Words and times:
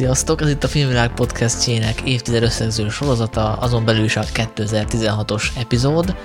Sziasztok! 0.00 0.40
Ez 0.40 0.48
itt 0.48 0.64
a 0.64 0.68
Filmvilág 0.68 1.14
podcastjének 1.14 2.00
évtized 2.00 2.42
összegző 2.42 2.88
sorozata, 2.88 3.52
azon 3.52 3.84
belül 3.84 4.04
is 4.04 4.16
a 4.16 4.22
2016-os 4.22 5.44
epizód. 5.56 6.16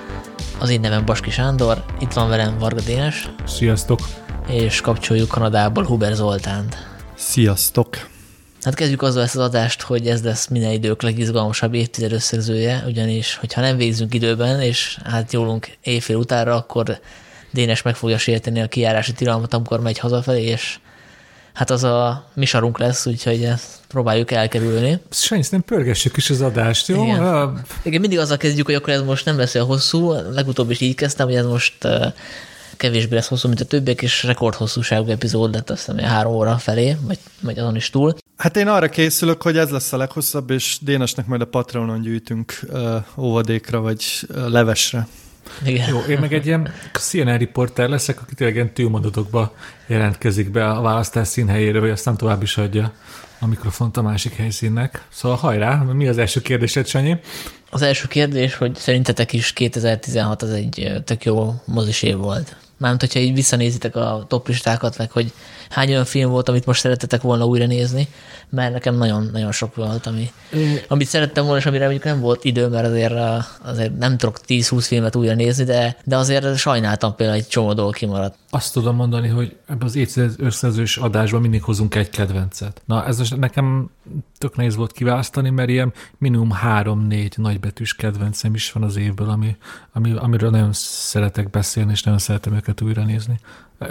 Az 0.58 0.70
én 0.70 0.80
nevem 0.80 1.04
Baski 1.04 1.30
Sándor, 1.30 1.84
itt 1.98 2.12
van 2.12 2.28
velem 2.28 2.58
Varga 2.58 2.80
Dénes. 2.80 3.30
Sziasztok! 3.46 4.00
És 4.48 4.80
kapcsoljuk 4.80 5.28
Kanadából 5.28 5.84
Huber 5.84 6.14
Zoltánt. 6.14 6.76
Sziasztok! 7.14 8.08
Hát 8.62 8.74
kezdjük 8.74 9.02
azzal 9.02 9.22
ezt 9.22 9.36
az 9.36 9.42
adást, 9.42 9.82
hogy 9.82 10.06
ez 10.08 10.22
lesz 10.22 10.48
minden 10.48 10.72
idők 10.72 11.02
legizgalmasabb 11.02 11.74
évtized 11.74 12.12
összegzője, 12.12 12.82
ugyanis, 12.86 13.36
hogyha 13.36 13.60
nem 13.60 13.76
végzünk 13.76 14.14
időben, 14.14 14.60
és 14.60 14.98
hát 15.04 15.32
jólunk 15.32 15.76
éjfél 15.82 16.16
utára, 16.16 16.54
akkor 16.54 17.00
Dénes 17.50 17.82
meg 17.82 17.96
fogja 17.96 18.18
sérteni 18.18 18.60
a 18.60 18.68
kijárási 18.68 19.12
tilalmat, 19.12 19.54
amikor 19.54 19.80
megy 19.80 19.98
hazafelé, 19.98 20.42
és 20.42 20.78
hát 21.56 21.70
az 21.70 21.84
a 21.84 22.24
misarunk 22.34 22.78
lesz, 22.78 23.06
úgyhogy 23.06 23.44
ezt 23.44 23.64
próbáljuk 23.88 24.30
elkerülni. 24.30 25.00
Sanyi, 25.10 25.42
nem 25.50 25.62
pörgessük 25.62 26.16
is 26.16 26.30
az 26.30 26.40
adást, 26.40 26.88
jó? 26.88 27.02
Igen. 27.02 27.60
Igen, 27.82 28.00
mindig 28.00 28.18
azzal 28.18 28.36
kezdjük, 28.36 28.66
hogy 28.66 28.74
akkor 28.74 28.92
ez 28.92 29.02
most 29.02 29.24
nem 29.24 29.36
lesz 29.36 29.54
olyan 29.54 29.66
hosszú, 29.66 30.12
legutóbb 30.12 30.70
is 30.70 30.80
így 30.80 30.94
kezdtem, 30.94 31.26
hogy 31.26 31.36
ez 31.36 31.46
most 31.46 31.88
kevésbé 32.76 33.14
lesz 33.14 33.28
hosszú, 33.28 33.48
mint 33.48 33.60
a 33.60 33.64
többiek, 33.64 34.02
és 34.02 34.22
rekordhosszúságú 34.22 35.10
epizód 35.10 35.54
lett 35.54 35.70
azt 35.70 35.86
hiszem 35.86 36.04
három 36.04 36.32
óra 36.32 36.58
felé, 36.58 36.96
vagy, 37.06 37.18
vagy 37.40 37.58
azon 37.58 37.76
is 37.76 37.90
túl. 37.90 38.14
Hát 38.36 38.56
én 38.56 38.68
arra 38.68 38.88
készülök, 38.88 39.42
hogy 39.42 39.56
ez 39.56 39.70
lesz 39.70 39.92
a 39.92 39.96
leghosszabb, 39.96 40.50
és 40.50 40.78
Dénesnek 40.80 41.26
majd 41.26 41.40
a 41.40 41.46
Patreonon 41.46 42.00
gyűjtünk 42.00 42.58
uh, 42.68 42.96
óvadékra, 43.16 43.80
vagy 43.80 44.04
uh, 44.28 44.48
levesre. 44.48 45.06
Igen. 45.64 45.88
Jó, 45.88 45.98
én 46.00 46.18
meg 46.18 46.32
egy 46.32 46.46
ilyen 46.46 46.72
CNN 46.92 47.38
riporter 47.38 47.88
leszek, 47.88 48.20
aki 48.20 48.34
tényleg 48.34 48.54
ilyen 48.54 48.72
tűmondatokba 48.72 49.54
jelentkezik 49.86 50.50
be 50.50 50.68
a 50.70 50.80
választás 50.80 51.28
színhelyére, 51.28 51.80
vagy 51.80 51.90
aztán 51.90 52.16
tovább 52.16 52.42
is 52.42 52.56
adja 52.56 52.92
a 53.38 53.46
mikrofont 53.46 53.96
a 53.96 54.02
másik 54.02 54.34
helyszínnek. 54.34 55.06
Szóval 55.08 55.36
hajrá, 55.36 55.74
mi 55.74 56.08
az 56.08 56.18
első 56.18 56.40
kérdésed, 56.40 56.86
Sanyi? 56.86 57.16
Az 57.70 57.82
első 57.82 58.06
kérdés, 58.08 58.54
hogy 58.54 58.76
szerintetek 58.76 59.32
is 59.32 59.52
2016 59.52 60.42
az 60.42 60.50
egy 60.50 60.92
tök 61.04 61.24
jó 61.24 61.54
mozis 61.64 62.02
év 62.02 62.16
volt. 62.16 62.56
Mármint, 62.76 63.00
hogyha 63.00 63.20
így 63.20 63.34
visszanézitek 63.34 63.96
a 63.96 64.24
toplistákat, 64.28 64.98
meg 64.98 65.10
hogy 65.10 65.32
hány 65.70 65.88
olyan 65.90 66.04
film 66.04 66.30
volt, 66.30 66.48
amit 66.48 66.66
most 66.66 66.80
szeretetek 66.80 67.22
volna 67.22 67.44
újra 67.44 67.66
nézni, 67.66 68.08
mert 68.50 68.72
nekem 68.72 68.96
nagyon-nagyon 68.96 69.52
sok 69.52 69.74
volt, 69.74 70.06
ami, 70.06 70.30
amit 70.88 71.06
szerettem 71.06 71.44
volna, 71.44 71.58
és 71.58 71.66
amire 71.66 71.82
mondjuk 71.82 72.04
nem 72.04 72.20
volt 72.20 72.44
idő, 72.44 72.68
mert 72.68 72.86
azért, 72.86 73.14
azért 73.62 73.98
nem 73.98 74.16
tudok 74.16 74.38
10-20 74.48 74.84
filmet 74.86 75.16
újra 75.16 75.34
nézni, 75.34 75.64
de, 75.64 75.96
de 76.04 76.16
azért 76.16 76.56
sajnáltam 76.56 77.14
például 77.14 77.38
egy 77.38 77.48
csomó 77.48 77.72
dolog 77.72 77.94
kimaradt. 77.94 78.38
Azt 78.50 78.72
tudom 78.72 78.96
mondani, 78.96 79.28
hogy 79.28 79.56
ebben 79.66 79.86
az 79.86 79.96
évszerzős 79.96 80.96
adásban 80.96 81.40
mindig 81.40 81.62
hozunk 81.62 81.94
egy 81.94 82.10
kedvencet. 82.10 82.82
Na, 82.84 83.06
ez 83.06 83.18
most 83.18 83.36
nekem 83.36 83.90
tök 84.38 84.56
nehéz 84.56 84.76
volt 84.76 84.92
kiválasztani, 84.92 85.50
mert 85.50 85.68
ilyen 85.68 85.92
minimum 86.18 86.50
három-négy 86.50 87.34
nagybetűs 87.36 87.94
kedvencem 87.94 88.54
is 88.54 88.72
van 88.72 88.82
az 88.82 88.96
évből, 88.96 89.28
ami, 89.28 89.56
ami, 89.92 90.12
amiről 90.16 90.50
nagyon 90.50 90.72
szeretek 90.72 91.50
beszélni, 91.50 91.90
és 91.90 92.02
nagyon 92.02 92.18
szeretem 92.18 92.54
őket 92.54 92.80
újra 92.80 93.04
nézni. 93.04 93.38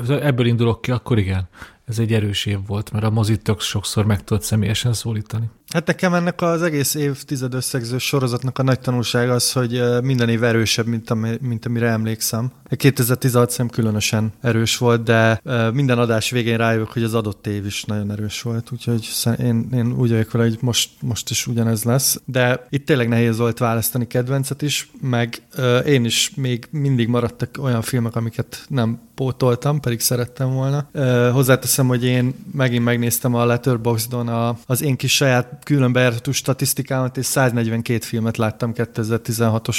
Ebből 0.08 0.46
indulok 0.46 0.82
ki, 0.82 0.92
akkor 0.92 1.18
igen 1.18 1.48
ez 1.86 2.00
egy 2.00 2.14
erős 2.14 2.46
év 2.46 2.58
volt, 2.68 2.92
mert 2.92 3.06
a 3.06 3.10
mozit 3.10 3.42
tök 3.42 3.62
sokszor 3.62 4.06
meg 4.06 4.24
tudott 4.24 4.44
személyesen 4.44 4.94
szólítani. 4.94 5.50
Hát 5.74 5.88
nekem 5.88 6.14
ennek 6.14 6.42
az 6.42 6.62
egész 6.62 6.94
évtized 6.94 7.54
összegző 7.54 7.98
sorozatnak 7.98 8.60
a 8.60 8.64
nagy 8.64 8.80
tanulsága 8.80 9.34
az, 9.34 9.52
hogy 9.52 9.82
minden 10.02 10.30
év 10.30 10.44
erősebb, 10.44 10.86
mint, 10.86 11.10
ami, 11.10 11.38
mint 11.42 11.66
amire 11.66 11.88
emlékszem. 11.88 12.52
2016 12.70 13.50
szem 13.50 13.70
különösen 13.70 14.34
erős 14.42 14.78
volt, 14.78 15.04
de 15.04 15.42
minden 15.74 16.00
adás 16.00 16.30
végén 16.30 16.58
rájövök, 16.58 16.92
hogy 16.92 17.04
az 17.04 17.14
adott 17.14 17.48
év 17.48 17.66
is 17.66 17.84
nagyon 17.84 18.12
erős 18.12 18.42
volt, 18.42 18.72
úgyhogy 18.72 19.10
én, 19.40 19.70
én 19.74 19.94
úgy 19.98 20.10
vagyok 20.10 20.32
vele, 20.32 20.46
hogy 20.46 20.58
most, 20.62 20.90
most 21.02 21.30
is 21.30 21.48
ugyanez 21.48 21.84
lesz. 21.84 22.22
De 22.26 22.66
itt 22.70 22.86
tényleg 22.86 23.08
nehéz 23.08 23.38
volt 23.38 23.58
választani 23.58 24.08
kedvencet 24.08 24.62
is, 24.62 24.92
meg 25.02 25.42
én 25.86 26.06
is 26.06 26.32
még 26.36 26.68
mindig 26.72 27.08
maradtak 27.08 27.58
olyan 27.60 27.82
filmek, 27.82 28.16
amiket 28.16 28.66
nem 28.68 29.00
pótoltam, 29.16 29.80
pedig 29.80 30.00
szerettem 30.00 30.54
volna. 30.54 30.90
Hozzáteszem, 31.32 31.75
hogy 31.84 32.04
én 32.04 32.36
megint 32.54 32.84
megnéztem 32.84 33.36
a 33.36 33.46
Letterboxdon 33.46 34.28
a, 34.28 34.58
az 34.66 34.82
én 34.82 34.96
kis 34.96 35.16
saját 35.16 35.60
külön 35.64 35.92
bejáratú 35.92 36.32
statisztikámat, 36.32 37.18
és 37.18 37.26
142 37.26 38.00
filmet 38.00 38.38
láttam 38.38 38.72
2016-os 38.76 39.78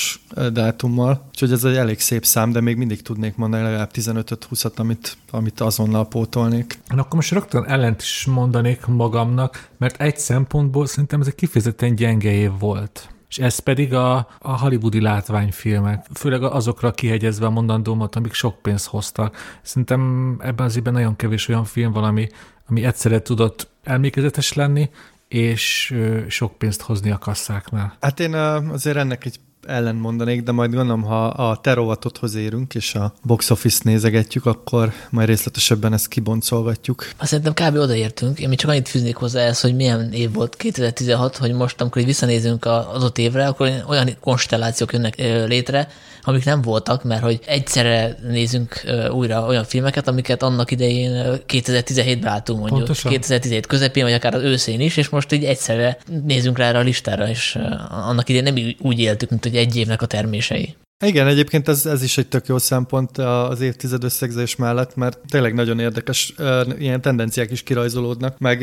dátummal, 0.53 1.25
úgyhogy 1.29 1.53
ez 1.53 1.65
egy 1.65 1.77
elég 1.77 2.01
szép 2.01 2.25
szám, 2.25 2.53
de 2.53 2.61
még 2.61 2.77
mindig 2.77 3.03
tudnék 3.03 3.37
mondani 3.37 3.62
legalább 3.62 3.91
15-20-at, 3.95 4.75
amit, 4.77 5.17
amit 5.31 5.61
azonnal 5.61 6.09
pótolnék. 6.09 6.79
Na, 6.89 7.01
akkor 7.01 7.15
most 7.15 7.33
rögtön 7.33 7.65
ellent 7.65 8.03
is 8.03 8.25
mondanék 8.25 8.87
magamnak, 8.87 9.69
mert 9.78 10.01
egy 10.01 10.19
szempontból 10.19 10.87
szerintem 10.87 11.21
ez 11.21 11.27
egy 11.27 11.34
kifejezetten 11.34 11.95
gyenge 11.95 12.33
év 12.33 12.51
volt 12.59 13.09
és 13.28 13.38
ez 13.38 13.59
pedig 13.59 13.94
a, 13.94 14.28
a 14.38 14.59
hollywoodi 14.59 15.00
látványfilmek, 15.00 16.06
főleg 16.14 16.42
azokra 16.42 16.91
kihegyezve 16.91 17.47
a 17.47 17.50
mondandómat, 17.50 18.16
amik 18.16 18.32
sok 18.32 18.62
pénzt 18.62 18.87
hoztak. 18.87 19.37
Szerintem 19.62 20.34
ebben 20.41 20.66
az 20.66 20.76
évben 20.76 20.92
nagyon 20.92 21.16
kevés 21.16 21.48
olyan 21.48 21.65
film 21.65 21.92
van, 21.92 22.04
ami, 22.04 22.28
ami 22.69 22.84
egyszerre 22.84 23.22
tudott 23.22 23.69
emlékezetes 23.82 24.53
lenni, 24.53 24.91
és 25.28 25.94
sok 26.28 26.59
pénzt 26.59 26.82
hozni 26.82 27.10
a 27.10 27.19
kasszáknál. 27.19 27.97
Hát 28.00 28.20
én 28.20 28.34
azért 28.34 28.97
ennek 28.97 29.25
egy 29.25 29.41
ellen 29.66 29.94
mondanék, 29.94 30.43
de 30.43 30.53
majd 30.53 30.75
gondolom, 30.75 31.03
ha 31.03 31.27
a 31.27 31.56
terovatothoz 31.56 32.34
érünk, 32.34 32.75
és 32.75 32.94
a 32.94 33.15
box 33.22 33.50
office 33.50 33.81
nézegetjük, 33.82 34.47
akkor 34.47 34.93
majd 35.10 35.28
részletesebben 35.28 35.93
ezt 35.93 36.09
kiboncolgatjuk. 36.09 37.09
Azt 37.16 37.31
szerintem 37.31 37.69
kb. 37.69 37.77
odaértünk. 37.77 38.38
Én 38.38 38.49
még 38.49 38.59
csak 38.59 38.71
annyit 38.71 38.88
fűznék 38.88 39.16
hozzá 39.16 39.41
ez, 39.41 39.60
hogy 39.60 39.75
milyen 39.75 40.12
év 40.12 40.32
volt 40.32 40.56
2016, 40.56 41.37
hogy 41.37 41.53
most, 41.53 41.81
amikor 41.81 42.04
visszanézünk 42.04 42.65
az 42.65 43.04
ott 43.04 43.19
évre, 43.19 43.47
akkor 43.47 43.71
olyan 43.88 44.16
konstellációk 44.21 44.93
jönnek 44.93 45.16
létre, 45.47 45.88
amik 46.22 46.44
nem 46.44 46.62
voltak, 46.62 47.04
mert 47.04 47.22
hogy 47.22 47.41
egyszerre 47.47 48.19
nézünk 48.28 48.84
újra 49.10 49.47
olyan 49.47 49.65
filmeket, 49.65 50.09
amiket 50.09 50.43
annak 50.43 50.71
idején 50.71 51.41
2017-ben 51.48 52.33
láttunk 52.33 52.59
mondjuk, 52.59 52.78
Pontosan. 52.78 53.10
2017 53.10 53.66
közepén, 53.66 54.04
vagy 54.04 54.12
akár 54.12 54.34
az 54.34 54.43
őszén 54.43 54.81
is, 54.81 54.97
és 54.97 55.09
most 55.09 55.33
így 55.33 55.44
egyszerre 55.44 55.98
nézünk 56.25 56.59
rá 56.59 56.69
erre 56.69 56.78
a 56.78 56.83
listára, 56.83 57.28
és 57.28 57.59
annak 57.91 58.28
idején 58.28 58.53
nem 58.53 58.75
úgy 58.88 58.98
éltük, 58.98 59.31
mint 59.31 59.43
hogy 59.43 59.56
egy 59.56 59.77
évnek 59.77 60.03
a 60.03 60.06
termései. 60.06 60.77
Igen, 61.05 61.27
egyébként 61.27 61.69
ez, 61.69 61.87
ez 61.87 62.03
is 62.03 62.19
egy 62.19 62.27
tök 62.28 62.47
jó 62.47 62.59
szempont 62.59 63.19
az 63.19 63.61
évtized 63.61 64.05
összegzés 64.05 64.56
mellett, 64.56 64.97
mert 64.97 65.19
tényleg 65.28 65.55
nagyon 65.55 65.78
érdekes 65.78 66.34
ilyen 66.78 67.00
tendenciák 67.00 67.50
is 67.50 67.62
kirajzolódnak, 67.62 68.39
meg 68.39 68.62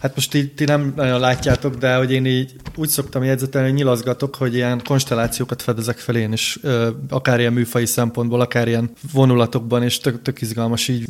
hát 0.00 0.14
most 0.14 0.34
így 0.34 0.54
ti 0.54 0.64
nem 0.64 0.92
nagyon 0.96 1.20
látjátok, 1.20 1.74
de 1.74 1.96
hogy 1.96 2.12
én 2.12 2.26
így 2.26 2.52
úgy 2.76 2.88
szoktam 2.88 3.24
jegyzetelni, 3.24 3.68
hogy 3.68 3.76
nyilaszgatok, 3.76 4.34
hogy 4.34 4.54
ilyen 4.54 4.80
konstellációkat 4.84 5.62
fedezek 5.62 5.98
fel 5.98 6.16
én 6.16 6.32
is, 6.32 6.58
akár 7.08 7.40
ilyen 7.40 7.52
műfai 7.52 7.86
szempontból, 7.86 8.40
akár 8.40 8.68
ilyen 8.68 8.90
vonulatokban, 9.12 9.82
és 9.82 9.98
tök, 9.98 10.22
tök 10.22 10.40
izgalmas 10.40 10.88
így 10.88 11.08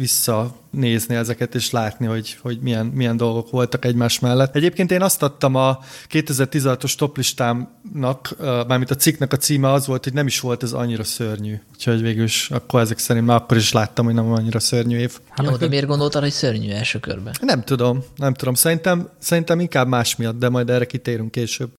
visszanézni 0.73 1.15
ezeket, 1.15 1.55
és 1.55 1.71
látni, 1.71 2.07
hogy, 2.07 2.37
hogy 2.41 2.59
milyen, 2.61 2.87
milyen 2.87 3.17
dolgok 3.17 3.51
voltak 3.51 3.85
egymás 3.85 4.19
mellett. 4.19 4.57
Egyébként 4.57 4.91
én 4.91 5.03
azt 5.03 5.23
adtam 5.23 5.55
a 5.55 5.79
2016-os 6.11 6.95
toplistámnak, 6.95 8.37
mármint 8.39 8.91
a 8.91 8.95
cikknek 8.95 9.33
a 9.33 9.37
címe 9.37 9.73
az 9.73 9.87
volt, 9.87 10.05
hogy 10.05 10.13
nem 10.13 10.27
is 10.27 10.41
volt 10.41 10.63
ez 10.63 10.73
annyira 10.73 11.05
szörnyű. 11.05 11.55
Úgyhogy 11.73 12.03
végül 12.03 12.25
is 12.25 12.51
akkor 12.51 12.81
ezek 12.81 12.99
szerint 12.99 13.27
már 13.27 13.37
akkor 13.37 13.57
is 13.57 13.73
láttam, 13.73 14.05
hogy 14.05 14.15
nem 14.15 14.33
annyira 14.33 14.61
szörnyű 14.61 14.99
év. 14.99 15.19
Hát 15.29 15.47
Jó, 15.47 15.57
de 15.57 15.69
miért 15.69 15.87
gondoltad, 15.87 16.23
hogy 16.23 16.31
szörnyű 16.31 16.71
első 16.71 16.99
körben? 16.99 17.35
Nem 17.41 17.63
tudom, 17.63 18.05
nem 18.17 18.35
tudom. 18.35 18.55
Szerintem, 18.55 19.09
szerintem 19.19 19.61
inkább 19.61 19.89
más 19.89 20.17
miatt, 20.17 20.39
de 20.39 20.49
majd 20.49 20.71
erre 20.71 20.85
kitérünk 20.85 21.31
később. 21.31 21.71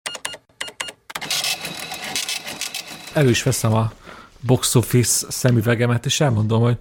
El 3.14 3.28
is 3.28 3.44
veszem 3.44 3.74
a 3.74 3.92
box 4.40 4.76
office 4.76 5.26
szemüvegemet, 5.30 6.06
és 6.06 6.20
elmondom, 6.20 6.62
hogy 6.62 6.78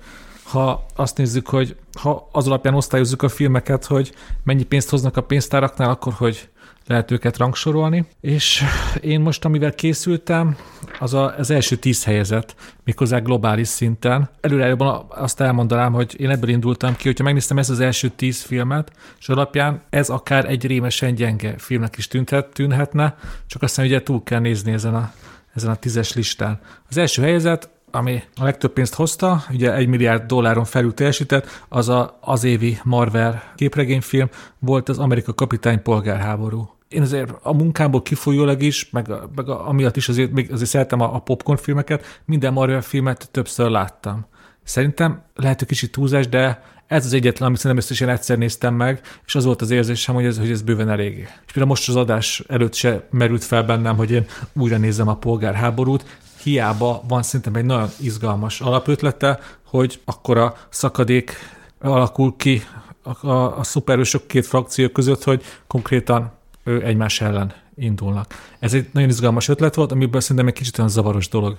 ha 0.52 0.86
azt 0.96 1.16
nézzük, 1.16 1.48
hogy 1.48 1.76
ha 2.00 2.28
az 2.32 2.46
alapján 2.46 2.74
osztályozzuk 2.74 3.22
a 3.22 3.28
filmeket, 3.28 3.84
hogy 3.84 4.14
mennyi 4.44 4.62
pénzt 4.62 4.90
hoznak 4.90 5.16
a 5.16 5.22
pénztáraknál, 5.22 5.90
akkor 5.90 6.12
hogy 6.12 6.48
lehet 6.86 7.10
őket 7.10 7.36
rangsorolni, 7.36 8.06
és 8.20 8.64
én 9.00 9.20
most, 9.20 9.44
amivel 9.44 9.74
készültem, 9.74 10.56
az 11.00 11.14
a, 11.14 11.34
az 11.36 11.50
első 11.50 11.76
tíz 11.76 12.04
helyezett, 12.04 12.54
méghozzá 12.84 13.18
globális 13.18 13.68
szinten. 13.68 14.30
Előre 14.40 14.76
azt 15.08 15.40
elmondanám, 15.40 15.92
hogy 15.92 16.20
én 16.20 16.30
ebből 16.30 16.50
indultam 16.50 16.96
ki, 16.96 17.06
hogyha 17.06 17.24
megnéztem 17.24 17.58
ezt 17.58 17.70
az 17.70 17.80
első 17.80 18.08
tíz 18.08 18.42
filmet, 18.42 18.92
és 19.18 19.28
alapján 19.28 19.82
ez 19.90 20.08
akár 20.08 20.44
egy 20.44 20.66
rémesen 20.66 21.14
gyenge 21.14 21.54
filmnek 21.58 21.96
is 21.96 22.08
tűnhet, 22.08 22.52
tűnhetne, 22.52 23.16
csak 23.46 23.62
aztán 23.62 23.86
ugye 23.86 24.02
túl 24.02 24.22
kell 24.22 24.40
nézni 24.40 24.72
ezen 24.72 24.94
a, 24.94 25.12
ezen 25.54 25.70
a 25.70 25.76
tízes 25.76 26.12
listán. 26.12 26.60
Az 26.88 26.96
első 26.96 27.22
helyezett 27.22 27.70
ami 27.92 28.22
a 28.34 28.44
legtöbb 28.44 28.72
pénzt 28.72 28.94
hozta, 28.94 29.44
ugye 29.50 29.74
egy 29.74 29.86
milliárd 29.86 30.26
dolláron 30.26 30.64
felül 30.64 30.94
teljesített, 30.94 31.64
az 31.68 31.88
a, 31.88 32.18
az 32.20 32.44
évi 32.44 32.78
Marvel 32.84 33.42
képregényfilm 33.54 34.28
volt 34.58 34.88
az 34.88 34.98
Amerika 34.98 35.34
Kapitány 35.34 35.82
polgárháború. 35.82 36.70
Én 36.88 37.02
azért 37.02 37.30
a 37.42 37.52
munkámból 37.52 38.02
kifolyólag 38.02 38.62
is, 38.62 38.90
meg, 38.90 39.08
meg 39.34 39.48
a, 39.48 39.68
amiatt 39.68 39.96
is 39.96 40.08
azért, 40.08 40.32
még 40.32 40.52
azért 40.52 40.70
szeretem 40.70 41.00
a, 41.00 41.14
a 41.14 41.18
popcorn 41.18 41.58
filmeket, 41.58 42.20
minden 42.24 42.52
Marvel 42.52 42.82
filmet 42.82 43.28
többször 43.30 43.70
láttam. 43.70 44.26
Szerintem 44.62 45.22
lehet, 45.34 45.58
hogy 45.58 45.68
kicsit 45.68 45.92
túlzás, 45.92 46.28
de 46.28 46.62
ez 46.86 47.04
az 47.04 47.12
egyetlen, 47.12 47.48
amit 47.48 47.60
szerintem 47.60 48.08
én 48.08 48.14
egyszer 48.14 48.38
néztem 48.38 48.74
meg, 48.74 49.00
és 49.26 49.34
az 49.34 49.44
volt 49.44 49.62
az 49.62 49.70
érzésem, 49.70 50.14
hogy 50.14 50.24
ez, 50.24 50.38
hogy 50.38 50.50
ez 50.50 50.62
bőven 50.62 50.90
elég. 50.90 51.14
És 51.18 51.52
például 51.52 51.66
most 51.66 51.88
az 51.88 51.96
adás 51.96 52.42
előtt 52.48 52.74
se 52.74 53.06
merült 53.10 53.44
fel 53.44 53.62
bennem, 53.62 53.96
hogy 53.96 54.10
én 54.10 54.26
újra 54.52 54.76
nézem 54.76 55.08
a 55.08 55.16
polgárháborút, 55.16 56.04
hiába 56.42 57.02
van 57.08 57.22
szerintem 57.22 57.54
egy 57.54 57.64
nagyon 57.64 57.88
izgalmas 58.00 58.60
alapötlete, 58.60 59.38
hogy 59.66 60.00
akkor 60.04 60.38
a 60.38 60.56
szakadék 60.68 61.32
alakul 61.80 62.34
ki 62.36 62.62
a, 63.02 63.26
a, 63.26 63.58
a 63.58 63.64
szuperősök 63.64 64.26
két 64.26 64.46
frakció 64.46 64.88
között, 64.88 65.24
hogy 65.24 65.42
konkrétan 65.66 66.30
ő 66.64 66.84
egymás 66.84 67.20
ellen 67.20 67.52
indulnak. 67.74 68.34
Ez 68.58 68.74
egy 68.74 68.88
nagyon 68.92 69.08
izgalmas 69.08 69.48
ötlet 69.48 69.74
volt, 69.74 69.92
amiből 69.92 70.20
szerintem 70.20 70.46
egy 70.46 70.54
kicsit 70.54 70.78
olyan 70.78 70.90
zavaros 70.90 71.28
dolog 71.28 71.56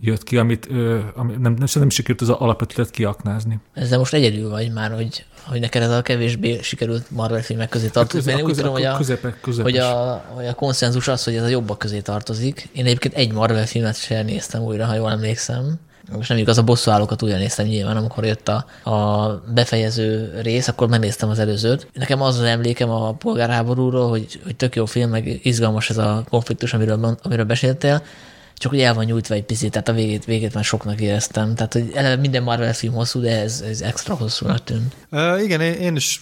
jött 0.00 0.22
ki, 0.22 0.36
amit 0.36 0.66
ö, 0.70 0.98
ami 1.14 1.32
nem, 1.32 1.52
nem, 1.52 1.66
nem 1.74 1.90
sikerült 1.90 2.20
az 2.20 2.28
alapötletet 2.28 2.92
kiaknázni. 2.92 3.58
Ezzel 3.74 3.98
most 3.98 4.14
egyedül 4.14 4.50
vagy 4.50 4.72
már, 4.72 4.92
hogy, 4.92 5.24
hogy 5.46 5.60
neked 5.60 5.82
ez 5.82 5.90
a 5.90 6.02
kevésbé 6.02 6.60
sikerült 6.62 7.10
Marvel 7.10 7.42
filmek 7.42 7.68
közé 7.68 7.88
tartozik. 7.88 8.30
Hát 8.30 8.40
Én 8.40 8.46
úgy 8.46 8.54
tudom, 8.54 8.72
hogy 8.72 8.84
a, 8.84 8.96
közepek, 8.96 9.48
hogy, 9.62 9.76
a, 9.76 10.24
hogy 10.34 10.46
a 10.46 10.54
konszenzus 10.54 11.08
az, 11.08 11.24
hogy 11.24 11.34
ez 11.34 11.42
a 11.42 11.48
jobbak 11.48 11.78
közé 11.78 12.00
tartozik. 12.00 12.68
Én 12.72 12.84
egyébként 12.84 13.14
egy 13.14 13.32
Marvel 13.32 13.66
filmet 13.66 14.00
sem 14.00 14.24
néztem 14.24 14.62
újra, 14.62 14.84
ha 14.84 14.94
jól 14.94 15.10
emlékszem. 15.10 15.74
Most 16.12 16.28
nem 16.28 16.38
igaz, 16.38 16.58
a 16.58 16.62
bosszúállókat 16.62 17.22
újra 17.22 17.36
néztem 17.36 17.66
nyilván, 17.66 17.96
amikor 17.96 18.24
jött 18.24 18.48
a, 18.48 18.90
a 18.90 19.28
befejező 19.54 20.38
rész, 20.42 20.68
akkor 20.68 20.88
megnéztem 20.88 21.28
az 21.28 21.38
előzőt. 21.38 21.88
Nekem 21.94 22.22
az 22.22 22.38
az 22.38 22.44
emlékem 22.44 22.90
a 22.90 23.12
polgárháborúról, 23.12 24.08
hogy, 24.08 24.40
hogy 24.44 24.56
tök 24.56 24.76
jó 24.76 24.84
film, 24.84 25.10
meg 25.10 25.40
izgalmas 25.42 25.90
ez 25.90 25.98
a 25.98 26.24
konfliktus, 26.28 26.74
amiről, 26.74 27.18
amiről 27.22 27.44
beszéltél, 27.44 28.02
csak 28.58 28.70
hogy 28.70 28.80
el 28.80 28.94
van 28.94 29.04
nyújtva 29.04 29.34
egy 29.34 29.44
picit, 29.44 29.70
tehát 29.70 29.88
a 29.88 29.92
végét, 29.92 30.24
végét 30.24 30.54
már 30.54 30.64
soknak 30.64 31.00
éreztem. 31.00 31.54
Tehát, 31.54 31.72
hogy 31.72 31.90
eleve 31.94 32.16
minden 32.16 32.42
Marvel 32.42 32.74
film 32.74 32.94
hosszú, 32.94 33.20
de 33.20 33.40
ez, 33.40 33.64
ez 33.70 33.80
extra 33.80 34.14
hosszúnak 34.14 34.64
tűnt. 34.64 34.94
Uh, 35.10 35.42
igen, 35.42 35.60
én, 35.60 35.72
én 35.72 35.96
is 35.96 36.20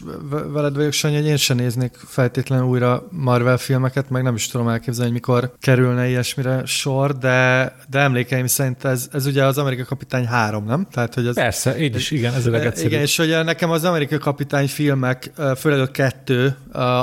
veled 0.53 0.75
vagyok, 0.75 0.93
Sanyi, 0.93 1.15
hogy 1.15 1.27
én 1.27 1.37
sem 1.37 1.57
néznék 1.57 1.95
feltétlenül 2.07 2.67
újra 2.67 3.09
Marvel 3.11 3.57
filmeket, 3.57 4.11
meg 4.11 4.23
nem 4.23 4.35
is 4.35 4.49
tudom 4.49 4.69
elképzelni, 4.69 5.11
hogy 5.11 5.21
mikor 5.21 5.53
kerülne 5.61 6.09
ilyesmire 6.09 6.63
sor, 6.65 7.19
de, 7.19 7.73
de 7.91 7.99
emlékeim 7.99 8.47
szerint 8.47 8.85
ez, 8.85 9.09
ez 9.13 9.27
ugye 9.27 9.45
az 9.45 9.59
Amerika 9.59 9.85
Kapitány 9.85 10.27
3, 10.27 10.65
nem? 10.65 10.87
Tehát, 10.91 11.15
hogy 11.15 11.27
az, 11.27 11.35
Persze, 11.35 11.79
így 11.79 11.95
is, 11.95 12.11
igen, 12.11 12.35
ez 12.35 12.47
a 12.47 12.51
legegyszerűbb. 12.51 12.91
Igen, 12.91 13.03
és 13.03 13.17
hogy 13.17 13.45
nekem 13.45 13.71
az 13.71 13.85
Amerika 13.85 14.19
Kapitány 14.19 14.69
filmek, 14.69 15.31
főleg 15.57 15.81
a 15.81 15.87
kettő, 15.87 16.57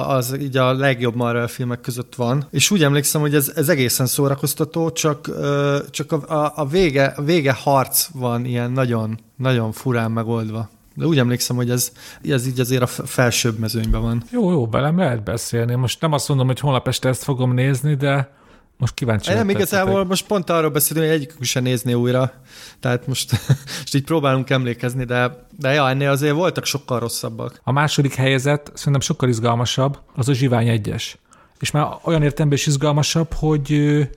az 0.07 0.38
így 0.41 0.57
a 0.57 0.74
legjobb 0.74 1.15
Marvel 1.15 1.47
filmek 1.47 1.81
között 1.81 2.15
van, 2.15 2.47
és 2.51 2.71
úgy 2.71 2.83
emlékszem, 2.83 3.21
hogy 3.21 3.35
ez, 3.35 3.51
ez 3.56 3.69
egészen 3.69 4.06
szórakoztató, 4.06 4.91
csak 4.91 5.22
csak 5.89 6.11
a, 6.11 6.51
a, 6.55 6.65
vége, 6.65 7.05
a 7.05 7.21
vége 7.21 7.53
harc 7.53 8.07
van 8.13 8.45
ilyen 8.45 8.71
nagyon, 8.71 9.19
nagyon 9.37 9.71
furán 9.71 10.11
megoldva. 10.11 10.69
De 10.95 11.05
úgy 11.05 11.17
emlékszem, 11.17 11.55
hogy 11.55 11.69
ez, 11.69 11.91
ez 12.23 12.47
így 12.47 12.59
azért 12.59 12.81
a 12.81 12.87
felsőbb 12.87 13.59
mezőnyben 13.59 14.01
van. 14.01 14.23
Jó, 14.31 14.51
jó, 14.51 14.67
velem 14.69 14.97
lehet 14.97 15.23
beszélni. 15.23 15.75
Most 15.75 16.01
nem 16.01 16.11
azt 16.11 16.27
mondom, 16.27 16.47
hogy 16.47 16.59
holnap 16.59 16.87
este 16.87 17.09
ezt 17.09 17.23
fogom 17.23 17.53
nézni, 17.53 17.95
de 17.95 18.31
most 18.77 18.93
kíváncsi 18.93 19.33
Nem, 19.33 19.49
igazából 19.49 20.05
most 20.05 20.27
pont 20.27 20.49
arról 20.49 20.69
beszélünk, 20.69 21.05
hogy 21.05 21.15
egyikük 21.15 21.43
sem 21.43 21.63
nézni 21.63 21.93
újra. 21.93 22.31
Tehát 22.79 23.07
most, 23.07 23.31
most 23.79 23.95
így 23.95 24.03
próbálunk 24.03 24.49
emlékezni, 24.49 25.03
de, 25.03 25.47
de 25.57 25.73
ja, 25.73 25.89
ennél 25.89 26.09
azért 26.09 26.33
voltak 26.33 26.65
sokkal 26.65 26.99
rosszabbak. 26.99 27.61
A 27.63 27.71
második 27.71 28.13
helyezett 28.13 28.71
szerintem 28.73 29.01
sokkal 29.01 29.29
izgalmasabb, 29.29 29.99
az 30.15 30.29
a 30.29 30.33
Zsivány 30.33 30.67
egyes 30.67 31.17
és 31.63 31.71
már 31.71 31.88
olyan 32.01 32.24
értemben 32.24 32.57
is 32.57 32.68
izgalmasabb, 32.68 33.33
hogy 33.33 33.71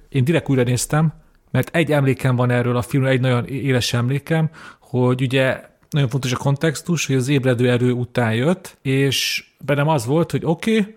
én 0.09 0.25
direkt 0.25 0.49
újra 0.49 0.63
néztem, 0.63 1.13
mert 1.51 1.77
egy 1.77 1.93
emlékem 1.93 2.37
van 2.37 2.51
erről 2.51 2.77
a 2.77 2.83
filmről, 2.83 3.13
egy 3.13 3.21
nagyon 3.21 3.47
éles 3.47 3.93
emlékem, 3.93 4.51
hogy 4.79 5.23
ugye 5.23 5.61
nagyon 5.91 6.09
fontos 6.09 6.33
a 6.33 6.37
kontextus, 6.37 7.07
hogy 7.07 7.17
az 7.17 7.29
ébredő 7.29 7.71
erő 7.71 7.93
után 7.93 8.35
jött, 8.35 8.77
és 8.83 9.45
bennem 9.65 9.89
az 9.89 10.07
volt, 10.07 10.31
hogy 10.31 10.43
oké, 10.45 10.79
okay, 10.79 10.97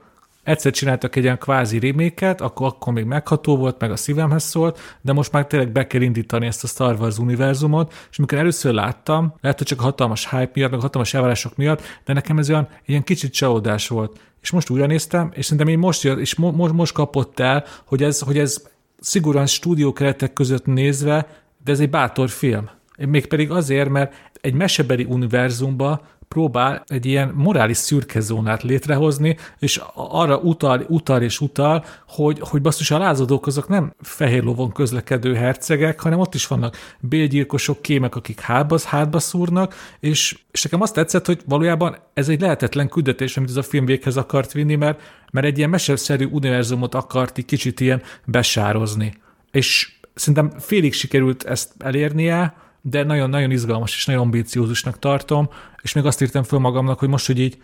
egyszer 0.50 0.72
csináltak 0.72 1.16
egy 1.16 1.24
ilyen 1.24 1.38
kvázi 1.38 1.80
reméket, 1.80 2.42
akkor, 2.42 2.68
akkor 2.68 2.94
még 2.94 3.06
megható 3.06 3.58
volt, 3.58 3.80
meg 3.80 3.92
a 3.92 3.96
szívemhez 3.96 4.44
szólt, 4.44 4.80
de 5.02 5.14
most 5.14 5.32
már 5.32 5.48
tényleg 5.48 5.72
be 5.72 5.88
kell 5.88 6.02
indítani 6.02 6.46
ezt 6.46 6.64
a 6.64 6.68
Star 6.68 6.96
Wars 7.00 7.18
univerzumot, 7.18 7.94
és 8.12 8.18
amikor 8.18 8.38
először 8.38 8.74
láttam, 8.74 9.34
lehet, 9.42 9.58
hogy 9.58 9.68
csak 9.68 9.80
a 9.80 9.84
hatalmas 9.84 10.30
hype 10.30 10.52
miatt, 10.54 10.70
meg 10.70 10.80
a 10.80 10.82
hatalmas 10.82 11.14
elvárások 11.14 11.56
miatt, 11.56 11.82
de 12.06 12.14
nekem 12.14 12.38
ez 12.38 12.50
olyan 12.50 12.68
ilyen 12.86 13.04
kicsit 13.04 13.34
csalódás 13.34 13.88
volt. 13.88 14.20
És 14.42 14.52
most 14.52 14.70
újra 14.70 14.86
néztem, 14.86 15.32
és 15.34 15.44
szerintem 15.46 15.68
én 15.68 15.80
most, 15.80 16.06
és 16.06 16.36
mo- 16.36 16.56
most, 16.56 16.74
most 16.74 16.94
kapott 16.94 17.40
el, 17.40 17.64
hogy 17.86 18.04
ez, 18.04 18.20
hogy 18.20 18.38
ez 18.38 18.68
szigorúan 19.00 19.46
stúdió 19.46 19.94
keretek 19.94 20.34
között 20.34 20.66
nézve, 20.66 21.28
de 21.64 21.72
ez 21.72 21.80
egy 21.80 21.90
bátor 21.90 22.30
film. 22.30 22.70
Mégpedig 22.98 23.52
azért, 23.52 23.90
mert 23.90 24.14
egy 24.42 24.54
mesebeli 24.54 25.04
univerzumba 25.04 26.02
próbál 26.30 26.84
egy 26.88 27.06
ilyen 27.06 27.32
morális 27.36 27.78
szürke 27.78 28.20
zónát 28.20 28.64
létrehozni, 28.64 29.38
és 29.60 29.82
arra 29.94 30.38
utal, 30.38 30.86
utal 30.88 31.22
és 31.22 31.40
utal, 31.40 31.86
hogy, 32.08 32.40
hogy 32.40 32.62
basszus 32.62 32.92
a 32.92 32.98
lázadók 32.98 33.48
azok 33.48 33.68
nem 33.68 33.94
fehér 34.02 34.44
lovon 34.44 34.72
közlekedő 34.72 35.36
hercegek, 35.36 36.00
hanem 36.00 36.20
ott 36.20 36.34
is 36.34 36.48
vannak 36.48 36.78
bélgyilkosok, 37.00 37.82
kémek, 37.82 38.16
akik 38.16 38.40
hátba, 38.40 38.80
hátba 38.84 39.20
szúrnak, 39.20 39.76
és, 40.00 40.40
és 40.52 40.64
nekem 40.64 40.82
azt 40.82 40.94
tetszett, 40.94 41.26
hogy 41.26 41.42
valójában 41.46 41.98
ez 42.14 42.30
egy 42.30 42.42
lehetetlen 42.42 42.90
küldetés, 42.90 43.38
amit 43.38 43.50
ez 43.50 43.56
a 43.56 43.64
film 43.64 43.86
véghez 43.86 44.18
akart 44.18 44.52
vinni, 44.52 44.76
mert, 44.76 45.02
mert 45.32 45.46
egy 45.46 45.58
ilyen 45.58 45.70
meseszerű 45.70 46.26
univerzumot 46.26 46.96
akart 46.96 47.38
egy 47.38 47.46
kicsit 47.46 47.80
ilyen 47.80 48.02
besározni. 48.26 49.14
És 49.52 50.00
szerintem 50.14 50.60
félig 50.60 50.94
sikerült 50.94 51.44
ezt 51.44 51.74
elérnie, 51.78 52.54
de 52.82 53.04
nagyon-nagyon 53.04 53.52
izgalmas 53.52 53.96
és 53.96 54.06
nagyon 54.06 54.22
ambíciózusnak 54.22 55.00
tartom, 55.00 55.50
és 55.82 55.94
még 55.94 56.06
azt 56.06 56.22
írtam 56.22 56.44
föl 56.44 56.60
magamnak, 56.60 57.00
hogy 57.00 57.10
most, 57.10 57.26
hogy 57.26 57.40
így 57.40 57.58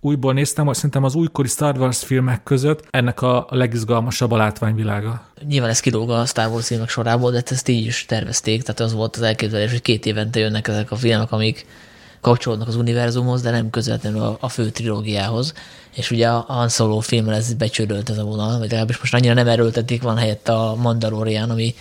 újból 0.00 0.32
néztem, 0.32 0.66
hogy 0.66 0.74
szerintem 0.74 1.04
az 1.04 1.14
újkori 1.14 1.48
Star 1.48 1.78
Wars 1.78 2.04
filmek 2.04 2.42
között 2.42 2.84
ennek 2.90 3.22
a 3.22 3.46
legizgalmasabb 3.50 4.30
a 4.30 4.36
látványvilága. 4.36 5.26
Nyilván 5.48 5.70
ez 5.70 5.80
kilóg 5.80 6.10
a 6.10 6.24
Star 6.24 6.50
Wars 6.50 6.66
filmek 6.66 6.88
sorából, 6.88 7.30
de 7.30 7.42
ezt 7.44 7.68
így 7.68 7.86
is 7.86 8.04
tervezték, 8.04 8.62
tehát 8.62 8.80
az 8.80 8.92
volt 8.92 9.16
az 9.16 9.22
elképzelés, 9.22 9.70
hogy 9.70 9.82
két 9.82 10.06
évente 10.06 10.40
jönnek 10.40 10.68
ezek 10.68 10.90
a 10.90 10.96
filmek, 10.96 11.32
amik 11.32 11.66
kapcsolódnak 12.20 12.68
az 12.68 12.76
univerzumhoz, 12.76 13.42
de 13.42 13.50
nem 13.50 13.70
közvetlenül 13.70 14.20
a, 14.20 14.36
a 14.40 14.48
fő 14.48 14.70
trilógiához. 14.70 15.54
És 15.94 16.10
ugye 16.10 16.28
a 16.28 16.44
Han 16.48 16.68
Solo 16.68 16.98
filmmel 16.98 17.34
ez 17.34 17.54
becsődölt 17.54 18.10
ez 18.10 18.18
a 18.18 18.24
vonal, 18.24 18.58
vagy 18.58 18.68
legalábbis 18.68 18.98
most 18.98 19.14
annyira 19.14 19.34
nem 19.34 19.48
erőltetik, 19.48 20.02
van 20.02 20.16
helyett 20.16 20.48
a 20.48 20.76
Mandalorian, 20.78 21.50
ami 21.50 21.74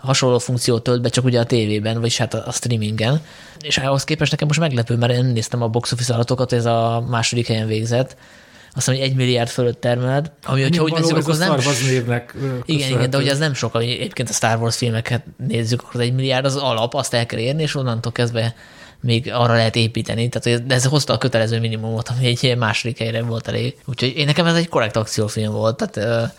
hasonló 0.00 0.38
funkciót 0.38 0.82
tölt 0.82 1.02
be, 1.02 1.08
csak 1.08 1.24
ugye 1.24 1.40
a 1.40 1.44
tévében, 1.44 1.98
vagyis 1.98 2.16
hát 2.16 2.34
a, 2.34 2.42
a 2.46 2.52
streamingen. 2.52 3.20
És 3.60 3.78
ahhoz 3.78 4.04
képest 4.04 4.30
nekem 4.30 4.46
most 4.46 4.60
meglepő, 4.60 4.96
mert 4.96 5.12
én 5.12 5.24
néztem 5.24 5.62
a 5.62 5.68
box 5.68 5.92
office 5.92 6.14
adatokat, 6.14 6.52
ez 6.52 6.66
a 6.66 7.04
második 7.08 7.46
helyen 7.46 7.66
végzett, 7.66 8.16
azt 8.74 8.86
mondja, 8.86 9.04
hogy 9.04 9.14
egy 9.14 9.20
milliárd 9.20 9.48
fölött 9.48 9.80
termelt, 9.80 10.32
ami, 10.44 10.62
hogyha 10.62 10.82
úgy 10.82 10.92
nézzük, 10.92 11.16
akkor 11.16 11.36
nem... 11.36 11.60
Star 11.60 11.74
névnek 11.88 12.34
igen, 12.64 12.90
igen, 12.90 13.10
de 13.10 13.16
hogy 13.16 13.28
az 13.28 13.38
nem 13.38 13.54
sok, 13.54 13.74
ami 13.74 13.90
egyébként 13.90 14.28
a 14.28 14.32
Star 14.32 14.60
Wars 14.60 14.76
filmeket 14.76 15.22
nézzük, 15.36 15.82
akkor 15.82 16.00
egy 16.00 16.14
milliárd 16.14 16.44
az 16.44 16.56
alap, 16.56 16.94
azt 16.94 17.14
el 17.14 17.26
kell 17.26 17.38
érni, 17.38 17.62
és 17.62 17.74
onnantól 17.74 18.12
kezdve 18.12 18.54
még 19.00 19.32
arra 19.32 19.54
lehet 19.54 19.76
építeni. 19.76 20.28
Tehát 20.28 20.66
de 20.66 20.74
ez 20.74 20.84
hozta 20.84 21.12
a 21.12 21.18
kötelező 21.18 21.60
minimumot, 21.60 22.08
ami 22.08 22.26
egy 22.26 22.56
második 22.56 22.98
helyre 22.98 23.22
volt 23.22 23.48
elég. 23.48 23.76
Úgyhogy 23.84 24.16
én 24.16 24.24
nekem 24.24 24.46
ez 24.46 24.54
egy 24.54 24.68
korrekt 24.68 24.96
akciófilm 24.96 25.52
volt. 25.52 25.76
Tehát 25.76 26.32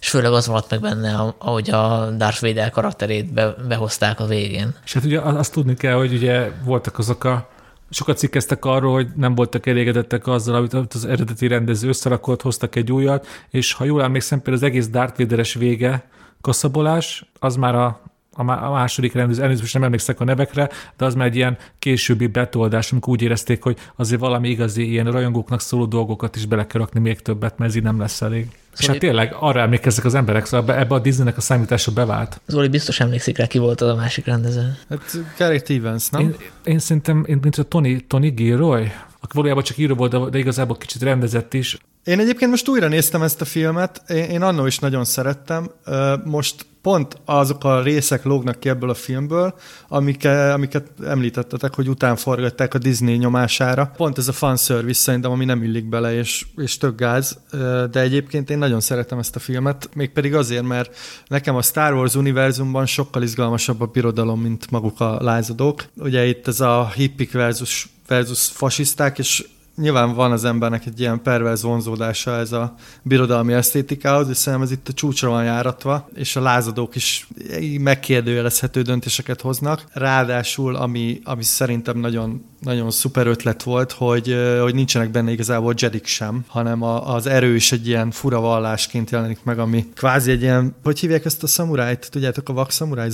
és 0.00 0.10
főleg 0.10 0.32
az 0.32 0.46
volt 0.46 0.70
meg 0.70 0.80
benne, 0.80 1.34
ahogy 1.38 1.70
a 1.70 2.10
Darth 2.16 2.40
Vader 2.40 2.70
karakterét 2.70 3.32
be, 3.32 3.54
behozták 3.68 4.20
a 4.20 4.26
végén. 4.26 4.74
És 4.84 4.92
hát 4.92 5.04
ugye 5.04 5.20
azt 5.20 5.52
tudni 5.52 5.74
kell, 5.74 5.94
hogy 5.94 6.12
ugye 6.12 6.50
voltak 6.64 6.98
azok 6.98 7.24
a 7.24 7.48
Sokat 7.90 8.18
cikkeztek 8.18 8.64
arról, 8.64 8.92
hogy 8.92 9.08
nem 9.14 9.34
voltak 9.34 9.66
elégedettek 9.66 10.26
azzal, 10.26 10.54
amit 10.54 10.94
az 10.94 11.04
eredeti 11.04 11.46
rendező 11.46 11.88
összerakott, 11.88 12.42
hoztak 12.42 12.74
egy 12.76 12.92
újat, 12.92 13.26
és 13.50 13.72
ha 13.72 13.84
jól 13.84 14.02
emlékszem, 14.02 14.42
például 14.42 14.64
az 14.64 14.70
egész 14.70 14.88
Darth 14.88 15.18
Vader-es 15.18 15.54
vége, 15.54 16.08
kaszabolás, 16.40 17.24
az 17.38 17.56
már 17.56 17.74
a 17.74 18.00
a 18.38 18.70
második 18.70 19.12
rendező, 19.12 19.42
elnézést 19.42 19.74
nem 19.74 19.82
emlékszek 19.82 20.20
a 20.20 20.24
nevekre, 20.24 20.70
de 20.96 21.04
az 21.04 21.14
már 21.14 21.26
egy 21.26 21.36
ilyen 21.36 21.58
későbbi 21.78 22.26
betoldás, 22.26 22.92
amikor 22.92 23.12
úgy 23.12 23.22
érezték, 23.22 23.62
hogy 23.62 23.78
azért 23.96 24.20
valami 24.20 24.48
igazi 24.48 24.90
ilyen 24.90 25.10
rajongóknak 25.10 25.60
szóló 25.60 25.84
dolgokat 25.84 26.36
is 26.36 26.46
bele 26.46 26.66
kell 26.66 26.80
rakni 26.80 27.00
még 27.00 27.20
többet, 27.20 27.58
mert 27.58 27.70
ez 27.70 27.76
így 27.76 27.82
nem 27.82 28.00
lesz 28.00 28.22
elég. 28.22 28.48
Szóval 28.76 28.94
és 28.94 29.00
hát 29.02 29.10
tényleg 29.10 29.36
arra 29.40 29.60
emlékeznek 29.60 30.04
az 30.04 30.14
emberek, 30.14 30.46
szóval 30.46 30.76
ebbe 30.76 30.94
a 30.94 30.98
Disneynek 30.98 31.36
a 31.36 31.40
számítása 31.40 31.92
bevált. 31.92 32.40
Zoli 32.46 32.68
biztos 32.68 33.00
emlékszik 33.00 33.38
rá, 33.38 33.46
ki 33.46 33.58
volt 33.58 33.80
az 33.80 33.88
a 33.88 33.94
másik 33.94 34.24
rendező. 34.24 34.76
Hát 34.88 35.18
Gary 35.38 35.58
Stevens, 35.58 36.08
nem? 36.08 36.20
Én, 36.20 36.36
én 36.64 36.78
szerintem, 36.78 37.24
én, 37.28 37.38
mint 37.42 37.56
a 37.56 37.62
Tony, 37.62 38.06
Tony 38.06 38.34
Gilroy, 38.34 38.92
aki 39.20 39.32
valójában 39.32 39.62
csak 39.62 39.76
író 39.76 39.94
volt, 39.94 40.10
de, 40.10 40.18
de 40.30 40.38
igazából 40.38 40.76
kicsit 40.76 41.02
rendezett 41.02 41.54
is. 41.54 41.78
Én 42.06 42.20
egyébként 42.20 42.50
most 42.50 42.68
újra 42.68 42.88
néztem 42.88 43.22
ezt 43.22 43.40
a 43.40 43.44
filmet, 43.44 44.02
én, 44.08 44.24
én 44.24 44.42
annó 44.42 44.66
is 44.66 44.78
nagyon 44.78 45.04
szerettem. 45.04 45.70
Most 46.24 46.66
pont 46.82 47.20
azok 47.24 47.64
a 47.64 47.82
részek 47.82 48.24
lógnak 48.24 48.60
ki 48.60 48.68
ebből 48.68 48.90
a 48.90 48.94
filmből, 48.94 49.54
amiket, 49.88 50.52
amiket 50.52 50.86
említettetek, 51.06 51.74
hogy 51.74 51.88
után 51.88 52.16
forgatták 52.16 52.74
a 52.74 52.78
Disney 52.78 53.16
nyomására. 53.16 53.92
Pont 53.96 54.18
ez 54.18 54.28
a 54.28 54.32
fanservice 54.32 55.00
szerintem, 55.00 55.30
ami 55.30 55.44
nem 55.44 55.62
illik 55.62 55.88
bele, 55.88 56.14
és, 56.14 56.46
és 56.56 56.78
tök 56.78 56.96
gáz, 56.96 57.38
de 57.90 58.00
egyébként 58.00 58.50
én 58.50 58.58
nagyon 58.58 58.80
szeretem 58.80 59.18
ezt 59.18 59.36
a 59.36 59.38
filmet, 59.38 59.88
mégpedig 59.94 60.34
azért, 60.34 60.64
mert 60.64 60.96
nekem 61.26 61.56
a 61.56 61.62
Star 61.62 61.94
Wars 61.94 62.14
univerzumban 62.14 62.86
sokkal 62.86 63.22
izgalmasabb 63.22 63.80
a 63.80 63.86
birodalom, 63.86 64.40
mint 64.40 64.70
maguk 64.70 65.00
a 65.00 65.22
lázadók. 65.22 65.84
Ugye 65.96 66.26
itt 66.26 66.46
ez 66.46 66.60
a 66.60 66.90
hippik 66.94 67.32
versus 67.32 67.88
versus 68.08 68.46
fasiszták, 68.46 69.18
és 69.18 69.44
nyilván 69.76 70.14
van 70.14 70.32
az 70.32 70.44
embernek 70.44 70.86
egy 70.86 71.00
ilyen 71.00 71.22
perverz 71.22 71.62
vonzódása 71.62 72.36
ez 72.36 72.52
a 72.52 72.74
birodalmi 73.02 73.52
esztétikához, 73.52 74.28
és 74.28 74.36
szerintem 74.36 74.68
ez 74.68 74.72
itt 74.72 74.88
a 74.88 74.92
csúcsra 74.92 75.28
van 75.28 75.44
járatva, 75.44 76.08
és 76.14 76.36
a 76.36 76.40
lázadók 76.40 76.94
is 76.94 77.28
megkérdőjelezhető 77.80 78.82
döntéseket 78.82 79.40
hoznak. 79.40 79.84
Ráadásul, 79.92 80.76
ami, 80.76 81.20
ami 81.24 81.42
szerintem 81.42 81.98
nagyon, 81.98 82.44
nagyon 82.60 82.90
szuper 82.90 83.26
ötlet 83.26 83.62
volt, 83.62 83.92
hogy, 83.92 84.36
hogy 84.60 84.74
nincsenek 84.74 85.10
benne 85.10 85.32
igazából 85.32 85.74
jedik 85.76 86.06
sem, 86.06 86.44
hanem 86.46 86.82
a, 86.82 87.14
az 87.14 87.26
erő 87.26 87.54
is 87.54 87.72
egy 87.72 87.86
ilyen 87.86 88.10
fura 88.10 88.40
vallásként 88.40 89.10
jelenik 89.10 89.44
meg, 89.44 89.58
ami 89.58 89.86
kvázi 89.94 90.30
egy 90.30 90.42
ilyen, 90.42 90.74
hogy 90.82 90.98
hívják 90.98 91.24
ezt 91.24 91.42
a 91.42 91.46
szamurájt? 91.46 92.10
Tudjátok, 92.10 92.48
a 92.48 92.52
vak 92.52 92.70
szamuráj? 92.70 93.10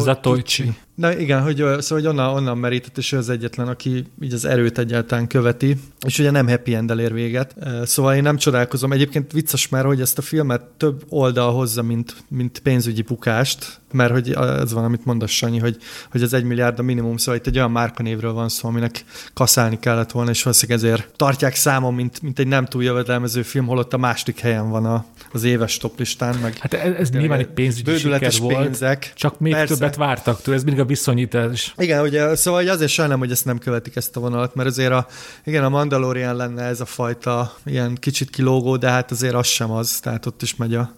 Zatoichi. 0.00 0.76
Na 0.96 1.18
igen, 1.18 1.42
hogy, 1.42 1.56
szóval, 1.56 1.82
hogy 1.88 2.06
onnan, 2.06 2.34
onnan 2.34 2.58
merített, 2.58 2.98
és 2.98 3.12
ő 3.12 3.16
az 3.16 3.28
egyetlen, 3.28 3.68
aki 3.68 4.04
így 4.20 4.32
az 4.32 4.44
erőt 4.44 4.78
egyáltalán 4.78 5.26
követi, 5.26 5.76
és 6.06 6.18
ugye 6.18 6.30
nem 6.30 6.48
happy 6.48 6.74
end 6.74 6.98
ér 6.98 7.12
véget. 7.12 7.54
Szóval 7.84 8.14
én 8.14 8.22
nem 8.22 8.36
csodálkozom. 8.36 8.92
Egyébként 8.92 9.32
vicces 9.32 9.68
már, 9.68 9.84
hogy 9.84 10.00
ezt 10.00 10.18
a 10.18 10.22
filmet 10.22 10.62
több 10.62 11.04
oldal 11.08 11.52
hozza, 11.52 11.82
mint, 11.82 12.16
mint 12.28 12.58
pénzügyi 12.58 13.02
bukást, 13.02 13.80
mert 13.92 14.12
hogy 14.12 14.32
ez 14.32 14.72
van, 14.72 14.84
amit 14.84 15.04
mondasz, 15.04 15.30
Sanyi, 15.30 15.58
hogy, 15.58 15.76
hogy 16.10 16.22
az 16.22 16.32
egy 16.32 16.44
milliárd 16.44 16.78
a 16.78 16.82
minimum, 16.82 17.16
szóval 17.16 17.40
itt 17.40 17.46
egy 17.46 17.56
olyan 17.56 17.70
márkanévről 17.70 18.32
van 18.32 18.48
szó, 18.48 18.68
aminek 18.68 19.04
kaszálni 19.34 19.78
kellett 19.78 20.10
volna, 20.10 20.30
és 20.30 20.42
valószínűleg 20.42 20.82
ezért 20.82 21.12
tartják 21.16 21.54
számon, 21.54 21.94
mint, 21.94 22.22
mint 22.22 22.38
egy 22.38 22.46
nem 22.46 22.64
túl 22.64 22.82
jövedelmező 22.82 23.42
film, 23.42 23.66
holott 23.66 23.92
a 23.92 23.98
második 23.98 24.38
helyen 24.38 24.70
van 24.70 24.84
a, 24.84 25.04
az 25.36 25.44
éves 25.44 25.76
toplistán. 25.76 26.36
Meg 26.42 26.56
hát 26.58 26.74
ez, 26.74 26.94
ez 26.94 27.10
nyilván 27.10 27.38
egy 27.38 27.46
pénzügyi 27.46 27.96
siker 27.96 28.32
volt, 28.40 28.62
pénzek. 28.62 29.12
csak 29.14 29.40
még 29.40 29.52
Persze. 29.52 29.74
többet 29.74 29.96
vártak 29.96 30.42
tőle, 30.42 30.56
ez 30.56 30.64
mindig 30.64 30.82
a 30.82 30.86
viszonyítás. 30.86 31.74
Igen, 31.76 32.02
ugye, 32.02 32.34
szóval 32.34 32.68
azért 32.68 32.90
sajnálom, 32.90 33.20
hogy 33.20 33.30
ezt 33.30 33.44
nem 33.44 33.58
követik 33.58 33.96
ezt 33.96 34.16
a 34.16 34.20
vonalat, 34.20 34.54
mert 34.54 34.68
azért 34.68 34.92
a, 34.92 35.06
igen, 35.44 35.64
a 35.64 35.68
Mandalorian 35.68 36.36
lenne 36.36 36.62
ez 36.62 36.80
a 36.80 36.84
fajta 36.84 37.56
ilyen 37.64 37.94
kicsit 37.94 38.30
kilógó, 38.30 38.76
de 38.76 38.90
hát 38.90 39.10
azért 39.10 39.34
az 39.34 39.46
sem 39.46 39.70
az, 39.70 40.00
tehát 40.00 40.26
ott 40.26 40.42
is 40.42 40.56
megy 40.56 40.74
a 40.74 40.94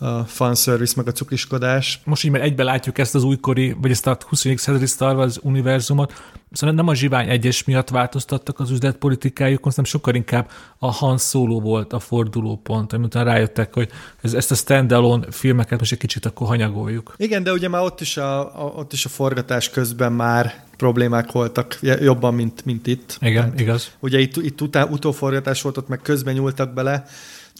a 0.00 0.24
fanservice, 0.24 0.94
meg 0.96 1.06
a 1.08 1.12
cukiskodás. 1.12 2.00
Most 2.04 2.24
így, 2.24 2.30
mert 2.30 2.44
egybe 2.44 2.62
látjuk 2.62 2.98
ezt 2.98 3.14
az 3.14 3.22
újkori, 3.22 3.76
vagy 3.80 3.90
ezt 3.90 4.06
a 4.06 4.18
20. 4.28 4.46
századi 4.56 4.86
Star 4.86 5.16
Wars 5.16 5.36
univerzumot, 5.42 6.12
szóval 6.52 6.74
nem 6.74 6.88
a 6.88 6.94
Zsivány 6.94 7.28
egyes 7.28 7.64
miatt 7.64 7.88
változtattak 7.88 8.60
az 8.60 8.70
üzletpolitikájukon, 8.70 9.70
hanem 9.70 9.84
sokkal 9.84 10.14
inkább 10.14 10.50
a 10.78 10.92
Han 10.92 11.18
Solo 11.18 11.60
volt 11.60 11.92
a 11.92 11.98
fordulópont, 11.98 12.92
amiután 12.92 13.24
rájöttek, 13.24 13.74
hogy 13.74 13.88
ez, 14.22 14.34
ezt 14.34 14.50
a 14.50 14.54
standalone 14.54 15.26
filmeket 15.30 15.78
most 15.78 15.92
egy 15.92 15.98
kicsit 15.98 16.26
akkor 16.26 16.46
hanyagoljuk. 16.46 17.14
Igen, 17.16 17.42
de 17.42 17.52
ugye 17.52 17.68
már 17.68 17.82
ott 17.82 18.00
is 18.00 18.16
a, 18.16 18.62
a, 18.64 18.72
ott 18.76 18.92
is 18.92 19.04
a 19.04 19.08
forgatás 19.08 19.70
közben 19.70 20.12
már 20.12 20.64
problémák 20.76 21.32
voltak 21.32 21.78
jobban, 21.80 22.34
mint, 22.34 22.64
mint 22.64 22.86
itt. 22.86 23.16
Igen, 23.20 23.42
hát, 23.42 23.60
igaz. 23.60 23.90
Ugye 23.98 24.18
itt, 24.18 24.36
itt 24.36 24.60
után, 24.60 24.88
utóforgatás 24.88 25.62
volt, 25.62 25.76
ott 25.76 25.88
meg 25.88 26.00
közben 26.02 26.34
nyúltak 26.34 26.72
bele, 26.72 27.04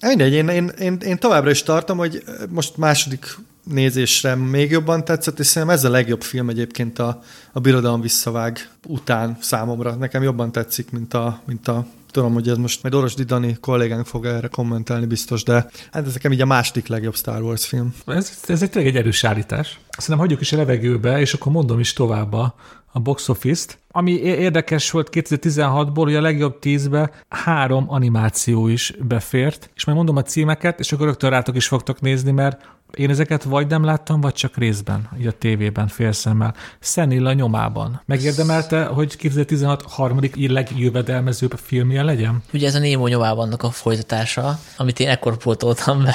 Mindegy, 0.00 0.32
én, 0.32 0.48
én, 0.48 0.68
én, 0.78 0.98
én 1.04 1.18
továbbra 1.18 1.50
is 1.50 1.62
tartom, 1.62 1.98
hogy 1.98 2.24
most 2.48 2.76
második 2.76 3.38
nézésre 3.64 4.34
még 4.34 4.70
jobban 4.70 5.04
tetszett, 5.04 5.38
és 5.38 5.46
szerintem 5.46 5.76
ez 5.76 5.84
a 5.84 5.90
legjobb 5.90 6.22
film 6.22 6.48
egyébként 6.48 6.98
a, 6.98 7.22
a 7.52 7.60
Birodalom 7.60 8.00
visszavág 8.00 8.68
után 8.86 9.36
számomra. 9.40 9.94
Nekem 9.94 10.22
jobban 10.22 10.52
tetszik, 10.52 10.90
mint 10.90 11.14
a, 11.14 11.40
mint 11.44 11.68
a 11.68 11.86
tudom, 12.10 12.32
hogy 12.32 12.48
ez 12.48 12.56
most 12.56 12.82
majd 12.82 12.94
Oros 12.94 13.14
Didani 13.14 13.56
kollégánk 13.60 14.06
fog 14.06 14.24
erre 14.24 14.48
kommentelni 14.48 15.06
biztos, 15.06 15.42
de 15.42 15.66
hát 15.92 16.06
ez 16.06 16.12
nekem 16.12 16.32
így 16.32 16.40
a 16.40 16.46
második 16.46 16.86
legjobb 16.86 17.14
Star 17.14 17.42
Wars 17.42 17.66
film. 17.66 17.94
Ez, 18.06 18.38
ez 18.46 18.62
egy 18.62 18.70
tényleg 18.70 18.94
egy 18.94 19.00
erős 19.00 19.24
állítás. 19.24 19.80
Szerintem 19.88 20.18
hagyjuk 20.18 20.40
is 20.40 20.52
a 20.52 20.56
levegőbe, 20.56 21.20
és 21.20 21.34
akkor 21.34 21.52
mondom 21.52 21.80
is 21.80 21.92
tovább 21.92 22.32
a, 22.32 22.54
a 22.92 23.00
box 23.00 23.28
office-t. 23.28 23.78
Ami 23.90 24.12
érdekes 24.20 24.90
volt 24.90 25.08
2016-ból, 25.12 26.02
hogy 26.02 26.14
a 26.14 26.20
legjobb 26.20 26.58
tízbe 26.58 27.10
három 27.28 27.84
animáció 27.88 28.68
is 28.68 28.94
befért, 29.00 29.70
és 29.74 29.84
majd 29.84 29.96
mondom 29.96 30.16
a 30.16 30.22
címeket, 30.22 30.80
és 30.80 30.92
akkor 30.92 31.06
rögtön 31.06 31.30
rátok 31.30 31.56
is 31.56 31.66
fogtok 31.66 32.00
nézni, 32.00 32.30
mert 32.30 32.68
én 32.94 33.10
ezeket 33.10 33.42
vagy 33.42 33.66
nem 33.66 33.84
láttam, 33.84 34.20
vagy 34.20 34.32
csak 34.32 34.56
részben, 34.56 35.08
így 35.18 35.26
a 35.26 35.32
tévében, 35.32 35.88
félszemmel. 35.88 36.54
Szenilla 36.80 37.32
nyomában. 37.32 38.00
Megérdemelte, 38.06 38.84
hogy 38.84 39.16
2016 39.16 39.82
harmadik 39.86 40.48
legjövedelmezőbb 40.48 41.52
filmje 41.62 42.02
legyen? 42.02 42.42
Ugye 42.52 42.66
ez 42.66 42.74
a 42.74 42.78
Némo 42.78 43.06
nyomában 43.06 43.52
a 43.52 43.70
folytatása, 43.70 44.58
amit 44.76 45.00
én 45.00 45.08
ekkor 45.08 45.36
pótoltam 45.36 46.02
be 46.02 46.14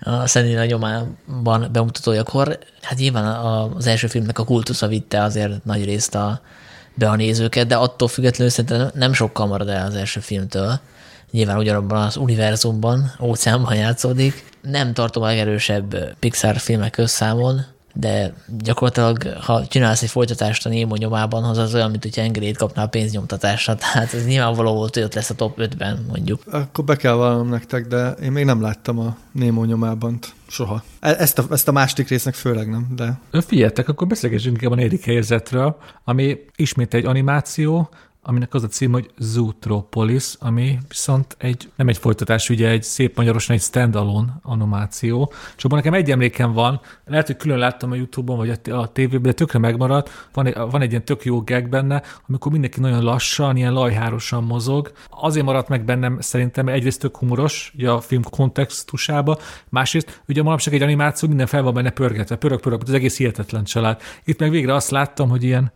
a 0.00 0.26
Szenilla 0.26 0.64
nyomában 0.64 1.68
bemutatójakor. 1.72 2.58
Hát 2.82 2.98
nyilván 2.98 3.24
az 3.74 3.86
első 3.86 4.06
filmnek 4.06 4.38
a 4.38 4.44
kultusza 4.44 4.86
vitte 4.86 5.22
azért 5.22 5.64
nagy 5.64 5.84
részt 5.84 6.14
a, 6.14 6.40
be 6.94 7.08
a 7.08 7.16
nézőket, 7.16 7.66
de 7.66 7.76
attól 7.76 8.08
függetlenül 8.08 8.52
szerintem 8.52 8.90
nem 8.94 9.12
sokkal 9.12 9.46
marad 9.46 9.68
el 9.68 9.86
az 9.86 9.94
első 9.94 10.20
filmtől. 10.20 10.80
Nyilván 11.30 11.58
ugyanabban 11.58 12.02
az 12.02 12.16
univerzumban, 12.16 13.12
óceánban 13.20 13.74
játszódik. 13.74 14.44
Nem 14.62 14.94
tartom 14.94 15.22
a 15.22 15.26
legerősebb 15.26 16.16
Pixar 16.18 16.56
filmek 16.56 16.96
összámon, 16.96 17.64
de 17.94 18.34
gyakorlatilag, 18.58 19.22
ha 19.40 19.66
csinálsz 19.66 20.02
egy 20.02 20.10
folytatást 20.10 20.66
a 20.66 20.68
Némo 20.68 20.96
nyomában, 20.96 21.44
az 21.44 21.58
az 21.58 21.74
olyan, 21.74 21.90
mint 21.90 22.02
hogy 22.02 22.18
engedélyt 22.18 22.56
kapnál 22.56 22.84
a 22.84 22.88
pénznyomtatásra, 22.88 23.74
tehát 23.92 24.14
ez 24.14 24.26
nyilvánvaló 24.26 24.74
volt, 24.74 24.94
hogy 24.94 25.02
ott 25.02 25.14
lesz 25.14 25.30
a 25.30 25.34
top 25.34 25.58
5-ben, 25.58 26.04
mondjuk. 26.08 26.42
Akkor 26.50 26.84
be 26.84 26.96
kell 26.96 27.12
vallanom 27.12 27.48
nektek, 27.48 27.86
de 27.86 28.10
én 28.10 28.32
még 28.32 28.44
nem 28.44 28.60
láttam 28.60 28.98
a 28.98 29.16
Némo 29.32 29.64
nyomában 29.64 30.18
soha. 30.46 30.82
E- 31.00 31.16
ezt 31.18 31.38
a, 31.38 31.44
ezt 31.50 31.68
a 31.68 31.72
második 31.72 32.08
résznek 32.08 32.34
főleg 32.34 32.70
nem, 32.70 32.86
de... 32.96 33.18
Figyeltek, 33.46 33.88
akkor 33.88 34.06
beszélgessünk 34.06 34.54
inkább 34.54 34.72
a 34.72 34.74
negyedik 34.74 35.04
helyzetről, 35.04 35.76
ami 36.04 36.38
ismét 36.56 36.94
egy 36.94 37.04
animáció, 37.04 37.88
aminek 38.22 38.54
az 38.54 38.62
a 38.62 38.66
cím, 38.66 38.92
hogy 38.92 39.10
Zootropolis, 39.18 40.34
ami 40.38 40.78
viszont 40.88 41.36
egy, 41.38 41.70
nem 41.76 41.88
egy 41.88 41.98
folytatás, 41.98 42.50
ugye 42.50 42.68
egy 42.68 42.82
szép 42.82 43.16
magyarosan 43.16 43.56
egy 43.56 43.62
standalone 43.62 44.38
animáció. 44.42 45.32
És 45.56 45.64
abban 45.64 45.76
nekem 45.76 45.94
egy 45.94 46.10
emlékem 46.10 46.52
van, 46.52 46.80
lehet, 47.04 47.26
hogy 47.26 47.36
külön 47.36 47.58
láttam 47.58 47.90
a 47.90 47.94
Youtube-on, 47.94 48.38
vagy 48.38 48.58
a, 48.70 48.80
a 48.80 48.88
tévében, 48.88 49.22
de 49.22 49.32
tökre 49.32 49.58
megmaradt. 49.58 50.28
Van 50.32 50.46
egy, 50.46 50.54
van 50.54 50.80
egy 50.80 50.90
ilyen 50.90 51.04
tök 51.04 51.24
jó 51.24 51.42
gag 51.42 51.68
benne, 51.68 52.02
amikor 52.28 52.52
mindenki 52.52 52.80
nagyon 52.80 53.02
lassan, 53.02 53.56
ilyen 53.56 53.72
lajhárosan 53.72 54.44
mozog. 54.44 54.92
Azért 55.10 55.44
maradt 55.44 55.68
meg 55.68 55.84
bennem 55.84 56.20
szerintem, 56.20 56.68
egyrészt 56.68 57.00
tök 57.00 57.16
humoros, 57.16 57.72
ugye 57.74 57.90
a 57.90 58.00
film 58.00 58.22
kontextusába, 58.22 59.38
másrészt 59.68 60.22
ugye 60.28 60.42
manapság 60.42 60.74
egy 60.74 60.82
animáció 60.82 61.28
minden 61.28 61.46
fel 61.46 61.62
van 61.62 61.74
benne 61.74 61.90
pörgetve, 61.90 62.36
pörög, 62.36 62.60
pörög, 62.60 62.82
az 62.82 62.92
egész 62.92 63.16
hihetetlen 63.16 63.64
család. 63.64 64.00
Itt 64.24 64.38
meg 64.40 64.50
végre 64.50 64.74
azt 64.74 64.90
láttam, 64.90 65.28
hogy 65.28 65.44
ilyen 65.44 65.72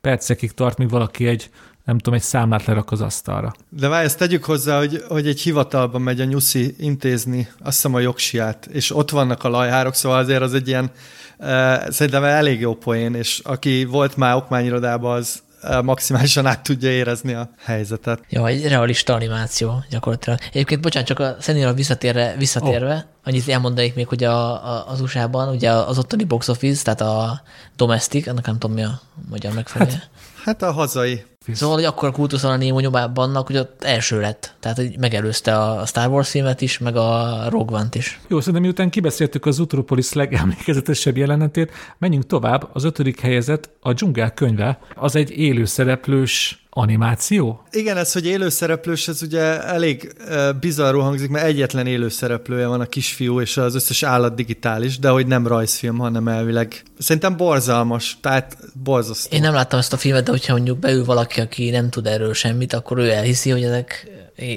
percekig 0.00 0.52
tart, 0.52 0.78
míg 0.78 0.90
valaki 0.90 1.26
egy 1.26 1.50
nem 1.88 1.98
tudom, 1.98 2.14
egy 2.14 2.24
számlát 2.24 2.64
lerak 2.64 2.92
az 2.92 3.00
asztalra. 3.00 3.52
De 3.68 3.88
várj, 3.88 4.04
ezt 4.04 4.18
tegyük 4.18 4.44
hozzá, 4.44 4.78
hogy, 4.78 5.04
hogy 5.08 5.26
egy 5.26 5.40
hivatalban 5.40 6.00
megy 6.00 6.20
a 6.20 6.24
nyuszi 6.24 6.74
intézni, 6.78 7.48
azt 7.58 7.74
hiszem 7.74 7.94
a 7.94 7.98
jogsiát, 7.98 8.66
és 8.66 8.94
ott 8.96 9.10
vannak 9.10 9.44
a 9.44 9.48
lajhárok, 9.48 9.94
szóval 9.94 10.18
azért 10.18 10.42
az 10.42 10.54
egy 10.54 10.68
ilyen, 10.68 10.90
uh, 11.38 11.46
szerintem 11.90 12.24
elég 12.24 12.60
jó 12.60 12.74
poén, 12.74 13.14
és 13.14 13.40
aki 13.44 13.84
volt 13.84 14.16
már 14.16 14.36
okmányirodában, 14.36 15.16
az 15.16 15.42
maximálisan 15.82 16.46
át 16.46 16.62
tudja 16.62 16.90
érezni 16.90 17.32
a 17.32 17.50
helyzetet. 17.58 18.20
Jó, 18.28 18.44
egy 18.44 18.68
realista 18.68 19.14
animáció 19.14 19.84
gyakorlatilag. 19.90 20.38
Egyébként, 20.52 20.80
bocsánat, 20.80 21.08
csak 21.08 21.18
a 21.18 21.36
Szenira 21.40 21.72
visszatérve, 21.72 22.34
visszatérve 22.38 22.94
oh. 22.94 23.02
annyit 23.24 23.48
elmondanék 23.48 23.94
még, 23.94 24.08
hogy 24.08 24.24
a, 24.24 24.66
a, 24.74 24.88
az 24.88 25.00
USA-ban 25.00 25.48
ugye 25.48 25.70
az 25.70 25.98
ottani 25.98 26.24
box 26.24 26.48
office, 26.48 26.82
tehát 26.82 27.00
a 27.00 27.42
domestic, 27.76 28.26
annak 28.26 28.46
nem 28.46 28.58
tudom 28.58 28.76
mi 28.76 28.82
a 28.82 29.00
magyar 29.28 29.52
megfelelő. 29.54 29.90
Hát, 29.90 30.10
hát 30.44 30.62
a 30.62 30.72
hazai 30.72 31.24
Szóval, 31.52 31.74
hogy 31.74 31.84
akkor 31.84 32.08
a 32.08 32.12
kultuszon 32.12 32.50
a 32.50 32.56
Nemo 32.56 32.80
nyomában, 32.80 33.36
hogy 33.36 33.56
ott 33.56 33.84
első 33.84 34.20
lett. 34.20 34.54
Tehát, 34.60 34.76
hogy 34.76 34.98
megelőzte 34.98 35.58
a 35.58 35.86
Star 35.86 36.08
Wars 36.08 36.30
filmet 36.30 36.60
is, 36.60 36.78
meg 36.78 36.96
a 36.96 37.42
Rogue 37.48 37.78
One-t 37.78 37.94
is. 37.94 38.20
Jó, 38.28 38.38
szerintem 38.38 38.62
miután 38.62 38.90
kibeszéltük 38.90 39.46
az 39.46 39.58
Utropolis 39.58 40.12
legemlékezetesebb 40.12 41.16
jelenetét, 41.16 41.72
menjünk 41.98 42.26
tovább. 42.26 42.68
Az 42.72 42.84
ötödik 42.84 43.20
helyezett 43.20 43.70
a 43.80 43.92
Dzsungel 43.92 44.34
könyve. 44.34 44.78
Az 44.94 45.16
egy 45.16 45.30
élő 45.30 45.64
szereplős 45.64 46.66
animáció? 46.78 47.62
Igen, 47.70 47.96
ez, 47.96 48.12
hogy 48.12 48.26
élőszereplős, 48.26 49.08
ez 49.08 49.22
ugye 49.22 49.62
elég 49.62 50.12
bizarrul 50.60 51.02
hangzik, 51.02 51.30
mert 51.30 51.46
egyetlen 51.46 51.86
élőszereplője 51.86 52.66
van 52.66 52.80
a 52.80 52.86
kisfiú, 52.86 53.40
és 53.40 53.56
az 53.56 53.74
összes 53.74 54.02
állat 54.02 54.34
digitális, 54.34 54.98
de 54.98 55.08
hogy 55.08 55.26
nem 55.26 55.46
rajzfilm, 55.46 55.98
hanem 55.98 56.28
elvileg. 56.28 56.82
Szerintem 56.98 57.36
borzalmas, 57.36 58.18
tehát 58.20 58.56
borzasztó. 58.82 59.36
Én 59.36 59.42
nem 59.42 59.52
láttam 59.52 59.78
ezt 59.78 59.92
a 59.92 59.96
filmet, 59.96 60.24
de 60.24 60.30
hogyha 60.30 60.52
mondjuk 60.52 60.78
beül 60.78 61.04
valaki, 61.04 61.40
aki 61.40 61.70
nem 61.70 61.90
tud 61.90 62.06
erről 62.06 62.34
semmit, 62.34 62.72
akkor 62.72 62.98
ő 62.98 63.10
elhiszi, 63.10 63.50
hogy 63.50 63.62
ezek 63.62 64.10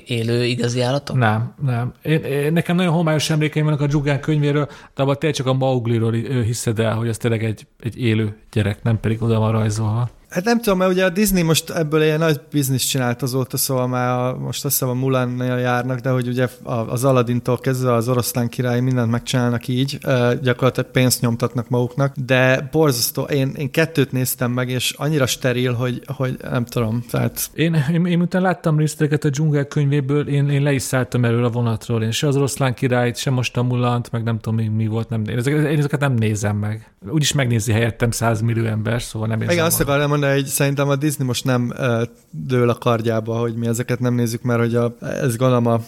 élő 0.06 0.46
igazi 0.46 0.82
állatok? 0.82 1.16
Nem, 1.16 1.54
nem. 1.66 1.94
Én, 2.02 2.24
én, 2.24 2.54
nekem 2.54 2.76
nagyon 2.76 2.94
homályos 2.94 3.30
emlékeim 3.30 3.66
vannak 3.66 3.82
a 3.82 3.88
Dzsugán 3.88 4.20
könyvéről, 4.20 4.66
de 4.96 5.04
abban 5.04 5.16
tényleg 5.20 5.38
csak 5.38 5.48
a 5.48 5.54
Maugliról 5.54 6.12
hiszed 6.44 6.80
el, 6.80 6.96
hogy 6.96 7.08
ez 7.08 7.18
tényleg 7.18 7.44
egy, 7.44 7.68
egy 7.80 8.00
élő 8.00 8.38
gyerek, 8.52 8.84
nem 8.84 9.00
pedig 9.00 9.22
oda 9.22 9.40
van 9.40 9.52
rajzolva. 9.52 10.10
Hát 10.32 10.44
nem 10.44 10.62
tudom, 10.62 10.78
mert 10.78 10.92
ugye 10.92 11.06
a 11.06 11.10
Disney 11.10 11.42
most 11.42 11.70
ebből 11.70 12.04
ilyen 12.04 12.20
nagy 12.20 12.40
bizniszt 12.52 12.90
csinált 12.90 13.22
azóta, 13.22 13.58
szóval 13.58 13.88
már 13.88 14.20
a, 14.20 14.38
most 14.38 14.66
azt 14.66 14.74
hiszem 14.74 14.90
a 14.90 15.00
mulan 15.00 15.38
járnak, 15.38 16.00
de 16.00 16.10
hogy 16.10 16.28
ugye 16.28 16.48
az 16.64 17.04
Aladdintól 17.04 17.58
kezdve 17.58 17.94
az 17.94 18.08
oroszlán 18.08 18.50
király 18.50 18.80
mindent 18.80 19.12
megcsinálnak 19.12 19.68
így, 19.68 19.98
gyakorlatilag 20.42 20.92
pénzt 20.92 21.22
nyomtatnak 21.22 21.70
maguknak, 21.70 22.16
de 22.26 22.70
borzasztó, 22.72 23.22
én, 23.22 23.54
én 23.58 23.72
kettőt 23.72 24.12
néztem 24.12 24.52
meg, 24.52 24.70
és 24.70 24.94
annyira 24.98 25.26
steril, 25.26 25.74
hogy, 25.74 26.02
hogy 26.06 26.38
nem 26.42 26.66
tudom, 26.66 27.04
tehát... 27.10 27.50
Én, 27.54 27.86
én, 27.94 28.06
én 28.06 28.22
utána 28.22 28.46
láttam 28.46 28.78
részleteket 28.78 29.24
a 29.24 29.30
dzsungel 29.30 29.66
könyvéből, 29.66 30.28
én, 30.28 30.50
én 30.50 30.62
le 30.62 30.72
is 30.72 30.82
szálltam 30.82 31.26
erről 31.26 31.46
a 31.46 31.50
vonatról, 31.50 32.04
én 32.04 32.12
se 32.12 32.28
az 32.28 32.36
oroszlán 32.36 32.74
királyt, 32.74 33.18
se 33.18 33.30
most 33.30 33.58
a 33.58 33.64
Mulant, 33.64 34.12
meg 34.12 34.24
nem 34.24 34.40
tudom 34.40 34.60
mi, 34.60 34.68
mi 34.68 34.88
volt, 34.88 35.10
nem, 35.10 35.24
én, 35.30 35.38
ezeket, 35.38 35.66
én 35.66 35.78
ezeket 35.78 36.00
nem 36.00 36.14
nézem 36.14 36.58
meg. 36.58 36.92
Úgyis 37.10 37.34
megnézi 37.34 37.72
helyettem 37.72 38.12
100 38.12 38.42
millió 38.42 38.66
ember, 38.66 39.02
szóval 39.02 39.28
nem 39.28 39.40
érzem. 39.42 39.54
Igen, 39.56 39.66
azt 39.66 39.80
akarom 39.80 40.20
mondani, 40.22 40.42
hogy 40.42 40.52
szerintem 40.52 40.90
a 40.90 40.96
Disney 40.96 41.28
most 41.28 41.46
nem 41.46 41.74
uh, 41.78 42.02
dől 42.30 42.70
a 42.70 42.76
kardjába, 42.76 43.40
hogy 43.40 43.56
mi 43.56 43.68
ezeket 43.68 44.00
nem 44.00 44.14
nézzük, 44.14 44.42
mert 44.42 44.60
hogy 44.60 44.76
a, 44.76 44.96
ez 45.00 45.36
gondolom 45.36 45.66
a, 45.66 45.82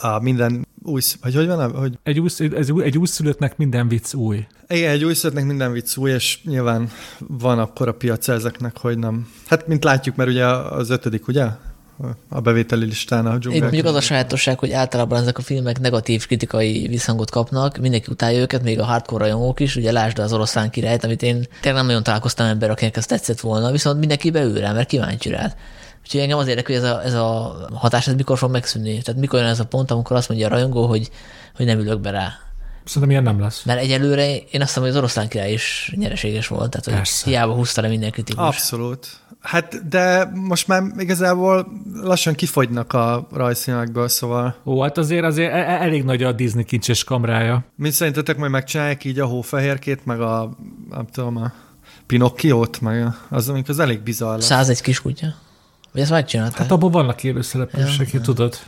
a 0.00 0.20
minden 0.20 0.66
új, 0.82 1.00
vagy 1.22 1.34
hogy 1.34 1.46
van? 1.46 1.70
Hogy... 1.70 1.98
Egy, 2.02 2.20
új, 2.20 2.28
ez, 2.56 2.68
egy 2.82 2.98
újszülöttnek 2.98 3.56
minden 3.56 3.88
vicc 3.88 4.14
új. 4.14 4.46
Igen, 4.68 4.90
egy 4.90 5.04
újszülöttnek 5.04 5.46
minden 5.46 5.72
vicc 5.72 5.96
új, 5.96 6.10
és 6.10 6.42
nyilván 6.42 6.90
van 7.18 7.58
akkor 7.58 7.88
a 7.88 7.94
piac 7.94 8.28
ezeknek, 8.28 8.78
hogy 8.78 8.98
nem. 8.98 9.28
Hát, 9.46 9.66
mint 9.66 9.84
látjuk, 9.84 10.16
mert 10.16 10.30
ugye 10.30 10.46
az 10.46 10.90
ötödik, 10.90 11.28
ugye? 11.28 11.46
A 12.28 12.40
bevételi 12.40 12.84
listán 12.84 13.26
a 13.26 13.38
dzsungel. 13.38 13.60
Mondjuk 13.60 13.86
az 13.86 13.94
a 13.94 14.00
sajátosság, 14.00 14.58
hogy 14.58 14.72
általában 14.72 15.20
ezek 15.20 15.38
a 15.38 15.42
filmek 15.42 15.80
negatív 15.80 16.26
kritikai 16.26 16.86
visszhangot 16.86 17.30
kapnak, 17.30 17.78
mindenki 17.78 18.06
utálja 18.10 18.40
őket, 18.40 18.62
még 18.62 18.80
a 18.80 18.84
hardcore 18.84 19.24
rajongók 19.24 19.60
is, 19.60 19.76
ugye 19.76 19.92
lásd 19.92 20.18
az 20.18 20.32
oroszlán 20.32 20.70
királyt, 20.70 21.04
amit 21.04 21.22
én 21.22 21.46
tényleg 21.60 21.80
nem 21.80 21.86
nagyon 21.86 22.02
találkoztam 22.02 22.46
ember, 22.46 22.70
akinek 22.70 22.96
ez 22.96 23.06
tetszett 23.06 23.40
volna, 23.40 23.70
viszont 23.70 23.98
mindenki 23.98 24.30
beül 24.30 24.60
rá, 24.60 24.72
mert 24.72 24.88
kíváncsi 24.88 25.28
rá. 25.28 25.54
Úgyhogy 26.02 26.20
engem 26.20 26.38
az 26.38 26.46
érdekel, 26.46 26.76
hogy 26.76 26.84
ez 26.84 26.90
a, 26.90 27.04
ez 27.04 27.14
a 27.14 27.68
hatás 27.72 28.06
ez 28.08 28.14
mikor 28.14 28.38
fog 28.38 28.50
megszűnni. 28.50 29.02
Tehát 29.02 29.20
mikor 29.20 29.40
jön 29.40 29.48
ez 29.48 29.60
a 29.60 29.66
pont, 29.66 29.90
amikor 29.90 30.16
azt 30.16 30.28
mondja 30.28 30.46
a 30.46 30.50
rajongó, 30.50 30.86
hogy, 30.86 31.10
hogy 31.56 31.66
nem 31.66 31.78
ülök 31.78 32.00
be 32.00 32.10
rá. 32.10 32.32
Szerintem 32.84 33.10
ilyen 33.10 33.22
nem 33.22 33.40
lesz. 33.40 33.62
Mert 33.64 33.80
egyelőre 33.80 34.36
én 34.36 34.60
azt 34.60 34.66
hiszem, 34.66 34.82
hogy 34.82 34.90
az 34.90 34.96
oroszlán 34.96 35.28
király 35.28 35.52
is 35.52 35.92
nyereséges 35.96 36.46
volt, 36.46 36.70
tehát 36.70 36.84
hogy 36.84 36.94
Persze. 36.94 37.28
hiába 37.28 37.52
húzta 37.52 37.80
le 37.80 37.88
minden 37.88 38.10
kritikus. 38.10 38.46
Abszolút. 38.46 39.19
Hát, 39.40 39.88
de 39.88 40.30
most 40.34 40.68
már 40.68 40.82
igazából 40.98 41.66
lassan 42.02 42.34
kifogynak 42.34 42.92
a 42.92 43.26
rajzfilmekből, 43.32 44.08
szóval... 44.08 44.54
Ó, 44.64 44.82
hát 44.82 44.98
azért 44.98 45.24
azért 45.24 45.52
e- 45.52 45.56
e- 45.56 45.82
elég 45.82 46.04
nagy 46.04 46.22
a 46.22 46.32
Disney 46.32 46.64
kincses 46.64 47.04
kamrája. 47.04 47.64
Mint 47.76 47.94
szerintetek 47.94 48.36
majd 48.36 48.50
megcsinálják 48.50 49.04
így 49.04 49.18
a 49.18 49.26
hófehérkét, 49.26 50.04
meg 50.04 50.20
a, 50.20 50.50
nem 50.90 51.06
tudom, 51.06 51.36
a 51.36 51.52
Pinocchiót, 52.06 52.80
meg 52.80 53.06
az, 53.28 53.48
amik 53.48 53.68
az 53.68 53.78
elég 53.78 54.00
bizarr 54.00 54.34
lesz. 54.34 54.44
101 54.44 54.80
kiskutya? 54.80 55.26
Vagy 55.92 56.02
ezt 56.02 56.10
megcsinálták? 56.10 56.58
Hát 56.58 56.70
abban 56.70 56.90
vannak 56.90 57.24
élőszereplősek, 57.24 58.12
ja, 58.12 58.20
tudod. 58.20 58.58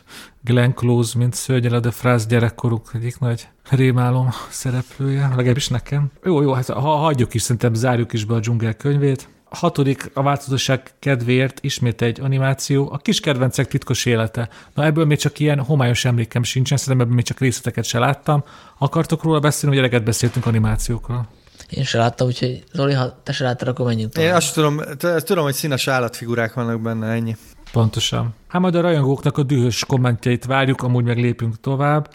Glenn 0.44 0.70
Close, 0.70 1.18
mint 1.18 1.34
Szörnyel 1.34 1.80
de 1.80 1.90
Frász 1.90 2.26
gyerekkoruk 2.26 2.90
egyik 2.94 3.18
nagy 3.18 3.48
rémálom 3.70 4.28
szereplője, 4.50 5.28
legalábbis 5.28 5.68
nekem. 5.68 6.10
Jó, 6.24 6.42
jó, 6.42 6.52
hát 6.52 6.68
ha 6.68 6.96
hagyjuk 6.96 7.34
is, 7.34 7.42
szerintem 7.42 7.74
zárjuk 7.74 8.12
is 8.12 8.24
be 8.24 8.34
a 8.34 8.38
dzsungel 8.38 8.74
könyvét. 8.74 9.28
Hatodik 9.52 10.10
a 10.14 10.22
változatosság 10.22 10.90
kedvéért 10.98 11.58
ismét 11.62 12.02
egy 12.02 12.20
animáció, 12.20 12.88
a 12.92 12.96
kis 12.96 13.20
kedvencek 13.20 13.68
titkos 13.68 14.06
élete. 14.06 14.48
Na 14.74 14.84
ebből 14.84 15.04
még 15.04 15.18
csak 15.18 15.38
ilyen 15.38 15.60
homályos 15.60 16.04
emlékem 16.04 16.42
sincsen, 16.42 16.76
szerintem 16.76 17.02
ebből 17.02 17.16
még 17.16 17.24
csak 17.24 17.40
részleteket 17.40 17.84
se 17.84 17.98
láttam. 17.98 18.44
Akartok 18.78 19.22
róla 19.22 19.40
beszélni, 19.40 19.76
vagy 19.76 19.84
eleget 19.84 20.04
beszéltünk 20.04 20.46
animációkról? 20.46 21.28
Én 21.70 21.84
se 21.84 21.98
láttam, 21.98 22.26
úgyhogy 22.26 22.64
Zoli, 22.72 22.92
ha 22.92 23.20
te 23.22 23.32
se 23.32 23.44
láttad, 23.44 23.68
akkor 23.68 23.86
menjünk 23.86 24.12
tovább. 24.12 24.28
Én 24.28 24.34
azt 24.34 24.54
tudom, 24.54 24.80
tudom, 25.16 25.44
hogy 25.44 25.54
színes 25.54 25.88
állatfigurák 25.88 26.54
vannak 26.54 26.80
benne, 26.80 27.06
ennyi. 27.06 27.36
Pontosan. 27.72 28.34
Hát 28.48 28.60
majd 28.60 28.74
a 28.74 28.80
rajongóknak 28.80 29.38
a 29.38 29.42
dühös 29.42 29.84
kommentjeit 29.84 30.44
várjuk, 30.44 30.82
amúgy 30.82 31.04
meg 31.04 31.18
lépünk 31.18 31.60
tovább. 31.60 32.10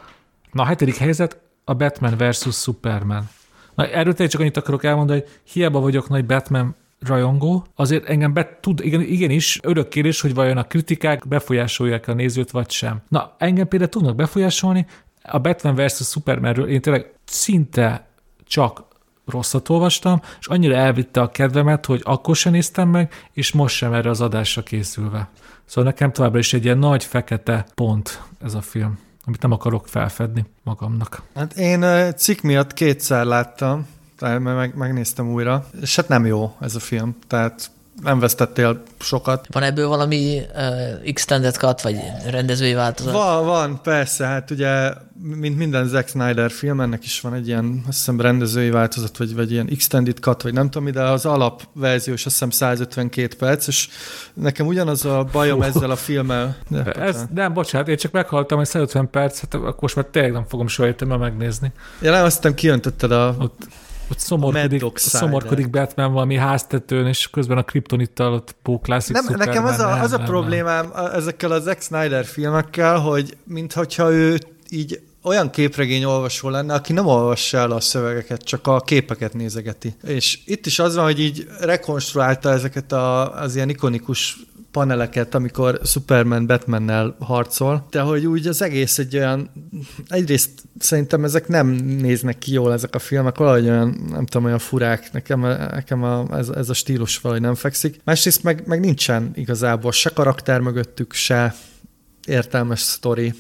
Na 0.52 0.64
a 0.64 0.66
hetedik 0.66 0.96
helyzet, 0.96 1.40
a 1.64 1.74
Batman 1.74 2.18
versus 2.18 2.56
Superman. 2.56 3.30
Na 3.76 3.88
erről 3.88 4.14
csak 4.14 4.42
annyit 4.42 4.58
akarok 4.58 4.84
elmondani, 4.84 5.20
hogy 5.20 5.30
hiába 5.52 5.80
vagyok 5.80 6.10
nagy 6.10 6.26
Batman 6.26 6.76
rajongó, 7.00 7.66
azért 7.76 8.06
engem 8.06 8.34
be 8.34 8.58
tud, 8.62 8.80
igen, 8.84 9.02
igenis 9.02 9.60
örök 9.64 9.88
kérdés, 9.88 10.22
hogy 10.22 10.34
vajon 10.34 10.58
a 10.58 10.64
kritikák 10.64 11.28
befolyásolják 11.28 12.08
a 12.08 12.14
nézőt, 12.14 12.52
vagy 12.52 12.70
sem. 12.70 13.02
Na, 13.08 13.36
engem 13.38 13.68
például 13.68 13.90
tudnak 13.90 14.16
befolyásolni, 14.16 14.86
a 15.24 15.40
Batman 15.40 15.76
vs. 15.76 16.10
Supermanről 16.10 16.68
én 16.68 16.82
tényleg 16.82 17.12
szinte 17.26 18.08
csak 18.44 18.86
rosszat 19.26 19.70
olvastam, 19.70 20.22
és 20.40 20.48
annyira 20.48 20.76
elvitte 20.76 21.22
a 21.22 21.32
kedvemet, 21.32 21.86
hogy 21.86 22.02
akkor 22.04 22.36
sem 22.36 22.52
néztem 22.52 22.90
meg, 22.90 23.14
és 23.34 23.52
most 23.52 23.76
sem 23.76 23.94
erre 23.94 24.10
az 24.10 24.22
adásra 24.22 24.64
készülve. 24.64 25.30
Szóval 25.66 25.92
nekem 25.92 26.12
továbbra 26.12 26.40
is 26.40 26.54
egy 26.54 26.64
ilyen 26.64 26.78
nagy 26.78 27.04
fekete 27.04 27.66
pont 27.76 28.22
ez 28.44 28.54
a 28.54 28.62
film, 28.62 29.00
amit 29.26 29.42
nem 29.42 29.52
akarok 29.52 29.88
felfedni 29.88 30.46
magamnak. 30.64 31.22
Hát 31.36 31.58
én 31.58 32.12
cikk 32.16 32.42
miatt 32.42 32.74
kétszer 32.74 33.26
láttam, 33.26 33.88
tehát 34.18 34.40
meg, 34.40 34.76
megnéztem 34.76 35.32
újra, 35.32 35.68
és 35.82 35.96
hát 35.96 36.08
nem 36.08 36.26
jó 36.26 36.56
ez 36.60 36.76
a 36.76 36.80
film, 36.80 37.18
tehát 37.28 37.72
nem 38.04 38.20
vesztettél 38.20 38.84
sokat. 39.00 39.48
Van 39.52 39.64
ebből 39.64 39.88
valami 39.88 40.42
uh, 40.56 40.64
extended 41.06 41.56
cut, 41.56 41.82
vagy 41.82 42.00
rendezői 42.30 42.74
változat? 42.74 43.14
Van, 43.14 43.46
van, 43.46 43.80
persze, 43.82 44.26
hát 44.26 44.52
ugye, 44.52 44.94
mint 45.22 45.58
minden 45.58 45.88
Zack 45.88 46.08
Snyder 46.08 46.52
film, 46.52 46.82
ennek 46.82 47.04
is 47.04 47.22
van 47.22 47.34
egy 47.34 47.48
ilyen, 47.48 47.84
azt 47.88 47.98
hiszem, 47.98 48.22
rendezői 48.22 48.70
változat, 48.70 49.18
vagy, 49.18 49.36
vagy 49.36 49.52
ilyen 49.52 49.68
extended 49.72 50.18
cut, 50.18 50.42
vagy 50.42 50.54
nem 50.54 50.70
tudom, 50.70 50.92
de 50.92 51.02
az 51.02 51.26
alapverzió 51.26 52.14
is 52.14 52.26
azt 52.26 52.34
hiszem 52.34 52.50
152 52.50 53.36
perc, 53.36 53.68
és 53.68 53.90
nekem 54.34 54.68
ugyanaz 54.68 55.06
a 55.06 55.28
bajom 55.32 55.58
Hú. 55.58 55.64
ezzel 55.64 55.92
a 55.92 55.96
filmmel. 55.96 56.58
De, 56.68 56.84
Ez, 56.92 57.26
nem, 57.34 57.54
bocsánat, 57.54 57.88
én 57.88 57.98
csak 57.98 58.12
meghaltam, 58.12 58.58
hogy 58.58 58.68
150 58.68 59.10
perc, 59.10 59.40
hát 59.40 59.54
akkor 59.54 59.76
most 59.80 59.96
már 59.96 60.06
tényleg 60.06 60.32
nem 60.32 60.46
fogom 60.48 60.68
soha 60.68 61.18
megnézni. 61.18 61.72
Ja, 62.02 62.12
nem, 62.12 62.24
azt 62.26 62.36
hiszem 62.36 62.54
kijöntötted 62.54 63.12
a... 63.12 63.36
Ott 63.40 63.68
ott 64.12 64.20
szomorkodik, 64.20 64.98
szomorkodik 64.98 65.70
Batman 65.70 66.14
valami 66.14 66.36
háztetőn, 66.36 67.08
és 67.08 67.30
közben 67.30 67.58
a 67.58 67.64
kriptonittal 67.64 68.34
ott 68.34 68.56
póklászik 68.62 69.14
nem, 69.14 69.24
Superman. 69.24 69.48
Nekem 69.48 69.66
az 69.66 69.80
a, 69.80 69.90
nem, 69.90 70.02
az 70.02 70.12
a 70.12 70.18
nem, 70.18 70.26
problémám 70.26 70.92
nem. 70.96 71.06
ezekkel 71.06 71.52
az 71.52 71.64
Zack 71.64 71.82
Snyder 71.82 72.26
filmekkel, 72.26 73.00
hogy 73.00 73.38
mintha 73.44 74.12
ő 74.12 74.40
így 74.70 75.02
olyan 75.28 75.50
képregény 75.50 76.04
olvasó 76.04 76.50
lenne, 76.50 76.74
aki 76.74 76.94
nem 76.94 77.06
olvassa 77.06 77.58
el 77.58 77.72
a 77.72 77.80
szövegeket, 77.80 78.44
csak 78.44 78.68
a 78.68 78.80
képeket 78.80 79.34
nézegeti. 79.34 79.96
És 80.04 80.40
itt 80.46 80.66
is 80.66 80.80
az 80.80 80.96
van, 80.96 81.04
hogy 81.04 81.20
így 81.20 81.48
rekonstruálta 81.60 82.52
ezeket 82.52 82.92
a, 82.92 83.34
az 83.42 83.56
ilyen 83.56 83.70
ikonikus 83.70 84.38
paneleket, 84.72 85.36
amikor 85.36 85.80
Superman 85.84 86.46
Batmannel 86.46 87.16
harcol, 87.20 87.88
de 87.90 88.02
hogy 88.02 88.26
úgy 88.26 88.48
az 88.48 88.62
egész 88.62 88.98
egy 88.98 89.18
olyan, 89.18 89.50
egyrészt 90.08 90.50
szerintem 90.80 91.24
ezek 91.24 91.48
nem 91.48 91.68
néznek 91.78 92.38
ki 92.38 92.54
jól 92.54 92.74
ezek 92.74 92.96
a 92.96 93.00
filmek, 93.00 93.38
valahogy 93.38 93.70
olyan, 93.70 94.06
nem 94.10 94.26
tudom, 94.26 94.46
olyan 94.46 94.60
furák, 94.60 95.12
nekem, 95.12 95.40
nekem 95.72 96.04
a, 96.04 96.38
ez, 96.38 96.50
ez 96.50 96.70
a 96.70 96.74
stílus 96.74 97.18
valahogy 97.18 97.44
nem 97.44 97.56
fekszik. 97.56 98.00
Másrészt 98.04 98.44
meg, 98.44 98.64
meg 98.66 98.80
nincsen 98.80 99.32
igazából 99.36 99.92
se 99.92 100.10
karakter 100.10 100.60
mögöttük, 100.60 101.14
se 101.14 101.56
értelmes 102.28 102.80
sztori. 102.80 103.34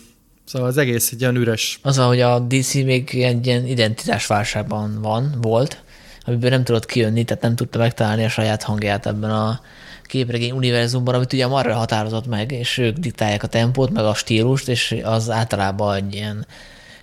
Szóval 0.47 0.67
az 0.67 0.77
egész 0.77 1.12
egy 1.12 1.21
olyan 1.21 1.36
üres. 1.36 1.79
Az, 1.81 1.97
hogy 1.97 2.21
a 2.21 2.39
DC 2.39 2.73
még 2.73 3.23
egy 3.23 3.45
ilyen 3.47 3.65
identitásválságban 3.65 5.01
van, 5.01 5.38
volt, 5.41 5.83
amiből 6.25 6.49
nem 6.49 6.63
tudott 6.63 6.86
kijönni, 6.86 7.23
tehát 7.23 7.43
nem 7.43 7.55
tudta 7.55 7.77
megtalálni 7.77 8.23
a 8.23 8.29
saját 8.29 8.63
hangját 8.63 9.05
ebben 9.05 9.31
a 9.31 9.62
képregény 10.03 10.51
univerzumban, 10.51 11.15
amit 11.15 11.33
ugye 11.33 11.47
Marvel 11.47 11.77
határozott 11.77 12.27
meg, 12.27 12.51
és 12.51 12.77
ők 12.77 12.97
diktálják 12.97 13.43
a 13.43 13.47
tempót, 13.47 13.91
meg 13.91 14.03
a 14.03 14.13
stílust, 14.13 14.67
és 14.67 14.95
az 15.03 15.29
általában 15.29 15.95
egy 15.95 16.13
ilyen 16.13 16.45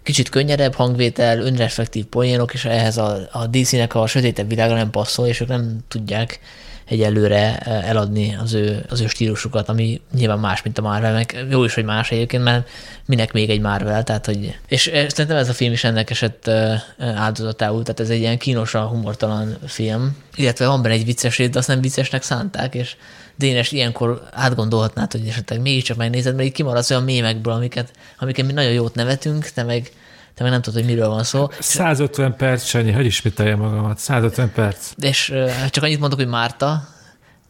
kicsit 0.03 0.29
könnyedebb 0.29 0.75
hangvétel, 0.75 1.41
önreflektív 1.41 2.05
poénok, 2.05 2.55
és 2.55 2.65
ehhez 2.65 2.97
a, 2.97 3.29
a 3.33 3.47
DC-nek 3.47 3.95
a 3.95 4.07
sötétebb 4.07 4.49
világa 4.49 4.75
nem 4.75 4.91
passzol, 4.91 5.27
és 5.27 5.41
ők 5.41 5.49
nem 5.49 5.79
tudják 5.89 6.41
egyelőre 6.85 7.59
eladni 7.59 8.37
az 8.43 8.53
ő, 8.53 8.85
az 8.89 9.01
ő 9.01 9.07
stílusukat, 9.07 9.69
ami 9.69 10.01
nyilván 10.15 10.39
más, 10.39 10.63
mint 10.63 10.79
a 10.79 10.83
Marvel, 10.83 11.13
meg 11.13 11.47
jó 11.51 11.65
is, 11.65 11.75
hogy 11.75 11.85
más 11.85 12.11
egyébként, 12.11 12.43
mert 12.43 12.69
minek 13.07 13.33
még 13.33 13.51
egy 13.51 13.61
Marvel, 13.61 14.03
tehát 14.03 14.27
hogy, 14.27 14.59
és 14.69 14.83
szerintem 15.09 15.37
ez 15.37 15.49
a 15.49 15.53
film 15.53 15.73
is 15.73 15.85
ennek 15.85 16.11
esett 16.11 16.51
áldozatául, 16.99 17.83
tehát 17.83 18.01
ez 18.01 18.11
egy 18.11 18.21
ilyen 18.21 18.39
kínosan 18.39 18.87
humortalan 18.87 19.57
film, 19.67 20.17
illetve 20.35 20.67
van 20.67 20.83
benne 20.83 20.95
egy 20.95 21.05
vicces 21.05 21.37
de 21.37 21.59
azt 21.59 21.69
nem 21.69 21.81
viccesnek 21.81 22.23
szánták, 22.23 22.75
és 22.75 22.97
Dénes, 23.37 23.73
ilyenkor 23.73 24.29
átgondolhatnád, 24.33 25.13
hogy 25.13 25.27
esetleg 25.29 25.61
mégiscsak 25.61 25.97
megnézed, 25.97 26.35
mert 26.35 26.47
így 26.47 26.55
kimaradsz 26.55 26.91
olyan 26.91 27.03
mémekből, 27.03 27.53
amiket, 27.53 27.93
amiket 28.19 28.47
mi 28.47 28.53
nagyon 28.53 28.73
jót 28.73 28.95
nevetünk, 28.95 29.49
te 29.49 29.63
meg, 29.63 29.91
te 30.35 30.43
meg 30.43 30.53
nem 30.53 30.63
tudod, 30.63 30.81
hogy 30.81 30.91
miről 30.91 31.09
van 31.09 31.25
szó. 31.25 31.49
150 31.59 32.37
perc, 32.37 32.65
Sanyi, 32.65 32.93
hogy 32.93 33.05
ismételjem 33.05 33.59
magamat? 33.59 33.99
150 33.99 34.53
perc. 34.53 34.93
És 34.99 35.31
uh, 35.31 35.67
csak 35.71 35.85
annyit 35.85 36.01
mondok, 36.01 36.19
hogy 36.19 36.29
Márta, 36.29 36.89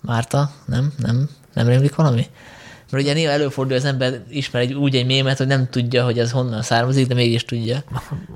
Márta, 0.00 0.50
nem, 0.66 0.92
nem, 0.98 1.28
nem 1.54 1.66
rémlik 1.66 1.94
valami? 1.94 2.26
Mert 2.90 3.04
ugye 3.04 3.14
néha 3.14 3.30
előfordul, 3.32 3.76
az 3.76 3.84
ember 3.84 4.20
ismer 4.28 4.62
egy, 4.62 4.72
úgy 4.72 4.96
egy 4.96 5.06
mémet, 5.06 5.38
hogy 5.38 5.46
nem 5.46 5.68
tudja, 5.70 6.04
hogy 6.04 6.18
ez 6.18 6.30
honnan 6.30 6.62
származik, 6.62 7.06
de 7.06 7.14
mégis 7.14 7.44
tudja. 7.44 7.82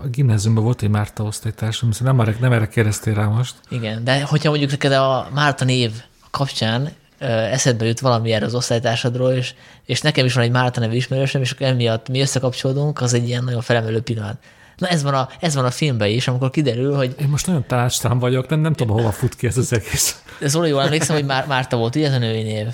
A 0.02 0.06
gimnáziumban 0.10 0.64
volt 0.64 0.82
egy 0.82 0.88
Márta 0.88 1.22
osztálytársam, 1.22 1.90
nem 2.00 2.20
erre, 2.20 2.36
nem 2.40 2.52
erre 2.52 2.68
kérdeztél 2.68 3.14
rá 3.14 3.24
most. 3.24 3.54
Igen, 3.68 4.04
de 4.04 4.22
hogyha 4.22 4.48
mondjuk 4.48 4.70
neked 4.70 4.92
a 4.92 5.28
Márta 5.34 5.64
név 5.64 5.90
kapcsán 6.30 6.92
eszedbe 7.18 7.84
jut 7.84 8.00
valami 8.00 8.32
erre 8.32 8.46
az 8.46 8.54
osztálytársadról, 8.54 9.32
és, 9.32 9.54
és 9.84 10.00
nekem 10.00 10.24
is 10.24 10.34
van 10.34 10.44
egy 10.44 10.50
Márta 10.50 10.80
nevű 10.80 10.94
ismerősöm, 10.94 11.42
és 11.42 11.50
akkor 11.50 11.66
emiatt 11.66 12.08
mi 12.08 12.20
összekapcsolódunk, 12.20 13.00
az 13.00 13.14
egy 13.14 13.28
ilyen 13.28 13.44
nagyon 13.44 13.60
felemelő 13.60 14.00
pillanat. 14.00 14.36
Na 14.76 14.86
ez 14.86 15.02
van 15.02 15.14
a, 15.14 15.28
ez 15.40 15.54
van 15.54 15.64
a 15.64 15.70
filmben 15.70 16.08
is, 16.08 16.28
amikor 16.28 16.50
kiderül, 16.50 16.94
hogy... 16.94 17.14
Én 17.20 17.28
most 17.28 17.46
nagyon 17.46 17.64
tanácstán 17.66 18.18
vagyok, 18.18 18.48
nem, 18.48 18.60
nem 18.60 18.72
tudom, 18.72 18.96
hova 18.96 19.12
fut 19.12 19.36
ki 19.36 19.46
ez 19.46 19.56
az 19.56 19.72
egész. 19.72 20.22
De 20.38 20.48
Zoli, 20.48 20.68
jól 20.68 20.82
emlékszem, 20.82 21.16
hogy 21.16 21.24
Már, 21.24 21.46
Márta 21.46 21.76
volt, 21.76 21.96
ugye 21.96 22.06
ez 22.06 22.12
a 22.12 22.18
női 22.18 22.42
név? 22.42 22.66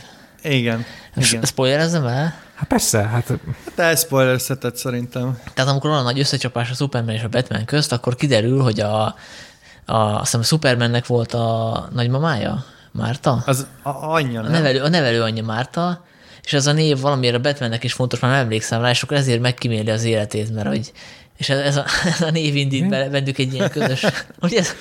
Igen. 0.43 0.85
igen. 1.17 1.45
Spoilerezzem 1.45 2.07
el? 2.07 2.35
Hát 2.55 2.69
persze, 2.69 3.03
hát... 3.03 3.33
Te 3.75 3.97
spoilerezheted 3.97 4.77
szerintem. 4.77 5.39
Tehát 5.55 5.71
amikor 5.71 5.91
van 5.91 5.99
a 5.99 6.03
nagy 6.03 6.19
összecsapás 6.19 6.71
a 6.71 6.75
Superman 6.75 7.15
és 7.15 7.23
a 7.23 7.29
Batman 7.29 7.65
közt, 7.65 7.93
akkor 7.93 8.15
kiderül, 8.15 8.63
hogy 8.63 8.81
a, 8.81 9.05
a, 9.85 9.97
azt 9.97 10.21
hiszem 10.23 10.41
a 10.41 10.45
Supermannek 10.45 11.07
volt 11.07 11.35
a 11.35 11.89
nagymamája, 11.93 12.65
Márta? 12.99 13.43
Az 13.47 13.67
a 13.83 13.91
anyja, 13.91 14.41
nem? 14.41 14.51
A 14.51 14.55
nevelő, 14.55 14.81
a 14.81 14.89
nevelő 14.89 15.23
anyja 15.23 15.45
Márta, 15.45 16.05
és 16.43 16.53
ez 16.53 16.67
a 16.67 16.73
név 16.73 17.01
valamiért 17.01 17.35
a 17.35 17.41
Batmannek 17.41 17.85
is 17.85 17.93
fontos, 17.93 18.21
már 18.21 18.31
nem 18.31 18.41
emlékszem 18.41 18.81
rá, 18.81 18.91
és 18.91 19.03
akkor 19.03 19.17
ezért 19.17 19.41
megkíméli 19.41 19.91
az 19.91 20.05
életét, 20.05 20.55
mert 20.55 20.69
hogy 20.69 20.93
és 21.37 21.49
ez 21.49 21.77
a, 21.77 21.85
ez 22.15 22.21
a 22.21 22.31
név 22.31 22.57
indít 22.57 22.89
be, 22.89 23.09
bennük 23.09 23.39
egy 23.39 23.55
ilyen 23.55 23.71
közös... 23.71 24.07
Ugye 24.43 24.59
ez... 24.59 24.75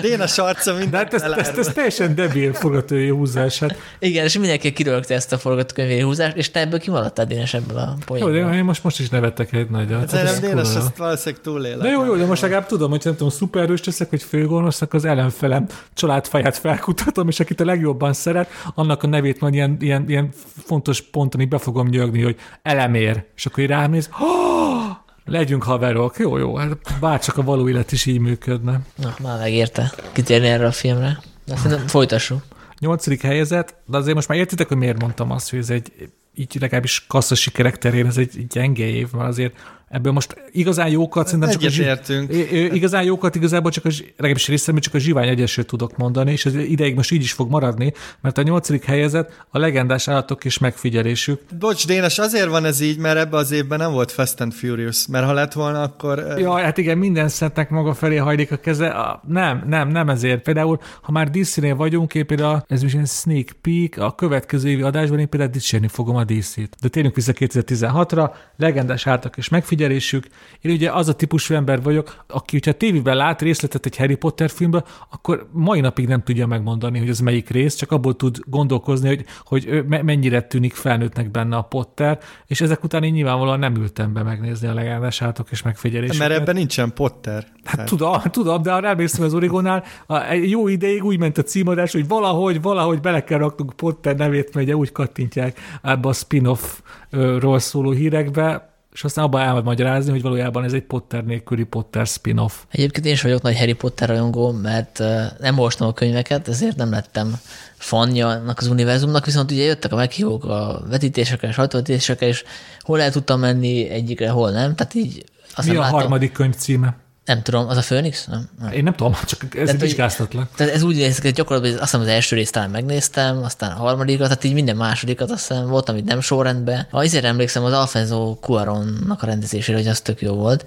Déna 0.00 0.26
sarca 0.26 0.72
minden. 0.72 0.90
De 0.90 0.96
hát 0.96 1.14
ez, 1.14 1.22
ez, 1.22 1.58
ez, 1.58 1.72
teljesen 1.72 2.14
debil 2.14 2.52
forgatói 2.52 3.08
húzás. 3.08 3.58
Hát. 3.58 3.76
Igen, 3.98 4.24
és 4.24 4.38
mindenki 4.38 4.72
kirögte 4.72 5.14
ezt 5.14 5.32
a 5.32 5.38
forgatókönyvi 5.38 6.00
húzást, 6.00 6.36
és 6.36 6.50
te 6.50 6.60
ebből 6.60 6.78
kimaradtál 6.78 7.26
Dénes 7.26 7.54
ebből 7.54 7.76
a 7.76 7.96
poénból. 8.06 8.36
Jó, 8.36 8.48
de 8.48 8.54
én 8.54 8.64
most, 8.64 8.84
most 8.84 9.00
is 9.00 9.08
nevettek 9.08 9.52
egy 9.52 9.70
nagyot. 9.70 10.10
Hát 10.10 10.24
nem 10.24 10.40
Dénes, 10.40 10.74
ezt 10.74 10.96
valószínűleg 10.96 11.42
túlélek. 11.42 11.78
De 11.78 11.88
jó, 11.88 12.04
jó, 12.04 12.16
de 12.16 12.24
most 12.24 12.42
legalább 12.42 12.66
tudom, 12.66 12.90
hogy 12.90 13.00
nem 13.04 13.16
tudom, 13.16 13.28
szuperhős 13.28 13.80
teszek, 13.80 14.10
hogy 14.10 14.22
főgonoszak 14.22 14.94
az 14.94 15.04
ellenfelem 15.04 15.66
családfáját 15.94 16.56
felkutatom, 16.56 17.28
és 17.28 17.40
akit 17.40 17.60
a 17.60 17.64
legjobban 17.64 18.12
szeret, 18.12 18.50
annak 18.74 19.02
a 19.02 19.06
nevét 19.06 19.40
majd 19.40 19.54
ilyen, 19.54 19.76
ilyen, 19.80 20.04
ilyen 20.08 20.28
fontos 20.64 21.00
ponton 21.00 21.48
be 21.48 21.58
fogom 21.58 21.88
nyögni, 21.88 22.22
hogy 22.22 22.36
elemér. 22.62 23.24
És 23.36 23.46
akkor 23.46 23.62
így 23.62 23.68
rám 23.68 23.90
néz, 23.90 24.08
oh! 24.20 24.86
Legyünk 25.28 25.62
haverok. 25.62 26.16
Jó, 26.16 26.36
jó, 26.38 26.56
hát 26.56 26.76
bárcsak 27.00 27.36
a 27.36 27.42
való 27.42 27.68
élet 27.68 27.92
is 27.92 28.06
így 28.06 28.18
működne. 28.18 28.80
Na, 28.96 29.14
már 29.22 29.38
megérte 29.38 29.92
kitérni 30.12 30.46
erre 30.46 30.66
a 30.66 30.72
filmre. 30.72 31.20
De 31.46 31.56
szerintem 31.56 31.86
folytassuk. 31.86 32.42
Nyolcadik 32.78 33.22
helyezett, 33.22 33.74
de 33.86 33.96
azért 33.96 34.14
most 34.14 34.28
már 34.28 34.38
értitek, 34.38 34.68
hogy 34.68 34.76
miért 34.76 35.00
mondtam 35.00 35.30
azt, 35.30 35.50
hogy 35.50 35.58
ez 35.58 35.70
egy 35.70 35.92
így 36.34 36.56
legalábbis 36.60 37.06
kassza 37.06 37.34
sikerek 37.34 37.78
terén 37.78 38.06
ez 38.06 38.16
egy 38.16 38.46
gyenge 38.46 38.84
év, 38.84 39.08
mert 39.12 39.28
azért 39.28 39.54
Ebből 39.88 40.12
most 40.12 40.36
igazán 40.50 40.88
jókat 40.88 41.26
szerintem 41.26 41.50
csak 41.50 41.62
Egyetértünk. 41.62 42.30
a 42.30 42.34
igazán 42.74 43.02
jókat 43.02 43.34
igazából 43.34 43.70
csak 43.70 43.84
a, 43.84 43.88
legalábbis 44.16 44.48
részemben 44.48 44.82
csak 44.82 44.94
a 44.94 44.98
zsivány 44.98 45.28
egyesről 45.28 45.64
tudok 45.64 45.96
mondani, 45.96 46.32
és 46.32 46.46
ez 46.46 46.54
ideig 46.54 46.94
most 46.94 47.12
így 47.12 47.22
is 47.22 47.32
fog 47.32 47.50
maradni, 47.50 47.92
mert 48.20 48.38
a 48.38 48.42
nyolcadik 48.42 48.84
helyezet 48.84 49.44
a 49.50 49.58
legendás 49.58 50.08
állatok 50.08 50.44
és 50.44 50.58
megfigyelésük. 50.58 51.40
Bocs, 51.58 51.86
Dénes, 51.86 52.18
azért 52.18 52.48
van 52.48 52.64
ez 52.64 52.80
így, 52.80 52.98
mert 52.98 53.18
ebbe 53.18 53.36
az 53.36 53.50
évben 53.50 53.78
nem 53.78 53.92
volt 53.92 54.10
Fast 54.10 54.40
and 54.40 54.52
Furious, 54.52 55.06
mert 55.06 55.24
ha 55.24 55.32
lett 55.32 55.52
volna, 55.52 55.82
akkor... 55.82 56.34
Ja, 56.38 56.58
hát 56.58 56.78
igen, 56.78 56.98
minden 56.98 57.28
szentnek 57.28 57.70
maga 57.70 57.94
felé 57.94 58.16
hajlik 58.16 58.52
a 58.52 58.56
keze. 58.56 59.20
Nem, 59.26 59.64
nem, 59.66 59.88
nem 59.88 60.08
ezért. 60.08 60.42
Például, 60.42 60.80
ha 61.02 61.12
már 61.12 61.30
DC-nél 61.30 61.76
vagyunk, 61.76 62.14
én 62.14 62.26
például, 62.26 62.64
ez 62.68 62.82
is 62.82 62.94
egy 62.94 63.06
sneak 63.06 63.48
peek, 63.60 63.96
a 63.98 64.14
következő 64.14 64.68
évi 64.68 64.82
adásban 64.82 65.18
én 65.18 65.28
például 65.28 65.50
dicsérni 65.50 65.88
fogom 65.88 66.16
a 66.16 66.24
DC-t. 66.24 66.76
De 66.80 66.88
térjünk 66.88 67.14
vissza 67.14 67.32
2016-ra, 67.34 68.30
legendás 68.56 69.06
állatok 69.06 69.36
és 69.36 69.48
megfigyelésük, 69.48 69.77
megfigyelésük. 69.78 70.26
Én 70.60 70.72
ugye 70.72 70.90
az 70.90 71.08
a 71.08 71.14
típusú 71.14 71.54
ember 71.54 71.82
vagyok, 71.82 72.24
aki, 72.26 72.56
hogyha 72.56 72.72
tévében 72.72 73.16
lát 73.16 73.42
részletet 73.42 73.86
egy 73.86 73.96
Harry 73.96 74.14
Potter 74.14 74.50
filmbe, 74.50 74.84
akkor 75.10 75.48
mai 75.52 75.80
napig 75.80 76.08
nem 76.08 76.22
tudja 76.22 76.46
megmondani, 76.46 76.98
hogy 76.98 77.08
az 77.08 77.20
melyik 77.20 77.48
rész, 77.48 77.74
csak 77.74 77.92
abból 77.92 78.16
tud 78.16 78.38
gondolkozni, 78.46 79.08
hogy, 79.08 79.24
hogy 79.44 79.84
mennyire 79.88 80.42
tűnik 80.42 80.74
felnőttnek 80.74 81.30
benne 81.30 81.56
a 81.56 81.62
Potter, 81.62 82.18
és 82.46 82.60
ezek 82.60 82.84
után 82.84 83.02
én 83.02 83.12
nyilvánvalóan 83.12 83.58
nem 83.58 83.76
ültem 83.76 84.12
be 84.12 84.22
megnézni 84.22 84.68
a 84.68 84.74
legendás 84.74 85.22
átok 85.22 85.50
és 85.50 85.62
megfigyeléseket. 85.62 86.28
Mert 86.28 86.40
ebben 86.40 86.54
nincsen 86.54 86.92
Potter. 86.92 87.46
Hát 87.64 87.86
tudom, 87.86 88.20
tudom, 88.30 88.62
de 88.62 88.72
arra 88.72 88.88
emlékszem 88.88 89.24
az 89.24 89.34
Origonál, 89.34 89.84
egy 90.28 90.50
jó 90.50 90.68
ideig 90.68 91.04
úgy 91.04 91.18
ment 91.18 91.38
a 91.38 91.42
címadás, 91.42 91.92
hogy 91.92 92.08
valahogy, 92.08 92.62
valahogy 92.62 93.00
bele 93.00 93.24
kell 93.24 93.38
raknunk 93.38 93.72
Potter 93.76 94.16
nevét, 94.16 94.54
mert 94.54 94.66
ugye 94.66 94.76
úgy 94.76 94.92
kattintják 94.92 95.58
ebbe 95.82 96.08
a 96.08 96.12
spin-off-ról 96.12 97.58
szóló 97.58 97.90
hírekbe, 97.90 98.76
és 98.92 99.04
aztán 99.04 99.24
abban 99.24 99.40
el 99.40 99.62
magyarázni, 99.62 100.10
hogy 100.10 100.22
valójában 100.22 100.64
ez 100.64 100.72
egy 100.72 100.82
Potter 100.82 101.24
nélküli 101.24 101.64
Potter 101.64 102.06
spin-off. 102.06 102.52
Egyébként 102.70 103.06
én 103.06 103.12
is 103.12 103.22
vagyok 103.22 103.42
nagy 103.42 103.58
Harry 103.58 103.72
Potter 103.72 104.08
rajongó, 104.08 104.52
mert 104.52 104.98
nem 105.38 105.58
olvastam 105.58 105.88
a 105.88 105.92
könyveket, 105.92 106.48
ezért 106.48 106.76
nem 106.76 106.90
lettem 106.90 107.38
fanja 107.76 108.28
annak 108.28 108.58
az 108.58 108.66
univerzumnak, 108.66 109.24
viszont 109.24 109.50
ugye 109.50 109.62
jöttek 109.62 109.92
a 109.92 109.96
meghívók 109.96 110.44
a 110.44 110.82
vetítésekre, 110.88 111.52
sajtóvetítésekre, 111.52 112.26
és 112.26 112.44
hol 112.80 113.00
el 113.00 113.10
tudtam 113.10 113.40
menni 113.40 113.88
egyikre, 113.88 114.30
hol 114.30 114.50
nem. 114.50 114.74
Tehát 114.74 114.94
így 114.94 115.24
Mi 115.64 115.76
a 115.76 115.80
láttam, 115.80 115.98
harmadik 115.98 116.32
könyv 116.32 116.54
címe? 116.54 116.96
Nem 117.28 117.42
tudom, 117.42 117.68
az 117.68 117.76
a 117.76 117.80
Phoenix? 117.80 118.26
Nem? 118.26 118.48
nem. 118.60 118.72
Én 118.72 118.82
nem 118.82 118.94
tudom, 118.94 119.16
csak 119.26 119.56
ez 119.56 119.76
vizsgáztatlak. 119.76 120.48
Tehát 120.56 120.74
ez 120.74 120.82
úgy 120.82 120.96
néz 120.96 121.20
hogy 121.20 121.32
gyakorlatilag 121.32 121.74
azt 121.74 121.84
hiszem 121.84 122.00
az 122.00 122.06
első 122.06 122.36
részt 122.36 122.52
talán 122.52 122.70
megnéztem, 122.70 123.42
aztán 123.42 123.70
a 123.70 123.74
harmadikat, 123.74 124.26
tehát 124.28 124.44
így 124.44 124.54
minden 124.54 124.76
másodikat 124.76 125.30
azt 125.30 125.48
hiszem 125.48 125.66
volt, 125.66 125.88
amit 125.88 126.04
nem 126.04 126.20
sorrendben. 126.20 126.86
Azért 126.90 127.24
emlékszem 127.24 127.64
az 127.64 127.72
Alfonso 127.72 128.36
Cuaronnak 128.40 129.22
a 129.22 129.26
rendezésére, 129.26 129.78
hogy 129.78 129.86
az 129.86 130.00
tök 130.00 130.20
jó 130.20 130.34
volt. 130.34 130.64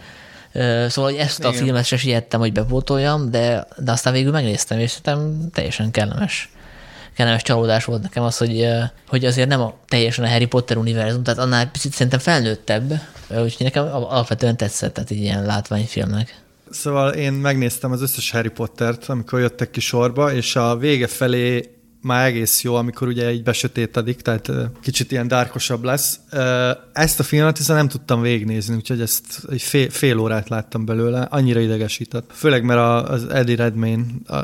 Szóval 0.88 1.12
hogy 1.12 1.16
ezt 1.16 1.40
Igen. 1.40 1.52
a 1.52 1.54
filmet 1.54 1.86
se 1.86 1.98
siettem, 1.98 2.40
hogy 2.40 2.52
bepótoljam, 2.52 3.32
de, 3.32 3.68
de 3.78 3.92
aztán 3.92 4.14
végül 4.14 4.32
megnéztem, 4.32 4.80
és 4.80 4.92
szerintem 4.92 5.50
teljesen 5.54 5.92
kellemes 5.92 6.50
kellemes 7.16 7.42
csalódás 7.42 7.86
volt 7.86 8.02
nekem 8.02 8.24
az, 8.24 8.38
hogy, 8.38 8.68
hogy 9.08 9.26
azért 9.26 9.48
nem 9.48 9.62
a, 9.62 9.74
teljesen 9.88 10.26
a 10.26 10.30
Harry 10.30 10.46
Potter 10.46 10.78
univerzum, 10.78 11.24
tehát 11.24 11.40
annál 11.40 11.72
picit 11.72 11.94
szerintem 11.94 12.20
felnőttebb, 12.20 13.02
úgyhogy 13.30 13.56
nekem 13.66 13.86
alapvetően 13.86 14.58
tetszett, 14.58 14.94
tehát 14.94 15.12
egy 15.12 15.22
ilyen 15.22 15.46
látványfilmnek. 15.46 16.42
Szóval 16.72 17.14
én 17.14 17.34
megnéztem 17.34 17.92
az 17.92 18.02
összes 18.02 18.32
Harry 18.32 18.50
Pottert, 18.50 19.10
amikor 19.10 19.40
jöttek 19.40 19.70
ki 19.70 19.80
sorba, 19.80 20.34
és 20.34 20.56
a 20.56 20.78
vége 20.78 21.08
felé 21.08 21.81
már 22.02 22.26
egész 22.26 22.62
jó, 22.62 22.76
amikor 22.76 23.08
ugye 23.08 23.34
így 23.34 23.44
besötétedik, 23.44 24.22
tehát 24.22 24.52
kicsit 24.82 25.12
ilyen 25.12 25.28
dárkosabb 25.28 25.84
lesz. 25.84 26.20
Ezt 26.94 27.20
a 27.20 27.24
filmet 27.24 27.58
hiszen 27.58 27.76
nem 27.76 27.88
tudtam 27.88 28.22
végignézni, 28.22 28.76
úgyhogy 28.76 29.02
ezt 29.02 29.24
egy 29.52 29.62
fél, 29.62 29.90
fél 29.90 30.18
órát 30.18 30.50
láttam 30.50 30.86
belőle, 30.86 31.22
annyira 31.22 31.60
idegesített. 31.60 32.32
Főleg, 32.34 32.64
mert 32.64 33.10
az 33.10 33.28
Eddie 33.28 33.56
Redmayne 33.56 34.04
a, 34.28 34.36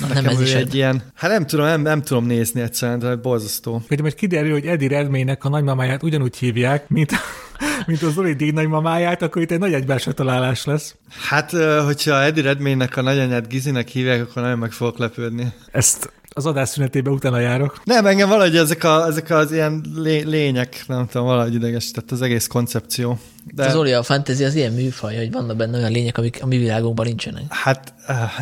nekem 0.00 0.24
nem 0.24 0.26
ez 0.26 0.40
is 0.40 0.52
egy 0.52 0.74
ilyen, 0.74 1.02
hát 1.14 1.30
nem 1.30 1.46
tudom, 1.46 1.66
nem, 1.66 1.80
nem 1.80 2.02
tudom 2.02 2.26
nézni 2.26 2.60
egyszerűen, 2.60 2.98
de 2.98 3.16
borzasztó. 3.16 3.82
Hogy 3.88 4.00
majd 4.00 4.14
kiderül, 4.14 4.52
hogy 4.52 4.66
Eddie 4.66 4.88
Redmayne-nek 4.88 5.44
a 5.44 5.48
nagymamáját 5.48 6.02
ugyanúgy 6.02 6.36
hívják, 6.36 6.88
mint 6.88 7.12
mint 7.86 8.02
az 8.02 8.12
Zoli 8.12 8.32
díj 8.32 8.50
nagymamáját, 8.50 9.22
akkor 9.22 9.42
itt 9.42 9.50
egy 9.50 9.58
nagy 9.58 9.72
egybelső 9.72 10.12
találás 10.12 10.64
lesz. 10.64 10.94
Hát, 11.28 11.50
hogyha 11.84 12.22
Eddie 12.22 12.42
Redmayne-nek 12.42 12.96
a 12.96 13.02
nagyanyát 13.02 13.48
Gizinek 13.48 13.88
hívják, 13.88 14.22
akkor 14.22 14.42
nagyon 14.42 14.58
meg 14.58 14.72
fogok 14.72 14.98
lepődni. 14.98 15.52
Ezt 15.72 16.12
az 16.36 16.46
adás 16.46 16.68
szünetében 16.68 17.12
utána 17.12 17.38
járok. 17.38 17.80
Nem, 17.84 18.06
engem 18.06 18.28
valahogy 18.28 18.56
ezek, 18.56 18.84
a, 18.84 19.06
ezek 19.06 19.30
az 19.30 19.52
ilyen 19.52 19.84
lé, 19.94 20.20
lények, 20.20 20.84
nem 20.86 21.06
tudom, 21.06 21.26
valahogy 21.26 21.54
idegesített 21.54 22.10
az 22.10 22.22
egész 22.22 22.46
koncepció. 22.46 23.18
De... 23.54 23.66
Az 23.66 23.76
Oli, 23.76 23.92
a 23.92 24.02
fantasy 24.02 24.44
az 24.44 24.54
ilyen 24.54 24.72
műfaj, 24.72 25.16
hogy 25.16 25.32
vannak 25.32 25.56
benne 25.56 25.78
olyan 25.78 25.90
lények, 25.90 26.18
amik 26.18 26.38
a 26.42 26.46
mi 26.46 26.56
világunkban 26.56 27.06
nincsenek. 27.06 27.42
Hát 27.48 27.94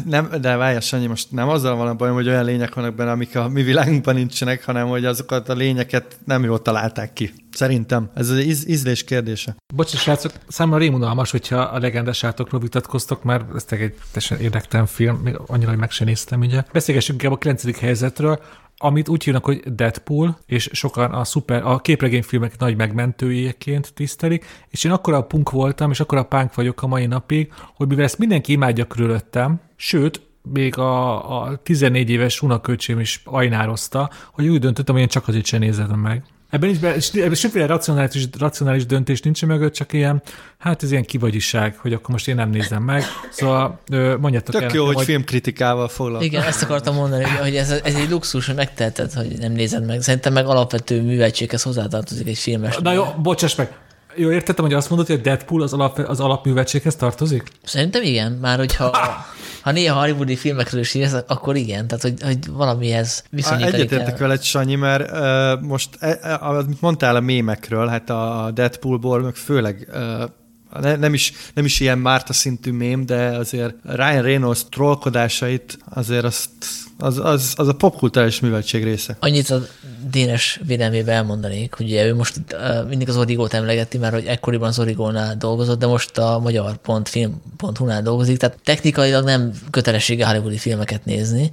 nem, 0.04 0.30
de 0.40 0.56
várj, 0.56 0.78
Sanyi, 0.80 1.06
most 1.06 1.30
nem 1.30 1.48
azzal 1.48 1.76
van 1.76 1.88
a 1.88 1.94
bajom, 1.94 2.14
hogy 2.14 2.28
olyan 2.28 2.44
lények 2.44 2.74
vannak 2.74 2.94
benne, 2.94 3.10
amik 3.10 3.36
a 3.36 3.48
mi 3.48 3.62
világunkban 3.62 4.14
nincsenek, 4.14 4.64
hanem 4.64 4.88
hogy 4.88 5.04
azokat 5.04 5.48
a 5.48 5.54
lényeket 5.54 6.18
nem 6.24 6.44
jól 6.44 6.62
találták 6.62 7.12
ki. 7.12 7.32
Szerintem. 7.52 8.10
Ez 8.14 8.28
az 8.28 8.38
íz, 8.38 8.68
ízlés 8.68 9.04
kérdése. 9.04 9.56
Bocsás, 9.74 10.00
srácok, 10.00 10.32
számomra 10.48 10.78
rémunalmas, 10.78 11.30
hogyha 11.30 11.58
a 11.58 11.78
legendás 11.78 12.24
átokról 12.24 12.60
vitatkoztok, 12.60 13.22
mert 13.22 13.44
ez 13.54 13.64
egy 13.68 13.94
teljesen 14.12 14.38
érdektelen 14.40 14.86
film, 14.86 15.16
még 15.16 15.36
annyira, 15.46 15.70
hogy 15.70 15.78
meg 15.78 15.90
sem 15.90 16.06
néztem, 16.06 16.40
ugye. 16.40 16.62
Beszélgessünk 16.72 17.22
inkább 17.22 17.36
a 17.36 17.40
9. 17.40 17.78
helyzetről, 17.78 18.40
amit 18.84 19.08
úgy 19.08 19.24
hívnak, 19.24 19.44
hogy 19.44 19.74
Deadpool, 19.74 20.38
és 20.46 20.70
sokan 20.72 21.10
a, 21.10 21.24
szuper, 21.24 21.62
a 21.64 21.78
képregényfilmek 21.78 22.58
nagy 22.58 22.76
megmentőjéként 22.76 23.94
tisztelik, 23.94 24.44
és 24.68 24.84
én 24.84 24.92
akkor 24.92 25.14
a 25.14 25.22
punk 25.22 25.50
voltam, 25.50 25.90
és 25.90 26.00
akkor 26.00 26.18
a 26.18 26.22
punk 26.22 26.54
vagyok 26.54 26.82
a 26.82 26.86
mai 26.86 27.06
napig, 27.06 27.52
hogy 27.74 27.88
mivel 27.88 28.04
ezt 28.04 28.18
mindenki 28.18 28.52
imádja 28.52 28.84
körülöttem, 28.84 29.60
sőt, 29.76 30.22
még 30.52 30.78
a, 30.78 31.42
a 31.42 31.56
14 31.56 32.10
éves 32.10 32.42
unaköcsém 32.42 33.00
is 33.00 33.22
ajnározta, 33.24 34.10
hogy 34.32 34.48
úgy 34.48 34.60
döntöttem, 34.60 34.94
hogy 34.94 35.02
én 35.02 35.08
csak 35.08 35.28
azért 35.28 35.44
sem 35.44 35.60
nézem 35.60 35.98
meg. 36.00 36.24
Ebben 36.54 36.70
is, 36.70 36.76
ebben 37.12 37.34
semmiféle 37.34 37.66
racionális, 37.66 38.28
racionális 38.38 38.86
döntés 38.86 39.20
nincs 39.20 39.46
mögött, 39.46 39.72
csak 39.72 39.92
ilyen, 39.92 40.22
hát 40.58 40.82
ez 40.82 40.90
ilyen 40.90 41.04
kivagyiság, 41.04 41.76
hogy 41.76 41.92
akkor 41.92 42.10
most 42.10 42.28
én 42.28 42.34
nem 42.34 42.50
nézem 42.50 42.82
meg. 42.82 43.02
Szóval 43.30 43.80
mondjátok 44.20 44.54
Tök 44.54 44.62
el, 44.62 44.70
jó, 44.74 44.84
hogy 44.84 44.94
majd... 44.94 45.06
filmkritikával 45.06 45.88
foglalkozol. 45.88 46.32
Igen, 46.32 46.42
ezt 46.42 46.62
akartam 46.62 46.94
mondani, 46.94 47.24
hogy 47.24 47.56
ez, 47.56 47.70
ez 47.70 47.94
egy 47.94 48.10
luxus, 48.10 48.46
hogy 48.46 48.54
megteheted, 48.54 49.12
hogy 49.12 49.38
nem 49.38 49.52
nézed 49.52 49.86
meg. 49.86 50.02
Szerintem 50.02 50.32
meg 50.32 50.46
alapvető 50.46 51.02
műveltséghez 51.02 51.62
hozzátartozik 51.62 52.28
egy 52.28 52.38
filmes. 52.38 52.76
Na 52.78 52.92
jó, 52.92 53.04
bocsáss 53.22 53.54
meg, 53.54 53.72
jó, 54.14 54.30
értettem, 54.30 54.64
hogy 54.64 54.74
azt 54.74 54.88
mondod, 54.88 55.06
hogy 55.06 55.16
a 55.16 55.20
Deadpool 55.20 55.62
az, 55.62 55.72
alap, 55.72 55.98
az 55.98 56.20
alapművetséghez 56.20 56.96
tartozik? 56.96 57.42
Szerintem 57.64 58.02
igen, 58.02 58.32
már 58.32 58.58
hogyha 58.58 58.90
ha 59.64 59.70
néha 59.70 59.98
hollywoodi 59.98 60.36
filmekről 60.36 60.80
is 60.80 60.94
írsz, 60.94 61.12
akkor 61.26 61.56
igen, 61.56 61.86
tehát 61.86 62.02
hogy, 62.02 62.22
hogy 62.22 62.46
valamihez 62.46 63.24
viszonyítani 63.30 63.74
Egyetértek 63.74 64.18
veled, 64.18 64.42
Sanyi, 64.42 64.74
mert 64.74 65.10
uh, 65.10 65.68
most, 65.68 65.88
uh, 66.00 66.48
amit 66.48 66.80
mondtál 66.80 67.16
a 67.16 67.20
mémekről, 67.20 67.86
hát 67.86 68.10
a 68.10 68.50
Deadpoolból, 68.54 69.20
meg 69.20 69.34
főleg 69.34 69.88
uh, 69.92 70.80
ne, 70.80 70.96
nem, 70.96 71.14
is, 71.14 71.32
nem 71.54 71.64
is 71.64 71.80
ilyen 71.80 71.98
Márta 71.98 72.32
szintű 72.32 72.72
mém, 72.72 73.06
de 73.06 73.26
azért 73.26 73.74
Ryan 73.82 74.22
Reynolds 74.22 74.64
trollkodásait 74.70 75.78
azért 75.84 76.24
azt 76.24 76.50
az, 76.98 77.18
az, 77.18 77.52
az 77.56 77.68
a 77.68 77.72
popkultúrális 77.72 78.40
műveltség 78.40 78.84
része. 78.84 79.16
Annyit 79.20 79.50
a 79.50 79.62
Dénes 80.10 80.60
védelmébe 80.66 81.12
elmondanék, 81.12 81.74
hogy 81.74 81.92
ő 81.92 82.14
most 82.14 82.36
uh, 82.52 82.88
mindig 82.88 83.08
az 83.08 83.16
Origót 83.16 83.54
emlegeti, 83.54 83.98
mert 83.98 84.14
hogy 84.14 84.26
ekkoriban 84.26 84.68
az 84.68 84.78
Origónál 84.78 85.36
dolgozott, 85.36 85.78
de 85.78 85.86
most 85.86 86.18
a 86.18 86.38
magyar.film.hu-nál 86.38 88.02
dolgozik, 88.02 88.36
tehát 88.36 88.58
technikailag 88.64 89.24
nem 89.24 89.52
kötelessége 89.70 90.26
hollywoodi 90.26 90.58
filmeket 90.58 91.04
nézni, 91.04 91.50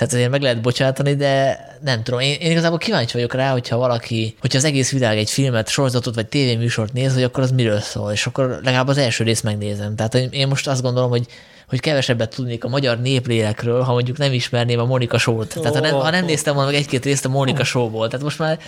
tehát 0.00 0.14
azért 0.14 0.30
meg 0.30 0.42
lehet 0.42 0.60
bocsátani, 0.60 1.14
de 1.14 1.60
nem 1.84 2.02
tudom. 2.02 2.20
Én, 2.20 2.36
én 2.40 2.50
igazából 2.50 2.78
kíváncsi 2.78 3.12
vagyok 3.12 3.34
rá, 3.34 3.50
hogyha 3.50 3.76
valaki, 3.76 4.36
hogyha 4.40 4.58
az 4.58 4.64
egész 4.64 4.92
világ 4.92 5.18
egy 5.18 5.30
filmet, 5.30 5.68
sorozatot 5.68 6.14
vagy 6.14 6.26
tévéműsort 6.26 6.92
néz, 6.92 7.14
hogy 7.14 7.22
akkor 7.22 7.42
az 7.42 7.50
miről 7.50 7.80
szól, 7.80 8.12
és 8.12 8.26
akkor 8.26 8.48
legalább 8.62 8.88
az 8.88 8.98
első 8.98 9.24
részt 9.24 9.42
megnézem. 9.42 9.96
Tehát 9.96 10.14
én 10.14 10.48
most 10.48 10.68
azt 10.68 10.82
gondolom, 10.82 11.10
hogy 11.10 11.26
hogy 11.70 11.80
kevesebbet 11.80 12.34
tudnék 12.34 12.64
a 12.64 12.68
magyar 12.68 13.00
néplélekről, 13.00 13.82
ha 13.82 13.92
mondjuk 13.92 14.18
nem 14.18 14.32
ismerném 14.32 14.78
a 14.78 14.84
Monika 14.84 15.18
Show-t. 15.18 15.54
Tehát 15.54 15.74
ha 15.74 15.80
nem, 15.80 15.94
ha 15.94 16.10
nem 16.10 16.24
néztem 16.24 16.54
volna 16.54 16.70
meg 16.70 16.78
egy-két 16.78 17.04
részt 17.04 17.24
a 17.24 17.28
Monika 17.28 17.64
Show-ból. 17.64 18.08
Tehát 18.08 18.24
most 18.24 18.38
már 18.38 18.58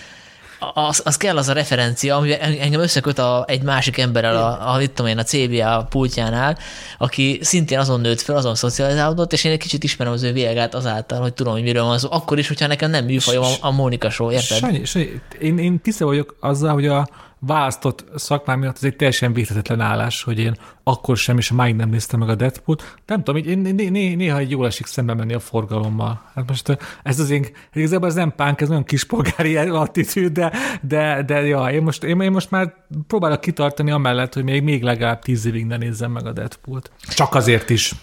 az, 0.74 1.02
az 1.04 1.16
kell 1.16 1.36
az 1.36 1.48
a 1.48 1.52
referencia, 1.52 2.16
ami 2.16 2.40
engem 2.40 2.80
összeköt 2.80 3.18
a, 3.18 3.44
egy 3.48 3.62
másik 3.62 3.98
emberrel 3.98 4.36
a, 4.36 4.74
a, 4.74 4.82
itt 4.82 4.94
tudom 4.94 5.10
én, 5.10 5.18
a 5.18 5.22
CBA 5.22 5.86
pultjánál, 5.90 6.58
aki 6.98 7.38
szintén 7.42 7.78
azon 7.78 8.00
nőtt 8.00 8.20
fel, 8.20 8.36
azon 8.36 8.54
szocializálódott, 8.54 9.32
és 9.32 9.44
én 9.44 9.52
egy 9.52 9.58
kicsit 9.58 9.84
ismerem 9.84 10.12
az 10.12 10.22
ő 10.22 10.32
világát 10.32 10.74
azáltal, 10.74 11.20
hogy 11.20 11.34
tudom, 11.34 11.52
hogy 11.52 11.62
miről 11.62 11.84
van 11.84 11.98
szó. 11.98 12.08
Akkor 12.10 12.38
is, 12.38 12.48
hogyha 12.48 12.66
nekem 12.66 12.90
nem 12.90 13.04
műfajom 13.04 13.44
a, 13.44 13.52
a 13.60 13.70
Mónika 13.70 14.10
Show, 14.10 14.30
érted? 14.30 14.58
Sanyi, 14.58 14.84
Sanyi, 14.84 15.20
én, 15.40 15.58
én 15.58 15.80
tiszta 15.80 16.04
vagyok 16.04 16.36
azzal, 16.40 16.72
hogy 16.72 16.86
a, 16.86 17.08
választott 17.46 18.04
szakmám 18.14 18.58
miatt 18.58 18.76
ez 18.76 18.84
egy 18.84 18.96
teljesen 18.96 19.32
véghetetlen 19.32 19.80
állás, 19.80 20.22
hogy 20.22 20.38
én 20.38 20.56
akkor 20.82 21.16
sem, 21.16 21.38
és 21.38 21.52
máig 21.52 21.74
nem 21.74 21.88
néztem 21.88 22.20
meg 22.20 22.28
a 22.28 22.34
Deadpool-t. 22.34 22.94
Nem 23.06 23.24
tudom, 23.24 23.42
né, 23.60 23.88
né, 23.88 24.14
néha 24.14 24.38
egy 24.38 24.50
jól 24.50 24.66
esik 24.66 24.86
szembe 24.86 25.14
menni 25.14 25.34
a 25.34 25.40
forgalommal. 25.40 26.22
Hát 26.34 26.48
most 26.48 26.78
ez 27.02 27.20
az 27.20 27.30
én, 27.30 27.46
igazából 27.72 28.08
ez 28.08 28.14
nem 28.14 28.34
pánk, 28.34 28.60
ez 28.60 28.68
nagyon 28.68 28.84
kispolgári 28.84 29.56
attitűd, 29.84 30.32
de, 30.32 30.52
de, 30.82 31.22
de 31.22 31.46
ja, 31.46 31.70
én 31.70 31.82
most, 31.82 32.04
én, 32.04 32.20
én 32.20 32.30
most 32.30 32.50
már 32.50 32.74
próbálok 33.06 33.40
kitartani 33.40 33.90
amellett, 33.90 34.34
hogy 34.34 34.44
még, 34.44 34.62
még 34.62 34.82
legalább 34.82 35.22
tíz 35.22 35.46
évig 35.46 35.66
ne 35.66 35.76
nézzem 35.76 36.10
meg 36.10 36.26
a 36.26 36.32
Deadpool-t. 36.32 36.90
Csak 37.00 37.34
azért 37.34 37.70
is. 37.70 37.94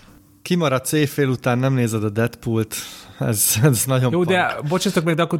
Kimaradsz 0.49 0.91
éjfél 0.91 1.27
után, 1.27 1.57
nem 1.57 1.73
nézed 1.73 2.03
a 2.03 2.09
Deadpool-t, 2.09 2.75
ez, 3.19 3.55
ez 3.63 3.83
nagyon 3.85 4.11
Jó, 4.11 4.23
de 4.23 4.55
bocsássatok 4.67 5.03
meg, 5.03 5.15
de 5.15 5.21
akkor 5.21 5.39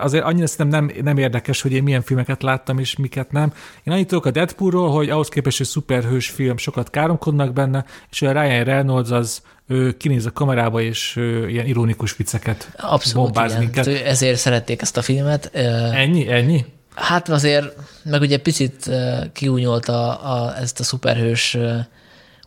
azért 0.00 0.24
annyira 0.24 0.46
szerintem 0.46 0.84
nem, 0.84 1.04
nem 1.04 1.18
érdekes, 1.18 1.60
hogy 1.60 1.72
én 1.72 1.82
milyen 1.82 2.02
filmeket 2.02 2.42
láttam 2.42 2.78
és 2.78 2.96
miket 2.96 3.32
nem. 3.32 3.52
Én 3.84 3.92
annyit 3.92 4.06
tudok 4.06 4.26
a 4.26 4.30
Deadpoolról, 4.30 4.90
hogy 4.90 5.10
ahhoz 5.10 5.28
képest, 5.28 5.58
hogy 5.58 5.66
szuperhős 5.66 6.28
film, 6.28 6.56
sokat 6.56 6.90
káromkodnak 6.90 7.52
benne, 7.52 7.84
és 8.10 8.22
a 8.22 8.32
Ryan 8.32 8.64
Reynolds 8.64 9.10
az 9.10 9.42
ő 9.66 9.96
kinéz 9.96 10.26
a 10.26 10.32
kamerába, 10.32 10.80
és 10.80 11.16
ő, 11.16 11.48
ilyen 11.48 11.66
ironikus 11.66 12.16
vicceket 12.16 12.70
Abszolút, 12.76 13.32
bombáz 13.32 13.50
igen. 13.50 13.62
minket. 13.62 13.86
Ezért 13.86 14.38
szerették 14.38 14.82
ezt 14.82 14.96
a 14.96 15.02
filmet. 15.02 15.50
Ennyi? 15.94 16.28
Ennyi? 16.28 16.64
Hát 16.94 17.28
azért, 17.28 17.76
meg 18.02 18.20
ugye 18.20 18.38
picit 18.38 18.90
kiúnyolta 19.32 20.14
a, 20.14 20.56
ezt 20.56 20.80
a 20.80 20.84
szuperhős 20.84 21.56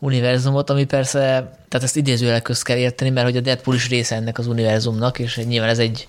univerzumot, 0.02 0.70
ami 0.70 0.86
persze, 0.86 1.20
tehát 1.70 1.84
ezt 1.86 1.96
idézőjelek 1.96 2.42
közt 2.42 2.64
kell 2.64 2.78
érteni, 2.78 3.10
mert 3.10 3.26
hogy 3.26 3.38
a 3.38 3.42
Deadpool 3.42 3.76
is 3.76 3.90
része 3.90 4.16
ennek 4.16 4.38
az 4.38 4.48
univerzumnak, 4.48 5.20
és 5.20 5.36
nyilván 5.36 5.70
ez 5.70 5.80
egy, 5.80 6.08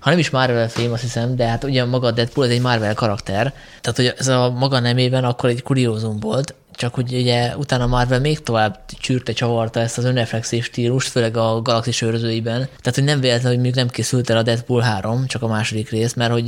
ha 0.00 0.10
nem 0.10 0.18
is 0.18 0.30
Marvel 0.30 0.68
film, 0.68 0.92
azt 0.92 1.02
hiszem, 1.02 1.36
de 1.36 1.46
hát 1.46 1.64
ugye 1.64 1.84
maga 1.84 2.06
a 2.06 2.10
Deadpool 2.10 2.46
ez 2.46 2.52
egy 2.52 2.60
Marvel 2.60 2.94
karakter, 2.94 3.54
tehát 3.80 3.96
hogy 3.96 4.14
ez 4.18 4.28
a 4.28 4.50
maga 4.50 4.80
nemében 4.80 5.24
akkor 5.24 5.48
egy 5.50 5.62
kuriózum 5.62 6.20
volt, 6.20 6.54
csak 6.76 6.94
hogy 6.94 7.12
ugye 7.12 7.56
utána 7.56 7.86
Marvel 7.86 8.20
még 8.20 8.42
tovább 8.42 8.80
csűrte, 9.00 9.32
csavarta 9.32 9.80
ezt 9.80 9.98
az 9.98 10.04
önreflexív 10.04 10.64
stílust, 10.64 11.08
főleg 11.08 11.36
a 11.36 11.62
galaxis 11.62 12.02
őrzőiben. 12.02 12.58
Tehát, 12.58 12.94
hogy 12.94 13.04
nem 13.04 13.20
véletlen, 13.20 13.52
hogy 13.52 13.60
még 13.60 13.74
nem 13.74 13.88
készült 13.88 14.30
el 14.30 14.36
a 14.36 14.42
Deadpool 14.42 14.80
3, 14.80 15.26
csak 15.26 15.42
a 15.42 15.46
második 15.46 15.90
rész, 15.90 16.14
mert 16.14 16.32
hogy 16.32 16.46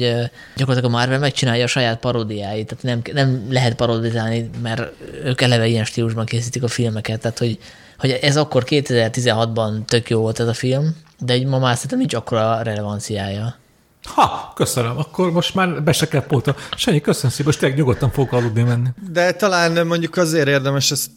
gyakorlatilag 0.57 0.95
a 0.95 0.97
Marvel 0.97 1.19
megcsinálja 1.19 1.65
a 1.65 1.67
saját 1.67 1.99
paródiáit, 1.99 2.67
tehát 2.67 3.03
nem, 3.05 3.15
nem 3.15 3.47
lehet 3.51 3.75
parodizálni, 3.75 4.51
mert 4.63 4.83
ők 5.25 5.41
eleve 5.41 5.67
ilyen 5.67 5.85
stílusban 5.85 6.25
készítik 6.25 6.63
a 6.63 6.69
filmeket, 6.69 7.21
tehát 7.21 7.39
hogy, 7.39 7.59
hogy 7.99 8.11
ez 8.11 8.37
akkor 8.37 8.65
2016-ban 8.67 9.85
tök 9.85 10.11
jó 10.11 10.21
volt 10.21 10.41
ez 10.41 10.49
a 10.49 10.55
film, 10.55 10.97
de 11.19 11.47
ma 11.47 11.59
már 11.59 11.75
szerintem 11.75 11.99
nincs 11.99 12.15
akkora 12.15 12.63
relevanciája. 12.63 13.55
Ha, 14.15 14.53
köszönöm, 14.55 14.99
akkor 14.99 15.33
most 15.33 15.55
már 15.55 15.83
be 15.83 15.93
se 15.93 16.09
kell 16.09 16.27
póta. 16.27 16.55
Sanyi, 16.77 17.01
köszönöm 17.01 17.31
szépen, 17.31 17.47
most 17.47 17.59
tényleg 17.59 17.79
nyugodtan 17.79 18.11
fogok 18.11 18.33
aludni 18.33 18.63
menni. 18.63 18.89
De 19.11 19.33
talán 19.33 19.87
mondjuk 19.87 20.17
azért 20.17 20.49
érdemes 20.49 20.91
ezt 20.91 21.11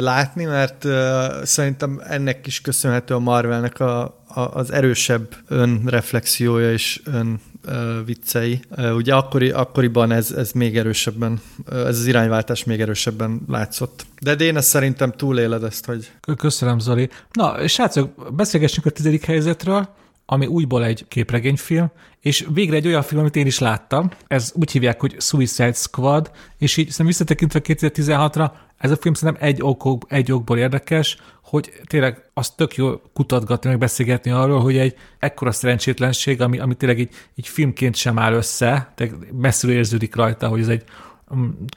látni, 0.00 0.44
mert 0.44 0.84
uh, 0.84 0.92
szerintem 1.42 2.00
ennek 2.04 2.46
is 2.46 2.60
köszönhető 2.60 3.14
a 3.14 3.18
Marvelnek 3.18 3.80
a, 3.80 4.02
a, 4.26 4.40
az 4.40 4.72
erősebb 4.72 5.36
önreflexiója 5.48 6.72
és 6.72 7.00
ön 7.04 7.40
uh, 7.66 7.74
viccei. 8.04 8.60
Uh, 8.76 8.94
ugye 8.94 9.14
akkori, 9.14 9.50
akkoriban 9.50 10.12
ez, 10.12 10.30
ez 10.30 10.52
még 10.52 10.76
erősebben, 10.76 11.40
ez 11.70 11.98
az 11.98 12.06
irányváltás 12.06 12.64
még 12.64 12.80
erősebben 12.80 13.40
látszott. 13.48 14.06
De 14.20 14.32
én 14.32 14.56
ezt 14.56 14.68
szerintem 14.68 15.12
túléled 15.12 15.64
ezt, 15.64 15.86
hogy... 15.86 16.12
Köszönöm, 16.36 16.78
Zoli. 16.78 17.08
Na, 17.32 17.68
srácok, 17.68 18.34
beszélgessünk 18.34 18.86
a 18.86 18.90
tizedik 18.90 19.24
helyzetről 19.24 19.88
ami 20.26 20.46
újból 20.46 20.84
egy 20.84 21.04
képregényfilm, 21.08 21.90
és 22.20 22.46
végre 22.52 22.76
egy 22.76 22.86
olyan 22.86 23.02
film, 23.02 23.20
amit 23.20 23.36
én 23.36 23.46
is 23.46 23.58
láttam, 23.58 24.10
ez 24.26 24.52
úgy 24.54 24.70
hívják, 24.70 25.00
hogy 25.00 25.20
Suicide 25.20 25.72
Squad, 25.72 26.30
és 26.58 26.76
így 26.76 26.90
szerintem 26.90 27.06
visszatekintve 27.06 27.60
2016-ra, 27.64 28.50
ez 28.76 28.90
a 28.90 28.96
film 28.96 29.14
szerintem 29.14 29.46
egy, 29.48 29.58
okok, 29.62 30.04
egy 30.08 30.32
okból 30.32 30.58
érdekes, 30.58 31.16
hogy 31.42 31.72
tényleg 31.86 32.30
azt 32.34 32.56
tök 32.56 32.74
jó 32.74 32.96
kutatgatni, 33.12 33.70
meg 33.70 33.78
beszélgetni 33.78 34.30
arról, 34.30 34.60
hogy 34.60 34.76
egy 34.76 34.94
ekkora 35.18 35.52
szerencsétlenség, 35.52 36.40
ami, 36.40 36.58
ami 36.58 36.74
tényleg 36.74 36.98
így, 36.98 37.14
így 37.34 37.48
filmként 37.48 37.94
sem 37.94 38.18
áll 38.18 38.32
össze, 38.32 38.92
tehát 38.94 39.14
messziről 39.32 39.76
érződik 39.76 40.14
rajta, 40.14 40.48
hogy 40.48 40.60
ez 40.60 40.68
egy 40.68 40.84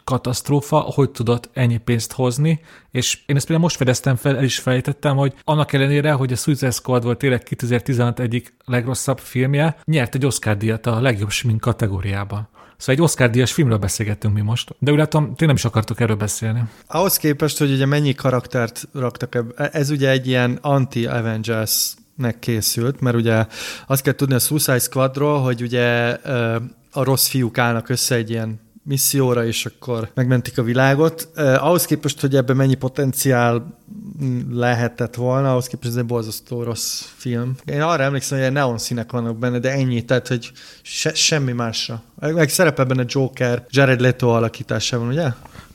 katasztrófa, 0.03 0.77
hogy 0.77 1.09
tudott 1.09 1.49
ennyi 1.53 1.77
pénzt 1.77 2.11
hozni, 2.11 2.59
és 2.91 3.19
én 3.25 3.35
ezt 3.35 3.45
például 3.45 3.67
most 3.67 3.77
fedeztem 3.77 4.15
fel, 4.15 4.37
el 4.37 4.43
is 4.43 4.59
felejtettem, 4.59 5.15
hogy 5.15 5.33
annak 5.43 5.73
ellenére, 5.73 6.11
hogy 6.11 6.31
a 6.31 6.35
Suicide 6.35 6.71
Squad 6.71 7.03
volt 7.03 7.17
tényleg 7.17 7.43
2016 7.43 8.19
egyik 8.19 8.53
legrosszabb 8.65 9.19
filmje, 9.19 9.77
nyert 9.85 10.15
egy 10.15 10.25
Oscar-díjat 10.25 10.85
a 10.85 11.01
legjobb 11.01 11.29
smink 11.29 11.61
kategóriában. 11.61 12.49
Szóval 12.77 12.95
egy 12.95 13.01
Oscar-díjas 13.01 13.51
filmről 13.51 13.77
beszélgettünk 13.77 14.33
mi 14.33 14.41
most, 14.41 14.75
de 14.79 14.91
úgy 14.91 14.97
látom, 14.97 15.35
ti 15.35 15.45
nem 15.45 15.55
is 15.55 15.65
akartok 15.65 15.99
erről 15.99 16.15
beszélni. 16.15 16.63
Ahhoz 16.87 17.17
képest, 17.17 17.57
hogy 17.57 17.71
ugye 17.71 17.85
mennyi 17.85 18.13
karaktert 18.13 18.87
raktak 18.93 19.35
ebbe, 19.35 19.69
ez 19.69 19.89
ugye 19.89 20.09
egy 20.09 20.27
ilyen 20.27 20.57
anti-Avengers 20.61 21.93
nek 22.15 22.39
készült, 22.39 23.01
mert 23.01 23.15
ugye 23.15 23.45
azt 23.87 24.01
kell 24.01 24.13
tudni 24.13 24.35
a 24.35 24.39
Suicide 24.39 24.79
Squadról, 24.79 25.41
hogy 25.41 25.61
ugye 25.61 26.17
a 26.91 27.03
rossz 27.03 27.27
fiúk 27.27 27.57
állnak 27.57 27.89
össze 27.89 28.15
egy 28.15 28.29
ilyen 28.29 28.59
misszióra, 28.87 29.45
és 29.45 29.65
akkor 29.65 30.09
megmentik 30.13 30.57
a 30.57 30.63
világot. 30.63 31.29
Eh, 31.35 31.65
ahhoz 31.65 31.85
képest, 31.85 32.21
hogy 32.21 32.35
ebben 32.35 32.55
mennyi 32.55 32.75
potenciál 32.75 33.77
lehetett 34.51 35.15
volna, 35.15 35.49
ahhoz 35.49 35.67
képest 35.67 35.91
ez 35.91 35.97
egy 35.97 36.05
borzasztó 36.05 36.63
rossz 36.63 37.03
film. 37.15 37.55
Én 37.65 37.81
arra 37.81 38.03
emlékszem, 38.03 38.41
hogy 38.41 38.51
neon 38.51 38.77
színek 38.77 39.11
vannak 39.11 39.37
benne, 39.37 39.59
de 39.59 39.71
ennyi, 39.71 40.05
tehát 40.05 40.27
hogy 40.27 40.51
se, 40.81 41.13
semmi 41.13 41.51
másra. 41.51 42.03
Meg 42.19 42.49
szerepel 42.49 42.85
benne 42.85 43.03
Joker, 43.07 43.65
Jared 43.69 43.99
Leto 43.99 44.27
alakításában, 44.29 45.07
ugye? 45.07 45.27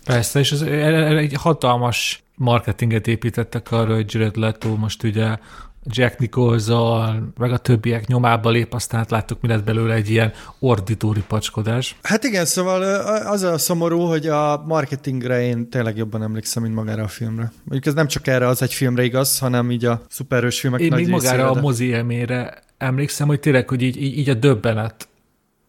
Persze, 0.04 0.38
és 0.38 0.52
ez 0.52 0.60
egy 0.62 1.34
hatalmas 1.34 2.22
marketinget 2.34 3.06
építettek 3.06 3.70
arra, 3.70 3.94
hogy 3.94 4.14
Jared 4.14 4.36
Leto 4.36 4.76
most 4.76 5.02
ugye 5.02 5.36
Jack 5.84 6.18
nicholson 6.18 7.32
meg 7.38 7.52
a 7.52 7.58
többiek 7.58 8.06
nyomába 8.06 8.50
lép, 8.50 8.74
aztán 8.74 9.00
hát 9.00 9.10
láttuk, 9.10 9.40
mi 9.40 9.48
lett 9.48 9.64
belőle 9.64 9.94
egy 9.94 10.10
ilyen 10.10 10.32
ordítóri 10.58 11.22
pacskodás. 11.28 11.96
Hát 12.02 12.24
igen, 12.24 12.44
szóval 12.44 12.82
az 13.26 13.42
a 13.42 13.58
szomorú, 13.58 14.00
hogy 14.00 14.26
a 14.26 14.62
marketingre 14.66 15.42
én 15.42 15.68
tényleg 15.70 15.96
jobban 15.96 16.22
emlékszem, 16.22 16.62
mint 16.62 16.74
magára 16.74 17.02
a 17.02 17.08
filmre. 17.08 17.52
Mondjuk 17.64 17.86
ez 17.86 17.94
nem 17.94 18.06
csak 18.06 18.26
erre 18.26 18.46
az 18.46 18.62
egy 18.62 18.74
filmre 18.74 19.04
igaz, 19.04 19.38
hanem 19.38 19.70
így 19.70 19.84
a 19.84 20.02
szuperős 20.08 20.60
filmek 20.60 20.80
Én 20.80 20.88
nagy 20.88 20.98
még 20.98 21.08
magára 21.08 21.36
részére, 21.36 21.58
a 21.58 21.60
mozi 21.60 21.86
élményre 21.86 22.62
emlékszem, 22.78 23.26
hogy 23.26 23.40
tényleg, 23.40 23.68
hogy 23.68 23.82
így, 23.82 24.02
így, 24.02 24.18
így 24.18 24.28
a 24.28 24.34
döbbenet 24.34 25.08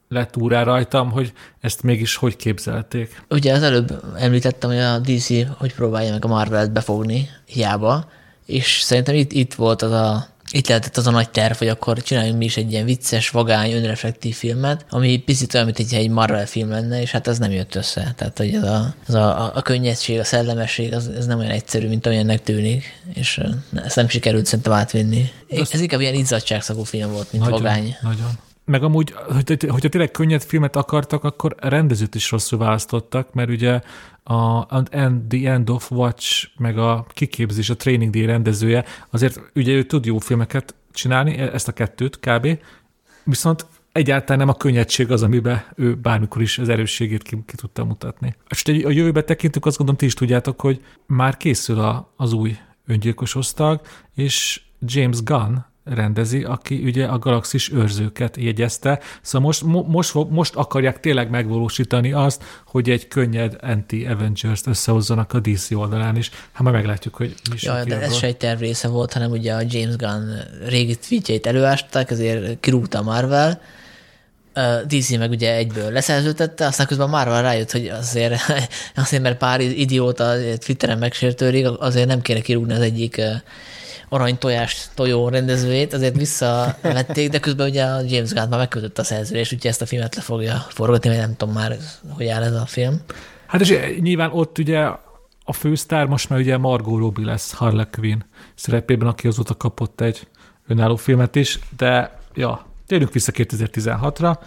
lett 0.08 0.38
úrá 0.38 0.64
rajtam, 0.64 1.12
hogy 1.12 1.34
ezt 1.60 1.84
mégis 1.84 2.16
hogy 2.16 2.36
képzelték. 2.36 3.24
Ugye 3.30 3.54
az 3.54 3.64
előbb 3.64 4.04
említettem, 4.18 4.70
hogy 4.70 4.80
a 4.80 5.00
DC 5.00 5.28
hogy 5.58 5.74
próbálja 5.74 6.12
meg 6.12 6.26
a 6.26 6.28
Marvel-t 6.28 6.72
befogni, 6.72 7.30
hiába, 7.46 8.06
és 8.46 8.82
szerintem 8.82 9.16
itt, 9.16 9.32
itt 9.32 9.54
volt 9.54 9.82
az 9.82 9.92
a 9.92 10.32
itt 10.56 10.68
lehetett 10.68 10.98
az 10.98 11.08
a 11.08 11.12
nagy 11.12 11.30
terv, 11.30 11.58
hogy 11.58 11.68
akkor 11.68 12.02
csináljunk 12.02 12.38
mi 12.38 12.46
is 12.46 12.58
egy 12.58 12.72
ilyen 12.72 12.86
vicces, 12.86 13.30
vagány, 13.30 13.72
önreflektív 13.72 14.36
filmet, 14.36 14.86
ami 14.90 15.18
picit 15.18 15.54
olyan, 15.54 15.66
mint 15.66 15.94
egy 15.94 16.10
Marvel 16.10 16.46
film 16.46 16.70
lenne, 16.70 17.02
és 17.02 17.12
hát 17.12 17.28
ez 17.28 17.38
nem 17.38 17.52
jött 17.52 17.76
össze. 17.76 18.14
Tehát, 18.18 18.38
hogy 18.38 18.54
ez 18.54 18.64
a, 18.64 18.96
az 19.08 19.14
a, 19.14 19.56
a 19.56 19.62
könnyedség, 19.62 20.20
a 20.20 20.24
szellemesség, 20.24 20.94
az, 20.94 21.08
ez 21.08 21.26
nem 21.26 21.40
olyan 21.40 21.52
egyszerű, 21.52 21.88
mint 21.88 22.06
amilyennek 22.06 22.44
tűnik, 22.44 23.02
és 23.14 23.42
ezt 23.84 23.96
nem 23.96 24.08
sikerült 24.08 24.46
szerintem 24.46 24.74
átvinni. 24.74 25.32
Ez 25.72 25.82
inkább 25.82 26.02
ilyen 26.02 26.14
izzadságszagú 26.14 26.84
film 26.84 27.12
volt, 27.12 27.32
mint 27.32 27.44
nagyon, 27.44 27.62
vagány. 27.62 27.96
Nagyon. 28.02 28.32
Meg 28.66 28.84
amúgy, 28.84 29.12
hogy, 29.12 29.66
hogyha 29.70 29.90
tényleg 29.90 30.12
könnyed 30.12 30.42
filmet 30.42 30.76
akartak, 30.76 31.24
akkor 31.24 31.56
rendezőt 31.60 32.16
is 32.16 32.32
rosszul 32.32 32.60
választottak, 32.60 33.34
mert 33.34 33.50
ugye 33.50 33.82
a 34.24 34.84
The 35.28 35.52
End 35.52 35.70
of 35.70 35.92
Watch, 35.92 36.48
meg 36.58 36.78
a 36.78 37.06
kiképzés, 37.10 37.70
a 37.70 37.76
Training 37.76 38.14
Day 38.14 38.26
rendezője, 38.26 38.86
azért 39.10 39.40
ugye 39.56 39.74
ő 39.74 39.84
tud 39.84 40.06
jó 40.06 40.18
filmeket 40.18 40.76
csinálni, 40.92 41.38
ezt 41.38 41.68
a 41.68 41.72
kettőt 41.72 42.20
kb. 42.20 42.60
Viszont 43.24 43.66
egyáltalán 43.92 44.38
nem 44.38 44.50
a 44.50 44.58
könnyedség 44.58 45.12
az, 45.12 45.24
amiben 45.24 45.64
ő 45.76 45.96
bármikor 45.96 46.42
is 46.42 46.58
az 46.58 46.70
erősségét 46.70 47.24
ki, 47.24 47.44
ki 47.46 47.56
tudta 47.56 47.86
mutatni. 47.86 48.36
És 48.50 48.64
a 48.66 48.90
jövőbe 48.90 49.24
tekintünk, 49.24 49.66
azt 49.66 49.78
gondolom, 49.78 50.00
ti 50.00 50.06
is 50.06 50.14
tudjátok, 50.14 50.62
hogy 50.62 50.82
már 51.06 51.38
készül 51.38 51.80
a, 51.80 52.14
az 52.16 52.34
új 52.34 52.58
öngyilkos 52.86 53.36
osztag, 53.36 53.82
és 54.16 54.62
James 54.80 55.24
Gunn 55.24 55.56
rendezi, 55.84 56.44
aki 56.44 56.82
ugye 56.84 57.06
a 57.06 57.20
galaxis 57.20 57.72
őrzőket 57.72 58.38
jegyezte. 58.38 59.00
Szóval 59.22 59.48
most, 59.48 59.64
mo, 59.64 59.82
most, 59.82 60.14
most 60.30 60.56
akarják 60.56 61.00
tényleg 61.00 61.30
megvalósítani 61.30 62.12
azt, 62.12 62.44
hogy 62.66 62.90
egy 62.90 63.08
könnyed 63.08 63.56
anti-Avengers-t 63.62 64.68
összehozzanak 64.68 65.34
a 65.34 65.40
DC 65.40 65.72
oldalán 65.72 66.16
is. 66.16 66.32
Hát 66.52 66.62
majd 66.62 66.76
meglátjuk, 66.76 67.16
hogy 67.16 67.36
mi 67.50 67.56
is. 67.56 67.64
Ja, 67.64 67.84
de 67.84 68.02
ez 68.02 68.16
se 68.16 68.28
egy 68.28 68.38
terv 68.38 68.60
része 68.60 68.88
volt, 68.88 69.14
hanem 69.14 69.32
ugye 69.32 69.54
a 69.54 69.62
James 69.68 69.96
Gunn 69.96 70.30
régi 70.68 70.96
tweetjeit 70.96 71.46
előásták, 71.46 72.12
ezért 72.12 72.60
kirúgta 72.60 73.02
Marvel, 73.02 73.62
DC 74.88 75.10
meg 75.10 75.30
ugye 75.30 75.56
egyből 75.56 75.92
leszerződtette, 75.92 76.66
aztán 76.66 76.88
közben 76.88 77.10
Marvel 77.10 77.42
rájött, 77.42 77.72
hogy 77.72 77.88
azért, 77.88 78.42
azért 78.96 79.24
mert 79.24 79.38
pár 79.38 79.62
idióta 79.62 80.34
Twitteren 80.58 80.98
megsértődik, 80.98 81.68
azért 81.80 82.08
nem 82.08 82.22
kéne 82.22 82.40
kirúgni 82.40 82.74
az 82.74 82.82
egyik 82.82 83.22
arany 84.14 84.38
tojás 84.38 84.88
tojó 84.94 85.30
rendezőjét, 85.30 85.94
azért 85.94 86.16
visszavették, 86.16 87.30
de 87.30 87.40
közben 87.40 87.70
ugye 87.70 87.84
a 87.84 88.02
James 88.02 88.32
Gunn 88.34 88.50
már 88.50 88.60
megkötött 88.60 88.98
a 88.98 89.04
szerződést, 89.04 89.54
úgyhogy 89.54 89.70
ezt 89.70 89.82
a 89.82 89.86
filmet 89.86 90.16
le 90.16 90.22
fogja 90.22 90.66
forgatni, 90.70 91.10
mert 91.10 91.22
nem 91.22 91.36
tudom 91.36 91.54
már, 91.54 91.78
hogy 92.10 92.28
áll 92.28 92.44
ez 92.44 92.54
a 92.54 92.66
film. 92.66 93.02
Hát 93.48 93.62
és 93.62 93.80
nyilván 94.00 94.32
ott 94.32 94.58
ugye 94.58 94.80
a 95.46 95.54
fősztár 95.54 96.06
most 96.06 96.30
már 96.30 96.40
ugye 96.40 96.58
Margot 96.58 97.00
Robbie 97.00 97.26
lesz 97.26 97.54
Harley 97.54 97.86
Quinn 97.92 98.20
szerepében, 98.56 99.08
aki 99.08 99.28
azóta 99.28 99.56
kapott 99.58 100.02
egy 100.02 100.28
önálló 100.68 100.96
filmet 100.96 101.36
is, 101.36 101.60
de 101.78 102.20
ja, 102.36 102.66
térjünk 102.88 103.14
vissza 103.14 103.32
2016-ra, 103.36 104.38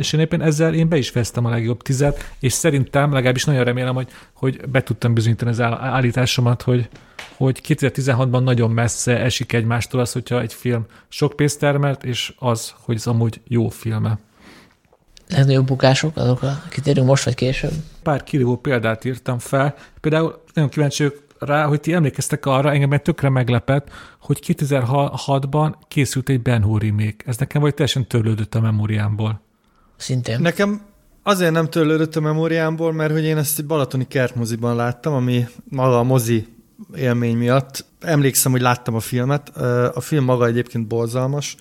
és 0.00 0.12
én 0.12 0.20
éppen 0.20 0.42
ezzel 0.42 0.74
én 0.74 0.88
be 0.88 0.96
is 0.96 1.12
vesztem 1.12 1.44
a 1.44 1.50
legjobb 1.50 1.82
tizet, 1.82 2.32
és 2.38 2.52
szerintem, 2.52 3.12
legalábbis 3.12 3.44
nagyon 3.44 3.64
remélem, 3.64 3.94
hogy, 3.94 4.08
hogy 4.32 4.68
be 4.68 4.82
tudtam 4.82 5.14
bizonyítani 5.14 5.50
az 5.50 5.60
állításomat, 5.60 6.62
hogy, 6.62 6.88
hogy 7.36 7.60
2016-ban 7.68 8.42
nagyon 8.42 8.70
messze 8.70 9.18
esik 9.18 9.52
egymástól 9.52 10.00
az, 10.00 10.12
hogyha 10.12 10.40
egy 10.40 10.54
film 10.54 10.86
sok 11.08 11.36
pénzt 11.36 11.58
termelt, 11.58 12.04
és 12.04 12.34
az, 12.38 12.74
hogy 12.80 12.96
ez 12.96 13.06
amúgy 13.06 13.40
jó 13.46 13.68
filme. 13.68 14.18
Legnagyobb 15.28 15.66
bukások, 15.66 16.16
azokra 16.16 16.62
kitérünk 16.70 17.06
most 17.06 17.24
vagy 17.24 17.34
később? 17.34 17.72
Pár 18.02 18.22
kirívó 18.22 18.56
példát 18.56 19.04
írtam 19.04 19.38
fel. 19.38 19.74
Például 20.00 20.42
nagyon 20.54 20.70
kíváncsi 20.70 21.12
rá, 21.38 21.64
hogy 21.64 21.80
ti 21.80 21.92
emlékeztek 21.92 22.46
arra, 22.46 22.72
engem 22.72 22.92
egy 22.92 23.02
tökre 23.02 23.28
meglepett, 23.28 23.90
hogy 24.20 24.38
2006-ban 24.46 25.74
készült 25.88 26.28
egy 26.28 26.42
Ben 26.42 26.62
Hur 26.62 26.82
remake. 26.82 27.24
Ez 27.26 27.36
nekem 27.36 27.60
vagy 27.60 27.74
teljesen 27.74 28.06
törlődött 28.06 28.54
a 28.54 28.60
memóriámból. 28.60 29.40
Szintén. 30.00 30.40
Nekem 30.40 30.80
azért 31.22 31.52
nem 31.52 31.68
törlődött 31.70 32.16
a 32.16 32.20
memóriámból, 32.20 32.92
mert 32.92 33.12
hogy 33.12 33.24
én 33.24 33.36
ezt 33.36 33.58
egy 33.58 33.66
balatoni 33.66 34.06
kertmoziban 34.08 34.76
láttam, 34.76 35.12
ami 35.12 35.46
maga 35.64 35.98
a 35.98 36.02
mozi 36.02 36.46
élmény 36.96 37.36
miatt. 37.36 37.84
Emlékszem, 38.00 38.52
hogy 38.52 38.60
láttam 38.60 38.94
a 38.94 39.00
filmet. 39.00 39.56
A 39.94 40.00
film 40.00 40.24
maga 40.24 40.46
egyébként 40.46 40.86
borzalmas. 40.86 41.56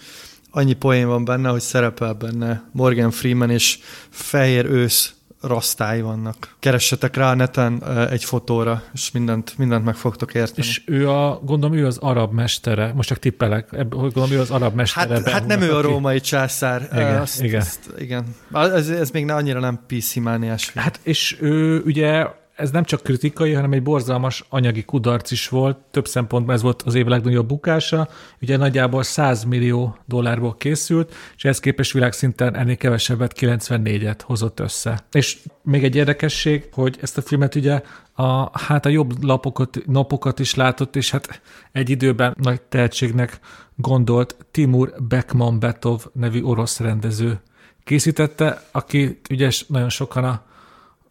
Annyi 0.52 0.74
poén 0.74 1.08
van 1.08 1.26
benne, 1.26 1.50
hogy 1.50 1.62
szerepel 1.62 2.14
benne 2.14 2.64
Morgan 2.72 3.12
Freeman 3.12 3.50
és 3.50 3.80
Fehér 4.10 4.66
Ősz 4.66 5.14
rasztái 5.42 6.02
vannak. 6.02 6.56
Keressetek 6.60 7.16
rá 7.16 7.32
a 7.32 7.36
neten 7.36 7.84
egy 8.10 8.24
fotóra, 8.24 8.84
és 8.94 9.12
mindent, 9.12 9.58
mindent 9.58 9.86
meg 9.86 9.96
fogtok 9.96 10.34
érteni. 10.34 10.68
És 10.68 10.82
ő 10.86 11.10
a, 11.10 11.40
gondolom 11.44 11.78
ő 11.78 11.86
az 11.86 11.98
arab 11.98 12.34
mestere, 12.34 12.94
most 12.94 13.10
csak 13.10 13.20
tippelek, 13.20 13.88
gondolom 13.90 14.32
ő 14.32 14.40
az 14.40 14.52
arab 14.52 14.76
mestere. 14.76 15.14
Hát, 15.14 15.30
hát 15.30 15.46
nem 15.46 15.62
ő 15.62 15.76
a 15.76 15.82
római 15.82 16.20
császár. 16.20 16.90
Igen, 16.92 17.22
azt, 17.22 17.44
igen. 17.44 17.62
Azt, 17.62 17.94
igen. 17.98 18.36
Ez, 18.54 18.90
ez 18.90 19.10
még 19.10 19.30
annyira 19.30 19.60
nem 19.60 19.80
PC 19.88 20.16
mániás. 20.16 20.72
Hát 20.76 21.00
és 21.04 21.38
ő 21.40 21.82
ugye 21.82 22.28
ez 22.60 22.72
nem 22.72 22.84
csak 22.84 23.04
kritikai, 23.04 23.54
hanem 23.54 23.72
egy 23.72 23.84
borzalmas 23.84 24.46
anyagi 24.50 24.84
kudarc 24.84 25.32
is 25.32 25.48
volt. 25.48 25.78
Több 25.92 26.08
szempontból 26.08 26.54
ez 26.54 26.62
volt 26.62 26.82
az 26.82 26.96
év 26.96 27.06
legnagyobb 27.06 27.48
bukása. 27.48 28.08
Ugye 28.42 28.58
nagyjából 28.58 29.04
100 29.04 29.44
millió 29.44 29.98
dollárból 30.06 30.56
készült, 30.56 31.14
és 31.36 31.44
ehhez 31.44 31.60
képest 31.60 31.94
világszinten 31.94 32.56
ennél 32.56 32.76
kevesebbet 32.76 33.34
94-et 33.40 34.20
hozott 34.24 34.60
össze. 34.60 35.06
És 35.12 35.38
még 35.62 35.84
egy 35.84 35.96
érdekesség, 35.96 36.70
hogy 36.74 36.98
ezt 37.02 37.18
a 37.18 37.22
filmet 37.22 37.56
ugye 37.56 37.82
a, 38.14 38.60
hát 38.60 38.86
a 38.86 38.90
jobb 38.90 39.24
lapokat, 39.24 39.80
napokat 39.86 40.40
is 40.40 40.56
látott, 40.56 40.96
és 40.96 41.12
hát 41.12 41.42
egy 41.72 41.90
időben 41.90 42.36
nagy 42.40 42.62
tehetségnek 42.62 43.40
gondolt 43.76 44.36
Timur 44.52 44.94
Bekmambetov 45.08 46.06
nevű 46.14 46.42
orosz 46.42 46.80
rendező 46.80 47.40
készítette, 47.84 48.64
aki 48.72 49.20
ugye 49.30 49.50
nagyon 49.68 49.90
sokan 49.90 50.24
a 50.24 50.48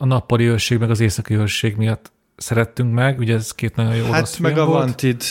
nappali 0.04 0.44
őrség, 0.44 0.78
meg 0.78 0.90
az 0.90 1.00
éjszakai 1.00 1.36
őrség 1.36 1.76
miatt 1.76 2.12
szerettünk 2.36 2.94
meg, 2.94 3.18
ugye 3.18 3.34
ez 3.34 3.52
két 3.52 3.76
nagyon 3.76 3.94
jó 3.94 4.04
hát 4.04 4.16
orosz 4.16 4.36
meg 4.36 4.52
film 4.52 4.64
a 4.64 4.70
volt. 4.70 4.84
Wanted 4.84 5.22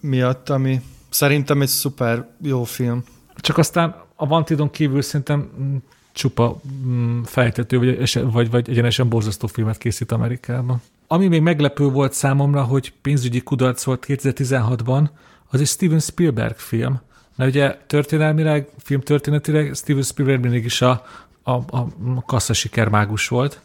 miatt, 0.00 0.48
ami 0.48 0.80
szerintem 1.10 1.62
egy 1.62 1.68
szuper 1.68 2.26
jó 2.42 2.64
film. 2.64 3.04
Csak 3.36 3.58
aztán 3.58 4.02
a 4.16 4.26
Wantedon 4.26 4.70
kívül 4.70 5.02
szerintem 5.02 5.50
mm, 5.60 5.76
csupa 6.12 6.60
mm, 6.86 7.22
fejtető, 7.22 7.78
vagy, 7.78 8.32
vagy, 8.32 8.50
vagy 8.50 8.70
egyenesen 8.70 9.08
borzasztó 9.08 9.46
filmet 9.46 9.78
készít 9.78 10.12
Amerikában. 10.12 10.82
Ami 11.06 11.28
még 11.28 11.40
meglepő 11.40 11.84
volt 11.84 12.12
számomra, 12.12 12.62
hogy 12.62 12.92
pénzügyi 13.02 13.40
kudarc 13.40 13.84
volt 13.84 14.04
2016-ban, 14.08 15.08
az 15.50 15.60
egy 15.60 15.66
Steven 15.66 16.00
Spielberg 16.00 16.56
film. 16.56 17.00
Mert 17.36 17.50
ugye 17.50 17.78
történelmileg, 17.86 18.68
filmtörténetileg 18.78 19.74
Steven 19.74 20.02
Spielberg 20.02 20.40
mindig 20.40 20.64
is 20.64 20.82
a, 20.82 21.04
a, 21.42 21.52
a 21.52 21.88
kasszasikermágus 22.26 23.28
volt. 23.28 23.60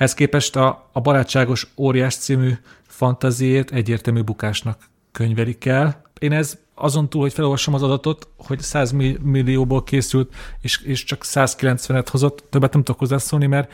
Ez 0.00 0.14
képest 0.14 0.56
a, 0.56 0.88
a 0.92 1.00
Barátságos 1.00 1.66
Óriás 1.76 2.14
című 2.16 2.52
fantaziét 2.86 3.70
egyértelmű 3.70 4.22
bukásnak 4.22 4.88
könyvelik 5.12 5.64
el. 5.64 6.02
Én 6.18 6.32
ez 6.32 6.58
azon 6.74 7.08
túl, 7.08 7.22
hogy 7.22 7.32
felolvasom 7.32 7.74
az 7.74 7.82
adatot, 7.82 8.28
hogy 8.36 8.60
100 8.60 8.90
millióból 9.22 9.82
készült, 9.82 10.34
és, 10.60 10.82
és 10.82 11.04
csak 11.04 11.22
190-et 11.24 12.06
hozott, 12.10 12.44
többet 12.50 12.72
nem 12.72 12.82
tudok 12.82 13.00
hozzászólni, 13.00 13.46
mert 13.46 13.72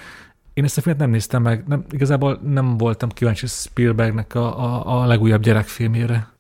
én 0.54 0.64
ezt 0.64 0.78
a 0.78 0.80
filmet 0.80 1.00
nem 1.00 1.10
néztem 1.10 1.42
meg, 1.42 1.64
nem, 1.66 1.84
igazából 1.90 2.40
nem 2.44 2.76
voltam 2.76 3.08
kíváncsi 3.08 3.46
Spielbergnek 3.46 4.34
a, 4.34 4.64
a, 4.64 5.00
a 5.02 5.06
legújabb 5.06 5.42
gyerekfilmjére. 5.42 6.35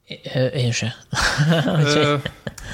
Én 0.54 0.72
se. 0.72 0.94
Ö, 1.84 2.14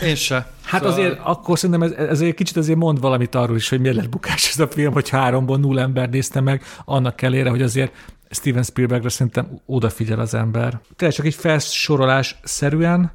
én 0.02 0.14
se. 0.14 0.52
Hát 0.62 0.80
szóval... 0.82 0.98
azért 0.98 1.18
akkor 1.22 1.58
szerintem 1.58 1.82
ez, 1.82 2.08
ez 2.08 2.20
egy 2.20 2.34
kicsit 2.34 2.56
azért 2.56 2.78
mond 2.78 3.00
valamit 3.00 3.34
arról 3.34 3.56
is, 3.56 3.68
hogy 3.68 3.80
miért 3.80 3.96
lett 3.96 4.08
bukás 4.08 4.48
ez 4.48 4.58
a 4.58 4.68
film, 4.68 4.92
hogy 4.92 5.08
háromból 5.08 5.58
null 5.58 5.78
ember 5.78 6.08
nézte 6.08 6.40
meg, 6.40 6.62
annak 6.84 7.22
elére, 7.22 7.50
hogy 7.50 7.62
azért 7.62 7.92
Steven 8.30 8.62
Spielbergre 8.62 9.08
szerintem 9.08 9.60
odafigyel 9.66 10.20
az 10.20 10.34
ember. 10.34 10.80
Tényleg 10.96 11.16
csak 11.16 11.26
egy 11.26 11.34
felsorolás 11.34 12.36
szerűen, 12.42 13.12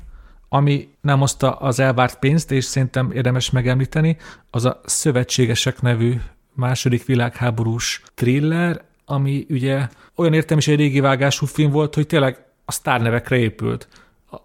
ami 0.50 0.90
nem 1.02 1.20
hozta 1.20 1.52
az 1.52 1.80
elvárt 1.80 2.20
pénzt, 2.20 2.52
és 2.52 2.66
szerintem 2.66 3.12
érdemes 3.12 3.50
megemlíteni, 3.50 4.18
az 4.50 4.66
a 4.66 4.82
Szövetségesek 4.86 5.82
nevű 5.82 6.20
második 6.54 7.06
világháborús 7.06 8.02
thriller, 8.14 8.82
ami 9.06 9.46
ugye 9.50 9.88
olyan 10.16 10.34
értem 10.34 10.58
is 10.58 10.68
egy 10.68 10.78
régi 10.78 11.00
vágású 11.00 11.46
film 11.46 11.72
volt, 11.72 11.96
hogy 11.96 12.08
tényleg 12.08 12.46
a 12.66 12.72
sztárnevekre 12.72 13.38
épült. 13.38 13.88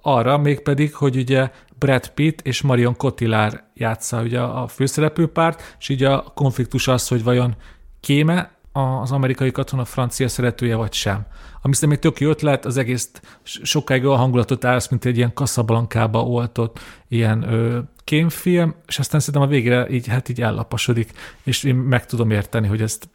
Arra 0.03 0.39
mégpedig, 0.39 0.95
hogy 0.95 1.17
ugye 1.17 1.51
Brad 1.79 2.09
Pitt 2.09 2.41
és 2.41 2.63
Marion 2.63 2.97
Cotillard 2.97 3.63
játsza 3.75 4.23
ugye 4.23 4.41
a 4.41 4.69
főszereplőpárt, 4.69 5.77
és 5.79 5.89
ugye 5.89 6.11
a 6.11 6.23
konfliktus 6.35 6.89
az, 6.89 7.09
hogy 7.09 7.23
vajon 7.23 7.57
kéme 8.01 8.51
az 8.73 9.13
amerikai 9.13 9.51
katona 9.51 9.85
francia 9.85 10.29
szeretője 10.29 10.77
vagy 10.77 10.93
sem. 10.93 11.27
Ami 11.63 11.75
szerintem 11.75 11.99
egy 11.99 12.11
tök 12.13 12.21
jó 12.21 12.31
ötlet, 12.31 12.65
az 12.65 12.77
egész 12.77 13.11
sokáig 13.43 14.05
olyan 14.05 14.19
hangulatot 14.19 14.65
állsz, 14.65 14.89
mint 14.89 15.05
egy 15.05 15.17
ilyen 15.17 15.33
kaszablankába 15.33 16.23
oltott 16.23 16.79
ilyen 17.09 17.43
ö, 17.53 17.79
kémfilm, 18.05 18.75
és 18.87 18.99
aztán 18.99 19.21
szerintem 19.21 19.49
a 19.49 19.53
végére 19.53 19.89
így, 19.91 20.07
hát 20.07 20.29
így 20.29 20.41
ellaposodik, 20.41 21.13
és 21.43 21.63
én 21.65 21.75
meg 21.75 22.07
tudom 22.07 22.31
érteni, 22.31 22.67
hogy 22.67 22.83
ezt 22.83 23.09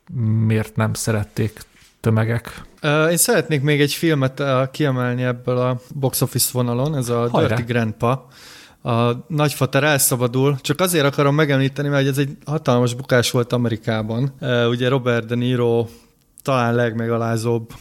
miért 0.46 0.76
nem 0.76 0.94
szerették 0.94 1.60
tömegek. 2.00 2.62
Én 3.10 3.18
szeretnék 3.18 3.62
még 3.62 3.82
egy 3.82 3.94
filmet 3.94 4.44
kiemelni 4.72 5.24
ebből 5.24 5.58
a 5.58 5.80
box 5.94 6.22
office 6.22 6.50
vonalon, 6.54 6.96
ez 6.96 7.10
a 7.10 7.30
Hajrá. 7.30 7.56
Dirty 7.56 7.72
Grandpa. 7.72 8.28
A 8.84 9.12
nagyfater 9.28 9.84
elszabadul, 9.84 10.58
csak 10.62 10.80
azért 10.80 11.06
akarom 11.06 11.36
megemlíteni, 11.36 11.88
mert 11.88 12.08
ez 12.08 12.18
egy 12.18 12.38
hatalmas 12.46 12.94
bukás 12.94 13.32
volt 13.32 13.54
Amerikában. 13.54 14.34
Ugye 14.70 14.90
Robert 14.90 15.26
De 15.26 15.36
Niro 15.36 15.88
talán 16.42 16.76
legmegalázóbb 16.76 17.74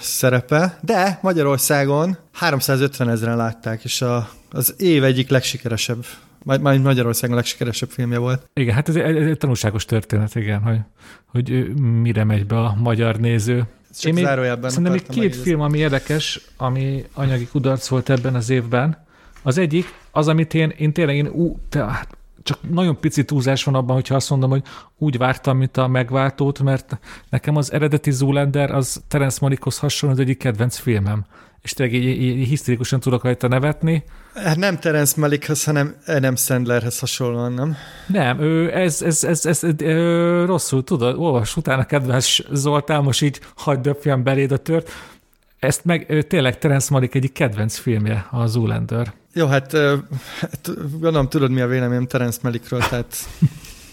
szerepe, 0.00 0.78
de 0.82 1.18
Magyarországon 1.22 2.16
350 2.32 3.08
ezeren 3.08 3.36
látták, 3.36 3.84
és 3.84 4.02
a, 4.02 4.28
az 4.50 4.74
év 4.78 5.04
egyik 5.04 5.30
legsikeresebb 5.30 6.04
majd 6.46 6.82
Magyarországon 6.82 7.34
a 7.34 7.38
legsikeresebb 7.38 7.88
filmje 7.88 8.18
volt. 8.18 8.48
Igen, 8.54 8.74
hát 8.74 8.88
ez, 8.88 8.96
ez 8.96 9.26
egy 9.26 9.38
tanulságos 9.38 9.84
történet, 9.84 10.34
igen, 10.34 10.62
hogy, 10.62 10.78
hogy 11.26 11.74
mire 11.76 12.24
megy 12.24 12.46
be 12.46 12.56
a 12.56 12.74
magyar 12.78 13.16
néző. 13.16 13.66
Csak 13.98 14.16
Én 14.16 14.24
még, 14.24 14.24
szerintem 14.62 14.92
még 14.92 15.06
két 15.06 15.36
film, 15.36 15.60
ami 15.60 15.78
érdekes, 15.78 16.40
ami 16.56 17.04
anyagi 17.14 17.46
kudarc 17.46 17.88
volt 17.88 18.10
ebben 18.10 18.34
az 18.34 18.50
évben. 18.50 19.04
Az 19.42 19.58
egyik, 19.58 19.94
az, 20.10 20.28
amit 20.28 20.54
én, 20.54 20.72
én 20.76 20.92
tényleg 20.92 21.16
én, 21.16 21.26
ú, 21.26 21.58
te, 21.68 22.06
csak 22.42 22.58
nagyon 22.70 23.00
pici 23.00 23.24
túlzás 23.24 23.64
van 23.64 23.74
abban, 23.74 23.94
hogyha 23.94 24.14
azt 24.14 24.30
mondom, 24.30 24.50
hogy 24.50 24.62
úgy 24.98 25.18
vártam, 25.18 25.56
mint 25.56 25.76
a 25.76 25.86
megváltót, 25.86 26.62
mert 26.62 26.98
nekem 27.28 27.56
az 27.56 27.72
eredeti 27.72 28.10
Zoolander 28.10 28.70
az 28.70 29.02
Terence 29.08 29.38
Malikhoz 29.40 29.78
hasonló 29.78 30.14
az 30.14 30.20
egyik 30.20 30.38
kedvenc 30.38 30.76
filmem. 30.76 31.24
És 31.62 31.72
tényleg 31.72 31.94
így, 31.94 32.04
így, 32.04 32.38
így 32.38 32.48
hisztérikusan 32.48 33.00
tudok 33.00 33.24
rajta 33.24 33.48
nevetni. 33.48 34.04
Hát 34.34 34.56
nem 34.56 34.78
Terence 34.78 35.20
Malikhoz, 35.20 35.64
hanem 35.64 35.94
Adam 36.06 36.36
Sandlerhez 36.36 36.98
hasonlóan, 36.98 37.52
nem? 37.52 37.76
Nem, 38.06 38.40
ő, 38.40 38.74
ez, 38.74 39.02
ez, 39.02 39.24
ez, 39.24 39.46
ez, 39.46 39.64
ez 39.64 39.80
ö, 39.80 40.44
rosszul 40.46 40.84
tudod, 40.84 41.16
olvas 41.18 41.56
utána 41.56 41.84
kedves 41.84 42.42
Zoltán, 42.52 43.02
most 43.02 43.22
így 43.22 43.40
hagyd 43.56 43.80
döpjen 43.80 44.22
beléd 44.22 44.52
a 44.52 44.56
tört. 44.56 44.90
Ezt 45.58 45.84
meg 45.84 46.06
ő, 46.08 46.22
tényleg 46.22 46.58
Terence 46.58 46.88
Malik 46.90 47.14
egyik 47.14 47.32
kedvenc 47.32 47.76
filmje, 47.76 48.26
a 48.30 48.46
Zoolander. 48.46 49.12
Jó, 49.32 49.46
hát, 49.46 49.72
hát 50.40 50.70
gondolom 50.90 51.28
tudod, 51.28 51.50
mi 51.50 51.60
a 51.60 51.66
véleményem 51.66 52.06
Terence 52.06 52.38
Malikről, 52.42 52.80
tehát... 52.80 53.16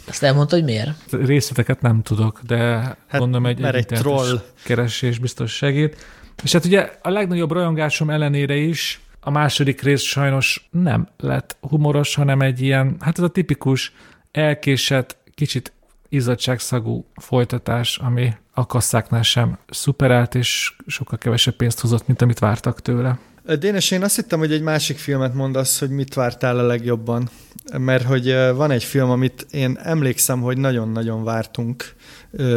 Ezt 0.07 0.23
elmondta, 0.23 0.55
hogy 0.55 0.63
miért? 0.63 1.11
Részleteket 1.11 1.81
nem 1.81 2.01
tudok, 2.01 2.39
de 2.47 2.57
hát, 2.57 3.19
gondolom 3.19 3.45
egy, 3.45 3.61
egy, 3.61 3.75
egy 3.75 3.85
troll. 3.85 4.41
keresés 4.63 5.19
biztos 5.19 5.51
segít. 5.51 6.05
És 6.43 6.51
hát 6.51 6.65
ugye 6.65 6.91
a 7.01 7.09
legnagyobb 7.09 7.51
rajongásom 7.51 8.09
ellenére 8.09 8.55
is 8.55 9.01
a 9.19 9.29
második 9.31 9.81
rész 9.81 10.01
sajnos 10.01 10.67
nem 10.71 11.07
lett 11.17 11.57
humoros, 11.61 12.15
hanem 12.15 12.41
egy 12.41 12.61
ilyen, 12.61 12.95
hát 12.99 13.17
ez 13.17 13.23
a 13.23 13.27
tipikus 13.27 13.93
elkésett, 14.31 15.17
kicsit 15.35 15.73
izzadságszagú 16.09 17.05
folytatás, 17.15 17.97
ami 17.97 18.33
a 18.53 18.65
kasszáknál 18.65 19.21
sem 19.21 19.57
szuperált, 19.69 20.35
és 20.35 20.75
sokkal 20.87 21.17
kevesebb 21.17 21.55
pénzt 21.55 21.79
hozott, 21.79 22.07
mint 22.07 22.21
amit 22.21 22.39
vártak 22.39 22.81
tőle. 22.81 23.19
Dénes, 23.59 23.91
én 23.91 24.03
azt 24.03 24.15
hittem, 24.15 24.39
hogy 24.39 24.51
egy 24.51 24.61
másik 24.61 24.97
filmet 24.97 25.33
mondasz, 25.33 25.79
hogy 25.79 25.89
mit 25.89 26.13
vártál 26.13 26.59
a 26.59 26.65
legjobban. 26.65 27.29
Mert 27.77 28.03
hogy 28.03 28.35
van 28.55 28.71
egy 28.71 28.83
film, 28.83 29.09
amit 29.09 29.47
én 29.51 29.77
emlékszem, 29.83 30.41
hogy 30.41 30.57
nagyon-nagyon 30.57 31.23
vártunk, 31.23 31.93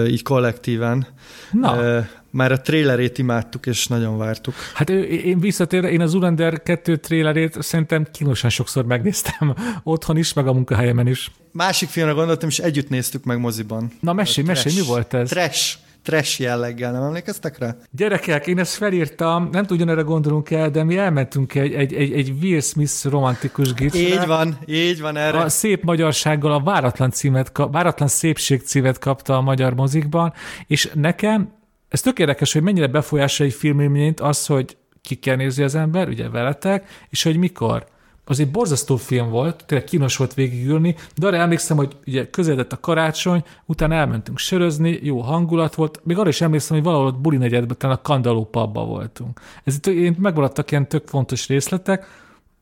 így 0.06 0.22
kollektíven. 0.22 1.06
Na. 1.52 2.04
Már 2.36 2.52
a 2.52 2.60
trélerét 2.60 3.18
imádtuk, 3.18 3.66
és 3.66 3.86
nagyon 3.86 4.18
vártuk. 4.18 4.54
Hát 4.74 4.90
én 4.90 5.40
visszatérve, 5.40 5.90
én 5.90 6.00
az 6.00 6.14
Ulander 6.14 6.62
2 6.62 6.96
trélerét 6.96 7.62
szerintem 7.62 8.06
kínosan 8.12 8.50
sokszor 8.50 8.84
megnéztem 8.84 9.54
otthon 9.82 10.16
is, 10.16 10.32
meg 10.32 10.46
a 10.46 10.52
munkahelyemen 10.52 11.06
is. 11.06 11.30
Másik 11.52 11.88
filmre 11.88 12.12
gondoltam, 12.12 12.48
és 12.48 12.58
együtt 12.58 12.88
néztük 12.88 13.24
meg 13.24 13.38
moziban. 13.38 13.92
Na 14.00 14.12
mesélj, 14.12 14.46
mesélj, 14.46 14.74
mi 14.74 14.86
volt 14.86 15.14
ez? 15.14 15.28
Trash 15.28 15.76
trash 16.06 16.40
jelleggel, 16.40 16.92
nem 16.92 17.02
emlékeztek 17.02 17.58
rá? 17.58 17.76
Gyerekek, 17.90 18.46
én 18.46 18.58
ezt 18.58 18.74
felírtam, 18.74 19.48
nem 19.52 19.66
tudjon 19.66 19.88
erre 19.88 20.00
gondolunk 20.00 20.50
el, 20.50 20.70
de 20.70 20.84
mi 20.84 20.96
elmentünk 20.96 21.54
egy, 21.54 21.72
egy, 21.72 21.94
egy, 21.94 22.12
egy 22.12 22.32
Will 22.42 22.60
Smith 22.60 23.04
romantikus 23.04 23.74
gipsre. 23.74 24.00
Így 24.00 24.26
van, 24.26 24.58
így 24.66 25.00
van 25.00 25.16
erre. 25.16 25.38
A 25.38 25.48
szép 25.48 25.84
magyarsággal 25.84 26.52
a 26.52 26.60
váratlan, 26.60 27.10
címet, 27.10 27.52
váratlan 27.70 28.08
szépség 28.08 28.62
címet 28.62 28.98
kapta 28.98 29.36
a 29.36 29.40
magyar 29.40 29.74
mozikban, 29.74 30.32
és 30.66 30.90
nekem 30.94 31.55
ez 31.88 32.00
tök 32.00 32.18
érdekes, 32.18 32.52
hogy 32.52 32.62
mennyire 32.62 32.86
befolyásolja 32.86 33.52
egy 33.52 33.58
filmélményt 33.58 34.20
az, 34.20 34.46
hogy 34.46 34.76
ki 35.02 35.14
kell 35.14 35.36
nézni 35.36 35.62
az 35.62 35.74
ember, 35.74 36.08
ugye 36.08 36.28
veletek, 36.28 37.06
és 37.08 37.22
hogy 37.22 37.36
mikor 37.36 37.86
az 38.28 38.40
egy 38.40 38.50
borzasztó 38.50 38.96
film 38.96 39.30
volt, 39.30 39.64
tényleg 39.66 39.86
kínos 39.86 40.16
volt 40.16 40.34
végigülni, 40.34 40.96
de 41.16 41.26
arra 41.26 41.36
emlékszem, 41.36 41.76
hogy 41.76 41.96
ugye 42.06 42.30
közeledett 42.30 42.72
a 42.72 42.80
karácsony, 42.80 43.44
utána 43.64 43.94
elmentünk 43.94 44.38
sörözni, 44.38 44.98
jó 45.02 45.20
hangulat 45.20 45.74
volt, 45.74 46.00
még 46.04 46.18
arra 46.18 46.28
is 46.28 46.40
emlékszem, 46.40 46.76
hogy 46.76 46.84
valahol 46.84 47.06
ott 47.06 47.18
buli 47.18 47.36
negyedben, 47.36 47.76
talán 47.78 47.96
a 47.96 48.02
Kandaló 48.02 48.44
pubba 48.44 48.84
voltunk. 48.84 49.40
Ez 49.64 49.74
itt 49.74 49.86
én 49.86 50.16
megmaradtak 50.18 50.70
ilyen 50.70 50.88
tök 50.88 51.06
fontos 51.06 51.48
részletek, 51.48 52.06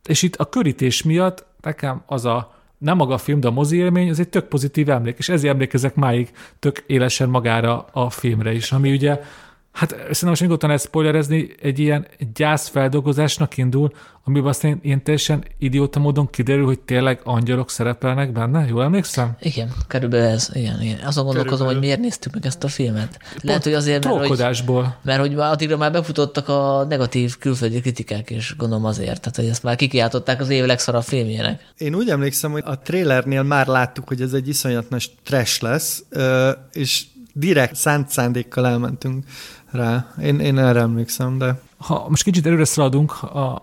és 0.08 0.22
itt 0.22 0.36
a 0.36 0.48
körítés 0.48 1.02
miatt 1.02 1.46
nekem 1.60 2.02
az 2.06 2.24
a 2.24 2.54
nem 2.84 2.96
maga 2.96 3.14
a 3.14 3.18
film, 3.18 3.40
de 3.40 3.48
a 3.48 3.50
mozi 3.50 3.76
élmény, 3.76 4.08
ez 4.08 4.18
egy 4.18 4.28
tök 4.28 4.44
pozitív 4.44 4.88
emlék, 4.88 5.18
és 5.18 5.28
ezért 5.28 5.52
emlékezek 5.52 5.94
máig 5.94 6.30
tök 6.58 6.84
élesen 6.86 7.28
magára 7.28 7.86
a 7.92 8.10
filmre 8.10 8.52
is, 8.52 8.72
ami 8.72 8.92
ugye 8.92 9.20
Hát 9.74 9.90
szerintem 9.90 10.28
most 10.28 10.40
nyugodtan 10.40 10.70
ezt 10.70 10.86
spoilerezni, 10.86 11.54
egy 11.62 11.78
ilyen 11.78 12.06
gyászfeldolgozásnak 12.34 13.56
indul, 13.56 13.92
amiben 14.24 14.48
aztán 14.48 14.78
ilyen 14.82 15.02
teljesen 15.02 15.44
idióta 15.58 15.98
módon 15.98 16.30
kiderül, 16.30 16.64
hogy 16.64 16.80
tényleg 16.80 17.20
angyalok 17.24 17.70
szerepelnek 17.70 18.32
benne, 18.32 18.66
jól 18.68 18.82
emlékszem? 18.82 19.36
Igen, 19.40 19.72
körülbelül 19.86 20.26
ez, 20.26 20.50
igen, 20.52 20.82
igen. 20.82 20.98
Azon 21.04 21.24
gondolkozom, 21.24 21.66
hogy 21.66 21.78
miért 21.78 22.00
néztük 22.00 22.32
meg 22.32 22.46
ezt 22.46 22.64
a 22.64 22.68
filmet. 22.68 23.18
Lehet, 23.40 23.64
hogy 23.64 23.72
azért, 23.72 24.04
mert 24.04 24.26
hogy, 24.26 24.84
mert 25.02 25.20
hogy 25.20 25.34
már 25.34 25.52
addigra 25.52 25.76
már 25.76 25.92
befutottak 25.92 26.48
a 26.48 26.86
negatív 26.88 27.38
külföldi 27.38 27.80
kritikák, 27.80 28.30
és 28.30 28.54
gondolom 28.56 28.84
azért, 28.84 29.20
tehát 29.20 29.36
hogy 29.36 29.48
ezt 29.48 29.62
már 29.62 29.76
kikiáltották 29.76 30.40
az 30.40 30.48
év 30.48 30.64
legszarabb 30.64 31.02
filmjének. 31.02 31.72
Én 31.78 31.94
úgy 31.94 32.08
emlékszem, 32.08 32.50
hogy 32.50 32.62
a 32.66 32.78
trailernél 32.78 33.42
már 33.42 33.66
láttuk, 33.66 34.08
hogy 34.08 34.20
ez 34.20 34.32
egy 34.32 34.48
iszonyat 34.48 34.88
nagy 34.88 35.10
trash 35.22 35.62
lesz, 35.62 36.04
és 36.72 37.04
direkt 37.32 37.76
szánt 37.76 38.08
szándékkal 38.08 38.66
elmentünk 38.66 39.24
rá. 39.74 40.14
Én, 40.22 40.40
én 40.40 40.58
erre 40.58 40.80
emlékszem, 40.80 41.38
de... 41.38 41.60
Ha 41.76 42.06
most 42.08 42.22
kicsit 42.22 42.46
előre 42.46 42.64
szaladunk, 42.64 43.22
a, 43.22 43.62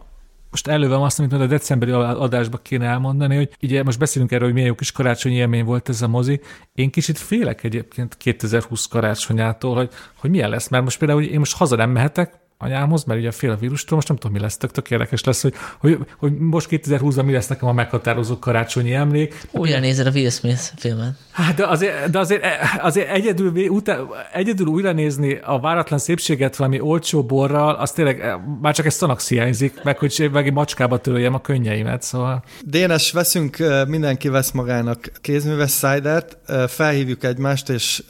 most 0.51 0.68
elővem 0.68 1.01
azt, 1.01 1.20
amit 1.20 1.34
a 1.34 1.47
decemberi 1.47 1.91
adásba 1.91 2.57
kéne 2.57 2.86
elmondani, 2.86 3.36
hogy 3.36 3.49
ugye 3.62 3.84
most 3.84 3.99
beszélünk 3.99 4.32
erről, 4.32 4.45
hogy 4.45 4.53
milyen 4.53 4.70
jó 4.70 4.76
kis 4.76 4.91
karácsonyi 4.91 5.36
élmény 5.36 5.66
volt 5.66 5.89
ez 5.89 6.01
a 6.01 6.07
mozi. 6.07 6.41
Én 6.74 6.89
kicsit 6.89 7.18
félek 7.18 7.64
egyébként 7.64 8.18
2020 8.18 8.86
karácsonyától, 8.86 9.76
hogy, 9.76 9.89
hogy 10.16 10.30
milyen 10.30 10.49
lesz, 10.49 10.68
mert 10.68 10.84
most 10.84 10.97
például 10.97 11.24
én 11.24 11.39
most 11.39 11.55
haza 11.55 11.76
nem 11.76 11.89
mehetek, 11.89 12.34
anyámhoz, 12.62 13.03
mert 13.03 13.20
ugye 13.20 13.32
fél 13.32 13.51
a 13.51 13.55
vírustól, 13.55 13.95
most 13.95 14.07
nem 14.07 14.18
tudom, 14.18 14.36
mi 14.36 14.39
lesz, 14.41 14.57
tök, 14.57 14.72
tök 14.72 14.91
érdekes 14.91 15.24
lesz, 15.24 15.41
hogy, 15.41 15.53
hogy, 15.78 15.97
hogy 16.18 16.38
most 16.38 16.68
2020-ban 16.72 17.26
mi 17.26 17.32
lesz 17.32 17.47
nekem 17.47 17.68
a 17.68 17.74
meghatározó 17.74 18.39
karácsonyi 18.39 18.93
emlék. 18.93 19.47
Újra 19.51 19.80
nézed 19.80 20.07
a 20.07 20.12
Will 20.12 20.30
Smith 20.30 20.62
filmet. 20.78 21.16
Hát 21.32 21.55
de 21.55 21.68
azért, 21.68 22.09
de 22.09 22.20
azért, 22.20 22.43
azért 22.82 23.09
egyedül, 23.09 23.68
utá, 23.68 23.97
egyedül 24.34 24.68
újra 24.68 24.91
nézni 24.91 25.39
a 25.43 25.59
váratlan 25.59 25.99
szépséget 25.99 26.55
valami 26.55 26.80
olcsó 26.80 27.24
borral, 27.24 27.76
az 27.76 27.91
tényleg 27.91 28.39
már 28.62 28.76
csak 28.76 28.86
egy 28.86 28.91
szanax 28.91 29.30
hiányzik, 29.30 29.84
meg 29.84 29.97
hogy 29.97 30.30
meg 30.32 30.47
egy 30.47 30.53
macskába 30.53 30.97
töröljem 30.97 31.34
a 31.34 31.41
könnyeimet, 31.41 32.01
szóval. 32.01 32.43
Dénes, 32.66 33.12
veszünk, 33.12 33.57
mindenki 33.88 34.30
vesz 34.30 34.51
magának 34.51 35.12
kézműves 35.22 35.72
szájdert, 35.72 36.38
felhívjuk 36.68 37.24
egymást, 37.24 37.70
és 37.70 38.03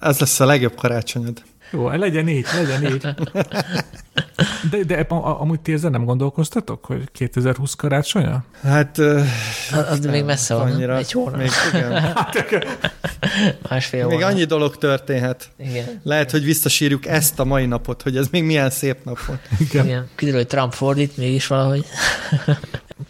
ez 0.00 0.18
lesz 0.18 0.40
a 0.40 0.44
legjobb 0.44 0.74
karácsonyod. 0.74 1.42
Jó, 1.72 1.88
legyen 1.88 2.28
így, 2.28 2.46
legyen 2.54 2.92
így. 2.92 3.06
De, 4.70 4.84
de 4.84 5.06
amúgy 5.08 5.60
ti 5.60 5.72
ezzel 5.72 5.90
nem 5.90 6.04
gondolkoztatok, 6.04 6.84
hogy 6.84 7.02
2020 7.12 7.74
karácsonya? 7.74 8.44
Hát... 8.62 8.98
Az, 8.98 9.86
az 9.90 9.98
még 10.06 10.24
messze 10.24 10.54
van, 10.54 10.72
annyira, 10.72 10.96
egy 10.96 11.12
hónap. 11.12 11.36
Még, 11.36 11.50
igen. 11.72 12.64
Másfél 13.68 14.06
Még 14.06 14.22
annyi 14.22 14.44
dolog 14.44 14.76
történhet. 14.76 15.50
Igen. 15.58 16.00
Lehet, 16.02 16.30
hogy 16.30 16.44
visszasírjuk 16.44 17.06
ezt 17.06 17.38
a 17.38 17.44
mai 17.44 17.66
napot, 17.66 18.02
hogy 18.02 18.16
ez 18.16 18.28
még 18.30 18.44
milyen 18.44 18.70
szép 18.70 19.04
nap 19.04 19.24
volt. 19.24 19.48
Igen. 19.58 19.84
igen. 19.84 20.08
Kiderül, 20.14 20.38
hogy 20.38 20.48
Trump 20.48 20.72
fordít 20.72 21.16
mégis 21.16 21.46
valahogy. 21.46 21.84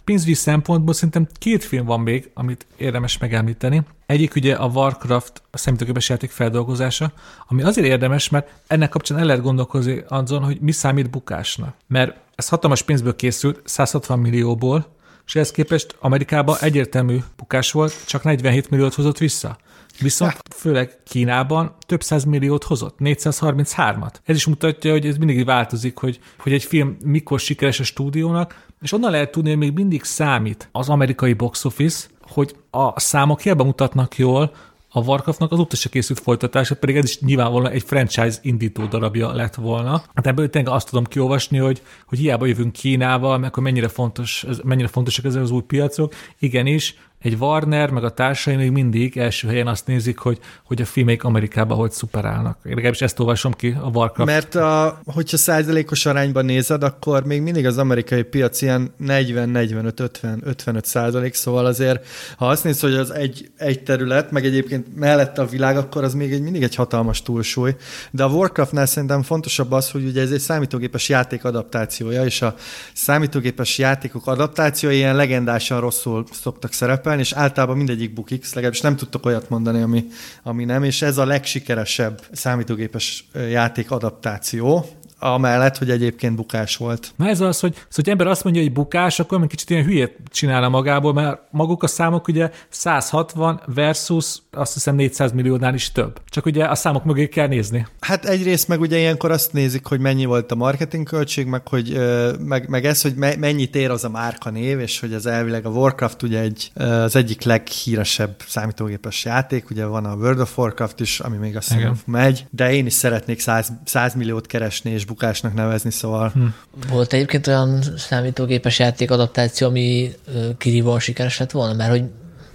Pénzügyi 0.03 0.33
szempontból 0.33 0.93
szerintem 0.93 1.27
két 1.33 1.63
film 1.63 1.85
van 1.85 1.99
még, 1.99 2.29
amit 2.33 2.65
érdemes 2.77 3.17
megemlíteni. 3.17 3.83
Egyik 4.05 4.35
ugye 4.35 4.55
a 4.55 4.67
Warcraft 4.67 5.41
a 5.51 5.57
számítógépes 5.57 6.09
játék 6.09 6.31
feldolgozása, 6.31 7.13
ami 7.47 7.63
azért 7.63 7.87
érdemes, 7.87 8.29
mert 8.29 8.49
ennek 8.67 8.89
kapcsán 8.89 9.17
el 9.17 9.25
lehet 9.25 9.41
gondolkozni 9.41 10.03
azon, 10.07 10.43
hogy 10.43 10.57
mi 10.61 10.71
számít 10.71 11.09
bukásnak. 11.09 11.75
Mert 11.87 12.15
ez 12.35 12.47
hatalmas 12.47 12.81
pénzből 12.81 13.15
készült, 13.15 13.61
160 13.63 14.19
millióból, 14.19 14.87
és 15.25 15.35
ehhez 15.35 15.51
képest 15.51 15.95
Amerikában 15.99 16.57
egyértelmű 16.59 17.17
bukás 17.37 17.71
volt, 17.71 18.05
csak 18.05 18.23
47 18.23 18.69
milliót 18.69 18.93
hozott 18.93 19.17
vissza. 19.17 19.57
Viszont 19.99 20.37
főleg 20.55 20.97
Kínában 21.03 21.75
több 21.85 22.03
száz 22.03 22.23
milliót 22.23 22.63
hozott, 22.63 22.97
433-at. 22.99 24.13
Ez 24.23 24.35
is 24.35 24.45
mutatja, 24.45 24.91
hogy 24.91 25.05
ez 25.05 25.17
mindig 25.17 25.45
változik, 25.45 25.97
hogy, 25.97 26.19
hogy 26.37 26.53
egy 26.53 26.63
film 26.63 26.97
mikor 27.03 27.39
sikeres 27.39 27.79
a 27.79 27.83
stúdiónak, 27.83 28.65
és 28.83 28.91
onnan 28.91 29.11
lehet 29.11 29.31
tudni, 29.31 29.49
hogy 29.49 29.57
még 29.57 29.73
mindig 29.73 30.03
számít 30.03 30.69
az 30.71 30.89
amerikai 30.89 31.33
box 31.33 31.65
office, 31.65 32.07
hogy 32.21 32.55
a 32.71 32.99
számok 32.99 33.41
hiába 33.41 33.63
mutatnak 33.63 34.17
jól, 34.17 34.51
a 34.95 34.99
Warcraftnak 34.99 35.51
azóta 35.51 35.75
se 35.75 35.89
készült 35.89 36.19
folytatása, 36.19 36.75
pedig 36.75 36.95
ez 36.95 37.03
is 37.03 37.19
nyilvánvalóan 37.19 37.71
egy 37.71 37.83
franchise 37.83 38.39
indító 38.41 38.85
darabja 38.85 39.33
lett 39.33 39.55
volna. 39.55 40.03
Hát 40.13 40.27
ebből 40.27 40.49
tényleg 40.49 40.73
azt 40.73 40.89
tudom 40.89 41.03
kiolvasni, 41.03 41.57
hogy, 41.57 41.81
hogy 42.05 42.17
hiába 42.17 42.45
jövünk 42.45 42.71
Kínával, 42.71 43.37
meg 43.37 43.53
hogy 43.53 43.63
mennyire, 43.63 43.87
fontos, 43.87 44.45
mennyire 44.63 44.87
fontosak 44.87 45.25
ezek 45.25 45.41
az 45.41 45.51
új 45.51 45.61
piacok. 45.61 46.13
Igenis, 46.39 46.95
egy 47.23 47.35
Warner, 47.39 47.89
meg 47.89 48.03
a 48.03 48.09
társai 48.09 48.55
még 48.55 48.71
mindig 48.71 49.17
első 49.17 49.47
helyen 49.47 49.67
azt 49.67 49.87
nézik, 49.87 50.17
hogy, 50.17 50.39
hogy 50.63 50.81
a 50.81 50.85
filmek 50.85 51.23
Amerikában 51.23 51.77
hogy 51.77 51.91
szuperálnak. 51.91 52.57
Én 52.65 52.71
legalábbis 52.71 53.01
ezt 53.01 53.19
olvasom 53.19 53.51
ki 53.51 53.77
a 53.81 53.89
Warcraft. 53.93 54.31
Mert 54.31 54.55
a, 54.55 55.01
hogyha 55.05 55.37
százalékos 55.37 56.05
arányban 56.05 56.45
nézed, 56.45 56.83
akkor 56.83 57.25
még 57.25 57.41
mindig 57.41 57.65
az 57.65 57.77
amerikai 57.77 58.23
piac 58.23 58.61
ilyen 58.61 58.93
40-45-50-55 59.03 60.83
százalék, 60.83 61.33
szóval 61.33 61.65
azért, 61.65 62.05
ha 62.37 62.47
azt 62.47 62.63
nézed, 62.63 62.81
hogy 62.81 62.99
az 62.99 63.11
egy, 63.11 63.51
egy 63.57 63.83
terület, 63.83 64.31
meg 64.31 64.45
egyébként 64.45 64.95
mellette 64.95 65.41
a 65.41 65.45
világ, 65.45 65.77
akkor 65.77 66.03
az 66.03 66.13
még 66.13 66.31
egy, 66.31 66.41
mindig 66.41 66.63
egy 66.63 66.75
hatalmas 66.75 67.21
túlsúly. 67.21 67.75
De 68.11 68.23
a 68.23 68.27
Warcraftnál 68.27 68.85
szerintem 68.85 69.21
fontosabb 69.21 69.71
az, 69.71 69.91
hogy 69.91 70.05
ugye 70.05 70.21
ez 70.21 70.31
egy 70.31 70.39
számítógépes 70.39 71.09
játék 71.09 71.43
adaptációja, 71.43 72.25
és 72.25 72.41
a 72.41 72.55
számítógépes 72.93 73.77
játékok 73.77 74.27
adaptációja 74.27 74.95
ilyen 74.95 75.15
legendásan 75.15 75.79
rosszul 75.79 76.25
szoktak 76.31 76.71
szerepelni, 76.71 77.12
szerepelni, 77.13 77.21
és 77.21 77.33
általában 77.33 77.77
mindegyik 77.77 78.13
bukik, 78.13 78.53
legalábbis 78.53 78.81
nem 78.81 78.95
tudtok 78.95 79.25
olyat 79.25 79.49
mondani, 79.49 79.81
ami, 79.81 80.05
ami 80.43 80.65
nem, 80.65 80.83
és 80.83 81.01
ez 81.01 81.17
a 81.17 81.25
legsikeresebb 81.25 82.21
számítógépes 82.31 83.25
játék 83.33 83.91
adaptáció, 83.91 84.85
amellett, 85.23 85.77
hogy 85.77 85.89
egyébként 85.89 86.35
bukás 86.35 86.77
volt. 86.77 87.13
Na 87.15 87.27
ez 87.27 87.41
az, 87.41 87.59
hogy, 87.59 87.73
szóval, 87.73 87.87
hogy 87.93 88.09
ember 88.09 88.27
azt 88.27 88.43
mondja, 88.43 88.61
hogy 88.61 88.73
bukás, 88.73 89.19
akkor 89.19 89.41
egy 89.41 89.47
kicsit 89.47 89.69
ilyen 89.69 89.83
hülyét 89.83 90.17
csinálna 90.27 90.69
magából, 90.69 91.13
mert 91.13 91.41
maguk 91.51 91.83
a 91.83 91.87
számok 91.87 92.27
ugye 92.27 92.51
160 92.69 93.61
versus 93.65 94.41
azt 94.51 94.73
hiszem 94.73 94.95
400 94.95 95.31
milliónál 95.31 95.73
is 95.73 95.91
több. 95.91 96.21
Csak 96.29 96.45
ugye 96.45 96.65
a 96.65 96.75
számok 96.75 97.03
mögé 97.03 97.27
kell 97.27 97.47
nézni. 97.47 97.87
Hát 97.99 98.25
egyrészt 98.25 98.67
meg 98.67 98.79
ugye 98.79 98.97
ilyenkor 98.97 99.31
azt 99.31 99.53
nézik, 99.53 99.85
hogy 99.85 99.99
mennyi 99.99 100.25
volt 100.25 100.51
a 100.51 100.55
marketing 100.55 101.07
költség, 101.07 101.47
meg, 101.47 101.67
hogy, 101.67 101.99
meg, 102.39 102.69
meg 102.69 102.85
ez, 102.85 103.01
hogy 103.01 103.15
mennyit 103.15 103.75
ér 103.75 103.89
az 103.89 104.03
a 104.03 104.09
márka 104.09 104.49
név, 104.49 104.79
és 104.79 104.99
hogy 104.99 105.13
az 105.13 105.25
elvileg 105.25 105.65
a 105.65 105.69
Warcraft 105.69 106.21
ugye 106.21 106.39
egy, 106.39 106.71
az 106.75 107.15
egyik 107.15 107.43
leghíresebb 107.43 108.35
számítógépes 108.47 109.25
játék, 109.25 109.69
ugye 109.69 109.85
van 109.85 110.05
a 110.05 110.15
World 110.15 110.39
of 110.39 110.57
Warcraft 110.57 110.99
is, 110.99 111.19
ami 111.19 111.37
még 111.37 111.55
azt 111.55 111.73
hiszem 111.73 111.95
megy, 112.05 112.45
de 112.49 112.73
én 112.73 112.85
is 112.85 112.93
szeretnék 112.93 113.39
100, 113.39 113.71
100 113.85 114.13
milliót 114.13 114.47
keresni, 114.47 114.91
és 114.91 115.05
bukásnak 115.13 115.53
nevezni, 115.53 115.91
szóval... 115.91 116.29
Hm. 116.29 116.45
Volt 116.89 117.13
egyébként 117.13 117.47
olyan 117.47 117.81
számítógépes 117.97 118.79
játék 118.79 119.11
adaptáció, 119.11 119.67
ami 119.67 120.11
kirívóan 120.57 120.99
sikeres 120.99 121.39
lett 121.39 121.51
volna, 121.51 121.73
mert 121.73 121.89
hogy 121.89 122.03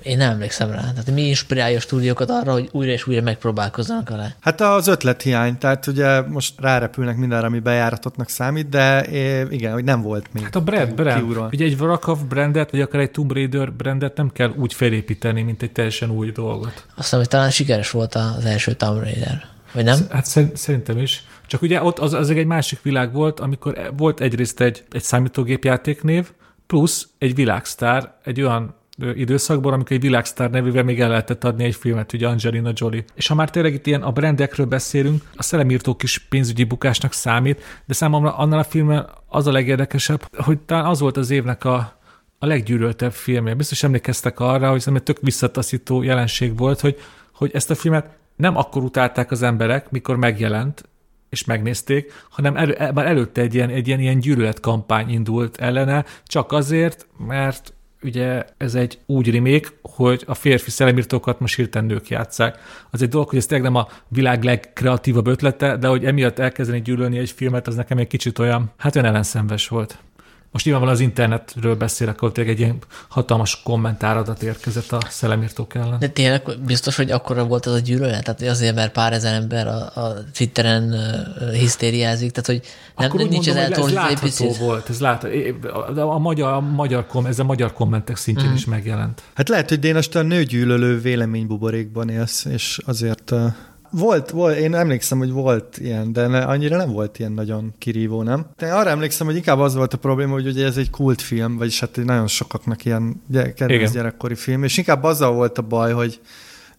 én 0.02 0.16
nem 0.16 0.30
emlékszem 0.30 0.70
rá. 0.70 0.80
Tehát 0.80 1.11
mi 1.11 1.22
inspirálja 1.22 1.76
a 1.76 1.80
stúdiókat 1.80 2.30
arra, 2.30 2.52
hogy 2.52 2.68
újra 2.72 2.92
és 2.92 3.06
újra 3.06 3.22
megpróbálkozzanak 3.22 4.09
vele? 4.09 4.36
Hát 4.40 4.61
az 4.61 4.86
ötlethiány, 4.86 5.59
tehát 5.59 5.86
ugye 5.86 6.20
most 6.20 6.54
rárepülnek 6.61 7.16
mindenre, 7.16 7.46
ami 7.46 7.59
bejáratotnak 7.59 8.28
számít, 8.28 8.68
de 8.68 9.06
igen, 9.50 9.72
hogy 9.72 9.84
nem 9.84 10.02
volt 10.02 10.26
még. 10.32 10.42
Hát 10.42 10.56
a 10.56 10.61
brand, 10.61 10.94
brand. 10.94 11.52
Ugye 11.52 11.64
egy 11.64 11.80
Warcraft 11.80 12.26
brandet, 12.26 12.70
vagy 12.70 12.80
akár 12.80 13.00
egy 13.00 13.11
Tomb 13.11 13.32
Raider 13.32 13.72
brandet 13.72 14.16
nem 14.16 14.30
kell 14.32 14.52
úgy 14.56 14.74
felépíteni, 14.74 15.42
mint 15.42 15.62
egy 15.62 15.72
teljesen 15.72 16.11
új 16.11 16.30
dolgot. 16.30 16.86
Azt 16.96 17.14
hogy 17.14 17.28
talán 17.28 17.50
sikeres 17.50 17.90
volt 17.90 18.14
az 18.14 18.44
első 18.44 18.72
Tomb 18.72 19.02
Raider. 19.02 19.46
Vagy 19.72 19.84
nem? 19.84 19.98
Hát 20.11 20.26
szerintem 20.54 20.98
is. 20.98 21.24
Csak 21.49 21.62
ugye 21.62 21.82
ott 21.82 21.99
az, 21.99 22.12
az 22.12 22.30
egy 22.30 22.46
másik 22.46 22.82
világ 22.82 23.12
volt, 23.12 23.40
amikor 23.40 23.92
volt 23.96 24.20
egyrészt 24.20 24.61
egy, 24.61 24.84
egy 24.90 25.03
számítógépjátéknév, 25.03 26.32
plusz 26.66 27.09
egy 27.18 27.34
világsztár, 27.34 28.14
egy 28.24 28.40
olyan 28.40 28.74
időszakban, 29.14 29.72
amikor 29.72 29.96
egy 29.96 30.03
világsztár 30.03 30.51
nevével 30.51 30.82
még 30.82 31.01
el 31.01 31.09
lehetett 31.09 31.44
adni 31.44 31.64
egy 31.64 31.74
filmet, 31.74 32.12
ugye 32.12 32.28
Angelina 32.28 32.70
Jolie. 32.74 33.05
És 33.14 33.26
ha 33.26 33.34
már 33.34 33.51
tényleg 33.51 33.74
itt 33.74 33.86
ilyen 33.86 34.03
a 34.03 34.12
brandekről 34.12 34.66
beszélünk, 34.66 35.22
a 35.36 35.42
szellemírtó 35.42 35.94
kis 35.94 36.18
pénzügyi 36.18 36.64
bukásnak 36.64 37.12
számít, 37.12 37.62
de 37.86 37.94
számomra 37.94 38.36
annál 38.36 38.59
a 38.59 38.64
filmen 38.64 39.09
az 39.26 39.46
a 39.46 39.53
legérdekesebb, 39.53 40.22
hogy 40.36 40.59
talán 40.59 40.84
az 40.84 41.01
volt 41.01 41.16
az 41.16 41.30
évnek 41.30 41.64
a, 41.64 41.99
a 42.38 42.46
leggyűlöltebb 42.46 43.12
filmje. 43.12 43.55
Biztos 43.55 43.82
emlékeztek 43.82 44.40
arra, 44.40 44.70
hogy 44.70 44.84
egy 44.94 45.03
tök 45.03 45.18
visszataszító 45.20 46.03
jelenség 46.03 46.57
volt, 46.57 46.80
hogy, 46.80 46.96
hogy 47.32 47.51
ezt 47.55 47.70
a 47.70 47.74
filmet 47.74 48.16
nem 48.36 48.57
akkor 48.57 48.82
utálták 48.82 49.30
az 49.30 49.42
emberek, 49.42 49.90
mikor 49.90 50.16
megjelent, 50.16 50.88
és 51.31 51.45
megnézték, 51.45 52.12
hanem 52.31 52.57
elő, 52.57 52.76
már 52.95 53.07
előtte 53.07 53.41
egy 53.41 53.55
ilyen, 53.55 53.70
egy 53.70 53.87
ilyen, 53.87 54.01
ilyen 54.01 54.18
gyűlöletkampány 54.18 55.11
indult 55.11 55.57
ellene, 55.57 56.05
csak 56.26 56.53
azért, 56.53 57.07
mert 57.26 57.72
ugye 58.03 58.45
ez 58.57 58.74
egy 58.74 58.99
úgy 59.07 59.31
rimék, 59.31 59.79
hogy 59.83 60.24
a 60.26 60.35
férfi 60.35 60.70
szellemírtókat 60.70 61.41
most 61.41 61.57
hirtelen 61.57 61.89
nők 61.89 62.09
játszák. 62.09 62.59
Az 62.91 63.03
egy 63.03 63.09
dolog, 63.09 63.29
hogy 63.29 63.39
ez 63.39 63.47
tényleg 63.47 63.72
nem 63.72 63.83
a 63.83 63.89
világ 64.09 64.45
legkreatívabb 64.45 65.26
ötlete, 65.26 65.76
de 65.76 65.89
hogy 65.89 66.05
emiatt 66.05 66.39
elkezdeni 66.39 66.83
gyűlölni 66.83 67.18
egy 67.18 67.31
filmet, 67.31 67.66
az 67.66 67.74
nekem 67.74 67.99
egy 67.99 68.07
kicsit 68.07 68.39
olyan, 68.39 68.72
hát 68.76 68.97
olyan 68.97 69.09
ellenszenves 69.09 69.68
volt. 69.68 69.99
Most 70.51 70.64
nyilvánvalóan 70.64 71.01
az 71.01 71.07
internetről 71.09 71.74
beszélek, 71.74 72.16
ahol 72.16 72.32
tényleg 72.32 72.55
egy 72.55 72.61
ilyen 72.61 72.78
hatalmas 73.09 73.62
kommentáradat 73.62 74.42
érkezett 74.42 74.92
a 74.92 74.99
szellemírtók 75.09 75.74
ellen. 75.74 75.99
De 75.99 76.09
tényleg 76.09 76.42
biztos, 76.66 76.96
hogy 76.96 77.11
akkora 77.11 77.44
volt 77.44 77.66
az 77.66 77.72
a 77.72 77.78
gyűlölet? 77.78 78.24
Tehát 78.24 78.42
azért, 78.42 78.74
mert 78.74 78.92
pár 78.92 79.12
ezer 79.12 79.34
ember 79.34 79.66
a, 79.66 79.80
a 79.94 80.14
Twitteren 80.36 80.94
hisztériázik, 81.53 82.30
tehát 82.30 82.46
hogy 82.46 82.61
nem, 82.96 83.07
Akkor 83.07 83.20
nincs 83.28 83.46
mondom, 83.46 83.64
ez 83.64 83.78
Ez 83.78 83.92
látható 83.92 84.53
volt, 84.53 84.88
ez 84.88 85.01
lát, 85.01 85.24
a, 85.94 86.01
a, 86.01 86.18
magyar, 86.18 86.53
a 86.53 86.61
magyar, 86.61 87.07
kom, 87.07 87.26
ez 87.26 87.38
a 87.38 87.44
magyar 87.44 87.72
kommentek 87.72 88.16
szintjén 88.16 88.51
mm. 88.51 88.55
is 88.55 88.64
megjelent. 88.64 89.22
Hát 89.34 89.49
lehet, 89.49 89.68
hogy 89.68 89.78
Dénes, 89.78 90.09
te 90.09 90.18
a 90.18 90.22
nőgyűlölő 90.22 91.01
véleménybuborékban 91.01 92.09
élsz, 92.09 92.44
és 92.44 92.80
azért 92.84 93.30
uh 93.30 93.53
volt, 93.91 94.30
volt, 94.30 94.57
én 94.57 94.74
emlékszem, 94.74 95.18
hogy 95.18 95.30
volt 95.30 95.78
ilyen, 95.78 96.12
de 96.12 96.26
ne, 96.26 96.45
annyira 96.45 96.76
nem 96.76 96.93
volt 96.93 97.18
ilyen 97.18 97.32
nagyon 97.32 97.74
kirívó, 97.78 98.22
nem? 98.22 98.47
De 98.57 98.72
arra 98.72 98.91
emlékszem, 98.91 99.26
hogy 99.26 99.36
inkább 99.36 99.59
az 99.59 99.74
volt 99.74 99.95
a 99.95 99.99
probléma, 99.99 100.32
hogy 100.32 100.47
ugye 100.47 100.66
ez 100.66 100.76
egy 100.76 100.91
kultfilm, 100.91 101.57
vagyis 101.57 101.80
hát 101.80 101.97
nagyon 102.05 102.26
sokaknak 102.26 102.84
ilyen 102.84 103.22
kedvenc 103.32 103.93
gyerekkori 103.93 104.34
film, 104.34 104.62
és 104.64 104.76
inkább 104.76 105.03
azzal 105.03 105.32
volt 105.32 105.59
a 105.59 105.62
baj, 105.62 105.93
hogy 105.93 106.20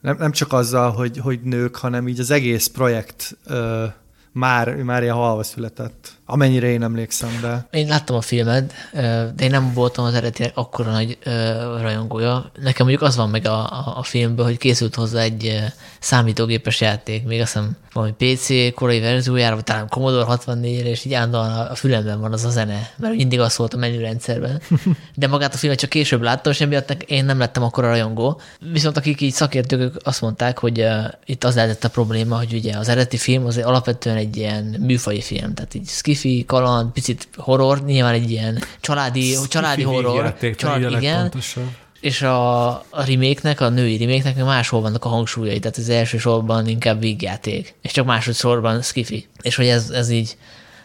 nem, 0.02 0.16
nem 0.20 0.32
csak 0.32 0.54
azzal, 0.54 0.92
hogy, 0.92 1.18
hogy 1.18 1.40
nők, 1.42 1.76
hanem 1.76 2.08
így 2.08 2.20
az 2.20 2.32
egész 2.32 2.68
projekt 2.68 3.38
ö, 3.46 3.86
már, 4.32 4.76
már 4.76 5.02
ilyen 5.02 5.16
halva 5.16 5.44
született. 5.44 6.12
Amennyire 6.32 6.68
én 6.68 6.84
emlékszem, 6.84 7.30
de... 7.42 7.68
Én 7.72 7.88
láttam 7.88 8.16
a 8.16 8.22
filmet, 8.22 8.74
de 9.36 9.44
én 9.44 9.50
nem 9.50 9.74
voltam 9.74 10.06
az 10.06 10.14
eredetileg 10.14 10.52
akkora 10.56 10.92
nagy 10.92 11.18
rajongója. 11.82 12.52
Nekem 12.62 12.86
mondjuk 12.86 13.08
az 13.10 13.16
van 13.16 13.30
meg 13.30 13.46
a, 13.46 13.60
a, 13.60 13.94
a 13.98 14.04
filmből, 14.04 14.46
hogy 14.46 14.58
készült 14.58 14.96
hozzá 14.96 15.22
egy 15.22 15.64
számítógépes 16.00 16.82
játék, 16.82 17.26
még 17.26 17.42
azt 17.42 17.54
hiszem 17.54 17.78
valami 17.94 18.14
PC 18.18 18.74
korai 18.74 19.00
verziójára, 19.00 19.56
vagy 19.56 19.64
talán 19.64 19.88
Commodore 19.88 20.24
64 20.24 20.82
re 20.82 20.90
és 20.90 21.06
így 21.06 21.14
állandóan 21.14 21.50
a 21.50 21.76
fülemben 21.76 22.20
van 22.20 22.34
az 22.34 22.46
a 22.46 22.50
zene, 22.50 22.92
mert 22.98 23.16
mindig 23.16 23.40
az 23.40 23.58
volt 23.58 23.74
a 23.74 23.78
menürendszerben. 23.78 24.62
De 25.16 25.28
magát 25.28 25.54
a 25.54 25.58
filmet 25.58 25.80
csak 25.80 25.90
később 25.90 26.22
láttam, 26.22 26.52
és 26.52 26.62
emiatt 26.62 26.92
én 26.92 27.26
nem 27.26 27.40
lettem 27.40 27.64
akkora 27.64 27.88
rajongó. 27.88 28.42
Viszont 28.72 28.98
akik 28.98 29.22
így 29.22 29.34
szakértők 29.34 29.96
azt 30.04 30.22
mondták, 30.22 30.58
hogy 30.58 30.86
itt 31.26 31.44
az 31.44 31.56
lehetett 31.56 31.84
a 31.84 31.90
probléma, 31.90 32.38
hogy 32.38 32.54
ugye 32.54 32.78
az 32.78 32.90
eredeti 32.90 33.18
film 33.18 33.46
az 33.46 33.58
alapvetően 33.58 34.16
egy 34.16 34.38
ilyen 34.38 34.64
műfai 34.80 35.22
film, 35.22 35.54
tehát 35.54 35.74
így 35.74 35.86
sci-fi, 36.20 36.46
kaland, 36.46 36.92
picit 36.92 37.28
horror, 37.38 37.84
nyilván 37.86 38.14
egy 38.14 38.32
ilyen 38.32 38.64
családi, 38.80 39.36
családi 39.48 39.84
horror. 39.84 40.24
Játék, 40.24 40.56
család, 40.56 40.92
igen. 40.92 41.22
Pontosan 41.22 41.76
és 42.00 42.22
a, 42.22 42.68
a 42.70 43.04
remake 43.06 43.66
a 43.66 43.70
női 43.70 43.98
remake 43.98 44.44
máshol 44.44 44.82
vannak 44.82 45.06
a 45.06 45.10
hangsúlyai, 45.10 45.60
tehát 45.60 45.78
az 45.78 45.90
első 45.90 46.18
sorban 46.18 46.68
inkább 46.68 47.00
vígjáték, 47.00 47.76
és 47.82 47.92
csak 47.92 48.06
másodszorban 48.06 48.82
skifi. 48.82 49.28
És 49.42 49.56
hogy 49.56 49.68
ez, 49.68 49.90
ez 49.90 50.10
így 50.10 50.38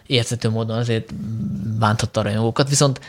érthető 0.06 0.50
módon 0.50 0.78
azért 0.78 1.14
bántotta 1.78 2.20
a 2.20 2.22
rajongókat, 2.22 2.68
viszont 2.68 3.00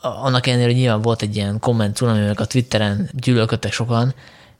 annak 0.00 0.46
ellenére, 0.46 0.68
hogy 0.68 0.78
nyilván 0.78 1.02
volt 1.02 1.22
egy 1.22 1.36
ilyen 1.36 1.58
komment 1.58 2.00
ami 2.00 2.28
a 2.34 2.44
Twitteren 2.44 3.10
gyűlölködtek 3.12 3.72
sokan, 3.72 4.14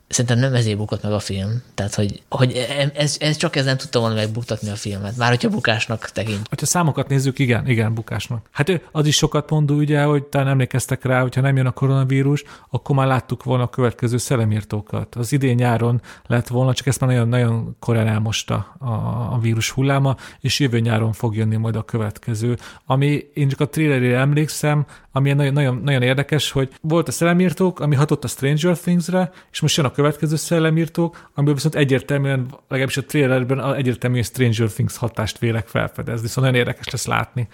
szerintem 0.08 0.38
nem 0.38 0.54
ezért 0.54 0.76
bukott 0.76 1.02
meg 1.02 1.12
a 1.12 1.18
film. 1.18 1.62
Tehát, 1.74 1.94
hogy, 1.94 2.22
hogy 2.28 2.66
ez, 2.94 3.16
ez 3.20 3.36
csak 3.36 3.56
ez 3.56 3.64
nem 3.64 3.76
tudta 3.76 4.00
volna 4.00 4.14
megbuktatni 4.14 4.68
a 4.68 4.74
filmet. 4.74 5.16
Már 5.16 5.28
hogyha 5.28 5.48
bukásnak 5.48 6.10
tekint. 6.10 6.48
Ha 6.60 6.66
számokat 6.66 7.08
nézzük, 7.08 7.38
igen, 7.38 7.68
igen, 7.68 7.94
bukásnak. 7.94 8.48
Hát 8.50 8.80
az 8.92 9.06
is 9.06 9.16
sokat 9.16 9.50
mondó, 9.50 9.74
ugye, 9.74 10.02
hogy 10.02 10.22
talán 10.22 10.48
emlékeztek 10.48 11.04
rá, 11.04 11.20
hogyha 11.20 11.40
nem 11.40 11.56
jön 11.56 11.66
a 11.66 11.70
koronavírus, 11.70 12.44
akkor 12.70 12.96
már 12.96 13.06
láttuk 13.06 13.44
volna 13.44 13.62
a 13.62 13.68
következő 13.68 14.16
szellemírtókat. 14.16 15.14
Az 15.14 15.32
idén 15.32 15.54
nyáron 15.54 16.00
lett 16.26 16.48
volna, 16.48 16.74
csak 16.74 16.86
ezt 16.86 17.00
már 17.00 17.10
nagyon, 17.10 17.28
nagyon 17.28 17.76
korán 17.78 18.06
elmosta 18.06 18.76
a, 18.78 18.86
a 19.32 19.38
vírus 19.40 19.70
hulláma, 19.70 20.16
és 20.40 20.58
jövő 20.58 20.78
nyáron 20.80 21.12
fog 21.12 21.36
jönni 21.36 21.56
majd 21.56 21.76
a 21.76 21.82
következő. 21.82 22.58
Ami 22.86 23.28
én 23.34 23.48
csak 23.48 23.60
a 23.60 23.68
trailerére 23.68 24.18
emlékszem, 24.18 24.86
ami 25.18 25.32
nagyon, 25.32 25.52
nagyon, 25.52 25.80
nagyon 25.84 26.02
érdekes, 26.02 26.50
hogy 26.50 26.68
volt 26.80 27.08
a 27.08 27.12
szellemírtók, 27.12 27.80
ami 27.80 27.94
hatott 27.94 28.24
a 28.24 28.28
Stranger 28.28 28.78
Things-re, 28.78 29.30
és 29.52 29.60
most 29.60 29.76
jön 29.76 29.86
a 29.86 29.90
következő 29.90 30.36
szellemírtók, 30.36 31.30
amiből 31.34 31.54
viszont 31.54 31.74
egyértelműen, 31.74 32.54
legalábbis 32.68 32.96
a 32.96 33.04
trailerben 33.04 33.74
egyértelműen 33.74 34.22
Stranger 34.22 34.68
Things 34.68 34.96
hatást 34.96 35.38
vélek 35.38 35.66
felfedezni, 35.66 36.28
szóval 36.28 36.50
nagyon 36.50 36.66
érdekes 36.66 36.88
lesz 36.92 37.06
látni 37.06 37.48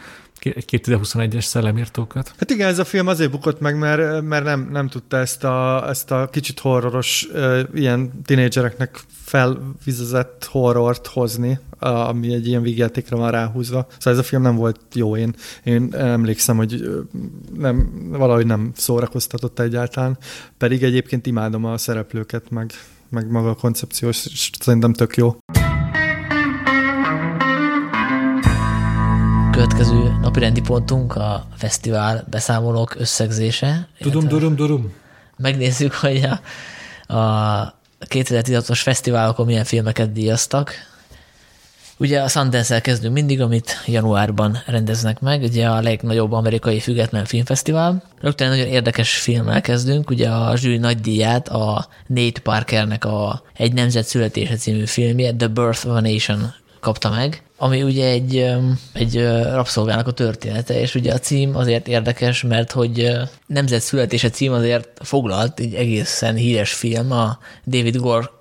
2021-es 0.45 1.45
szellemírtókat. 1.45 2.35
Hát 2.39 2.51
igen, 2.51 2.69
ez 2.69 2.79
a 2.79 2.85
film 2.85 3.07
azért 3.07 3.31
bukott 3.31 3.61
meg, 3.61 3.79
mert, 3.79 4.23
mert 4.23 4.45
nem, 4.45 4.69
nem 4.73 4.89
tudta 4.89 5.17
ezt 5.17 5.45
a, 5.45 5.89
ezt 5.89 6.11
a 6.11 6.29
kicsit 6.33 6.59
horroros, 6.59 7.29
ilyen 7.75 8.23
tinédzsereknek 8.25 9.01
felvizezett 9.25 10.49
horrort 10.51 11.07
hozni, 11.07 11.59
ami 11.79 12.33
egy 12.33 12.47
ilyen 12.47 12.63
vígjátékra 12.63 13.17
van 13.17 13.31
ráhúzva. 13.31 13.87
Szóval 13.99 14.13
ez 14.13 14.19
a 14.19 14.29
film 14.29 14.43
nem 14.43 14.57
volt 14.57 14.81
jó. 14.95 15.17
Én, 15.17 15.35
én 15.65 15.95
emlékszem, 15.95 16.57
hogy 16.57 17.05
nem, 17.59 18.09
valahogy 18.11 18.47
nem 18.47 18.73
szórakoztatott 18.77 19.59
egyáltalán, 19.59 20.19
pedig 20.59 20.83
egyébként 20.83 21.27
imádom 21.27 21.65
a 21.65 21.79
szereplőket, 21.79 22.51
meg, 22.51 22.73
meg 23.09 23.31
maga 23.31 23.51
a 23.51 23.55
koncepciós, 23.55 24.17
szerintem 24.61 24.93
tök 24.93 25.17
jó. 25.17 25.37
Következő 29.55 30.17
napirendi 30.21 30.61
pontunk 30.61 31.17
a 31.17 31.47
fesztivál 31.57 32.27
beszámolók 32.31 32.95
összegzése. 32.99 33.89
Tudom, 33.99 34.29
durum, 34.29 34.57
durum. 34.57 34.93
Megnézzük, 35.37 35.95
hogy 35.95 36.29
a, 37.07 37.15
a 37.15 37.75
2016-os 38.09 38.81
fesztiválokon 38.83 39.47
milyen 39.47 39.65
filmeket 39.65 40.13
díjaztak. 40.13 40.73
Ugye 41.97 42.23
a 42.23 42.29
Sundance-el 42.29 42.81
kezdünk 42.81 43.15
mindig, 43.15 43.41
amit 43.41 43.83
januárban 43.87 44.59
rendeznek 44.67 45.21
meg, 45.21 45.43
ugye 45.43 45.69
a 45.69 45.81
legnagyobb 45.81 46.33
amerikai 46.33 46.81
független 46.81 47.25
filmfesztivál. 47.25 48.03
Rögtön 48.21 48.49
nagyon 48.49 48.67
érdekes 48.67 49.17
filmmel 49.17 49.61
kezdünk, 49.61 50.11
ugye 50.11 50.29
a 50.29 50.57
zsűri 50.57 50.79
nagy 50.79 51.01
díját 51.01 51.49
a 51.49 51.87
Nate 52.07 52.41
Parkernek 52.41 53.05
a 53.05 53.43
Egy 53.57 53.73
nemzet 53.73 54.07
születése 54.07 54.57
című 54.57 54.85
filmje, 54.85 55.35
The 55.35 55.47
Birth 55.49 55.87
of 55.87 55.95
a 55.97 56.01
Nation 56.01 56.53
kapta 56.81 57.11
meg 57.11 57.44
ami 57.57 57.83
ugye 57.83 58.09
egy, 58.09 58.55
egy 58.93 59.23
rabszolgának 59.53 60.07
a 60.07 60.13
története, 60.13 60.81
és 60.81 60.95
ugye 60.95 61.13
a 61.13 61.19
cím 61.19 61.57
azért 61.57 61.89
érdekes, 61.89 62.43
mert 62.43 62.73
hogy 62.73 63.11
nemzet 63.47 63.81
születése 63.81 64.31
cím 64.31 64.53
azért 64.53 64.89
foglalt 65.01 65.61
egy 65.61 65.75
egészen 65.75 66.35
híres 66.35 66.73
film, 66.73 67.13
a 67.13 67.39
David 67.65 67.97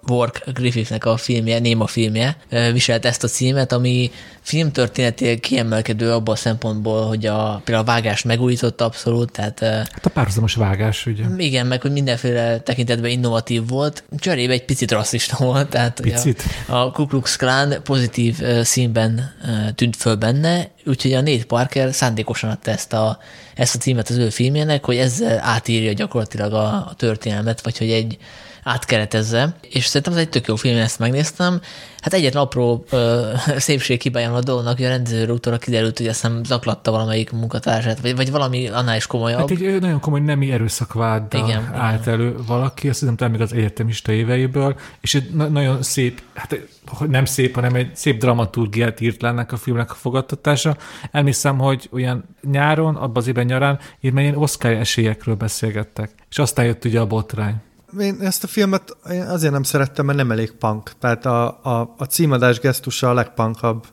Wark 0.08 0.44
Griffithnek 0.54 1.06
a 1.06 1.18
filmje, 1.18 1.60
Néma 1.60 1.88
filmje 1.88 2.38
viselt 2.72 3.06
ezt 3.06 3.24
a 3.24 3.28
címet, 3.28 3.72
ami 3.72 4.12
filmtörténetileg 4.42 5.40
kiemelkedő 5.40 6.12
abban 6.12 6.34
a 6.34 6.38
szempontból, 6.38 7.08
hogy 7.08 7.26
a, 7.26 7.62
például 7.64 7.88
a 7.88 7.92
vágás 7.92 8.24
megújított 8.24 8.82
abszolút, 8.82 9.32
tehát... 9.32 9.60
Hát 9.60 10.06
a 10.06 10.10
párhuzamos 10.10 10.56
vágás, 10.56 11.06
ugye? 11.06 11.24
Igen, 11.38 11.68
meg 11.68 11.82
hogy 11.82 11.92
mindenféle 11.92 12.60
tekintetben 12.60 13.12
innovatív 13.12 13.68
volt, 13.68 14.04
cserébe 14.18 14.54
egy 14.54 14.66
picit 14.66 14.92
rasszista 14.92 15.36
volt, 15.40 15.70
tehát 15.70 16.00
picit. 16.02 16.44
A, 16.68 16.76
a 16.76 16.92
Ku 16.92 17.06
Klux 17.06 17.36
Klan 17.36 17.74
pozitív 17.84 18.42
színben 18.62 19.34
tűnt 19.76 19.96
föl 19.96 20.16
benne, 20.16 20.72
úgyhogy 20.86 21.14
a 21.14 21.22
Nate 21.22 21.46
Parker 21.46 21.94
szándékosan 21.94 22.50
adta 22.50 22.72
ezt 22.72 22.94
a, 22.94 23.18
ezt 23.56 23.76
a 23.76 23.78
címet 23.78 24.10
az 24.10 24.18
ő 24.18 24.30
filmjének, 24.30 24.86
hogy 24.86 24.98
ezzel 24.98 25.40
átírja 25.44 25.94
gyakorlatilag 25.94 26.54
a, 26.54 26.66
a 26.66 26.94
történelmet, 26.98 27.62
vagy 27.62 27.78
hogy 27.78 27.92
egy 27.92 28.18
átkeretezze, 28.64 29.56
és 29.70 29.86
szerintem 29.86 30.14
ez 30.14 30.20
egy 30.20 30.30
tök 30.30 30.48
jó 30.48 30.56
film, 30.56 30.78
ezt 30.78 31.00
megnéztem. 31.00 31.62
Hát 32.00 32.14
egyetlen 32.14 32.44
apró 32.44 32.86
ö, 32.90 33.32
szépség 33.58 34.02
hibáján 34.02 34.34
a 34.34 34.40
dolognak, 34.40 34.76
hogy 34.78 34.86
a 34.86 34.90
rendezőről 34.90 35.36
utóra 35.36 35.58
kiderült, 35.58 35.98
hogy 35.98 36.08
azt 36.08 36.22
hiszem 36.22 36.44
zaklatta 36.44 36.92
valamelyik 36.92 37.32
munkatársát, 37.32 38.00
vagy, 38.00 38.16
vagy 38.16 38.32
valami 38.32 38.68
annál 38.68 38.96
is 38.96 39.08
komolyabb. 39.08 39.40
Hát 39.40 39.52
egy 39.52 39.82
nagyon 39.82 40.00
komoly 40.00 40.20
nemi 40.20 40.52
erőszakvád 40.52 41.34
igen, 41.34 41.74
állt 41.74 42.02
igen. 42.02 42.14
elő 42.14 42.36
valaki, 42.48 42.90
azt 42.90 43.00
hiszem 43.00 43.16
talán 43.16 43.32
még 43.34 43.42
az 43.42 43.54
egyetemista 43.54 44.12
éveiből, 44.12 44.76
és 45.02 45.16
egy 45.16 45.30
na- 45.34 45.48
nagyon 45.48 45.84
szép, 45.84 46.22
hát 46.34 46.60
nem 47.08 47.26
szép, 47.26 47.56
hanem 47.56 47.76
egy 47.76 47.96
szép 47.96 48.20
dramaturgiát 48.20 49.02
írt 49.02 49.22
le 49.22 49.28
ennek 49.28 49.52
a 49.52 49.58
filmnek 49.58 49.92
a 49.92 49.96
fogadtatása. 49.96 50.78
Elmészem, 51.12 51.58
hogy 51.58 51.90
olyan 51.92 52.24
nyáron, 52.52 52.96
abban 52.96 53.18
az 53.18 53.28
évben 53.28 53.46
nyarán, 53.46 53.80
így 54.02 54.18
ilyen 54.18 54.36
Oscar 54.36 54.72
esélyekről 54.72 55.36
beszélgettek. 55.36 56.12
És 56.30 56.40
aztán 56.40 56.66
jött 56.66 56.86
ugye 56.86 57.00
a 57.00 57.06
botrány 57.06 57.56
én 58.00 58.18
ezt 58.22 58.44
a 58.44 58.48
filmet 58.48 58.98
én 59.12 59.22
azért 59.22 59.54
nem 59.54 59.64
szerettem, 59.64 60.06
mert 60.06 60.18
nem 60.18 60.32
elég 60.32 60.52
punk. 60.52 60.92
Tehát 61.00 61.26
a, 61.26 61.60
a, 61.64 61.94
a 61.98 62.04
címadás 62.04 62.60
gesztusa 62.60 63.10
a 63.10 63.14
legpunkabb 63.14 63.86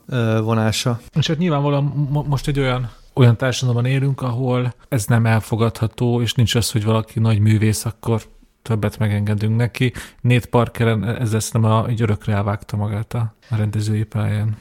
vonása. 0.43 1.01
És 1.19 1.27
hát 1.27 1.39
nyilvánvalóan 1.39 1.85
most 2.29 2.49
egy 2.49 2.59
olyan 2.59 2.91
olyan 3.15 3.37
társadalomban 3.37 3.91
élünk, 3.91 4.23
ahol 4.23 4.75
ez 4.89 5.05
nem 5.05 5.27
elfogadható, 5.27 6.23
és 6.23 6.35
nincs 6.35 6.55
az, 6.55 6.71
hogy 6.71 6.85
valaki 6.85 7.21
nagy 7.21 7.39
művész, 7.39 7.85
akkor 7.85 8.23
többet 8.63 8.99
megengedünk 8.99 9.57
neki. 9.57 9.93
Nate 10.21 10.47
Parker 10.47 10.87
ezzel 11.21 11.41
nem 11.53 11.65
a, 11.65 11.87
egy 11.87 12.03
örökre 12.03 12.35
elvágta 12.35 12.77
magát 12.77 13.15
a, 13.15 13.35
a 13.51 13.57
rendezői 13.57 14.05
pályán. 14.05 14.57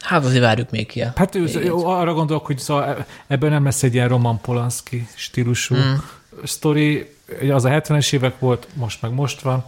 Hát 0.00 0.24
azért 0.24 0.42
várjuk 0.42 0.70
még 0.70 0.86
ki. 0.86 1.04
Hát 1.14 1.34
ő, 1.34 1.46
jó, 1.64 1.86
arra 1.86 2.14
gondolok, 2.14 2.46
hogy 2.46 2.58
szóval 2.58 2.84
e- 2.84 3.06
ebből 3.26 3.50
nem 3.50 3.64
lesz 3.64 3.82
egy 3.82 3.94
ilyen 3.94 4.08
Roman 4.08 4.40
Polanski 4.40 5.06
stílusú 5.14 5.74
mm. 5.74 5.94
sztori, 6.44 7.14
az 7.50 7.64
a 7.64 7.68
70-es 7.68 8.12
évek 8.12 8.38
volt, 8.38 8.66
most 8.74 9.02
meg 9.02 9.12
most 9.12 9.40
van, 9.40 9.64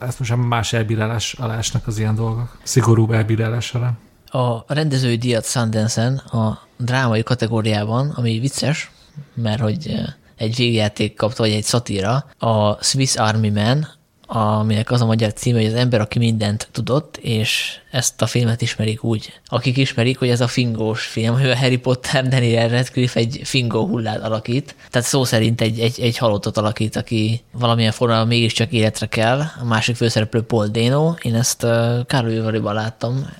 ezt 0.00 0.18
most 0.18 0.36
más 0.36 0.72
elbírálás 0.72 1.32
alásnak 1.32 1.86
az 1.86 1.98
ilyen 1.98 2.14
dolgok. 2.14 2.58
Szigorú 2.62 3.12
elbírálás 3.12 3.74
alá. 3.74 3.92
A 4.30 4.74
rendezői 4.74 5.16
díjat 5.16 5.44
Sundance-en 5.44 6.16
a 6.16 6.58
drámai 6.76 7.22
kategóriában, 7.22 8.10
ami 8.10 8.38
vicces, 8.38 8.90
mert 9.34 9.60
hogy 9.60 9.94
egy 10.36 10.56
végjáték 10.56 11.16
kapta, 11.16 11.42
vagy 11.42 11.52
egy 11.52 11.64
szatíra, 11.64 12.24
a 12.38 12.84
Swiss 12.84 13.16
Army 13.16 13.50
Man, 13.50 13.88
aminek 14.32 14.90
az 14.90 15.00
a 15.00 15.06
magyar 15.06 15.32
címe, 15.32 15.58
hogy 15.58 15.66
az 15.66 15.74
ember, 15.74 16.00
aki 16.00 16.18
mindent 16.18 16.68
tudott, 16.72 17.16
és 17.16 17.78
ezt 17.90 18.22
a 18.22 18.26
filmet 18.26 18.62
ismerik 18.62 19.04
úgy. 19.04 19.40
Akik 19.46 19.76
ismerik, 19.76 20.18
hogy 20.18 20.28
ez 20.28 20.40
a 20.40 20.46
fingós 20.46 21.06
film, 21.06 21.34
hogy 21.34 21.50
a 21.50 21.56
Harry 21.56 21.78
Potter 21.78 22.28
Daniel 22.28 22.68
Radcliffe 22.68 23.20
egy 23.20 23.40
fingó 23.44 23.86
hullát 23.86 24.22
alakít. 24.22 24.74
Tehát 24.90 25.08
szó 25.08 25.24
szerint 25.24 25.60
egy, 25.60 25.80
egy, 25.80 26.00
egy 26.00 26.18
halottat 26.18 26.56
alakít, 26.56 26.96
aki 26.96 27.40
valamilyen 27.52 27.92
formában 27.92 28.26
mégiscsak 28.26 28.72
életre 28.72 29.06
kell. 29.06 29.40
A 29.60 29.64
másik 29.64 29.96
főszereplő 29.96 30.42
Paul 30.42 30.66
Dano. 30.66 31.14
Én 31.22 31.34
ezt 31.34 31.66
Károly 32.06 32.34
Ivariban 32.34 32.74
láttam 32.74 33.30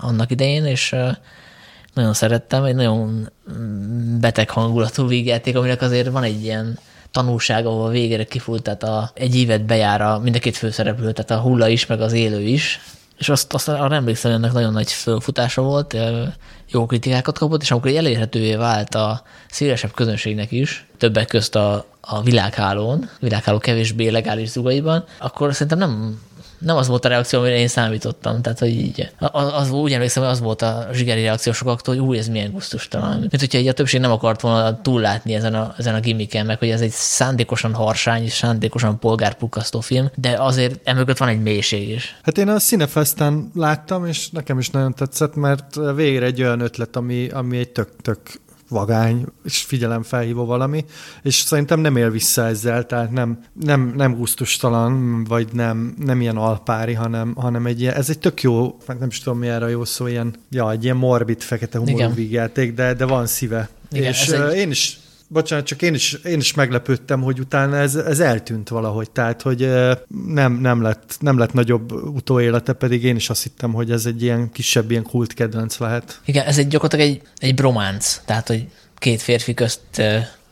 annak 0.00 0.30
idején, 0.30 0.64
és 0.64 0.94
nagyon 1.94 2.12
szerettem, 2.12 2.64
egy 2.64 2.74
nagyon 2.74 3.30
mm, 3.58 4.20
beteg 4.20 4.50
hangulatú 4.50 5.06
végjáték, 5.06 5.56
aminek 5.56 5.82
azért 5.82 6.08
van 6.08 6.22
egy 6.22 6.44
ilyen 6.44 6.78
tanulság, 7.14 7.66
ahol 7.66 7.90
végére 7.90 8.24
kifut, 8.24 8.62
tehát 8.62 8.82
a, 8.82 9.10
egy 9.14 9.36
évet 9.36 9.64
bejár 9.64 10.00
a, 10.00 10.18
mind 10.18 10.36
a 10.36 10.38
két 10.38 10.56
főszereplő, 10.56 11.12
tehát 11.12 11.30
a 11.30 11.48
hulla 11.48 11.68
is, 11.68 11.86
meg 11.86 12.00
az 12.00 12.12
élő 12.12 12.40
is, 12.40 12.80
és 13.18 13.28
azt, 13.28 13.52
azt 13.52 13.68
arra 13.68 13.94
emlékszem, 13.94 14.32
ennek 14.32 14.52
nagyon 14.52 14.72
nagy 14.72 14.92
fölfutása 14.92 15.62
volt, 15.62 15.96
jó 16.70 16.86
kritikákat 16.86 17.38
kapott, 17.38 17.62
és 17.62 17.70
amikor 17.70 17.90
elérhetővé 17.90 18.54
vált 18.54 18.94
a 18.94 19.22
szélesebb 19.50 19.94
közönségnek 19.94 20.52
is, 20.52 20.86
többek 20.98 21.26
közt 21.26 21.54
a, 21.54 21.86
a 22.00 22.22
világhálón, 22.22 23.10
világháló 23.20 23.58
kevésbé 23.58 24.08
legális 24.08 24.48
zugaiban, 24.48 25.04
akkor 25.18 25.52
szerintem 25.52 25.78
nem 25.78 26.20
nem 26.64 26.76
az 26.76 26.88
volt 26.88 27.04
a 27.04 27.08
reakció, 27.08 27.38
amire 27.38 27.58
én 27.58 27.68
számítottam. 27.68 28.42
Tehát, 28.42 28.58
hogy 28.58 28.68
így, 28.68 29.10
az, 29.18 29.52
az 29.52 29.70
úgy 29.70 29.92
emlékszem, 29.92 30.22
hogy 30.22 30.32
az 30.32 30.40
volt 30.40 30.62
a 30.62 30.88
zsigeri 30.92 31.22
reakció 31.22 31.52
sokaktól, 31.52 31.94
hogy 31.94 32.04
új, 32.04 32.18
ez 32.18 32.28
milyen 32.28 32.52
gusztustalan. 32.52 33.18
Mint 33.18 33.38
hogyha 33.38 33.58
így 33.58 33.68
a 33.68 33.72
többség 33.72 34.00
nem 34.00 34.10
akart 34.10 34.40
volna 34.40 34.80
túllátni 34.80 35.34
ezen 35.34 35.54
a, 35.54 35.74
ezen 35.78 35.94
a 35.94 36.00
gimmiken, 36.00 36.46
meg 36.46 36.58
hogy 36.58 36.70
ez 36.70 36.80
egy 36.80 36.90
szándékosan 36.90 37.74
harsány 37.74 38.22
és 38.22 38.32
szándékosan 38.32 38.98
polgárpukkasztó 38.98 39.80
film, 39.80 40.10
de 40.14 40.36
azért 40.38 40.88
emögött 40.88 41.16
van 41.16 41.28
egy 41.28 41.42
mélység 41.42 41.88
is. 41.88 42.16
Hát 42.22 42.38
én 42.38 42.48
a 42.48 42.58
Cinefesten 42.58 43.50
láttam, 43.54 44.06
és 44.06 44.30
nekem 44.30 44.58
is 44.58 44.70
nagyon 44.70 44.94
tetszett, 44.94 45.34
mert 45.34 45.76
végre 45.94 46.26
egy 46.26 46.42
olyan 46.42 46.60
ötlet, 46.60 46.96
ami, 46.96 47.28
ami 47.28 47.58
egy 47.58 47.68
tök, 47.68 47.88
tök 48.02 48.20
vagány 48.68 49.24
és 49.44 49.58
figyelemfelhívó 49.62 50.44
valami, 50.44 50.84
és 51.22 51.34
szerintem 51.34 51.80
nem 51.80 51.96
él 51.96 52.10
vissza 52.10 52.46
ezzel, 52.46 52.86
tehát 52.86 53.10
nem, 53.10 53.38
nem, 53.52 53.92
nem 53.96 54.14
gusztustalan, 54.16 55.24
vagy 55.24 55.48
nem, 55.52 55.94
nem 55.98 56.20
ilyen 56.20 56.36
alpári, 56.36 56.92
hanem, 56.92 57.34
hanem 57.34 57.66
egy 57.66 57.80
ilyen, 57.80 57.94
ez 57.94 58.10
egy 58.10 58.18
tök 58.18 58.42
jó, 58.42 58.76
nem 58.86 59.08
is 59.08 59.18
tudom 59.18 59.38
mi 59.38 59.48
erre 59.48 59.70
jó 59.70 59.84
szó, 59.84 60.06
ilyen, 60.06 60.34
ja, 60.50 60.70
egy 60.70 60.84
ilyen 60.84 60.96
morbid, 60.96 61.42
fekete 61.42 61.78
humorú 61.78 62.14
vígjáték, 62.14 62.74
de, 62.74 62.94
de 62.94 63.04
van 63.04 63.26
szíve. 63.26 63.68
Igen, 63.92 64.08
és 64.08 64.28
egy... 64.28 64.56
én 64.56 64.70
is 64.70 64.98
bocsánat, 65.34 65.66
csak 65.66 65.82
én 65.82 65.94
is, 65.94 66.12
én 66.12 66.38
is 66.38 66.54
meglepődtem, 66.54 67.22
hogy 67.22 67.40
utána 67.40 67.76
ez, 67.76 67.94
ez 67.94 68.20
eltűnt 68.20 68.68
valahogy, 68.68 69.10
tehát, 69.10 69.42
hogy 69.42 69.68
nem, 70.26 70.52
nem, 70.52 70.82
lett, 70.82 71.16
nem 71.20 71.38
lett 71.38 71.52
nagyobb 71.52 71.92
utóélete, 71.92 72.72
pedig 72.72 73.04
én 73.04 73.16
is 73.16 73.30
azt 73.30 73.42
hittem, 73.42 73.72
hogy 73.72 73.90
ez 73.90 74.06
egy 74.06 74.22
ilyen 74.22 74.50
kisebb, 74.52 74.90
ilyen 74.90 75.02
kult 75.02 75.34
kedvenc 75.34 75.78
lehet. 75.78 76.20
Igen, 76.24 76.46
ez 76.46 76.58
egy 76.58 76.68
gyakorlatilag 76.68 77.14
egy, 77.14 77.22
egy 77.36 77.54
brománc, 77.54 78.20
tehát, 78.24 78.48
hogy 78.48 78.66
két 78.98 79.22
férfi 79.22 79.54
közt 79.54 80.02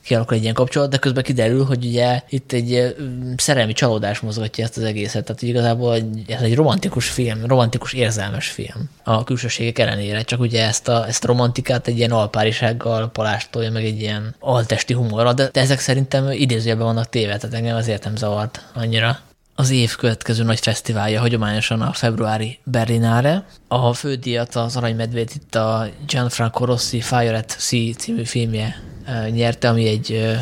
kialakul 0.05 0.37
egy 0.37 0.43
ilyen 0.43 0.55
kapcsolat, 0.55 0.91
de 0.91 0.97
közben 0.97 1.23
kiderül, 1.23 1.65
hogy 1.65 1.85
ugye 1.85 2.23
itt 2.29 2.53
egy 2.53 2.97
szerelmi 3.37 3.73
csalódás 3.73 4.21
mozgatja 4.21 4.65
ezt 4.65 4.77
az 4.77 4.83
egészet. 4.83 5.25
Tehát 5.25 5.43
igazából 5.43 5.95
ez 6.27 6.41
egy 6.41 6.55
romantikus 6.55 7.09
film, 7.09 7.47
romantikus 7.47 7.93
érzelmes 7.93 8.49
film 8.49 8.91
a 9.05 9.25
külsőségek 9.25 9.79
ellenére, 9.79 10.23
csak 10.23 10.41
ugye 10.41 10.67
ezt 10.67 10.89
a, 10.89 11.07
ezt 11.07 11.25
a 11.25 11.27
romantikát 11.27 11.87
egy 11.87 11.97
ilyen 11.97 12.11
alpárisággal 12.11 13.11
palástolja, 13.11 13.71
meg 13.71 13.85
egy 13.85 14.01
ilyen 14.01 14.35
altesti 14.39 14.95
humorra, 14.95 15.33
de, 15.33 15.49
de 15.53 15.61
ezek 15.61 15.79
szerintem 15.79 16.31
idézőjelben 16.31 16.87
vannak 16.87 17.09
téve, 17.09 17.37
tehát 17.37 17.57
engem 17.57 17.77
azért 17.77 18.05
nem 18.05 18.17
zavart 18.17 18.65
annyira 18.75 19.19
az 19.55 19.71
év 19.71 19.97
következő 19.97 20.45
nagy 20.45 20.61
fesztiválja 20.61 21.21
hagyományosan 21.21 21.81
a 21.81 21.93
februári 21.93 22.59
Berlinare. 22.65 23.45
A 23.69 23.93
fődíjat 23.93 24.55
az 24.55 24.77
Aranymedvét 24.77 25.35
itt 25.35 25.55
a 25.55 25.89
Gianfranco 26.07 26.65
Rossi 26.65 27.01
Fire 27.01 27.37
at 27.37 27.57
Sea 27.59 27.95
című 27.95 28.25
filmje 28.25 28.92
nyerte, 29.31 29.69
ami 29.69 29.87
egy 29.89 30.37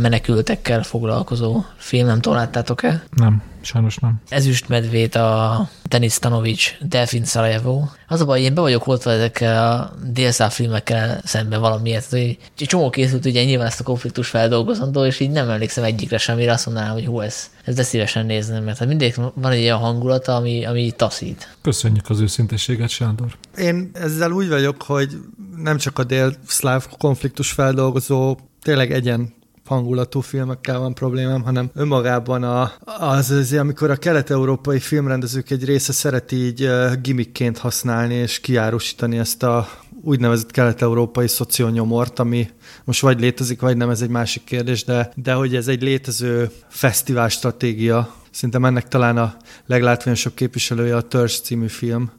menekültekkel 0.00 0.82
foglalkozó 0.82 1.64
film, 1.76 2.06
nem 2.06 2.20
találtátok-e? 2.20 3.02
Nem, 3.16 3.42
sajnos 3.64 3.96
nem. 3.96 4.20
Ezüstmedvét 4.28 5.14
a 5.14 5.68
Denis 5.88 6.12
Stanovic 6.12 6.74
Delfin 6.80 7.24
Sarajevo. 7.24 7.82
Az 8.08 8.20
a 8.20 8.24
baj, 8.24 8.40
én 8.40 8.54
be 8.54 8.60
vagyok 8.60 8.86
oltva 8.86 9.10
ezekkel 9.10 9.72
a 9.72 9.92
délszláv 10.12 10.52
filmekkel 10.52 11.20
szemben 11.24 11.60
valamiért. 11.60 12.10
Hogy 12.10 12.38
egy 12.58 12.66
csomó 12.66 12.90
készült 12.90 13.24
ugye 13.24 13.44
nyilván 13.44 13.66
ezt 13.66 13.80
a 13.80 13.84
konfliktus 13.84 14.28
feldolgozandó, 14.28 15.04
és 15.04 15.20
így 15.20 15.30
nem 15.30 15.50
emlékszem 15.50 15.84
egyikre 15.84 16.18
sem, 16.18 16.34
amire 16.34 16.52
azt 16.52 16.66
mondanám, 16.66 16.92
hogy 16.92 17.06
hú, 17.06 17.20
ez, 17.20 17.50
ez 17.64 17.74
de 17.74 17.82
szívesen 17.82 18.26
nézném, 18.26 18.64
mert 18.64 18.78
hát 18.78 18.88
mindig 18.88 19.14
van 19.34 19.52
egy 19.52 19.62
olyan 19.62 19.78
hangulata, 19.78 20.34
ami, 20.34 20.64
ami 20.64 20.90
taszít. 20.96 21.56
Köszönjük 21.62 22.10
az 22.10 22.20
őszintességet, 22.20 22.88
Sándor. 22.88 23.36
Én 23.56 23.90
ezzel 23.94 24.30
úgy 24.30 24.48
vagyok, 24.48 24.82
hogy 24.82 25.18
nem 25.56 25.78
csak 25.78 25.98
a 25.98 26.04
dél-szláv 26.04 26.86
konfliktus 26.98 27.50
feldolgozó, 27.50 28.36
tényleg 28.62 28.92
egyen 28.92 29.34
hangulatú 29.72 30.20
filmekkel 30.20 30.78
van 30.78 30.94
problémám, 30.94 31.42
hanem 31.42 31.70
önmagában 31.74 32.42
a, 32.42 32.72
az, 32.84 33.30
az, 33.30 33.52
amikor 33.52 33.90
a 33.90 33.96
kelet-európai 33.96 34.78
filmrendezők 34.78 35.50
egy 35.50 35.64
része 35.64 35.92
szereti 35.92 36.36
így 36.36 36.68
gimmickként 37.02 37.58
használni 37.58 38.14
és 38.14 38.40
kiárusítani 38.40 39.18
ezt 39.18 39.42
a 39.42 39.68
úgynevezett 40.04 40.50
kelet-európai 40.50 41.28
szocionyomort, 41.28 42.18
ami 42.18 42.48
most 42.84 43.00
vagy 43.00 43.20
létezik, 43.20 43.60
vagy 43.60 43.76
nem, 43.76 43.90
ez 43.90 44.00
egy 44.00 44.08
másik 44.08 44.44
kérdés, 44.44 44.84
de, 44.84 45.12
de 45.14 45.32
hogy 45.32 45.54
ez 45.54 45.68
egy 45.68 45.82
létező 45.82 46.50
fesztivál 46.68 47.28
stratégia, 47.28 48.20
Szerintem 48.32 48.64
ennek 48.64 48.88
talán 48.88 49.16
a 49.16 49.36
leglátványosabb 49.66 50.34
képviselője 50.34 50.96
a 50.96 51.00
Törzs 51.00 51.40
című 51.40 51.66
film, 51.66 52.10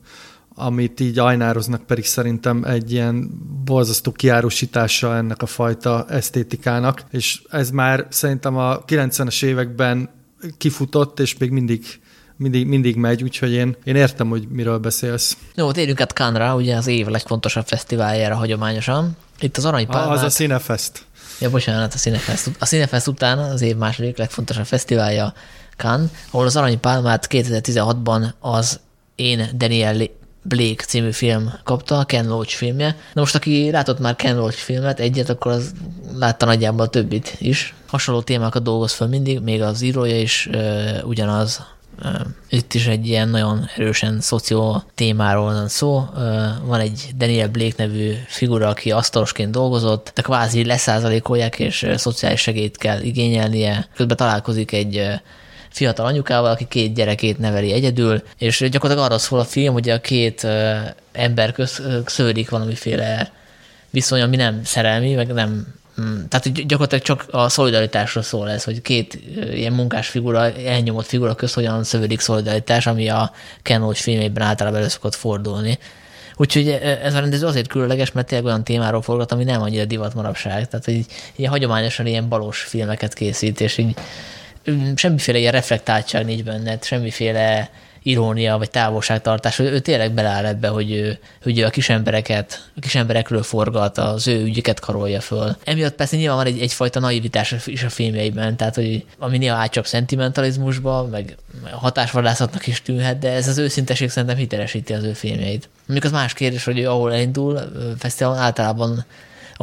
amit 0.55 0.99
így 0.99 1.19
ajnároznak, 1.19 1.85
pedig 1.85 2.05
szerintem 2.05 2.63
egy 2.63 2.91
ilyen 2.91 3.29
borzasztó 3.65 4.11
kiárusítása 4.11 5.15
ennek 5.15 5.41
a 5.41 5.45
fajta 5.45 6.05
esztétikának, 6.09 7.03
és 7.11 7.41
ez 7.49 7.69
már 7.69 8.07
szerintem 8.09 8.57
a 8.57 8.85
90-es 8.85 9.43
években 9.43 10.09
kifutott, 10.57 11.19
és 11.19 11.37
még 11.37 11.51
mindig 11.51 12.01
mindig, 12.37 12.67
mindig 12.67 12.95
megy, 12.95 13.23
úgyhogy 13.23 13.51
én, 13.51 13.75
én 13.83 13.95
értem, 13.95 14.29
hogy 14.29 14.47
miről 14.47 14.77
beszélsz. 14.77 15.37
Jó, 15.55 15.71
térjünk 15.71 16.01
át 16.01 16.11
Cannes-ra, 16.11 16.55
ugye 16.55 16.75
az 16.75 16.87
év 16.87 17.07
legfontosabb 17.07 17.67
fesztiváljára 17.67 18.35
hagyományosan. 18.35 19.17
Itt 19.39 19.57
az 19.57 19.65
Aranypálmát... 19.65 20.17
Az 20.17 20.23
a 20.23 20.29
Cinefest. 20.29 21.05
Ja, 21.39 21.49
bocsánat, 21.49 21.93
a 21.93 21.97
Cinefest. 21.97 22.49
A 22.59 22.65
Cinefest 22.65 23.07
után 23.07 23.37
az 23.37 23.61
év 23.61 23.75
második 23.75 24.17
legfontosabb 24.17 24.65
fesztiválja 24.65 25.33
Cannes, 25.77 26.09
ahol 26.31 26.45
az 26.45 26.55
Aranypálmát 26.55 27.27
2016-ban 27.29 28.25
az 28.39 28.79
Én 29.15 29.49
Daniel 29.57 29.95
Blake 30.43 30.83
című 30.83 31.11
film 31.11 31.53
kapta, 31.63 32.03
Ken 32.03 32.27
Loach 32.27 32.55
filmje. 32.55 32.95
Na 33.13 33.21
most, 33.21 33.35
aki 33.35 33.71
látott 33.71 33.99
már 33.99 34.15
Ken 34.15 34.37
Loach 34.37 34.57
filmet, 34.57 34.99
egyet, 34.99 35.29
akkor 35.29 35.51
az 35.51 35.71
látta 36.15 36.45
nagyjából 36.45 36.85
a 36.85 36.87
többit 36.87 37.35
is. 37.39 37.73
Hasonló 37.87 38.21
témákat 38.21 38.63
dolgoz 38.63 38.91
fel 38.91 39.07
mindig, 39.07 39.39
még 39.39 39.61
az 39.61 39.81
írója 39.81 40.19
is 40.19 40.49
ö, 40.51 40.83
ugyanaz. 41.03 41.65
Ö, 42.01 42.09
itt 42.49 42.73
is 42.73 42.87
egy 42.87 43.07
ilyen 43.07 43.29
nagyon 43.29 43.69
erősen 43.75 44.21
szoció 44.21 44.83
témáról 44.95 45.43
van 45.43 45.67
szó. 45.67 46.05
Ö, 46.15 46.45
van 46.65 46.79
egy 46.79 47.09
Daniel 47.17 47.47
Blake 47.47 47.75
nevű 47.77 48.13
figura, 48.27 48.67
aki 48.67 48.91
asztalosként 48.91 49.51
dolgozott, 49.51 50.11
de 50.15 50.21
kvázi 50.21 50.65
leszázalékolják, 50.65 51.59
és 51.59 51.87
szociális 51.95 52.41
segélyt 52.41 52.77
kell 52.77 53.01
igényelnie. 53.01 53.87
Közben 53.95 54.17
találkozik 54.17 54.71
egy 54.71 55.21
fiatal 55.73 56.05
anyukával, 56.05 56.51
aki 56.51 56.65
két 56.67 56.93
gyerekét 56.93 57.37
neveli 57.37 57.71
egyedül, 57.71 58.23
és 58.37 58.57
gyakorlatilag 58.71 59.11
arra 59.11 59.17
szól 59.17 59.39
a 59.39 59.43
film, 59.43 59.73
hogy 59.73 59.89
a 59.89 60.01
két 60.01 60.47
ember 61.11 61.51
köz 61.51 61.81
sződik 62.05 62.49
valamiféle 62.49 63.31
viszony, 63.89 64.21
ami 64.21 64.35
nem 64.35 64.61
szerelmi, 64.63 65.13
meg 65.13 65.33
nem 65.33 65.67
mm, 66.01 66.19
tehát 66.29 66.65
gyakorlatilag 66.67 67.03
csak 67.03 67.25
a 67.31 67.49
szolidaritásról 67.49 68.23
szól 68.23 68.49
ez, 68.49 68.63
hogy 68.63 68.81
két 68.81 69.19
ilyen 69.53 69.73
munkás 69.73 70.07
figura, 70.07 70.51
elnyomott 70.51 71.05
figura 71.05 71.35
közt 71.35 71.53
hogyan 71.53 71.83
szövődik 71.83 72.19
szolidaritás, 72.19 72.87
ami 72.87 73.09
a 73.09 73.31
Ken 73.61 73.81
Loach 73.81 74.01
filmében 74.01 74.43
általában 74.43 74.79
elő 74.79 74.87
szokott 74.87 75.15
fordulni. 75.15 75.77
Úgyhogy 76.35 76.69
ez 77.03 77.13
a 77.13 77.19
rendező 77.19 77.45
azért 77.45 77.67
különleges, 77.67 78.11
mert 78.11 78.27
tényleg 78.27 78.47
olyan 78.47 78.63
témáról 78.63 79.01
forgat, 79.01 79.31
ami 79.31 79.43
nem 79.43 79.61
annyira 79.61 79.85
divat 79.85 80.13
manapság. 80.13 80.67
Tehát, 80.67 80.85
hogy 80.85 81.05
ilyen 81.35 81.51
hagyományosan 81.51 82.05
ilyen 82.05 82.29
balos 82.29 82.59
filmeket 82.59 83.13
készít, 83.13 83.61
és 83.61 83.77
így 83.77 83.95
semmiféle 84.95 85.37
ilyen 85.37 85.51
reflektáltság 85.51 86.25
nincs 86.25 86.43
benne, 86.43 86.77
semmiféle 86.81 87.69
irónia 88.03 88.57
vagy 88.57 88.69
távolságtartás, 88.69 89.59
ő, 89.59 89.71
ő 89.71 89.79
tényleg 89.79 90.11
beleáll 90.11 90.45
ebbe, 90.45 90.67
hogy 90.67 90.91
ő, 90.91 91.19
hogy 91.43 91.59
ő 91.59 91.65
a 91.65 91.69
kis 91.69 91.89
embereket, 91.89 92.69
a 92.75 92.79
kis 92.79 92.95
emberekről 92.95 93.43
forgat, 93.43 93.97
az 93.97 94.27
ő 94.27 94.43
ügyeket 94.43 94.79
karolja 94.79 95.21
föl. 95.21 95.55
Emiatt 95.63 95.95
persze 95.95 96.15
nyilván 96.15 96.37
van 96.37 96.45
egy, 96.45 96.59
egyfajta 96.59 96.99
naivitás 96.99 97.55
is 97.65 97.83
a 97.83 97.89
filmjeiben, 97.89 98.57
tehát 98.57 98.75
hogy 98.75 99.05
ami 99.19 99.37
néha 99.37 99.55
átcsap 99.55 99.85
szentimentalizmusba, 99.85 101.07
meg 101.11 101.37
hatásvadászatnak 101.71 102.67
is 102.67 102.81
tűnhet, 102.81 103.19
de 103.19 103.31
ez 103.31 103.47
az 103.47 103.57
őszinteség 103.57 104.09
szerintem 104.09 104.37
hitelesíti 104.37 104.93
az 104.93 105.03
ő 105.03 105.13
filmjeit. 105.13 105.69
Mondjuk 105.85 106.13
az 106.13 106.19
más 106.19 106.33
kérdés, 106.33 106.63
hogy 106.63 106.79
ő 106.79 106.89
ahol 106.89 107.13
elindul, 107.13 107.59
fesztiválon 107.97 108.37
általában 108.37 109.05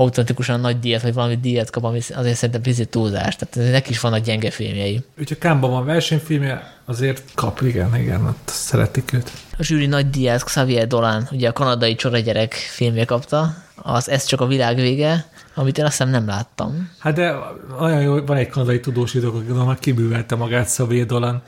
autentikusan 0.00 0.60
nagy 0.60 0.78
díjat, 0.78 1.02
vagy 1.02 1.14
valami 1.14 1.36
díjat 1.36 1.70
kap, 1.70 1.84
ami 1.84 2.00
azért 2.14 2.36
szerintem 2.36 2.62
picit 2.62 2.88
túlzás. 2.88 3.36
Tehát 3.36 3.72
neki 3.72 3.90
is 3.90 4.00
vannak 4.00 4.24
gyenge 4.24 4.50
filmjei. 4.50 5.04
Úgyhogy 5.18 5.38
Kámban 5.38 5.70
van 5.70 5.84
versenyfilmje, 5.84 6.74
azért 6.84 7.22
kap, 7.34 7.60
igen, 7.60 7.96
igen, 7.96 8.26
ott 8.26 8.48
szeretik 8.48 9.12
őt. 9.12 9.30
A 9.58 9.62
zsűri 9.62 9.86
nagy 9.86 10.10
díját 10.10 10.44
Xavier 10.44 10.86
Dolan, 10.86 11.28
ugye 11.30 11.48
a 11.48 11.52
kanadai 11.52 11.96
gyerek 12.24 12.52
filmje 12.52 13.04
kapta, 13.04 13.54
az 13.82 14.08
Ez 14.08 14.24
csak 14.24 14.40
a 14.40 14.46
világ 14.46 14.76
vége, 14.76 15.26
amit 15.54 15.78
én 15.78 15.84
azt 15.84 15.96
hiszem 15.96 16.10
nem 16.10 16.26
láttam. 16.26 16.90
Hát 16.98 17.14
de 17.14 17.34
olyan 17.80 18.02
jó, 18.02 18.24
van 18.24 18.36
egy 18.36 18.48
kanadai 18.48 18.80
tudósítók, 18.80 19.34
aki 19.34 19.78
kibűvelte 19.80 20.34
magát 20.34 20.66
Xavier 20.66 21.06
Dolan 21.06 21.42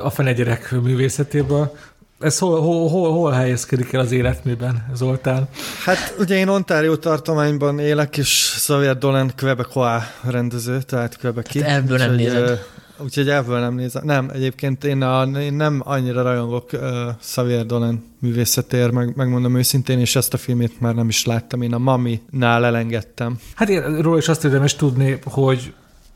a 0.00 0.10
fene 0.10 0.32
gyerek 0.32 0.70
művészetéből, 0.70 1.76
ez 2.18 2.38
hol, 2.38 2.60
hol, 2.60 2.88
hol, 2.88 3.12
hol 3.12 3.30
helyezkedik 3.30 3.92
el 3.92 4.00
az 4.00 4.12
életműben, 4.12 4.86
Zoltán? 4.94 5.48
Hát 5.84 6.14
ugye 6.18 6.36
én 6.36 6.48
Ontario 6.48 6.96
tartományban 6.96 7.78
élek, 7.78 8.16
és 8.16 8.52
Xavier 8.56 8.98
Dolan 8.98 9.32
Quebecois 9.36 10.02
rendező, 10.24 10.82
tehát 10.82 11.18
Quebeci. 11.18 11.62
Hát 11.62 11.76
ebből 11.76 11.98
nem 11.98 12.14
nézed. 12.14 12.64
Úgyhogy 13.02 13.28
ebből 13.28 13.60
nem 13.60 13.74
nézem. 13.74 14.04
Nem, 14.04 14.30
egyébként 14.34 14.84
én, 14.84 15.02
a, 15.02 15.24
én 15.24 15.54
nem 15.54 15.82
annyira 15.84 16.22
rajongok 16.22 16.70
uh, 16.72 16.80
Xavier 17.20 17.66
Dolan 17.66 18.04
művészetér, 18.20 18.90
meg, 18.90 19.16
megmondom 19.16 19.56
őszintén, 19.56 19.98
és 19.98 20.16
ezt 20.16 20.34
a 20.34 20.36
filmét 20.36 20.80
már 20.80 20.94
nem 20.94 21.08
is 21.08 21.24
láttam. 21.24 21.62
Én 21.62 21.74
a 21.74 21.78
Mami-nál 21.78 22.64
elengedtem. 22.64 23.38
Hát 23.54 23.68
én 23.68 24.00
róla 24.00 24.18
is 24.18 24.28
azt 24.28 24.44
érdemes 24.44 24.76
tudni, 24.76 25.18
hogy 25.24 25.72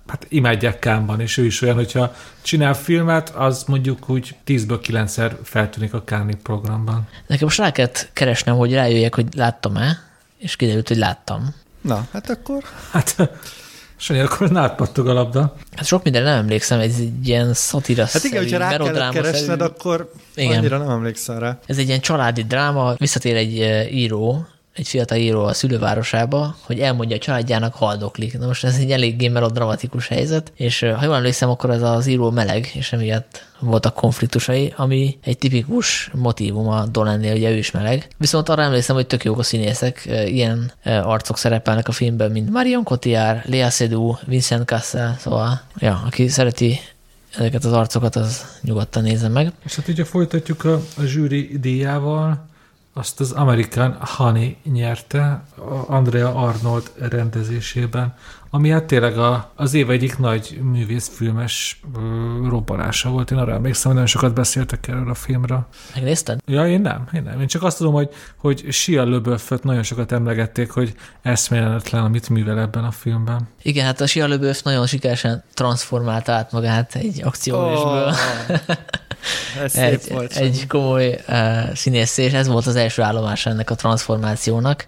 hát 0.07 0.27
imádják 0.29 0.79
Kámban, 0.79 1.21
és 1.21 1.37
ő 1.37 1.45
is 1.45 1.63
olyan, 1.63 1.75
hogyha 1.75 2.15
csinál 2.43 2.75
filmet, 2.75 3.29
az 3.29 3.65
mondjuk 3.67 4.09
úgy 4.09 4.37
10-ből 4.47 4.81
9-szer 4.87 5.33
feltűnik 5.43 5.95
a 5.95 6.05
Káni 6.05 6.35
programban. 6.43 7.09
Nekem 7.27 7.45
most 7.45 7.59
rá 7.59 7.73
kellett 7.73 8.11
keresnem, 8.13 8.57
hogy 8.57 8.73
rájöjjek, 8.73 9.15
hogy 9.15 9.27
láttam-e, 9.35 9.99
és 10.39 10.57
kiderült, 10.57 10.89
hogy 10.89 10.97
láttam. 10.97 11.55
Na, 11.81 12.07
hát 12.13 12.31
akkor... 12.31 12.63
Hát 12.91 13.17
Sanyi, 14.03 14.21
akkor 14.21 14.51
nálad 14.51 14.91
a 14.95 15.13
labda. 15.13 15.55
Hát 15.77 15.87
sok 15.87 16.03
minden 16.03 16.23
nem 16.23 16.39
emlékszem, 16.39 16.81
ez 16.81 16.97
egy 16.99 17.29
ilyen 17.29 17.55
szatira 17.55 18.07
Hát 18.13 18.25
igen, 18.25 18.43
hogyha 18.43 18.59
rá 18.59 18.77
kellett 18.77 19.13
keresned, 19.13 19.59
szerű. 19.59 19.63
akkor 19.63 20.13
igen. 20.35 20.59
annyira 20.59 20.79
nem 20.79 20.91
emlékszem 20.91 21.39
rá. 21.39 21.59
Ez 21.67 21.79
egy 21.79 21.87
ilyen 21.87 22.01
családi 22.01 22.43
dráma, 22.43 22.95
visszatér 22.99 23.37
egy 23.37 23.55
író, 23.95 24.47
egy 24.75 24.89
fiatal 24.89 25.19
író 25.19 25.45
a 25.45 25.53
szülővárosába, 25.53 26.57
hogy 26.61 26.81
elmondja 26.81 27.17
a 27.17 27.19
családjának 27.19 27.75
haldoklik. 27.75 28.39
Na 28.39 28.47
most 28.47 28.65
ez 28.65 28.77
egy 28.77 28.91
eléggé 28.91 29.29
melodramatikus 29.29 30.09
helyzet, 30.09 30.53
és 30.57 30.81
ha 30.81 31.05
jól 31.05 31.15
emlékszem, 31.15 31.51
akkor 31.51 31.71
ez 31.71 31.83
az 31.83 32.07
író 32.07 32.31
meleg, 32.31 32.71
és 32.75 32.93
emiatt 32.93 33.45
voltak 33.61 33.95
konfliktusai, 33.95 34.73
ami 34.77 35.19
egy 35.23 35.39
tipikus 35.39 36.11
motivum 36.15 36.69
a 36.69 36.87
Dolannél, 36.87 37.35
ugye 37.35 37.51
ő 37.51 37.57
is 37.57 37.71
meleg. 37.71 38.09
Viszont 38.17 38.49
arra 38.49 38.63
emlékszem, 38.63 38.97
hogy 38.97 39.07
tök 39.07 39.25
jók 39.25 39.39
a 39.39 39.43
színészek, 39.43 40.09
ilyen 40.27 40.73
arcok 40.85 41.39
szerepelnek 41.39 41.89
a 41.89 41.93
filmben, 41.93 42.31
mint 42.31 42.51
Marion 42.51 42.85
Cotillard, 42.85 43.49
Lea 43.49 43.71
Seydoux, 43.71 44.21
Vincent 44.27 44.67
Cassel, 44.67 45.17
szóval, 45.21 45.61
ja, 45.79 46.03
aki 46.07 46.29
szereti 46.29 46.81
ezeket 47.37 47.65
az 47.65 47.73
arcokat, 47.73 48.17
az 48.17 48.45
nyugodtan 48.61 49.03
nézze 49.03 49.29
meg. 49.29 49.53
És 49.65 49.77
hát 49.77 49.89
ugye 49.89 50.05
folytatjuk 50.05 50.65
a, 50.65 50.83
a 50.97 51.03
zsűri 51.03 51.59
díjával, 51.61 52.51
azt 52.93 53.21
az 53.21 53.33
American 53.33 53.97
Honey 54.01 54.57
nyerte 54.73 55.43
Andrea 55.87 56.35
Arnold 56.35 56.91
rendezésében, 56.99 58.15
ami 58.55 58.71
hát 58.71 58.85
tényleg 58.85 59.19
a, 59.19 59.53
az 59.55 59.75
év 59.75 59.91
egyik 59.91 60.19
nagy 60.19 60.59
művészfilmes 60.63 61.81
robbanása 62.49 63.11
volt. 63.11 63.31
Én 63.31 63.39
arra 63.39 63.53
emlékszem, 63.53 63.85
hogy 63.85 63.95
nagyon 63.95 64.07
sokat 64.07 64.35
beszéltek 64.35 64.89
erről 64.89 65.11
a 65.11 65.15
filmről. 65.15 65.67
Megnézted? 65.95 66.41
Ja, 66.47 66.69
én 66.69 66.81
nem, 66.81 67.09
én 67.13 67.23
nem. 67.23 67.41
Én 67.41 67.47
csak 67.47 67.63
azt 67.63 67.77
tudom, 67.77 67.93
hogy, 67.93 68.09
hogy 68.37 68.65
Shia 68.71 69.05
LaBeouf-öt 69.05 69.65
nagyon 69.65 69.83
sokat 69.83 70.13
emlegették, 70.13 70.71
hogy 70.71 70.95
eszméletlen, 71.23 72.05
amit 72.05 72.29
művel 72.29 72.59
ebben 72.59 72.85
a 72.85 72.91
filmben. 72.91 73.49
Igen, 73.63 73.85
hát 73.85 74.01
a 74.01 74.07
Shia 74.07 74.27
LaBeouf 74.27 74.63
nagyon 74.63 74.87
sikeresen 74.87 75.45
transformálta 75.55 76.33
át 76.33 76.53
magát 76.53 76.95
egy 76.95 77.23
akcióvésből. 77.23 78.07
Oh. 78.07 78.15
Ez 79.63 79.75
egy, 79.77 80.03
volt, 80.09 80.37
egy 80.37 80.67
komoly 80.67 81.21
uh, 81.29 81.75
színész, 81.75 82.17
és 82.17 82.33
ez 82.33 82.47
volt 82.47 82.67
az 82.67 82.77
első 82.77 83.03
állomás 83.03 83.47
ennek 83.47 83.71
a 83.71 83.75
transformációnak. 83.75 84.87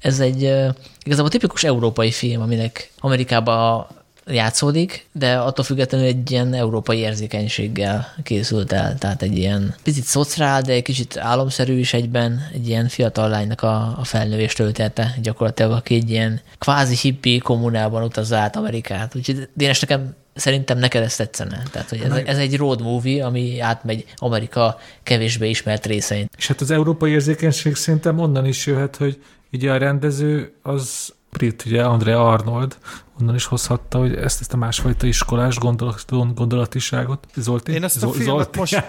Ez 0.00 0.20
egy 0.20 0.42
uh, 0.42 0.68
igazából 1.04 1.30
tipikus 1.30 1.64
európai 1.64 2.10
film, 2.10 2.42
aminek 2.42 2.90
Amerikában 2.98 3.86
játszódik, 4.26 5.06
de 5.12 5.36
attól 5.36 5.64
függetlenül 5.64 6.06
egy 6.06 6.30
ilyen 6.30 6.54
európai 6.54 6.98
érzékenységgel 6.98 8.14
készült 8.22 8.72
el, 8.72 8.98
tehát 8.98 9.22
egy 9.22 9.38
ilyen 9.38 9.74
picit 9.82 10.04
szociál, 10.04 10.62
de 10.62 10.72
egy 10.72 10.82
kicsit 10.82 11.16
álomszerű 11.16 11.78
is 11.78 11.92
egyben, 11.92 12.48
egy 12.52 12.68
ilyen 12.68 12.88
fiatal 12.88 13.28
lánynak 13.28 13.62
a, 13.62 13.96
a 13.98 14.04
felnövés 14.04 14.52
töltete, 14.52 15.14
gyakorlatilag 15.22 15.72
aki 15.72 15.94
egy 15.94 16.10
ilyen 16.10 16.40
kvázi 16.58 16.96
hippi 17.00 17.38
kommunában 17.38 18.02
utaz 18.02 18.32
át 18.32 18.56
Amerikát. 18.56 19.14
Úgyhogy 19.14 19.48
Dénes, 19.54 19.80
nekem 19.80 20.14
szerintem 20.36 20.78
neked 20.78 21.02
ezt 21.02 21.16
tetszene. 21.16 21.62
Tehát, 21.70 21.88
hogy 21.88 22.00
ez, 22.00 22.12
ez 22.12 22.38
egy 22.38 22.56
road 22.56 22.82
movie, 22.82 23.24
ami 23.26 23.60
átmegy 23.60 24.04
Amerika 24.16 24.78
kevésbé 25.02 25.48
ismert 25.48 25.86
részein. 25.86 26.28
És 26.36 26.46
hát 26.46 26.60
az 26.60 26.70
európai 26.70 27.10
érzékenység 27.10 27.74
szerintem 27.74 28.18
onnan 28.18 28.46
is 28.46 28.66
jöhet, 28.66 28.96
hogy 28.96 29.22
ugye 29.52 29.72
a 29.72 29.76
rendező 29.76 30.52
az 30.62 31.14
brit, 31.30 31.64
ugye 31.66 31.82
Andrea 31.84 32.32
Arnold, 32.32 32.76
onnan 33.20 33.34
is 33.34 33.44
hozhatta, 33.44 33.98
hogy 33.98 34.14
ezt, 34.14 34.40
ezt 34.40 34.52
a 34.52 34.56
másfajta 34.56 35.06
iskolás 35.06 35.58
gondolat, 35.58 36.04
gondolatiságot. 36.34 37.26
Zolti? 37.34 37.72
Én 37.72 37.84
ezt 37.84 37.96
a 37.96 37.98
Zol- 37.98 38.14
filmet 38.14 38.34
Zolti. 38.34 38.58
most... 38.58 38.84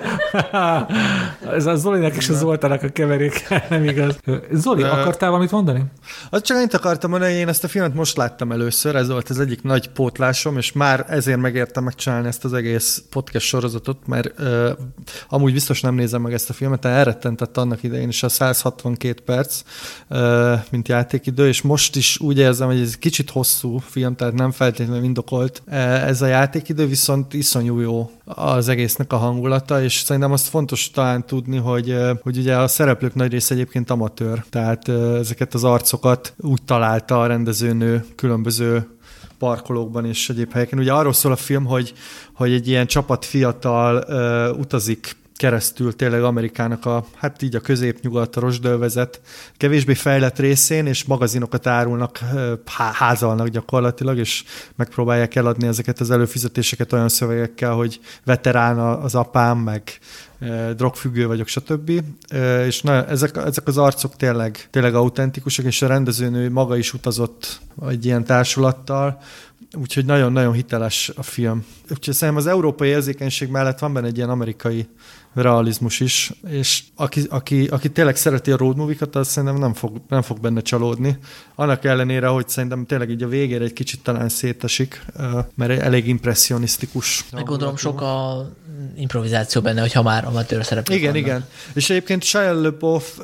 Ez 1.57 1.65
a 1.65 1.75
Zolinak 1.75 2.15
és 2.15 2.29
a 2.29 2.33
Zoltának 2.33 2.83
a 2.83 2.89
keverék, 2.89 3.47
nem 3.69 3.83
igaz. 3.83 4.19
Zoli, 4.51 4.81
De... 4.81 4.89
akartál 4.89 5.29
valamit 5.29 5.51
mondani? 5.51 5.83
Az 6.29 6.41
csak 6.41 6.57
annyit 6.57 6.73
akartam 6.73 7.09
mondani, 7.09 7.31
hogy 7.31 7.41
én 7.41 7.47
ezt 7.47 7.63
a 7.63 7.67
filmet 7.67 7.93
most 7.93 8.17
láttam 8.17 8.51
először, 8.51 8.95
ez 8.95 9.09
volt 9.09 9.29
az 9.29 9.39
egyik 9.39 9.63
nagy 9.63 9.89
pótlásom, 9.89 10.57
és 10.57 10.71
már 10.71 11.05
ezért 11.09 11.39
megértem 11.39 11.83
megcsinálni 11.83 12.27
ezt 12.27 12.45
az 12.45 12.53
egész 12.53 13.03
podcast 13.09 13.45
sorozatot, 13.45 14.07
mert 14.07 14.39
uh, 14.39 14.69
amúgy 15.29 15.53
biztos 15.53 15.81
nem 15.81 15.95
nézem 15.95 16.21
meg 16.21 16.33
ezt 16.33 16.49
a 16.49 16.53
filmet, 16.53 16.79
de 16.79 16.89
elrettentett 16.89 17.57
annak 17.57 17.83
idején 17.83 18.07
is 18.07 18.23
a 18.23 18.29
162 18.29 19.23
perc, 19.23 19.61
uh, 20.09 20.53
mint 20.71 20.87
játékidő, 20.87 21.47
és 21.47 21.61
most 21.61 21.95
is 21.95 22.19
úgy 22.19 22.37
érzem, 22.37 22.67
hogy 22.67 22.79
ez 22.79 22.97
kicsit 22.97 23.29
hosszú 23.29 23.77
film, 23.77 24.15
tehát 24.17 24.33
nem 24.33 24.51
feltétlenül 24.51 25.03
indokolt 25.03 25.61
e, 25.65 25.77
ez 26.07 26.21
a 26.21 26.25
játékidő, 26.25 26.87
viszont 26.87 27.33
iszonyú 27.33 27.79
jó 27.79 28.11
az 28.25 28.67
egésznek 28.67 29.13
a 29.13 29.17
hangulata, 29.17 29.83
és 29.83 29.99
szerintem 29.99 30.31
azt 30.31 30.47
fontos 30.47 30.91
talán 30.91 31.25
tudni, 31.25 31.57
hogy, 31.57 31.89
e, 31.89 32.19
hogy 32.21 32.37
ugye 32.37 32.57
a 32.57 32.67
szereplők 32.67 33.15
nagy 33.15 33.31
része 33.31 33.53
egyébként 33.53 33.89
amatőr, 33.89 34.43
tehát 34.49 34.87
e, 34.87 34.93
ezeket 34.93 35.53
az 35.53 35.63
arcokat 35.63 36.33
úgy 36.37 36.61
találta 36.65 37.21
a 37.21 37.27
rendezőnő 37.27 38.05
különböző 38.15 38.87
parkolókban 39.37 40.05
és 40.05 40.29
egyéb 40.29 40.51
helyeken. 40.51 40.79
Ugye 40.79 40.93
arról 40.93 41.13
szól 41.13 41.31
a 41.31 41.35
film, 41.35 41.65
hogy, 41.65 41.93
hogy 42.33 42.51
egy 42.51 42.67
ilyen 42.67 42.87
csapat 42.87 43.25
fiatal 43.25 44.03
uh, 44.07 44.59
utazik 44.59 45.15
keresztül 45.37 45.95
tényleg 45.95 46.23
Amerikának 46.23 46.85
a, 46.85 47.05
hát 47.15 47.41
így 47.41 47.55
a 47.55 47.59
középnyugat, 47.59 48.35
a 48.35 48.39
rosdölvezet 48.39 49.21
kevésbé 49.57 49.93
fejlett 49.93 50.39
részén, 50.39 50.85
és 50.85 51.03
magazinokat 51.03 51.67
árulnak, 51.67 52.19
házalnak 52.93 53.47
gyakorlatilag, 53.47 54.17
és 54.17 54.43
megpróbálják 54.75 55.35
eladni 55.35 55.67
ezeket 55.67 55.99
az 55.99 56.11
előfizetéseket 56.11 56.93
olyan 56.93 57.09
szövegekkel, 57.09 57.73
hogy 57.73 57.99
veterán 58.23 58.79
az 58.79 59.15
apám, 59.15 59.57
meg 59.57 59.99
drogfüggő 60.75 61.27
vagyok, 61.27 61.47
stb. 61.47 61.91
És 62.65 62.81
na, 62.81 63.05
ezek, 63.05 63.37
ezek 63.37 63.67
az 63.67 63.77
arcok 63.77 64.15
tényleg, 64.15 64.67
tényleg 64.71 64.95
autentikusak, 64.95 65.65
és 65.65 65.81
a 65.81 65.87
rendezőnő 65.87 66.51
maga 66.51 66.77
is 66.77 66.93
utazott 66.93 67.59
egy 67.89 68.05
ilyen 68.05 68.23
társulattal, 68.23 69.21
úgyhogy 69.73 70.05
nagyon-nagyon 70.05 70.53
hiteles 70.53 71.11
a 71.15 71.23
film. 71.23 71.65
Úgyhogy 71.91 72.13
szerintem 72.13 72.43
az 72.43 72.49
európai 72.49 72.89
érzékenység 72.89 73.49
mellett 73.49 73.79
van 73.79 73.93
benne 73.93 74.07
egy 74.07 74.17
ilyen 74.17 74.29
amerikai 74.29 74.87
realizmus 75.41 75.99
is, 75.99 76.31
és 76.47 76.83
aki, 76.95 77.21
aki, 77.29 77.67
aki 77.67 77.89
tényleg 77.89 78.15
szereti 78.15 78.51
a 78.51 78.57
road 78.57 78.77
movie-kat, 78.77 79.15
az 79.15 79.27
szerintem 79.27 79.59
nem 79.59 79.73
fog, 79.73 80.01
nem 80.09 80.21
fog 80.21 80.39
benne 80.39 80.61
csalódni. 80.61 81.17
Annak 81.55 81.85
ellenére, 81.85 82.27
hogy 82.27 82.49
szerintem 82.49 82.85
tényleg 82.85 83.09
így 83.09 83.23
a 83.23 83.27
végére 83.27 83.63
egy 83.63 83.73
kicsit 83.73 84.03
talán 84.03 84.29
szétesik, 84.29 85.05
mert 85.55 85.81
elég 85.81 86.07
impressionisztikus. 86.07 87.25
Meg 87.31 87.43
gondolom 87.43 87.75
sok 87.75 88.01
a 88.01 88.49
improvizáció 88.95 89.61
benne, 89.61 89.81
hogyha 89.81 90.01
már 90.01 90.25
amatőr 90.25 90.65
szereplő. 90.65 90.95
Igen, 90.95 91.11
vannak. 91.11 91.27
igen. 91.27 91.45
És 91.73 91.89
egyébként 91.89 92.23
Shia 92.23 92.61
LaBeouf 92.61 93.19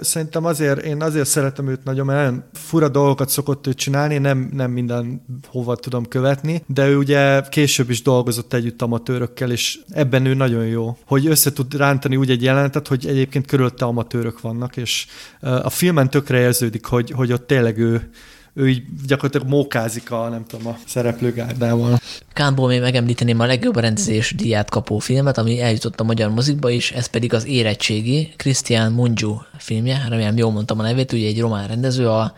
szerintem 0.00 0.44
azért, 0.44 0.80
én 0.80 1.02
azért 1.02 1.28
szeretem 1.28 1.68
őt 1.68 1.84
nagyon, 1.84 2.06
mert 2.06 2.24
nagyon 2.24 2.44
fura 2.52 2.88
dolgokat 2.88 3.28
szokott 3.28 3.66
ő 3.66 3.74
csinálni, 3.74 4.18
nem, 4.18 4.50
nem 4.52 4.70
minden 4.70 5.24
hova 5.48 5.76
tudom 5.76 6.08
követni, 6.08 6.62
de 6.66 6.88
ő 6.88 6.96
ugye 6.96 7.40
később 7.40 7.90
is 7.90 8.02
dolgozott 8.02 8.52
együtt 8.52 8.82
amatőrökkel, 8.82 9.50
és 9.50 9.78
ebben 9.90 10.26
ő 10.26 10.34
nagyon 10.34 10.66
jó, 10.66 10.96
hogy 11.04 11.26
össze 11.26 11.51
tud 11.52 11.74
rántani 11.74 12.16
úgy 12.16 12.30
egy 12.30 12.42
jelenetet, 12.42 12.88
hogy 12.88 13.06
egyébként 13.06 13.46
körülötte 13.46 13.84
amatőrök 13.84 14.40
vannak, 14.40 14.76
és 14.76 15.06
a 15.40 15.70
filmen 15.70 16.10
tökre 16.10 16.38
érződik, 16.38 16.84
hogy, 16.84 17.10
hogy 17.10 17.32
ott 17.32 17.46
tényleg 17.46 17.78
ő 17.78 18.10
ő 18.54 18.68
így 18.68 18.82
gyakorlatilag 19.06 19.48
mókázik 19.48 20.10
a, 20.10 20.28
nem 20.28 20.44
tudom, 20.46 20.66
a 20.66 20.76
szereplőgárdával. 20.86 21.98
Kánból 22.32 22.68
még 22.68 22.80
megemlíteném 22.80 23.40
a 23.40 23.46
legjobb 23.46 23.76
rendezés 23.76 24.34
díját 24.34 24.70
kapó 24.70 24.98
filmet, 24.98 25.38
ami 25.38 25.60
eljutott 25.60 26.00
a 26.00 26.04
magyar 26.04 26.30
mozikba 26.30 26.70
is, 26.70 26.90
ez 26.92 27.06
pedig 27.06 27.34
az 27.34 27.46
Érettségi, 27.46 28.32
Christian 28.36 28.92
Mungiu 28.92 29.36
filmje, 29.58 30.06
remélem 30.08 30.36
jól 30.36 30.50
mondtam 30.50 30.78
a 30.78 30.82
nevét, 30.82 31.12
ugye 31.12 31.26
egy 31.26 31.40
román 31.40 31.68
rendező, 31.68 32.08
a 32.08 32.34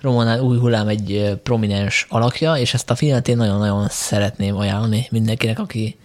Romanán 0.00 0.40
új 0.40 0.58
hullám 0.58 0.88
egy 0.88 1.38
prominens 1.42 2.06
alakja, 2.08 2.54
és 2.56 2.74
ezt 2.74 2.90
a 2.90 2.94
filmet 2.94 3.28
én 3.28 3.36
nagyon-nagyon 3.36 3.88
szeretném 3.88 4.56
ajánlani 4.56 5.06
mindenkinek, 5.10 5.58
aki 5.58 5.96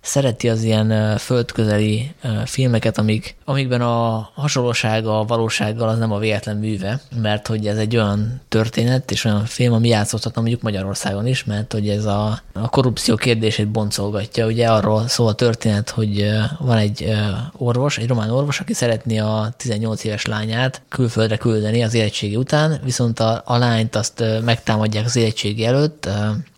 szereti 0.00 0.48
az 0.48 0.62
ilyen 0.62 1.16
földközeli 1.16 2.14
filmeket, 2.44 2.98
amik, 2.98 3.36
amikben 3.44 3.80
a 3.80 4.30
hasonlóság 4.34 5.06
a 5.06 5.24
valósággal 5.24 5.88
az 5.88 5.98
nem 5.98 6.12
a 6.12 6.18
véletlen 6.18 6.56
műve, 6.56 7.00
mert 7.20 7.46
hogy 7.46 7.66
ez 7.66 7.76
egy 7.76 7.96
olyan 7.96 8.40
történet 8.48 9.10
és 9.10 9.24
olyan 9.24 9.44
film, 9.44 9.72
ami 9.72 9.88
játszódhatna 9.88 10.40
mondjuk 10.40 10.62
Magyarországon 10.62 11.26
is, 11.26 11.44
mert 11.44 11.72
hogy 11.72 11.88
ez 11.88 12.04
a, 12.04 12.40
a 12.52 12.68
korrupció 12.68 13.14
kérdését 13.16 13.68
boncolgatja. 13.68 14.46
Ugye 14.46 14.66
arról 14.66 15.08
szól 15.08 15.28
a 15.28 15.34
történet, 15.34 15.90
hogy 15.90 16.30
van 16.58 16.76
egy 16.76 17.12
orvos, 17.56 17.98
egy 17.98 18.08
román 18.08 18.30
orvos, 18.30 18.60
aki 18.60 18.72
szeretné 18.72 19.18
a 19.18 19.52
18 19.56 20.04
éves 20.04 20.26
lányát 20.26 20.82
külföldre 20.88 21.36
küldeni 21.36 21.82
az 21.82 21.94
érettségi 21.94 22.36
után, 22.36 22.80
viszont 22.84 23.20
a, 23.20 23.42
a 23.44 23.56
lányt 23.56 23.96
azt 23.96 24.24
megtámadják 24.44 25.04
az 25.04 25.16
érettségi 25.16 25.64
előtt, 25.64 26.08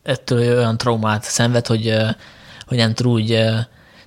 ettől 0.02 0.56
olyan 0.56 0.76
traumát 0.76 1.22
szenved, 1.22 1.66
hogy 1.66 1.94
hogy 2.70 2.78
nem 2.78 2.94
tud 2.94 3.06
úgy 3.06 3.38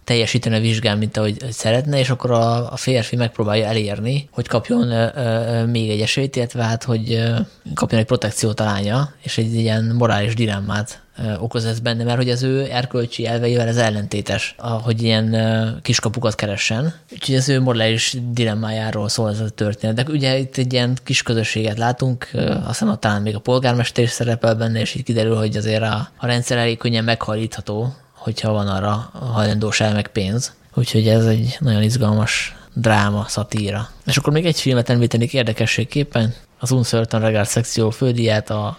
teljesíteni 0.04 0.56
a 0.56 0.60
vizsgán, 0.60 0.98
mint 0.98 1.18
ahogy 1.18 1.38
hogy 1.42 1.52
szeretne, 1.52 2.00
és 2.00 2.10
akkor 2.10 2.32
a, 2.32 2.72
a 2.72 2.76
férfi 2.76 3.16
megpróbálja 3.16 3.66
elérni, 3.66 4.30
hogy 4.32 4.48
kapjon 4.48 4.92
ö, 4.92 5.08
ö, 5.16 5.66
még 5.66 5.90
egy 5.90 6.02
esélyt, 6.02 6.36
illetve 6.36 6.64
hát, 6.64 6.84
hogy 6.84 7.14
ö, 7.14 7.36
kapjon 7.74 8.00
egy 8.00 8.06
protekciót 8.06 8.60
a 8.60 8.64
lánya, 8.64 9.14
és 9.22 9.38
egy 9.38 9.54
ilyen 9.54 9.96
morális 9.98 10.34
dilemmát 10.34 11.02
ö, 11.18 11.38
okoz 11.38 11.66
ez 11.66 11.80
benne, 11.80 12.04
mert 12.04 12.18
hogy 12.18 12.30
az 12.30 12.44
ő 12.44 12.68
erkölcsi 12.72 13.26
elveivel 13.28 13.68
ez 13.68 13.78
ellentétes, 13.78 14.56
hogy 14.58 15.02
ilyen 15.02 15.34
ö, 15.34 15.70
kiskapukat 15.82 16.36
keressen. 16.36 16.94
Úgyhogy 17.12 17.36
az 17.36 17.50
ő 17.50 17.62
morális 17.62 18.18
dilemmájáról 18.32 19.10
szól 19.10 19.30
ez 19.30 19.40
a 19.40 19.50
történet. 19.50 19.96
De 19.96 20.06
ugye 20.08 20.38
itt 20.38 20.58
egy 20.58 20.74
ilyen 20.74 20.98
kis 21.04 21.24
közösséget 21.24 21.78
látunk, 21.78 22.30
ö, 22.34 22.56
aztán 22.66 23.00
talán 23.00 23.22
még 23.22 23.36
a 23.36 23.40
polgármester 23.40 24.04
is 24.04 24.10
szerepel 24.10 24.56
benne, 24.56 24.80
és 24.80 24.96
így 24.96 25.04
kiderül, 25.04 25.36
hogy 25.36 25.58
azért 25.58 25.82
a, 25.82 26.10
a 26.18 26.26
rendszer 26.26 26.58
elég 26.58 26.78
könnyen 26.78 27.04
meghajlítható, 27.04 27.94
hogyha 28.24 28.52
van 28.52 28.68
arra 28.68 29.10
hajlandóság 29.34 29.94
meg 29.94 30.08
pénz. 30.08 30.54
Úgyhogy 30.74 31.08
ez 31.08 31.26
egy 31.26 31.58
nagyon 31.60 31.84
izgalmas 31.84 32.56
dráma, 32.74 33.26
szatíra. 33.28 33.90
És 34.06 34.18
akkor 34.18 34.34
még 34.34 34.46
egy 34.46 34.60
filmet 34.60 34.90
említenék 34.90 35.34
érdekességképpen, 35.34 36.34
az 36.60 36.72
Uncertain 36.72 37.24
Regard 37.24 37.48
szekció 37.48 37.90
fődíját 37.90 38.50
a 38.50 38.78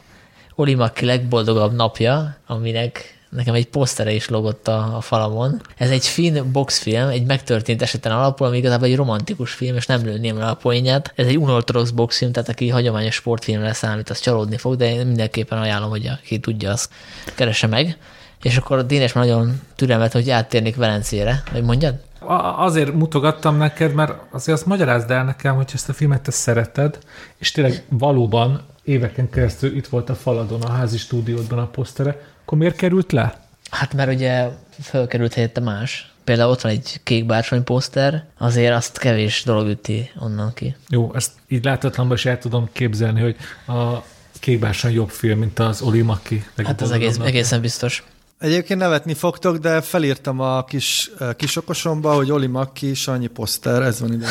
Oli 0.55 0.74
Maki 0.74 1.05
legboldogabb 1.05 1.74
napja, 1.74 2.36
aminek 2.47 3.18
nekem 3.30 3.55
egy 3.55 3.66
posztere 3.66 4.12
is 4.12 4.28
logott 4.28 4.68
a, 4.68 4.97
a 4.97 5.01
falamon. 5.01 5.61
Ez 5.76 5.90
egy 5.90 6.07
finn 6.07 6.53
boxfilm, 6.53 7.09
egy 7.09 7.24
megtörtént 7.24 7.82
eseten 7.82 8.12
alapul, 8.12 8.47
ami 8.47 8.57
igazából 8.57 8.86
egy 8.86 8.97
romantikus 8.97 9.53
film, 9.53 9.76
és 9.76 9.86
nem 9.86 10.05
lőném 10.05 10.38
le 10.38 10.47
a 10.47 10.55
poénját. 10.55 11.12
Ez 11.14 11.26
egy 11.26 11.38
unorthodox 11.38 11.90
boxfilm, 11.90 12.32
tehát 12.32 12.49
aki 12.49 12.68
hagyományos 12.68 13.14
sportfilmre 13.14 13.72
számít, 13.72 14.11
az 14.11 14.20
csalódni 14.20 14.57
fog, 14.57 14.76
de 14.76 14.92
én 14.92 15.07
mindenképpen 15.07 15.59
ajánlom, 15.59 15.90
hogy 15.90 16.07
aki 16.07 16.38
tudja, 16.38 16.70
az 16.70 16.88
keresse 17.34 17.66
meg. 17.66 17.99
És 18.45 18.57
akkor 18.57 18.86
Dénes 18.86 19.12
már 19.12 19.24
nagyon 19.24 19.61
türelmet, 19.74 20.12
hogy 20.12 20.30
áttérnék 20.30 20.76
Velencére. 20.76 21.42
Hogy 21.53 21.62
mondjad? 21.62 21.95
Azért 22.57 22.95
mutogattam 22.95 23.57
neked, 23.57 23.95
mert 23.95 24.12
azért 24.30 24.59
azt 24.59 24.66
magyarázd 24.66 25.11
el 25.11 25.24
nekem, 25.24 25.55
hogy 25.55 25.70
ezt 25.74 25.88
a 25.88 25.92
filmet 25.92 26.22
te 26.22 26.30
szereted, 26.30 26.99
és 27.38 27.51
tényleg 27.51 27.82
valóban 27.88 28.62
éveken 28.82 29.30
keresztül 29.30 29.76
itt 29.76 29.86
volt 29.86 30.11
a 30.11 30.14
faladon, 30.14 30.62
a 30.62 30.70
házi 30.70 30.99
stúdiódban 30.99 31.59
a 31.59 31.66
posztere, 31.66 32.20
akkor 32.42 32.59
miért 32.59 32.76
került 32.76 33.12
le? 33.12 33.40
Hát 33.70 33.95
mert 33.95 34.12
ugye 34.12 34.49
fölkerült 34.82 35.34
helyette 35.34 35.61
más. 35.61 36.12
Például 36.24 36.51
ott 36.51 36.61
van 36.61 36.72
egy 36.72 37.01
kék 37.03 37.26
bársony 37.26 37.64
poszter, 37.64 38.24
azért 38.38 38.74
azt 38.74 38.99
kevés 38.99 39.42
dolog 39.45 39.68
üti 39.68 40.11
onnan 40.18 40.53
ki. 40.55 40.76
Jó, 40.88 41.14
ezt 41.14 41.32
így 41.49 41.64
láthatatlanban 41.64 42.16
is 42.16 42.26
el 42.26 42.38
tudom 42.38 42.68
képzelni, 42.72 43.20
hogy 43.20 43.36
a 43.66 44.05
kék 44.40 44.59
bársony 44.59 44.92
jobb 44.92 45.11
film, 45.11 45.38
mint 45.38 45.59
az 45.59 45.82
Oli 45.82 46.03
Maki. 46.03 46.45
Hát 46.64 46.80
az 46.80 46.90
egész, 46.90 47.18
egészen 47.18 47.61
biztos. 47.61 48.05
Egyébként 48.45 48.80
nevetni 48.80 49.14
fogtok, 49.14 49.57
de 49.57 49.80
felírtam 49.80 50.40
a 50.40 50.64
kis 50.64 51.11
kisokosomba, 51.36 52.14
hogy 52.14 52.30
Oli 52.30 52.47
Maki, 52.47 52.95
Sanyi 52.95 53.26
poszter, 53.26 53.82
ez 53.82 54.01
van 54.01 54.12
ide. 54.12 54.26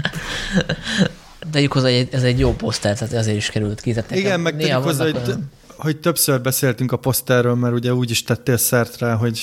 Tegyük 1.52 1.72
hozzá, 1.72 1.88
hogy 1.96 2.08
ez 2.10 2.22
egy 2.22 2.38
jó 2.38 2.52
poszter, 2.52 2.98
tehát 2.98 3.14
azért 3.14 3.36
is 3.36 3.50
került 3.50 3.80
ki. 3.80 3.92
Tehát 3.92 4.10
Igen, 4.10 4.40
meg 4.40 4.56
tegyük 4.56 4.74
hozzá, 4.74 5.04
hogy, 5.04 5.16
olyan... 5.26 5.50
hogy 5.76 5.96
többször 5.96 6.40
beszéltünk 6.40 6.92
a 6.92 6.96
poszterről, 6.96 7.54
mert 7.54 7.74
ugye 7.74 7.94
úgy 7.94 8.10
is 8.10 8.22
tettél 8.22 8.56
szert 8.56 8.98
rá, 8.98 9.14
hogy 9.14 9.40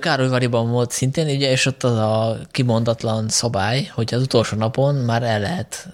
Károlyvariban 0.00 0.70
volt 0.70 0.90
szintén, 0.90 1.36
ugye, 1.36 1.50
és 1.50 1.66
ott 1.66 1.82
az 1.82 1.96
a 1.96 2.38
kimondatlan 2.50 3.28
szabály, 3.28 3.90
hogy 3.94 4.14
az 4.14 4.22
utolsó 4.22 4.56
napon 4.56 4.94
már 4.94 5.22
el 5.22 5.40
lehet 5.40 5.88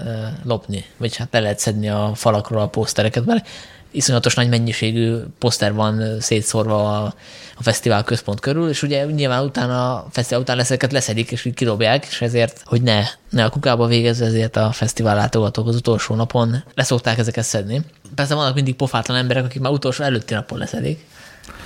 lopni, 0.44 0.84
vagy 0.97 1.16
hát 1.16 1.34
el 1.34 1.42
lehet 1.42 1.59
szedni 1.59 1.88
a 1.88 2.12
falakról 2.14 2.61
a 2.61 2.68
posztereket, 2.68 3.24
mert 3.24 3.49
iszonyatos 3.97 4.34
nagy 4.34 4.49
mennyiségű 4.49 5.16
poszter 5.38 5.74
van 5.74 6.20
szétszórva 6.20 7.03
a, 7.03 7.14
a 7.57 7.62
fesztivál 7.62 8.05
központ 8.05 8.40
körül, 8.40 8.68
és 8.68 8.82
ugye 8.82 9.05
nyilván 9.05 9.44
utána, 9.44 9.94
a 9.94 10.07
fesztivál 10.11 10.42
után 10.42 10.59
ezeket 10.59 10.92
leszedik, 10.92 11.30
és 11.30 11.44
így 11.44 11.55
kidobják, 11.55 12.07
és 12.07 12.20
ezért, 12.20 12.62
hogy 12.64 12.82
ne, 12.82 13.03
ne 13.30 13.44
a 13.44 13.49
kukába 13.49 13.86
végezze, 13.86 14.24
ezért 14.24 14.57
a 14.57 14.72
fesztivál 14.72 15.14
látogatók 15.14 15.68
az 15.68 15.76
utolsó 15.76 16.14
napon 16.14 16.64
leszokták 16.74 17.18
ezeket 17.18 17.44
szedni. 17.44 17.80
Persze 18.14 18.34
vannak 18.34 18.55
mindig 18.55 18.74
pofátlan 18.74 19.16
emberek, 19.16 19.44
akik 19.44 19.61
már 19.61 19.72
utolsó 19.72 20.05
előtti 20.05 20.34
napon 20.34 20.59
leszedik. 20.59 21.05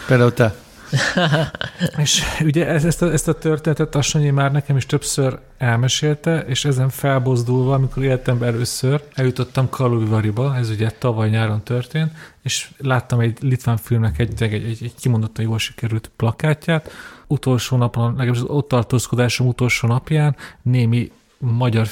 Például 0.06 0.34
te. 0.34 0.54
és 2.04 2.22
ugye 2.44 2.66
ezt 2.66 3.02
a, 3.02 3.12
ezt 3.12 3.28
a 3.28 3.32
történetet 3.32 3.94
a 3.94 4.02
Sanyi 4.02 4.30
már 4.30 4.52
nekem 4.52 4.76
is 4.76 4.86
többször 4.86 5.38
elmesélte, 5.58 6.38
és 6.40 6.64
ezen 6.64 6.88
felbozdulva, 6.88 7.74
amikor 7.74 8.02
életemben 8.02 8.54
először 8.54 9.02
eljutottam 9.14 9.68
Karlovivariba, 9.68 10.56
ez 10.56 10.70
ugye 10.70 10.90
tavaly 10.90 11.28
nyáron 11.28 11.62
történt, 11.62 12.12
és 12.42 12.70
láttam 12.78 13.20
egy 13.20 13.38
litván 13.40 13.76
filmnek 13.76 14.18
egy, 14.18 14.42
egy, 14.42 14.52
egy, 14.52 14.78
egy 14.82 14.94
kimondottan 15.00 15.44
jól 15.44 15.58
sikerült 15.58 16.10
plakátját. 16.16 16.90
Utolsó 17.26 17.76
napon, 17.76 18.10
legalábbis 18.10 18.40
az 18.40 18.48
ott 18.48 18.68
tartózkodásom 18.68 19.46
utolsó 19.46 19.88
napján 19.88 20.36
némi 20.62 21.10
magyar 21.38 21.88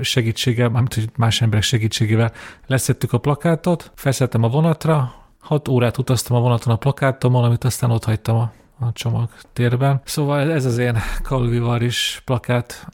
segítséggel, 0.00 0.68
mármint 0.68 1.16
más 1.16 1.42
emberek 1.42 1.64
segítségével 1.64 2.32
leszettük 2.66 3.12
a 3.12 3.18
plakátot, 3.18 3.90
feszettem 3.94 4.42
a 4.42 4.48
vonatra, 4.48 5.14
Hat 5.46 5.68
órát 5.68 5.98
utaztam 5.98 6.36
a 6.36 6.40
vonaton 6.40 6.72
a 6.72 6.76
plakáttommal, 6.76 7.44
amit 7.44 7.64
aztán 7.64 7.90
ott 7.90 8.04
hagytam 8.04 8.36
a, 8.36 8.52
a 8.80 8.92
csomag 8.92 9.28
térben. 9.52 10.00
Szóval 10.04 10.52
ez 10.52 10.64
az 10.64 10.78
én 10.78 10.98
kalvivaris 11.22 12.22
plakát 12.24 12.86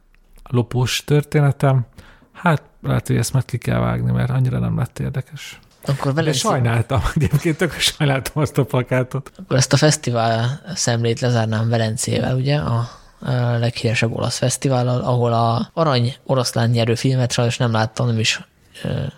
lopós 0.51 1.05
történetem. 1.05 1.87
Hát 2.33 2.63
lehet, 2.83 3.07
hogy 3.07 3.17
ezt 3.17 3.33
meg 3.33 3.45
ki 3.45 3.59
kell 3.59 3.79
vágni, 3.79 4.11
mert 4.11 4.31
annyira 4.31 4.59
nem 4.59 4.79
lett 4.79 4.99
érdekes. 4.99 5.59
Akkor 5.87 6.15
vele 6.15 6.31
De 6.31 6.37
sajnáltam, 6.37 7.01
egyébként 7.15 7.57
tök 7.57 7.73
sajnáltam 7.73 8.43
azt 8.43 8.59
a 8.59 8.65
plakátot. 8.65 9.33
Akkor 9.37 9.57
ezt 9.57 9.73
a 9.73 9.77
fesztivál 9.77 10.61
szemlét 10.75 11.21
lezárnám 11.21 11.69
Velencével, 11.69 12.37
ugye, 12.37 12.57
a 12.57 12.89
a 13.25 13.31
leghíresebb 13.59 14.13
olasz 14.17 14.39
fesztivállal, 14.39 15.01
ahol 15.01 15.33
a 15.33 15.71
Arany 15.75 16.15
oroszlán 16.25 16.71
nyerő 16.71 16.95
filmet 16.95 17.33
sajnos 17.33 17.57
nem 17.57 17.73
láttam, 17.73 18.07
nem 18.07 18.19
is 18.19 18.41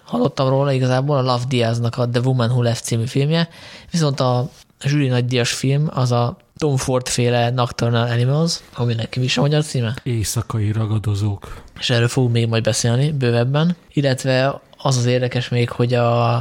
hallottam 0.04 0.48
róla 0.48 0.72
igazából, 0.72 1.16
a 1.16 1.22
Love 1.22 1.44
Diaznak 1.48 1.96
a 1.96 2.08
The 2.08 2.20
Woman 2.20 2.50
Who 2.50 2.62
Left 2.62 2.84
című 2.84 3.06
filmje, 3.06 3.48
viszont 3.90 4.20
a 4.20 4.48
zsűri 4.84 5.08
nagydíjas 5.08 5.52
film 5.52 5.88
az 5.92 6.12
a 6.12 6.36
Tom 6.56 6.76
Ford 6.76 7.08
féle 7.08 7.50
Nocturnal 7.50 8.10
Animals, 8.10 8.60
aminek 8.74 9.16
is 9.16 9.38
a 9.38 9.40
magyar 9.40 9.64
címe. 9.64 9.96
Éjszakai 10.02 10.72
ragadozók. 10.72 11.62
És 11.78 11.90
erről 11.90 12.08
fogunk 12.08 12.32
még 12.32 12.48
majd 12.48 12.62
beszélni 12.62 13.12
bővebben, 13.12 13.76
illetve 13.92 14.60
az 14.78 14.96
az 14.96 15.06
érdekes 15.06 15.48
még, 15.48 15.70
hogy 15.70 15.94
a, 15.94 16.34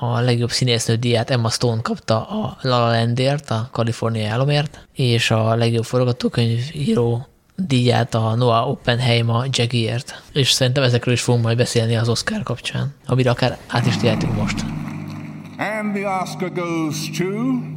a 0.00 0.20
legjobb 0.20 0.50
színésznő 0.50 0.94
díját 0.94 1.30
Emma 1.30 1.48
Stone 1.48 1.82
kapta 1.82 2.28
a 2.28 2.56
La 2.60 2.78
La 2.78 2.90
Landért, 2.90 3.50
a 3.50 3.68
Kaliforniai 3.72 4.24
álomért, 4.24 4.86
és 4.92 5.30
a 5.30 5.54
legjobb 5.54 5.84
forgatókönyvíró 5.84 7.26
díját 7.56 8.14
a 8.14 8.34
Noah 8.34 8.68
Oppenheim 8.68 9.30
a 9.30 9.44
Jaggiért, 9.50 10.22
és 10.32 10.50
szerintem 10.50 10.82
ezekről 10.82 11.14
is 11.14 11.20
fogunk 11.20 11.44
majd 11.44 11.56
beszélni 11.56 11.96
az 11.96 12.08
Oscar 12.08 12.42
kapcsán, 12.42 12.94
amire 13.06 13.30
akár 13.30 13.58
át 13.66 13.86
is 13.86 13.96
tehetünk 13.96 14.36
most. 14.36 14.64
And 15.58 15.94
the 15.94 16.20
Oscar 16.22 16.52
goes 16.52 17.10
to 17.18 17.74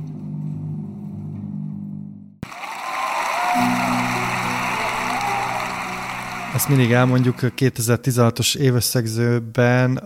Ezt 6.60 6.70
mindig 6.70 6.92
elmondjuk 6.92 7.40
2016-os 7.42 8.56
évösszegzőben 8.56 9.98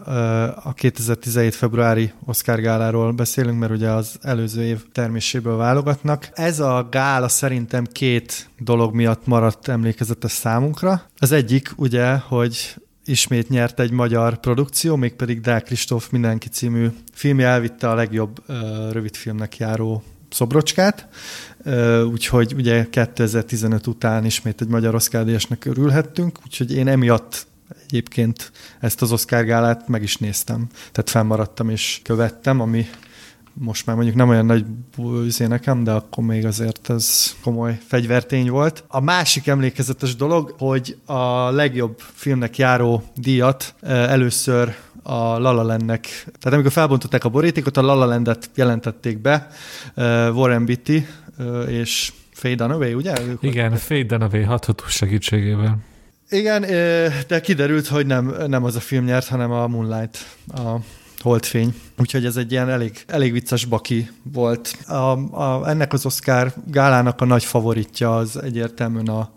a 0.64 0.74
2017 0.74 1.56
februári 1.56 2.12
Oscar 2.26 2.60
gáláról 2.60 3.12
beszélünk, 3.12 3.60
mert 3.60 3.72
ugye 3.72 3.90
az 3.90 4.18
előző 4.22 4.64
év 4.64 4.82
terméséből 4.92 5.58
válogatnak. 5.58 6.30
Ez 6.34 6.60
a 6.60 6.88
gála 6.92 7.28
szerintem 7.28 7.86
két 7.86 8.50
dolog 8.60 8.94
miatt 8.94 9.28
maradt 9.28 9.68
emlékezetes 9.68 10.32
számunkra. 10.32 11.02
Az 11.18 11.32
egyik 11.32 11.72
ugye, 11.76 12.16
hogy 12.16 12.76
ismét 13.06 13.50
nyert 13.50 13.80
egy 13.80 13.92
magyar 13.92 14.40
produkció, 14.40 14.96
mégpedig 14.96 15.42
Dál 15.42 15.62
Kristóf 15.62 16.10
Mindenki 16.10 16.50
című 16.50 16.88
filmje 17.14 17.48
elvitte 17.48 17.90
a 17.90 17.96
legjobb 17.96 18.44
rövidfilmnek 18.92 19.58
járó 19.58 20.04
szobrocskát, 20.30 21.08
úgyhogy 22.12 22.54
ugye 22.54 22.90
2015 22.90 23.88
után 23.88 24.26
ismét 24.26 24.62
egy 24.62 24.68
magyar 24.68 24.96
Oscar 24.96 25.26
díjasnak 25.26 25.66
örülhettünk, 25.66 26.40
úgyhogy 26.44 26.76
én 26.76 26.88
emiatt 26.88 27.48
egyébként 27.84 28.52
ezt 28.80 29.02
az 29.02 29.12
Oscar 29.12 29.44
gálát 29.44 29.88
meg 29.88 30.04
is 30.04 30.18
néztem. 30.18 30.68
Tehát 30.92 31.10
fennmaradtam 31.10 31.70
és 31.70 32.00
követtem, 32.04 32.60
ami 32.60 32.86
most 33.54 33.86
már 33.86 33.96
mondjuk 33.96 34.18
nem 34.18 34.30
olyan 34.30 34.46
nagy 34.46 34.66
búzé 34.96 35.46
nekem, 35.46 35.84
de 35.84 35.92
akkor 35.92 36.24
még 36.24 36.46
azért 36.46 36.90
ez 36.90 37.36
komoly 37.44 37.80
fegyvertény 37.88 38.50
volt. 38.50 38.84
A 38.88 39.00
másik 39.00 39.48
emlékezetes 39.48 40.16
dolog, 40.16 40.56
hogy 40.58 40.98
a 41.06 41.52
legjobb 41.52 42.00
filmnek 42.14 42.58
járó 42.58 43.04
díjat 43.16 43.76
először 43.82 44.76
a 45.04 45.40
La 45.40 45.52
Landnek, 45.52 46.02
tehát 46.40 46.54
amikor 46.54 46.72
felbontották 46.72 47.24
a 47.24 47.30
borítékot, 47.30 47.78
a 47.78 47.82
La 47.82 48.06
Landet 48.06 48.50
jelentették 48.56 49.22
be, 49.22 49.48
Warren 50.34 50.66
Beatty 50.66 51.06
és 51.68 52.12
Faye 52.32 52.56
Dunaway, 52.56 52.94
ugye? 52.94 53.14
Igen, 53.42 53.76
Faye 53.76 54.04
Dunaway 54.04 54.44
hatható 54.44 54.84
segítségével. 54.88 55.78
Igen, 56.30 56.62
de 57.28 57.42
kiderült, 57.42 57.88
hogy 57.88 58.06
nem, 58.06 58.36
nem 58.48 58.64
az 58.64 58.76
a 58.76 58.80
film 58.80 59.06
nyert, 59.06 59.28
hanem 59.28 59.52
a 59.52 59.68
Moonlight, 59.68 60.18
a 60.48 60.76
Holdfény. 61.20 61.74
Úgyhogy 61.98 62.26
ez 62.26 62.38
egy 62.38 62.52
ilyen 62.52 62.70
elég, 62.70 63.04
elég 63.08 63.32
vicces 63.32 63.66
baki 63.66 64.10
volt. 64.24 64.78
A, 64.88 64.94
a, 65.42 65.70
ennek 65.70 65.94
az 65.94 66.06
Oscar 66.06 66.54
gálának 66.68 67.22
a 67.22 67.26
nagy 67.26 67.44
favoritja 67.44 68.18
az 68.18 68.42
egyértelműen 68.42 69.08
a, 69.08 69.32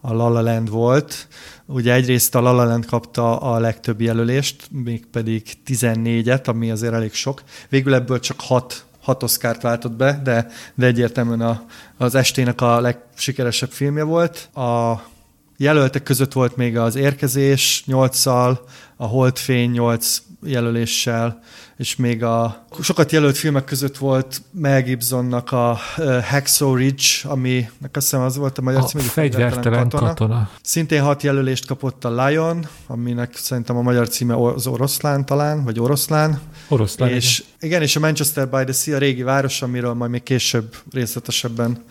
a 0.00 0.12
La 0.12 0.28
La 0.28 0.40
Land 0.40 0.70
volt. 0.70 1.28
Ugye 1.66 1.92
egyrészt 1.92 2.34
a 2.34 2.40
La 2.40 2.52
La 2.52 2.64
Land 2.64 2.86
kapta 2.86 3.38
a 3.38 3.58
legtöbb 3.58 4.00
jelölést, 4.00 4.68
mégpedig 4.70 5.42
14-et, 5.66 6.44
ami 6.44 6.70
azért 6.70 6.92
elég 6.94 7.12
sok. 7.12 7.42
Végül 7.68 7.94
ebből 7.94 8.20
csak 8.20 8.40
6 8.40 8.84
hat 9.00 9.22
oszkárt 9.22 9.62
váltott 9.62 9.92
be, 9.92 10.20
de, 10.24 10.46
de 10.74 10.86
egyértelműen 10.86 11.40
a, 11.40 11.62
az 11.96 12.14
estének 12.14 12.60
a 12.60 12.80
legsikeresebb 12.80 13.70
filmje 13.70 14.02
volt. 14.02 14.48
A 14.54 15.02
jelöltek 15.56 16.02
között 16.02 16.32
volt 16.32 16.56
még 16.56 16.78
az 16.78 16.96
Érkezés 16.96 17.84
8-szal, 17.86 18.58
a 18.96 19.06
Holdfény 19.06 19.70
8 19.70 20.22
jelöléssel, 20.42 21.42
és 21.80 21.96
még 21.96 22.22
a 22.22 22.66
sokat 22.80 23.12
jelölt 23.12 23.36
filmek 23.36 23.64
között 23.64 23.96
volt 23.96 24.42
Mel 24.50 24.82
Gibsonnak 24.82 25.52
a 25.52 25.78
Hacksaw 26.30 26.74
Ridge, 26.74 27.04
ami 27.22 27.70
azt 27.82 27.92
hiszem 27.92 28.20
az 28.20 28.36
volt 28.36 28.58
a 28.58 28.62
magyar 28.62 28.84
cím, 28.84 29.00
fegyvertelen 29.00 29.88
katona. 29.88 30.06
katona. 30.06 30.50
Szintén 30.62 31.02
hat 31.02 31.22
jelölést 31.22 31.66
kapott 31.66 32.04
a 32.04 32.24
Lion, 32.24 32.66
aminek 32.86 33.36
szerintem 33.36 33.76
a 33.76 33.82
magyar 33.82 34.08
címe 34.08 34.34
az 34.34 34.66
oroszlán 34.66 35.26
talán, 35.26 35.64
vagy 35.64 35.80
oroszlán. 35.80 36.40
Oroszlán, 36.68 37.10
és 37.10 37.38
igen. 37.38 37.50
igen, 37.60 37.82
és 37.82 37.96
a 37.96 38.00
Manchester 38.00 38.48
by 38.48 38.64
the 38.64 38.72
Sea, 38.72 38.96
a 38.96 38.98
régi 38.98 39.22
város, 39.22 39.62
amiről 39.62 39.92
majd 39.92 40.10
még 40.10 40.22
később 40.22 40.76
részletesebben 40.92 41.84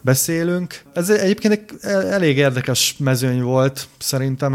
beszélünk. 0.00 0.82
Ez 0.92 1.10
egyébként 1.10 1.52
egy 1.52 1.90
elég 1.90 2.36
érdekes 2.36 2.94
mezőny 2.98 3.42
volt, 3.42 3.88
szerintem, 3.98 4.52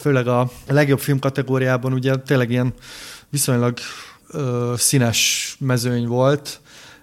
főleg 0.00 0.26
a 0.26 0.50
legjobb 0.66 1.00
film 1.00 1.18
kategóriában 1.18 1.92
ugye 1.92 2.16
tényleg 2.16 2.50
ilyen 2.50 2.74
viszonylag 3.30 3.78
ö, 4.30 4.74
színes 4.76 5.56
mezőny 5.60 6.06
volt. 6.06 6.60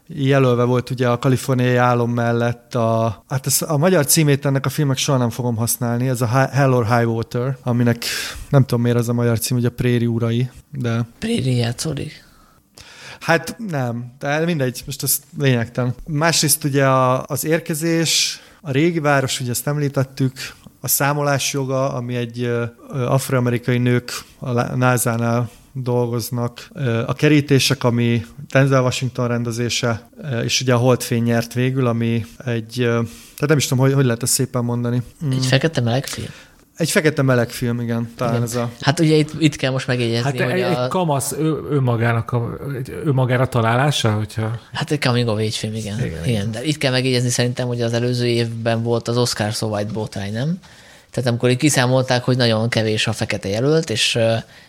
Jelölve 0.07 0.63
volt 0.63 0.89
ugye 0.89 1.09
a 1.09 1.19
kaliforniai 1.19 1.75
álom 1.75 2.11
mellett 2.11 2.75
a, 2.75 3.23
hát 3.27 3.45
ez, 3.45 3.61
a 3.61 3.77
magyar 3.77 4.05
címét 4.05 4.45
ennek 4.45 4.65
a 4.65 4.69
filmek 4.69 4.97
soha 4.97 5.17
nem 5.17 5.29
fogom 5.29 5.55
használni, 5.55 6.07
ez 6.07 6.21
a 6.21 6.25
Hell 6.27 6.73
or 6.73 6.85
High 6.87 7.09
Water, 7.09 7.57
aminek 7.63 8.05
nem 8.49 8.61
tudom 8.61 8.81
miért 8.81 8.97
az 8.97 9.09
a 9.09 9.13
magyar 9.13 9.39
cím, 9.39 9.57
ugye 9.57 9.67
a 9.67 9.71
Préri 9.71 10.05
urai, 10.05 10.49
de... 10.71 11.05
Préri 11.19 11.55
játszódik? 11.55 12.23
Hát 13.19 13.55
nem, 13.69 14.15
de 14.19 14.45
mindegy, 14.45 14.83
most 14.85 15.03
ez 15.03 15.21
lényegtelen. 15.37 15.95
Másrészt 16.07 16.63
ugye 16.63 16.85
a, 16.85 17.23
az 17.27 17.45
érkezés, 17.45 18.39
a 18.61 18.71
régi 18.71 18.99
város, 18.99 19.39
ugye 19.39 19.51
ezt 19.51 19.67
említettük, 19.67 20.33
a 20.81 20.87
számolás 20.87 21.53
joga, 21.53 21.93
ami 21.93 22.15
egy 22.15 22.51
afroamerikai 22.89 23.77
nők 23.77 24.11
a 24.39 24.75
NASA-nál 24.75 25.49
dolgoznak. 25.75 26.69
A 27.05 27.13
kerítések, 27.13 27.83
ami 27.83 28.25
Denzel 28.51 28.81
Washington 28.81 29.27
rendezése, 29.27 30.09
és 30.43 30.61
ugye 30.61 30.73
a 30.73 30.77
Holdfény 30.77 31.23
nyert 31.23 31.53
végül, 31.53 31.87
ami 31.87 32.25
egy, 32.45 32.73
tehát 32.75 33.47
nem 33.47 33.57
is 33.57 33.67
tudom, 33.67 33.83
hogy, 33.83 33.93
hogy 33.93 34.05
lehet 34.05 34.23
ezt 34.23 34.33
szépen 34.33 34.63
mondani. 34.63 35.01
Egy 35.21 35.35
mm. 35.35 35.39
fekete 35.39 35.81
melegfilm? 35.81 36.27
Egy 36.77 36.89
fekete 36.89 37.21
meleg 37.21 37.49
film, 37.49 37.79
igen, 37.79 38.11
talán 38.15 38.33
igen. 38.33 38.45
ez 38.45 38.55
a... 38.55 38.71
Hát 38.81 38.99
ugye 38.99 39.15
itt, 39.15 39.31
itt 39.39 39.55
kell 39.55 39.71
most 39.71 39.87
megjegyezni, 39.87 40.23
hát 40.23 40.41
hogy 40.41 40.59
egy, 40.59 40.61
a... 40.61 40.83
egy 40.83 40.89
kamasz 40.89 41.31
ő, 41.31 41.59
önmagának 41.69 42.31
a, 42.31 42.57
önmagára 43.03 43.47
találása, 43.47 44.11
hogyha... 44.11 44.59
Hát 44.73 44.91
egy 44.91 45.01
coming 45.01 45.27
of 45.27 45.37
age 45.37 45.51
film, 45.51 45.73
igen. 45.73 46.05
igen. 46.05 46.25
igen. 46.25 46.51
De 46.51 46.63
itt 46.63 46.77
kell 46.77 46.91
megjegyezni 46.91 47.29
szerintem, 47.29 47.67
hogy 47.67 47.81
az 47.81 47.93
előző 47.93 48.25
évben 48.25 48.83
volt 48.83 49.07
az 49.07 49.17
Oscar 49.17 49.51
So 49.51 49.67
White 49.67 49.91
botrány, 49.91 50.33
nem? 50.33 50.59
Tehát 51.15 51.29
amikor 51.29 51.49
itt 51.49 51.57
kiszámolták, 51.57 52.23
hogy 52.23 52.37
nagyon 52.37 52.69
kevés 52.69 53.07
a 53.07 53.13
fekete 53.13 53.47
jelölt, 53.47 53.89
és 53.89 54.19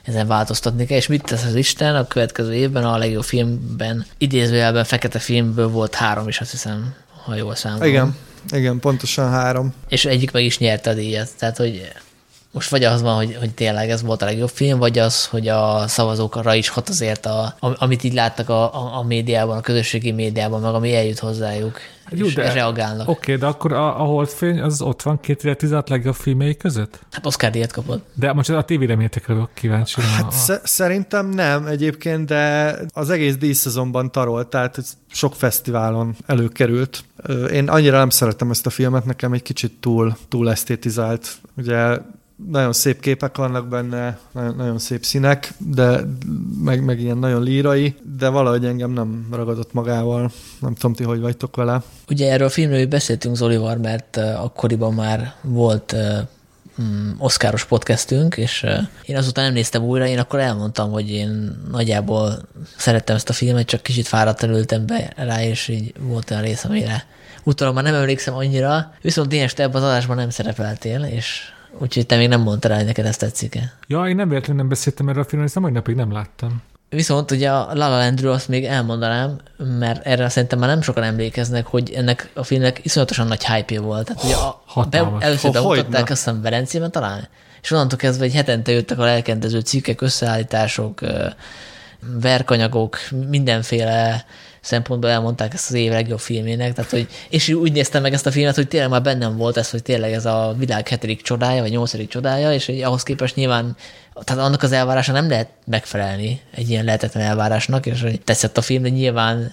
ezen 0.02 0.26
változtatni 0.26 0.86
kell, 0.86 0.96
és 0.96 1.06
mit 1.06 1.22
tesz 1.22 1.44
az 1.44 1.54
Isten 1.54 1.96
a 1.96 2.06
következő 2.06 2.54
évben 2.54 2.84
a 2.84 2.96
legjobb 2.96 3.22
filmben, 3.24 4.06
idézőjelben 4.18 4.84
fekete 4.84 5.18
filmből 5.18 5.68
volt 5.68 5.94
három 5.94 6.28
is, 6.28 6.40
azt 6.40 6.50
hiszem, 6.50 6.94
ha 7.24 7.34
jól 7.34 7.54
számolom. 7.54 7.88
Igen, 7.88 8.16
igen, 8.50 8.78
pontosan 8.78 9.30
három. 9.30 9.74
És 9.88 10.04
egyik 10.04 10.32
meg 10.32 10.44
is 10.44 10.58
nyerte 10.58 10.90
a 10.90 10.94
díjat, 10.94 11.28
tehát 11.38 11.56
hogy 11.56 11.92
most 12.56 12.70
vagy 12.70 12.84
az 12.84 13.02
van, 13.02 13.14
hogy, 13.14 13.36
hogy 13.38 13.54
tényleg 13.54 13.90
ez 13.90 14.02
volt 14.02 14.22
a 14.22 14.24
legjobb 14.24 14.48
film, 14.48 14.78
vagy 14.78 14.98
az, 14.98 15.26
hogy 15.26 15.48
a 15.48 15.88
szavazókra 15.88 16.54
is 16.54 16.68
hat 16.68 16.88
azért, 16.88 17.26
a, 17.26 17.54
amit 17.60 18.04
így 18.04 18.12
láttak 18.12 18.48
a, 18.48 18.74
a, 18.74 18.98
a 18.98 19.02
médiában, 19.02 19.56
a 19.56 19.60
közösségi 19.60 20.12
médiában, 20.12 20.60
meg 20.60 20.74
ami 20.74 20.94
eljut 20.94 21.18
hozzájuk, 21.18 21.78
Jó, 22.10 22.26
és 22.26 22.34
de, 22.34 22.52
reagálnak. 22.52 23.08
Oké, 23.08 23.18
okay, 23.18 23.36
de 23.36 23.46
akkor 23.46 23.72
a, 23.72 24.00
a 24.00 24.04
Holdfény 24.04 24.60
az 24.60 24.82
ott 24.82 25.02
van 25.02 25.20
2016 25.20 25.88
legjobb 25.88 26.14
filmjei 26.14 26.56
között? 26.56 26.98
Hát 27.10 27.26
Oscar 27.26 27.50
díjat 27.50 27.72
kapott. 27.72 28.06
De 28.14 28.32
most 28.32 28.50
a 28.50 28.64
TV 28.64 28.80
reméltekre 28.80 29.32
vagyok 29.34 29.50
kíváncsi. 29.54 30.00
Hát 30.00 30.26
a... 30.26 30.30
sz- 30.30 30.66
szerintem 30.66 31.28
nem 31.28 31.66
egyébként, 31.66 32.26
de 32.26 32.76
az 32.92 33.10
egész 33.10 33.36
díjszezonban 33.36 34.12
tarolt, 34.12 34.48
tehát 34.48 34.78
sok 35.10 35.34
fesztiválon 35.34 36.16
előkerült. 36.26 37.04
Én 37.52 37.68
annyira 37.68 37.98
nem 37.98 38.10
szeretem 38.10 38.50
ezt 38.50 38.66
a 38.66 38.70
filmet, 38.70 39.04
nekem 39.04 39.32
egy 39.32 39.42
kicsit 39.42 39.72
túl, 39.80 40.16
túl 40.28 40.50
esztétizált. 40.50 41.32
Ugye 41.56 41.98
nagyon 42.36 42.72
szép 42.72 43.00
képek 43.00 43.36
vannak 43.36 43.68
benne, 43.68 44.18
nagyon, 44.32 44.56
nagyon 44.56 44.78
szép 44.78 45.04
színek, 45.04 45.52
de 45.58 46.00
meg, 46.62 46.84
meg 46.84 47.00
ilyen 47.00 47.18
nagyon 47.18 47.42
lírai, 47.42 47.94
de 48.18 48.28
valahogy 48.28 48.64
engem 48.64 48.90
nem 48.90 49.26
ragadott 49.30 49.72
magával. 49.72 50.30
Nem 50.60 50.74
tudom, 50.74 50.94
ti 50.94 51.04
hogy 51.04 51.20
vagytok 51.20 51.56
vele. 51.56 51.82
Ugye 52.08 52.32
erről 52.32 52.46
a 52.46 52.50
filmről 52.50 52.86
beszéltünk 52.86 53.36
Zolival, 53.36 53.76
mert 53.76 54.16
akkoriban 54.16 54.94
már 54.94 55.34
volt 55.42 55.96
mm, 56.82 57.10
oszkáros 57.18 57.64
podcastünk, 57.64 58.36
és 58.36 58.66
én 59.02 59.16
azután 59.16 59.44
nem 59.44 59.54
néztem 59.54 59.82
újra, 59.82 60.06
én 60.06 60.18
akkor 60.18 60.40
elmondtam, 60.40 60.90
hogy 60.90 61.10
én 61.10 61.60
nagyjából 61.70 62.38
szerettem 62.76 63.16
ezt 63.16 63.28
a 63.28 63.32
filmet, 63.32 63.66
csak 63.66 63.82
kicsit 63.82 64.06
fáradt 64.06 64.42
ültem 64.42 64.86
be 64.86 65.12
rá, 65.16 65.42
és 65.42 65.68
így 65.68 65.94
volt 66.00 66.30
olyan 66.30 66.42
rész, 66.42 66.64
amire 66.64 67.06
utána 67.44 67.72
már 67.72 67.84
nem 67.84 67.94
emlékszem 67.94 68.34
annyira, 68.34 68.92
viszont 69.00 69.32
én 69.32 69.42
este 69.42 69.62
ebben 69.62 69.82
az 69.82 69.88
adásban 69.88 70.16
nem 70.16 70.30
szerepeltél, 70.30 71.02
és 71.02 71.54
Úgyhogy 71.78 72.06
te 72.06 72.16
még 72.16 72.28
nem 72.28 72.40
mondtad 72.40 72.70
rá, 72.70 72.76
hogy 72.76 72.86
neked 72.86 73.06
ezt 73.06 73.20
tetszik-e. 73.20 73.72
Ja, 73.86 74.08
én 74.08 74.16
nem 74.16 74.28
véletlenül 74.28 74.56
nem 74.56 74.68
beszéltem 74.68 75.08
erről 75.08 75.22
a 75.22 75.24
filmről, 75.24 75.46
hiszen 75.46 75.62
mai 75.62 75.72
napig 75.72 75.94
nem 75.94 76.12
láttam. 76.12 76.62
Viszont 76.88 77.30
ugye 77.30 77.50
a 77.50 77.74
La 77.74 77.88
La 77.88 77.96
Landről 77.96 78.32
azt 78.32 78.48
még 78.48 78.64
elmondanám, 78.64 79.36
mert 79.78 80.06
erre 80.06 80.28
szerintem 80.28 80.58
már 80.58 80.68
nem 80.68 80.82
sokan 80.82 81.02
emlékeznek, 81.02 81.66
hogy 81.66 81.92
ennek 81.92 82.30
a 82.34 82.42
filmnek 82.42 82.80
iszonyatosan 82.82 83.26
nagy 83.26 83.46
hype 83.46 83.80
volt. 83.80 84.06
Tehát 84.06 84.24
ugye 84.24 84.34
a, 84.74 84.84
be, 84.84 85.12
először 85.18 85.50
bemutatták, 85.50 86.10
azt 86.10 86.24
hiszem 86.24 86.42
Velencében 86.42 86.90
talán, 86.90 87.28
és 87.62 87.70
onnantól 87.70 87.98
kezdve 87.98 88.24
egy 88.24 88.34
hetente 88.34 88.72
jöttek 88.72 88.98
a 88.98 89.04
lelkendező 89.04 89.60
cikkek, 89.60 90.00
összeállítások, 90.00 91.00
verkanyagok, 92.20 92.98
mindenféle 93.28 94.24
szempontból 94.66 95.10
elmondták 95.10 95.54
ezt 95.54 95.68
az 95.68 95.74
év 95.74 95.90
legjobb 95.90 96.18
filmének, 96.18 96.72
tehát 96.72 96.90
hogy, 96.90 97.08
és 97.28 97.48
úgy 97.48 97.72
néztem 97.72 98.02
meg 98.02 98.12
ezt 98.12 98.26
a 98.26 98.30
filmet, 98.30 98.54
hogy 98.54 98.68
tényleg 98.68 98.90
már 98.90 99.02
bennem 99.02 99.36
volt 99.36 99.56
ez, 99.56 99.70
hogy 99.70 99.82
tényleg 99.82 100.12
ez 100.12 100.26
a 100.26 100.54
világ 100.58 100.88
hetedik 100.88 101.22
csodája, 101.22 101.62
vagy 101.62 101.70
nyolcadik 101.70 102.08
csodája, 102.08 102.52
és 102.52 102.66
hogy 102.66 102.82
ahhoz 102.82 103.02
képest 103.02 103.36
nyilván 103.36 103.76
tehát 104.24 104.42
annak 104.42 104.62
az 104.62 104.72
elvárása 104.72 105.12
nem 105.12 105.28
lehet 105.28 105.48
megfelelni 105.66 106.40
egy 106.54 106.70
ilyen 106.70 106.84
lehetetlen 106.84 107.24
elvárásnak, 107.24 107.86
és 107.86 108.02
hogy 108.02 108.20
tetszett 108.20 108.56
a 108.56 108.62
film, 108.62 108.82
de 108.82 108.88
nyilván 108.88 109.52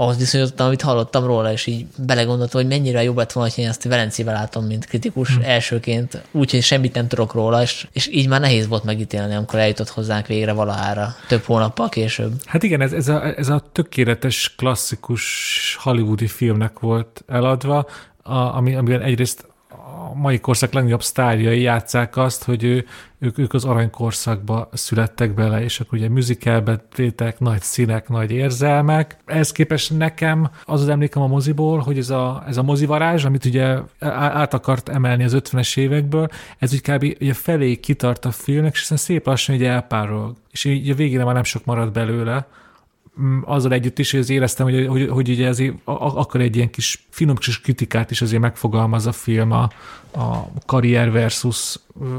ahhoz 0.00 0.18
viszonyítottam, 0.18 0.66
amit 0.66 0.82
hallottam 0.82 1.24
róla, 1.24 1.52
és 1.52 1.66
így 1.66 1.86
belegondoltam, 1.96 2.60
hogy 2.60 2.70
mennyire 2.70 3.02
jobb 3.02 3.16
lett 3.16 3.32
volna, 3.32 3.50
hogy 3.54 3.64
én 3.64 3.68
ezt 3.68 3.84
Velencével 3.84 4.34
látom, 4.34 4.64
mint 4.64 4.86
kritikus 4.86 5.34
hmm. 5.34 5.44
elsőként, 5.44 6.22
úgyhogy 6.30 6.62
semmit 6.62 6.94
nem 6.94 7.08
tudok 7.08 7.32
róla, 7.32 7.62
és, 7.62 7.86
és 7.92 8.08
így 8.12 8.28
már 8.28 8.40
nehéz 8.40 8.68
volt 8.68 8.84
megítélni, 8.84 9.34
amikor 9.34 9.58
eljutott 9.58 9.88
hozzánk 9.88 10.26
végre 10.26 10.52
valahára, 10.52 11.14
több 11.28 11.42
hónappal 11.42 11.88
később. 11.88 12.32
Hát 12.46 12.62
igen, 12.62 12.80
ez, 12.80 12.92
ez, 12.92 13.08
a, 13.08 13.38
ez 13.38 13.48
a 13.48 13.62
tökéletes, 13.72 14.54
klasszikus 14.56 15.24
hollywoodi 15.80 16.26
filmnek 16.26 16.78
volt 16.78 17.24
eladva, 17.26 17.86
a, 18.22 18.36
ami, 18.36 18.74
amiben 18.74 19.02
egyrészt 19.02 19.46
a 20.10 20.14
mai 20.14 20.38
korszak 20.38 20.72
legnagyobb 20.72 21.02
sztárjai 21.02 21.60
játszák 21.60 22.16
azt, 22.16 22.44
hogy 22.44 22.64
ő, 22.64 22.86
ők, 23.18 23.38
ők 23.38 23.54
az 23.54 23.64
aranykorszakba 23.64 24.68
születtek 24.72 25.34
bele, 25.34 25.62
és 25.62 25.80
akkor 25.80 25.98
ugye 25.98 26.08
musicalbe 26.08 26.76
tétek, 26.94 27.38
nagy 27.38 27.60
színek, 27.60 28.08
nagy 28.08 28.30
érzelmek. 28.30 29.16
Ehhez 29.26 29.52
képest 29.52 29.98
nekem 29.98 30.50
az 30.64 30.80
az 30.80 30.88
emlékem 30.88 31.22
a 31.22 31.26
moziból, 31.26 31.78
hogy 31.78 31.98
ez 31.98 32.10
a, 32.10 32.44
ez 32.46 32.56
a 32.56 32.62
mozivarázs, 32.62 33.24
amit 33.24 33.44
ugye 33.44 33.78
át 34.00 34.54
akart 34.54 34.88
emelni 34.88 35.24
az 35.24 35.36
50-es 35.38 35.76
évekből, 35.76 36.28
ez 36.58 36.72
úgy 36.72 36.80
kb. 36.80 37.16
Ugye 37.20 37.34
felé 37.34 37.74
kitart 37.76 38.24
a 38.24 38.30
filmnek, 38.30 38.72
és 38.72 38.80
aztán 38.80 38.98
szép 38.98 39.26
lassan 39.26 39.54
ugye 39.54 39.70
elpárol. 39.70 40.36
És 40.50 40.64
így 40.64 40.90
a 40.90 40.94
végére 40.94 41.24
már 41.24 41.34
nem 41.34 41.44
sok 41.44 41.64
marad 41.64 41.92
belőle 41.92 42.46
azzal 43.44 43.72
együtt 43.72 43.98
is, 43.98 44.10
hogy 44.10 44.20
az 44.20 44.30
éreztem, 44.30 44.66
hogy, 44.66 44.86
hogy, 44.86 45.08
hogy 45.08 45.28
ugye 45.28 45.48
azért 45.48 45.74
akkor 45.84 46.40
egy 46.40 46.56
ilyen 46.56 46.70
kis 46.70 47.06
finom 47.10 47.36
kis 47.36 47.60
kritikát 47.60 48.10
is 48.10 48.22
azért 48.22 48.42
megfogalmaz 48.42 49.06
a 49.06 49.12
film 49.12 49.52
a, 49.52 49.70
a 50.12 50.50
karrier 50.66 51.10
versus 51.10 51.76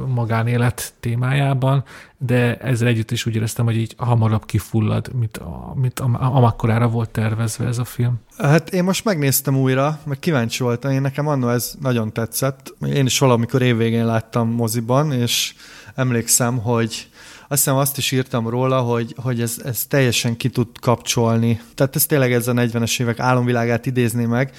magánélet 0.08 0.93
témájában, 1.00 1.84
de 2.18 2.58
ezzel 2.58 2.88
együtt 2.88 3.12
is 3.12 3.26
úgy 3.26 3.36
éreztem, 3.36 3.66
hogy 3.66 3.78
így 3.78 3.93
hamarabb 3.97 4.45
kifullad, 4.45 5.14
mint, 5.14 5.38
a, 5.38 5.74
mint 5.76 6.00
amakkorára 6.00 6.88
volt 6.88 7.10
tervezve 7.10 7.66
ez 7.66 7.78
a 7.78 7.86
film. 7.86 8.20
Hát 8.38 8.74
én 8.74 8.84
most 8.84 9.06
megnéztem 9.06 9.58
újra, 9.58 10.00
meg 10.06 10.20
kíváncsi 10.20 10.64
voltam, 10.64 10.91
én 10.91 11.02
nekem 11.02 11.28
annó 11.28 11.50
ez 11.50 11.76
nagyon 11.82 12.14
tetszett. 12.14 12.76
Én 12.93 13.06
is 13.06 13.20
valamikor 13.20 13.62
évvégén 13.62 14.06
láttam 14.06 14.50
moziban, 14.50 15.12
és 15.12 15.54
emlékszem, 15.95 16.58
hogy 16.58 17.09
azt 17.52 17.64
hiszem 17.64 17.76
azt 17.76 17.97
is 17.97 18.12
írtam 18.12 18.50
róla, 18.50 18.80
hogy, 18.80 19.16
hogy 19.18 19.41
ez, 19.41 19.56
ez 19.64 19.86
teljesen 19.86 20.38
ki 20.38 20.50
tud 20.50 20.68
kapcsolni. 20.80 21.62
Tehát 21.76 21.95
ez 21.95 22.06
tényleg 22.06 22.34
ez 22.34 22.47
a 22.47 22.54
40-es 22.54 23.02
évek 23.02 23.20
álomvilágát 23.20 23.86
idézni 23.86 24.26
meg, 24.26 24.52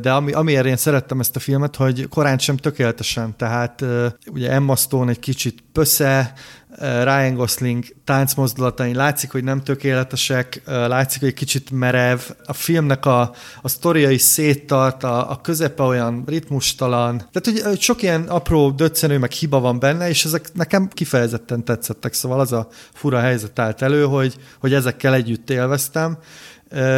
de 0.00 0.12
ami, 0.12 0.32
amiért 0.32 0.66
én 0.66 0.76
szerettem 0.76 1.20
ezt 1.20 1.36
a 1.36 1.40
filmet, 1.40 1.76
hogy 1.76 2.08
korán 2.08 2.38
sem 2.38 2.56
tökéletesen, 2.56 3.36
tehát 3.36 3.84
ugye 4.26 4.50
Emma 4.50 4.76
Stone 4.76 5.10
egy 5.10 5.18
kicsit 5.18 5.64
pösze, 5.72 6.32
Ryan 6.78 7.34
Gosling 7.34 7.84
táncmozdulatai 8.04 8.94
látszik, 8.94 9.30
hogy 9.30 9.44
nem 9.44 9.62
tökéletesek, 9.62 10.62
látszik, 10.66 11.20
hogy 11.20 11.28
egy 11.28 11.34
kicsit 11.34 11.70
merev. 11.70 12.20
A 12.44 12.52
filmnek 12.52 13.06
a, 13.06 13.20
a 13.62 13.68
sztoria 13.68 14.10
is 14.10 14.20
széttart, 14.20 15.02
a, 15.04 15.30
a 15.30 15.40
közepe 15.40 15.82
olyan 15.82 16.22
ritmustalan. 16.26 17.28
Tehát, 17.32 17.66
hogy 17.66 17.80
sok 17.80 18.02
ilyen 18.02 18.22
apró 18.22 18.70
döccenő, 18.70 19.18
meg 19.18 19.30
hiba 19.30 19.60
van 19.60 19.78
benne, 19.78 20.08
és 20.08 20.24
ezek 20.24 20.48
nekem 20.52 20.88
kifejezetten 20.88 21.64
tetszettek. 21.64 22.12
Szóval 22.12 22.40
az 22.40 22.52
a 22.52 22.68
fura 22.92 23.20
helyzet 23.20 23.58
állt 23.58 23.82
elő, 23.82 24.04
hogy, 24.04 24.36
hogy 24.58 24.74
ezekkel 24.74 25.14
együtt 25.14 25.50
élveztem. 25.50 26.18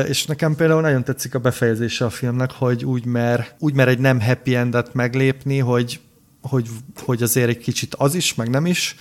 És 0.07 0.27
nekem 0.27 0.55
például 0.55 0.81
nagyon 0.81 1.05
tetszik 1.05 1.35
a 1.35 1.39
befejezése 1.39 2.05
a 2.05 2.11
filmnek, 2.11 2.51
hogy 2.53 2.85
úgy 2.85 3.05
mer, 3.05 3.47
úgy 3.59 3.75
mer 3.75 3.89
egy 3.89 3.99
nem 3.99 4.21
happy 4.21 4.55
endet 4.55 4.95
meglépni, 4.95 5.59
hogy 5.59 6.01
hogy, 6.49 6.69
hogy 6.97 7.23
azért 7.23 7.49
egy 7.49 7.59
kicsit 7.59 7.95
az 7.95 8.15
is, 8.15 8.35
meg 8.35 8.51
nem 8.51 8.67
is. 8.67 8.97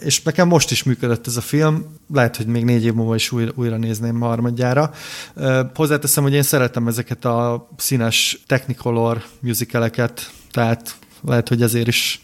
És 0.00 0.22
nekem 0.22 0.48
most 0.48 0.70
is 0.70 0.82
működött 0.82 1.26
ez 1.26 1.36
a 1.36 1.40
film, 1.40 1.84
lehet, 2.12 2.36
hogy 2.36 2.46
még 2.46 2.64
négy 2.64 2.84
év 2.84 2.94
múlva 2.94 3.14
is 3.14 3.32
újra, 3.32 3.52
újra 3.54 3.76
nézném 3.76 4.20
harmadjára. 4.20 4.90
Hozzáteszem, 5.74 6.22
hogy 6.22 6.32
én 6.32 6.42
szeretem 6.42 6.88
ezeket 6.88 7.24
a 7.24 7.68
színes 7.76 8.42
Technicolor 8.46 9.24
musicaleket, 9.40 10.32
tehát 10.50 10.96
lehet, 11.20 11.48
hogy 11.48 11.62
ezért 11.62 11.88
is 11.88 12.20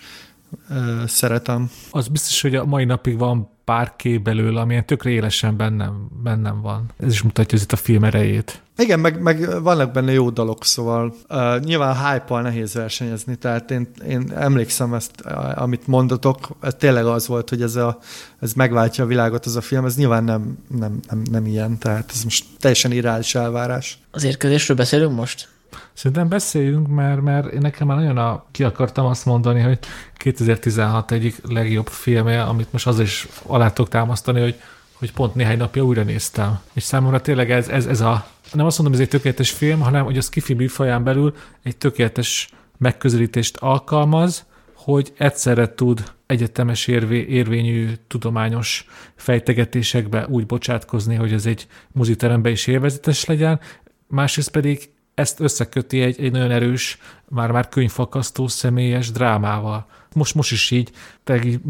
szeretem. 1.06 1.70
Az 1.90 2.08
biztos, 2.08 2.40
hogy 2.40 2.54
a 2.54 2.64
mai 2.64 2.84
napig 2.84 3.18
van 3.18 3.50
pár 3.70 3.92
kép 3.96 4.22
belőle, 4.22 4.60
amilyen 4.60 4.86
tökre 4.86 5.10
élesen 5.10 5.56
bennem, 5.56 6.08
bennem 6.22 6.60
van. 6.60 6.90
Ez 6.98 7.12
is 7.12 7.22
mutatja 7.22 7.58
itt 7.62 7.72
a 7.72 7.76
film 7.76 8.04
erejét. 8.04 8.62
Igen, 8.76 9.00
meg, 9.00 9.20
meg 9.20 9.62
vannak 9.62 9.92
benne 9.92 10.12
jó 10.12 10.30
dalok, 10.30 10.64
szóval 10.64 11.14
uh, 11.28 11.60
nyilván 11.60 11.96
hype 11.96 12.40
nehéz 12.40 12.74
versenyezni, 12.74 13.36
tehát 13.36 13.70
én, 13.70 13.88
én 14.08 14.32
emlékszem 14.34 14.94
ezt, 14.94 15.20
amit 15.54 15.86
mondatok, 15.86 16.48
ez 16.60 16.74
tényleg 16.78 17.06
az 17.06 17.26
volt, 17.26 17.48
hogy 17.48 17.62
ez, 17.62 17.76
a, 17.76 17.98
ez 18.40 18.52
megváltja 18.52 19.04
a 19.04 19.06
világot, 19.06 19.46
az 19.46 19.56
a 19.56 19.60
film, 19.60 19.84
ez 19.84 19.96
nyilván 19.96 20.24
nem, 20.24 20.58
nem, 20.78 21.00
nem, 21.08 21.22
nem 21.30 21.46
ilyen, 21.46 21.78
tehát 21.78 22.10
ez 22.14 22.24
most 22.24 22.44
teljesen 22.58 22.92
irreális 22.92 23.34
elvárás. 23.34 23.98
Az 24.10 24.24
érkezésről 24.24 24.76
beszélünk 24.76 25.16
most? 25.16 25.48
Szerintem 25.92 26.28
beszéljünk, 26.28 26.88
mert, 26.88 27.20
mert 27.20 27.52
én 27.52 27.58
nekem 27.58 27.86
már 27.86 27.96
nagyon 27.96 28.18
a, 28.18 28.44
ki 28.50 28.64
akartam 28.64 29.06
azt 29.06 29.24
mondani, 29.24 29.60
hogy 29.60 29.78
2016 30.14 31.12
egyik 31.12 31.40
legjobb 31.48 31.86
filmje, 31.86 32.42
amit 32.42 32.72
most 32.72 32.86
az 32.86 33.00
is 33.00 33.28
alá 33.46 33.70
tudok 33.70 33.90
támasztani, 33.90 34.40
hogy, 34.40 34.60
hogy 34.92 35.12
pont 35.12 35.34
néhány 35.34 35.58
napja 35.58 35.82
újra 35.82 36.02
néztem. 36.02 36.58
És 36.72 36.82
számomra 36.82 37.20
tényleg 37.20 37.50
ez, 37.50 37.68
ez, 37.68 37.86
ez 37.86 38.00
a, 38.00 38.26
nem 38.52 38.66
azt 38.66 38.78
mondom, 38.78 38.94
ez 38.94 39.02
egy 39.04 39.10
tökéletes 39.10 39.50
film, 39.50 39.80
hanem 39.80 40.04
hogy 40.04 40.16
a 40.18 40.20
skifi 40.20 40.54
műfaján 40.54 41.04
belül 41.04 41.34
egy 41.62 41.76
tökéletes 41.76 42.50
megközelítést 42.78 43.56
alkalmaz, 43.56 44.46
hogy 44.74 45.12
egyszerre 45.16 45.74
tud 45.74 46.02
egyetemes 46.26 46.86
érvé, 46.86 47.26
érvényű 47.28 47.92
tudományos 48.06 48.86
fejtegetésekbe 49.16 50.26
úgy 50.28 50.46
bocsátkozni, 50.46 51.14
hogy 51.14 51.32
ez 51.32 51.46
egy 51.46 51.66
muziterembe 51.92 52.50
is 52.50 52.66
élvezetes 52.66 53.24
legyen, 53.24 53.60
másrészt 54.06 54.50
pedig 54.50 54.90
ezt 55.20 55.40
összeköti 55.40 56.00
egy, 56.00 56.20
egy 56.20 56.32
nagyon 56.32 56.50
erős, 56.50 56.98
már-már 57.28 57.68
könyvfakasztó 57.68 58.48
személyes 58.48 59.10
drámával. 59.10 59.86
Most, 60.14 60.34
most 60.34 60.52
is 60.52 60.70
így, 60.70 60.90
te 61.24 61.44
így 61.44 61.60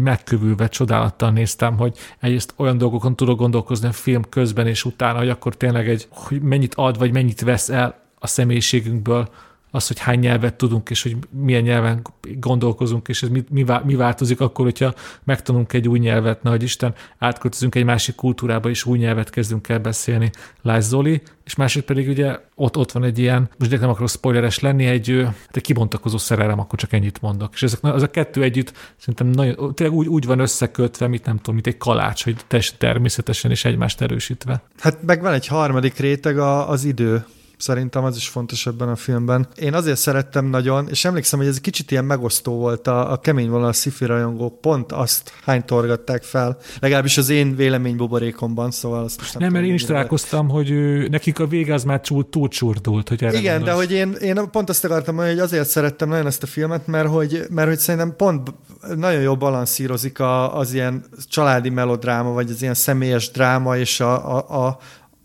megkövülve 0.00 0.68
csodálattal 0.68 1.30
néztem, 1.30 1.76
hogy 1.76 1.98
egyrészt 2.20 2.54
olyan 2.56 2.78
dolgokon 2.78 3.16
tudok 3.16 3.38
gondolkozni 3.38 3.88
a 3.88 3.92
film 3.92 4.22
közben 4.28 4.66
és 4.66 4.84
utána, 4.84 5.18
hogy 5.18 5.28
akkor 5.28 5.56
tényleg 5.56 5.88
egy, 5.88 6.06
hogy 6.10 6.42
mennyit 6.42 6.74
ad, 6.74 6.98
vagy 6.98 7.12
mennyit 7.12 7.40
vesz 7.40 7.68
el 7.68 8.00
a 8.18 8.26
személyiségünkből, 8.26 9.28
az, 9.76 9.86
hogy 9.86 9.98
hány 9.98 10.18
nyelvet 10.18 10.54
tudunk, 10.54 10.90
és 10.90 11.02
hogy 11.02 11.16
milyen 11.30 11.62
nyelven 11.62 12.02
gondolkozunk, 12.34 13.08
és 13.08 13.22
ez 13.22 13.28
mi, 13.28 13.44
mi, 13.50 13.64
mi 13.84 13.94
változik 13.94 14.40
akkor, 14.40 14.64
hogyha 14.64 14.94
megtanulunk 15.24 15.72
egy 15.72 15.88
új 15.88 15.98
nyelvet, 15.98 16.42
na, 16.42 16.50
hogy 16.50 16.62
Isten, 16.62 16.94
átköltözünk 17.18 17.74
egy 17.74 17.84
másik 17.84 18.14
kultúrába, 18.14 18.68
és 18.68 18.84
új 18.84 18.98
nyelvet 18.98 19.30
kezdünk 19.30 19.68
el 19.68 19.78
beszélni. 19.78 20.30
Lász 20.62 20.86
Zoli, 20.86 21.22
és 21.44 21.54
másik 21.54 21.84
pedig 21.84 22.08
ugye 22.08 22.38
ott, 22.54 22.76
ott 22.76 22.92
van 22.92 23.04
egy 23.04 23.18
ilyen, 23.18 23.48
most 23.58 23.80
nem 23.80 23.88
akarok 23.88 24.08
spoileres 24.08 24.58
lenni, 24.58 24.84
egy, 24.84 25.26
egy 25.50 25.62
kibontakozó 25.62 26.18
szerelem, 26.18 26.58
akkor 26.58 26.78
csak 26.78 26.92
ennyit 26.92 27.20
mondok. 27.20 27.54
És 27.54 27.62
ezek, 27.62 27.78
az 27.82 28.02
a 28.02 28.10
kettő 28.10 28.42
együtt 28.42 28.72
szerintem 28.96 29.26
nagyon, 29.26 29.74
tényleg 29.74 29.96
úgy, 29.96 30.06
úgy 30.06 30.26
van 30.26 30.38
összekötve, 30.38 31.06
mint 31.06 31.24
nem 31.24 31.36
tudom, 31.36 31.54
mint 31.54 31.66
egy 31.66 31.76
kalács, 31.76 32.24
hogy 32.24 32.36
természetesen 32.78 33.50
és 33.50 33.64
egymást 33.64 34.00
erősítve. 34.00 34.62
Hát 34.78 35.02
meg 35.02 35.22
van 35.22 35.32
egy 35.32 35.46
harmadik 35.46 35.96
réteg 35.96 36.38
a, 36.38 36.68
az 36.70 36.84
idő 36.84 37.24
Szerintem 37.58 38.04
az 38.04 38.16
is 38.16 38.28
fontos 38.28 38.66
ebben 38.66 38.88
a 38.88 38.96
filmben. 38.96 39.48
Én 39.56 39.74
azért 39.74 39.98
szerettem 39.98 40.46
nagyon, 40.46 40.88
és 40.88 41.04
emlékszem, 41.04 41.38
hogy 41.38 41.48
ez 41.48 41.60
kicsit 41.60 41.90
ilyen 41.90 42.04
megosztó 42.04 42.52
volt 42.52 42.86
a, 42.86 43.12
a 43.12 43.16
kemény 43.16 43.48
vonal 43.48 43.68
a 43.68 43.72
sci 43.72 43.90
rajongók, 44.00 44.60
pont 44.60 44.92
azt 44.92 45.32
hány 45.44 45.64
torgatták 45.64 46.22
fel, 46.22 46.58
legalábbis 46.80 47.18
az 47.18 47.28
én 47.28 47.56
véleménybuborékomban, 47.56 48.70
szóval 48.70 49.04
azt 49.04 49.18
most 49.18 49.32
nem, 49.32 49.42
nem 49.42 49.52
mert 49.52 49.64
én 49.64 49.74
is 49.74 49.84
találkoztam, 49.84 50.48
hogy 50.48 50.70
ő, 50.70 51.08
nekik 51.08 51.38
a 51.38 51.46
vége 51.46 51.74
az 51.74 51.84
már 51.84 52.00
túl, 52.00 52.28
túl 52.28 52.48
csurdult, 52.48 53.08
hogy 53.08 53.24
erre 53.24 53.38
Igen, 53.38 53.64
de 53.64 53.72
hogy 53.72 53.92
én, 53.92 54.12
én 54.12 54.50
pont 54.50 54.68
azt 54.68 54.84
akartam 54.84 55.14
mondani, 55.14 55.36
hogy 55.36 55.44
azért 55.44 55.68
szerettem 55.68 56.08
nagyon 56.08 56.26
ezt 56.26 56.42
a 56.42 56.46
filmet, 56.46 56.86
mert 56.86 57.08
hogy, 57.08 57.46
mert 57.50 57.68
hogy 57.68 57.78
szerintem 57.78 58.14
pont 58.16 58.54
nagyon 58.96 59.20
jó 59.20 59.36
balanszírozik 59.36 60.20
a, 60.20 60.58
az 60.58 60.72
ilyen 60.72 61.04
családi 61.28 61.68
melodráma, 61.68 62.32
vagy 62.32 62.50
az 62.50 62.62
ilyen 62.62 62.74
személyes 62.74 63.30
dráma 63.30 63.76
és 63.76 64.00
a, 64.00 64.36
a, 64.36 64.66
a 64.66 64.78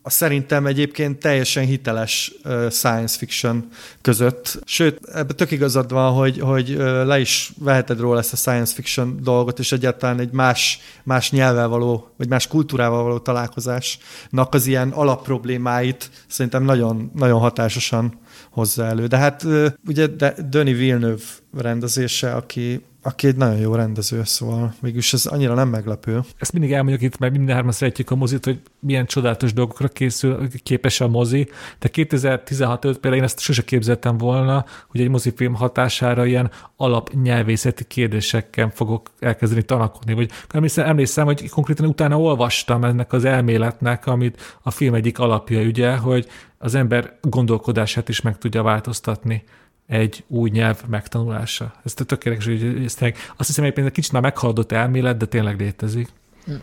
a 0.04 0.10
szerintem 0.10 0.66
egyébként 0.66 1.20
teljesen 1.20 1.66
hiteles 1.66 2.34
science 2.70 3.18
fiction 3.18 3.68
között. 4.02 4.60
Sőt, 4.66 5.00
ebben 5.06 5.36
tök 5.36 5.52
igazad 5.52 5.92
van, 5.92 6.14
hogy, 6.14 6.40
hogy 6.40 6.70
le 7.06 7.20
is 7.20 7.52
veheted 7.58 8.00
róla 8.00 8.20
ezt 8.20 8.34
a 8.34 8.36
science 8.36 8.74
fiction 8.74 9.20
dolgot, 9.24 9.60
és 9.60 9.72
egyáltalán 9.72 10.20
egy 10.20 10.32
más, 10.32 10.80
más 11.04 11.32
nyelvvel 11.32 11.68
való, 11.68 12.14
vagy 12.18 12.28
más 12.28 12.48
kultúrával 12.48 13.04
való 13.04 13.18
találkozásnak 13.18 14.54
az 14.54 14.66
ilyen 14.66 14.90
alapproblémáit 14.90 16.10
szerintem 16.28 16.64
nagyon, 16.64 17.12
nagyon 17.16 17.40
hatásosan 17.40 18.20
hozza 18.50 18.86
elő. 18.86 19.08
De 19.08 19.18
hát 19.18 19.46
ugye 19.88 20.08
Denis 20.50 20.78
Villeneuve 20.78 21.24
rendezése, 21.58 22.34
aki 22.34 22.82
aki 23.04 23.28
egy 23.28 23.36
nagyon 23.36 23.58
jó 23.58 23.76
rendező, 23.76 24.24
szóval 24.24 24.74
mégis 24.80 25.14
ez 25.14 25.26
annyira 25.26 25.54
nem 25.54 25.70
meglepő. 25.70 26.20
Ezt 26.38 26.54
mindig 26.54 26.72
elmondjuk 26.72 27.02
itt, 27.02 27.18
mert 27.18 27.50
hárman 27.50 27.72
szeretjük 27.72 28.12
a 28.12 28.16
mozit, 28.16 28.46
hogy 28.46 28.62
milyen 28.80 29.06
csodálatos 29.06 29.54
dolgokra 29.54 29.88
készül, 29.88 30.48
képes 30.64 31.02
a 31.02 31.08
mozi, 31.08 31.50
de 31.80 31.88
2016 31.88 32.86
előtt 32.86 33.00
például 33.00 33.22
én 33.22 33.28
ezt 33.28 33.40
sose 33.40 33.64
képzeltem 33.64 34.18
volna, 34.18 34.66
hogy 34.88 35.02
egy 35.02 35.10
mozifilm 35.10 35.54
hatására 35.54 36.26
ilyen 36.26 36.52
alapnyelvészeti 36.76 37.84
kérdésekkel 37.84 38.72
fogok 38.74 39.10
elkezdeni 39.20 39.64
tanakodni, 39.64 40.14
vagy 40.14 40.32
emlékszem, 40.50 40.86
emlékszem, 40.86 41.26
hogy 41.26 41.50
konkrétan 41.50 41.86
utána 41.86 42.20
olvastam 42.20 42.84
ennek 42.84 43.14
az 43.14 43.26
elméletnek, 43.26 44.08
amit 44.08 44.58
a 44.62 44.72
film 44.72 44.94
egyik 44.94 45.20
alapja, 45.20 45.62
ugye, 45.62 45.96
hogy 45.96 46.28
az 46.58 46.76
ember 46.76 47.18
gondolkodását 47.22 48.10
is 48.10 48.22
meg 48.22 48.38
tudja 48.38 48.64
változtatni 48.64 49.44
egy 49.92 50.24
új 50.28 50.50
nyelv 50.50 50.82
megtanulása. 50.88 51.74
Ez 51.84 51.94
tökéletes, 51.94 52.46
hogy 52.46 52.84
ezt 52.86 53.02
azt 53.38 53.48
hiszem, 53.48 53.64
hogy 53.64 53.86
egy 53.86 53.92
kicsit 53.92 54.12
már 54.12 54.22
meghaladott 54.22 54.72
elmélet, 54.72 55.18
de 55.18 55.26
tényleg 55.26 55.60
létezik. 55.60 56.10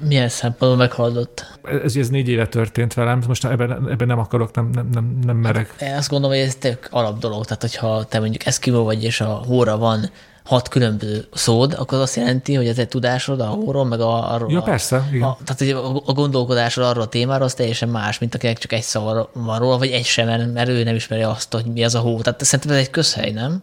Milyen 0.00 0.28
szempontból 0.28 0.76
meghaldott? 0.76 1.58
Ez, 1.84 1.96
ez 1.96 2.08
négy 2.08 2.28
éve 2.28 2.46
történt 2.46 2.94
velem, 2.94 3.22
most 3.26 3.44
ebben, 3.44 3.88
ebben 3.90 4.06
nem 4.06 4.18
akarok, 4.18 4.54
nem, 4.54 4.70
nem, 4.72 4.88
nem, 4.92 5.18
nem 5.22 5.36
merek. 5.36 5.74
Én 5.80 5.94
azt 5.94 6.08
gondolom, 6.08 6.36
hogy 6.36 6.46
ez 6.46 6.54
tök 6.54 6.88
alap 6.90 7.18
dolog, 7.18 7.44
tehát 7.44 7.60
hogyha 7.60 8.04
te 8.04 8.18
mondjuk 8.18 8.46
eszkimó 8.46 8.84
vagy, 8.84 9.04
és 9.04 9.20
a 9.20 9.28
hóra 9.28 9.78
van 9.78 10.10
hat 10.48 10.68
különböző 10.68 11.24
szód, 11.32 11.74
akkor 11.78 11.98
az 11.98 12.04
azt 12.04 12.16
jelenti, 12.16 12.54
hogy 12.54 12.66
ez 12.66 12.78
egy 12.78 12.88
tudásod 12.88 13.40
a 13.40 13.46
hóról, 13.46 13.84
meg 13.84 14.00
a, 14.00 14.32
arról. 14.32 14.52
Ja, 14.52 14.62
persze. 14.62 15.08
Igen. 15.12 15.28
A, 15.28 15.36
tehát 15.44 15.74
a, 15.74 16.02
a 16.06 16.12
gondolkodásod 16.12 16.84
arról 16.84 17.02
a 17.02 17.06
témáról 17.06 17.44
az 17.44 17.54
teljesen 17.54 17.88
más, 17.88 18.18
mint 18.18 18.34
akinek 18.34 18.58
csak 18.58 18.72
egy 18.72 18.82
szava 18.82 19.30
van 19.32 19.58
róla, 19.58 19.78
vagy 19.78 19.90
egy 19.90 20.04
sem, 20.04 20.50
mert 20.50 20.68
ő 20.68 20.82
nem 20.82 20.94
ismeri 20.94 21.22
azt, 21.22 21.52
hogy 21.52 21.64
mi 21.64 21.84
az 21.84 21.94
a 21.94 21.98
hó. 21.98 22.20
Tehát 22.20 22.44
szerintem 22.44 22.76
ez 22.76 22.82
egy 22.82 22.90
közhely, 22.90 23.30
nem? 23.30 23.60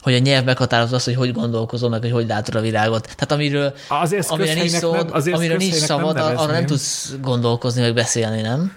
hogy 0.00 0.14
a 0.14 0.18
nyelv 0.18 0.44
meghatározza 0.44 0.96
azt, 0.96 1.04
hogy 1.04 1.14
hogy 1.14 1.32
gondolkozol, 1.32 1.88
meg 1.88 2.00
hogy 2.00 2.10
hogy 2.10 2.26
látod 2.26 2.54
a 2.54 2.60
világot. 2.60 3.02
Tehát 3.02 3.32
amiről, 3.32 3.74
azért 3.88 4.30
amire 4.30 4.54
nincs, 4.54 4.80
nem, 4.80 5.10
amiről 5.32 5.56
nincs 5.56 5.74
szavad, 5.74 6.14
nem 6.14 6.36
arra 6.36 6.52
nem 6.52 6.66
tudsz 6.66 7.14
gondolkozni, 7.22 7.80
meg 7.80 7.94
beszélni, 7.94 8.40
nem? 8.40 8.72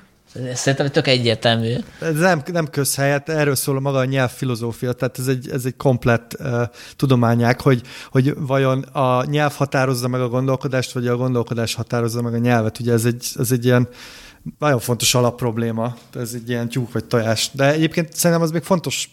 Szerintem 0.53 0.87
tök 0.87 1.07
egyértelmű. 1.07 1.75
Ez 2.01 2.17
nem, 2.17 2.41
nem 2.51 2.67
közhelyet, 2.67 3.29
erről 3.29 3.55
szól 3.55 3.75
a 3.75 3.79
maga 3.79 3.97
a 3.97 4.05
nyelvfilozófia, 4.05 4.93
tehát 4.93 5.19
ez 5.19 5.27
egy, 5.27 5.49
ez 5.49 5.65
egy 5.65 5.75
komplett 5.77 6.35
uh, 6.39 6.61
tudományák, 6.95 7.61
hogy, 7.61 7.81
hogy 8.11 8.33
vajon 8.37 8.81
a 8.81 9.25
nyelv 9.25 9.53
határozza 9.53 10.07
meg 10.07 10.21
a 10.21 10.29
gondolkodást, 10.29 10.91
vagy 10.91 11.07
a 11.07 11.17
gondolkodás 11.17 11.73
határozza 11.73 12.21
meg 12.21 12.33
a 12.33 12.37
nyelvet. 12.37 12.79
Ugye 12.79 12.93
ez 12.93 13.05
egy, 13.05 13.25
ez 13.39 13.51
egy 13.51 13.65
ilyen 13.65 13.87
nagyon 14.59 14.79
fontos 14.79 15.15
alapprobléma, 15.15 15.95
ez 16.13 16.31
egy 16.33 16.49
ilyen 16.49 16.69
tyúk 16.69 16.91
vagy 16.91 17.05
tojás. 17.05 17.49
De 17.53 17.73
egyébként 17.73 18.13
szerintem 18.13 18.45
az 18.45 18.51
még 18.51 18.63
fontos 18.63 19.09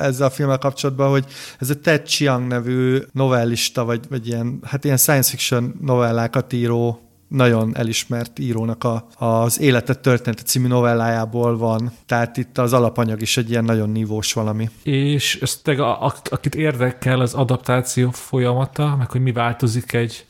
ezzel 0.00 0.26
a 0.26 0.30
filmmel 0.30 0.58
kapcsolatban, 0.58 1.10
hogy 1.10 1.24
ez 1.58 1.70
a 1.70 1.74
Ted 1.74 2.02
Chiang 2.02 2.46
nevű 2.46 2.98
novellista, 3.12 3.84
vagy, 3.84 4.00
vagy 4.08 4.26
ilyen, 4.26 4.58
hát 4.62 4.84
ilyen 4.84 4.96
science 4.96 5.30
fiction 5.30 5.74
novellákat 5.80 6.52
író 6.52 7.05
nagyon 7.28 7.76
elismert 7.76 8.38
írónak 8.38 8.84
a, 8.84 9.06
az 9.16 9.60
Életet 9.60 10.00
története 10.00 10.42
című 10.42 10.68
novellájából 10.68 11.56
van. 11.56 11.92
Tehát 12.06 12.36
itt 12.36 12.58
az 12.58 12.72
alapanyag 12.72 13.22
is 13.22 13.36
egy 13.36 13.50
ilyen 13.50 13.64
nagyon 13.64 13.90
nívós 13.90 14.32
valami. 14.32 14.70
És 14.82 15.38
ezt 15.40 15.68
a, 15.68 16.12
akit 16.30 16.54
érdekel 16.54 17.20
az 17.20 17.34
adaptáció 17.34 18.10
folyamata, 18.10 18.96
meg 18.96 19.10
hogy 19.10 19.20
mi 19.20 19.32
változik 19.32 19.92
egy 19.92 20.26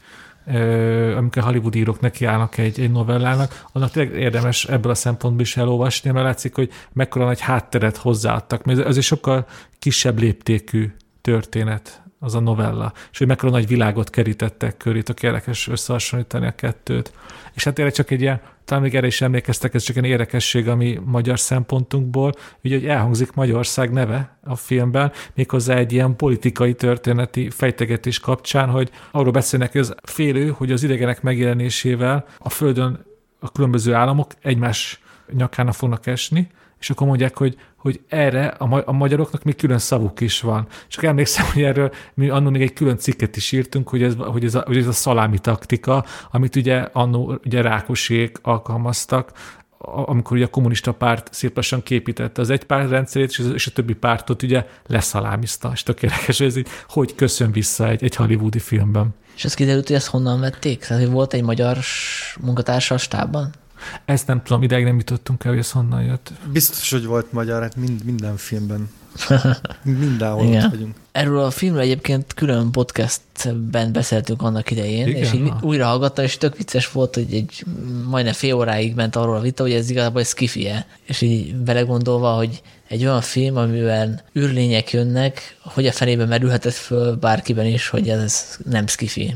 amikor 1.16 1.42
Hollywood 1.42 1.74
írók 1.74 2.00
nekiállnak 2.00 2.58
egy, 2.58 2.80
egy 2.80 2.90
novellának, 2.90 3.64
annak 3.72 3.90
tényleg 3.90 4.18
érdemes 4.18 4.64
ebből 4.64 4.90
a 4.90 4.94
szempontból 4.94 5.42
is 5.42 5.56
elolvasni, 5.56 6.10
mert 6.10 6.24
látszik, 6.24 6.54
hogy 6.54 6.70
mekkora 6.92 7.24
nagy 7.24 7.40
hátteret 7.40 7.96
hozzáadtak. 7.96 8.64
Mert 8.64 8.78
ez 8.78 8.96
egy 8.96 9.02
sokkal 9.02 9.46
kisebb 9.78 10.18
léptékű 10.18 10.92
történet 11.20 12.05
az 12.18 12.34
a 12.34 12.40
novella, 12.40 12.92
és 13.12 13.18
hogy 13.18 13.26
mekkora 13.26 13.52
nagy 13.52 13.66
világot 13.66 14.10
kerítettek 14.10 14.76
köré, 14.76 15.00
tök 15.00 15.22
érdekes 15.22 15.68
összehasonlítani 15.68 16.46
a 16.46 16.54
kettőt. 16.54 17.12
És 17.54 17.64
hát 17.64 17.74
tényleg 17.74 17.94
csak 17.94 18.10
egy 18.10 18.20
ilyen, 18.20 18.40
talán 18.64 18.82
még 18.82 18.94
erre 18.94 19.06
is 19.06 19.20
emlékeztek, 19.20 19.74
ez 19.74 19.82
csak 19.82 19.96
egy 19.96 20.04
érdekesség, 20.04 20.68
ami 20.68 21.00
magyar 21.04 21.38
szempontunkból, 21.38 22.32
ugye, 22.64 22.74
hogy 22.74 22.86
elhangzik 22.86 23.32
Magyarország 23.32 23.92
neve 23.92 24.38
a 24.44 24.56
filmben, 24.56 25.12
méghozzá 25.34 25.74
egy 25.74 25.92
ilyen 25.92 26.16
politikai 26.16 26.74
történeti 26.74 27.50
fejtegetés 27.50 28.20
kapcsán, 28.20 28.68
hogy 28.68 28.90
arról 29.10 29.32
beszélnek, 29.32 29.72
hogy 29.72 29.80
az 29.80 29.94
félő, 30.02 30.48
hogy 30.48 30.72
az 30.72 30.82
idegenek 30.82 31.22
megjelenésével 31.22 32.26
a 32.38 32.48
Földön 32.48 33.04
a 33.40 33.52
különböző 33.52 33.94
államok 33.94 34.30
egymás 34.42 35.00
nyakána 35.32 35.72
fognak 35.72 36.06
esni, 36.06 36.48
és 36.80 36.90
akkor 36.90 37.06
mondják, 37.06 37.36
hogy, 37.36 37.56
hogy 37.86 38.00
erre 38.08 38.46
a, 38.46 38.66
ma- 38.66 38.84
a 38.86 38.92
magyaroknak 38.92 39.42
még 39.42 39.56
külön 39.56 39.78
szavuk 39.78 40.20
is 40.20 40.40
van. 40.40 40.66
Csak 40.88 41.04
emlékszem, 41.04 41.46
hogy 41.52 41.62
erről 41.62 41.92
mi 42.14 42.28
annól 42.28 42.50
még 42.50 42.62
egy 42.62 42.72
külön 42.72 42.96
cikket 42.96 43.36
is 43.36 43.52
írtunk, 43.52 43.88
hogy 43.88 44.02
ez, 44.02 44.14
hogy 44.16 44.44
ez, 44.44 44.54
a, 44.54 44.62
hogy 44.66 44.76
ez 44.76 44.86
a 44.86 44.92
szalámi 44.92 45.38
taktika, 45.38 46.04
amit 46.30 46.56
ugye 46.56 46.88
annó 46.92 47.38
ugye 47.44 47.60
Rákosék 47.60 48.38
alkalmaztak, 48.42 49.32
amikor 49.78 50.36
ugye 50.36 50.46
a 50.46 50.48
kommunista 50.48 50.92
párt 50.92 51.28
szép 51.32 51.56
lassan 51.56 51.82
képítette 51.82 52.40
az 52.40 52.50
egy 52.50 52.64
párt 52.64 52.90
rendszerét, 52.90 53.28
és, 53.30 53.42
és 53.54 53.66
a 53.66 53.70
többi 53.70 53.94
pártot 53.94 54.42
ugye 54.42 54.66
leszalámizta. 54.86 55.70
És 55.72 55.82
tök 55.82 56.02
érdekes, 56.02 56.38
hogy 56.38 56.46
ez 56.46 56.56
így, 56.56 56.68
hogy 56.88 57.14
köszön 57.14 57.52
vissza 57.52 57.88
egy, 57.88 58.04
egy 58.04 58.14
hollywoodi 58.14 58.58
filmben. 58.58 59.14
És 59.36 59.44
ez 59.44 59.54
kiderült, 59.54 59.86
hogy 59.86 59.96
ezt 59.96 60.06
honnan 60.06 60.40
vették? 60.40 60.84
Tehát, 60.84 61.02
hogy 61.02 61.12
volt 61.12 61.32
egy 61.34 61.42
magyar 61.42 61.78
munkatársa 62.40 62.94
a 62.94 62.98
stábban? 62.98 63.50
Ezt 64.04 64.26
nem 64.26 64.42
tudom, 64.42 64.62
ideig 64.62 64.84
nem 64.84 64.96
jutottunk 64.98 65.44
el, 65.44 65.50
hogy 65.50 65.60
ez 65.60 65.70
honnan 65.70 66.02
jött. 66.02 66.32
Biztos, 66.52 66.90
hogy 66.90 67.04
volt 67.04 67.32
magyar, 67.32 67.62
hát 67.62 67.76
mind, 67.76 68.04
minden 68.04 68.36
filmben. 68.36 68.88
Mindenhol 69.82 70.46
Igen. 70.46 70.64
ott 70.64 70.70
vagyunk. 70.70 70.94
Erről 71.12 71.38
a 71.38 71.50
filmről 71.50 71.82
egyébként 71.82 72.34
külön 72.34 72.70
podcastben 72.70 73.92
beszéltünk 73.92 74.42
annak 74.42 74.70
idején, 74.70 75.06
Igen? 75.06 75.22
és 75.22 75.32
így 75.32 75.48
Ah. 75.48 75.62
újra 75.64 75.86
hallgattam, 75.86 76.24
és 76.24 76.36
tök 76.38 76.56
vicces 76.56 76.92
volt, 76.92 77.14
hogy 77.14 77.34
egy 77.34 77.64
majdnem 78.08 78.32
fél 78.32 78.54
óráig 78.54 78.94
ment 78.94 79.16
arról 79.16 79.36
a 79.36 79.40
vita, 79.40 79.62
hogy 79.62 79.72
ez 79.72 79.90
igazából 79.90 80.20
egy 80.20 80.26
skifie. 80.26 80.86
És 81.04 81.20
így 81.20 81.54
belegondolva, 81.56 82.32
hogy 82.32 82.62
egy 82.88 83.04
olyan 83.04 83.20
film, 83.20 83.56
amiben 83.56 84.20
űrlények 84.38 84.92
jönnek, 84.92 85.56
hogy 85.62 85.86
a 85.86 85.92
fenébe 85.92 86.24
merülhetett 86.24 86.72
föl 86.74 87.14
bárkiben 87.16 87.66
is, 87.66 87.88
hogy 87.88 88.08
ez 88.08 88.58
nem 88.64 88.86
skifi. 88.86 89.34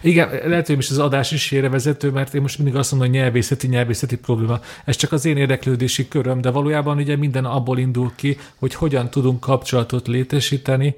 Igen, 0.00 0.28
lehet, 0.44 0.66
hogy 0.66 0.76
most 0.76 0.90
az 0.90 0.98
adás 0.98 1.32
is 1.32 1.50
vezető, 1.50 2.10
mert 2.10 2.34
én 2.34 2.40
most 2.40 2.58
mindig 2.58 2.76
azt 2.76 2.90
mondom, 2.90 3.10
hogy 3.10 3.18
nyelvészeti, 3.18 3.66
nyelvészeti 3.66 4.16
probléma. 4.16 4.60
Ez 4.84 4.96
csak 4.96 5.12
az 5.12 5.24
én 5.24 5.36
érdeklődési 5.36 6.08
köröm, 6.08 6.40
de 6.40 6.50
valójában 6.50 6.96
ugye 6.96 7.16
minden 7.16 7.44
abból 7.44 7.78
indul 7.78 8.12
ki, 8.16 8.38
hogy 8.58 8.74
hogyan 8.74 9.10
tudunk 9.10 9.40
kapcsolatot 9.40 10.06
létesíteni 10.06 10.94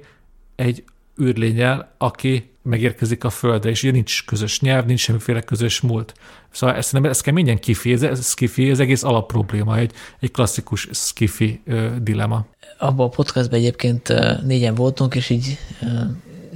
egy 0.55 0.83
űrlényel, 1.21 1.93
aki 1.97 2.49
megérkezik 2.61 3.23
a 3.23 3.29
Földre, 3.29 3.69
és 3.69 3.83
ugye 3.83 3.91
nincs 3.91 4.25
közös 4.25 4.59
nyelv, 4.59 4.85
nincs 4.85 4.99
semmiféle 4.99 5.41
közös 5.41 5.81
múlt. 5.81 6.13
Szóval 6.51 6.75
ezt, 6.75 6.93
nem, 6.93 7.11
kell 7.21 7.33
mindjárt 7.33 7.59
kifi, 7.59 7.93
ez, 7.93 8.03
ez, 8.03 8.29
skifi, 8.29 8.69
ez 8.69 8.79
egész 8.79 9.03
alapprobléma, 9.03 9.77
egy, 9.77 9.91
egy 10.19 10.31
klasszikus 10.31 10.87
skifi 10.91 11.61
ö, 11.65 11.89
dilema. 12.01 12.45
Abban 12.77 13.05
a 13.05 13.09
podcastban 13.09 13.59
egyébként 13.59 14.13
négyen 14.45 14.75
voltunk, 14.75 15.15
és 15.15 15.29
így 15.29 15.57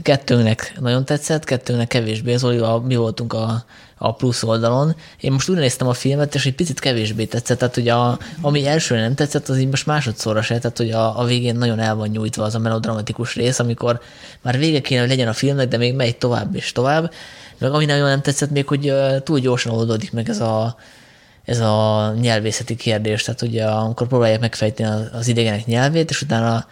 ö, 0.08 0.12
kettőnknek 0.12 0.74
nagyon 0.80 1.06
tetszett, 1.06 1.44
kettőnknek 1.44 1.88
kevésbé. 1.88 2.36
Zolival 2.36 2.82
mi 2.82 2.96
voltunk 2.96 3.34
a, 3.34 3.66
a 3.98 4.14
plusz 4.14 4.44
oldalon. 4.44 4.96
Én 5.20 5.32
most 5.32 5.50
úgy 5.50 5.58
néztem 5.58 5.88
a 5.88 5.94
filmet, 5.94 6.36
és 6.36 6.46
egy 6.46 6.56
picit 6.56 6.80
kevésbé 6.80 7.26
tetszett. 7.26 7.58
Tehát, 7.58 7.74
hogy 7.76 7.88
a, 7.88 8.20
ami 8.42 8.68
elsőre 8.68 9.02
nem 9.02 9.16
tetszett, 9.16 9.50
az 9.50 9.58
így 9.58 9.70
most 9.70 9.86
másodszorra 9.86 10.42
se. 10.42 10.58
Tehát, 10.58 10.78
hogy 10.78 10.92
a, 10.92 11.20
a 11.20 11.24
végén 11.24 11.56
nagyon 11.56 11.80
el 11.80 11.96
van 11.96 12.08
nyújtva 12.08 12.44
az 12.44 12.56
a 12.56 12.60
melodramatikus 12.60 13.36
rész, 13.36 13.60
amikor 13.60 14.02
már 14.42 14.58
vége 14.58 14.82
kéne, 14.82 15.00
hogy 15.00 15.10
legyen 15.10 15.28
a 15.28 15.34
filmnek, 15.34 15.68
de 15.68 15.78
még 15.78 15.96
megy 15.96 16.18
tovább 16.18 16.56
és 16.56 16.72
tovább. 16.72 17.12
Meg 17.58 17.72
ami 17.72 17.86
nagyon 17.86 18.08
nem 18.08 18.22
tetszett 18.22 18.50
még, 18.50 18.68
hogy 18.68 18.94
túl 19.24 19.40
gyorsan 19.40 19.74
oldódik 19.74 20.12
meg 20.12 20.30
ez 20.30 20.40
a, 20.40 20.76
ez 21.46 21.60
a 21.60 22.14
nyelvészeti 22.22 22.76
kérdés, 22.76 23.24
tehát 23.24 23.42
ugye 23.42 23.66
amikor 23.66 24.08
próbálják 24.08 24.40
megfejteni 24.40 24.90
az- 24.90 25.10
az 25.20 25.28
idegenek 25.28 25.66
nyelvét, 25.66 26.10
és 26.10 26.22
utána 26.22 26.66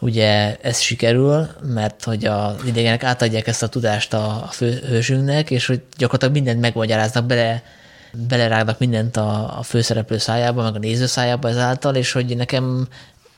ugye 0.00 0.56
ez 0.60 0.78
sikerül, 0.78 1.48
mert 1.62 2.04
hogy 2.04 2.24
az 2.24 2.54
idegenek 2.66 3.04
átadják 3.04 3.46
ezt 3.46 3.62
a 3.62 3.68
tudást 3.68 4.14
a 4.14 4.44
a 4.44 4.46
főhősünknek, 4.46 5.50
és 5.50 5.66
hogy 5.66 5.82
gyakorlatilag 5.96 6.34
mindent 6.34 6.60
megmagyaráznak, 6.60 7.24
bele, 7.24 7.62
belerágnak 8.12 8.78
mindent 8.78 9.16
a, 9.16 9.58
a 9.58 9.62
főszereplő 9.62 10.18
szájába, 10.18 10.62
meg 10.62 10.74
a 10.74 10.78
néző 10.78 11.06
szájába 11.06 11.48
ezáltal, 11.48 11.94
és 11.94 12.12
hogy 12.12 12.36
nekem 12.36 12.88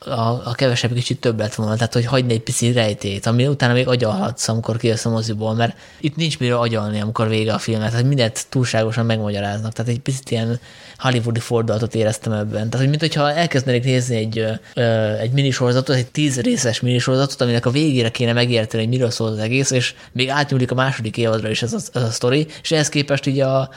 a, 0.09 0.41
a 0.45 0.53
kevesebb 0.55 0.93
kicsit 0.93 1.19
több 1.19 1.39
lett 1.39 1.55
volna, 1.55 1.75
tehát 1.75 1.93
hogy 1.93 2.05
hagyni 2.05 2.33
egy 2.33 2.41
pici 2.41 2.71
rejtét, 2.71 3.25
ami 3.25 3.47
utána 3.47 3.73
még 3.73 3.87
agyalhatsz, 3.87 4.47
amikor 4.47 4.77
kijössz 4.77 5.05
a 5.05 5.09
moziból, 5.09 5.53
mert 5.53 5.77
itt 5.99 6.15
nincs 6.15 6.39
miről 6.39 6.57
agyalni, 6.57 6.99
amikor 6.99 7.27
vége 7.27 7.53
a 7.53 7.57
filmet, 7.57 7.89
tehát 7.89 8.05
mindent 8.05 8.45
túlságosan 8.49 9.05
megmagyaráznak, 9.05 9.73
tehát 9.73 9.91
egy 9.91 9.99
picit 9.99 10.31
ilyen 10.31 10.59
hollywoodi 10.97 11.39
fordulatot 11.39 11.95
éreztem 11.95 12.33
ebben. 12.33 12.69
Tehát, 12.69 12.77
hogy 12.77 12.89
mint 12.89 13.01
hogyha 13.01 13.31
elkezdenék 13.31 13.83
nézni 13.83 14.15
egy, 14.15 14.45
ö, 14.73 15.13
egy 15.13 15.31
minisorozatot, 15.31 15.95
egy 15.95 16.11
tíz 16.11 16.41
részes 16.41 16.79
minisorozatot, 16.79 17.41
aminek 17.41 17.65
a 17.65 17.69
végére 17.69 18.09
kéne 18.09 18.33
megérteni, 18.33 18.83
hogy 18.83 18.91
miről 18.91 19.09
szól 19.09 19.27
az 19.27 19.37
egész, 19.37 19.71
és 19.71 19.93
még 20.11 20.29
átnyúlik 20.29 20.71
a 20.71 20.75
második 20.75 21.17
évadra 21.17 21.49
is 21.49 21.61
ez 21.61 21.73
a, 21.73 21.79
ez 21.93 22.03
a 22.03 22.11
sztori, 22.11 22.47
és 22.61 22.71
ehhez 22.71 22.89
képest 22.89 23.25
így 23.25 23.39
a 23.39 23.69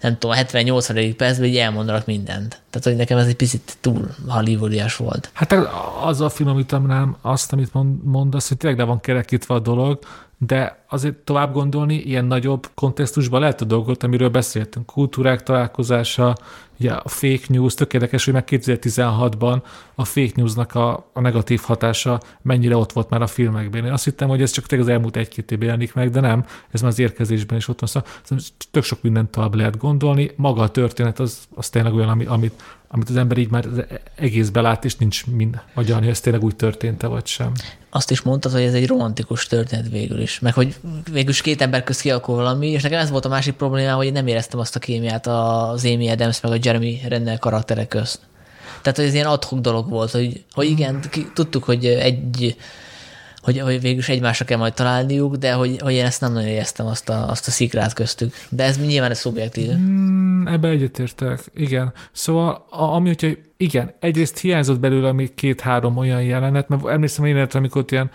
nem 0.00 0.18
tudom, 0.18 0.36
70-80. 0.36 1.14
percben 1.16 1.48
így 1.48 1.56
elmondanak 1.56 2.06
mindent. 2.06 2.60
Tehát, 2.70 2.86
hogy 2.86 2.96
nekem 2.96 3.18
ez 3.18 3.26
egy 3.26 3.36
picit 3.36 3.76
túl 3.80 4.08
hollywoodias 4.28 4.96
volt. 4.96 5.30
Hát 5.32 5.52
azzal 6.02 6.28
finomítanám 6.28 7.16
azt, 7.20 7.52
amit 7.52 7.72
mond- 7.72 8.04
mondasz, 8.04 8.48
hogy 8.48 8.56
tényleg 8.56 8.78
le 8.78 8.84
van 8.84 9.00
kerekítve 9.00 9.54
a 9.54 9.58
dolog, 9.58 9.98
de 10.38 10.79
azért 10.90 11.14
tovább 11.14 11.52
gondolni, 11.52 11.94
ilyen 11.94 12.24
nagyobb 12.24 12.70
kontextusban 12.74 13.40
lehet 13.40 13.60
a 13.60 13.64
dolgot, 13.64 14.02
amiről 14.02 14.28
beszéltünk. 14.28 14.86
Kultúrák 14.86 15.42
találkozása, 15.42 16.36
ugye 16.80 16.92
a 16.92 17.08
fake 17.08 17.44
news, 17.46 17.74
tök 17.74 17.94
érdekes, 17.94 18.24
hogy 18.24 18.34
meg 18.34 18.44
2016-ban 18.50 19.62
a 19.94 20.04
fake 20.04 20.32
newsnak 20.34 20.74
a, 20.74 21.10
a 21.12 21.20
negatív 21.20 21.60
hatása 21.60 22.20
mennyire 22.42 22.76
ott 22.76 22.92
volt 22.92 23.10
már 23.10 23.22
a 23.22 23.26
filmekben. 23.26 23.84
Én 23.84 23.92
azt 23.92 24.04
hittem, 24.04 24.28
hogy 24.28 24.42
ez 24.42 24.50
csak 24.50 24.66
tényleg 24.66 24.88
az 24.88 24.94
elmúlt 24.94 25.16
egy-két 25.16 25.50
évben 25.50 25.66
jelenik 25.66 25.94
meg, 25.94 26.10
de 26.10 26.20
nem, 26.20 26.44
ez 26.70 26.80
már 26.80 26.90
az 26.90 26.98
érkezésben 26.98 27.58
is 27.58 27.68
ott 27.68 27.80
van. 27.80 28.04
Szóval 28.22 28.44
tök 28.70 28.82
sok 28.82 29.02
mindent 29.02 29.30
tovább 29.30 29.54
lehet 29.54 29.78
gondolni. 29.78 30.30
Maga 30.36 30.62
a 30.62 30.70
történet 30.70 31.18
az, 31.18 31.38
az 31.54 31.68
tényleg 31.68 31.94
olyan, 31.94 32.08
ami, 32.08 32.24
amit, 32.24 32.62
amit 32.88 33.08
az 33.08 33.16
ember 33.16 33.38
így 33.38 33.50
már 33.50 33.64
egész 34.14 34.48
belát, 34.48 34.84
és 34.84 34.96
nincs 34.96 35.26
mind 35.26 35.60
agyalni, 35.74 36.02
hogy 36.02 36.12
ez 36.12 36.20
tényleg 36.20 36.44
úgy 36.44 36.56
történt-e 36.56 37.06
vagy 37.06 37.26
sem. 37.26 37.52
Azt 37.90 38.10
is 38.10 38.22
mondtad, 38.22 38.52
hogy 38.52 38.62
ez 38.62 38.74
egy 38.74 38.86
romantikus 38.86 39.46
történet 39.46 39.88
végül 39.88 40.20
is, 40.20 40.38
meg 40.38 40.54
hogy 40.54 40.76
végül 41.12 41.30
is 41.30 41.40
két 41.40 41.62
ember 41.62 41.84
közt 41.84 42.00
kialakul 42.00 42.34
valami, 42.34 42.68
és 42.68 42.82
nekem 42.82 43.00
ez 43.00 43.10
volt 43.10 43.24
a 43.24 43.28
másik 43.28 43.54
probléma, 43.54 43.94
hogy 43.94 44.06
én 44.06 44.12
nem 44.12 44.26
éreztem 44.26 44.58
azt 44.58 44.76
a 44.76 44.78
kémiát 44.78 45.26
az 45.26 45.84
Amy 45.84 46.08
Adams 46.08 46.40
meg 46.40 46.52
a 46.52 46.58
Jeremy 46.62 47.00
Renner 47.08 47.38
karakterek 47.38 47.88
közt. 47.88 48.20
Tehát, 48.82 48.98
hogy 48.98 49.06
ez 49.06 49.14
ilyen 49.14 49.26
adhok 49.26 49.60
dolog 49.60 49.88
volt, 49.88 50.10
hogy, 50.10 50.44
hogy 50.52 50.66
igen, 50.66 51.00
ki, 51.10 51.26
tudtuk, 51.34 51.64
hogy 51.64 51.86
egy 51.86 52.56
hogy, 53.42 53.58
hogy 53.58 53.80
végül 53.80 53.98
is 53.98 54.08
egymásra 54.08 54.44
kell 54.44 54.58
majd 54.58 54.74
találniuk, 54.74 55.36
de 55.36 55.52
hogy, 55.52 55.80
hogy 55.80 55.92
én 55.92 56.04
ezt 56.04 56.20
nem 56.20 56.32
nagyon 56.32 56.48
éreztem, 56.48 56.86
azt 56.86 57.08
a, 57.08 57.28
azt 57.28 57.46
a 57.46 57.50
szikrát 57.50 57.92
köztük. 57.92 58.34
De 58.48 58.64
ez 58.64 58.78
nyilván 58.78 59.10
ez 59.10 59.18
szubjektív. 59.18 59.70
Mm, 59.72 60.46
ebbe 60.46 60.68
egyetértek, 60.68 61.40
igen. 61.54 61.92
Szóval, 62.12 62.66
a, 62.70 62.82
ami, 62.82 63.06
hogyha 63.08 63.28
igen, 63.56 63.94
egyrészt 63.98 64.38
hiányzott 64.38 64.80
belőle 64.80 65.12
még 65.12 65.34
két-három 65.34 65.96
olyan 65.96 66.22
jelenet, 66.22 66.68
mert 66.68 66.86
emlékszem 66.86 67.24
én 67.24 67.30
jelenetre, 67.30 67.58
amikor 67.58 67.84
ilyen 67.88 68.10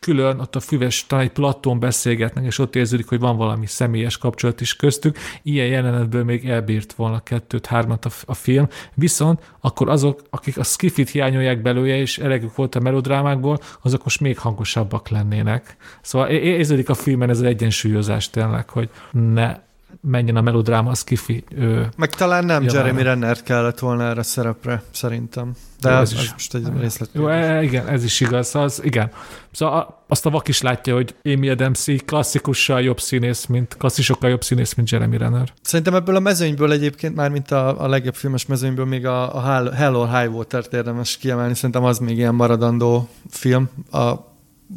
külön 0.00 0.40
ott 0.40 0.56
a 0.56 0.60
füves, 0.60 1.06
talán 1.06 1.24
egy 1.24 1.30
platón 1.32 1.78
beszélgetnek, 1.78 2.44
és 2.44 2.58
ott 2.58 2.76
érződik, 2.76 3.08
hogy 3.08 3.18
van 3.18 3.36
valami 3.36 3.66
személyes 3.66 4.18
kapcsolat 4.18 4.60
is 4.60 4.76
köztük. 4.76 5.18
Ilyen 5.42 5.66
jelenetből 5.66 6.24
még 6.24 6.48
elbírt 6.48 6.92
volna 6.92 7.20
kettőt, 7.20 7.66
hármat 7.66 8.04
a, 8.04 8.10
a 8.24 8.34
film. 8.34 8.68
Viszont 8.94 9.52
akkor 9.60 9.88
azok, 9.88 10.22
akik 10.30 10.58
a 10.58 10.62
skifit 10.62 11.10
hiányolják 11.10 11.62
belőle, 11.62 11.96
és 11.96 12.18
elegük 12.18 12.54
volt 12.54 12.74
a 12.74 12.80
melodrámákból, 12.80 13.58
azok 13.82 14.04
most 14.04 14.20
még 14.20 14.38
hangosabbak 14.38 15.08
lennének. 15.08 15.76
Szóval 16.02 16.28
érződik 16.28 16.88
a 16.88 16.94
filmen 16.94 17.30
ez 17.30 17.38
az 17.38 17.44
egyensúlyozás 17.44 18.30
tényleg, 18.30 18.70
hogy 18.70 18.90
ne 19.12 19.64
menjen 20.08 20.36
a 20.36 20.40
melodráma, 20.40 20.90
a 20.90 20.94
skifi. 20.94 21.44
Ö, 21.56 21.82
Meg 21.96 22.10
talán 22.10 22.44
nem 22.44 22.62
Javára. 22.62 22.78
Jeremy 22.86 23.02
Renner 23.02 23.42
kellett 23.42 23.78
volna 23.78 24.02
erre 24.04 24.20
a 24.20 24.22
szerepre, 24.22 24.82
szerintem. 24.90 25.52
De 25.80 25.90
Jó, 25.90 25.96
ez, 25.96 26.12
ez 26.12 26.22
is- 26.22 26.32
most 26.32 26.54
egy 26.54 26.66
részlet. 26.80 27.08
Jó, 27.12 27.28
e- 27.28 27.62
igen, 27.62 27.88
ez 27.88 28.04
is 28.04 28.20
igaz, 28.20 28.54
az, 28.54 28.80
igen. 28.84 29.10
Szóval 29.52 29.78
a- 29.78 30.04
azt 30.08 30.26
a 30.26 30.30
vak 30.30 30.48
is 30.48 30.62
látja, 30.62 30.94
hogy 30.94 31.14
Amy 31.24 31.48
Adams 31.48 31.86
klasszikussal 32.04 32.82
jobb 32.82 33.00
színész, 33.00 33.46
mint 33.46 33.76
klasszisokkal 33.78 34.30
jobb 34.30 34.42
színész, 34.44 34.74
mint 34.74 34.90
Jeremy 34.90 35.16
Renner. 35.16 35.52
Szerintem 35.62 35.94
ebből 35.94 36.16
a 36.16 36.20
mezőnyből 36.20 36.72
egyébként 36.72 37.14
már, 37.14 37.30
mint 37.30 37.50
a, 37.50 37.82
a 37.82 37.88
legjobb 37.88 38.14
filmes 38.14 38.46
mezőnyből 38.46 38.84
még 38.86 39.06
a, 39.06 39.34
a 39.36 39.40
Hell- 39.40 39.72
Hell 39.74 39.94
or 39.94 40.08
High 40.18 40.34
Water-t 40.34 40.72
érdemes 40.74 41.16
kiemelni. 41.16 41.54
Szerintem 41.54 41.84
az 41.84 41.98
még 41.98 42.16
ilyen 42.16 42.34
maradandó 42.34 43.08
film. 43.30 43.68
A 43.90 44.12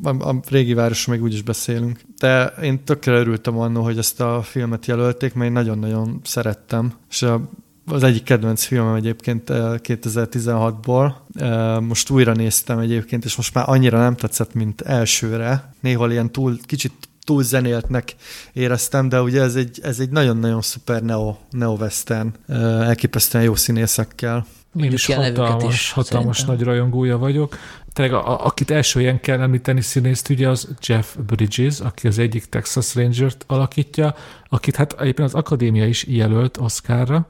a, 0.03 0.29
a 0.29 0.39
régi 0.49 0.73
város 0.73 1.05
még 1.05 1.21
úgyis 1.21 1.41
beszélünk. 1.41 1.99
De 2.17 2.45
én 2.45 2.83
tökre 2.83 3.11
örültem 3.11 3.57
annól, 3.57 3.83
hogy 3.83 3.97
ezt 3.97 4.21
a 4.21 4.41
filmet 4.41 4.85
jelölték, 4.85 5.33
mert 5.33 5.47
én 5.47 5.51
nagyon-nagyon 5.51 6.19
szerettem. 6.23 6.93
És 7.09 7.21
a, 7.21 7.49
az 7.85 8.03
egyik 8.03 8.23
kedvenc 8.23 8.63
filmem 8.63 8.95
egyébként 8.95 9.43
2016-ból. 9.51 11.11
Most 11.81 12.09
újra 12.09 12.33
néztem 12.33 12.79
egyébként, 12.79 13.25
és 13.25 13.35
most 13.35 13.53
már 13.53 13.69
annyira 13.69 13.99
nem 13.99 14.15
tetszett, 14.15 14.53
mint 14.53 14.81
elsőre. 14.81 15.73
Néhol 15.79 16.11
ilyen 16.11 16.31
túl, 16.31 16.57
kicsit 16.65 16.93
túl 17.23 17.43
zenéltnek 17.43 18.15
éreztem, 18.53 19.09
de 19.09 19.21
ugye 19.21 19.41
ez 19.41 19.55
egy, 19.55 19.79
ez 19.83 19.99
egy 19.99 20.09
nagyon-nagyon 20.09 20.61
szuper 20.61 21.01
neo, 21.01 21.35
neo-western, 21.49 22.33
elképesztően 22.81 23.43
jó 23.43 23.55
színészekkel. 23.55 24.45
Én 24.75 24.91
is 24.91 25.05
hatalmas, 25.05 25.73
is, 25.73 25.91
hatalmas 25.91 26.37
szerintem. 26.37 26.65
nagy 26.65 26.65
rajongója 26.75 27.17
vagyok. 27.17 27.57
Tényleg, 27.93 28.13
a, 28.13 28.45
akit 28.45 28.71
első 28.71 28.99
ilyen 28.99 29.19
kell 29.19 29.41
említeni 29.41 29.81
színészt, 29.81 30.29
ugye 30.29 30.49
az 30.49 30.75
Jeff 30.87 31.15
Bridges, 31.15 31.79
aki 31.79 32.07
az 32.07 32.17
egyik 32.17 32.45
Texas 32.45 32.95
Ranger-t 32.95 33.43
alakítja, 33.47 34.15
akit 34.49 34.75
hát 34.75 34.93
egyébként 34.99 35.27
az 35.27 35.33
akadémia 35.33 35.87
is 35.87 36.05
jelölt 36.07 36.57
Oscarra, 36.57 37.27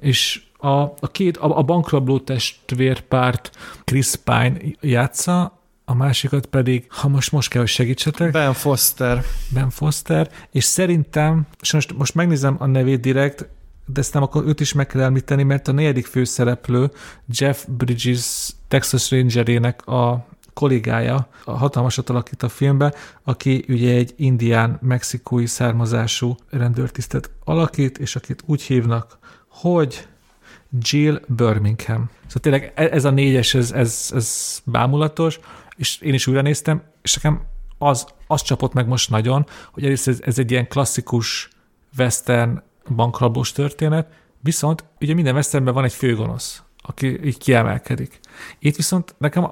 és 0.00 0.42
a, 0.56 0.80
a 0.80 1.10
két, 1.12 1.36
a, 1.36 1.58
a 1.58 1.62
bankrabló 1.62 2.18
testvérpárt 2.18 3.50
Chris 3.84 4.14
Pine 4.24 4.56
játsza, 4.80 5.60
a 5.84 5.94
másikat 5.94 6.46
pedig, 6.46 6.86
ha 6.88 7.08
most, 7.08 7.32
most 7.32 7.48
kell, 7.48 7.60
hogy 7.60 7.70
segítsetek. 7.70 8.32
Ben 8.32 8.52
Foster. 8.52 9.24
Ben 9.48 9.70
Foster, 9.70 10.30
és 10.50 10.64
szerintem, 10.64 11.46
és 11.60 11.72
most, 11.72 11.96
most 11.96 12.14
megnézem 12.14 12.56
a 12.58 12.66
nevét 12.66 13.00
direkt, 13.00 13.48
de 13.86 14.00
ezt 14.00 14.14
nem 14.14 14.22
akkor 14.22 14.46
őt 14.46 14.60
is 14.60 14.72
meg 14.72 14.86
kell 14.86 15.02
említeni, 15.02 15.42
mert 15.42 15.68
a 15.68 15.72
negyedik 15.72 16.06
főszereplő 16.06 16.90
Jeff 17.26 17.64
Bridges 17.68 18.50
Texas 18.72 19.10
Rangerének 19.10 19.86
a 19.86 20.26
kollégája, 20.52 21.28
a 21.44 21.50
hatalmasat 21.52 22.10
alakít 22.10 22.42
a 22.42 22.48
filmbe, 22.48 22.94
aki 23.22 23.64
ugye 23.68 23.94
egy 23.94 24.14
indián, 24.16 24.78
mexikói 24.82 25.46
származású 25.46 26.36
rendőrtisztet 26.50 27.30
alakít, 27.44 27.98
és 27.98 28.16
akit 28.16 28.42
úgy 28.46 28.62
hívnak, 28.62 29.18
hogy 29.48 30.06
Jill 30.78 31.20
Birmingham. 31.26 32.10
Szóval 32.26 32.40
tényleg 32.40 32.72
e- 32.74 32.94
ez 32.94 33.04
a 33.04 33.10
négyes, 33.10 33.54
ez, 33.54 33.72
ez, 33.72 34.10
ez 34.14 34.60
bámulatos, 34.64 35.40
és 35.76 36.00
én 36.00 36.14
is 36.14 36.26
újra 36.26 36.42
néztem, 36.42 36.82
és 37.02 37.14
nekem 37.14 37.40
az, 37.78 38.06
az 38.26 38.42
csapott 38.42 38.72
meg 38.72 38.86
most 38.86 39.10
nagyon, 39.10 39.46
hogy 39.72 39.82
egyrészt 39.82 40.08
ez, 40.08 40.20
ez 40.24 40.38
egy 40.38 40.50
ilyen 40.50 40.68
klasszikus 40.68 41.48
western 41.98 42.62
bankrablós 42.94 43.52
történet, 43.52 44.12
viszont 44.40 44.84
ugye 45.00 45.14
minden 45.14 45.34
westernben 45.34 45.74
van 45.74 45.84
egy 45.84 45.92
főgonosz, 45.92 46.62
aki 46.82 47.24
így 47.24 47.38
kiemelkedik. 47.38 48.20
Itt 48.58 48.76
viszont 48.76 49.14
nekem 49.18 49.50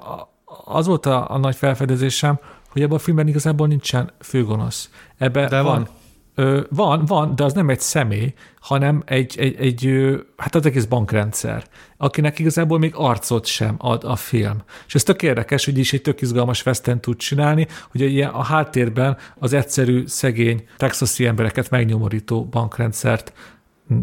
az 0.65 0.85
volt 0.85 1.05
a, 1.05 1.31
a 1.31 1.37
nagy 1.37 1.55
felfedezésem, 1.55 2.39
hogy 2.69 2.81
ebben 2.81 2.95
a 2.95 2.99
filmben 2.99 3.27
igazából 3.27 3.67
nincsen 3.67 4.11
főgonosz. 4.19 4.89
Ebbe 5.17 5.47
De 5.47 5.61
van. 5.61 5.75
van 5.75 5.87
Ö, 6.35 6.61
van, 6.69 7.05
van, 7.05 7.35
de 7.35 7.43
az 7.43 7.53
nem 7.53 7.69
egy 7.69 7.79
személy, 7.79 8.33
hanem 8.59 9.03
egy, 9.05 9.35
egy, 9.39 9.55
egy, 9.55 10.09
hát 10.37 10.55
az 10.55 10.65
egész 10.65 10.85
bankrendszer, 10.85 11.63
akinek 11.97 12.39
igazából 12.39 12.79
még 12.79 12.93
arcot 12.95 13.45
sem 13.45 13.75
ad 13.77 14.03
a 14.03 14.15
film. 14.15 14.57
És 14.87 14.95
ez 14.95 15.03
tök 15.03 15.21
érdekes, 15.21 15.65
hogy 15.65 15.77
is 15.77 15.93
egy 15.93 16.01
tök 16.01 16.21
izgalmas 16.21 16.63
veszten 16.63 17.01
tud 17.01 17.17
csinálni, 17.17 17.67
hogy 17.91 18.01
ilyen 18.01 18.29
a 18.29 18.43
háttérben 18.43 19.17
az 19.39 19.53
egyszerű, 19.53 20.05
szegény, 20.07 20.67
texasi 20.77 21.25
embereket 21.25 21.69
megnyomorító 21.69 22.45
bankrendszert 22.45 23.33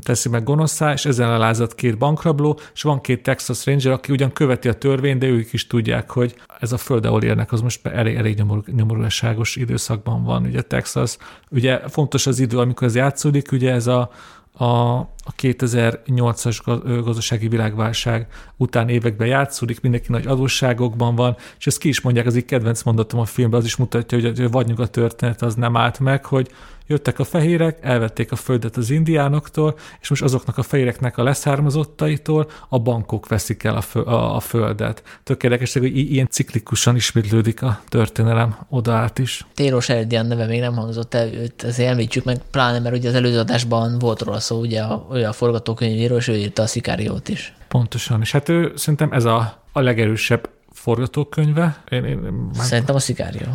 teszi 0.00 0.28
meg 0.28 0.44
gonoszá, 0.44 0.92
és 0.92 1.04
ezen 1.04 1.28
alázott 1.28 1.74
két 1.74 1.98
bankrabló, 1.98 2.58
és 2.74 2.82
van 2.82 3.00
két 3.00 3.22
Texas 3.22 3.66
Ranger, 3.66 3.92
aki 3.92 4.12
ugyan 4.12 4.32
követi 4.32 4.68
a 4.68 4.72
törvényt, 4.72 5.18
de 5.18 5.26
ők 5.26 5.52
is 5.52 5.66
tudják, 5.66 6.10
hogy 6.10 6.34
ez 6.60 6.72
a 6.72 6.76
föld, 6.76 7.06
ahol 7.06 7.22
élnek, 7.22 7.52
az 7.52 7.60
most 7.60 7.86
elég, 7.86 8.16
elég 8.16 8.36
nyomor, 8.36 8.62
nyomorúságos 8.66 9.56
időszakban 9.56 10.24
van. 10.24 10.44
Ugye 10.44 10.62
Texas, 10.62 11.16
ugye 11.50 11.78
fontos 11.88 12.26
az 12.26 12.38
idő, 12.38 12.58
amikor 12.58 12.86
ez 12.86 12.94
játszódik, 12.94 13.52
ugye 13.52 13.72
ez 13.72 13.86
a, 13.86 14.10
a, 14.58 14.98
a 14.98 15.34
2008-as 15.36 16.60
gazdasági 17.04 17.48
világválság 17.48 18.26
után 18.56 18.88
években 18.88 19.26
játszódik, 19.26 19.80
mindenki 19.80 20.12
nagy 20.12 20.26
adósságokban 20.26 21.14
van, 21.14 21.36
és 21.58 21.66
ezt 21.66 21.78
ki 21.78 21.88
is 21.88 22.00
mondják, 22.00 22.26
az 22.26 22.36
így 22.36 22.44
kedvenc 22.44 22.82
mondatom 22.82 23.20
a 23.20 23.24
filmben, 23.24 23.60
az 23.60 23.66
is 23.66 23.76
mutatja, 23.76 24.20
hogy 24.20 24.50
a 24.52 24.82
a 24.82 24.86
történet 24.86 25.42
az 25.42 25.54
nem 25.54 25.76
állt 25.76 25.98
meg, 25.98 26.24
hogy 26.24 26.50
jöttek 26.88 27.18
a 27.18 27.24
fehérek, 27.24 27.78
elvették 27.80 28.32
a 28.32 28.36
földet 28.36 28.76
az 28.76 28.90
indiánoktól, 28.90 29.78
és 30.00 30.08
most 30.08 30.22
azoknak 30.22 30.58
a 30.58 30.62
fehéreknek 30.62 31.18
a 31.18 31.22
leszármazottaitól 31.22 32.50
a 32.68 32.78
bankok 32.78 33.28
veszik 33.28 33.64
el 33.64 33.76
a, 33.76 33.80
fö, 33.80 34.00
a, 34.00 34.36
a 34.36 34.40
földet. 34.40 35.02
Tökéletes, 35.22 35.72
hogy 35.72 35.96
ilyen 35.96 36.28
ciklikusan 36.30 36.96
ismétlődik 36.96 37.62
a 37.62 37.80
történelem 37.88 38.56
oda 38.68 38.92
át 38.92 39.18
is. 39.18 39.46
Téros 39.54 39.88
Erdian 39.88 40.26
neve 40.26 40.46
még 40.46 40.60
nem 40.60 40.74
hangzott 40.74 41.14
el, 41.14 41.32
őt 41.32 41.62
azért 41.62 41.90
említsük 41.90 42.24
meg, 42.24 42.38
pláne, 42.50 42.78
mert 42.78 42.96
ugye 42.96 43.08
az 43.08 43.14
előző 43.14 43.38
adásban 43.38 43.98
volt 43.98 44.22
róla 44.22 44.40
szó, 44.40 44.60
ugye 44.60 44.82
a, 44.82 45.06
a 45.28 45.32
forgatókönyvíról, 45.32 46.18
és 46.18 46.28
ő 46.28 46.36
írta 46.36 46.62
a 46.62 46.66
Szikáriót 46.66 47.28
is. 47.28 47.56
Pontosan, 47.68 48.20
és 48.20 48.32
hát 48.32 48.48
ő 48.48 48.72
szerintem 48.76 49.12
ez 49.12 49.24
a, 49.24 49.62
a 49.72 49.80
legerősebb 49.80 50.48
forgatókönyve. 50.72 51.82
Én, 51.90 52.04
én, 52.04 52.24
én 52.24 52.50
Szerintem 52.54 52.94
a 52.94 52.98
Szikárió. 52.98 53.46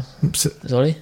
Zoli? 0.63 0.95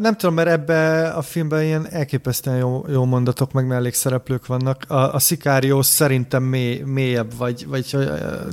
Nem 0.00 0.16
tudom, 0.16 0.34
mert 0.34 0.48
ebbe 0.48 1.08
a 1.08 1.22
filmben 1.22 1.62
ilyen 1.62 1.88
elképesztően 1.90 2.56
jó, 2.56 2.84
jó 2.88 3.04
mondatok, 3.04 3.52
meg 3.52 3.66
mellékszereplők 3.66 4.46
vannak. 4.46 4.84
A, 4.88 5.14
a 5.14 5.18
Sicario 5.18 5.82
szerintem 5.82 6.42
mély, 6.42 6.80
mélyebb, 6.80 7.36
vagy, 7.36 7.66
vagy, 7.66 7.96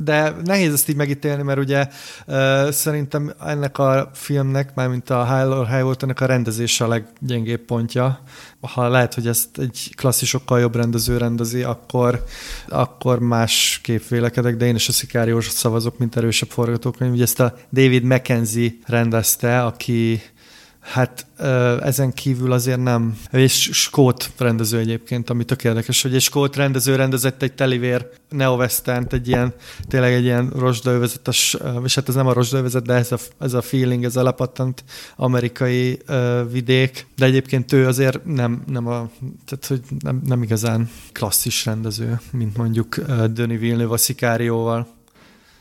de 0.04 0.34
nehéz 0.44 0.72
ezt 0.72 0.88
így 0.88 0.96
megítélni, 0.96 1.42
mert 1.42 1.58
ugye 1.58 1.88
szerintem 2.70 3.32
ennek 3.46 3.78
a 3.78 4.10
filmnek, 4.12 4.74
mármint 4.74 5.10
a 5.10 5.36
High 5.36 5.70
High 5.70 5.82
volt, 5.82 6.02
ennek 6.02 6.20
a 6.20 6.26
rendezése 6.26 6.84
a 6.84 6.88
leggyengébb 6.88 7.60
pontja. 7.60 8.20
Ha 8.60 8.88
lehet, 8.88 9.14
hogy 9.14 9.26
ezt 9.26 9.58
egy 9.58 9.92
klasszisokkal 9.96 10.60
jobb 10.60 10.74
rendező 10.74 11.16
rendezi, 11.16 11.62
akkor, 11.62 12.24
akkor 12.68 13.18
más 13.18 13.80
vélekedek, 14.08 14.56
de 14.56 14.66
én 14.66 14.74
is 14.74 14.88
a 14.88 14.92
Sicario 14.92 15.40
szavazok, 15.40 15.98
mint 15.98 16.16
erősebb 16.16 16.48
forgatókönyv. 16.48 17.12
Ugye 17.12 17.22
ezt 17.22 17.40
a 17.40 17.54
David 17.72 18.02
Mackenzie 18.02 18.70
rendezte, 18.86 19.64
aki 19.64 20.22
Hát 20.86 21.26
ezen 21.80 22.12
kívül 22.12 22.52
azért 22.52 22.82
nem. 22.82 23.18
És 23.32 23.70
Skót 23.72 24.30
rendező 24.38 24.78
egyébként, 24.78 25.30
ami 25.30 25.44
tök 25.44 25.64
érdekes, 25.64 26.02
hogy 26.02 26.14
egy 26.14 26.20
Skót 26.20 26.56
rendező 26.56 26.96
rendezett 26.96 27.42
egy 27.42 27.52
telivér 27.52 28.08
neo 28.28 28.60
egy 29.10 29.28
ilyen, 29.28 29.54
tényleg 29.88 30.12
egy 30.12 30.24
ilyen 30.24 30.50
rozsdaövezetes, 30.56 31.56
és 31.84 31.94
hát 31.94 32.08
ez 32.08 32.14
nem 32.14 32.26
a 32.26 32.32
rozsdaövezet, 32.32 32.86
de 32.86 32.94
ez 32.94 33.12
a, 33.12 33.16
ez 33.38 33.52
a 33.52 33.62
feeling, 33.62 34.04
ez 34.04 34.16
a 34.16 34.22
lepattant 34.22 34.84
amerikai 35.16 35.98
uh, 36.08 36.50
vidék, 36.50 37.06
de 37.16 37.24
egyébként 37.24 37.72
ő 37.72 37.86
azért 37.86 38.24
nem, 38.24 38.62
nem, 38.66 38.86
a, 38.86 39.10
tehát, 39.44 39.66
hogy 39.66 39.80
nem, 39.98 40.22
nem 40.26 40.42
igazán 40.42 40.90
klasszis 41.12 41.64
rendező, 41.64 42.20
mint 42.32 42.56
mondjuk 42.56 42.96
uh, 42.98 43.24
Denis 43.24 43.58
Villeneuve 43.58 43.94
a 43.94 43.96
Szikárióval 43.96 44.94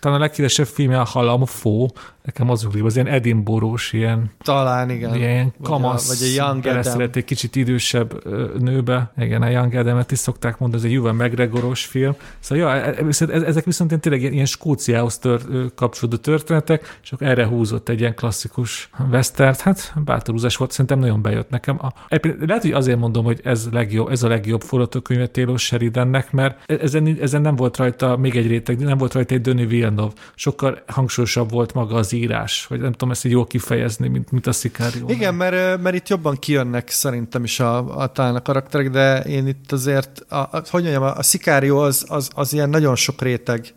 talán 0.06 0.19
a 0.19 0.23
leghíresebb 0.23 0.68
filmje 0.68 0.99
a 0.99 1.03
Halam 1.03 1.45
Fó, 1.45 1.88
nekem 2.26 2.49
az 2.49 2.64
ugrik, 2.64 2.84
az 2.84 2.95
ilyen 2.95 3.07
Edinboros, 3.07 3.93
ilyen... 3.93 4.31
Talán, 4.43 4.89
igen. 4.89 5.15
Ilyen 5.15 5.53
kamasz, 5.64 6.07
vagy 6.07 6.18
a, 6.18 6.19
vagy 6.19 6.39
a 6.39 6.43
Young 6.45 6.77
Adam. 6.85 7.10
egy 7.14 7.26
kicsit 7.26 7.56
idősebb 7.56 8.27
nőbe. 8.60 9.11
Igen, 9.18 9.41
a 9.41 9.49
Young 9.49 9.73
Adam-et 9.73 10.11
is 10.11 10.18
szokták 10.18 10.57
mondani, 10.57 10.81
ez 10.81 10.89
egy 10.89 10.95
Juven 10.95 11.15
McGregoros 11.15 11.85
film. 11.85 12.15
Szóval 12.39 12.64
ja, 12.64 12.84
e, 12.84 12.95
e, 13.19 13.45
ezek 13.45 13.65
viszont 13.65 13.91
én 13.91 13.99
tényleg 13.99 14.22
ilyen 14.22 14.45
Skóciához 14.45 15.18
tör, 15.18 15.41
kapcsolódó 15.76 16.18
történetek, 16.18 16.99
és 17.03 17.11
akkor 17.11 17.27
erre 17.27 17.45
húzott 17.45 17.89
egy 17.89 17.99
ilyen 17.99 18.15
klasszikus 18.15 18.89
western. 19.11 19.56
Hát 19.57 19.93
bátorúzás 20.06 20.56
volt, 20.56 20.72
szerintem 20.72 20.99
nagyon 20.99 21.22
bejött 21.22 21.49
nekem. 21.49 21.80
A, 21.81 21.93
lehet, 22.39 22.61
hogy 22.61 22.72
azért 22.72 22.99
mondom, 22.99 23.23
hogy 23.23 23.39
ez, 23.43 23.68
legjobb, 23.72 24.11
ez 24.11 24.23
a 24.23 24.27
legjobb 24.27 24.61
forgatókönyve 24.61 25.27
Taylor 25.27 25.60
Sheridannek, 25.60 26.31
mert 26.31 26.61
e, 26.65 26.73
ezen, 26.81 27.18
ezen 27.22 27.41
nem 27.41 27.56
volt 27.56 27.77
rajta 27.77 28.18
még 28.18 28.35
egy 28.35 28.47
réteg, 28.47 28.80
nem 28.80 28.97
volt 28.97 29.14
rajta 29.14 29.34
egy 29.34 29.41
Denis 29.41 29.68
Villeneuve. 29.68 30.14
Sokkal 30.35 30.84
hangsúlyosabb 30.88 31.52
volt 31.52 31.73
maga 31.73 31.95
az 31.95 32.14
írás, 32.15 32.65
vagy 32.69 32.79
nem 32.79 32.91
tudom 32.91 33.11
ezt 33.11 33.25
így 33.25 33.31
jól 33.31 33.45
kifejezni, 33.45 34.07
mint, 34.07 34.31
mint 34.31 34.47
a 34.47 34.51
Sicario. 34.51 35.09
Igen, 35.09 35.35
mert, 35.35 35.81
mert 35.81 35.95
itt 35.95 36.07
jobban 36.07 36.35
kijönnek 36.35 36.89
szerintem 36.89 37.43
is 37.43 37.59
a, 37.59 37.97
a, 37.97 38.07
talán 38.07 38.35
a 38.35 38.41
karakterek, 38.41 38.89
de 38.89 39.19
én 39.19 39.47
itt 39.47 39.71
azért, 39.71 40.25
a, 40.29 40.35
a, 40.35 40.63
hogy 40.69 40.81
mondjam, 40.81 41.03
a, 41.03 41.17
a 41.17 41.23
Sicario 41.23 41.77
az, 41.77 42.05
az, 42.07 42.29
az 42.35 42.53
ilyen 42.53 42.69
nagyon 42.69 42.95
sok 42.95 43.21
réteg 43.21 43.73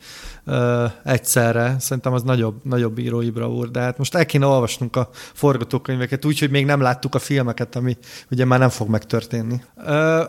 egyszerre. 1.05 1.77
Szerintem 1.79 2.13
az 2.13 2.23
nagyobb, 2.23 2.61
nagyobb 2.63 2.99
írói 2.99 3.31
bravúr, 3.31 3.71
de 3.71 3.81
hát 3.81 3.99
most 3.99 4.15
el 4.15 4.27
kéne 4.27 4.47
olvasnunk 4.47 4.97
a 4.97 5.09
forgatókönyveket, 5.13 6.25
úgyhogy 6.25 6.51
még 6.51 6.65
nem 6.65 6.81
láttuk 6.81 7.15
a 7.15 7.19
filmeket, 7.19 7.77
ami 7.77 7.97
ugye 8.31 8.45
már 8.45 8.59
nem 8.59 8.69
fog 8.69 8.89
megtörténni. 8.89 9.63
Uh, 9.77 9.87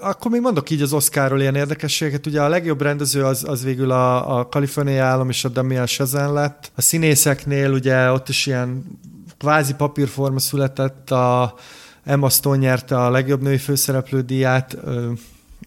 akkor 0.07 0.31
még 0.31 0.41
mondok 0.41 0.69
így 0.69 0.81
az 0.81 0.93
Oscarról 0.93 1.41
ilyen 1.41 1.55
érdekességeket. 1.55 2.25
Ugye 2.25 2.41
a 2.41 2.47
legjobb 2.47 2.81
rendező 2.81 3.23
az, 3.23 3.43
az 3.47 3.63
végül 3.63 3.91
a, 3.91 4.39
a 4.39 4.47
Kaliforniai 4.47 4.97
állam 4.97 5.29
és 5.29 5.45
a 5.45 5.49
Damien 5.49 5.85
Chazelle 5.85 6.31
lett. 6.31 6.71
A 6.75 6.81
színészeknél 6.81 7.71
ugye 7.71 8.11
ott 8.11 8.29
is 8.29 8.45
ilyen 8.45 8.83
kvázi 9.37 9.73
papírforma 9.73 10.39
született, 10.39 11.11
a 11.11 11.53
Emma 12.03 12.29
Stone 12.29 12.57
nyerte 12.57 12.97
a 12.97 13.09
legjobb 13.09 13.41
női 13.41 13.57
főszereplő 13.57 14.21
díját, 14.21 14.77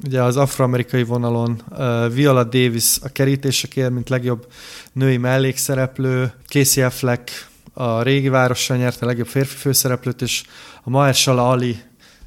ugye 0.04 0.22
az 0.22 0.36
afroamerikai 0.36 1.02
vonalon 1.02 1.62
uh, 1.70 2.12
Viola 2.12 2.44
Davis 2.44 2.98
a 3.02 3.08
kerítésekért, 3.08 3.90
mint 3.90 4.08
legjobb 4.08 4.46
női 4.92 5.16
mellékszereplő, 5.16 6.32
Casey 6.48 6.82
Affleck 6.82 7.48
a 7.72 8.02
régi 8.02 8.28
várossal 8.28 8.76
nyerte 8.76 9.04
a 9.04 9.08
legjobb 9.08 9.26
férfi 9.26 9.56
főszereplőt, 9.56 10.22
és 10.22 10.42
a 10.82 10.90
Mahershala 10.90 11.50
Ali, 11.50 11.82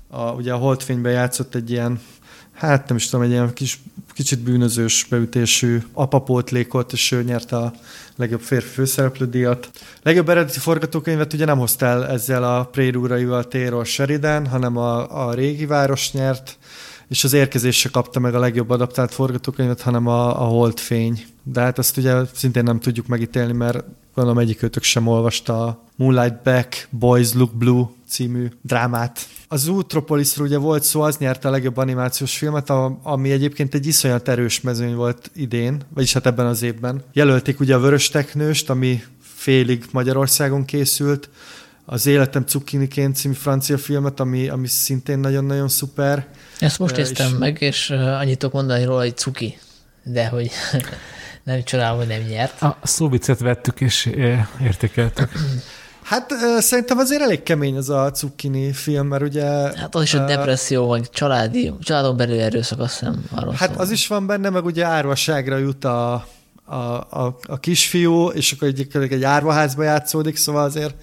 a, 0.08 0.32
ugye 0.32 0.54
a 0.54 0.58
Holdfényben 0.58 1.12
játszott 1.12 1.56
egy 1.56 1.72
ilyen 1.72 2.00
hát 2.56 2.88
nem 2.88 2.98
is 2.98 3.10
tudom, 3.10 3.26
egy 3.26 3.32
ilyen 3.32 3.54
kis, 3.54 3.80
kicsit 4.14 4.40
bűnözős 4.40 5.06
beütésű 5.10 5.82
apapótlékot, 5.94 6.94
és 6.94 7.12
ő 7.12 7.24
nyerte 7.24 7.58
a 7.58 7.74
legjobb 8.16 8.42
férfi 8.42 8.68
főszereplő 8.68 9.26
díjat. 9.30 9.70
Legjobb 10.04 10.30
eredeti 10.30 10.60
forgatókönyvet 10.60 11.34
ugye 11.34 11.46
nem 11.46 11.58
hozta 11.58 11.86
el 11.86 12.08
ezzel 12.08 12.44
a 12.44 12.64
Prédúraival 12.64 13.48
Taylor 13.48 13.86
Sheridan, 13.86 14.48
hanem 14.48 14.78
a, 14.78 15.28
a 15.28 15.34
régi 15.34 15.66
város 15.66 16.12
nyert, 16.12 16.58
és 17.08 17.24
az 17.24 17.34
érkezésre 17.34 17.90
kapta 17.90 18.20
meg 18.20 18.36
a 18.36 18.40
legjobb 18.40 18.70
adaptált 18.70 19.14
forgatókönyvet, 19.14 19.82
hanem 19.82 20.08
a, 20.08 20.42
a 20.42 20.46
Holdfény. 20.46 21.26
De 21.44 21.62
hát 21.62 21.78
azt 21.78 21.98
ugye 21.98 22.16
szintén 22.34 22.64
nem 22.64 22.80
tudjuk 22.80 23.08
megítélni, 23.08 23.54
mert 23.54 23.84
gondolom 24.16 24.40
egyikőtök 24.40 24.84
sem 24.84 25.08
olvasta 25.08 25.66
a 25.66 25.84
Moonlight 25.96 26.42
Back, 26.44 26.88
Boys 26.90 27.34
Look 27.34 27.54
Blue 27.54 27.86
című 28.08 28.48
drámát. 28.62 29.28
Az 29.48 29.62
Zootropolisról 29.62 30.48
ugye 30.48 30.58
volt 30.58 30.84
szó, 30.84 31.02
az 31.02 31.18
nyerte 31.18 31.48
a 31.48 31.52
legjobb 31.52 31.78
animációs 31.78 32.38
filmet, 32.38 32.70
ami 33.04 33.32
egyébként 33.32 33.74
egy 33.74 33.88
iszonyat 33.88 34.28
erős 34.28 34.62
mezőny 34.62 34.96
volt 34.96 35.32
idén, 35.36 35.82
vagyis 35.94 36.14
hát 36.14 36.26
ebben 36.26 36.46
az 36.46 36.62
évben. 36.62 37.04
Jelölték 37.14 37.60
ugye 37.60 37.76
a 37.76 37.80
Vörös 37.80 38.10
Teknőst, 38.10 38.70
ami 38.70 39.04
félig 39.36 39.86
Magyarországon 39.92 40.66
készült, 40.66 41.30
az 41.86 42.06
Életem 42.06 42.44
Cukiniként 42.44 43.16
című 43.16 43.34
francia 43.34 43.78
filmet, 43.78 44.20
ami, 44.20 44.48
ami 44.48 44.68
szintén 44.68 45.20
nagyon-nagyon 45.20 45.68
szuper. 45.68 46.28
Ezt 46.60 46.80
most 46.80 46.96
néztem 46.96 47.32
és... 47.32 47.38
meg, 47.38 47.62
és 47.62 47.90
annyit 47.90 48.38
tudok 48.38 48.54
mondani 48.54 48.84
róla, 48.84 49.00
hogy 49.00 49.18
cuki, 49.18 49.58
de 50.04 50.28
hogy 50.28 50.52
nem 51.44 51.64
csodálom, 51.64 51.98
hogy 51.98 52.08
nem 52.08 52.22
nyert. 52.22 52.62
A 52.62 52.78
szóvicet 52.84 53.40
vettük 53.40 53.82
és 53.82 54.10
értékeltük. 54.62 55.32
Hát 56.04 56.34
szerintem 56.60 56.98
azért 56.98 57.22
elég 57.22 57.44
kemény 57.44 57.78
az 57.78 57.90
a 57.90 58.12
cukkini 58.12 58.72
film, 58.72 59.08
mert 59.08 59.24
ugye... 59.24 59.46
Hát 59.78 59.96
az 59.96 60.04
is 60.04 60.14
a 60.14 60.26
depresszió, 60.26 60.88
vagy 60.88 61.10
családi, 61.10 61.74
családon 61.80 62.18
belül 62.18 62.40
erőszak, 62.40 62.80
azt 62.80 63.00
hiszem 63.00 63.26
arról 63.32 63.54
Hát 63.54 63.76
az 63.80 63.92
is 63.92 64.08
van 64.08 64.28
benne, 64.28 64.50
meg 64.50 64.66
ugye 64.66 64.86
árvaságra 64.86 65.58
jut 65.58 65.86
a, 65.86 66.14
a, 66.66 66.76
a, 66.76 67.38
a 67.48 67.60
kisfiú, 67.60 68.28
és 68.28 68.52
akkor 68.52 68.68
egy, 68.68 68.88
egy 68.94 69.24
árvaházba 69.24 69.84
játszódik, 69.84 70.36
szóval 70.36 70.64
azért 70.64 70.96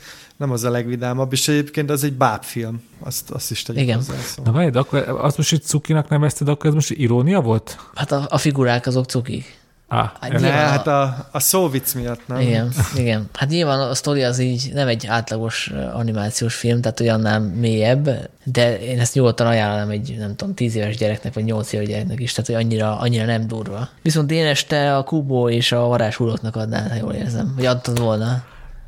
nem 0.43 0.51
az 0.51 0.65
a 0.65 0.71
legvidámabb, 0.71 1.33
és 1.33 1.49
egyébként 1.49 1.91
az 1.91 2.05
egy 2.05 2.13
bábfilm, 2.13 2.83
azt, 3.01 3.31
azt 3.31 3.51
is 3.51 3.63
tegyük 3.63 3.83
Igen. 3.83 3.97
hozzá. 3.97 4.15
Szóval. 4.15 4.53
Na 4.53 4.59
várj, 4.59 4.77
akkor 4.77 5.19
azt 5.21 5.37
most 5.37 5.53
itt 5.53 5.65
cukinak 5.65 6.09
nevezted, 6.09 6.49
akkor 6.49 6.67
ez 6.67 6.75
most 6.75 6.91
irónia 6.91 7.41
volt? 7.41 7.79
Hát 7.95 8.13
a, 8.13 8.27
a 8.29 8.39
figurák 8.39 8.87
azok 8.87 9.05
cukik. 9.05 9.61
Ah, 9.89 10.11
hát 10.21 10.41
ne, 10.41 10.51
hát 10.51 10.87
a, 10.87 11.29
a 11.33 11.41
szóvic 11.41 11.93
miatt, 11.95 12.21
nem? 12.27 12.41
Igen, 12.41 12.73
igen. 12.97 13.29
Hát 13.33 13.49
nyilván 13.49 13.81
a 13.81 13.95
sztori 13.95 14.23
az 14.23 14.39
így 14.39 14.71
nem 14.73 14.89
egy 14.89 15.07
átlagos 15.07 15.73
animációs 15.93 16.55
film, 16.55 16.81
tehát 16.81 17.01
olyannál 17.01 17.41
mélyebb, 17.41 18.31
de 18.45 18.81
én 18.81 19.01
ezt 19.01 19.15
nyugodtan 19.15 19.47
ajánlom 19.47 19.91
egy, 19.91 20.15
nem 20.19 20.37
tudom, 20.37 20.55
tíz 20.55 20.75
éves 20.75 20.97
gyereknek, 20.97 21.35
vagy 21.35 21.45
nyolc 21.45 21.73
éves 21.73 21.87
gyereknek 21.87 22.21
is, 22.21 22.33
tehát 22.33 22.51
hogy 22.51 22.65
annyira, 22.65 22.99
annyira 22.99 23.25
nem 23.25 23.47
durva. 23.47 23.89
Viszont 24.03 24.31
én 24.31 24.47
este 24.47 24.97
a 24.97 25.03
Kubo 25.03 25.49
és 25.49 25.73
a 25.73 25.81
varázshulóknak 25.81 26.57
adnál, 26.57 26.89
ha 26.89 26.95
jól 26.95 27.13
érzem, 27.13 27.53
vagy 27.57 27.67
adtad 27.67 28.01
volna. 28.01 28.43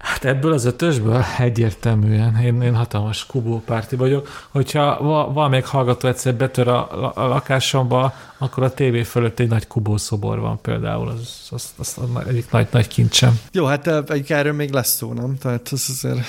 Hát 0.04 0.24
ebből 0.24 0.52
az 0.52 0.64
ötösből 0.64 1.24
egyértelműen. 1.38 2.36
Én, 2.36 2.62
én 2.62 2.74
hatalmas 2.74 3.26
kubó 3.26 3.62
párti 3.64 3.96
vagyok. 3.96 4.46
Hogyha 4.50 5.02
valamelyik 5.32 5.64
hallgató 5.64 6.08
egyszer 6.08 6.34
betör 6.34 6.68
a, 6.68 7.12
a 7.14 7.26
lakásomba, 7.26 8.14
akkor 8.38 8.62
a 8.62 8.74
tévé 8.74 9.02
fölött 9.02 9.38
egy 9.38 9.48
nagy 9.48 9.66
kubó 9.66 9.96
szobor 9.96 10.38
van 10.38 10.60
például. 10.60 11.08
Az, 11.08 11.48
az, 11.50 11.72
az, 11.76 11.96
az 11.96 12.26
egyik 12.28 12.50
nagy, 12.50 12.68
nagy 12.70 12.88
kincsem. 12.88 13.40
Jó, 13.52 13.64
hát 13.64 14.10
egy 14.10 14.32
erről 14.32 14.52
még 14.52 14.72
lesz 14.72 14.94
szó, 14.94 15.12
nem? 15.12 15.38
Tehát 15.38 15.68
az 15.72 15.86
azért... 15.88 16.24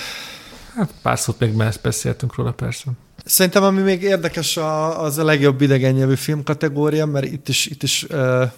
Hát 0.76 0.94
pár 1.02 1.20
szót 1.20 1.40
még 1.40 1.64
beszéltünk 1.82 2.36
róla 2.36 2.52
persze. 2.52 2.92
Szerintem 3.26 3.64
ami 3.64 3.82
még 3.82 4.02
érdekes 4.02 4.58
az 4.98 5.18
a 5.18 5.24
legjobb 5.24 5.62
idegen 5.62 5.94
nyelvű 5.94 6.16
film 6.16 6.44
kategória, 6.44 7.06
mert 7.06 7.26
itt 7.26 7.48
is, 7.48 7.66
itt 7.66 7.84
is 7.84 8.04
uh, 8.04 8.52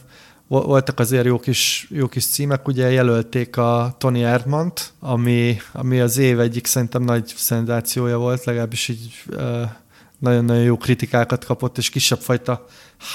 voltak 0.48 1.00
azért 1.00 1.26
jó 1.26 1.40
kis, 1.40 1.88
jó 1.90 2.08
kis 2.08 2.26
címek, 2.26 2.68
ugye 2.68 2.92
jelölték 2.92 3.58
a 3.58 3.96
Tony 3.98 4.22
Erdmant, 4.22 4.94
ami, 5.00 5.58
ami 5.72 6.00
az 6.00 6.18
év 6.18 6.40
egyik 6.40 6.66
szerintem 6.66 7.04
nagy 7.04 7.34
szenzációja 7.36 8.18
volt, 8.18 8.44
legalábbis 8.44 8.88
így 8.88 9.24
nagyon-nagyon 10.20 10.64
jó 10.64 10.78
kritikákat 10.78 11.46
kapott, 11.46 11.78
és 11.78 11.90
kisebb 11.90 12.20
fajta 12.20 12.66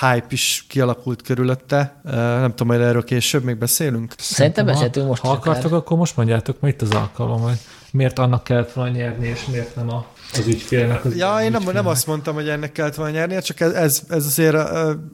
hype 0.01 0.27
is 0.29 0.65
kialakult 0.69 1.23
körülötte. 1.23 2.01
Nem 2.05 2.51
tudom, 2.51 2.67
majd 2.67 2.81
erről 2.81 3.05
később 3.05 3.45
még 3.45 3.57
beszélünk. 3.57 4.15
Szerintem 4.19 4.67
beszéltünk 4.67 5.07
most. 5.07 5.23
Ha 5.23 5.31
akartok, 5.31 5.73
akkor 5.73 5.97
most 5.97 6.17
mondjátok, 6.17 6.61
mert 6.61 6.75
itt 6.75 6.83
az 6.83 6.91
alkalom, 6.91 7.41
hogy 7.41 7.59
miért 7.91 8.19
annak 8.19 8.45
kellett 8.45 8.73
volna 8.73 8.91
nyerni, 8.91 9.27
és 9.27 9.47
miért 9.47 9.77
nem 9.77 9.91
a, 9.91 10.07
az 10.33 10.47
ügyfélnek. 10.47 11.05
Az 11.05 11.17
ja, 11.17 11.39
én 11.43 11.51
nem, 11.51 11.63
nem 11.73 11.87
azt 11.87 12.07
mondtam, 12.07 12.35
hogy 12.35 12.49
ennek 12.49 12.73
kellett 12.73 12.95
volna 12.95 13.13
nyerni, 13.13 13.43
csak 13.43 13.61
ez, 13.61 13.73
ez, 13.73 14.03
ez 14.09 14.27
azért 14.27 14.57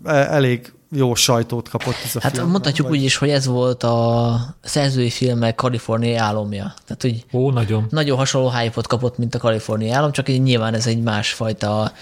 elég 0.04 0.72
jó 0.90 1.14
sajtót 1.14 1.68
kapott 1.68 1.94
ez 2.04 2.16
a 2.16 2.20
hát 2.22 2.32
film. 2.32 2.44
Hát 2.44 2.52
mondhatjuk 2.52 2.90
úgy 2.90 3.02
is, 3.02 3.16
hogy 3.16 3.28
ez 3.28 3.46
volt 3.46 3.82
a 3.82 4.38
szerzői 4.60 5.10
filmek 5.10 5.54
kaliforniai 5.54 6.14
álomja. 6.14 6.74
Tehát, 6.86 7.02
hogy 7.02 7.24
Ó, 7.32 7.50
nagyon. 7.50 7.86
Nagyon 7.90 8.16
hasonló 8.16 8.50
hype 8.50 8.80
kapott, 8.82 9.18
mint 9.18 9.34
a 9.34 9.38
kaliforniai 9.38 9.90
álom, 9.90 10.12
csak 10.12 10.26
nyilván 10.26 10.74
ez 10.74 10.86
egy 10.86 11.02
másfajta 11.02 11.92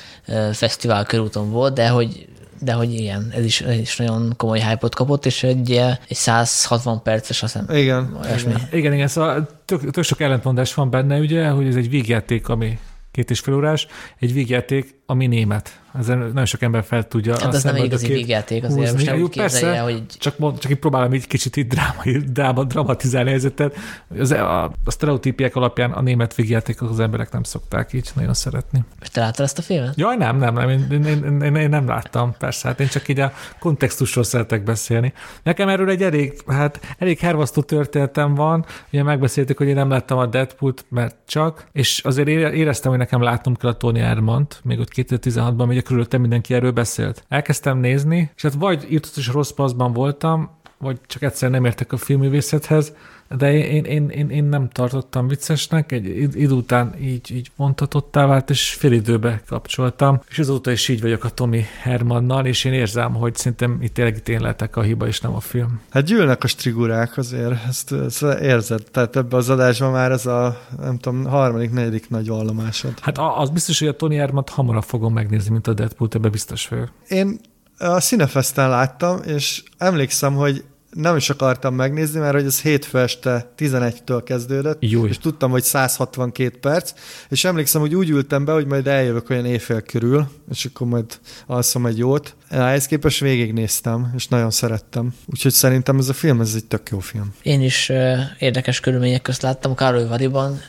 fesztivál 0.52 1.04
körúton 1.04 1.50
volt, 1.50 1.74
de 1.74 1.88
hogy 1.88 2.28
de 2.60 2.72
hogy 2.72 2.92
ilyen, 2.92 3.32
ez 3.34 3.44
is, 3.44 3.60
ez 3.60 3.78
is 3.78 3.96
nagyon 3.96 4.34
komoly 4.36 4.60
hype 4.60 4.88
kapott, 4.90 5.26
és 5.26 5.42
egy, 5.42 5.70
egy 6.08 6.16
160 6.16 7.02
perces, 7.02 7.42
azt 7.42 7.52
hiszem. 7.52 7.76
Igen. 7.76 8.18
Igen, 8.38 8.68
igen, 8.72 8.92
igen, 8.92 9.08
szóval 9.08 9.48
tök, 9.64 9.90
tök 9.90 10.04
sok 10.04 10.20
ellentmondás 10.20 10.74
van 10.74 10.90
benne, 10.90 11.18
ugye, 11.18 11.48
hogy 11.48 11.66
ez 11.66 11.76
egy 11.76 11.90
végjáték, 11.90 12.48
ami 12.48 12.78
két 13.10 13.30
és 13.30 13.40
fél 13.40 13.54
órás, 13.54 13.86
egy 14.18 14.32
végjáték, 14.32 14.95
ami 15.06 15.26
német. 15.26 15.80
Ezen 15.98 16.18
nagyon 16.18 16.44
sok 16.44 16.62
ember 16.62 16.84
fel 16.84 17.08
tudja. 17.08 17.38
Hát 17.40 17.54
ez 17.54 17.64
nem 17.64 17.74
egy 17.74 17.84
igazi 17.84 18.06
végjáték, 18.06 18.64
azért 18.64 18.78
húzni. 18.78 18.94
most 18.94 19.06
nem 19.06 19.18
Jó, 19.18 19.28
persze, 19.28 19.78
hogy... 19.78 20.06
csak, 20.06 20.38
mond, 20.38 20.58
csak 20.58 20.70
így 20.70 20.78
próbálom 20.78 21.12
egy 21.12 21.26
kicsit 21.26 21.56
így 21.56 21.66
drámai, 21.66 22.18
dráma, 22.32 22.64
dramatizálni 22.64 23.30
helyzetet. 23.30 23.76
Az, 24.18 24.30
a, 24.30 24.64
a 24.64 24.72
sztereotípiek 24.86 25.56
alapján 25.56 25.90
a 25.92 26.00
német 26.00 26.34
végjátékok 26.34 26.90
az 26.90 27.00
emberek 27.00 27.32
nem 27.32 27.42
szokták 27.42 27.92
így 27.92 28.10
nagyon 28.14 28.34
szeretni. 28.34 28.84
És 29.00 29.08
te 29.08 29.20
láttad 29.20 29.44
ezt 29.44 29.58
a 29.58 29.62
filmet? 29.62 29.96
Jaj, 29.96 30.16
nem, 30.16 30.36
nem, 30.36 30.54
nem, 30.54 30.68
én, 30.68 30.86
én, 30.90 31.04
én, 31.04 31.40
én, 31.40 31.54
én 31.54 31.68
nem 31.68 31.86
láttam, 31.86 32.34
persze, 32.38 32.68
hát 32.68 32.80
én 32.80 32.88
csak 32.88 33.08
így 33.08 33.20
a 33.20 33.32
kontextusról 33.58 34.24
szeretek 34.24 34.62
beszélni. 34.62 35.12
Nekem 35.42 35.68
erről 35.68 35.90
egy 35.90 36.02
elég, 36.02 36.42
hát 36.46 36.80
elég 36.98 37.18
hervasztó 37.18 37.62
történetem 37.62 38.34
van, 38.34 38.64
ugye 38.92 39.02
megbeszéltük, 39.02 39.58
hogy 39.58 39.68
én 39.68 39.74
nem 39.74 39.90
láttam 39.90 40.18
a 40.18 40.26
Deadpool-t, 40.26 40.84
mert 40.88 41.16
csak, 41.26 41.66
és 41.72 42.00
azért 42.04 42.28
éreztem, 42.28 42.90
hogy 42.90 43.00
nekem 43.00 43.22
látnom 43.22 43.54
kell 43.54 43.70
a 43.70 43.76
Tony 43.76 43.98
Erdmant, 43.98 44.60
még 44.64 44.78
ott 44.78 44.90
2016-ban, 44.96 45.68
ugye 45.68 45.80
körülöttem 45.80 46.20
mindenki 46.20 46.54
erről 46.54 46.70
beszélt. 46.70 47.24
Elkezdtem 47.28 47.78
nézni, 47.78 48.30
és 48.36 48.42
hát 48.42 48.54
vagy 48.54 48.86
írtatos 48.90 49.28
rossz 49.28 49.50
paszban 49.50 49.92
voltam, 49.92 50.50
vagy 50.78 51.00
csak 51.06 51.22
egyszer 51.22 51.50
nem 51.50 51.64
értek 51.64 51.92
a 51.92 51.96
filmművészethez, 51.96 52.92
de 53.28 53.52
én, 53.52 53.84
én, 53.84 54.08
én, 54.08 54.30
én 54.30 54.44
nem 54.44 54.68
tartottam 54.68 55.28
viccesnek, 55.28 55.92
egy 55.92 56.06
idő 56.16 56.54
után 56.54 56.94
így, 57.00 57.30
így 57.34 57.50
vontatottá 57.56 58.26
vált, 58.26 58.50
és 58.50 58.74
fél 58.74 58.92
időbe 58.92 59.42
kapcsoltam, 59.46 60.20
és 60.28 60.38
azóta 60.38 60.70
is 60.70 60.88
így 60.88 61.00
vagyok 61.00 61.24
a 61.24 61.28
Tommy 61.28 61.64
Hermannal, 61.80 62.46
és 62.46 62.64
én 62.64 62.72
érzem, 62.72 63.14
hogy 63.14 63.36
szerintem 63.36 63.78
itt 63.80 63.94
tényleg 63.94 64.16
itt 64.16 64.28
én 64.28 64.40
lehetek 64.40 64.76
a 64.76 64.82
hiba, 64.82 65.06
és 65.06 65.20
nem 65.20 65.34
a 65.34 65.40
film. 65.40 65.80
Hát 65.90 66.04
gyűlnek 66.04 66.44
a 66.44 66.46
strigurák 66.46 67.16
azért, 67.16 67.66
ezt, 67.68 67.92
ezt 67.92 68.22
érzed, 68.22 68.82
tehát 68.90 69.16
ebbe 69.16 69.36
az 69.36 69.50
adásban 69.50 69.90
már 69.90 70.10
ez 70.10 70.26
a, 70.26 70.60
nem 70.80 70.98
tudom, 70.98 71.24
harmadik, 71.24 71.70
negyedik 71.70 72.10
nagy 72.10 72.26
vallomásod. 72.26 72.98
Hát 73.00 73.18
az 73.18 73.50
biztos, 73.50 73.78
hogy 73.78 73.88
a 73.88 73.96
Tony 73.96 74.18
Hermant 74.18 74.48
hamarabb 74.48 74.82
fogom 74.82 75.12
megnézni, 75.12 75.50
mint 75.50 75.66
a 75.66 75.74
Deadpool, 75.74 76.10
ebbe 76.12 76.28
biztos 76.28 76.68
vagyok. 76.68 76.92
Én 77.08 77.40
a 77.78 78.00
Cinefesten 78.00 78.68
láttam, 78.68 79.20
és 79.26 79.62
emlékszem, 79.78 80.34
hogy 80.34 80.64
nem 80.96 81.16
is 81.16 81.30
akartam 81.30 81.74
megnézni, 81.74 82.20
mert 82.20 82.34
hogy 82.34 82.44
ez 82.44 82.60
hétfő 82.60 82.98
este 82.98 83.52
11-től 83.58 84.22
kezdődött, 84.24 84.76
Júj. 84.80 85.08
és 85.08 85.18
tudtam, 85.18 85.50
hogy 85.50 85.62
162 85.62 86.58
perc, 86.58 86.92
és 87.28 87.44
emlékszem, 87.44 87.80
hogy 87.80 87.94
úgy 87.94 88.10
ültem 88.10 88.44
be, 88.44 88.52
hogy 88.52 88.66
majd 88.66 88.86
eljövök 88.86 89.30
olyan 89.30 89.46
éjfél 89.46 89.80
körül, 89.80 90.28
és 90.50 90.64
akkor 90.64 90.86
majd 90.86 91.04
alszom 91.46 91.86
egy 91.86 91.98
jót. 91.98 92.34
Ehhez 92.48 92.86
képest 92.86 93.20
végignéztem, 93.20 94.12
és 94.16 94.28
nagyon 94.28 94.50
szerettem. 94.50 95.14
Úgyhogy 95.26 95.52
szerintem 95.52 95.98
ez 95.98 96.08
a 96.08 96.12
film, 96.12 96.40
ez 96.40 96.52
egy 96.54 96.64
tök 96.64 96.88
jó 96.90 96.98
film. 96.98 97.34
Én 97.42 97.62
is 97.62 97.88
uh, 97.88 98.18
érdekes 98.38 98.80
körülmények 98.80 99.22
közt 99.22 99.42
láttam 99.42 99.74
Károly 99.74 100.06
Variban, 100.06 100.60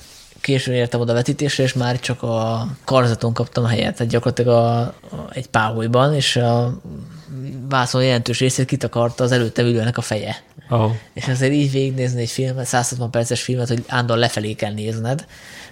későn 0.42 0.74
értem 0.74 1.00
oda 1.00 1.14
vetítésre, 1.14 1.64
és 1.64 1.74
már 1.74 2.00
csak 2.00 2.24
a 2.24 2.68
karzaton 2.84 3.34
kaptam 3.34 3.64
a 3.64 3.68
helyet, 3.68 3.96
tehát 3.96 4.12
gyakorlatilag 4.12 4.54
a, 4.54 4.80
a, 4.80 4.94
egy 5.30 5.48
páholyban, 5.48 6.14
és 6.14 6.36
a 6.36 6.82
vászon 7.70 8.04
jelentős 8.04 8.40
részét 8.40 8.66
kitakarta 8.66 9.24
az 9.24 9.32
előtte 9.32 9.62
ülőnek 9.62 9.98
a 9.98 10.02
feje. 10.02 10.44
Oh. 10.70 10.92
És 11.14 11.28
azért 11.28 11.54
így 11.54 11.72
végignézni 11.72 12.22
egy 12.22 12.30
filmet, 12.30 12.66
160 12.66 13.12
perces 13.12 13.42
filmet, 13.42 13.68
hogy 13.68 13.84
állandóan 13.88 14.20
lefelé 14.20 14.54
kell 14.54 14.74
nézned, 14.74 15.26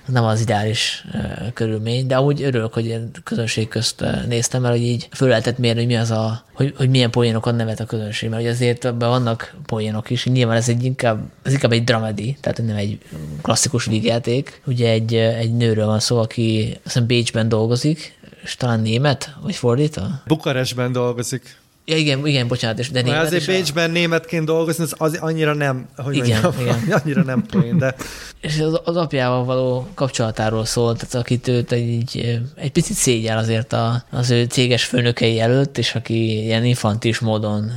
nem 0.06 0.24
az 0.24 0.42
ideális 0.42 1.06
uh, 1.14 1.54
körülmény, 1.54 2.08
de 2.08 2.16
amúgy 2.16 2.44
örülök, 2.44 2.74
hogy 2.74 2.86
ilyen 2.86 3.12
közönség 3.24 3.68
közt 3.68 4.02
uh, 4.02 4.26
néztem, 4.26 4.62
mert 4.62 4.74
hogy 4.74 4.84
így 4.84 5.08
föl 5.12 5.28
lehetett 5.28 5.58
mérni, 5.58 5.80
hogy 5.80 5.88
mi 5.88 5.96
az 5.96 6.12
a, 6.12 6.44
hogy, 6.54 6.74
hogy 6.78 6.90
milyen 6.90 7.12
poénokon 7.12 7.56
nevet 7.56 7.80
a 7.80 7.86
közönség, 7.86 8.30
mert 8.30 8.42
hogy 8.42 8.52
azért 8.52 8.86
ebben 8.86 9.10
vannak 9.10 9.56
poénok 9.66 10.10
is, 10.10 10.26
nyilván 10.26 10.58
ez 10.58 10.70
egy 10.70 10.84
inkább, 10.84 11.20
ez 11.44 11.54
inkább 11.54 11.72
egy 11.72 11.84
dramedi, 11.84 12.38
tehát 12.42 12.62
nem 12.66 12.76
egy 12.76 12.98
klasszikus 13.42 13.86
vígjáték. 13.86 14.62
Ugye 14.66 14.90
egy, 14.90 15.16
egy 15.16 15.54
nőről 15.54 15.86
van 15.86 16.00
szó, 16.00 16.18
aki 16.18 16.70
azt 16.72 16.84
hiszem 16.84 17.06
Bécsben 17.06 17.50
dolgozik, 17.50 18.18
és 18.46 18.56
talán 18.56 18.80
német, 18.80 19.36
vagy 19.42 19.56
fordítva? 19.56 20.08
Bukarestben 20.28 20.92
dolgozik. 20.92 21.58
Ja, 21.88 21.98
igen, 21.98 22.28
igen, 22.28 22.48
bocsánat, 22.48 22.80
és 22.80 22.90
de 22.92 23.02
német. 23.02 23.26
azért 23.26 23.42
és 23.42 23.48
a- 23.48 23.52
Bécsben 23.52 23.92
németként 23.92 24.46
dolgozni, 24.46 24.84
az, 24.84 24.94
az 24.98 25.18
annyira 25.22 25.54
nem, 25.54 25.88
hogy 25.98 26.16
Igen, 26.16 26.42
mondjam, 26.42 26.82
igen. 26.84 26.98
annyira 27.04 27.24
nem 27.24 27.44
poén, 27.52 27.78
de 27.78 27.96
És 28.42 28.60
az, 28.60 28.80
az 28.84 28.96
apjával 28.96 29.44
való 29.46 29.88
kapcsolatáról 29.94 30.66
szólt, 30.66 30.98
tehát 31.00 31.16
akit 31.16 31.48
őt 31.48 31.72
egy, 31.72 32.40
egy 32.56 32.72
picit 32.72 32.96
szégyel 32.96 33.38
azért 33.38 33.74
a, 33.74 34.04
az 34.12 34.30
ő 34.30 34.44
céges 34.44 34.84
főnökei 34.86 35.40
előtt, 35.40 35.78
és 35.78 35.96
aki 35.96 36.44
ilyen 36.44 36.66
infantis 36.66 37.20
módon 37.20 37.72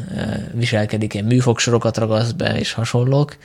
viselkedik, 0.54 1.14
ilyen 1.14 1.26
műfogsorokat 1.26 1.96
ragaszt 1.96 2.36
be, 2.36 2.58
és 2.58 2.72
hasonlók. 2.72 3.36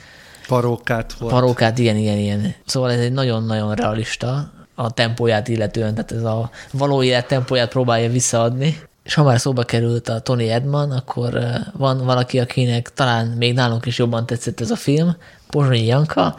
parókát 0.48 1.12
volt. 1.12 1.32
Parókát, 1.32 1.78
igen, 1.78 1.96
igen, 1.96 2.18
igen. 2.18 2.54
Szóval 2.66 2.90
ez 2.90 3.00
egy 3.00 3.12
nagyon-nagyon 3.12 3.74
realista 3.74 4.52
a 4.74 4.90
tempóját 4.90 5.48
illetően, 5.48 5.94
tehát 5.94 6.12
ez 6.12 6.22
a 6.22 6.50
való 6.72 7.02
élet 7.02 7.26
tempóját 7.26 7.68
próbálja 7.68 8.10
visszaadni. 8.10 8.80
És 9.02 9.14
ha 9.14 9.22
már 9.22 9.40
szóba 9.40 9.62
került 9.62 10.08
a 10.08 10.20
Tony 10.20 10.48
Edman, 10.48 10.90
akkor 10.90 11.38
van 11.72 12.04
valaki, 12.04 12.38
akinek 12.40 12.92
talán 12.94 13.26
még 13.26 13.54
nálunk 13.54 13.86
is 13.86 13.98
jobban 13.98 14.26
tetszett 14.26 14.60
ez 14.60 14.70
a 14.70 14.76
film, 14.76 15.16
Pozsonyi 15.50 15.84
Janka, 15.84 16.36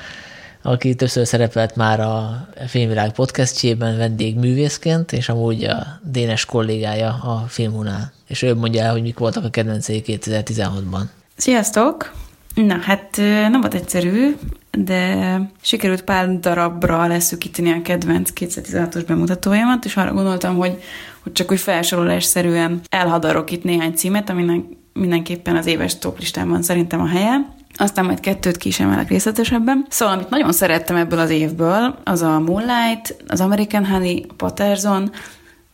aki 0.62 0.95
többször 0.95 1.28
szerepelt 1.28 1.76
már 1.76 1.99
a 1.99 2.48
Filmvilág 2.68 3.12
podcastjében 3.12 3.98
vendégművészként, 3.98 5.12
és 5.12 5.30
amúgy 5.30 5.64
a 5.64 5.99
Dénes 6.03 6.45
kollégája 6.45 7.10
a 7.10 7.45
filmunál. 7.48 8.12
És 8.28 8.41
ő 8.41 8.56
mondja 8.56 8.84
el, 8.84 8.91
hogy 8.91 9.02
mik 9.02 9.18
voltak 9.18 9.44
a 9.44 9.49
kedvencei 9.49 10.03
2016-ban. 10.06 11.02
Sziasztok! 11.36 12.24
Na, 12.56 12.77
hát 12.82 13.18
nem 13.49 13.61
volt 13.61 13.73
egyszerű, 13.73 14.36
de 14.72 15.40
sikerült 15.61 16.03
pár 16.03 16.40
darabra 16.40 17.07
leszűkíteni 17.07 17.72
a 17.72 17.82
kedvenc 17.82 18.30
2016-os 18.36 19.03
bemutatójamat, 19.07 19.86
és 19.86 19.95
arra 19.95 20.14
gondoltam, 20.14 20.57
hogy, 20.57 20.82
hogy 21.23 21.32
csak 21.32 21.52
úgy 21.52 21.60
felsorolásszerűen 21.60 22.82
elhadarok 22.90 23.52
itt 23.52 23.64
néhány 23.64 23.94
címet, 23.94 24.30
aminek 24.30 24.61
mindenképpen 24.94 25.56
az 25.56 25.65
éves 25.65 25.98
toplistában 25.98 26.61
szerintem 26.61 27.02
a 27.02 27.07
helye. 27.07 27.53
Aztán 27.77 28.06
majd 28.06 28.19
kettőt 28.19 28.57
ki 28.57 28.68
is 28.68 28.80
emelek 28.80 29.10
részletesebben. 29.10 29.86
Szóval, 29.90 30.15
amit 30.15 30.30
nagyon 30.30 30.52
szerettem 30.52 30.95
ebből 30.95 31.19
az 31.19 31.30
évből, 31.30 31.99
az 32.03 32.22
a 32.22 32.40
Moonlight, 32.40 33.23
az 33.27 33.41
American 33.41 33.86
Honey, 33.86 34.26
a 34.30 34.34
Patterson, 34.34 35.11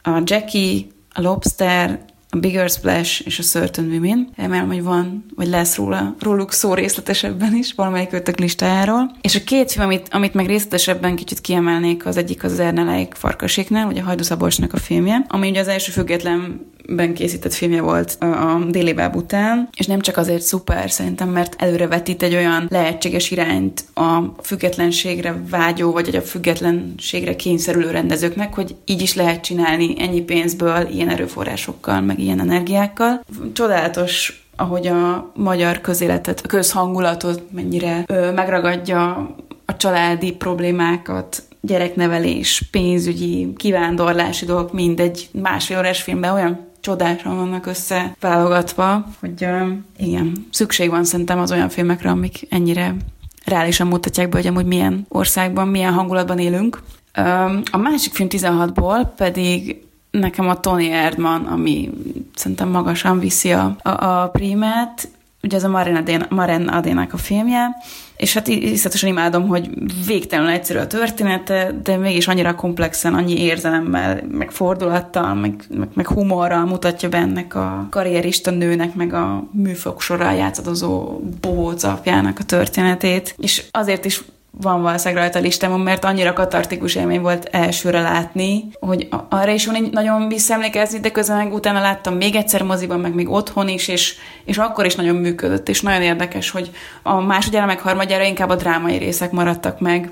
a 0.03 0.21
Jackie, 0.23 0.81
a 1.13 1.21
Lobster, 1.21 1.99
a 2.33 2.37
Bigger 2.37 2.69
Splash 2.69 3.21
és 3.25 3.39
a 3.39 3.43
Certain 3.43 3.87
Women. 3.87 4.29
Remélem, 4.35 4.67
hogy 4.67 4.83
van, 4.83 5.25
vagy 5.35 5.47
lesz 5.47 5.75
róla, 5.75 6.15
róluk 6.19 6.51
szó 6.51 6.73
részletesebben 6.73 7.55
is, 7.55 7.73
valamelyik 7.73 8.11
ötök 8.11 8.39
listájáról. 8.39 9.11
És 9.21 9.35
a 9.35 9.43
két 9.43 9.71
film, 9.71 9.85
amit, 9.85 10.07
amit 10.11 10.33
meg 10.33 10.45
részletesebben 10.45 11.15
kicsit 11.15 11.41
kiemelnék, 11.41 12.05
az 12.05 12.17
egyik 12.17 12.43
az 12.43 12.59
Erneleik 12.59 13.13
Farkaséknál, 13.13 13.87
ugye 13.87 14.01
a 14.01 14.03
Hajdu 14.03 14.23
Szabolcsnak 14.23 14.73
a 14.73 14.77
filmje, 14.77 15.25
ami 15.27 15.49
ugye 15.49 15.59
az 15.59 15.67
első 15.67 15.91
függetlenben 16.81 17.13
készített 17.13 17.53
filmje 17.53 17.81
volt 17.81 18.17
a 18.19 18.59
Déli 18.69 18.93
Báb 18.93 19.15
után, 19.15 19.69
és 19.77 19.85
nem 19.85 19.99
csak 19.99 20.17
azért 20.17 20.41
szuper, 20.41 20.91
szerintem, 20.91 21.29
mert 21.29 21.55
előrevetít 21.57 22.23
egy 22.23 22.35
olyan 22.35 22.67
lehetséges 22.69 23.31
irányt 23.31 23.83
a 23.93 24.19
függetlenségre 24.41 25.35
vágyó, 25.49 25.91
vagy 25.91 26.15
a 26.15 26.21
függetlenségre 26.21 27.35
kényszerülő 27.35 27.91
rendezőknek, 27.91 28.53
hogy 28.53 28.75
így 28.85 29.01
is 29.01 29.15
lehet 29.15 29.41
csinálni 29.41 29.95
ennyi 29.97 30.21
pénzből, 30.21 30.87
ilyen 30.91 31.09
erőforrásokkal, 31.09 32.01
meg 32.01 32.19
ilyen 32.19 32.39
energiákkal. 32.39 33.21
Csodálatos 33.53 34.35
ahogy 34.55 34.87
a 34.87 35.31
magyar 35.35 35.81
közéletet, 35.81 36.41
a 36.43 36.47
közhangulatot 36.47 37.41
mennyire 37.51 38.03
ö, 38.07 38.31
megragadja 38.31 39.29
a 39.65 39.77
családi 39.77 40.31
problémákat, 40.31 41.43
gyereknevelés, 41.61 42.63
pénzügyi, 42.71 43.53
kivándorlási 43.55 44.45
dolgok, 44.45 44.73
mindegy 44.73 45.29
másfél 45.31 45.77
órás 45.77 46.01
filmben 46.01 46.33
olyan 46.33 46.70
csodásan 46.81 47.35
vannak 47.35 47.65
összeválogatva, 47.65 49.05
hogy 49.19 49.47
igen, 49.97 50.47
szükség 50.51 50.89
van 50.89 51.03
szerintem 51.03 51.39
az 51.39 51.51
olyan 51.51 51.69
filmekre, 51.69 52.09
amik 52.09 52.47
ennyire 52.49 52.95
reálisan 53.45 53.87
mutatják 53.87 54.29
be, 54.29 54.37
hogy 54.37 54.47
amúgy 54.47 54.65
milyen 54.65 55.05
országban, 55.09 55.67
milyen 55.67 55.93
hangulatban 55.93 56.39
élünk. 56.39 56.83
A 57.71 57.77
másik 57.77 58.13
film 58.13 58.29
16-ból 58.31 59.07
pedig 59.15 59.83
nekem 60.11 60.49
a 60.49 60.59
Tony 60.59 60.85
Erdman, 60.85 61.45
ami 61.45 61.89
szerintem 62.35 62.69
magasan 62.69 63.19
viszi 63.19 63.51
a, 63.51 63.75
a, 63.81 63.89
a 63.89 64.29
prímát, 64.29 65.07
ugye 65.43 65.57
ez 65.57 65.63
a 65.63 65.69
Maren 66.29 66.67
Adénak 66.67 67.13
a 67.13 67.17
filmje, 67.17 67.69
és 68.21 68.33
hát 68.33 68.47
iszletesen 68.47 69.09
imádom, 69.09 69.47
hogy 69.47 69.69
végtelenül 70.05 70.51
egyszerű 70.51 70.79
a 70.79 70.87
története, 70.87 71.71
de 71.83 71.97
mégis 71.97 72.27
annyira 72.27 72.55
komplexen, 72.55 73.13
annyi 73.13 73.39
érzelemmel, 73.39 74.23
meg 74.31 74.51
fordulattal, 74.51 75.33
meg, 75.33 75.63
meg, 75.69 75.87
meg 75.93 76.07
humorral 76.07 76.65
mutatja 76.65 77.09
be 77.09 77.17
ennek 77.17 77.55
a 77.55 77.87
karrierista 77.89 78.51
nőnek, 78.51 78.95
meg 78.95 79.13
a 79.13 79.47
műfok 79.51 80.01
sorral 80.01 80.33
játszadozó 80.33 81.19
bohóc 81.41 81.83
apjának 81.83 82.39
a 82.39 82.43
történetét, 82.43 83.35
és 83.37 83.63
azért 83.71 84.05
is 84.05 84.21
van 84.51 84.81
valószínűleg 84.81 85.23
rajta 85.23 85.39
a 85.39 85.41
listámon, 85.41 85.79
mert 85.79 86.05
annyira 86.05 86.33
katartikus 86.33 86.95
élmény 86.95 87.21
volt 87.21 87.47
elsőre 87.51 88.01
látni, 88.01 88.63
hogy 88.79 89.07
arra 89.29 89.51
is 89.51 89.65
van 89.65 89.89
nagyon 89.91 90.27
visszaemlékezni, 90.27 90.99
de 90.99 91.11
közben 91.11 91.37
meg 91.37 91.53
utána 91.53 91.79
láttam 91.79 92.15
még 92.15 92.35
egyszer 92.35 92.63
moziban, 92.63 92.99
meg 92.99 93.13
még 93.13 93.29
otthon 93.29 93.67
is, 93.67 93.87
és, 93.87 94.15
és 94.45 94.57
akkor 94.57 94.85
is 94.85 94.95
nagyon 94.95 95.15
működött, 95.15 95.69
és 95.69 95.81
nagyon 95.81 96.01
érdekes, 96.01 96.49
hogy 96.49 96.71
a 97.03 97.21
másodjára, 97.21 97.65
meg 97.65 97.79
harmadjára 97.79 98.23
inkább 98.23 98.49
a 98.49 98.55
drámai 98.55 98.97
részek 98.97 99.31
maradtak 99.31 99.79
meg, 99.79 100.11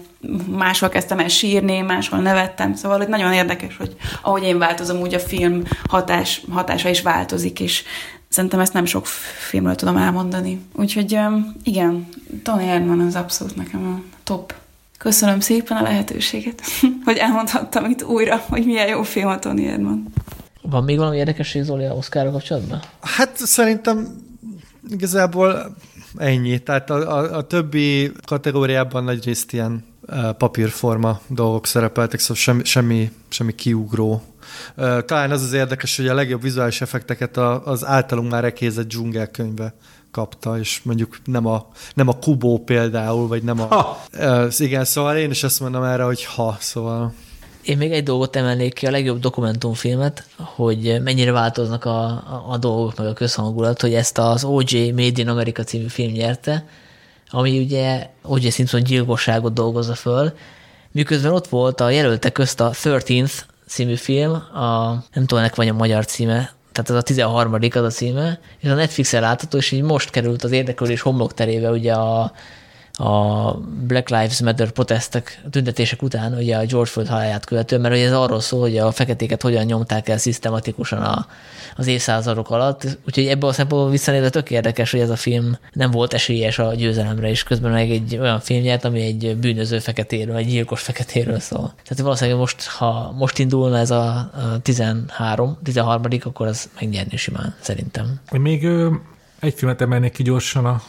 máshol 0.57 0.89
kezdtem 0.89 1.19
el 1.19 1.27
sírni, 1.27 1.81
máshol 1.81 2.19
nevettem, 2.19 2.75
szóval 2.75 2.97
hogy 2.97 3.07
nagyon 3.07 3.33
érdekes, 3.33 3.77
hogy 3.77 3.95
ahogy 4.21 4.43
én 4.43 4.57
változom, 4.57 4.99
úgy 4.99 5.13
a 5.13 5.19
film 5.19 5.63
hatás, 5.89 6.41
hatása 6.51 6.89
is 6.89 7.01
változik, 7.01 7.59
és 7.59 7.83
Szerintem 8.31 8.59
ezt 8.59 8.73
nem 8.73 8.85
sok 8.85 9.05
filmről 9.49 9.75
tudom 9.75 9.97
elmondani. 9.97 10.61
Úgyhogy 10.75 11.19
igen, 11.63 12.07
Tony 12.43 12.67
Erdman 12.67 12.99
az 12.99 13.15
abszolút 13.15 13.55
nekem 13.55 13.87
a 13.87 14.18
top. 14.29 14.53
Köszönöm 14.97 15.39
szépen 15.39 15.77
a 15.77 15.81
lehetőséget, 15.81 16.61
hogy 17.05 17.17
elmondhattam 17.17 17.85
itt 17.85 18.03
újra, 18.03 18.37
hogy 18.47 18.65
milyen 18.65 18.87
jó 18.87 19.01
film 19.01 19.27
a 19.27 19.39
Tony 19.39 19.63
Erdman. 19.63 20.13
Van 20.61 20.83
még 20.83 20.97
valami 20.97 21.17
érdekesség 21.17 21.63
Zoli 21.63 21.85
a 21.85 21.93
Oscarra 21.93 22.31
kapcsolatban? 22.31 22.81
Hát 23.01 23.37
szerintem 23.37 24.07
igazából 24.89 25.75
ennyi. 26.17 26.59
Tehát 26.59 26.89
a, 26.89 27.17
a, 27.17 27.37
a 27.37 27.47
többi 27.47 28.11
kategóriában 28.25 29.03
nagy 29.03 29.25
részt 29.25 29.53
ilyen 29.53 29.85
papírforma 30.37 31.19
dolgok 31.27 31.65
szerepeltek, 31.65 32.19
szóval 32.19 32.35
semmi, 32.35 32.63
semmi, 32.63 33.11
semmi 33.29 33.55
kiugró 33.55 34.23
talán 35.05 35.31
az 35.31 35.43
az 35.43 35.53
érdekes, 35.53 35.97
hogy 35.97 36.07
a 36.07 36.13
legjobb 36.13 36.41
vizuális 36.41 36.81
effekteket 36.81 37.37
az 37.37 37.85
általunk 37.85 38.31
már 38.31 38.45
ekézett 38.45 38.87
dzsungelkönyve 38.87 39.73
kapta, 40.11 40.59
és 40.59 40.81
mondjuk 40.83 41.17
nem 41.25 41.45
a, 41.45 41.67
nem 41.93 42.07
a 42.07 42.17
Kubó 42.19 42.57
például, 42.57 43.27
vagy 43.27 43.43
nem 43.43 43.61
a... 43.61 43.65
Ha. 43.65 44.01
Uh, 44.13 44.53
igen, 44.57 44.85
szóval 44.85 45.17
én 45.17 45.29
is 45.29 45.43
azt 45.43 45.59
mondom 45.59 45.83
erre, 45.83 46.03
hogy 46.03 46.25
ha, 46.25 46.57
szóval... 46.59 47.13
Én 47.63 47.77
még 47.77 47.91
egy 47.91 48.03
dolgot 48.03 48.35
emelnék 48.35 48.73
ki, 48.73 48.85
a 48.85 48.91
legjobb 48.91 49.19
dokumentumfilmet, 49.19 50.27
hogy 50.37 51.01
mennyire 51.03 51.31
változnak 51.31 51.85
a, 51.85 52.03
a, 52.05 52.45
a 52.49 52.57
dolgok, 52.57 52.97
meg 52.97 53.07
a 53.07 53.13
közhangulat, 53.13 53.81
hogy 53.81 53.93
ezt 53.93 54.17
az 54.17 54.43
O.J. 54.43 54.91
Made 54.91 55.21
in 55.21 55.29
America 55.29 55.63
című 55.63 55.87
film 55.87 56.11
nyerte, 56.11 56.65
ami 57.29 57.59
ugye 57.59 58.09
O.J. 58.23 58.49
Simpson 58.49 58.83
gyilkosságot 58.83 59.53
dolgozza 59.53 59.95
föl, 59.95 60.33
miközben 60.91 61.31
ott 61.31 61.47
volt 61.47 61.81
a 61.81 61.89
jelöltek 61.89 62.31
közt 62.31 62.59
a 62.59 62.71
13th 62.71 63.33
című 63.67 63.95
film, 63.95 64.31
a, 64.31 64.89
nem 65.13 65.25
tudom, 65.25 65.39
ennek 65.39 65.55
vagy 65.55 65.67
a 65.67 65.73
magyar 65.73 66.05
címe, 66.05 66.53
tehát 66.71 66.89
ez 66.89 66.95
a 66.95 67.01
13. 67.01 67.53
az 67.73 67.83
a 67.83 67.89
címe, 67.89 68.39
és 68.59 68.69
a 68.69 68.73
Netflixen 68.73 69.21
látható, 69.21 69.57
és 69.57 69.71
így 69.71 69.81
most 69.81 70.09
került 70.09 70.43
az 70.43 70.51
érdeklődés 70.51 71.01
homlokterébe 71.01 71.69
ugye 71.69 71.93
a, 71.93 72.31
a 72.99 73.53
Black 73.87 74.09
Lives 74.09 74.41
Matter 74.41 74.71
protestek, 74.71 75.41
tüntetések 75.49 76.01
után, 76.01 76.33
ugye 76.33 76.57
a 76.57 76.65
George 76.65 76.89
Floyd 76.89 77.07
halálját 77.07 77.45
követően, 77.45 77.81
mert 77.81 77.93
ugye 77.93 78.05
ez 78.05 78.13
arról 78.13 78.39
szól, 78.39 78.59
hogy 78.59 78.77
a 78.77 78.91
feketéket 78.91 79.41
hogyan 79.41 79.65
nyomták 79.65 80.09
el 80.09 80.17
szisztematikusan 80.17 81.01
a, 81.01 81.25
az 81.75 81.87
évszázadok 81.87 82.49
alatt, 82.49 82.97
úgyhogy 83.05 83.25
ebből 83.27 83.49
a 83.49 83.53
szempontból 83.53 83.91
visszanézve 83.91 84.29
tök 84.29 84.51
érdekes, 84.51 84.91
hogy 84.91 84.99
ez 84.99 85.09
a 85.09 85.15
film 85.15 85.57
nem 85.73 85.91
volt 85.91 86.13
esélyes 86.13 86.59
a 86.59 86.73
győzelemre, 86.73 87.29
és 87.29 87.43
közben 87.43 87.71
meg 87.71 87.91
egy 87.91 88.17
olyan 88.17 88.39
film 88.39 88.61
nyert, 88.61 88.85
ami 88.85 89.01
egy 89.01 89.37
bűnöző 89.37 89.79
feketéről, 89.79 90.35
egy 90.35 90.47
gyilkos 90.47 90.81
feketéről 90.81 91.39
szól. 91.39 91.73
Tehát 91.83 92.03
valószínűleg 92.03 92.39
most, 92.39 92.67
ha 92.67 93.13
most 93.17 93.39
indulna 93.39 93.77
ez 93.77 93.91
a, 93.91 94.07
a 94.07 94.59
13, 94.61 95.57
13 95.63 96.03
akkor 96.23 96.47
az 96.47 96.69
megnyerni 96.79 97.17
simán, 97.17 97.55
szerintem. 97.59 98.19
Még 98.31 98.67
egy 99.39 99.53
filmet 99.53 99.81
emelnék 99.81 100.11
ki 100.11 100.23
gyorsan 100.23 100.65
a 100.65 100.81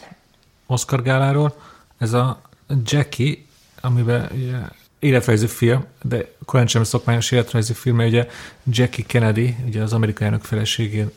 Oscar 0.67 1.01
gáláról. 1.01 1.55
Ez 2.01 2.13
a 2.13 2.41
Jackie, 2.85 3.37
amiben 3.81 4.29
ugye, 4.33 4.57
életrajzi 4.99 5.47
film, 5.47 5.85
de 6.01 6.31
korán 6.45 6.67
sem 6.67 6.83
szokványos 6.83 7.31
életrajzi 7.31 7.73
film, 7.73 7.95
mert 7.95 8.09
ugye 8.09 8.27
Jackie 8.63 9.05
Kennedy, 9.07 9.55
ugye 9.65 9.81
az 9.81 9.93
amerikai 9.93 10.25
elnök 10.25 10.43
feleségén 10.43 11.11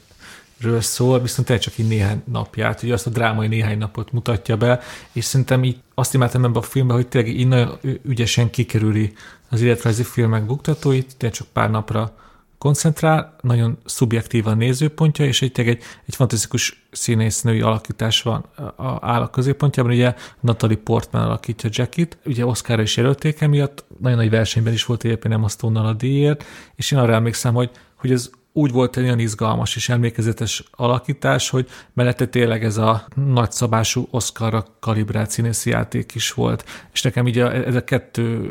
szól, 0.79 1.21
viszont 1.21 1.51
el 1.51 1.59
csak 1.59 1.79
így 1.79 1.89
néhány 1.89 2.23
napját, 2.25 2.83
ugye 2.83 2.93
azt 2.93 3.07
a 3.07 3.11
drámai 3.11 3.47
néhány 3.47 3.79
napot 3.79 4.13
mutatja 4.13 4.57
be, 4.57 4.81
és 5.13 5.25
szerintem 5.25 5.65
így 5.65 5.77
azt 5.95 6.15
imádtam 6.15 6.45
ebben 6.45 6.63
a 6.63 6.63
filmben, 6.63 6.97
hogy 6.97 7.07
tényleg 7.07 7.39
így 7.39 7.49
nagyon 7.49 7.79
ügyesen 8.03 8.51
kikerüli 8.51 9.13
az 9.49 9.61
életrajzi 9.61 10.03
filmek 10.03 10.47
buktatóit, 10.47 11.17
tényleg 11.17 11.39
csak 11.39 11.47
pár 11.53 11.71
napra 11.71 12.17
koncentrál, 12.65 13.37
nagyon 13.41 13.79
szubjektív 13.85 14.47
a 14.47 14.55
nézőpontja, 14.55 15.25
és 15.25 15.43
egy, 15.43 15.61
egy, 15.61 15.83
egy 16.07 16.15
fantasztikus 16.15 16.87
színésznői 16.91 17.61
alakítás 17.61 18.23
van 18.23 18.45
a, 18.77 18.99
áll 19.01 19.21
a 19.21 19.31
középpontjában, 19.31 19.93
ugye 19.93 20.15
Natalie 20.41 20.77
Portman 20.77 21.23
alakítja 21.23 21.71
Jackit, 21.73 22.19
ugye 22.25 22.47
Oscarra 22.47 22.83
is 22.83 22.97
jelölték 22.97 23.41
emiatt, 23.41 23.85
nagyon 24.01 24.19
nagy 24.19 24.31
versenyben 24.31 24.73
is 24.73 24.85
volt 24.85 25.05
egyébként 25.05 25.35
nem 25.35 25.75
a 25.75 25.89
a 25.89 25.93
díjért, 25.93 26.45
és 26.77 26.91
én 26.91 26.99
arra 26.99 27.13
emlékszem, 27.13 27.55
hogy, 27.55 27.71
hogy 27.95 28.11
ez 28.11 28.31
úgy 28.53 28.73
volt 28.73 28.97
egy 28.97 29.05
olyan 29.05 29.19
izgalmas 29.19 29.77
és 29.77 29.89
emlékezetes 29.89 30.65
alakítás, 30.71 31.51
hogy 31.51 31.69
mellette 31.93 32.27
tényleg 32.27 32.65
ez 32.65 32.77
a 32.77 33.07
nagyszabású 33.15 34.09
Oscarra 34.11 34.65
kalibrált 34.81 35.31
színészi 35.31 35.71
játék 35.71 36.15
is 36.15 36.33
volt. 36.33 36.65
És 36.93 37.03
nekem 37.03 37.27
így 37.27 37.39
a, 37.39 37.55
ez 37.55 37.75
a 37.75 37.85
kettő 37.85 38.51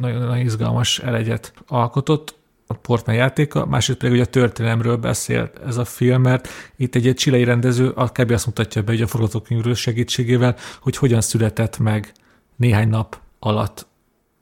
nagyon, 0.00 0.20
nagyon 0.20 0.44
izgalmas 0.44 0.98
elegyet 0.98 1.52
alkotott 1.66 2.38
a 2.70 2.74
Portman 2.74 3.16
játéka, 3.16 3.66
másrészt 3.66 3.98
pedig 3.98 4.14
ugye 4.14 4.22
a 4.22 4.26
történelemről 4.26 4.96
beszélt 4.96 5.58
ez 5.66 5.76
a 5.76 5.84
film, 5.84 6.22
mert 6.22 6.48
itt 6.76 6.94
egy, 6.94 7.06
egy 7.06 7.14
csilei 7.14 7.44
rendező 7.44 7.88
akár 7.88 8.32
azt 8.32 8.46
mutatja 8.46 8.82
be 8.82 8.92
hogy 8.92 9.02
a 9.02 9.06
forgatókönyvről 9.06 9.74
segítségével, 9.74 10.56
hogy 10.80 10.96
hogyan 10.96 11.20
született 11.20 11.78
meg 11.78 12.12
néhány 12.56 12.88
nap 12.88 13.20
alatt 13.38 13.86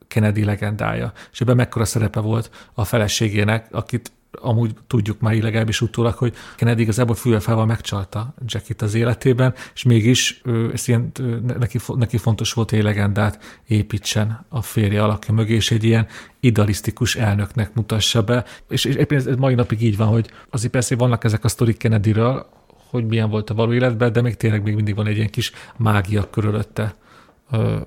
Kennedy 0.08 0.44
legendája. 0.44 1.12
És 1.32 1.40
ebben 1.40 1.56
mekkora 1.56 1.84
szerepe 1.84 2.20
volt 2.20 2.50
a 2.74 2.84
feleségének, 2.84 3.66
akit 3.70 4.12
amúgy 4.30 4.74
tudjuk 4.86 5.20
már 5.20 5.34
legalábbis 5.34 5.80
utólag, 5.80 6.14
hogy 6.14 6.34
Kennedy 6.56 6.82
igazából 6.82 7.14
fülfával 7.14 7.66
megcsalta 7.66 8.34
Jackit 8.46 8.82
az 8.82 8.94
életében, 8.94 9.54
és 9.74 9.82
mégis 9.82 10.40
ő, 10.44 10.72
ilyen, 10.86 11.12
neki, 11.58 11.78
neki 11.94 12.18
fontos 12.18 12.52
volt, 12.52 12.70
hogy 12.70 12.82
legendát 12.82 13.60
építsen 13.66 14.46
a 14.48 14.62
férje 14.62 15.02
alakja 15.02 15.34
mögé, 15.34 15.54
és 15.54 15.70
egy 15.70 15.84
ilyen 15.84 16.06
idealisztikus 16.40 17.16
elnöknek 17.16 17.74
mutassa 17.74 18.22
be. 18.22 18.44
És, 18.68 18.84
és 18.84 18.94
ez, 18.94 19.26
ez 19.26 19.36
mai 19.36 19.54
napig 19.54 19.82
így 19.82 19.96
van, 19.96 20.08
hogy 20.08 20.30
azért 20.50 20.72
persze 20.72 20.96
vannak 20.96 21.24
ezek 21.24 21.44
a 21.44 21.48
sztorik 21.48 21.76
Kennedyről, 21.76 22.46
hogy 22.90 23.06
milyen 23.06 23.30
volt 23.30 23.50
a 23.50 23.54
való 23.54 23.72
életben, 23.72 24.12
de 24.12 24.20
még 24.20 24.36
tényleg 24.36 24.62
még 24.62 24.74
mindig 24.74 24.94
van 24.94 25.06
egy 25.06 25.16
ilyen 25.16 25.30
kis 25.30 25.52
mágia 25.76 26.30
körülötte 26.30 26.94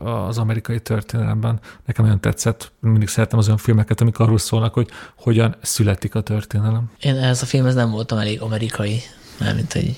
az 0.04 0.38
amerikai 0.38 0.80
történelemben. 0.80 1.60
Nekem 1.86 2.04
nagyon 2.06 2.20
tetszett, 2.20 2.72
mindig 2.80 3.08
szeretem 3.08 3.40
az 3.40 3.46
olyan 3.46 3.58
filmeket, 3.58 4.02
amik 4.02 4.20
arról 4.20 4.38
szólnak, 4.38 4.74
hogy 4.74 4.90
hogyan 5.16 5.56
születik 5.62 6.16
a 6.16 6.22
történelem. 6.22 6.92
Én 7.02 7.16
ez 7.16 7.42
a 7.42 7.46
filmhez 7.46 7.76
nem 7.76 7.92
voltam 7.92 8.18
elég 8.18 8.42
amerikai, 8.42 9.02
mert 9.40 9.56
mint 9.56 9.74
egy 9.74 9.98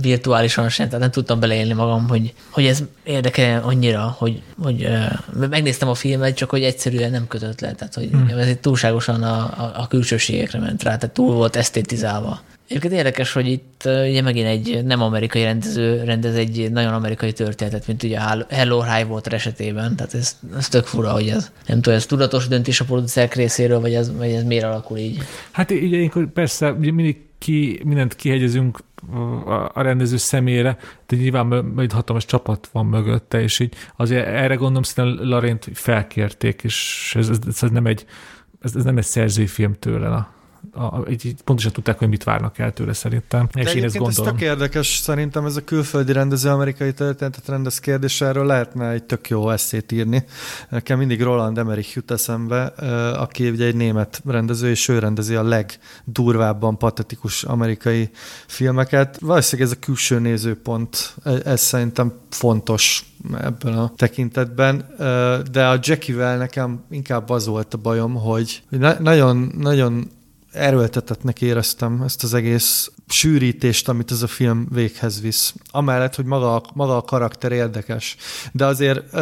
virtuálisan 0.00 0.68
sem, 0.68 0.86
tehát 0.86 1.00
nem 1.00 1.10
tudtam 1.10 1.40
beleélni 1.40 1.72
magam, 1.72 2.08
hogy, 2.08 2.34
hogy 2.50 2.66
ez 2.66 2.84
érdekel 3.02 3.62
annyira, 3.62 4.14
hogy, 4.18 4.42
hogy 4.62 4.84
uh, 4.84 5.48
megnéztem 5.48 5.88
a 5.88 5.94
filmet, 5.94 6.36
csak 6.36 6.50
hogy 6.50 6.62
egyszerűen 6.62 7.10
nem 7.10 7.26
kötött 7.26 7.60
le, 7.60 7.72
tehát 7.72 7.94
hogy 7.94 8.08
hmm. 8.12 8.28
ez 8.28 8.56
túlságosan 8.60 9.22
a, 9.22 9.36
a, 9.36 9.72
a 9.76 9.86
külsőségekre 9.86 10.58
ment 10.58 10.82
rá, 10.82 10.96
tehát 10.96 11.14
túl 11.14 11.34
volt 11.34 11.56
esztétizálva. 11.56 12.40
Egyébként 12.72 12.94
érdekes, 12.94 13.32
hogy 13.32 13.46
itt 13.46 13.82
ugye 13.84 14.22
megint 14.22 14.46
egy 14.46 14.84
nem 14.84 15.02
amerikai 15.02 15.42
rendező 15.42 16.04
rendez 16.04 16.34
egy 16.34 16.70
nagyon 16.70 16.92
amerikai 16.92 17.32
történetet, 17.32 17.86
mint 17.86 18.02
ugye 18.02 18.18
a 18.18 18.46
Hello 18.48 18.82
High 18.82 19.10
Water 19.10 19.32
esetében. 19.32 19.96
Tehát 19.96 20.14
ez, 20.14 20.38
ez 20.56 20.68
tök 20.68 20.84
fura, 20.84 21.12
hogy 21.12 21.28
ez 21.28 21.50
nem 21.66 21.80
tudom, 21.80 21.98
ez 21.98 22.06
tudatos 22.06 22.48
döntés 22.48 22.80
a 22.80 22.84
producerek 22.84 23.34
részéről, 23.34 23.80
vagy 23.80 23.94
ez, 23.94 24.16
vagy 24.16 24.30
ez 24.30 24.44
miért 24.44 24.64
alakul 24.64 24.98
így? 24.98 25.22
Hát 25.50 25.70
ugye 25.70 26.08
persze 26.34 26.72
ugye 26.72 26.92
mindig 26.92 27.16
ki, 27.38 27.80
mindent 27.84 28.16
kihegyezünk 28.16 28.78
a 29.74 29.82
rendező 29.82 30.16
személyére, 30.16 30.76
de 31.06 31.16
nyilván 31.16 31.74
egy 31.76 31.92
hatalmas 31.92 32.24
csapat 32.24 32.68
van 32.72 32.86
mögötte, 32.86 33.40
és 33.40 33.58
így 33.58 33.74
azért 33.96 34.26
erre 34.26 34.54
gondolom, 34.54 34.82
szerintem 34.82 35.28
Larént 35.28 35.68
felkérték, 35.72 36.60
és 36.62 37.12
ez, 37.18 37.28
ez, 37.28 37.38
ez 37.62 37.70
nem 37.70 37.86
egy 37.86 38.06
ez, 38.62 38.76
ez 38.76 38.84
nem 38.84 38.96
egy 38.96 39.04
szerzői 39.04 39.46
film 39.46 39.74
tőle. 39.78 40.08
Na 40.08 40.28
a, 40.72 41.08
így 41.10 41.34
pontosan 41.44 41.72
tudták, 41.72 41.98
hogy 41.98 42.08
mit 42.08 42.24
várnak 42.24 42.58
el 42.58 42.72
tőle 42.72 42.92
szerintem. 42.92 43.48
De 43.54 43.60
és 43.60 43.74
én 43.74 43.84
ezt 43.84 43.96
gondolom. 43.96 44.26
ez 44.26 44.32
tök 44.32 44.48
érdekes, 44.48 44.86
szerintem 44.86 45.44
ez 45.44 45.56
a 45.56 45.64
külföldi 45.64 46.12
rendező 46.12 46.50
amerikai 46.50 46.92
történetet 46.92 47.48
rendez 47.48 47.78
kérdés, 47.78 48.20
erről 48.20 48.46
lehetne 48.46 48.90
egy 48.90 49.04
tök 49.04 49.28
jó 49.28 49.50
eszét 49.50 49.92
írni. 49.92 50.24
Nekem 50.68 50.98
mindig 50.98 51.22
Roland 51.22 51.58
Emmerich 51.58 51.94
jut 51.94 52.10
eszembe, 52.10 52.64
aki 53.16 53.50
ugye 53.50 53.66
egy 53.66 53.76
német 53.76 54.22
rendező, 54.26 54.68
és 54.68 54.88
ő 54.88 54.98
rendezi 54.98 55.34
a 55.34 55.42
legdurvábban 55.42 56.78
patetikus 56.78 57.44
amerikai 57.44 58.10
filmeket. 58.46 59.18
Valószínűleg 59.20 59.70
ez 59.70 59.76
a 59.76 59.84
külső 59.84 60.18
nézőpont, 60.18 61.14
e, 61.24 61.30
ez 61.44 61.60
szerintem 61.60 62.12
fontos 62.30 63.04
ebben 63.40 63.78
a 63.78 63.92
tekintetben, 63.96 64.94
de 65.52 65.66
a 65.66 65.78
Jackie-vel 65.80 66.36
nekem 66.36 66.84
inkább 66.90 67.30
az 67.30 67.46
volt 67.46 67.74
a 67.74 67.78
bajom, 67.78 68.14
hogy 68.14 68.62
nagyon, 68.98 69.52
nagyon 69.58 70.10
erőltetetnek 70.52 71.40
éreztem 71.40 72.02
ezt 72.02 72.22
az 72.22 72.34
egész 72.34 72.90
sűrítést, 73.08 73.88
amit 73.88 74.10
ez 74.10 74.22
a 74.22 74.26
film 74.26 74.66
véghez 74.70 75.20
visz. 75.20 75.54
Amellett, 75.70 76.14
hogy 76.14 76.24
maga, 76.24 76.62
maga 76.74 76.96
a 76.96 77.02
karakter 77.02 77.52
érdekes. 77.52 78.16
De 78.52 78.66
azért 78.66 79.14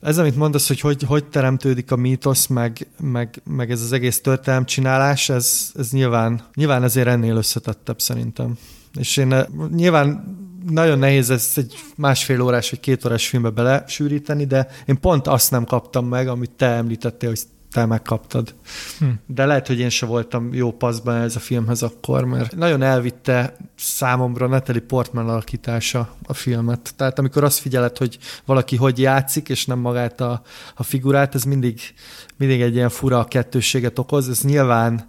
ez, 0.00 0.18
amit 0.18 0.36
mondasz, 0.36 0.68
hogy 0.68 0.80
hogy, 0.80 1.02
hogy 1.02 1.24
teremtődik 1.24 1.90
a 1.90 1.96
mítosz, 1.96 2.46
meg, 2.46 2.86
meg, 3.00 3.42
meg 3.44 3.70
ez 3.70 3.80
az 3.80 3.92
egész 3.92 4.20
csinálás, 4.64 5.28
ez, 5.28 5.70
ez 5.78 5.90
nyilván, 5.90 6.48
nyilván 6.54 6.82
ezért 6.82 7.08
ennél 7.08 7.36
összetettebb 7.36 8.00
szerintem. 8.00 8.58
És 8.94 9.16
én 9.16 9.34
nyilván 9.74 10.36
nagyon 10.70 10.98
nehéz 10.98 11.30
ezt 11.30 11.58
egy 11.58 11.74
másfél 11.96 12.40
órás 12.40 12.70
vagy 12.70 12.80
két 12.80 13.04
órás 13.04 13.28
filmbe 13.28 13.50
belesűríteni, 13.50 14.44
de 14.44 14.68
én 14.86 15.00
pont 15.00 15.26
azt 15.26 15.50
nem 15.50 15.64
kaptam 15.64 16.06
meg, 16.06 16.28
amit 16.28 16.50
te 16.50 16.66
említettél, 16.66 17.28
hogy 17.28 17.40
te 17.72 17.86
megkaptad. 17.86 18.54
Hm. 18.98 19.06
De 19.26 19.46
lehet, 19.46 19.66
hogy 19.66 19.78
én 19.78 19.88
se 19.88 20.06
voltam 20.06 20.54
jó 20.54 20.72
paszban 20.72 21.16
ez 21.16 21.36
a 21.36 21.40
filmhez 21.40 21.82
akkor, 21.82 22.24
mert 22.24 22.56
nagyon 22.56 22.82
elvitte 22.82 23.56
számomra 23.76 24.46
Natalie 24.46 24.80
Portman 24.80 25.28
alakítása 25.28 26.14
a 26.22 26.34
filmet. 26.34 26.94
Tehát 26.96 27.18
amikor 27.18 27.44
azt 27.44 27.58
figyeled, 27.58 27.96
hogy 27.96 28.18
valaki 28.44 28.76
hogy 28.76 28.98
játszik, 28.98 29.48
és 29.48 29.66
nem 29.66 29.78
magát 29.78 30.20
a, 30.20 30.42
a 30.74 30.82
figurát, 30.82 31.34
ez 31.34 31.44
mindig, 31.44 31.80
mindig 32.36 32.60
egy 32.60 32.74
ilyen 32.74 32.88
fura 32.88 33.24
kettősséget 33.24 33.98
okoz. 33.98 34.28
Ez 34.28 34.40
nyilván 34.40 35.06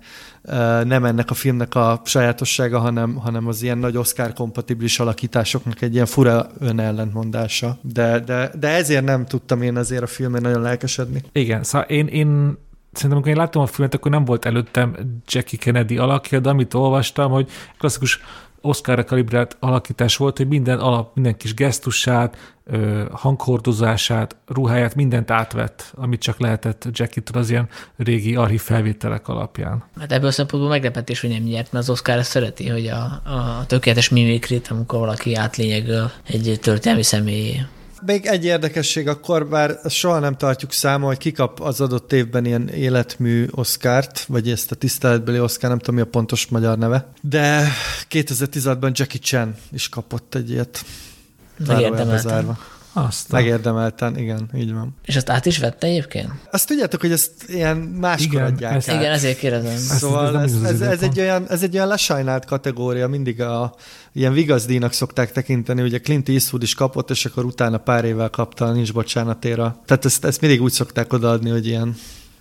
nem 0.84 1.06
ennek 1.06 1.30
a 1.30 1.34
filmnek 1.34 1.76
a 1.76 2.02
sajátossága, 2.06 2.80
hanem, 2.80 3.16
hanem 3.16 3.48
az 3.48 3.62
ilyen 3.62 3.78
nagy 3.78 3.98
Oscar-kompatibilis 3.98 5.00
alakításoknak 5.00 5.82
egy 5.82 5.94
ilyen 5.94 6.06
fura 6.06 6.48
önellentmondása. 6.60 7.78
De, 7.82 8.20
de, 8.20 8.52
de 8.60 8.68
ezért 8.68 9.04
nem 9.04 9.26
tudtam 9.26 9.62
én 9.62 9.78
azért 9.78 10.04
a 10.04 10.08
filmen 10.08 10.42
nagyon 10.42 10.62
lelkesedni. 10.62 11.22
Igen, 11.32 11.64
szóval 11.64 11.88
én, 11.88 12.08
én 12.08 12.58
szerintem 12.92 13.12
amikor 13.12 13.28
én 13.28 13.38
láttam 13.38 13.62
a 13.62 13.66
filmet, 13.66 13.94
akkor 13.94 14.12
nem 14.12 14.26
volt 14.26 14.46
előttem 14.46 14.96
Jackie 15.28 15.60
Kennedy 15.60 15.98
alakja, 15.98 16.40
de 16.40 16.50
amit 16.50 16.74
olvastam, 16.74 17.32
hogy 17.32 17.50
klasszikus 17.78 18.20
Oscarra 18.66 19.04
kalibrált 19.04 19.58
alakítás 19.60 20.18
volt, 20.18 20.38
hogy 20.38 20.48
minden 20.48 20.80
alap, 20.80 21.16
minden 21.16 21.38
kis 21.38 21.54
gesztusát, 21.54 22.38
hanghordozását, 23.12 24.36
ruháját, 24.48 24.96
mindent 24.96 25.32
átvett, 25.32 25.94
amit 25.96 26.22
csak 26.22 26.40
lehetett 26.40 26.88
Jackie-től 26.92 27.42
az 27.42 27.50
ilyen 27.50 27.70
régi 27.98 28.36
archív 28.36 28.62
felvételek 28.62 29.28
alapján. 29.28 29.84
Hát 30.00 30.12
ebből 30.12 30.28
a 30.28 30.32
szempontból 30.32 30.72
meglepetés, 30.72 31.22
hogy 31.22 31.30
nem 31.30 31.44
nyert, 31.44 31.72
mert 31.72 31.84
az 31.84 31.90
Oscar 31.90 32.24
szereti, 32.24 32.70
hogy 32.70 32.88
a, 32.88 33.02
a 33.04 33.64
tökéletes 33.68 34.10
mimikrit, 34.10 34.68
amikor 34.68 35.00
valaki 35.00 35.36
átlényegül 35.36 36.12
egy 36.28 36.58
történelmi 36.62 37.04
személyé 37.04 37.66
még 38.06 38.26
egy 38.26 38.46
érdekesség 38.46 39.08
akkor, 39.08 39.48
bár 39.48 39.80
soha 39.90 40.20
nem 40.20 40.36
tartjuk 40.36 40.72
számon, 40.72 41.08
hogy 41.08 41.18
kikap 41.18 41.60
az 41.60 41.82
adott 41.82 42.14
évben 42.14 42.46
ilyen 42.46 42.70
életmű 42.70 43.48
Oscárt, 43.52 44.26
vagy 44.28 44.50
ezt 44.50 44.72
a 44.72 44.76
tiszteletbeli 44.76 45.40
Oscar, 45.40 45.70
nem 45.70 45.80
tudom 45.80 45.96
mi 45.96 46.02
a 46.02 46.06
pontos 46.06 46.48
magyar 46.48 46.78
neve, 46.78 47.08
de 47.22 47.68
2016-ban 48.10 48.94
Jackie 48.94 49.20
Chan 49.20 49.56
is 49.72 49.90
kapott 49.90 50.36
egy 50.36 50.50
ilyet. 50.50 50.86
Megérdemelten. 51.68 52.58
Azt 52.94 53.32
Megérdemelten, 53.32 54.18
igen, 54.18 54.50
így 54.56 54.74
van. 54.74 54.96
És 55.06 55.16
azt 55.16 55.30
át 55.30 55.46
is 55.46 55.58
vette 55.58 55.88
egyébként? 55.88 56.30
Azt 56.52 56.68
tudjátok, 56.68 57.02
hogy 57.02 57.12
ezt 57.12 57.32
ilyen 57.48 57.78
máskor 57.78 58.34
igen, 58.34 58.46
adják 58.46 58.74
ezt, 58.76 58.90
át. 58.90 59.00
Igen, 59.00 59.12
ezért 59.12 59.38
kérdezem. 59.38 59.78
Szóval 59.78 60.40
ez, 60.40 60.54
ez, 60.54 60.64
ez, 60.64 60.82
ez, 60.82 61.02
egy 61.02 61.20
olyan, 61.20 61.50
ez 61.50 61.64
egy 61.64 61.76
olyan 61.76 61.88
lesajnált 61.88 62.46
kategória, 62.46 63.08
mindig 63.08 63.42
a 63.42 63.76
ilyen 64.14 64.34
vigazdíjnak 64.34 64.94
szokták 64.94 65.32
tekinteni, 65.32 65.82
ugye 65.82 66.00
Clint 66.00 66.30
Eastwood 66.30 66.64
is 66.64 66.76
kapott, 66.76 67.10
és 67.10 67.26
akkor 67.26 67.46
utána 67.46 67.78
pár 67.78 68.06
évvel 68.06 68.30
kapta, 68.30 68.72
nincs 68.72 68.94
bocsánatéra. 68.94 69.82
Tehát 69.86 70.06
ezt, 70.06 70.26
ezt 70.26 70.42
mindig 70.42 70.62
úgy 70.62 70.72
szokták 70.72 71.14
odaadni, 71.14 71.50
hogy 71.50 71.68
ilyen 71.68 71.96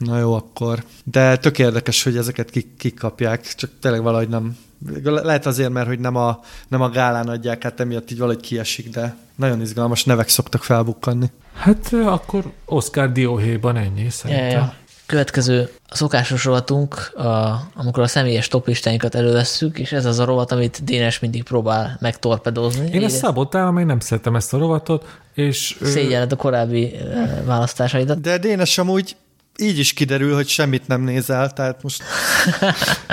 Na 0.04 0.18
jó, 0.18 0.34
akkor. 0.34 0.84
De 1.04 1.36
tök 1.36 1.58
érdekes, 1.58 2.02
hogy 2.02 2.16
ezeket 2.16 2.50
kik, 2.50 2.76
kik 2.76 2.98
kapják, 2.98 3.54
csak 3.54 3.70
tényleg 3.80 4.02
valahogy 4.02 4.28
nem... 4.28 4.56
Lehet 5.04 5.46
azért, 5.46 5.70
mert 5.70 5.86
hogy 5.86 5.98
nem 5.98 6.16
a, 6.16 6.40
nem 6.68 6.80
a 6.82 6.88
gálán 6.88 7.28
adják, 7.28 7.62
hát 7.62 7.80
emiatt 7.80 8.10
így 8.10 8.18
valahogy 8.18 8.40
kiesik, 8.40 8.88
de 8.90 9.16
nagyon 9.34 9.60
izgalmas 9.60 10.04
nevek 10.04 10.28
szoktak 10.28 10.64
felbukkanni. 10.64 11.26
Hát 11.54 11.92
akkor 11.92 12.52
Oscar 12.64 13.12
dióhéjban 13.12 13.76
ennyi 13.76 14.02
Ja, 14.02 14.10
szerintem. 14.10 14.48
ja. 14.50 14.74
Következő 15.06 15.70
a 15.88 15.94
szokásos 15.96 16.44
rovatunk, 16.44 16.94
a, 17.16 17.60
amikor 17.74 18.02
a 18.02 18.06
személyes 18.06 18.48
toplistáinkat 18.48 19.14
elővesszük, 19.14 19.78
és 19.78 19.92
ez 19.92 20.04
az 20.04 20.18
a 20.18 20.24
rovat, 20.24 20.52
amit 20.52 20.84
Dénes 20.84 21.18
mindig 21.18 21.42
próbál 21.42 21.96
megtorpedozni. 22.00 22.90
Én 22.92 23.04
ezt 23.04 23.16
szabotálom, 23.16 23.78
én 23.78 23.86
nem 23.86 24.00
szeretem 24.00 24.36
ezt 24.36 24.54
a 24.54 24.58
rovatot, 24.58 25.18
és... 25.34 25.76
ö, 25.80 25.86
Szégyelled 25.86 26.32
a 26.32 26.36
korábbi 26.36 26.96
választásaidat. 27.44 28.20
De 28.20 28.38
Dénes 28.38 28.78
amúgy 28.78 29.16
így 29.56 29.78
is 29.78 29.92
kiderül, 29.92 30.34
hogy 30.34 30.48
semmit 30.48 30.86
nem 30.86 31.00
nézel, 31.02 31.52
tehát 31.52 31.82
most 31.82 32.02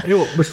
Jó, 0.05 0.23
most 0.35 0.51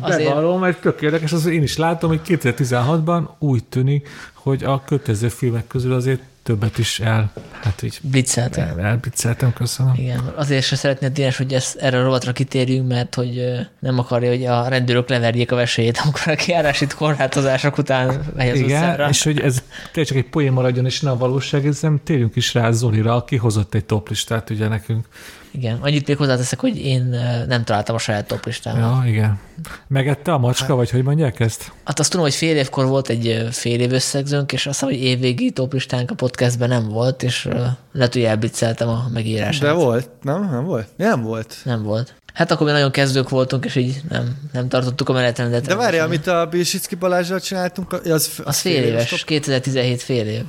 Azért- 0.00 0.28
bevallom, 0.28 0.60
mert 0.60 0.80
tök 0.80 1.02
érdekes, 1.02 1.32
az 1.32 1.46
én 1.46 1.62
is 1.62 1.76
látom, 1.76 2.10
hogy 2.10 2.20
2016-ban 2.26 3.22
úgy 3.38 3.64
tűnik, 3.64 4.08
hogy 4.32 4.64
a 4.64 4.82
kötelező 4.84 5.28
filmek 5.28 5.66
közül 5.66 5.92
azért 5.94 6.20
többet 6.48 6.78
is 6.78 7.00
el, 7.00 7.32
hát 7.62 7.82
így 7.82 7.98
Blitzeltem. 8.02 8.78
el, 8.78 8.86
elbicceltem, 8.86 9.52
köszönöm. 9.52 9.92
Igen, 9.96 10.32
azért 10.34 10.64
sem 10.64 10.78
szeretné 10.78 11.06
a 11.06 11.10
Dénes, 11.10 11.36
hogy 11.36 11.52
ezt, 11.52 11.76
erre 11.76 11.98
a 11.98 12.02
rovatra 12.02 12.32
kitérjünk, 12.32 12.88
mert 12.88 13.14
hogy 13.14 13.42
nem 13.78 13.98
akarja, 13.98 14.30
hogy 14.30 14.44
a 14.44 14.68
rendőrök 14.68 15.08
leverjék 15.08 15.52
a 15.52 15.56
vesélyét, 15.56 15.98
amikor 16.02 16.32
a 16.32 16.34
kiárási 16.34 16.86
korlátozások 16.96 17.78
után 17.78 18.20
megy 18.36 18.48
az 18.48 18.58
Igen, 18.58 18.66
utcára. 18.66 19.08
és 19.08 19.22
hogy 19.22 19.40
ez 19.40 19.62
tényleg 19.92 20.06
csak 20.06 20.16
egy 20.16 20.28
poén 20.30 20.52
maradjon, 20.52 20.84
és 20.86 21.00
ne 21.00 21.10
a 21.10 21.16
valóság, 21.16 21.66
ezzel 21.66 21.98
térjünk 22.04 22.36
is 22.36 22.54
rá 22.54 22.70
Zolira, 22.70 23.14
aki 23.14 23.36
hozott 23.36 23.74
egy 23.74 23.84
toplistát 23.84 24.50
ugye 24.50 24.68
nekünk. 24.68 25.06
Igen, 25.50 25.78
annyit 25.80 26.06
még 26.06 26.16
hozzáteszek, 26.16 26.60
hogy 26.60 26.78
én 26.84 27.02
nem 27.48 27.64
találtam 27.64 27.94
a 27.94 27.98
saját 27.98 28.26
toplistámat. 28.26 28.80
Ja. 28.80 29.02
Ja, 29.04 29.10
igen. 29.10 29.38
Megette 29.86 30.32
a 30.32 30.38
macska, 30.38 30.74
vagy 30.74 30.90
hogy 30.90 31.02
mondják 31.02 31.40
ezt? 31.40 31.72
Hát 31.84 31.98
azt 31.98 32.10
tudom, 32.10 32.24
hogy 32.26 32.34
fél 32.34 32.56
évkor 32.56 32.86
volt 32.86 33.08
egy 33.08 33.48
fél 33.50 33.80
év 33.80 33.92
összegzőnk, 33.92 34.52
és 34.52 34.66
azt 34.66 34.80
hiszem, 34.80 34.94
hogy 34.94 35.04
évvégi 35.04 35.50
toplistánk 35.50 36.10
a 36.10 36.14
podcastben 36.14 36.68
nem 36.68 36.88
volt, 36.88 37.22
és 37.22 37.48
lehet, 37.92 38.12
hogy 38.12 38.22
elbicceltem 38.22 38.88
a 38.88 39.04
megírását. 39.12 39.62
de 39.62 39.72
volt, 39.72 40.08
nem? 40.22 40.48
Nem 40.50 40.64
volt? 40.64 40.86
Nem 40.96 41.22
volt. 41.22 41.56
Nem 41.64 41.82
volt. 41.82 42.14
Hát 42.34 42.50
akkor 42.50 42.66
mi 42.66 42.72
nagyon 42.72 42.90
kezdők 42.90 43.28
voltunk, 43.28 43.64
és 43.64 43.74
így 43.74 44.00
nem, 44.08 44.36
nem 44.52 44.68
tartottuk 44.68 45.08
a 45.08 45.12
menetrendet. 45.12 45.66
De 45.66 45.74
várjál, 45.74 46.06
amit 46.06 46.26
a 46.26 46.46
Bilsicki 46.50 46.94
Balázsral 46.94 47.40
csináltunk, 47.40 47.92
az, 47.92 48.40
Az 48.44 48.58
fél 48.58 48.82
éves, 48.82 49.24
2017 49.24 50.02
fél 50.02 50.26
év, 50.26 50.42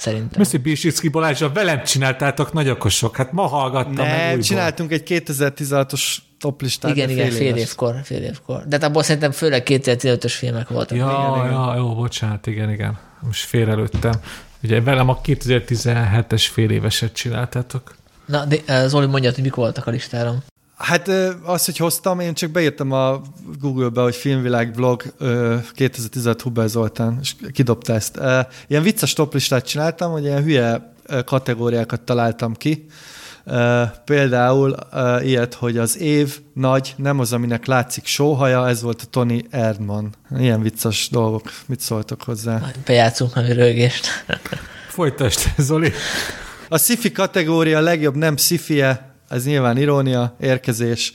szerintem. 0.00 0.38
Misszi 0.38 0.56
Bisicki 0.58 1.08
Balázsra 1.08 1.52
velem 1.52 1.84
csináltátok 1.84 2.52
nagy 2.52 2.68
okosok, 2.68 3.16
hát 3.16 3.32
ma 3.32 3.46
hallgattam 3.46 3.94
meg 3.94 4.06
Nem, 4.06 4.26
újból. 4.28 4.42
csináltunk 4.42 4.92
egy 4.92 5.02
2016-os 5.06 6.16
toplistát. 6.38 6.90
Igen, 6.96 7.10
igen, 7.10 7.30
fél 7.30 7.46
éves. 7.46 7.60
évkor, 7.60 7.94
fél 8.04 8.22
évkor. 8.22 8.62
De 8.66 8.76
hát 8.76 8.84
abból 8.84 9.02
szerintem 9.02 9.30
főleg 9.30 9.62
2015-ös 9.66 10.32
filmek 10.36 10.68
voltak. 10.68 10.96
Ja, 10.98 11.34
Igen, 11.34 11.46
igen. 11.46 11.58
ja, 11.60 11.74
jó, 11.76 11.94
bocsánat, 11.94 12.46
igen, 12.46 12.70
igen. 12.70 12.98
Most 13.20 13.44
félrelőttem. 13.44 14.12
Ugye 14.62 14.80
velem 14.80 15.08
a 15.08 15.20
2017-es 15.20 16.46
fél 16.52 16.70
éveset 16.70 17.12
csináltátok. 17.12 17.94
Na, 18.26 18.44
de 18.44 18.56
eh, 18.66 18.86
Zoli 18.86 19.06
mondja, 19.06 19.30
hogy 19.34 19.42
mik 19.42 19.54
voltak 19.54 19.86
a 19.86 19.90
listáron. 19.90 20.42
Hát 20.80 21.08
az, 21.42 21.64
hogy 21.64 21.76
hoztam, 21.76 22.20
én 22.20 22.34
csak 22.34 22.50
beírtam 22.50 22.92
a 22.92 23.20
Google-be, 23.58 24.02
hogy 24.02 24.14
filmvilág 24.14 24.74
vlog 24.74 25.02
ö, 25.18 25.56
2016 25.72 26.40
Huber 26.40 26.68
Zoltán, 26.68 27.18
és 27.20 27.34
kidobta 27.52 27.92
ezt. 27.92 28.20
Ilyen 28.66 28.82
vicces 28.82 29.12
toplistát 29.12 29.66
csináltam, 29.66 30.12
hogy 30.12 30.24
ilyen 30.24 30.42
hülye 30.42 30.92
kategóriákat 31.24 32.00
találtam 32.00 32.54
ki. 32.54 32.86
Például 34.04 34.76
ilyet, 35.22 35.54
hogy 35.54 35.78
az 35.78 35.98
év 35.98 36.38
nagy, 36.54 36.94
nem 36.96 37.18
az, 37.18 37.32
aminek 37.32 37.66
látszik 37.66 38.06
sóhaja, 38.06 38.68
ez 38.68 38.82
volt 38.82 39.02
a 39.02 39.06
Tony 39.10 39.46
Erdman. 39.50 40.14
Ilyen 40.38 40.62
vicces 40.62 41.08
dolgok. 41.10 41.52
Mit 41.66 41.80
szóltok 41.80 42.22
hozzá? 42.22 42.58
Majd 42.58 42.78
bejátszunk 42.84 43.34
valami 43.34 43.52
rögést. 43.52 44.06
Folytasd, 44.88 45.40
Zoli. 45.58 45.92
A 46.68 46.78
sci 46.78 47.12
kategória 47.12 47.78
a 47.78 47.80
legjobb 47.80 48.16
nem 48.16 48.36
sci 48.36 48.82
ez 49.30 49.44
nyilván 49.44 49.76
irónia, 49.76 50.36
érkezés. 50.40 51.12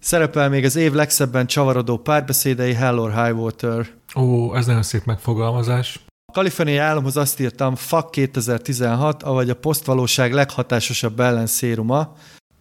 Szerepel 0.00 0.48
még 0.48 0.64
az 0.64 0.76
év 0.76 0.92
legszebben 0.92 1.46
csavarodó 1.46 1.96
párbeszédei 1.96 2.72
Hell 2.72 2.98
or 2.98 3.24
High 3.24 3.38
Water. 3.38 3.86
Ó, 4.16 4.54
ez 4.56 4.66
nagyon 4.66 4.82
szép 4.82 5.04
megfogalmazás. 5.04 6.00
A 6.26 6.32
kaliforniai 6.32 6.76
államhoz 6.76 7.16
azt 7.16 7.40
írtam, 7.40 7.74
FAK 7.74 8.10
2016, 8.10 9.22
avagy 9.22 9.50
a 9.50 9.54
posztvalóság 9.54 10.32
leghatásosabb 10.32 11.20
ellenszéruma. 11.20 12.16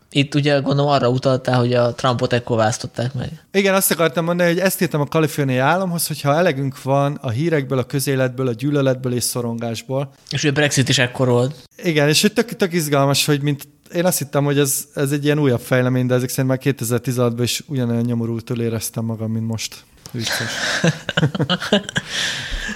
Itt 0.10 0.36
ugye 0.36 0.60
gondolom 0.60 0.92
arra 0.92 1.10
utaltál, 1.10 1.60
hogy 1.60 1.74
a 1.74 1.94
Trumpot 1.94 2.34
ekkor 2.34 2.58
választották 2.58 3.14
meg. 3.14 3.46
Igen, 3.52 3.74
azt 3.74 3.92
akartam 3.92 4.26
mondani, 4.26 4.50
hogy 4.50 4.60
ezt 4.60 4.82
írtam 4.82 5.02
a 5.02 5.06
kaliforniai 5.06 5.58
államhoz, 5.58 6.08
hogyha 6.08 6.36
elegünk 6.36 6.84
van 6.84 7.18
a 7.22 7.30
hírekből, 7.30 7.78
a 7.78 7.84
közéletből, 7.84 8.48
a 8.48 8.54
gyűlöletből 8.54 9.14
és 9.14 9.24
szorongásból. 9.24 10.14
És 10.30 10.44
ő 10.44 10.52
Brexit 10.52 10.90
is 10.90 10.98
ekkor 10.98 11.28
volt. 11.28 11.64
Igen, 11.84 12.08
és 12.08 12.22
hogy 12.22 12.34
tök, 12.34 12.56
tök 12.56 12.74
izgalmas, 12.74 13.26
hogy 13.26 13.42
mint 13.42 13.68
én 13.96 14.06
azt 14.06 14.18
hittem, 14.18 14.44
hogy 14.44 14.60
ez, 14.60 14.88
ez 14.94 15.12
egy 15.12 15.24
ilyen 15.24 15.40
újabb 15.40 15.60
fejlemény, 15.60 16.06
de 16.06 16.14
ezek 16.14 16.30
szerint 16.30 16.48
már 16.48 16.60
2016-ban 16.64 17.40
is 17.42 17.64
ugyanolyan 17.68 18.04
nyomorultól 18.04 18.60
éreztem 18.62 19.06
magam, 19.06 19.32
mint 19.32 19.48
most. 19.48 19.84
Vicces. 20.12 20.52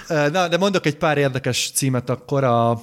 Na, 0.32 0.48
de 0.48 0.58
mondok 0.58 0.86
egy 0.86 0.98
pár 0.98 1.18
érdekes 1.18 1.72
címet 1.74 2.10
akkor. 2.10 2.44
A, 2.44 2.82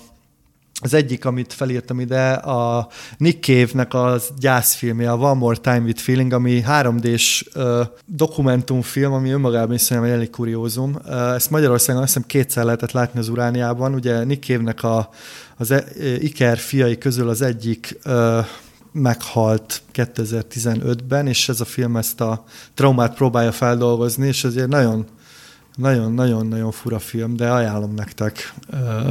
az 0.80 0.94
egyik, 0.94 1.24
amit 1.24 1.52
felírtam 1.52 2.00
ide, 2.00 2.32
a 2.32 2.88
Nick 3.16 3.44
Cave-nek 3.44 3.94
az 3.94 4.28
gyászfilmje, 4.38 5.10
a 5.10 5.16
One 5.16 5.38
More 5.38 5.56
Time 5.56 5.80
with 5.80 6.00
Feeling, 6.00 6.32
ami 6.32 6.62
3D-s 6.68 7.44
uh, 7.54 7.80
dokumentumfilm, 8.06 9.12
ami 9.12 9.30
önmagában 9.30 9.74
is 9.74 9.80
szerintem 9.80 10.12
egy 10.12 10.16
elég 10.16 10.30
kuriózum. 10.30 10.98
Ezt 11.34 11.50
Magyarországon 11.50 12.02
azt 12.02 12.12
hiszem 12.12 12.28
kétszer 12.28 12.64
lehetett 12.64 12.92
látni 12.92 13.18
az 13.18 13.28
Urániában. 13.28 13.94
Ugye 13.94 14.24
Nick 14.24 14.44
Cave-nek 14.44 14.82
a, 14.82 15.08
az 15.56 15.70
e- 15.70 15.84
Iker 16.18 16.58
fiai 16.58 16.98
közül 16.98 17.28
az 17.28 17.42
egyik 17.42 17.98
meghalt 18.92 19.82
2015-ben, 19.94 21.26
és 21.26 21.48
ez 21.48 21.60
a 21.60 21.64
film 21.64 21.96
ezt 21.96 22.20
a 22.20 22.44
traumát 22.74 23.14
próbálja 23.14 23.52
feldolgozni, 23.52 24.26
és 24.26 24.44
ezért 24.44 24.68
nagyon 24.68 25.06
nagyon-nagyon-nagyon 25.76 26.70
fura 26.70 26.98
film, 26.98 27.36
de 27.36 27.50
ajánlom 27.50 27.94
nektek, 27.94 28.54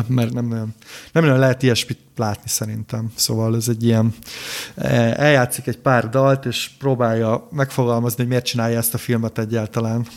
mert 0.07 0.33
nem 0.33 0.47
nagyon, 0.47 0.73
nem 1.11 1.23
nagyon 1.23 1.39
lehet 1.39 1.63
ilyesmit 1.63 1.99
látni 2.15 2.49
szerintem. 2.49 3.11
Szóval 3.15 3.55
ez 3.55 3.67
egy 3.67 3.83
ilyen, 3.83 4.13
eh, 4.75 5.13
eljátszik 5.13 5.67
egy 5.67 5.77
pár 5.77 6.09
dalt, 6.09 6.45
és 6.45 6.69
próbálja 6.79 7.47
megfogalmazni, 7.51 8.17
hogy 8.17 8.27
miért 8.27 8.45
csinálja 8.45 8.77
ezt 8.77 8.93
a 8.93 8.97
filmet 8.97 9.37
egyáltalán. 9.37 10.07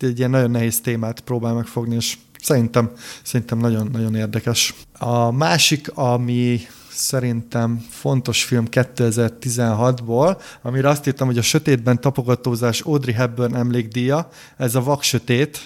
Egy 0.00 0.18
ilyen 0.18 0.30
nagyon 0.30 0.50
nehéz 0.50 0.80
témát 0.80 1.20
próbál 1.20 1.54
megfogni, 1.54 1.94
és 1.94 2.16
szerintem, 2.42 2.90
szerintem 3.22 3.58
nagyon, 3.58 3.88
nagyon 3.92 4.14
érdekes. 4.14 4.74
A 4.98 5.30
másik, 5.30 5.90
ami 5.94 6.60
szerintem 6.98 7.86
fontos 7.90 8.44
film 8.44 8.66
2016-ból, 8.70 10.40
amire 10.62 10.88
azt 10.88 11.06
írtam, 11.06 11.26
hogy 11.26 11.38
a 11.38 11.42
sötétben 11.42 12.00
tapogatózás 12.00 12.80
Audrey 12.80 13.14
Hepburn 13.14 13.54
emlékdíja, 13.54 14.28
ez 14.56 14.74
a 14.74 14.82
Vak 14.82 15.02
Sötét, 15.02 15.60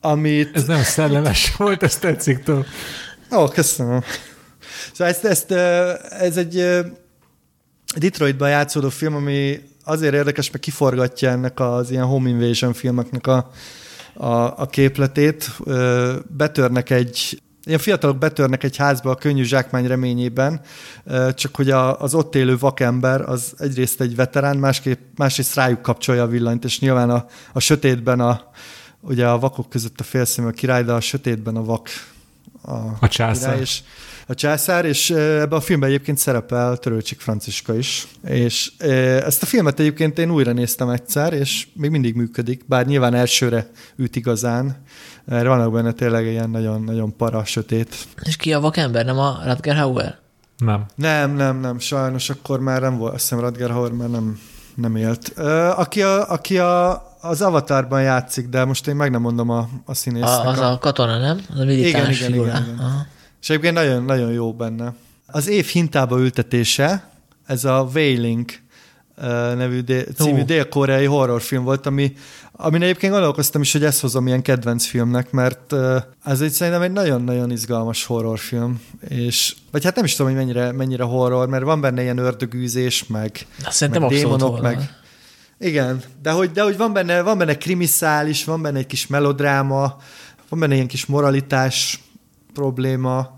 amit... 0.00 0.56
Ez 0.56 0.64
nem 0.64 0.82
szellemes 0.82 1.52
volt, 1.56 1.82
ez 1.82 1.96
tetszik 1.96 2.42
tőle. 2.42 2.64
Ó, 3.32 3.48
köszönöm. 3.48 4.02
Szóval 4.92 5.12
ezt, 5.12 5.24
ezt, 5.24 5.50
ez 6.10 6.36
egy 6.36 6.64
Detroitban 7.96 8.48
játszódó 8.48 8.88
film, 8.88 9.14
ami 9.14 9.60
azért 9.84 10.14
érdekes, 10.14 10.50
mert 10.50 10.62
kiforgatja 10.62 11.30
ennek 11.30 11.60
az 11.60 11.90
ilyen 11.90 12.04
home 12.04 12.28
invasion 12.28 12.72
filmeknek 12.72 13.26
a, 13.26 13.50
a, 14.14 14.32
a 14.34 14.66
képletét. 14.66 15.50
Betörnek 16.36 16.90
egy 16.90 17.40
Ilyen 17.64 17.78
fiatalok 17.78 18.18
betörnek 18.18 18.64
egy 18.64 18.76
házba 18.76 19.10
a 19.10 19.14
könnyű 19.14 19.42
zsákmány 19.42 19.86
reményében, 19.86 20.60
csak 21.34 21.56
hogy 21.56 21.70
a, 21.70 22.00
az 22.00 22.14
ott 22.14 22.34
élő 22.34 22.58
vakember 22.58 23.20
az 23.20 23.54
egyrészt 23.58 24.00
egy 24.00 24.16
veterán, 24.16 24.56
másképp, 24.56 24.98
másrészt 25.16 25.54
rájuk 25.54 25.82
kapcsolja 25.82 26.22
a 26.22 26.26
villanyt, 26.26 26.64
és 26.64 26.80
nyilván 26.80 27.10
a, 27.10 27.26
a 27.52 27.60
sötétben 27.60 28.20
a, 28.20 28.50
ugye 29.00 29.28
a 29.28 29.38
vakok 29.38 29.68
között 29.68 30.00
a 30.00 30.04
félszemű 30.04 30.48
a 30.48 30.50
király, 30.50 30.84
de 30.84 30.92
a 30.92 31.00
sötétben 31.00 31.56
a 31.56 31.64
vak 31.64 31.88
a, 32.62 32.76
A 33.00 33.08
császár. 33.08 33.60
és 33.60 33.80
a 34.26 34.34
császár, 34.34 34.84
és 34.84 35.10
ebben 35.10 35.58
a 35.58 35.60
filmben 35.60 35.88
egyébként 35.88 36.18
szerepel 36.18 36.76
Törőcsik 36.76 37.20
Franciska 37.20 37.76
is. 37.76 38.06
És 38.24 38.72
ezt 39.24 39.42
a 39.42 39.46
filmet 39.46 39.80
egyébként 39.80 40.18
én 40.18 40.30
újra 40.30 40.52
néztem 40.52 40.88
egyszer, 40.88 41.32
és 41.32 41.66
még 41.74 41.90
mindig 41.90 42.14
működik, 42.14 42.64
bár 42.66 42.86
nyilván 42.86 43.14
elsőre 43.14 43.70
üt 43.96 44.16
igazán. 44.16 44.82
Erre 45.26 45.48
vannak 45.48 45.72
benne 45.72 45.92
tényleg 45.92 46.26
ilyen 46.26 46.50
nagyon-nagyon 46.50 47.16
para, 47.16 47.44
sötét. 47.44 47.94
És 48.22 48.36
ki 48.36 48.52
a 48.52 48.60
vakember, 48.60 49.04
nem 49.04 49.18
a 49.18 49.38
Rutger 49.44 49.76
Hauer? 49.76 50.18
Nem. 50.58 50.86
Nem, 50.94 51.34
nem, 51.34 51.60
nem, 51.60 51.78
sajnos 51.78 52.30
akkor 52.30 52.60
már 52.60 52.80
nem 52.80 52.96
volt, 52.96 53.14
azt 53.14 53.22
hiszem 53.22 53.40
Radger 53.40 53.70
Hauer 53.70 53.92
már 53.92 54.10
nem, 54.10 54.40
nem 54.74 54.96
élt. 54.96 55.28
Aki 55.76 56.02
a, 56.02 56.30
aki 56.30 56.58
a, 56.58 57.02
az 57.20 57.42
Avatarban 57.42 58.02
játszik, 58.02 58.48
de 58.48 58.64
most 58.64 58.86
én 58.86 58.96
meg 58.96 59.10
nem 59.10 59.20
mondom 59.20 59.50
a, 59.50 59.68
a 59.84 59.94
színésznek. 59.94 60.46
A, 60.46 60.48
az 60.48 60.58
a 60.58 60.78
katona, 60.80 61.18
nem? 61.18 61.40
Az 61.52 61.58
a 61.58 61.64
militáns 61.64 62.20
Igen, 62.20 62.32
igen, 62.32 62.44
igen, 62.46 62.62
igen. 62.62 62.78
Aha. 62.78 63.06
És 63.40 63.50
egyébként 63.50 63.74
nagyon, 63.74 64.04
nagyon 64.04 64.32
jó 64.32 64.52
benne. 64.52 64.94
Az 65.26 65.48
év 65.48 65.66
hintába 65.66 66.18
ültetése, 66.18 67.08
ez 67.46 67.64
a 67.64 67.88
Wailing 67.94 68.50
nevű 69.56 69.80
dél, 69.80 70.04
című 70.04 70.44
dél-koreai 70.44 71.04
horrorfilm 71.04 71.64
volt, 71.64 71.86
ami, 71.86 72.12
amin 72.52 72.82
egyébként 72.82 73.12
gondolkoztam 73.12 73.60
is, 73.60 73.72
hogy 73.72 73.84
ezt 73.84 74.00
hozom 74.00 74.26
ilyen 74.26 74.42
kedvenc 74.42 74.84
filmnek, 74.86 75.30
mert 75.30 75.72
ez 76.24 76.40
egy 76.40 76.50
szerintem 76.50 76.82
egy 76.82 76.92
nagyon-nagyon 76.92 77.50
izgalmas 77.50 78.04
horrorfilm, 78.04 78.80
és 79.08 79.56
vagy 79.70 79.84
hát 79.84 79.94
nem 79.94 80.04
is 80.04 80.14
tudom, 80.14 80.32
hogy 80.32 80.40
mennyire, 80.40 80.72
mennyire 80.72 81.04
horror, 81.04 81.48
mert 81.48 81.64
van 81.64 81.80
benne 81.80 82.02
ilyen 82.02 82.18
ördögűzés, 82.18 83.06
meg, 83.06 83.46
meg 83.80 84.06
démonok, 84.06 84.60
meg 84.60 84.99
igen, 85.60 86.02
de 86.22 86.30
hogy, 86.30 86.50
de 86.50 86.62
hogy 86.62 86.76
van 86.76 86.92
benne, 86.92 87.22
van 87.22 87.38
benne 87.38 87.56
krimiszális, 87.56 88.44
van 88.44 88.62
benne 88.62 88.78
egy 88.78 88.86
kis 88.86 89.06
melodráma, 89.06 89.96
van 90.48 90.58
benne 90.60 90.74
ilyen 90.74 90.86
kis 90.86 91.06
moralitás 91.06 92.02
probléma, 92.52 93.34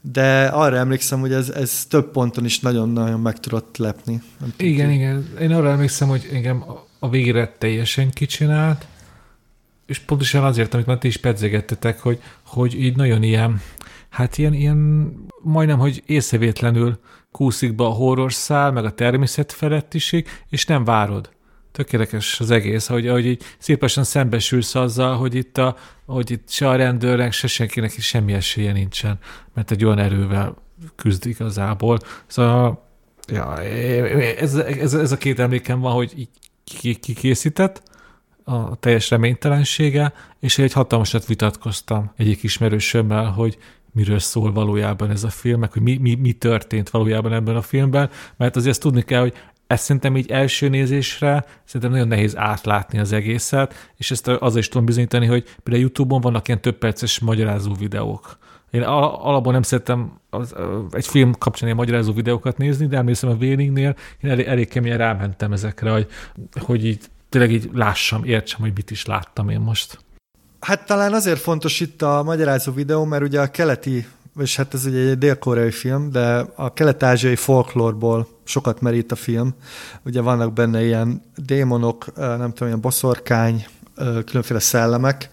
de 0.00 0.46
arra 0.46 0.76
emlékszem, 0.76 1.20
hogy 1.20 1.32
ez, 1.32 1.48
ez 1.48 1.84
több 1.88 2.10
ponton 2.10 2.44
is 2.44 2.60
nagyon-nagyon 2.60 3.20
meg 3.20 3.40
tudott 3.40 3.76
lepni. 3.76 4.22
Nem 4.40 4.52
Igen, 4.56 4.90
igen. 4.90 5.28
Én 5.40 5.52
arra 5.52 5.70
emlékszem, 5.70 6.08
hogy 6.08 6.28
engem 6.32 6.62
a- 6.68 6.86
a 6.98 7.08
végére 7.08 7.54
teljesen 7.58 8.10
kicsinált, 8.10 8.86
és 9.86 9.98
pontosan 9.98 10.44
azért, 10.44 10.74
amit 10.74 10.86
már 10.86 10.98
ti 10.98 11.06
is 11.08 11.16
pedzegettetek, 11.16 12.00
hogy, 12.00 12.20
hogy 12.46 12.82
így 12.82 12.96
nagyon 12.96 13.22
ilyen, 13.22 13.60
hát 14.08 14.38
ilyen, 14.38 14.54
ilyen 14.54 14.78
majdnem, 15.42 15.78
hogy 15.78 16.02
észrevétlenül 16.06 16.98
kúszik 17.32 17.74
be 17.74 17.84
a 17.84 17.88
horror 17.88 18.32
szál, 18.32 18.70
meg 18.70 18.84
a 18.84 18.90
természet 18.94 19.52
felettiség, 19.52 20.26
és 20.48 20.66
nem 20.66 20.84
várod. 20.84 21.30
Tökéletes 21.72 22.40
az 22.40 22.50
egész, 22.50 22.86
hogy, 22.86 23.08
hogy 23.08 23.26
így 23.26 23.42
szépesen 23.58 24.04
szembesülsz 24.04 24.74
azzal, 24.74 25.16
hogy 25.16 25.34
itt, 25.34 25.58
a, 25.58 25.76
hogy 26.06 26.30
itt 26.30 26.50
se 26.50 26.68
a 26.68 26.76
rendőrnek, 26.76 27.32
se 27.32 27.46
senkinek 27.46 27.96
is 27.96 28.06
semmi 28.06 28.32
esélye 28.32 28.72
nincsen, 28.72 29.18
mert 29.54 29.70
egy 29.70 29.84
olyan 29.84 29.98
erővel 29.98 30.54
küzd 30.96 31.26
igazából. 31.26 31.98
Szóval 32.26 32.88
Ja, 33.32 33.62
ez, 33.62 34.54
ez, 34.54 34.94
ez 34.94 35.12
a 35.12 35.16
két 35.16 35.38
emlékem 35.38 35.80
van, 35.80 35.92
hogy 35.92 36.12
így 36.16 36.28
ki- 36.64 36.98
kikészített, 36.98 37.82
a 38.44 38.76
teljes 38.76 39.10
reménytelensége, 39.10 40.12
és 40.40 40.58
egy 40.58 40.72
hatalmasat 40.72 41.26
vitatkoztam 41.26 42.12
egyik 42.16 42.42
ismerősömmel, 42.42 43.24
hogy 43.24 43.58
miről 43.92 44.18
szól 44.18 44.52
valójában 44.52 45.10
ez 45.10 45.24
a 45.24 45.28
film, 45.28 45.60
meg 45.60 45.72
hogy 45.72 45.82
mi, 45.82 45.96
mi, 45.96 46.14
mi 46.14 46.32
történt 46.32 46.90
valójában 46.90 47.32
ebben 47.32 47.56
a 47.56 47.62
filmben, 47.62 48.10
mert 48.36 48.56
azért 48.56 48.70
ezt 48.70 48.80
tudni 48.80 49.02
kell, 49.02 49.20
hogy 49.20 49.34
ezt 49.70 49.84
szerintem 49.84 50.16
így 50.16 50.30
első 50.30 50.68
nézésre 50.68 51.44
szerintem 51.64 51.90
nagyon 51.90 52.08
nehéz 52.08 52.36
átlátni 52.36 52.98
az 52.98 53.12
egészet, 53.12 53.92
és 53.96 54.10
ezt 54.10 54.28
azzal 54.28 54.58
is 54.58 54.68
tudom 54.68 54.84
bizonyítani, 54.84 55.26
hogy 55.26 55.42
például 55.62 55.84
YouTube-on 55.84 56.20
vannak 56.20 56.48
ilyen 56.48 56.60
több 56.60 56.78
perces 56.78 57.18
magyarázó 57.18 57.74
videók. 57.74 58.38
Én 58.70 58.82
al- 58.82 59.20
alapból 59.22 59.52
nem 59.52 59.62
szeretem 59.62 60.12
az, 60.30 60.54
egy 60.90 61.06
film 61.06 61.32
kapcsán 61.38 61.64
ilyen 61.64 61.76
magyarázó 61.76 62.12
videókat 62.12 62.58
nézni, 62.58 62.86
de 62.86 62.96
emlékszem 62.96 63.30
a 63.30 63.36
Véningnél, 63.36 63.96
én 64.20 64.30
elég, 64.30 64.46
elég 64.46 64.68
keményen 64.68 64.98
rámentem 64.98 65.52
ezekre, 65.52 65.90
hogy, 65.90 66.06
hogy 66.60 66.86
így 66.86 67.00
tényleg 67.28 67.52
így 67.52 67.70
lássam, 67.72 68.24
értsem, 68.24 68.60
hogy 68.60 68.72
mit 68.74 68.90
is 68.90 69.06
láttam 69.06 69.48
én 69.48 69.60
most. 69.60 69.98
Hát 70.60 70.86
talán 70.86 71.12
azért 71.12 71.38
fontos 71.38 71.80
itt 71.80 72.02
a 72.02 72.22
magyarázó 72.22 72.72
videó, 72.72 73.04
mert 73.04 73.22
ugye 73.22 73.40
a 73.40 73.50
keleti, 73.50 74.06
és 74.40 74.56
hát 74.56 74.74
ez 74.74 74.86
ugye 74.86 75.10
egy 75.10 75.18
dél-koreai 75.18 75.70
film, 75.70 76.10
de 76.10 76.46
a 76.54 76.72
kelet-ázsiai 76.72 77.36
folklórból 77.36 78.28
sokat 78.44 78.80
merít 78.80 79.12
a 79.12 79.16
film. 79.16 79.54
Ugye 80.04 80.20
vannak 80.20 80.52
benne 80.52 80.84
ilyen 80.84 81.22
démonok, 81.36 82.16
nem 82.16 82.52
tudom, 82.52 82.68
ilyen 82.68 82.80
boszorkány, 82.80 83.66
különféle 84.24 84.58
szellemek, 84.58 85.30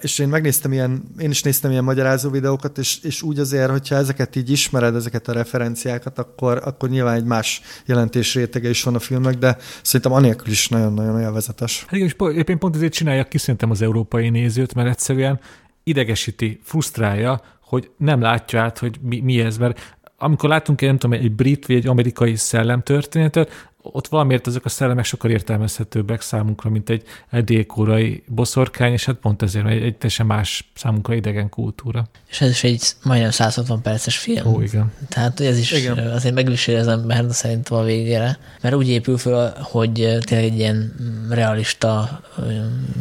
és 0.00 0.18
én 0.18 0.28
megnéztem 0.28 0.72
ilyen, 0.72 1.02
én 1.18 1.30
is 1.30 1.42
néztem 1.42 1.70
ilyen 1.70 1.84
magyarázó 1.84 2.30
videókat, 2.30 2.78
és, 2.78 2.98
és 3.02 3.22
úgy 3.22 3.38
azért, 3.38 3.70
hogyha 3.70 3.94
ezeket 3.94 4.36
így 4.36 4.50
ismered, 4.50 4.94
ezeket 4.94 5.28
a 5.28 5.32
referenciákat, 5.32 6.18
akkor, 6.18 6.60
akkor 6.64 6.88
nyilván 6.88 7.14
egy 7.14 7.24
más 7.24 7.60
jelentés 7.86 8.34
rétege 8.34 8.68
is 8.68 8.82
van 8.82 8.94
a 8.94 8.98
filmnek, 8.98 9.34
de 9.34 9.56
szerintem 9.82 10.12
anélkül 10.12 10.52
is 10.52 10.68
nagyon-nagyon 10.68 11.20
élvezetes. 11.20 11.80
Hát 11.80 11.92
igen, 11.92 12.06
és 12.06 12.36
éppen 12.36 12.58
pont 12.58 12.74
ezért 12.74 12.92
csinálják 12.92 13.28
ki 13.28 13.38
az 13.58 13.82
európai 13.82 14.30
nézőt, 14.30 14.74
mert 14.74 14.88
egyszerűen 14.88 15.40
idegesíti, 15.84 16.60
frusztrálja, 16.62 17.40
hogy 17.68 17.90
nem 17.96 18.20
látja 18.20 18.62
át, 18.62 18.78
hogy 18.78 18.96
mi, 19.02 19.20
mi 19.20 19.40
ez, 19.40 19.58
mert 19.58 19.96
amikor 20.18 20.48
látunk 20.48 20.80
nem 20.80 20.98
tudom, 20.98 21.20
egy 21.20 21.32
brit 21.32 21.66
vagy 21.66 21.76
egy 21.76 21.86
amerikai 21.86 22.36
szellemtörténetet, 22.36 23.68
ott 23.82 24.08
valamiért 24.08 24.46
ezek 24.46 24.64
a 24.64 24.68
szellemek 24.68 25.04
sokkal 25.04 25.30
értelmezhetőbbek 25.30 26.20
számunkra, 26.20 26.70
mint 26.70 26.90
egy, 26.90 27.02
dél-koreai 27.44 28.22
boszorkány, 28.26 28.92
és 28.92 29.04
hát 29.04 29.16
pont 29.16 29.42
ezért 29.42 29.66
egy, 29.66 29.82
egy 29.82 29.96
teljesen 29.96 30.26
más 30.26 30.70
számunkra 30.74 31.14
idegen 31.14 31.48
kultúra. 31.48 32.08
És 32.28 32.40
ez 32.40 32.50
is 32.50 32.64
egy 32.64 32.82
majdnem 33.02 33.30
160 33.30 33.82
perces 33.82 34.18
film. 34.18 34.46
Ó, 34.46 34.60
igen. 34.60 34.92
Tehát 35.08 35.40
ez 35.40 35.58
is 35.58 35.72
Igen. 35.72 35.98
Azért 35.98 36.34
megviseli 36.34 36.78
az 36.78 36.88
ember 36.88 37.24
szerintem 37.28 37.78
a 37.78 37.82
végére, 37.82 38.38
mert 38.60 38.74
úgy 38.74 38.88
épül 38.88 39.18
föl, 39.18 39.52
hogy 39.60 39.92
tényleg 40.20 40.46
egy 40.46 40.58
ilyen 40.58 40.94
realista 41.30 42.20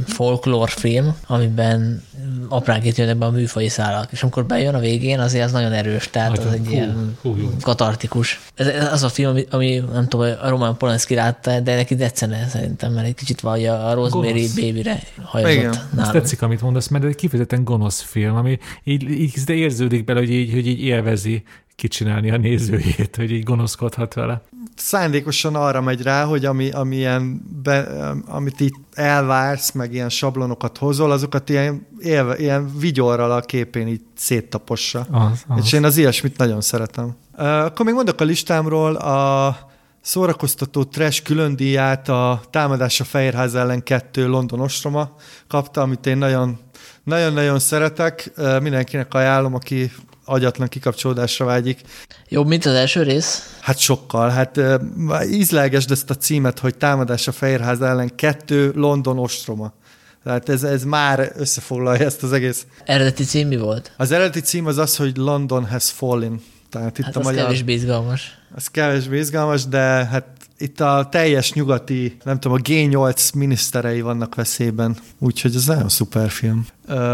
folklór 0.05 0.69
film, 0.69 1.15
amiben 1.27 2.03
apránként 2.49 2.97
jönnek 2.97 3.17
be 3.17 3.25
a 3.25 3.31
műfai 3.31 3.67
szálak, 3.67 4.11
és 4.11 4.21
amikor 4.21 4.45
bejön 4.45 4.75
a 4.75 4.79
végén, 4.79 5.19
azért 5.19 5.45
az 5.45 5.51
nagyon 5.51 5.71
erős, 5.71 6.09
tehát 6.09 6.37
az 6.37 6.43
Nagyon. 6.43 6.53
egy 6.53 6.65
Hú, 6.65 6.71
ilyen 6.71 7.17
hú, 7.21 7.35
katartikus. 7.61 8.39
Ez, 8.55 8.67
ez 8.67 8.91
az 8.91 9.03
a 9.03 9.09
film, 9.09 9.29
ami, 9.29 9.45
ami 9.49 9.83
nem 9.93 10.07
tudom, 10.07 10.27
a 10.41 10.47
Roman 10.77 10.97
Polanski 10.97 11.15
látta, 11.15 11.59
de 11.59 11.75
neki 11.75 11.95
tetszene 11.95 12.47
szerintem, 12.47 12.93
mert 12.93 13.07
egy 13.07 13.15
kicsit 13.15 13.41
vagy 13.41 13.65
a 13.65 13.93
Rosemary 13.93 14.31
Gonosz. 14.31 14.53
Baby-re 14.53 14.99
hajozott 15.23 15.53
Igen. 15.53 15.73
Azt 15.97 16.11
tetszik, 16.11 16.41
amit 16.41 16.61
mondasz, 16.61 16.87
mert 16.87 17.03
ez 17.03 17.09
egy 17.09 17.15
kifejezetten 17.15 17.63
gonosz 17.63 18.01
film, 18.01 18.35
ami 18.35 18.59
így, 18.83 19.09
így 19.09 19.33
de 19.45 19.53
érződik 19.53 20.03
bele, 20.03 20.19
hogy 20.19 20.31
így, 20.31 20.53
hogy 20.53 20.67
így 20.67 20.81
élvezi 20.81 21.43
kicsinálni 21.75 22.31
a 22.31 22.37
nézőjét, 22.37 23.15
hogy 23.15 23.31
így 23.31 23.43
gonoszkodhat 23.43 24.13
vele. 24.13 24.41
szándékosan 24.75 25.55
arra 25.55 25.81
megy 25.81 26.01
rá, 26.01 26.23
hogy 26.23 26.45
ami, 26.45 26.71
ami 26.71 26.95
ilyen 26.95 27.41
be, 27.63 27.79
amit 28.27 28.59
itt 28.59 28.75
elvársz, 28.93 29.71
meg 29.71 29.93
ilyen 29.93 30.09
sablonokat 30.09 30.77
hozol, 30.77 31.11
azokat 31.11 31.49
ilyen, 31.49 31.87
élve, 31.99 32.37
ilyen 32.37 32.71
vigyorral 32.79 33.31
a 33.31 33.41
képén 33.41 33.87
így 33.87 34.01
széttapossa. 34.15 35.07
Az, 35.11 35.43
az. 35.47 35.65
És 35.65 35.73
én 35.73 35.83
az 35.83 35.97
ilyesmit 35.97 36.37
nagyon 36.37 36.61
szeretem. 36.61 37.15
Akkor 37.37 37.85
még 37.85 37.93
mondok 37.93 38.21
a 38.21 38.23
listámról 38.23 38.95
a 38.95 39.55
szórakoztató 40.02 40.84
trash 40.84 41.24
külön 41.24 41.56
díját 41.56 42.10
a 42.10 42.41
Támadás 42.49 42.99
a 42.99 43.03
Fehérház 43.03 43.56
ellen 43.56 43.84
2 43.84 44.28
London 44.28 44.60
ostroma 44.60 45.15
kapta, 45.48 45.82
amit 45.82 46.06
én 46.06 46.18
nagyon 46.18 46.60
nagyon-nagyon 47.03 47.60
szeretek. 47.60 48.32
Mindenkinek 48.61 49.14
ajánlom, 49.14 49.53
aki 49.53 49.91
agyatlan 50.26 50.68
kikapcsolódásra 50.68 51.45
vágyik. 51.45 51.82
Jobb, 52.30 52.48
mint 52.48 52.65
az 52.65 52.74
első 52.74 53.03
rész? 53.03 53.57
Hát 53.61 53.78
sokkal. 53.78 54.30
Hát 54.30 54.60
ízlelgesd 55.30 55.91
ezt 55.91 56.10
a 56.10 56.15
címet, 56.15 56.60
hogy 56.60 56.78
Támadás 56.78 57.28
a 57.28 57.32
Fehérház 57.32 57.82
ellen 57.82 58.15
2 58.15 58.72
London 58.76 59.19
ostroma. 59.19 59.74
Tehát 60.24 60.49
ez, 60.49 60.64
ez 60.64 60.84
már 60.84 61.32
összefoglalja 61.36 62.06
ezt 62.06 62.24
az 62.24 62.32
egész. 62.32 62.65
Eredeti 62.86 63.24
cím 63.24 63.48
mi 63.48 63.57
volt? 63.57 63.91
Az 63.98 64.11
eredeti 64.11 64.41
cím 64.41 64.65
az 64.65 64.78
az, 64.78 64.95
hogy 64.95 65.18
London 65.18 65.68
has 65.68 65.91
fallen. 65.91 66.41
Tehát 66.69 66.98
itt 66.98 67.06
Hát 67.06 67.15
a 67.15 67.19
az 67.19 67.26
magyar... 67.26 67.44
kevésbé 67.44 67.73
izgalmas. 67.73 68.38
Ez 68.56 68.68
kevésbé 68.68 69.18
izgalmas, 69.18 69.65
de 69.65 69.80
hát 69.80 70.26
itt 70.60 70.80
a 70.80 71.07
teljes 71.11 71.53
nyugati, 71.53 72.18
nem 72.23 72.39
tudom, 72.39 72.57
a 72.57 72.61
G8 72.61 73.34
miniszterei 73.34 74.02
vannak 74.02 74.35
veszélyben, 74.35 74.98
úgyhogy 75.19 75.56
ez 75.56 75.65
nagyon 75.65 75.89
szuper 75.89 76.30
film. 76.30 76.65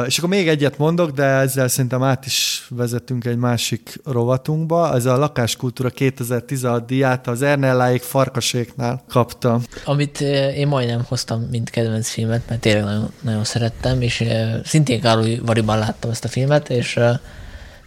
És 0.06 0.18
akkor 0.18 0.30
még 0.30 0.48
egyet 0.48 0.78
mondok, 0.78 1.12
de 1.12 1.24
ezzel 1.24 1.68
szerintem 1.68 2.04
át 2.04 2.26
is 2.26 2.66
vezetünk 2.70 3.26
egy 3.26 3.38
másik 3.38 4.00
rovatunkba. 4.06 4.96
Ez 4.96 5.06
a 5.06 5.18
Lakáskultúra 5.18 5.90
2016 5.90 6.86
diát 6.86 7.28
az 7.28 7.42
Ernelláék 7.42 8.02
Farkaséknál 8.02 9.04
kapta. 9.10 9.60
Amit 9.86 10.22
én 10.56 10.68
majdnem 10.68 11.04
hoztam, 11.08 11.42
mint 11.42 11.70
kedvenc 11.70 12.10
filmet, 12.10 12.42
mert 12.50 12.62
tényleg 12.62 12.84
nagyon, 12.84 13.12
nagyon 13.22 13.44
szerettem, 13.44 14.02
és 14.02 14.24
szintén 14.64 15.02
Károly 15.02 15.40
Variban 15.46 15.78
láttam 15.78 16.12
ezt 16.12 16.26
a 16.26 16.28
filmet, 16.28 16.70
és 16.70 17.00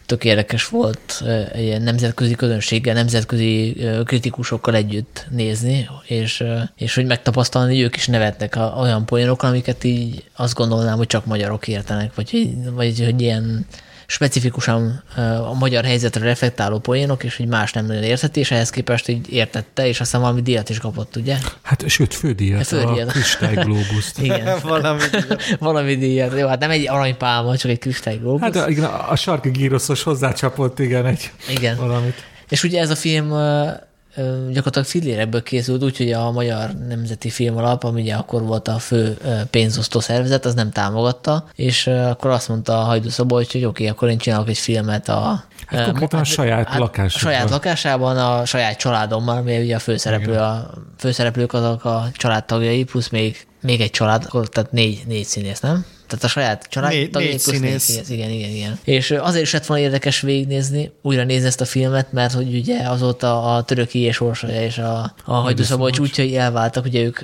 tök 0.07 0.25
érdekes 0.25 0.69
volt 0.69 1.25
ilyen 1.55 1.83
nemzetközi 1.83 2.35
közönséggel, 2.35 2.95
nemzetközi 2.95 3.77
kritikusokkal 4.05 4.75
együtt 4.75 5.27
nézni, 5.31 5.89
és, 6.05 6.45
és 6.77 6.95
hogy 6.95 7.07
megtapasztalni, 7.07 7.75
hogy 7.75 7.83
ők 7.83 7.97
is 7.97 8.07
nevetnek 8.07 8.59
olyan 8.81 9.07
poénokon, 9.07 9.51
amiket 9.51 9.85
így 9.85 10.25
azt 10.37 10.55
gondolnám, 10.55 10.97
hogy 10.97 11.07
csak 11.07 11.27
magyarok 11.27 11.69
értenek, 11.69 12.15
vagy, 12.15 12.49
vagy 12.75 13.05
hogy 13.05 13.21
ilyen 13.21 13.67
specifikusan 14.07 15.03
a 15.51 15.55
magyar 15.55 15.85
helyzetre 15.85 16.25
reflektáló 16.25 16.79
poénok, 16.79 17.25
és 17.25 17.37
hogy 17.37 17.47
más 17.47 17.73
nem 17.73 17.87
nagyon 17.87 18.03
értett, 18.03 18.37
és 18.37 18.51
ehhez 18.51 18.71
képest 18.71 19.09
így 19.09 19.33
értette, 19.33 19.87
és 19.87 20.01
aztán 20.01 20.21
valami 20.21 20.43
díjat 20.43 20.69
is 20.69 20.79
kapott, 20.79 21.17
ugye? 21.17 21.37
Hát, 21.63 21.89
sőt, 21.89 22.15
fődíjat, 22.15 22.67
Fődíjat. 22.67 23.09
a 23.09 23.13
Kristályglóbuszt. 23.13 24.19
Igen. 24.23 24.59
Valami. 24.63 25.03
valami 25.59 25.97
díjat. 25.97 26.39
Jó, 26.39 26.47
hát 26.47 26.61
nem 26.61 26.71
egy 26.71 26.89
aranypálma, 26.89 27.57
csak 27.57 27.71
egy 27.71 27.79
kristályglóbusz. 27.79 28.41
Hát 28.41 28.57
a, 28.57 28.69
igen, 28.69 28.85
a, 28.85 29.11
a 29.11 29.17
sarki 29.17 29.49
gíroszos 29.49 30.03
hozzácsapott, 30.03 30.79
igen, 30.79 31.07
egy 31.07 31.31
Igen. 31.49 31.77
valamit. 31.77 32.25
És 32.49 32.63
ugye 32.63 32.81
ez 32.81 32.91
a 32.91 32.97
film 32.97 33.33
gyakorlatilag 34.47 34.87
fillérekből 34.87 35.43
készült, 35.43 35.83
úgyhogy 35.83 36.13
a 36.13 36.31
Magyar 36.31 36.71
Nemzeti 36.89 37.31
Film 37.31 37.57
Alap, 37.57 37.85
ami 37.85 38.01
ugye 38.01 38.15
akkor 38.15 38.43
volt 38.43 38.69
a 38.69 38.79
fő 38.79 39.17
pénzosztó 39.51 40.01
szervezet, 40.01 40.45
az 40.45 40.55
nem 40.55 40.71
támogatta, 40.71 41.45
és 41.55 41.87
akkor 41.87 42.31
azt 42.31 42.49
mondta 42.49 42.81
a 42.81 42.85
Hajdu 42.85 43.09
Szabolcs, 43.09 43.53
hogy 43.53 43.65
oké, 43.65 43.83
okay, 43.83 43.87
akkor 43.87 44.09
én 44.09 44.19
csinálok 44.19 44.49
egy 44.49 44.59
filmet 44.59 45.09
a 45.09 45.45
Hát 45.67 45.85
konkrétan 45.85 46.21
a 46.21 46.25
saját 46.25 46.69
hát, 46.69 46.79
lakásában. 46.79 47.15
A 47.15 47.19
saját 47.19 47.51
lakásában, 47.51 48.17
a 48.17 48.45
saját 48.45 48.79
családommal, 48.79 49.43
mert 49.43 49.63
ugye 49.63 49.75
a 49.77 49.79
főszereplő, 49.79 50.37
a 50.37 50.71
főszereplők 50.99 51.53
azok 51.53 51.85
a 51.85 52.09
családtagjai, 52.13 52.85
plusz 52.85 53.09
még, 53.09 53.47
még 53.61 53.81
egy 53.81 53.91
család, 53.91 54.29
tehát 54.51 54.73
négy, 54.73 55.03
négy 55.07 55.25
színész, 55.25 55.61
nem? 55.61 55.85
Tehát 56.07 56.25
a 56.25 56.29
saját 56.29 56.67
család 56.69 56.91
négy, 56.91 57.15
négy 57.15 57.29
plusz 57.29 57.43
színész. 57.43 57.61
négy 57.61 57.81
színész. 57.81 58.09
Igen, 58.09 58.31
igen, 58.31 58.51
igen. 58.51 58.79
És 58.85 59.11
azért 59.11 59.45
is 59.45 59.53
lett 59.53 59.67
volna 59.67 59.83
érdekes 59.83 60.21
végignézni, 60.21 60.93
újra 61.03 61.25
nézni 61.25 61.47
ezt 61.47 61.61
a 61.61 61.65
filmet, 61.65 62.13
mert 62.13 62.33
hogy 62.33 62.55
ugye 62.55 62.89
azóta 62.89 63.55
a 63.55 63.63
töröki 63.63 63.99
és 63.99 64.21
Orsolya 64.21 64.63
és 64.63 64.79
a, 64.79 65.15
a 65.25 65.35
Hajdúszabolcs 65.35 65.99
útjai 65.99 66.37
elváltak, 66.37 66.85
ugye 66.85 67.03
ők 67.03 67.21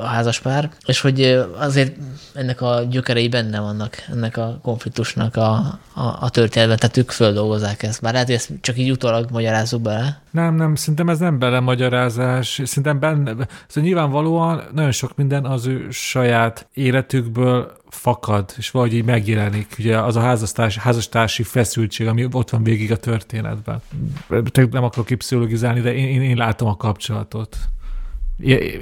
a 0.00 0.06
házaspár, 0.06 0.70
és 0.86 1.00
hogy 1.00 1.44
azért 1.58 1.96
ennek 2.34 2.60
a 2.60 2.82
gyökerei 2.90 3.28
benne 3.28 3.60
vannak, 3.60 4.04
ennek 4.12 4.36
a 4.36 4.58
konfliktusnak 4.62 5.36
a, 5.36 5.52
a, 5.94 6.16
a 6.20 6.30
történetben, 6.30 6.78
tehát 6.78 6.96
ők 6.96 7.10
földolgozzák 7.10 7.82
ezt. 7.82 8.00
Bár 8.00 8.12
lehet, 8.12 8.26
hogy 8.26 8.36
ezt 8.36 8.50
csak 8.60 8.78
így 8.78 8.90
utólag 8.90 9.30
magyarázzuk 9.30 9.82
bele. 9.82 10.20
Nem, 10.30 10.54
nem, 10.54 10.74
szerintem 10.74 11.08
ez 11.08 11.18
nem 11.18 11.38
belemagyarázás. 11.38 12.60
Szerintem 12.64 13.00
benne, 13.00 13.30
szóval 13.32 13.48
nyilvánvalóan 13.90 14.62
nagyon 14.72 14.92
sok 14.92 15.16
minden 15.16 15.44
az 15.44 15.66
ő 15.66 15.86
saját 15.90 16.68
életükből 16.74 17.72
fakad, 17.96 18.54
és 18.56 18.70
valahogy 18.70 18.94
így 18.94 19.04
megjelenik. 19.04 19.74
Ugye 19.78 19.98
az 19.98 20.16
a 20.16 20.20
házastársi, 20.20 20.80
házastársi 20.80 21.42
feszültség, 21.42 22.06
ami 22.06 22.26
ott 22.32 22.50
van 22.50 22.62
végig 22.62 22.92
a 22.92 22.96
történetben. 22.96 23.82
Nem 24.70 24.84
akarok 24.84 25.06
kipszichologizálni, 25.06 25.80
de 25.80 25.94
én, 25.94 26.06
én, 26.08 26.22
én 26.22 26.36
látom 26.36 26.68
a 26.68 26.76
kapcsolatot. 26.76 27.56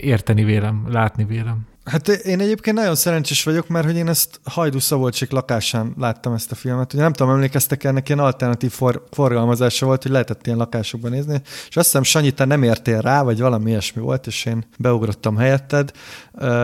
Érteni 0.01 0.45
vélem, 0.45 0.86
látni 0.89 1.24
vélem. 1.24 1.66
Hát 1.85 2.09
én 2.09 2.40
egyébként 2.40 2.77
nagyon 2.77 2.94
szerencsés 2.94 3.44
vagyok, 3.44 3.69
mert 3.69 3.85
hogy 3.85 3.97
én 3.97 4.09
ezt 4.09 4.40
Hajdú 4.44 4.78
Szabolcsék 4.78 5.31
lakásán 5.31 5.94
láttam 5.98 6.32
ezt 6.32 6.52
a 6.52 6.55
filmet. 6.55 6.93
Ugye 6.93 7.02
nem 7.02 7.12
tudom, 7.12 7.32
emlékeztek 7.32 7.85
ennek 7.85 8.09
ilyen 8.09 8.20
alternatív 8.20 8.70
for- 8.70 9.02
forgalmazása 9.11 9.86
volt, 9.86 10.02
hogy 10.02 10.12
lehetett 10.12 10.47
ilyen 10.47 10.59
lakásokban 10.59 11.11
nézni, 11.11 11.43
és 11.69 11.77
azt 11.77 11.86
hiszem, 11.86 12.02
Sanyi, 12.02 12.31
te 12.31 12.44
nem 12.44 12.62
értél 12.62 13.01
rá, 13.01 13.23
vagy 13.23 13.40
valami 13.40 13.70
ilyesmi 13.70 14.02
volt, 14.02 14.27
és 14.27 14.44
én 14.44 14.65
beugrottam 14.78 15.36
helyetted, 15.36 15.90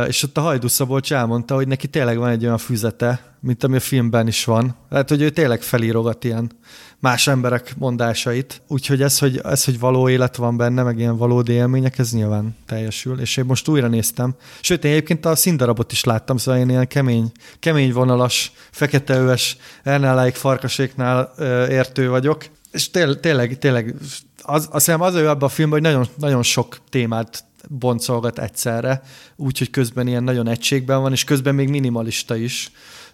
és 0.06 0.22
ott 0.22 0.36
a 0.36 0.40
Hajdú 0.40 0.68
Szabolcs 0.68 1.12
elmondta, 1.12 1.55
hogy 1.55 1.68
neki 1.68 1.88
tényleg 1.88 2.18
van 2.18 2.30
egy 2.30 2.44
olyan 2.44 2.59
füzete, 2.59 3.30
mint 3.40 3.64
ami 3.64 3.76
a 3.76 3.80
filmben 3.80 4.26
is 4.26 4.44
van. 4.44 4.76
Lehet, 4.88 5.08
hogy 5.08 5.22
ő 5.22 5.30
tényleg 5.30 5.62
felírogat 5.62 6.24
ilyen 6.24 6.50
más 6.98 7.26
emberek 7.26 7.74
mondásait. 7.76 8.62
Úgyhogy 8.68 9.02
ez 9.02 9.18
hogy, 9.18 9.40
ez, 9.44 9.64
hogy 9.64 9.78
való 9.78 10.08
élet 10.08 10.36
van 10.36 10.56
benne, 10.56 10.82
meg 10.82 10.98
ilyen 10.98 11.16
valódi 11.16 11.52
élmények, 11.52 11.98
ez 11.98 12.12
nyilván 12.12 12.56
teljesül. 12.66 13.20
És 13.20 13.36
én 13.36 13.44
most 13.44 13.68
újra 13.68 13.88
néztem. 13.88 14.34
Sőt, 14.60 14.84
én 14.84 14.90
egyébként 14.90 15.26
a 15.26 15.36
színdarabot 15.36 15.92
is 15.92 16.04
láttam, 16.04 16.36
szóval 16.36 16.60
én 16.60 16.68
ilyen 16.68 16.88
kemény, 16.88 17.32
kemény 17.58 17.92
vonalas, 17.92 18.52
feketeöves, 18.70 19.56
elnáláig 19.82 20.34
farkaséknál 20.34 21.32
ö, 21.36 21.68
értő 21.68 22.08
vagyok. 22.08 22.44
És 22.72 22.90
tényleg, 22.90 23.20
tényleg, 23.20 23.58
tényleg 23.58 23.94
az, 24.42 24.68
azt 24.70 24.84
hiszem 24.84 25.00
az 25.00 25.14
ő 25.14 25.28
ebben 25.28 25.42
a 25.42 25.48
filmben, 25.48 25.80
hogy 25.80 25.90
nagyon, 25.90 26.08
nagyon 26.16 26.42
sok 26.42 26.78
témát 26.90 27.44
boncolgat 27.68 28.38
egyszerre, 28.38 29.02
úgyhogy 29.36 29.70
közben 29.70 30.06
ilyen 30.06 30.24
nagyon 30.24 30.48
egységben 30.48 31.00
van, 31.00 31.12
és 31.12 31.24
közben 31.24 31.54
még 31.54 31.68
minimalista 31.68 32.36
is. 32.36 32.70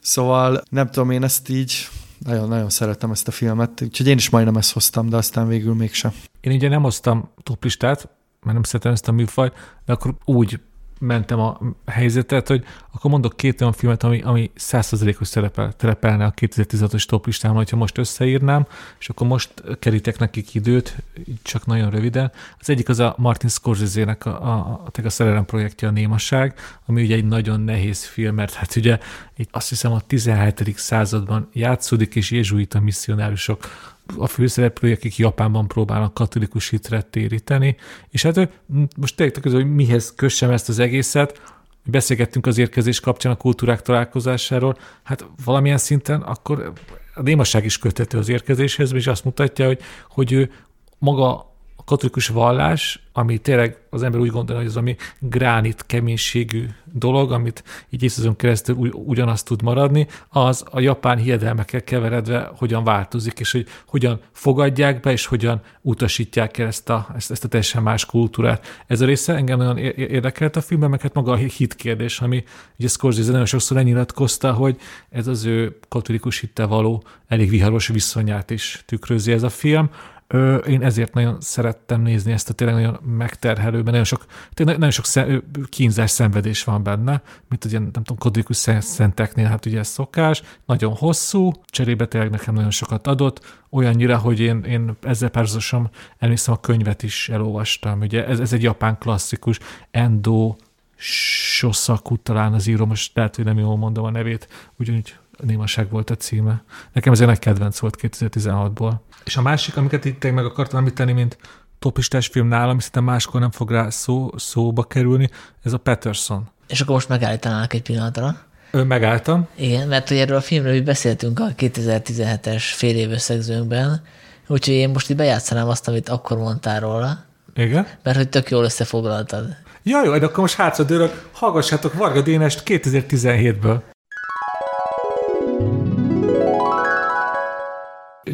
Szóval 0.07 0.63
nem 0.71 0.91
tudom, 0.91 1.11
én 1.11 1.23
ezt 1.23 1.49
így 1.49 1.89
nagyon-nagyon 2.19 2.71
szeretem 2.71 3.11
ezt 3.11 3.29
a 3.29 3.31
filmet, 3.31 3.81
úgyhogy 3.81 4.07
én 4.07 4.17
is 4.17 4.31
majdnem 4.31 4.57
ezt 4.57 4.73
hoztam, 4.73 5.09
de 5.09 5.17
aztán 5.17 5.49
végül 5.49 5.75
mégsem. 5.75 6.13
Én 6.41 6.53
ugye 6.53 6.69
nem 6.69 6.83
hoztam 6.83 7.29
toplistát, 7.43 8.09
mert 8.41 8.55
nem 8.55 8.63
szeretem 8.63 8.93
ezt 8.93 9.09
a 9.09 9.13
műfajt, 9.13 9.53
de 9.85 9.93
akkor 9.93 10.17
úgy 10.25 10.61
mentem 10.99 11.41
a 11.41 11.59
helyzetet, 11.87 12.49
hogy 12.49 12.65
akkor 12.93 13.11
mondok 13.11 13.37
két 13.37 13.61
olyan 13.61 13.73
filmet, 13.73 14.03
ami, 14.03 14.21
ami 14.21 14.51
100%-os 14.59 15.29
szerepel, 15.29 15.75
szerepelne 15.79 16.25
a 16.25 16.33
2016-os 16.33 17.05
top 17.05 17.27
listámon, 17.27 17.57
hogyha 17.57 17.77
most 17.77 17.99
összeírnám, 17.99 18.67
és 18.99 19.09
akkor 19.09 19.27
most 19.27 19.51
kerítek 19.79 20.19
nekik 20.19 20.55
időt, 20.55 20.97
csak 21.43 21.67
nagyon 21.67 21.91
röviden. 21.91 22.33
Az 22.61 22.71
egyik 22.71 22.89
az 22.89 22.99
a 22.99 23.15
Martin 23.19 23.49
Scorsese-nek 23.49 24.27
a, 24.27 24.43
a, 24.43 24.81
a, 24.95 25.05
a 25.05 25.11
szerelem 25.11 25.45
projektje, 25.45 25.89
a 25.89 25.91
Némaság, 25.91 26.55
ami 26.87 27.03
ugye 27.03 27.15
egy 27.15 27.25
nagyon 27.25 27.61
nehéz 27.61 28.05
film, 28.05 28.35
mert 28.35 28.53
hát 28.53 28.77
ugye 28.77 28.99
itt 29.37 29.49
azt 29.53 29.69
hiszem 29.69 29.93
a 29.93 30.01
17. 30.01 30.75
században 30.77 31.49
játszódik, 31.53 32.15
és 32.15 32.31
jezsuita 32.31 32.81
misszionárusok 32.81 33.69
a 34.17 34.27
főszereplői, 34.27 34.93
akik 34.93 35.17
Japánban 35.17 35.69
próbálnak 35.69 36.15
katolikus 36.15 36.69
hitre 36.69 37.03
téríteni, 37.03 37.77
és 38.11 38.23
hát 38.23 38.49
most 38.97 39.17
tényleg 39.17 39.41
közül, 39.41 39.63
hogy 39.63 39.75
mihez 39.75 40.15
kössem 40.17 40.51
ezt 40.51 40.69
az 40.69 40.79
egészet, 40.79 41.41
beszélgettünk 41.85 42.47
az 42.47 42.59
érkezés 42.59 43.01
kapcsán 43.01 43.33
a 43.33 43.37
kultúrák 43.37 43.83
találkozásáról, 43.83 44.77
hát 45.03 45.27
valamilyen 45.45 45.79
szinten 45.79 46.21
akkor 46.21 46.73
a 47.15 47.23
némaság 47.23 47.65
is 47.65 47.79
köthető 47.79 48.19
az 48.19 48.29
érkezéshez, 48.29 48.93
és 48.93 49.07
azt 49.07 49.25
mutatja, 49.25 49.67
hogy, 49.67 49.81
hogy 50.09 50.33
ő 50.33 50.51
maga 50.99 51.56
katolikus 51.87 52.29
vallás, 52.29 53.01
ami 53.13 53.39
tényleg 53.39 53.79
az 53.91 54.03
ember 54.03 54.21
úgy 54.21 54.31
gondolja, 54.31 54.61
hogy 54.61 54.71
az 54.71 54.77
ami 54.77 54.97
gránit 55.19 55.87
keménységű 55.87 56.67
dolog, 56.93 57.33
amit 57.33 57.65
így 57.91 58.03
évszázon 58.03 58.37
keresztül 58.37 58.77
ugyanazt 58.93 59.47
tud 59.47 59.63
maradni, 59.63 60.07
az 60.29 60.65
a 60.71 60.81
japán 60.81 61.19
hiedelmekkel 61.19 61.85
keveredve 61.85 62.51
hogyan 62.57 62.85
változik, 62.85 63.41
és 63.41 63.53
hogy 63.53 63.67
hogyan 63.87 64.21
fogadják 64.33 65.01
be, 65.01 65.13
és 65.13 65.27
hogyan 65.27 65.61
utasítják 65.81 66.59
el 66.59 66.67
ezt 66.67 66.91
a, 66.91 67.09
ezt, 67.17 67.31
ezt 67.31 67.45
a 67.45 67.49
teljesen 67.49 67.83
más 67.83 68.07
kultúrát. 68.07 68.85
Ez 68.87 69.01
a 69.01 69.07
része 69.07 69.35
engem 69.35 69.59
nagyon 69.59 69.79
érdekelt 69.79 70.57
a 70.57 70.61
filmben, 70.61 70.91
meg 70.91 71.01
hát 71.01 71.15
maga 71.15 71.33
a 71.33 71.37
hit 71.37 71.75
kérdés, 71.75 72.21
ami 72.21 72.45
ugye 72.79 72.89
Scorsese 72.89 73.31
nagyon 73.31 73.47
sokszor 73.47 73.77
lenyilatkozta, 73.77 74.53
hogy 74.53 74.77
ez 75.11 75.27
az 75.27 75.45
ő 75.45 75.79
katolikus 75.89 76.41
hittel 76.41 76.67
való 76.67 77.03
elég 77.29 77.51
viharos 77.51 77.87
viszonyát 77.87 78.51
is 78.51 78.83
tükrözi 78.87 79.33
ez 79.33 79.43
a 79.43 79.49
film. 79.49 79.91
Ö, 80.29 80.57
én 80.57 80.83
ezért 80.83 81.15
nagyon 81.15 81.41
szerettem 81.41 82.01
nézni 82.01 82.33
ezt 82.33 82.51
a 82.51 82.53
tényleg 82.53 82.77
nagyon 82.77 83.01
megterhelőben, 83.17 83.85
nagyon 83.85 84.05
sok, 84.05 84.27
tényleg 84.55 84.77
nagyon 84.77 84.91
sok 84.91 85.05
szem, 85.05 85.43
kínzás 85.69 86.11
szenvedés 86.11 86.65
van 86.65 86.83
benne, 86.83 87.23
mint 87.49 87.65
ugye 87.65 87.79
nem 87.79 87.91
tudom, 87.91 88.19
kodikus 88.19 88.57
szenteknél, 88.81 89.47
hát 89.47 89.67
ugye 89.67 89.79
ez 89.79 89.89
szokás, 89.89 90.43
nagyon 90.65 90.95
hosszú, 90.95 91.53
cserébe 91.65 92.07
tényleg 92.07 92.31
nekem 92.31 92.55
nagyon 92.55 92.71
sokat 92.71 93.07
adott, 93.07 93.65
olyannyira, 93.71 94.19
hogy 94.19 94.41
én, 94.41 94.63
én 94.63 94.97
ezzel 95.03 95.29
párhuzamosan 95.29 95.91
elmészem 96.19 96.55
a 96.55 96.61
könyvet 96.61 97.03
is 97.03 97.29
elolvastam, 97.29 98.01
ugye 98.01 98.27
ez, 98.27 98.41
ez 98.41 98.53
egy 98.53 98.63
japán 98.63 98.99
klasszikus, 98.99 99.59
Endo 99.91 100.57
Shosaku 100.99 102.17
talán 102.17 102.53
az 102.53 102.67
író, 102.67 102.87
most 102.87 103.17
lehet, 103.17 103.37
hogy 103.37 103.45
nem 103.45 103.59
jól 103.59 103.77
mondom 103.77 104.05
a 104.05 104.11
nevét, 104.11 104.49
ugyanúgy 104.79 105.15
Némaság 105.41 105.91
volt 105.91 106.11
a 106.11 106.17
címe. 106.17 106.63
Nekem 106.93 107.13
ez 107.13 107.21
egy 107.21 107.39
kedvenc 107.39 107.79
volt 107.79 107.97
2016-ból. 108.01 108.93
És 109.27 109.37
a 109.37 109.43
másik, 109.43 109.77
amiket 109.77 110.05
itt 110.05 110.33
meg 110.33 110.45
akartam 110.45 110.79
említeni, 110.79 111.13
mint 111.13 111.37
topistás 111.79 112.27
film 112.27 112.49
nálam, 112.49 112.79
szerintem 112.79 113.05
máskor 113.05 113.41
nem 113.41 113.51
fog 113.51 113.71
rá 113.71 113.91
szó, 113.91 114.31
szóba 114.37 114.83
kerülni, 114.83 115.31
ez 115.63 115.73
a 115.73 115.79
Patterson. 115.79 116.49
És 116.69 116.81
akkor 116.81 116.95
most 116.95 117.09
megállítanának 117.09 117.73
egy 117.73 117.83
pillanatra. 117.83 118.37
Ő 118.71 118.83
megálltam. 118.83 119.49
Igen, 119.55 119.89
mert 119.89 120.09
hogy 120.09 120.17
erről 120.17 120.37
a 120.37 120.41
filmről 120.41 120.73
mi 120.73 120.81
beszéltünk 120.81 121.41
a 121.41 121.49
2017-es 121.59 122.63
fél 122.63 122.97
év 122.97 123.11
összegzőnkben, 123.11 124.03
úgyhogy 124.47 124.75
én 124.75 124.89
most 124.89 125.11
így 125.11 125.17
bejátszanám 125.17 125.69
azt, 125.69 125.89
amit 125.89 126.09
akkor 126.09 126.39
mondtál 126.39 126.81
róla. 126.81 127.25
Igen? 127.55 127.87
Mert 128.03 128.17
hogy 128.17 128.29
tök 128.29 128.51
jól 128.51 128.65
összefoglaltad. 128.65 129.57
Ja, 129.83 130.05
jó, 130.05 130.19
de 130.19 130.25
akkor 130.25 130.39
most 130.39 130.55
hátradőlök, 130.55 131.29
hallgassátok 131.33 131.95
Varga 131.95 132.23
Dénest 132.23 132.63
2017-ből. 132.67 133.81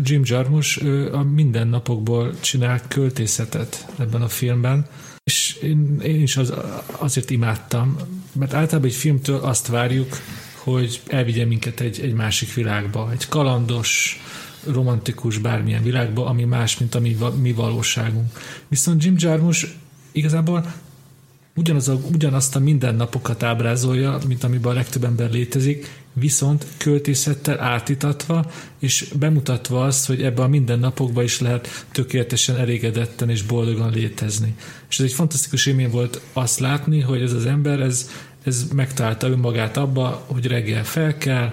Jim 0.02 0.22
Jarmusch 0.24 0.84
a 1.12 1.22
mindennapokból 1.22 2.40
csinált 2.40 2.88
költészetet 2.88 3.86
ebben 3.98 4.22
a 4.22 4.28
filmben, 4.28 4.86
és 5.24 5.58
én, 5.62 6.00
én 6.00 6.22
is 6.22 6.36
az, 6.36 6.52
azért 6.86 7.30
imádtam, 7.30 7.96
mert 8.32 8.54
általában 8.54 8.90
egy 8.90 8.96
filmtől 8.96 9.40
azt 9.40 9.66
várjuk, 9.66 10.16
hogy 10.56 11.00
elvigye 11.06 11.44
minket 11.44 11.80
egy, 11.80 12.00
egy 12.00 12.12
másik 12.12 12.54
világba, 12.54 13.10
egy 13.12 13.28
kalandos, 13.28 14.20
romantikus 14.66 15.38
bármilyen 15.38 15.82
világba, 15.82 16.26
ami 16.26 16.44
más, 16.44 16.78
mint 16.78 16.94
a 16.94 17.00
mi, 17.00 17.16
mi 17.40 17.52
valóságunk. 17.52 18.32
Viszont 18.68 19.04
Jim 19.04 19.14
Jarmusch 19.18 19.68
igazából 20.12 20.72
ugyanaz 21.54 21.88
a, 21.88 22.00
ugyanazt 22.12 22.56
a 22.56 22.58
mindennapokat 22.58 23.42
ábrázolja, 23.42 24.18
mint 24.28 24.44
amiben 24.44 24.72
a 24.72 24.74
legtöbb 24.74 25.04
ember 25.04 25.30
létezik, 25.30 26.00
viszont 26.12 26.66
költészettel 26.76 27.60
átítatva, 27.60 28.50
és 28.78 29.08
bemutatva 29.18 29.84
azt, 29.84 30.06
hogy 30.06 30.22
ebben 30.22 30.44
a 30.44 30.48
mindennapokban 30.48 31.24
is 31.24 31.40
lehet 31.40 31.86
tökéletesen 31.92 32.56
elégedetten 32.56 33.30
és 33.30 33.42
boldogan 33.42 33.90
létezni. 33.90 34.54
És 34.88 34.98
ez 34.98 35.04
egy 35.04 35.12
fantasztikus 35.12 35.66
élmény 35.66 35.90
volt 35.90 36.20
azt 36.32 36.58
látni, 36.58 37.00
hogy 37.00 37.22
ez 37.22 37.32
az 37.32 37.46
ember, 37.46 37.80
ez, 37.80 38.10
ez 38.44 38.66
megtalálta 38.74 39.28
önmagát 39.28 39.76
abba, 39.76 40.24
hogy 40.26 40.46
reggel 40.46 40.84
fel 40.84 41.18
kell, 41.18 41.52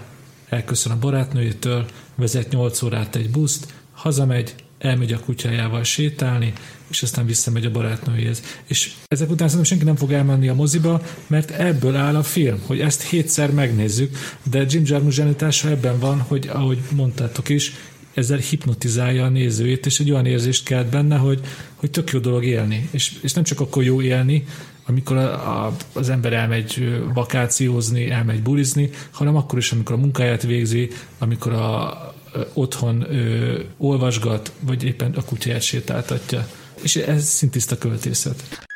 elköszön 0.49 0.91
a 0.91 0.99
barátnőjétől, 0.99 1.85
vezet 2.15 2.51
8 2.51 2.81
órát 2.81 3.15
egy 3.15 3.29
buszt, 3.29 3.73
hazamegy, 3.93 4.55
elmegy 4.77 5.13
a 5.13 5.19
kutyájával 5.19 5.83
sétálni, 5.83 6.53
és 6.89 7.03
aztán 7.03 7.25
visszamegy 7.25 7.65
a 7.65 7.71
barátnőjéhez. 7.71 8.43
És 8.67 8.93
ezek 9.07 9.29
után 9.29 9.47
szerintem 9.47 9.63
senki 9.63 9.83
nem 9.83 9.95
fog 9.95 10.11
elmenni 10.11 10.47
a 10.47 10.53
moziba, 10.53 11.01
mert 11.27 11.51
ebből 11.51 11.95
áll 11.95 12.15
a 12.15 12.23
film, 12.23 12.59
hogy 12.65 12.79
ezt 12.79 13.03
hétszer 13.03 13.51
megnézzük, 13.51 14.17
de 14.43 14.65
Jim 14.69 14.83
Jarmusch 14.85 15.15
zsenitása 15.15 15.69
ebben 15.69 15.99
van, 15.99 16.19
hogy 16.19 16.49
ahogy 16.53 16.79
mondtátok 16.95 17.49
is, 17.49 17.73
ezzel 18.13 18.37
hipnotizálja 18.37 19.25
a 19.25 19.29
nézőjét, 19.29 19.85
és 19.85 19.99
egy 19.99 20.11
olyan 20.11 20.25
érzést 20.25 20.63
kelt 20.63 20.87
benne, 20.87 21.17
hogy, 21.17 21.39
hogy 21.75 21.91
tök 21.91 22.11
jó 22.11 22.19
dolog 22.19 22.45
élni. 22.45 22.89
És, 22.91 23.13
és 23.21 23.33
nem 23.33 23.43
csak 23.43 23.59
akkor 23.59 23.83
jó 23.83 24.01
élni, 24.01 24.45
amikor 24.85 25.17
a, 25.17 25.65
a, 25.65 25.75
az 25.93 26.09
ember 26.09 26.33
elmegy 26.33 27.01
vakációzni, 27.13 28.09
elmegy 28.09 28.41
bulizni, 28.41 28.89
hanem 29.11 29.35
akkor 29.35 29.57
is, 29.57 29.71
amikor 29.71 29.95
a 29.95 29.99
munkáját 29.99 30.43
végzi, 30.43 30.89
amikor 31.17 31.53
a, 31.53 32.13
otthon 32.53 33.05
ö, 33.09 33.59
olvasgat, 33.77 34.51
vagy 34.59 34.83
éppen 34.83 35.11
a 35.15 35.23
kutyáját 35.23 35.61
sétáltatja. 35.61 36.47
És 36.81 36.95
ez 36.95 37.23
szintiszta 37.23 37.77
költészet. 37.77 38.67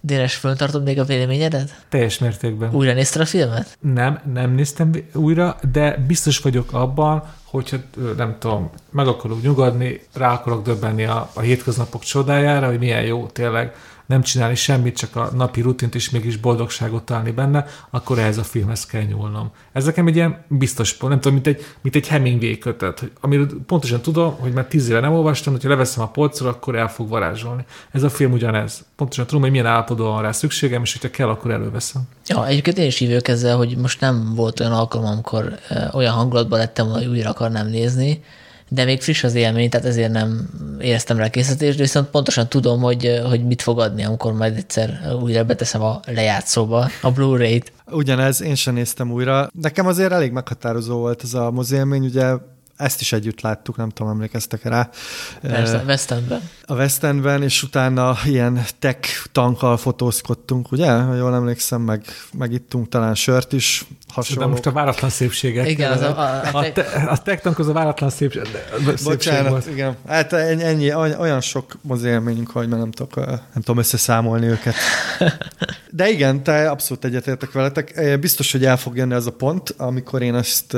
Dénes, 0.00 0.34
föntartod 0.34 0.82
még 0.82 0.98
a 0.98 1.04
véleményedet? 1.04 1.84
Teljes 1.88 2.18
mértékben. 2.18 2.74
Újra 2.74 2.92
nézted 2.92 3.22
a 3.22 3.24
filmet? 3.24 3.78
Nem, 3.80 4.20
nem 4.32 4.50
néztem 4.50 4.90
újra, 5.14 5.56
de 5.72 5.96
biztos 6.06 6.38
vagyok 6.38 6.72
abban, 6.72 7.22
hogyha 7.44 7.76
nem 8.16 8.36
tudom, 8.38 8.70
meg 8.90 9.06
akarok 9.06 9.42
nyugodni, 9.42 10.00
rá 10.14 10.32
akarok 10.32 10.64
döbbenni 10.64 11.04
a, 11.04 11.30
a 11.34 11.40
hétköznapok 11.40 12.02
csodájára, 12.02 12.66
hogy 12.66 12.78
milyen 12.78 13.02
jó 13.02 13.26
tényleg 13.26 13.74
nem 14.06 14.22
csinálni 14.22 14.54
semmit, 14.54 14.96
csak 14.96 15.16
a 15.16 15.30
napi 15.34 15.60
rutint 15.60 15.94
is 15.94 16.10
mégis 16.10 16.36
boldogságot 16.36 17.02
találni 17.02 17.30
benne, 17.30 17.66
akkor 17.90 18.18
ehhez 18.18 18.38
a 18.38 18.42
filmhez 18.42 18.86
kell 18.86 19.02
nyúlnom. 19.02 19.50
Ez 19.72 19.84
nekem 19.84 20.06
egy 20.06 20.16
ilyen 20.16 20.44
biztos, 20.48 20.98
nem 20.98 21.20
tudom, 21.20 21.32
mint 21.32 21.46
egy, 21.46 21.64
mint 21.80 21.94
egy 21.94 22.08
Hemingway 22.08 22.58
kötet, 22.58 22.98
hogy, 22.98 23.12
amiről 23.20 23.48
pontosan 23.66 24.00
tudom, 24.00 24.36
hogy 24.38 24.52
már 24.52 24.64
tíz 24.64 24.88
éve 24.88 25.00
nem 25.00 25.12
olvastam, 25.12 25.52
hogyha 25.52 25.68
leveszem 25.68 26.02
a 26.02 26.08
polcról, 26.08 26.48
akkor 26.48 26.76
el 26.76 26.88
fog 26.88 27.08
varázsolni. 27.08 27.64
Ez 27.90 28.02
a 28.02 28.10
film 28.10 28.32
ugyanez. 28.32 28.84
Pontosan 28.96 29.26
tudom, 29.26 29.42
hogy 29.42 29.50
milyen 29.50 29.66
állapotban 29.66 30.06
van 30.06 30.22
rá 30.22 30.32
szükségem, 30.32 30.82
és 30.82 30.92
hogyha 30.92 31.10
kell, 31.10 31.28
akkor 31.28 31.50
előveszem. 31.50 32.02
Ja, 32.26 32.46
egyébként 32.46 32.78
én 32.78 32.86
is 32.86 32.98
hívjuk 32.98 33.28
ezzel, 33.28 33.56
hogy 33.56 33.76
most 33.76 34.00
nem 34.00 34.34
volt 34.34 34.60
olyan 34.60 34.72
alkalom, 34.72 35.06
amikor 35.06 35.58
olyan 35.92 36.14
hangulatban 36.14 36.58
lettem, 36.58 36.86
hogy 36.86 37.06
újra 37.06 37.30
akarnám 37.30 37.66
nézni, 37.66 38.22
de 38.68 38.84
még 38.84 39.00
friss 39.00 39.24
az 39.24 39.34
élmény, 39.34 39.70
tehát 39.70 39.86
ezért 39.86 40.12
nem 40.12 40.48
éreztem 40.80 41.16
rá 41.16 41.28
készítést, 41.28 41.76
de 41.76 41.82
viszont 41.82 42.08
pontosan 42.08 42.48
tudom, 42.48 42.80
hogy, 42.80 43.20
hogy 43.28 43.46
mit 43.46 43.62
fog 43.62 43.78
adni, 43.78 44.04
amikor 44.04 44.32
majd 44.32 44.56
egyszer 44.56 45.00
újra 45.22 45.44
beteszem 45.44 45.82
a 45.82 46.00
lejátszóba 46.06 46.88
a 47.02 47.10
Blu-ray-t. 47.10 47.72
Ugyanez, 47.90 48.42
én 48.42 48.54
sem 48.54 48.74
néztem 48.74 49.12
újra. 49.12 49.50
Nekem 49.60 49.86
azért 49.86 50.12
elég 50.12 50.32
meghatározó 50.32 50.98
volt 50.98 51.22
ez 51.22 51.34
a 51.34 51.50
moziélmény, 51.50 52.04
ugye 52.04 52.34
ezt 52.76 53.00
is 53.00 53.12
együtt 53.12 53.40
láttuk, 53.40 53.76
nem 53.76 53.88
tudom, 53.88 54.12
emlékeztek 54.12 54.62
rá. 54.62 54.90
Persze, 55.40 55.82
West 55.86 56.10
Endben. 56.10 56.40
A 56.64 56.74
West 56.74 57.04
Endben, 57.04 57.42
és 57.42 57.62
utána 57.62 58.16
ilyen 58.24 58.64
tech 58.78 59.26
tankkal 59.32 59.76
fotózkodtunk, 59.76 60.72
ugye? 60.72 60.90
Ha 60.90 61.14
jól 61.14 61.34
emlékszem, 61.34 61.80
meg, 61.80 62.04
meg 62.32 62.52
ittunk 62.52 62.88
talán 62.88 63.14
sört 63.14 63.52
is. 63.52 63.84
Hasonlók. 64.08 64.44
De 64.44 64.50
most 64.50 64.66
a 64.66 64.72
váratlan 64.72 65.10
szépségek. 65.10 65.68
Igen, 65.68 65.92
az 65.92 66.00
a, 66.00 66.18
a, 66.18 66.42
a, 66.52 66.58
a, 66.58 66.72
te, 66.72 66.82
a 67.08 67.18
tech 67.18 67.42
tank 67.42 67.58
az 67.58 67.68
a 67.68 67.72
váratlan 67.72 68.10
szépség, 68.10 68.42
szépség 68.86 69.04
Bocsánat, 69.04 69.50
volt. 69.50 69.66
igen. 69.66 69.96
Hát 70.06 70.32
ennyi, 70.32 70.94
olyan 70.94 71.40
sok 71.40 71.78
mozi 71.80 72.08
élményünk, 72.08 72.50
hogy 72.50 72.68
már 72.68 72.78
nem 72.78 72.90
tudok, 72.90 73.14
nem 73.26 73.38
tudom 73.54 73.78
összeszámolni 73.78 74.46
őket. 74.46 74.74
De 75.90 76.08
igen, 76.08 76.42
te 76.42 76.70
abszolút 76.70 77.04
egyetértek 77.04 77.52
veletek. 77.52 78.18
Biztos, 78.20 78.52
hogy 78.52 78.64
el 78.64 78.76
fog 78.76 78.96
jönni 78.96 79.14
az 79.14 79.26
a 79.26 79.32
pont, 79.32 79.74
amikor 79.76 80.22
én 80.22 80.34
ezt 80.34 80.76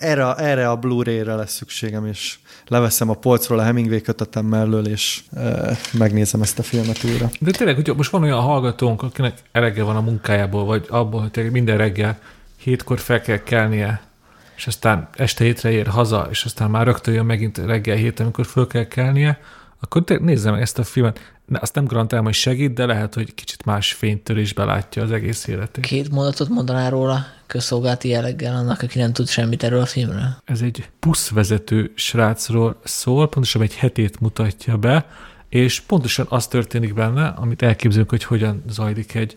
erre, 0.00 0.34
erre 0.34 0.68
a 0.68 0.76
Blu-ray-re 0.76 1.34
lesz 1.34 1.52
szükségem, 1.52 2.06
és 2.06 2.38
leveszem 2.66 3.10
a 3.10 3.14
polcról 3.14 3.58
a 3.58 3.62
Hemingway 3.62 4.00
kötetem 4.00 4.44
mellől, 4.46 4.86
és 4.86 5.22
e, 5.36 5.76
megnézem 5.92 6.42
ezt 6.42 6.58
a 6.58 6.62
filmet 6.62 7.04
újra. 7.04 7.30
De 7.40 7.50
tényleg, 7.50 7.74
hogy 7.74 7.92
most 7.96 8.10
van 8.10 8.22
olyan 8.22 8.40
hallgatónk, 8.40 9.02
akinek 9.02 9.38
elege 9.52 9.82
van 9.82 9.96
a 9.96 10.00
munkájából, 10.00 10.64
vagy 10.64 10.86
abból, 10.88 11.30
hogy 11.34 11.50
minden 11.50 11.76
reggel 11.76 12.18
hétkor 12.56 12.98
fel 12.98 13.20
kell 13.20 13.42
kelnie, 13.42 14.00
és 14.56 14.66
aztán 14.66 15.08
este 15.16 15.44
hétre 15.44 15.70
ér 15.70 15.86
haza, 15.86 16.26
és 16.30 16.44
aztán 16.44 16.70
már 16.70 16.86
rögtön 16.86 17.14
jön 17.14 17.26
megint 17.26 17.58
reggel 17.58 17.96
héten, 17.96 18.24
amikor 18.24 18.46
föl 18.46 18.66
kell 18.66 18.88
kelnie, 18.88 19.40
akkor 19.80 20.04
nézzem 20.20 20.52
meg 20.52 20.62
ezt 20.62 20.78
a 20.78 20.84
filmet. 20.84 21.34
Ne, 21.46 21.58
azt 21.60 21.74
nem 21.74 21.84
garantálom, 21.84 22.24
hogy 22.24 22.34
segít, 22.34 22.72
de 22.72 22.86
lehet, 22.86 23.14
hogy 23.14 23.34
kicsit 23.34 23.64
más 23.64 23.92
fénytörésbe 23.92 24.64
látja 24.64 25.02
az 25.02 25.12
egész 25.12 25.46
életét. 25.46 25.84
Két 25.84 26.10
mondatot 26.10 26.48
mondanál 26.48 26.90
róla 26.90 27.26
közszolgálati 27.46 28.08
jelleggel 28.08 28.56
annak, 28.56 28.82
aki 28.82 28.98
nem 28.98 29.12
tud 29.12 29.28
semmit 29.28 29.62
erről 29.62 29.80
a 29.80 29.86
filmről? 29.86 30.36
Ez 30.44 30.60
egy 30.60 30.88
buszvezető 31.00 31.92
srácról 31.94 32.80
szól, 32.84 33.28
pontosan 33.28 33.62
egy 33.62 33.74
hetét 33.74 34.20
mutatja 34.20 34.76
be, 34.76 35.06
és 35.48 35.80
pontosan 35.80 36.26
az 36.28 36.46
történik 36.46 36.94
benne, 36.94 37.26
amit 37.26 37.62
elképzelünk, 37.62 38.10
hogy 38.10 38.24
hogyan 38.24 38.62
zajlik 38.68 39.14
egy 39.14 39.36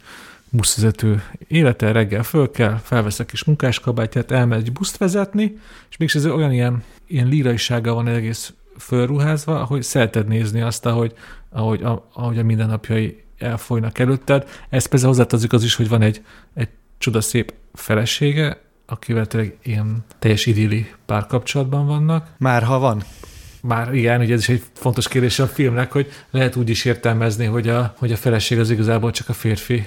buszvezető 0.50 1.24
élete, 1.48 1.92
reggel 1.92 2.24
föl 2.24 2.52
kell, 2.52 2.80
felvesz 2.84 3.20
a 3.20 3.26
kis 3.26 3.44
munkáskabátját, 3.44 4.32
elmegy 4.32 4.60
egy 4.60 4.72
buszt 4.72 4.98
vezetni, 4.98 5.60
és 5.90 5.98
mégis 5.98 6.16
ez 6.16 6.26
olyan 6.26 6.52
ilyen, 6.52 6.84
ilyen 7.08 7.28
líraisága 7.28 7.94
van 7.94 8.08
egész 8.08 8.54
fölruházva, 8.78 9.64
hogy 9.64 9.84
szereted 9.84 10.28
nézni 10.28 10.62
azt, 10.62 10.86
ahogy, 10.86 11.14
ahogy, 11.50 11.84
a, 11.84 12.08
ahogy 12.14 12.38
a 12.38 12.44
mindennapjai 12.44 13.24
elfolynak 13.38 14.00
előtted. 14.00 14.48
Ez 14.70 14.86
persze 14.86 15.08
hozzátartozik 15.08 15.54
az 15.54 15.64
is, 15.64 15.76
hogy 15.76 15.90
van 15.90 16.02
egy, 16.02 16.22
egy 16.54 16.70
csodaszép 16.98 17.54
felesége, 17.74 18.62
akivel 18.86 19.26
tényleg 19.26 19.58
ilyen 19.64 20.06
teljes 20.20 20.46
idilli 20.46 20.92
párkapcsolatban 21.06 21.88
vannak. 21.88 22.28
Már 22.38 22.64
ha 22.64 22.80
van. 22.80 23.04
Már 23.68 23.94
igen, 23.94 24.22
ugye 24.22 24.34
ez 24.34 24.40
is 24.40 24.50
egy 24.50 24.64
fontos 24.74 25.08
kérdés 25.08 25.40
a 25.40 25.48
filmnek, 25.48 25.92
hogy 25.92 26.12
lehet 26.32 26.56
úgy 26.56 26.70
is 26.70 26.86
értelmezni, 26.86 27.46
hogy 27.46 27.70
a, 27.70 27.94
hogy 27.98 28.12
a 28.12 28.16
feleség 28.16 28.60
az 28.60 28.70
igazából 28.70 29.12
csak 29.12 29.30
a 29.30 29.34
férfi 29.34 29.86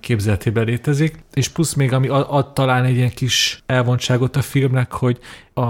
képzeletében 0.00 0.64
létezik. 0.64 1.24
És 1.34 1.48
plusz 1.48 1.74
még, 1.74 1.92
ami 1.92 2.08
ad, 2.08 2.52
talán 2.52 2.84
egy 2.84 2.96
ilyen 2.96 3.10
kis 3.10 3.62
elvontságot 3.66 4.36
a 4.36 4.42
filmnek, 4.42 4.92
hogy 4.92 5.18
a 5.54 5.66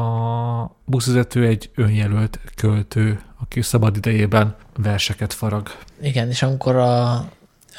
buszvezető 0.85 1.47
egy 1.47 1.71
önjelölt 1.75 2.41
költő, 2.57 3.21
aki 3.41 3.63
szabad 3.63 3.97
idejében 3.97 4.57
verseket 4.77 5.33
farag. 5.33 5.69
Igen, 6.03 6.29
és 6.29 6.43
amikor 6.43 6.77
a 6.77 7.29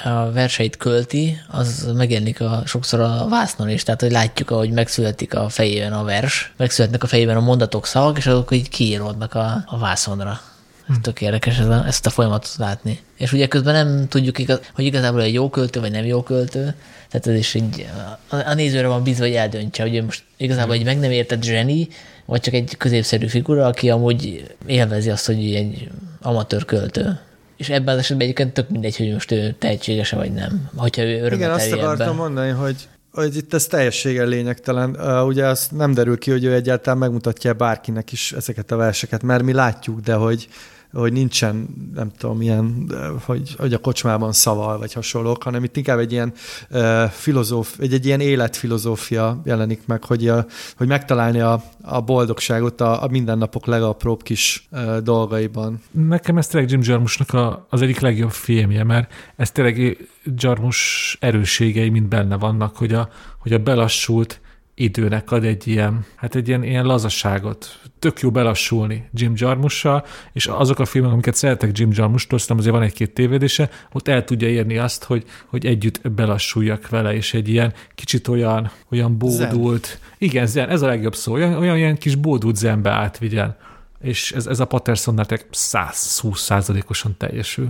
a 0.03 0.31
verseit 0.31 0.77
költi, 0.77 1.41
az 1.47 1.91
megjelenik 1.95 2.41
a, 2.41 2.61
sokszor 2.65 2.99
a 2.99 3.27
vásznon 3.29 3.69
is, 3.69 3.83
tehát 3.83 4.01
hogy 4.01 4.11
látjuk, 4.11 4.51
ahogy 4.51 4.71
megszületik 4.71 5.35
a 5.35 5.49
fejében 5.49 5.93
a 5.93 6.03
vers, 6.03 6.53
megszületnek 6.57 7.03
a 7.03 7.07
fejében 7.07 7.35
a 7.35 7.39
mondatok, 7.39 7.85
szavak, 7.85 8.17
és 8.17 8.27
azok 8.27 8.51
így 8.51 8.69
kiíródnak 8.69 9.33
a, 9.33 9.63
a 9.65 9.77
vászonra. 9.77 10.41
Ez 10.89 10.95
hm. 10.95 11.01
tök 11.01 11.21
érdekes 11.21 11.57
ez 11.57 11.67
a, 11.67 11.83
ezt 11.87 12.05
a 12.05 12.09
folyamatot 12.09 12.55
látni. 12.57 12.99
És 13.17 13.33
ugye 13.33 13.47
közben 13.47 13.73
nem 13.73 14.07
tudjuk, 14.07 14.37
igaz, 14.37 14.59
hogy 14.73 14.85
igazából 14.85 15.21
egy 15.21 15.33
jó 15.33 15.49
költő, 15.49 15.79
vagy 15.79 15.91
nem 15.91 16.05
jó 16.05 16.23
költő, 16.23 16.75
tehát 17.09 17.27
ez 17.27 17.35
is 17.35 17.53
így, 17.53 17.85
a, 18.29 18.35
a 18.35 18.53
nézőre 18.53 18.87
van 18.87 19.03
bízva, 19.03 19.23
hogy 19.23 19.33
eldöntse, 19.33 19.83
hogy 19.83 20.03
most 20.03 20.23
igazából 20.37 20.75
egy 20.75 20.85
meg 20.85 20.99
nem 20.99 21.11
értett 21.11 21.43
zseni, 21.43 21.87
vagy 22.25 22.41
csak 22.41 22.53
egy 22.53 22.77
középszerű 22.77 23.27
figura, 23.27 23.65
aki 23.65 23.89
amúgy 23.89 24.53
élvezi 24.65 25.09
azt, 25.09 25.25
hogy 25.25 25.55
egy 25.55 25.89
amatőr 26.21 26.65
költő 26.65 27.19
és 27.59 27.69
ebben 27.69 27.93
az 27.93 27.99
esetben 27.99 28.23
egyébként 28.23 28.53
tök 28.53 28.69
mindegy, 28.69 28.97
hogy 28.97 29.11
most 29.11 29.31
ő 29.31 29.55
tehetséges 29.59 30.11
vagy 30.11 30.31
nem. 30.31 30.69
Hogyha 30.75 31.01
ő 31.01 31.15
örömet 31.15 31.33
Igen, 31.33 31.51
azt 31.51 31.71
akartam 31.71 32.07
ebben. 32.07 32.15
mondani, 32.15 32.51
hogy 32.51 32.87
hogy 33.11 33.35
itt 33.35 33.53
ez 33.53 33.65
teljességgel 33.65 34.27
lényegtelen. 34.27 34.89
Uh, 34.89 35.25
ugye 35.27 35.45
az 35.45 35.67
nem 35.71 35.93
derül 35.93 36.17
ki, 36.17 36.31
hogy 36.31 36.43
ő 36.43 36.53
egyáltalán 36.53 36.99
megmutatja 36.99 37.53
bárkinek 37.53 38.11
is 38.11 38.31
ezeket 38.31 38.71
a 38.71 38.75
verseket, 38.75 39.23
mert 39.23 39.43
mi 39.43 39.53
látjuk, 39.53 39.99
de 39.99 40.13
hogy 40.13 40.47
hogy 40.93 41.13
nincsen, 41.13 41.67
nem 41.93 42.11
tudom, 42.17 42.41
ilyen, 42.41 42.91
hogy, 43.25 43.55
hogy 43.57 43.73
a 43.73 43.77
kocsmában 43.77 44.31
szaval, 44.31 44.77
vagy 44.77 44.93
hasonlók, 44.93 45.43
hanem 45.43 45.63
itt 45.63 45.77
inkább 45.77 45.99
egy 45.99 46.11
ilyen 46.11 46.33
uh, 46.69 47.03
filozóf, 47.03 47.79
egy, 47.79 47.93
egy 47.93 48.05
ilyen 48.05 48.19
életfilozófia 48.19 49.41
jelenik 49.45 49.81
meg, 49.85 50.03
hogy, 50.03 50.27
a, 50.27 50.45
hogy 50.77 50.87
megtalálni 50.87 51.39
a, 51.39 51.63
a 51.81 52.01
boldogságot 52.01 52.81
a, 52.81 53.03
a 53.03 53.07
mindennapok 53.07 53.65
legapróbb 53.65 54.23
kis 54.23 54.67
uh, 54.71 54.97
dolgaiban. 54.97 55.81
Nekem 55.91 56.37
ez 56.37 56.47
tényleg 56.47 56.69
Jim 56.71 56.81
Jarmusnak 56.83 57.33
a, 57.33 57.65
az 57.69 57.81
egyik 57.81 57.99
legjobb 57.99 58.31
filmje, 58.31 58.83
mert 58.83 59.11
ez 59.35 59.51
tényleg 59.51 60.07
Jarmus 60.35 61.17
erősségei 61.19 61.89
mind 61.89 62.07
benne 62.07 62.37
vannak, 62.37 62.77
hogy 62.77 62.93
a, 62.93 63.09
hogy 63.39 63.53
a 63.53 63.57
belassult 63.57 64.41
időnek 64.79 65.31
ad 65.31 65.43
egy 65.43 65.67
ilyen, 65.67 66.05
hát 66.15 66.35
egy 66.35 66.47
ilyen, 66.47 66.63
ilyen 66.63 66.85
lazaságot. 66.85 67.79
Tök 67.99 68.19
jó 68.19 68.31
belassulni 68.31 69.09
Jim 69.13 69.33
Jarmussal, 69.35 70.05
és 70.33 70.47
azok 70.47 70.79
a 70.79 70.85
filmek, 70.85 71.11
amiket 71.11 71.35
szeretek 71.35 71.77
Jim 71.77 71.89
Jarmustól, 71.93 72.39
szerintem 72.39 72.57
azért 72.57 72.75
van 72.75 72.83
egy-két 72.83 73.13
tévedése, 73.13 73.69
ott 73.91 74.07
el 74.07 74.23
tudja 74.23 74.47
érni 74.47 74.77
azt, 74.77 75.03
hogy, 75.03 75.25
hogy 75.45 75.65
együtt 75.65 76.11
belassuljak 76.11 76.89
vele, 76.89 77.13
és 77.13 77.33
egy 77.33 77.49
ilyen 77.49 77.73
kicsit 77.95 78.27
olyan, 78.27 78.71
olyan 78.91 79.17
bódult, 79.17 79.85
zen. 79.85 79.97
igen, 80.17 80.47
zen, 80.47 80.69
ez 80.69 80.81
a 80.81 80.87
legjobb 80.87 81.15
szó, 81.15 81.33
olyan, 81.33 81.53
olyan 81.53 81.77
ilyen 81.77 81.97
kis 81.97 82.15
bódult 82.15 82.55
zenbe 82.55 82.89
átvigyen. 82.89 83.57
És 84.01 84.31
ez, 84.31 84.47
ez 84.47 84.59
a 84.59 84.65
Pattersonnál 84.65 85.25
120 85.51 86.41
százalékosan 86.41 87.15
teljesül. 87.17 87.69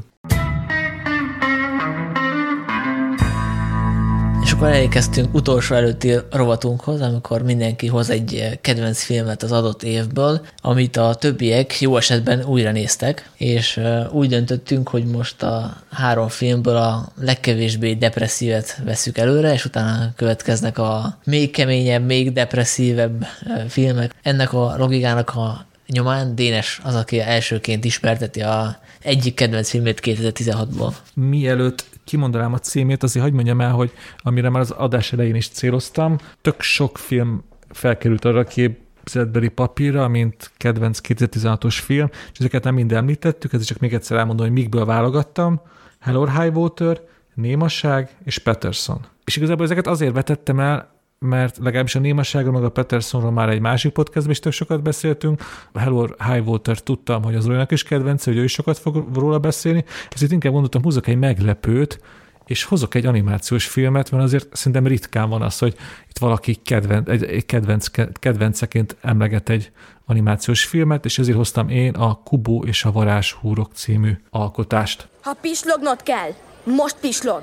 Akkor 4.60 4.72
elérkeztünk 4.72 5.34
utolsó 5.34 5.76
előtti 5.76 6.16
rovatunkhoz, 6.32 7.02
amikor 7.02 7.44
mindenki 7.44 7.88
hoz 7.88 8.10
egy 8.10 8.60
kedvenc 8.62 9.04
filmet 9.04 9.44
az 9.44 9.52
adott 9.52 9.84
évből, 9.84 10.42
amit 10.62 10.98
a 10.98 11.16
többiek 11.16 11.82
jó 11.82 11.98
esetben 11.98 12.44
újra 12.44 12.72
néztek, 12.72 13.30
és 13.38 13.80
úgy 14.12 14.30
döntöttünk, 14.30 14.90
hogy 14.90 15.06
most 15.06 15.44
a 15.44 15.78
három 15.92 16.28
filmből 16.28 16.76
a 16.76 17.12
legkevésbé 17.22 17.94
depresszívet 17.94 18.82
veszük 18.84 19.18
előre, 19.18 19.54
és 19.54 19.66
utána 19.66 20.14
következnek 20.16 20.78
a 20.78 21.18
még 21.24 21.52
keményebb, 21.52 22.06
még 22.06 22.34
depresszívebb 22.34 23.26
filmek. 23.68 24.16
Ennek 24.24 24.54
a 24.54 24.76
logikának 24.78 25.30
a 25.30 25.66
nyomán 25.88 26.36
Dénes 26.36 26.80
az, 26.84 26.96
aki 26.96 27.20
elsőként 27.20 27.86
ismerteti 27.86 28.42
a 28.42 28.80
egyik 29.02 29.34
kedvenc 29.34 29.70
filmét 29.70 30.00
2016-ból. 30.04 30.94
Mielőtt 31.14 31.86
kimondanám 32.10 32.54
a 32.54 32.60
címét, 32.60 33.04
azért 33.04 33.24
hagyd 33.24 33.36
mondjam 33.36 33.62
el, 33.62 33.72
hogy 33.72 33.92
amire 34.18 34.50
már 34.50 34.62
az 34.62 34.72
adás 34.72 35.14
elején 35.14 35.36
is 35.36 35.50
céloztam, 35.50 36.16
tök 36.42 36.62
sok 36.62 36.98
film 36.98 37.44
felkerült 37.70 38.26
arra 38.26 38.40
a 38.40 38.44
képzetbeli 38.44 39.48
papírra, 39.48 40.08
mint 40.08 40.52
kedvenc 40.58 41.00
2016-os 41.08 41.78
film, 41.84 42.10
és 42.12 42.40
ezeket 42.40 42.64
nem 42.64 42.74
mind 42.74 42.92
említettük, 42.92 43.54
ezért 43.54 43.68
csak 43.68 43.80
még 43.80 43.94
egyszer 43.94 44.18
elmondom, 44.18 44.46
hogy 44.46 44.56
mikből 44.56 44.86
válogattam. 44.86 45.62
Hello 46.00 46.26
High 46.26 46.58
Water, 46.58 47.02
Némaság 47.34 48.16
és 48.24 48.38
Peterson. 48.38 49.06
És 49.26 49.36
igazából 49.36 49.66
ezeket 49.66 49.88
azért 49.88 50.14
vetettem 50.14 50.60
el, 50.60 50.99
mert 51.20 51.58
legalábbis 51.58 51.96
a 51.96 52.00
némaságról, 52.00 52.54
meg 52.54 52.64
a 52.64 52.70
Petersonról 52.70 53.32
már 53.32 53.50
egy 53.50 53.60
másik 53.60 53.92
podcastban 53.92 54.32
is 54.32 54.40
tök 54.40 54.52
sokat 54.52 54.82
beszéltünk. 54.82 55.42
A 55.72 55.80
Hello 55.80 56.08
Highwater 56.32 56.80
tudtam, 56.80 57.24
hogy 57.24 57.36
az 57.36 57.46
Roynak 57.46 57.72
is 57.72 57.84
kedvence, 57.84 58.32
hogy 58.32 58.40
ő 58.40 58.44
is 58.44 58.52
sokat 58.52 58.78
fog 58.78 59.08
róla 59.14 59.40
beszélni, 59.40 59.84
ezért 60.10 60.32
inkább 60.32 60.52
gondoltam, 60.52 60.82
húzok 60.82 61.08
egy 61.08 61.18
meglepőt, 61.18 62.00
és 62.46 62.64
hozok 62.64 62.96
egy 62.96 63.06
animációs 63.06 63.68
filmet, 63.68 64.12
mert 64.12 64.24
azért 64.24 64.48
szerintem 64.56 64.88
ritkán 64.88 65.30
van 65.30 65.42
az, 65.42 65.60
hogy 65.60 65.76
itt 66.10 66.18
valaki 66.18 66.56
kedven, 66.56 67.10
egy, 67.10 67.24
egy 67.24 67.46
kedvenc, 67.46 67.88
kedvenceként 68.20 68.96
emleget 69.02 69.50
egy 69.50 69.72
animációs 70.06 70.66
filmet, 70.66 71.06
és 71.06 71.20
ezért 71.20 71.38
hoztam 71.38 71.70
én 71.70 71.94
a 71.94 72.14
Kubo 72.24 72.64
és 72.66 72.84
a 72.86 72.92
varázshúrok 72.92 73.72
című 73.74 74.12
alkotást. 74.30 75.08
Ha 75.22 75.34
pislognod 75.42 76.04
kell, 76.04 76.30
most 76.64 76.96
pislog! 77.00 77.42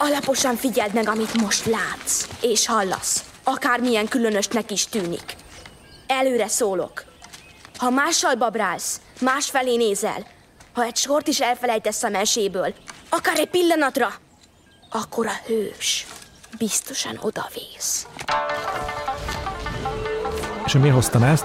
Alaposan 0.00 0.56
figyeld 0.56 0.94
meg, 0.94 1.08
amit 1.08 1.40
most 1.40 1.64
látsz 1.64 2.28
és 2.40 2.66
hallasz. 2.66 3.24
Akármilyen 3.44 4.08
különösnek 4.08 4.70
is 4.70 4.86
tűnik. 4.86 5.36
Előre 6.06 6.48
szólok. 6.48 7.04
Ha 7.78 7.90
mással 7.90 8.34
babrálsz, 8.34 9.00
másfelé 9.20 9.76
nézel, 9.76 10.26
ha 10.74 10.82
egy 10.82 10.96
sort 10.96 11.28
is 11.28 11.40
elfelejtesz 11.40 12.02
a 12.02 12.08
meséből, 12.08 12.74
akár 13.08 13.38
egy 13.38 13.50
pillanatra, 13.50 14.12
akkor 14.90 15.26
a 15.26 15.40
hős 15.46 16.06
biztosan 16.58 17.18
odavész. 17.20 18.06
És 20.66 20.72
miért 20.72 20.94
hoztam 20.94 21.22
ezt? 21.22 21.44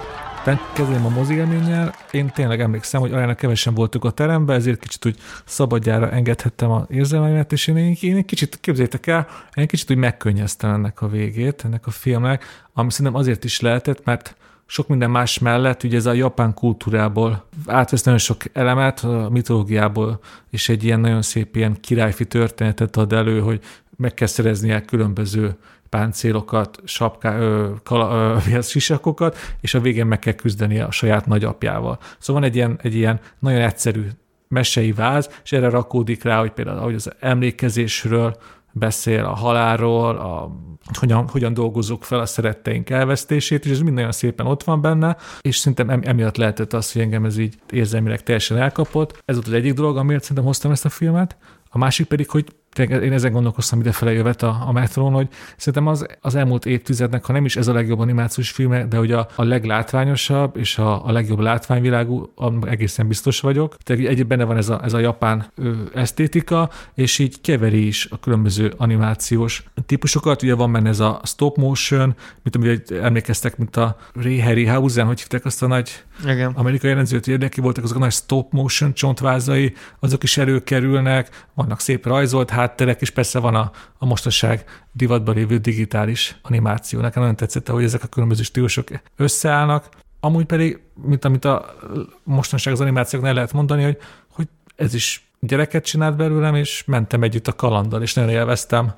Kezdem 0.72 1.06
a 1.06 1.08
mozi 1.08 1.34
élménnyel. 1.34 1.94
Én 2.10 2.30
tényleg 2.30 2.60
emlékszem, 2.60 3.00
hogy 3.00 3.12
aránylag 3.12 3.36
kevesen 3.36 3.74
voltunk 3.74 4.04
a 4.04 4.10
teremben, 4.10 4.56
ezért 4.56 4.80
kicsit 4.80 5.06
úgy 5.06 5.18
szabadjára 5.44 6.10
engedhettem 6.10 6.70
a 6.70 6.86
érzelmeimet, 6.88 7.52
és 7.52 7.66
én, 7.66 7.96
én, 8.00 8.16
egy 8.16 8.24
kicsit, 8.24 8.58
képzétek 8.60 9.06
el, 9.06 9.26
én 9.54 9.66
kicsit 9.66 9.90
úgy 9.90 9.96
megkönnyeztem 9.96 10.70
ennek 10.70 11.02
a 11.02 11.08
végét, 11.08 11.62
ennek 11.64 11.86
a 11.86 11.90
filmnek, 11.90 12.44
ami 12.72 12.90
szerintem 12.90 13.14
azért 13.14 13.44
is 13.44 13.60
lehetett, 13.60 14.04
mert 14.04 14.36
sok 14.66 14.88
minden 14.88 15.10
más 15.10 15.38
mellett, 15.38 15.82
ugye 15.82 15.96
ez 15.96 16.06
a 16.06 16.12
japán 16.12 16.54
kultúrából 16.54 17.44
átvesz 17.66 18.02
nagyon 18.02 18.20
sok 18.20 18.42
elemet, 18.52 19.00
a 19.00 19.28
mitológiából, 19.30 20.20
és 20.50 20.68
egy 20.68 20.84
ilyen 20.84 21.00
nagyon 21.00 21.22
szép 21.22 21.56
ilyen 21.56 21.76
királyfi 21.80 22.26
történetet 22.26 22.96
ad 22.96 23.12
elő, 23.12 23.40
hogy 23.40 23.60
meg 23.96 24.14
kell 24.14 24.26
szereznie 24.26 24.80
különböző 24.80 25.56
páncélokat, 25.88 26.80
sapká, 26.84 27.38
ö, 27.38 27.70
kala, 27.82 28.40
ö, 28.46 28.60
sisakokat, 28.62 29.36
és 29.60 29.74
a 29.74 29.80
végén 29.80 30.06
meg 30.06 30.18
kell 30.18 30.32
küzdeni 30.32 30.80
a 30.80 30.90
saját 30.90 31.26
nagyapjával. 31.26 31.98
Szóval 32.18 32.42
van 32.42 32.50
egy 32.50 32.56
ilyen, 32.56 32.78
egy 32.82 32.94
ilyen 32.94 33.20
nagyon 33.38 33.60
egyszerű 33.60 34.08
mesei 34.48 34.92
váz, 34.92 35.30
és 35.44 35.52
erre 35.52 35.68
rakódik 35.68 36.22
rá, 36.22 36.38
hogy 36.38 36.50
például 36.50 36.78
ahogy 36.78 36.94
az 36.94 37.10
emlékezésről 37.20 38.36
beszél, 38.72 39.24
a 39.24 39.34
halálról, 39.34 40.16
a, 40.16 40.50
hogyan, 40.98 41.28
hogyan 41.28 41.54
dolgozzuk 41.54 42.02
fel 42.02 42.20
a 42.20 42.26
szeretteink 42.26 42.90
elvesztését, 42.90 43.64
és 43.64 43.70
ez 43.70 43.80
mind 43.80 43.94
nagyon 43.94 44.12
szépen 44.12 44.46
ott 44.46 44.62
van 44.62 44.80
benne, 44.80 45.16
és 45.40 45.56
szerintem 45.56 46.00
emiatt 46.04 46.36
lehetett 46.36 46.72
az, 46.72 46.92
hogy 46.92 47.02
engem 47.02 47.24
ez 47.24 47.38
így 47.38 47.54
érzelmileg 47.70 48.22
teljesen 48.22 48.56
elkapott. 48.56 49.22
Ez 49.24 49.34
volt 49.34 49.46
az 49.46 49.52
egyik 49.52 49.72
dolog, 49.72 49.96
amiért 49.96 50.22
szerintem 50.22 50.44
hoztam 50.44 50.70
ezt 50.70 50.84
a 50.84 50.88
filmet. 50.88 51.36
A 51.70 51.78
másik 51.78 52.06
pedig, 52.06 52.30
hogy 52.30 52.46
én 52.78 53.12
ezen 53.12 53.32
gondolkoztam 53.32 53.80
idefele 53.80 54.12
jövet 54.12 54.42
a, 54.42 54.64
a 54.66 54.72
metrón, 54.72 55.12
hogy 55.12 55.28
szerintem 55.56 55.86
az, 55.86 56.06
az 56.20 56.34
elmúlt 56.34 56.66
évtizednek, 56.66 57.24
ha 57.24 57.32
nem 57.32 57.44
is 57.44 57.56
ez 57.56 57.68
a 57.68 57.72
legjobb 57.72 57.98
animációs 57.98 58.50
film, 58.50 58.88
de 58.88 58.96
hogy 58.96 59.12
a, 59.12 59.28
a 59.34 59.42
leglátványosabb 59.42 60.56
és 60.56 60.78
a, 60.78 61.06
a 61.06 61.12
legjobb 61.12 61.38
látványvilágú, 61.38 62.32
egészen 62.66 63.08
biztos 63.08 63.40
vagyok. 63.40 63.76
Tehát 63.76 64.06
egy 64.06 64.26
benne 64.26 64.44
van 64.44 64.56
ez 64.56 64.68
a, 64.68 64.80
ez 64.84 64.92
a 64.92 64.98
japán 64.98 65.46
ö, 65.54 65.72
esztétika, 65.94 66.70
és 66.94 67.18
így 67.18 67.40
keveri 67.40 67.86
is 67.86 68.08
a 68.10 68.20
különböző 68.20 68.72
animációs 68.76 69.64
típusokat. 69.86 70.42
Ugye 70.42 70.54
van 70.54 70.72
benne 70.72 70.88
ez 70.88 71.00
a 71.00 71.20
stop 71.24 71.56
motion, 71.56 72.14
mint 72.42 72.56
amit 72.56 72.90
emlékeztek, 72.90 73.56
mint 73.56 73.76
a 73.76 73.96
Ray 74.14 74.40
Harryhausen, 74.40 75.06
hogy 75.06 75.18
hívták 75.18 75.44
azt 75.44 75.62
a 75.62 75.66
nagy 75.66 76.02
Igen. 76.24 76.52
amerikai 76.54 76.90
jelenzőt, 76.90 77.24
hogy 77.24 77.32
érdekli 77.32 77.62
voltak 77.62 77.84
azok 77.84 77.96
a 77.96 78.00
nagy 78.00 78.12
stop 78.12 78.52
motion 78.52 78.94
csontvázai, 78.94 79.74
azok 80.00 80.22
is 80.22 80.36
előkerülnek, 80.36 81.46
vannak 81.54 81.80
szép 81.80 82.06
rajzolt 82.06 82.50
hátterek, 82.64 83.00
és 83.00 83.10
persze 83.10 83.38
van 83.38 83.54
a, 83.54 83.70
a 83.98 84.06
mostanság 84.06 84.64
divatban 84.92 85.34
lévő 85.34 85.58
digitális 85.58 86.36
animáció. 86.42 87.00
Nekem 87.00 87.20
nagyon 87.22 87.36
tetszett, 87.36 87.68
hogy 87.68 87.84
ezek 87.84 88.02
a 88.02 88.06
különböző 88.06 88.42
stílusok 88.42 88.88
összeállnak. 89.16 89.88
Amúgy 90.20 90.44
pedig, 90.44 90.80
mint 90.94 91.24
amit 91.24 91.44
a 91.44 91.74
mostanság 92.22 92.72
az 92.72 92.80
animációknál 92.80 93.34
lehet 93.34 93.52
mondani, 93.52 93.82
hogy, 93.82 93.98
hogy 94.28 94.48
ez 94.76 94.94
is 94.94 95.28
gyereket 95.40 95.84
csinált 95.84 96.16
belőlem, 96.16 96.54
és 96.54 96.84
mentem 96.86 97.22
együtt 97.22 97.48
a 97.48 97.52
kalanddal, 97.52 98.02
és 98.02 98.14
nagyon 98.14 98.30
élveztem 98.30 98.92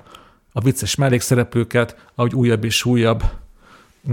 a 0.51 0.61
vicces 0.61 0.95
mellékszereplőket, 0.95 2.05
ahogy 2.15 2.33
újabb 2.33 2.63
és 2.63 2.85
újabb 2.85 3.23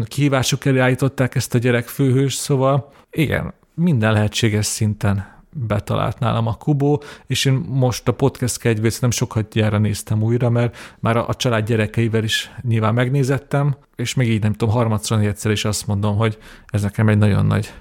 kihívások 0.05 0.65
elé 0.65 0.79
állították 0.79 1.35
ezt 1.35 1.55
a 1.55 1.59
gyerek 1.59 1.89
főhős, 1.89 2.35
szóval 2.35 2.93
igen, 3.11 3.55
minden 3.75 4.13
lehetséges 4.13 4.67
szinten 4.67 5.34
betalált 5.55 6.19
nálam 6.19 6.47
a 6.47 6.55
Kubó, 6.55 7.03
és 7.27 7.45
én 7.45 7.53
most 7.69 8.09
a 8.09 8.13
podcast 8.13 8.59
kedvéért 8.59 9.01
nem 9.01 9.11
sokat 9.11 9.49
gyára 9.49 9.79
néztem 9.79 10.23
újra, 10.23 10.51
mert 10.51 10.77
már 10.99 11.17
a, 11.17 11.29
a 11.29 11.35
család 11.35 11.67
gyerekeivel 11.67 12.25
is 12.25 12.53
nyilván 12.63 12.95
megnézettem, 12.95 13.77
és 13.97 14.15
még 14.15 14.31
így 14.31 14.43
nem 14.43 14.53
tudom, 14.53 14.75
harmadszor 14.75 15.19
egyszer 15.19 15.51
is 15.51 15.65
azt 15.65 15.87
mondom, 15.87 16.17
hogy 16.17 16.39
ez 16.67 16.83
nekem 16.83 17.09
egy 17.09 17.19
nagyon 17.19 17.47
nagy 17.47 17.73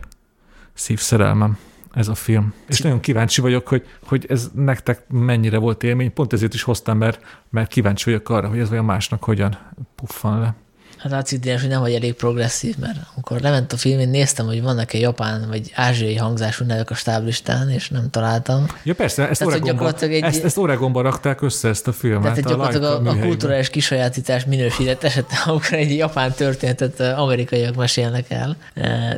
szívszerelmem 0.73 1.57
ez 1.93 2.07
a 2.07 2.15
film. 2.15 2.53
És 2.67 2.81
nagyon 2.81 2.99
kíváncsi 2.99 3.41
vagyok, 3.41 3.67
hogy, 3.67 3.87
hogy 4.03 4.25
ez 4.29 4.49
nektek 4.53 5.09
mennyire 5.09 5.57
volt 5.57 5.83
élmény. 5.83 6.13
Pont 6.13 6.33
ezért 6.33 6.53
is 6.53 6.63
hoztam, 6.63 6.97
mert, 6.97 7.41
mert 7.49 7.69
kíváncsi 7.69 8.09
vagyok 8.09 8.29
arra, 8.29 8.49
hogy 8.49 8.59
ez 8.59 8.71
olyan 8.71 8.85
másnak 8.85 9.23
hogyan 9.23 9.57
puffan 9.95 10.39
le. 10.39 10.55
Hát 11.03 11.11
látszik 11.11 11.59
hogy 11.59 11.69
nem 11.69 11.81
vagy 11.81 11.93
elég 11.93 12.13
progresszív, 12.13 12.75
mert 12.77 12.97
amikor 13.15 13.39
lement 13.39 13.73
a 13.73 13.77
film, 13.77 13.99
én 13.99 14.09
néztem, 14.09 14.45
hogy 14.45 14.61
vannak-e 14.61 14.97
japán 14.97 15.45
vagy 15.47 15.71
ázsiai 15.75 16.15
hangzású 16.15 16.65
nevek 16.65 16.89
a 16.89 16.93
stáblistán, 16.93 17.69
és 17.69 17.89
nem 17.89 18.09
találtam. 18.09 18.65
Ja 18.83 18.95
persze, 18.95 19.29
ezt, 19.29 19.39
Tehát, 19.39 19.53
Oregonba, 19.53 19.91
egy... 19.99 20.23
ezt, 20.23 20.43
ezt 20.43 20.57
Oregonba 20.57 21.01
rakták 21.01 21.41
össze, 21.41 21.67
ezt 21.67 21.87
a 21.87 21.91
filmet. 21.91 22.21
Tehát 22.21 22.37
a 22.37 22.49
gyakorlatilag 22.49 23.05
a, 23.05 23.09
a, 23.09 23.13
a 23.13 23.19
kulturális 23.19 23.69
kisajátítás 23.69 24.45
minősített 24.45 25.03
esetben, 25.03 25.37
amikor 25.45 25.73
egy 25.73 25.95
japán 25.95 26.31
történetet 26.31 26.99
amerikaiak 26.99 27.75
mesélnek 27.75 28.25
el. 28.29 28.57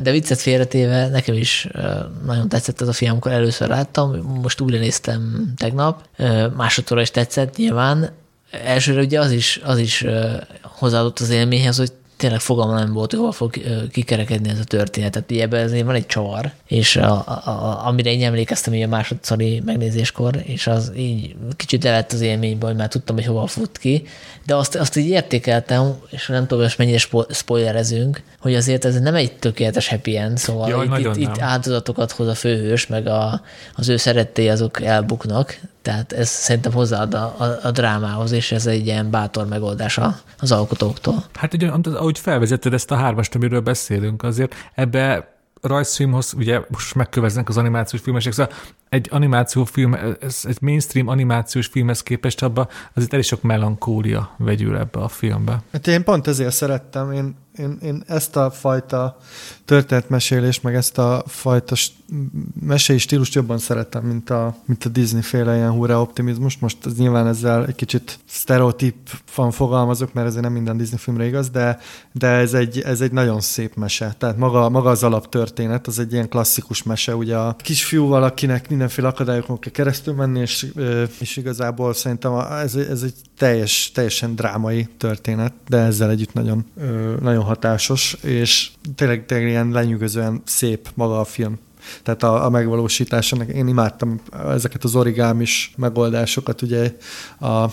De 0.02 0.10
viccet 0.10 0.40
félretéve, 0.40 1.08
nekem 1.08 1.34
is 1.34 1.68
nagyon 2.26 2.48
tetszett 2.48 2.80
ez 2.80 2.88
a 2.88 2.92
film, 2.92 3.10
amikor 3.10 3.32
először 3.32 3.68
láttam, 3.68 4.16
most 4.42 4.60
újra 4.60 4.78
néztem 4.78 5.52
tegnap, 5.56 6.02
másodszorra 6.56 7.00
is 7.00 7.10
tetszett 7.10 7.56
nyilván, 7.56 8.10
elsőre 8.50 9.00
ugye 9.00 9.20
az 9.20 9.30
is, 9.30 9.60
az 9.64 9.78
is 9.78 10.04
hozzáadott 10.62 11.18
az 11.18 11.30
élményhez, 11.30 11.76
hogy 11.76 11.92
tényleg 12.16 12.40
fogalma 12.40 12.74
nem 12.78 12.92
volt, 12.92 13.10
hogy 13.10 13.20
hol 13.20 13.32
fog 13.32 13.54
kikerekedni 13.92 14.48
ez 14.48 14.58
a 14.58 14.64
történet. 14.64 15.10
Tehát 15.10 15.30
ebben 15.44 15.64
azért 15.64 15.84
van 15.84 15.94
egy 15.94 16.06
csavar, 16.06 16.52
és 16.66 16.96
a, 16.96 17.12
a, 17.44 17.86
amire 17.86 18.12
én 18.12 18.24
emlékeztem 18.24 18.74
így 18.74 18.82
a 18.82 18.88
másodszori 18.88 19.62
megnézéskor, 19.64 20.42
és 20.44 20.66
az 20.66 20.92
így 20.96 21.36
kicsit 21.56 21.84
levett 21.84 22.12
az 22.12 22.20
élményből, 22.20 22.72
már 22.72 22.88
tudtam, 22.88 23.16
hogy 23.16 23.26
hova 23.26 23.46
fut 23.46 23.78
ki, 23.78 24.06
de 24.46 24.54
azt, 24.54 24.74
azt 24.74 24.96
így 24.96 25.08
értékeltem, 25.08 25.94
és 26.10 26.26
nem 26.26 26.46
tudom, 26.46 26.64
hogy 26.64 26.74
mennyire 26.78 26.98
spoilerezünk, 27.30 28.22
hogy 28.40 28.54
azért 28.54 28.84
ez 28.84 29.00
nem 29.00 29.14
egy 29.14 29.32
tökéletes 29.32 29.88
happy 29.88 30.16
end, 30.16 30.38
szóval 30.38 30.68
Jaj, 30.68 31.00
itt, 31.00 31.06
itt, 31.06 31.16
itt 31.16 31.38
áldozatokat 31.38 32.12
hoz 32.12 32.28
a 32.28 32.34
főhős, 32.34 32.86
meg 32.86 33.06
a, 33.06 33.40
az 33.74 33.88
ő 33.88 33.96
szerettély 33.96 34.48
azok 34.48 34.82
elbuknak, 34.82 35.60
tehát 35.82 36.12
ez 36.12 36.28
szerintem 36.28 36.72
hozzáad 36.72 37.14
a, 37.14 37.34
a, 37.38 37.58
a 37.62 37.70
drámához, 37.70 38.32
és 38.32 38.52
ez 38.52 38.66
egy 38.66 38.86
ilyen 38.86 39.10
bátor 39.10 39.46
megoldás 39.46 40.00
az 40.38 40.52
alkotóktól. 40.52 41.24
Hát 41.34 41.54
ugye, 41.54 41.68
ahogy 41.68 42.18
felvezetted 42.18 42.72
ezt 42.72 42.90
a 42.90 42.94
hármast, 42.94 43.34
amiről 43.34 43.60
beszélünk, 43.60 44.22
azért 44.22 44.54
ebbe 44.74 45.35
rajzfilmhoz, 45.66 46.34
ugye 46.36 46.60
most 46.68 46.94
megköveznek 46.94 47.48
az 47.48 47.56
animációs 47.56 48.02
filmesek, 48.02 48.32
szóval 48.32 48.52
egy 48.88 49.08
animációfilm, 49.10 49.96
ez 50.20 50.40
egy 50.44 50.58
mainstream 50.60 51.08
animációs 51.08 51.66
filmhez 51.66 52.02
képest 52.02 52.42
abba 52.42 52.68
azért 52.94 53.12
elég 53.12 53.24
sok 53.24 53.42
melankólia 53.42 54.34
vegyül 54.38 54.76
ebbe 54.76 55.00
a 55.00 55.08
filmbe. 55.08 55.62
Hát 55.72 55.86
én 55.86 56.04
pont 56.04 56.26
ezért 56.26 56.54
szerettem, 56.54 57.12
én 57.12 57.36
én, 57.58 57.78
én 57.82 58.02
ezt 58.06 58.36
a 58.36 58.50
fajta 58.50 59.18
történetmesélést, 59.64 60.62
meg 60.62 60.74
ezt 60.74 60.98
a 60.98 61.22
fajta 61.26 61.74
mesélyi 62.60 62.98
stílust 62.98 63.34
jobban 63.34 63.58
szeretem, 63.58 64.04
mint 64.04 64.30
a, 64.30 64.56
mint 64.64 64.84
a 64.84 64.88
Disney-féle 64.88 65.56
ilyen 65.56 65.70
húra 65.70 66.00
optimizmus. 66.00 66.58
Most 66.58 66.86
ez 66.86 66.96
nyilván 66.96 67.26
ezzel 67.26 67.66
egy 67.66 67.74
kicsit 67.74 68.18
van 69.34 69.50
fogalmazok, 69.50 70.12
mert 70.12 70.26
ez 70.26 70.34
nem 70.34 70.52
minden 70.52 70.76
Disney 70.76 70.98
filmre 70.98 71.26
igaz, 71.26 71.50
de, 71.50 71.78
de 72.12 72.26
ez, 72.26 72.54
egy, 72.54 72.80
ez 72.80 73.00
egy 73.00 73.12
nagyon 73.12 73.40
szép 73.40 73.74
mese. 73.74 74.14
Tehát 74.18 74.36
maga, 74.36 74.68
maga 74.68 74.90
az 74.90 75.02
alaptörténet, 75.02 75.86
az 75.86 75.98
egy 75.98 76.12
ilyen 76.12 76.28
klasszikus 76.28 76.82
mese, 76.82 77.16
ugye 77.16 77.36
a 77.36 77.56
kisfiúval, 77.58 78.22
akinek 78.22 78.68
mindenféle 78.68 79.08
akadályokon 79.08 79.58
kell 79.58 79.72
keresztül 79.72 80.14
menni, 80.14 80.40
és, 80.40 80.66
és 81.18 81.36
igazából 81.36 81.94
szerintem 81.94 82.34
ez, 82.34 82.74
ez 82.74 83.02
egy 83.02 83.14
teljes, 83.36 83.90
teljesen 83.94 84.34
drámai 84.34 84.88
történet, 84.96 85.52
de 85.68 85.76
ezzel 85.76 86.10
együtt 86.10 86.32
nagyon, 86.32 86.64
nagyon 87.20 87.44
hatásos, 87.44 88.16
és 88.22 88.70
tényleg, 88.94 89.26
tényleg 89.26 89.48
ilyen 89.48 89.70
lenyűgözően 89.70 90.42
szép 90.44 90.88
maga 90.94 91.20
a 91.20 91.24
film. 91.24 91.58
Tehát 92.02 92.22
a, 92.22 92.44
a 92.44 92.50
megvalósítása, 92.50 93.36
én 93.36 93.66
imádtam 93.66 94.20
ezeket 94.48 94.84
az 94.84 94.94
origámis 94.94 95.72
megoldásokat, 95.76 96.62
ugye 96.62 96.96
a, 97.38 97.46
a 97.46 97.70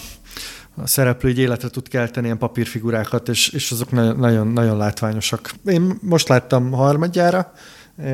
szereplő 0.84 1.30
egy 1.30 1.40
életre 1.40 1.70
tud 1.70 1.88
kelteni 1.88 2.26
ilyen 2.26 2.38
papírfigurákat, 2.38 3.30
és, 3.30 3.50
és 3.50 3.72
azok 3.72 3.92
nagyon, 3.92 4.18
nagyon, 4.18 4.48
nagyon 4.48 4.78
látványosak. 4.78 5.54
Én 5.66 5.98
most 6.02 6.28
láttam 6.28 6.72
harmadjára, 6.72 7.54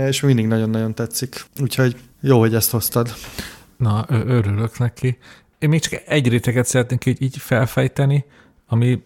és 0.07 0.21
mindig 0.21 0.47
nagyon-nagyon 0.47 0.93
tetszik. 0.93 1.45
Úgyhogy 1.61 1.95
jó, 2.21 2.39
hogy 2.39 2.55
ezt 2.55 2.71
hoztad. 2.71 3.13
Na, 3.77 4.05
örülök 4.07 4.77
neki. 4.80 5.17
Én 5.60 5.69
még 5.69 5.80
csak 5.80 6.02
egy 6.06 6.27
réteget 6.27 6.65
szeretnék 6.65 7.06
így, 7.06 7.22
így 7.22 7.38
felfejteni, 7.38 8.26
ami 8.68 9.02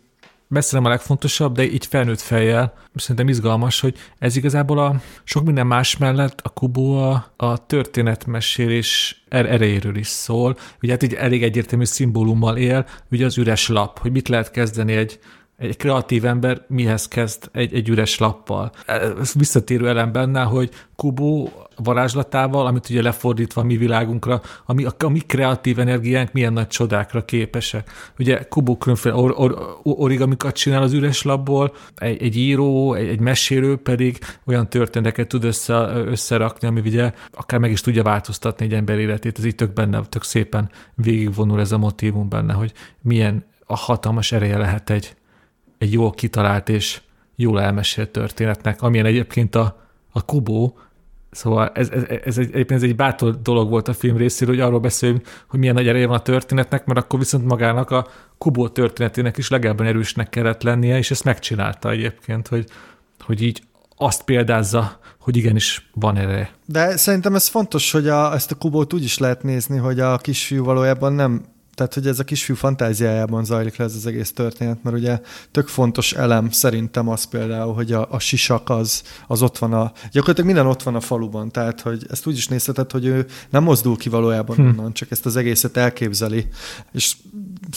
messze 0.48 0.76
nem 0.76 0.86
a 0.86 0.90
legfontosabb, 0.90 1.56
de 1.56 1.64
így 1.64 1.86
felnőtt 1.86 2.22
fejjel 2.22 2.74
szerintem 2.96 3.28
izgalmas, 3.28 3.80
hogy 3.80 3.98
ez 4.20 4.36
igazából 4.36 4.80
a 4.80 5.02
sok 5.24 5.46
minden 5.46 5.68
más 5.68 5.98
mellett 5.98 6.40
a 6.44 6.50
Kubo 6.50 7.10
a, 7.10 7.34
a 7.38 7.66
történetmesélés 7.66 9.24
er- 9.30 9.50
erejéről 9.50 9.96
is 9.96 10.08
szól. 10.08 10.58
Ugye 10.82 10.92
hát 10.92 11.04
így 11.04 11.14
elég 11.14 11.44
egyértelmű 11.44 11.86
szimbólummal 11.86 12.58
él, 12.58 12.86
ugye 13.12 13.26
az 13.26 13.38
üres 13.38 13.68
lap, 13.68 14.00
hogy 14.00 14.12
mit 14.12 14.28
lehet 14.28 14.52
kezdeni 14.52 14.94
egy, 14.94 15.20
egy 15.64 15.78
kreatív 15.78 16.26
ember 16.26 16.62
mihez 16.68 17.08
kezd 17.08 17.50
egy, 17.52 17.74
egy 17.74 17.90
üres 17.90 18.18
lappal. 18.18 18.72
Ez 19.20 19.34
visszatérő 19.34 19.88
elem 19.88 20.12
benne, 20.12 20.42
hogy 20.42 20.70
Kubo 20.96 21.48
varázslatával, 21.76 22.66
amit 22.66 22.90
ugye 22.90 23.02
lefordítva 23.02 23.62
a 23.62 23.64
mi 23.64 23.78
világunkra, 23.78 24.42
ami, 24.66 24.86
a, 24.86 24.92
a 25.00 25.10
mi 25.10 25.20
kreatív 25.20 25.80
energiánk 25.80 26.32
milyen 26.32 26.54
nagy 26.54 26.68
csodákra 26.68 27.26
képesek. 27.26 27.92
Ugye 28.20 28.44
Kubo 28.44 28.78
különféle 28.78 29.16
or, 29.16 29.34
or, 29.36 29.78
origamikat 29.84 30.56
csinál 30.56 30.82
az 30.82 30.94
üres 30.94 31.22
labból, 31.22 31.74
egy, 31.96 32.22
egy 32.22 32.38
író, 32.38 32.94
egy, 32.94 33.08
egy 33.08 33.20
mesélő 33.20 33.76
pedig 33.76 34.20
olyan 34.46 34.70
történeteket 34.70 35.28
tud 35.28 35.44
össze, 35.44 35.74
összerakni, 36.06 36.68
ami 36.68 36.80
ugye 36.80 37.14
akár 37.32 37.60
meg 37.60 37.72
is 37.72 37.82
tudja 37.82 38.04
változtatni 38.04 38.66
egy 38.66 38.74
ember 38.74 39.00
életét. 39.00 39.38
Ez 39.38 39.46
így 39.46 39.56
tök 39.56 39.74
benne, 39.74 40.02
tök 40.10 40.24
szépen 40.24 40.70
végigvonul 40.96 41.60
ez 41.60 41.72
a 41.72 41.78
motivum 41.78 42.30
benne, 42.30 42.54
hogy 42.54 42.74
milyen 43.02 43.46
a 43.66 43.76
hatalmas 43.76 44.32
ereje 44.32 44.58
lehet 44.58 44.90
egy, 44.90 45.16
egy 45.84 45.94
jól 45.94 46.12
kitalált 46.12 46.70
és 46.70 47.02
jól 47.36 47.62
elmesélt 47.62 48.10
történetnek, 48.10 48.82
amilyen 48.82 49.06
egyébként 49.06 49.56
a, 49.56 49.88
a 50.12 50.26
Kubo, 50.26 50.74
Szóval 51.32 51.72
ez, 51.74 51.90
ez, 51.90 52.04
ez, 52.24 52.38
egy, 52.38 52.50
egyébként 52.54 52.72
ez 52.72 52.84
egy 52.84 52.96
bátor 52.96 53.42
dolog 53.42 53.70
volt 53.70 53.88
a 53.88 53.94
film 53.94 54.18
részéről, 54.18 54.56
hogy 54.56 54.64
arról 54.64 54.80
beszéljünk, 54.80 55.28
hogy 55.48 55.60
milyen 55.60 55.76
nagy 55.76 55.88
ereje 55.88 56.08
van 56.08 56.18
a 56.18 56.22
történetnek, 56.22 56.86
mert 56.86 57.00
akkor 57.00 57.20
viszont 57.20 57.46
magának 57.46 57.92
a 57.92 58.08
Kubó 58.38 58.68
történetének 58.68 59.38
is 59.38 59.50
legalább 59.50 59.82
erősnek 59.82 60.30
kellett 60.30 60.64
lennie, 60.64 60.98
és 60.98 61.12
ezt 61.12 61.24
megcsinálta 61.24 61.92
egyébként, 61.92 62.48
hogy, 62.48 62.66
hogy 63.20 63.42
így 63.42 63.62
azt 63.98 64.24
példázza, 64.24 65.00
hogy 65.20 65.38
igenis 65.38 65.90
van 65.94 66.18
ereje. 66.18 66.52
De 66.66 66.98
szerintem 66.98 67.36
ez 67.36 67.48
fontos, 67.48 67.92
hogy 67.92 68.08
a, 68.08 68.34
ezt 68.34 68.52
a 68.52 68.56
Kubót 68.56 68.94
úgy 68.94 69.04
is 69.04 69.18
lehet 69.18 69.44
nézni, 69.44 69.78
hogy 69.78 70.00
a 70.00 70.18
kisfiú 70.18 70.64
valójában 70.64 71.14
nem 71.14 71.46
tehát, 71.74 71.94
hogy 71.94 72.08
ez 72.08 72.20
a 72.20 72.24
kisfiú 72.24 72.56
fantáziájában 72.56 73.46
zajlik 73.46 73.76
le 73.76 73.86
ez 73.86 73.96
az 73.96 74.06
egész 74.06 74.32
történet, 74.32 74.84
mert 74.84 74.96
ugye 74.96 75.22
tök 75.52 75.68
fontos 75.68 76.14
elem 76.14 76.50
szerintem 76.50 77.10
az 77.10 77.24
például, 77.24 77.74
hogy 77.74 77.92
a, 77.92 78.08
a 78.12 78.20
sisak 78.20 78.70
az, 78.70 79.04
az 79.28 79.42
ott 79.42 79.58
van 79.58 79.74
a, 79.74 79.92
gyakorlatilag 80.12 80.50
minden 80.50 80.72
ott 80.72 80.84
van 80.84 80.96
a 80.96 81.00
faluban, 81.00 81.52
tehát, 81.52 81.82
hogy 81.82 82.06
ezt 82.10 82.28
úgy 82.28 82.38
is 82.38 82.48
nézheted, 82.48 82.92
hogy 82.92 83.06
ő 83.06 83.26
nem 83.50 83.64
mozdul 83.64 83.98
ki 83.98 84.10
valójában 84.10 84.56
hm. 84.56 84.62
onnan, 84.62 84.94
csak 84.94 85.12
ezt 85.12 85.26
az 85.26 85.36
egészet 85.36 85.78
elképzeli, 85.78 86.48
és 86.92 87.16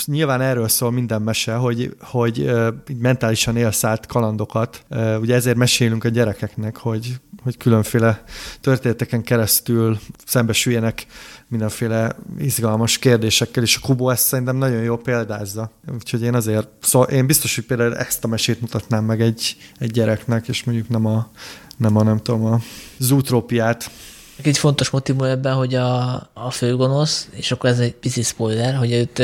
nyilván 0.05 0.41
erről 0.41 0.69
szól 0.69 0.91
minden 0.91 1.23
mese, 1.23 1.55
hogy, 1.55 1.97
hogy 2.01 2.51
mentálisan 2.99 3.57
élszált 3.57 4.07
kalandokat, 4.07 4.85
uh, 4.91 5.17
ugye 5.21 5.35
ezért 5.35 5.57
mesélünk 5.57 6.05
a 6.05 6.09
gyerekeknek, 6.09 6.77
hogy, 6.77 7.15
hogy 7.47 7.57
különféle 7.57 8.25
történeteken 8.61 9.23
keresztül 9.23 9.99
szembesüljenek 10.25 11.07
mindenféle 11.49 12.17
izgalmas 12.39 12.99
kérdésekkel, 12.99 13.63
és 13.63 13.77
a 13.77 13.87
Kubo 13.87 14.09
ezt 14.11 14.27
szerintem 14.27 14.57
nagyon 14.57 14.83
jó 14.83 14.97
példázza. 14.97 15.71
Úgyhogy 15.95 16.23
én 16.23 16.35
azért, 16.35 16.69
szóval 16.81 17.09
én 17.09 17.27
biztos, 17.27 17.55
hogy 17.55 17.65
például 17.65 17.97
ezt 17.97 18.25
a 18.25 18.29
mesét 18.29 18.61
mutatnám 18.61 19.05
meg 19.05 19.21
egy, 19.21 19.57
egy 19.79 19.91
gyereknek, 19.91 20.49
és 20.49 20.65
mondjuk 20.65 20.89
nem 20.89 21.07
a, 21.07 21.31
nem 21.77 21.97
a, 21.97 22.03
nem 22.03 22.23
tudom, 22.23 22.45
a 22.45 22.61
zútrópiát. 22.99 23.91
Egy 24.43 24.59
fontos 24.59 24.91
motivum 24.91 25.23
ebben, 25.23 25.55
hogy 25.55 25.75
a, 25.75 26.15
a 26.35 26.51
főgonosz, 26.51 27.29
és 27.33 27.53
akkor 27.53 27.71
ez 27.71 27.79
egy 27.79 27.95
pici 27.95 28.23
spoiler, 28.23 28.75
hogy 28.75 28.93
őt 28.93 29.23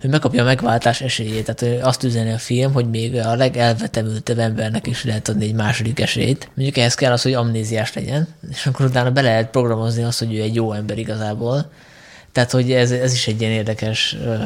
hogy 0.00 0.10
megkapja 0.10 0.42
a 0.42 0.44
megváltás 0.44 1.00
esélyét. 1.00 1.54
Tehát 1.54 1.84
azt 1.84 2.02
üzeni 2.02 2.32
a 2.32 2.38
film, 2.38 2.72
hogy 2.72 2.90
még 2.90 3.16
a 3.16 3.34
legelvetemültebb 3.34 4.38
embernek 4.38 4.86
is 4.86 5.04
lehet 5.04 5.28
adni 5.28 5.44
egy 5.44 5.54
második 5.54 6.00
esélyt. 6.00 6.50
Mondjuk 6.54 6.76
ehhez 6.76 6.94
kell 6.94 7.12
az, 7.12 7.22
hogy 7.22 7.32
amnéziás 7.32 7.92
legyen, 7.92 8.28
és 8.50 8.66
akkor 8.66 8.86
utána 8.86 9.10
be 9.10 9.20
lehet 9.20 9.50
programozni 9.50 10.02
azt, 10.02 10.18
hogy 10.18 10.34
ő 10.34 10.42
egy 10.42 10.54
jó 10.54 10.72
ember 10.72 10.98
igazából. 10.98 11.70
Tehát, 12.32 12.52
hogy 12.52 12.72
ez, 12.72 12.90
ez 12.90 13.12
is 13.12 13.26
egy 13.26 13.40
ilyen 13.40 13.52
érdekes 13.52 14.16
ö, 14.24 14.32
ö, 14.32 14.36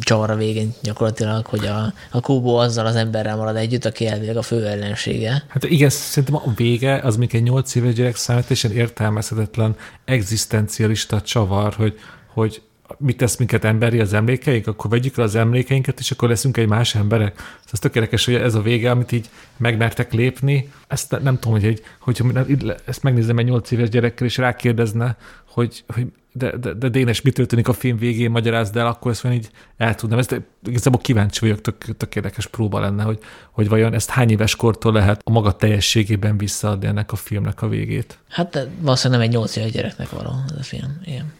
csavar 0.00 0.30
a 0.30 0.36
végén 0.36 0.74
gyakorlatilag, 0.82 1.46
hogy 1.46 1.66
a, 1.66 1.92
a 2.10 2.20
Kubo 2.20 2.54
azzal 2.54 2.86
az 2.86 2.96
emberrel 2.96 3.36
marad 3.36 3.56
együtt, 3.56 3.84
aki 3.84 4.06
elvileg 4.06 4.36
a 4.36 4.42
fő 4.42 4.66
ellensége. 4.66 5.44
Hát 5.48 5.64
igen, 5.64 5.88
szerintem 5.88 6.34
a 6.34 6.52
vége 6.56 6.98
az 6.98 7.16
még 7.16 7.34
egy 7.34 7.42
nyolc 7.42 7.74
éves 7.74 7.94
gyerek 7.94 8.16
számára 8.16 8.44
értelmezhetetlen, 8.74 9.76
egzisztencialista 10.04 11.20
csavar, 11.20 11.74
hogy, 11.74 11.94
hogy 12.32 12.62
mit 12.98 13.16
tesz 13.16 13.36
minket 13.36 13.64
emberi 13.64 14.00
az 14.00 14.12
emlékeink, 14.12 14.66
akkor 14.66 14.90
vegyük 14.90 15.18
el 15.18 15.24
az 15.24 15.34
emlékeinket, 15.34 15.98
és 15.98 16.10
akkor 16.10 16.28
leszünk 16.28 16.56
egy 16.56 16.68
más 16.68 16.94
emberek. 16.94 17.36
Szóval 17.36 17.70
ez 17.72 17.78
tök 17.78 17.94
érdekes, 17.94 18.24
hogy 18.24 18.34
ez 18.34 18.54
a 18.54 18.62
vége, 18.62 18.90
amit 18.90 19.12
így 19.12 19.28
megmertek 19.56 20.12
lépni. 20.12 20.70
Ezt 20.86 21.10
nem, 21.22 21.38
tudom, 21.38 21.52
hogy 21.52 21.64
egy, 21.64 21.82
hogyha 21.98 22.24
ezt 22.84 23.02
megnézem 23.02 23.38
egy 23.38 23.44
nyolc 23.44 23.70
éves 23.70 23.88
gyerekkel, 23.88 24.26
és 24.26 24.36
rákérdezne, 24.36 25.16
hogy, 25.44 25.84
hogy 25.88 26.06
de, 26.36 26.56
de, 26.56 26.72
de 26.72 26.88
Dénes, 26.88 27.20
mi 27.20 27.30
történik 27.30 27.68
a 27.68 27.72
film 27.72 27.96
végén, 27.96 28.30
magyarázd 28.30 28.76
el, 28.76 28.86
akkor 28.86 29.10
ezt 29.10 29.24
így 29.24 29.50
el 29.76 29.94
tudnám. 29.94 30.18
Ezt 30.18 30.40
igazából 30.66 31.00
kíváncsi 31.00 31.40
vagyok, 31.40 31.60
tök, 31.60 31.96
tök 31.96 32.16
érdekes 32.16 32.46
próba 32.46 32.80
lenne, 32.80 33.02
hogy, 33.02 33.18
hogy 33.50 33.68
vajon 33.68 33.94
ezt 33.94 34.10
hány 34.10 34.30
éves 34.30 34.56
kortól 34.56 34.92
lehet 34.92 35.20
a 35.24 35.30
maga 35.30 35.52
teljességében 35.52 36.36
visszaadni 36.36 36.86
ennek 36.86 37.12
a 37.12 37.16
filmnek 37.16 37.62
a 37.62 37.68
végét. 37.68 38.18
Hát 38.28 38.68
valószínűleg 38.78 39.20
nem 39.20 39.30
egy 39.30 39.36
nyolc 39.36 39.56
éves 39.56 39.70
gyereknek 39.70 40.10
való 40.10 40.30
ez 40.50 40.56
a 40.58 40.62
film. 40.62 41.00
Igen. 41.04 41.32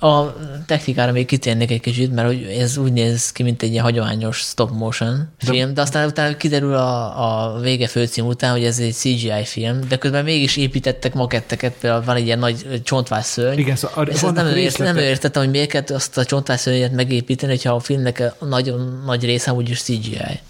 A 0.00 0.36
technikára 0.66 1.12
még 1.12 1.26
kitérnék 1.26 1.70
egy 1.70 1.80
kicsit, 1.80 2.14
mert 2.14 2.48
ez 2.48 2.76
úgy 2.76 2.92
néz 2.92 3.32
ki, 3.32 3.42
mint 3.42 3.62
egy 3.62 3.70
ilyen 3.70 3.84
hagyományos 3.84 4.36
stop 4.38 4.70
motion 4.70 5.28
film, 5.38 5.74
de 5.74 5.80
aztán 5.80 6.08
utána 6.08 6.36
kiderül 6.36 6.74
a, 6.74 7.54
a 7.54 7.60
vége 7.60 7.86
főcím 7.86 8.26
után, 8.26 8.52
hogy 8.52 8.64
ez 8.64 8.78
egy 8.78 8.92
CGI 8.92 9.44
film, 9.44 9.80
de 9.88 9.96
közben 9.96 10.24
mégis 10.24 10.56
építettek 10.56 11.14
maketteket, 11.14 11.74
például 11.80 12.04
van 12.04 12.16
egy 12.16 12.24
ilyen 12.24 12.38
nagy 12.38 12.80
csontvás 12.84 13.36
Igen, 13.56 13.76
szóval 13.76 14.06
ezt 14.08 14.32
nem, 14.32 14.56
ért, 14.56 14.78
nem 14.78 14.96
értettem, 14.96 15.42
hogy 15.42 15.50
miért 15.50 15.68
kell 15.68 15.84
azt 15.88 16.18
a 16.18 16.24
csontvás 16.24 16.64
megépíteni, 16.92 17.52
hogyha 17.52 17.74
a 17.74 17.80
filmnek 17.80 18.32
a 18.38 18.44
nagyon 18.44 19.02
nagy 19.06 19.24
része 19.24 19.52
úgyis 19.52 19.82
CGI. 19.82 20.40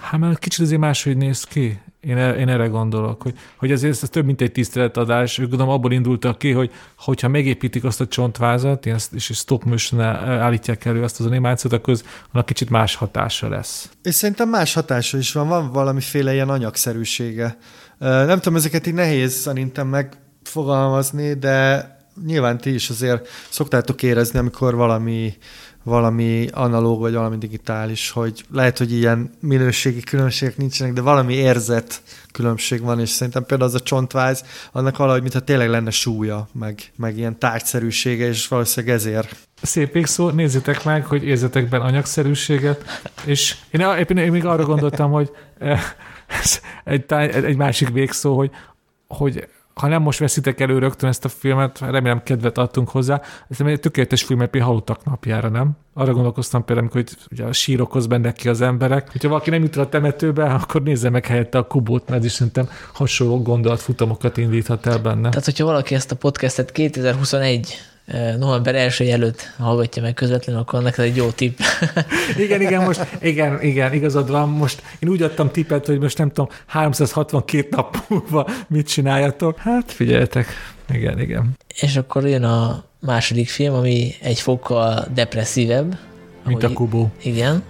Hát 0.00 0.20
mert 0.20 0.38
kicsit 0.38 0.60
azért 0.60 0.80
máshogy 0.80 1.16
néz 1.16 1.44
ki. 1.44 1.80
Én, 2.08 2.16
én 2.16 2.48
erre 2.48 2.66
gondolok, 2.66 3.22
hogy, 3.22 3.34
hogy 3.56 3.70
ezért 3.70 4.02
ez 4.02 4.08
több, 4.08 4.24
mint 4.24 4.40
egy 4.40 4.52
tiszteletadás. 4.52 5.38
Gondolom 5.38 5.68
abból 5.68 5.92
indultak 5.92 6.38
ki, 6.38 6.52
hogy 6.52 6.70
hogyha 6.98 7.28
megépítik 7.28 7.84
azt 7.84 8.00
a 8.00 8.06
csontvázat, 8.06 8.86
és 8.86 9.30
stop 9.34 9.64
motion 9.64 10.00
állítják 10.00 10.84
elő 10.84 11.02
azt 11.02 11.20
az 11.20 11.26
animációt, 11.26 11.72
akkor 11.72 11.92
az 11.92 12.04
annak 12.32 12.46
kicsit 12.46 12.70
más 12.70 12.94
hatása 12.94 13.48
lesz. 13.48 13.90
És 14.02 14.14
szerintem 14.14 14.48
más 14.48 14.74
hatása 14.74 15.18
is 15.18 15.32
van, 15.32 15.48
van 15.48 15.72
valamiféle 15.72 16.32
ilyen 16.32 16.48
anyagszerűsége. 16.48 17.58
Nem 17.98 18.38
tudom, 18.38 18.56
ezeket 18.56 18.86
így 18.86 18.94
nehéz 18.94 19.32
szerintem 19.32 19.86
megfogalmazni, 19.86 21.34
de 21.34 21.86
nyilván 22.26 22.58
ti 22.58 22.74
is 22.74 22.90
azért 22.90 23.28
szoktátok 23.48 24.02
érezni, 24.02 24.38
amikor 24.38 24.74
valami 24.74 25.36
valami 25.88 26.48
analóg, 26.52 27.00
vagy 27.00 27.14
valami 27.14 27.38
digitális, 27.38 28.10
hogy 28.10 28.44
lehet, 28.52 28.78
hogy 28.78 28.92
ilyen 28.92 29.30
minőségi 29.40 30.00
különbségek 30.00 30.56
nincsenek, 30.56 30.92
de 30.92 31.00
valami 31.00 31.34
érzet 31.34 32.02
különbség 32.32 32.80
van, 32.80 33.00
és 33.00 33.08
szerintem 33.08 33.44
például 33.44 33.70
az 33.70 33.80
a 33.80 33.80
csontváz, 33.80 34.44
annak 34.72 34.96
valahogy, 34.96 35.20
mintha 35.20 35.40
tényleg 35.40 35.68
lenne 35.68 35.90
súlya, 35.90 36.48
meg, 36.52 36.92
meg 36.96 37.16
ilyen 37.16 37.38
tárgyszerűsége, 37.38 38.26
és 38.26 38.48
valószínűleg 38.48 38.96
ezért. 38.96 39.36
Szép 39.62 39.92
végszó, 39.92 40.30
nézzétek 40.30 40.84
meg, 40.84 41.06
hogy 41.06 41.24
érzetek 41.24 41.68
benne 41.68 41.84
anyagszerűséget, 41.84 43.02
és 43.24 43.56
én, 43.70 43.80
én, 44.16 44.30
még 44.32 44.44
arra 44.44 44.64
gondoltam, 44.64 45.10
hogy 45.10 45.30
eh, 45.58 45.82
egy, 46.84 47.04
egy 47.32 47.56
másik 47.56 47.88
végszó, 47.88 48.36
hogy, 48.36 48.50
hogy 49.06 49.48
ha 49.80 49.88
nem 49.88 50.02
most 50.02 50.18
veszitek 50.18 50.60
elő 50.60 50.78
rögtön 50.78 51.08
ezt 51.08 51.24
a 51.24 51.28
filmet, 51.28 51.78
remélem 51.80 52.22
kedvet 52.22 52.58
adtunk 52.58 52.88
hozzá, 52.88 53.20
ez 53.48 53.60
egy 53.60 53.80
tökéletes 53.80 54.22
film 54.22 54.40
egy 54.40 54.60
halottak 54.60 55.04
napjára, 55.04 55.48
nem? 55.48 55.70
Arra 55.94 56.12
gondolkoztam 56.12 56.64
például, 56.64 56.88
hogy 56.92 57.08
ugye 57.30 57.44
a 57.44 57.52
sírokhoz 57.52 58.06
bennek 58.06 58.34
ki 58.34 58.48
az 58.48 58.60
emberek. 58.60 59.10
Hogyha 59.12 59.28
valaki 59.28 59.50
nem 59.50 59.62
jut 59.62 59.76
a 59.76 59.88
temetőbe, 59.88 60.44
akkor 60.44 60.82
nézze 60.82 61.10
meg 61.10 61.26
helyette 61.26 61.58
a 61.58 61.66
kubót, 61.66 62.08
mert 62.08 62.24
is 62.24 62.32
szerintem 62.32 62.68
hasonló 62.92 63.42
gondolatfutamokat 63.42 64.36
indíthat 64.36 64.86
el 64.86 64.98
benne. 64.98 65.28
Tehát, 65.28 65.44
hogyha 65.44 65.64
valaki 65.64 65.94
ezt 65.94 66.10
a 66.10 66.16
podcastet 66.16 66.72
2021 66.72 67.78
november 68.38 68.74
1 68.74 69.00
előtt 69.00 69.52
hallgatja 69.58 70.02
meg 70.02 70.14
közvetlenül, 70.14 70.60
akkor 70.60 70.82
neked 70.82 71.04
egy 71.04 71.16
jó 71.16 71.30
tipp. 71.30 71.58
igen, 72.44 72.60
igen, 72.60 72.84
most, 72.84 73.06
igen, 73.20 73.62
igen, 73.62 73.92
igazad 73.92 74.30
van. 74.30 74.48
Most 74.48 74.82
én 74.98 75.08
úgy 75.08 75.22
adtam 75.22 75.50
tippet, 75.50 75.86
hogy 75.86 75.98
most 75.98 76.18
nem 76.18 76.28
tudom, 76.28 76.48
362 76.66 77.68
nap 77.70 78.04
múlva 78.08 78.48
mit 78.68 78.88
csináljatok. 78.88 79.58
Hát 79.58 79.92
figyeljetek, 79.92 80.46
igen, 80.90 81.20
igen. 81.20 81.56
És 81.80 81.96
akkor 81.96 82.26
jön 82.26 82.44
a 82.44 82.84
második 83.00 83.48
film, 83.48 83.74
ami 83.74 84.14
egy 84.20 84.40
fokkal 84.40 85.06
depresszívebb. 85.14 85.98
Mint 86.44 86.62
a 86.62 86.72
Kubo. 86.72 87.08
Igen. 87.22 87.62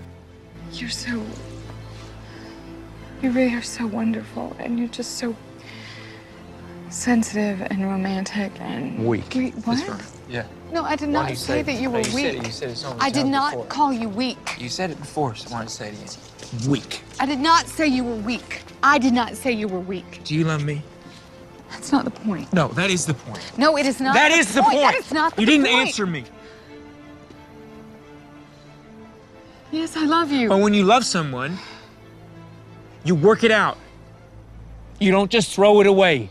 You're 0.74 0.90
so... 0.90 1.16
You 3.20 3.32
really 3.32 3.54
are 3.54 3.62
so 3.62 3.84
wonderful, 3.92 4.52
and 4.58 4.78
you're 4.78 4.96
just 4.96 5.16
so 5.16 5.34
sensitive 6.90 7.60
and 7.62 7.84
romantic 7.84 8.52
and 8.60 9.06
weak. 9.06 9.32
Wait, 9.34 9.54
what? 9.64 10.04
Yeah. 10.28 10.46
No, 10.72 10.84
I 10.84 10.96
did 10.96 11.08
not 11.08 11.34
say 11.36 11.62
that 11.62 11.80
you 11.80 11.90
were 11.90 12.02
no, 12.02 12.08
you 12.08 12.14
weak. 12.14 12.24
Said 12.24 12.34
it, 12.34 12.46
you 12.46 12.52
said 12.52 12.70
it 12.70 12.76
so 12.76 12.96
I 13.00 13.10
did 13.10 13.26
not 13.26 13.52
before. 13.52 13.66
call 13.66 13.92
you 13.92 14.08
weak. 14.08 14.38
You 14.58 14.68
said 14.68 14.90
it 14.90 14.98
before, 14.98 15.34
so 15.34 15.50
I 15.50 15.54
want 15.54 15.68
to 15.68 15.74
say 15.74 15.88
it 15.88 15.94
again. 15.94 16.70
Weak. 16.70 17.02
I 17.20 17.26
did 17.26 17.38
not 17.38 17.66
say 17.66 17.86
you 17.86 18.04
were 18.04 18.16
weak. 18.16 18.62
I 18.82 18.98
did 18.98 19.12
not 19.14 19.36
say 19.36 19.52
you 19.52 19.68
were 19.68 19.80
weak. 19.80 20.20
Do 20.24 20.34
you 20.34 20.44
love 20.44 20.64
me? 20.64 20.82
That's 21.70 21.92
not 21.92 22.04
the 22.04 22.10
point. 22.10 22.52
No, 22.52 22.68
that 22.68 22.90
is 22.90 23.06
the 23.06 23.14
point. 23.14 23.58
No, 23.58 23.76
it 23.76 23.86
is 23.86 24.00
not. 24.00 24.14
That 24.14 24.32
is 24.32 24.54
the 24.54 24.62
point. 24.62 24.76
That 24.76 24.94
is 24.94 25.12
not 25.12 25.34
the 25.34 25.42
you 25.42 25.46
didn't 25.46 25.66
point. 25.66 25.88
answer 25.88 26.06
me. 26.06 26.24
Yes, 29.70 29.96
I 29.96 30.04
love 30.04 30.32
you. 30.32 30.48
But 30.48 30.60
when 30.60 30.72
you 30.72 30.84
love 30.84 31.04
someone, 31.04 31.58
you 33.04 33.14
work 33.14 33.44
it 33.44 33.50
out. 33.50 33.76
You 34.98 35.10
don't 35.10 35.30
just 35.30 35.54
throw 35.54 35.80
it 35.80 35.86
away. 35.86 36.30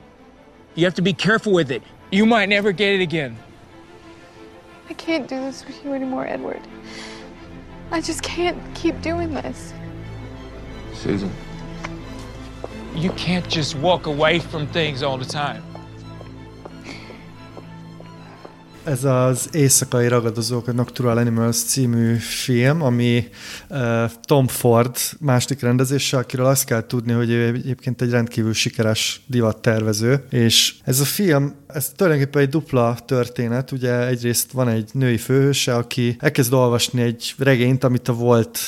You 0.77 0.85
have 0.85 0.93
to 0.93 1.01
be 1.01 1.11
careful 1.11 1.53
with 1.53 1.71
it. 1.71 1.81
You 2.11 2.27
might 2.27 2.49
never 2.49 2.71
get 2.71 2.93
it 2.93 3.01
again. 3.01 3.35
I 4.87 4.93
can't 4.93 5.27
do 5.27 5.35
this 5.35 5.65
with 5.65 5.83
you 5.83 5.93
anymore, 5.93 6.27
Edward. 6.27 6.61
I 7.89 7.99
just 7.99 8.21
can't 8.21 8.61
keep 8.75 9.01
doing 9.01 9.33
this. 9.33 9.73
Susan. 10.93 11.31
You 12.93 13.09
can't 13.13 13.47
just 13.49 13.75
walk 13.75 14.05
away 14.05 14.37
from 14.37 14.67
things 14.67 15.01
all 15.01 15.17
the 15.17 15.25
time. 15.25 15.63
Ez 18.87 19.03
az 19.03 19.49
Éjszakai 19.51 20.07
Ragadozók, 20.07 20.67
a 20.67 20.71
Nocturnal 20.71 21.17
Animals 21.17 21.57
című 21.57 22.15
film, 22.15 22.81
ami 22.81 23.27
uh, 23.69 24.11
Tom 24.21 24.47
Ford 24.47 24.95
második 25.19 25.61
rendezése, 25.61 26.17
akiről 26.17 26.45
azt 26.45 26.65
kell 26.65 26.85
tudni, 26.87 27.11
hogy 27.11 27.29
ő 27.29 27.45
egyébként 27.45 28.01
egy 28.01 28.09
rendkívül 28.09 28.53
sikeres 28.53 29.21
divattervező, 29.25 30.25
és 30.29 30.75
ez 30.83 30.99
a 30.99 31.05
film, 31.05 31.55
ez 31.77 31.91
tulajdonképpen 31.95 32.41
egy 32.41 32.49
dupla 32.49 32.97
történet, 33.05 33.71
ugye 33.71 34.07
egyrészt 34.07 34.51
van 34.51 34.67
egy 34.67 34.89
női 34.93 35.17
főhőse, 35.17 35.75
aki 35.75 36.15
elkezd 36.19 36.53
olvasni 36.53 37.01
egy 37.01 37.33
regényt, 37.37 37.83
amit 37.83 38.07
a 38.07 38.13
volt 38.13 38.59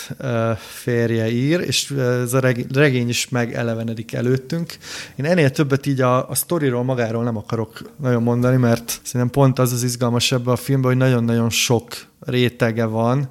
férje 0.58 1.32
ír, 1.32 1.60
és 1.60 1.92
ez 1.92 2.34
a 2.34 2.40
regény 2.74 3.10
is 3.10 3.30
megelevenedik 3.30 4.14
előttünk. 4.14 4.78
Én 5.16 5.26
ennél 5.26 5.50
többet 5.50 5.86
így 5.86 6.02
a, 6.02 6.30
a 6.30 6.36
sztoriról 6.36 6.84
magáról 6.84 7.24
nem 7.24 7.38
akarok 7.38 7.92
nagyon 8.02 8.24
mondani, 8.24 8.58
mert 8.58 9.00
szerintem 9.04 9.30
pont 9.30 9.60
az 9.60 9.72
az 9.72 9.84
izgalmas 9.84 10.32
ebben 10.32 10.54
a 10.54 10.58
filmben, 10.58 10.92
hogy 10.92 11.00
nagyon-nagyon 11.00 11.50
sok 11.50 12.08
rétege 12.20 12.86
van, 12.86 13.30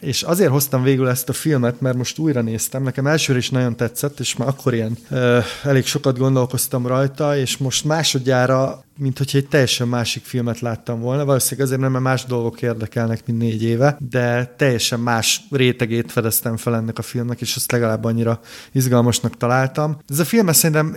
és 0.00 0.22
azért 0.22 0.50
hoztam 0.50 0.82
végül 0.82 1.08
ezt 1.08 1.28
a 1.28 1.32
filmet, 1.32 1.80
mert 1.80 1.96
most 1.96 2.18
újra 2.18 2.40
néztem, 2.40 2.82
nekem 2.82 3.06
elsőre 3.06 3.38
is 3.38 3.50
nagyon 3.50 3.76
tetszett, 3.76 4.20
és 4.20 4.36
már 4.36 4.48
akkor 4.48 4.74
ilyen 4.74 4.96
ö, 5.10 5.38
elég 5.62 5.86
sokat 5.86 6.18
gondolkoztam 6.18 6.86
rajta, 6.86 7.36
és 7.36 7.56
most 7.56 7.84
másodjára, 7.84 8.84
mint 8.98 9.18
hogyha 9.18 9.38
egy 9.38 9.48
teljesen 9.48 9.88
másik 9.88 10.24
filmet 10.24 10.60
láttam 10.60 11.00
volna, 11.00 11.24
valószínűleg 11.24 11.66
azért 11.66 11.80
mert 11.80 12.04
más 12.04 12.24
dolgok 12.24 12.62
érdekelnek, 12.62 13.26
mint 13.26 13.38
négy 13.38 13.62
éve, 13.62 13.96
de 14.10 14.54
teljesen 14.56 15.00
más 15.00 15.40
rétegét 15.50 16.12
fedeztem 16.12 16.56
fel 16.56 16.74
ennek 16.74 16.98
a 16.98 17.02
filmnek, 17.02 17.40
és 17.40 17.56
azt 17.56 17.72
legalább 17.72 18.04
annyira 18.04 18.40
izgalmasnak 18.72 19.36
találtam. 19.36 19.98
Ez 20.08 20.18
a 20.18 20.24
film 20.24 20.52
szerintem 20.52 20.96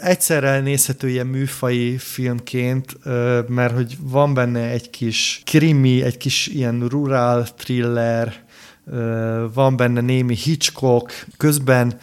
egyszerre 0.00 0.60
nézhető 0.60 1.08
ilyen 1.08 1.26
műfai 1.26 1.96
filmként, 1.98 2.96
mert 3.48 3.74
hogy 3.74 3.96
van 4.00 4.34
benne 4.34 4.60
egy 4.60 4.90
kis 4.90 5.42
krimi, 5.44 6.02
egy 6.02 6.16
kis 6.16 6.46
ilyen 6.46 6.88
rural 6.88 7.46
thriller, 7.56 8.44
van 9.54 9.76
benne 9.76 10.00
némi 10.00 10.34
Hitchcock, 10.34 11.26
közben 11.36 11.98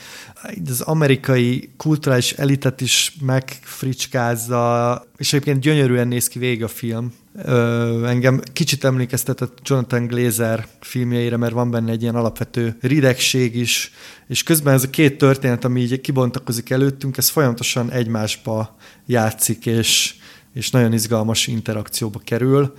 az 0.70 0.82
amerikai 0.82 1.70
kulturális 1.78 2.32
elitet 2.32 2.82
is 2.82 3.16
megfricskázza, 3.22 5.06
és 5.18 5.34
egyébként 5.34 5.60
gyönyörűen 5.60 6.08
néz 6.08 6.28
ki 6.28 6.40
végig 6.40 6.64
a 6.64 6.68
film. 6.68 7.14
Ö, 7.44 8.06
engem 8.08 8.42
kicsit 8.54 8.84
emlékeztetett 8.84 9.58
Jonathan 9.64 10.08
Glazer 10.08 10.68
filmjeire, 10.80 11.38
mert 11.38 11.54
van 11.54 11.72
benne 11.72 11.92
egy 11.92 12.02
ilyen 12.02 12.16
alapvető 12.16 12.78
ridegség 12.82 13.56
is, 13.56 13.92
és 14.28 14.44
közben 14.44 14.74
ez 14.74 14.84
a 14.84 14.90
két 14.90 15.18
történet, 15.18 15.66
ami 15.66 15.82
így 15.82 16.02
kibontakozik 16.02 16.70
előttünk, 16.70 17.18
ez 17.18 17.30
folyamatosan 17.30 17.92
egymásba 17.92 18.76
játszik, 19.06 19.66
és, 19.66 20.16
és 20.54 20.70
nagyon 20.70 20.94
izgalmas 20.94 21.48
interakcióba 21.48 22.20
kerül. 22.24 22.74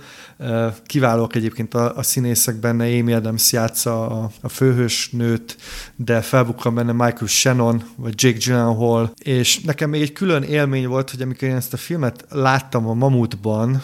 Kiválóak 0.85 1.35
egyébként 1.35 1.73
a, 1.73 1.97
a 1.97 2.03
színészek 2.03 2.55
benne, 2.55 2.83
Amy 2.83 3.13
Adams 3.13 3.51
játsza 3.51 4.09
a, 4.09 4.31
a 4.41 4.49
főhős 4.49 5.09
nőt, 5.09 5.57
de 5.95 6.21
felbukkan 6.21 6.75
benne 6.75 6.91
Michael 6.91 7.27
Shannon, 7.27 7.83
vagy 7.95 8.13
Jake 8.23 8.37
Gyllenhaal, 8.37 9.11
és 9.17 9.59
nekem 9.59 9.89
még 9.89 10.01
egy 10.01 10.13
külön 10.13 10.43
élmény 10.43 10.87
volt, 10.87 11.09
hogy 11.09 11.21
amikor 11.21 11.47
én 11.47 11.55
ezt 11.55 11.73
a 11.73 11.77
filmet 11.77 12.25
láttam 12.29 12.87
a 12.87 12.93
Mamutban, 12.93 13.81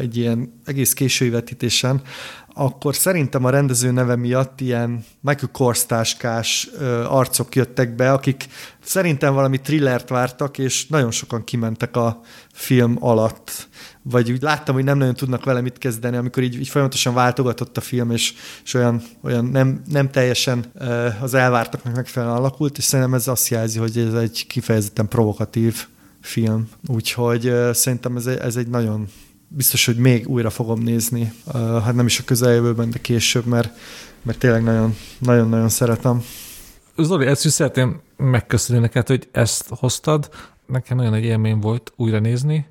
egy 0.00 0.16
ilyen 0.16 0.60
egész 0.64 0.92
késői 0.92 1.30
vetítésen, 1.30 2.02
akkor 2.58 2.94
szerintem 2.94 3.44
a 3.44 3.50
rendező 3.50 3.90
neve 3.90 4.16
miatt 4.16 4.60
ilyen 4.60 5.04
Michael 5.20 5.50
Kors 5.52 5.86
táskás 5.86 6.68
arcok 7.08 7.54
jöttek 7.54 7.94
be, 7.94 8.12
akik 8.12 8.46
szerintem 8.82 9.34
valami 9.34 9.60
thrillert 9.60 10.08
vártak, 10.08 10.58
és 10.58 10.86
nagyon 10.86 11.10
sokan 11.10 11.44
kimentek 11.44 11.96
a 11.96 12.20
film 12.52 12.96
alatt. 13.00 13.68
Vagy 14.02 14.30
úgy 14.30 14.42
láttam, 14.42 14.74
hogy 14.74 14.84
nem 14.84 14.98
nagyon 14.98 15.14
tudnak 15.14 15.44
vele 15.44 15.60
mit 15.60 15.78
kezdeni, 15.78 16.16
amikor 16.16 16.42
így, 16.42 16.54
így 16.54 16.68
folyamatosan 16.68 17.14
váltogatott 17.14 17.76
a 17.76 17.80
film, 17.80 18.10
és, 18.10 18.34
és 18.64 18.74
olyan, 18.74 19.02
olyan 19.22 19.44
nem, 19.44 19.82
nem 19.90 20.10
teljesen 20.10 20.64
az 21.20 21.34
elvártaknak 21.34 21.94
megfelelően 21.94 22.38
alakult, 22.38 22.78
és 22.78 22.84
szerintem 22.84 23.14
ez 23.14 23.28
azt 23.28 23.48
jelzi, 23.48 23.78
hogy 23.78 23.98
ez 23.98 24.14
egy 24.14 24.46
kifejezetten 24.46 25.08
provokatív 25.08 25.86
film. 26.20 26.68
Úgyhogy 26.86 27.52
szerintem 27.72 28.16
ez 28.16 28.26
ez 28.26 28.56
egy 28.56 28.68
nagyon 28.68 29.08
biztos, 29.48 29.86
hogy 29.86 29.96
még 29.96 30.28
újra 30.28 30.50
fogom 30.50 30.80
nézni, 30.80 31.32
hát 31.54 31.94
nem 31.94 32.06
is 32.06 32.18
a 32.18 32.24
közeljövőben, 32.24 32.90
de 32.90 32.98
később, 32.98 33.44
mert, 33.46 33.78
mert 34.22 34.38
tényleg 34.38 34.92
nagyon-nagyon 35.18 35.68
szeretem. 35.68 36.22
Zoli, 36.96 37.26
ezt 37.26 37.44
is 37.44 37.52
szeretném 37.52 38.00
megköszönni 38.16 38.80
neked, 38.80 39.06
hogy 39.06 39.28
ezt 39.32 39.68
hoztad. 39.68 40.28
Nekem 40.66 40.96
nagyon 40.96 41.14
egy 41.14 41.24
élmény 41.24 41.58
volt 41.58 41.92
újra 41.96 42.18
nézni. 42.18 42.66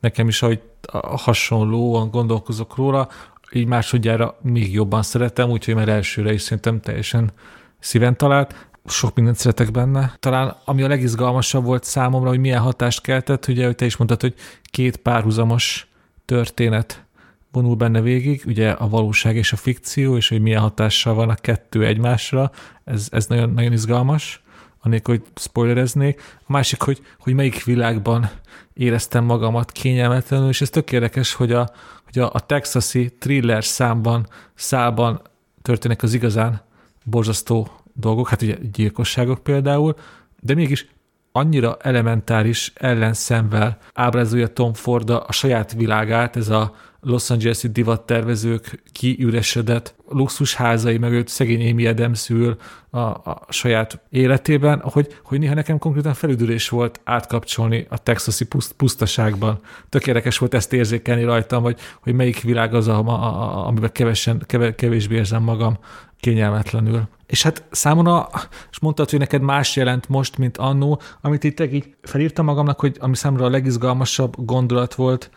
Nekem 0.00 0.28
is, 0.28 0.42
ahogy 0.42 0.60
hasonlóan 1.02 2.10
gondolkozok 2.10 2.76
róla, 2.76 3.08
így 3.52 3.66
másodjára 3.66 4.38
még 4.42 4.72
jobban 4.72 5.02
szeretem, 5.02 5.50
úgyhogy 5.50 5.74
már 5.74 5.88
elsőre 5.88 6.32
is 6.32 6.42
szerintem 6.42 6.80
teljesen 6.80 7.32
szíven 7.78 8.16
talált. 8.16 8.68
Sok 8.86 9.14
mindent 9.14 9.36
szeretek 9.36 9.70
benne. 9.70 10.16
Talán 10.18 10.56
ami 10.64 10.82
a 10.82 10.88
legizgalmasabb 10.88 11.64
volt 11.64 11.84
számomra, 11.84 12.28
hogy 12.28 12.38
milyen 12.38 12.60
hatást 12.60 13.00
keltett, 13.00 13.46
ugye, 13.46 13.64
hogy 13.64 13.76
te 13.76 13.84
is 13.84 13.96
mondtad, 13.96 14.20
hogy 14.20 14.34
két 14.62 14.96
párhuzamos 14.96 15.88
történet 16.30 17.04
vonul 17.52 17.74
benne 17.74 18.00
végig, 18.00 18.42
ugye 18.46 18.70
a 18.70 18.88
valóság 18.88 19.36
és 19.36 19.52
a 19.52 19.56
fikció, 19.56 20.16
és 20.16 20.28
hogy 20.28 20.40
milyen 20.40 20.60
hatással 20.60 21.14
van 21.14 21.28
a 21.28 21.34
kettő 21.34 21.86
egymásra, 21.86 22.50
ez, 22.84 23.08
ez 23.10 23.26
nagyon, 23.26 23.50
nagyon 23.50 23.72
izgalmas. 23.72 24.42
anélkül, 24.82 25.16
hogy 25.16 25.26
spoilereznék. 25.34 26.20
A 26.38 26.52
másik, 26.52 26.82
hogy, 26.82 27.00
hogy 27.18 27.34
melyik 27.34 27.64
világban 27.64 28.30
éreztem 28.72 29.24
magamat 29.24 29.72
kényelmetlenül, 29.72 30.48
és 30.48 30.60
ez 30.60 30.70
tök 30.70 30.92
érdekes, 30.92 31.34
hogy 31.34 31.52
a, 31.52 31.70
hogy 32.04 32.18
a, 32.18 32.30
a 32.32 32.40
texasi 32.40 33.12
thriller 33.18 33.64
számban, 33.64 34.26
szában 34.54 35.22
történnek 35.62 36.02
az 36.02 36.14
igazán 36.14 36.62
borzasztó 37.04 37.68
dolgok, 37.94 38.28
hát 38.28 38.42
ugye 38.42 38.56
gyilkosságok 38.72 39.42
például, 39.42 39.94
de 40.40 40.54
mégis 40.54 40.86
annyira 41.32 41.76
elementáris 41.80 42.72
ellenszemvel 42.74 43.78
ábrázolja 43.94 44.48
Tom 44.48 44.72
Ford 44.72 45.10
a 45.10 45.26
saját 45.28 45.72
világát, 45.72 46.36
ez 46.36 46.48
a 46.48 46.74
Los 47.02 47.30
Angeles-i 47.30 47.68
divattervezők 47.68 48.82
kiüresedett 48.92 49.94
luxusházai 50.08 50.98
mögött 50.98 51.28
szegény 51.28 51.70
Amy 51.70 51.86
Adams 51.86 52.28
ül 52.28 52.56
a, 52.90 52.98
a 52.98 53.46
saját 53.48 54.00
életében, 54.10 54.80
hogy, 54.80 55.18
hogy 55.24 55.38
néha 55.38 55.54
nekem 55.54 55.78
konkrétan 55.78 56.14
felüdülés 56.14 56.68
volt 56.68 57.00
átkapcsolni 57.04 57.86
a 57.88 57.98
texasi 57.98 58.44
puszt, 58.44 58.72
pusztaságban. 58.72 59.60
Tök 59.88 60.38
volt 60.38 60.54
ezt 60.54 60.72
érzékelni 60.72 61.22
rajtam, 61.24 61.62
hogy, 61.62 61.78
hogy 62.00 62.14
melyik 62.14 62.40
világ 62.40 62.74
az, 62.74 62.88
a, 62.88 62.98
a, 62.98 63.10
a, 63.10 63.66
amiben 63.66 63.92
kevesen, 63.92 64.46
kevésbé 64.76 65.14
érzem 65.14 65.42
magam 65.42 65.78
kényelmetlenül. 66.20 67.08
És 67.30 67.42
hát 67.42 67.64
számomra, 67.70 68.28
és 68.70 68.78
mondtad, 68.78 69.10
hogy 69.10 69.18
neked 69.18 69.42
más 69.42 69.76
jelent 69.76 70.08
most, 70.08 70.38
mint 70.38 70.56
annó, 70.56 71.00
amit 71.20 71.44
itt 71.44 71.60
így 71.60 71.94
felírtam 72.02 72.44
magamnak, 72.44 72.80
hogy 72.80 72.96
ami 73.00 73.16
számomra 73.16 73.44
a 73.44 73.50
legizgalmasabb 73.50 74.34
gondolat 74.44 74.94
volt, 74.94 75.30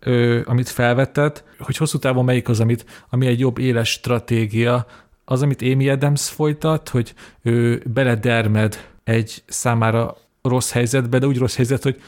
ö, 0.00 0.40
amit 0.44 0.68
felvetett, 0.68 1.44
hogy 1.58 1.76
hosszú 1.76 1.98
távon 1.98 2.24
melyik 2.24 2.48
az, 2.48 2.60
amit, 2.60 3.04
ami 3.10 3.26
egy 3.26 3.40
jobb 3.40 3.58
éles 3.58 3.90
stratégia, 3.90 4.86
az, 5.24 5.42
amit 5.42 5.62
Amy 5.62 5.88
Adams 5.88 6.28
folytat, 6.28 6.88
hogy 6.88 7.14
ő 7.42 7.82
beledermed 7.92 8.88
egy 9.04 9.42
számára 9.46 10.16
rossz 10.42 10.70
helyzetbe, 10.70 11.18
de 11.18 11.26
úgy 11.26 11.38
rossz 11.38 11.56
helyzet, 11.56 11.82
hogy 11.82 12.00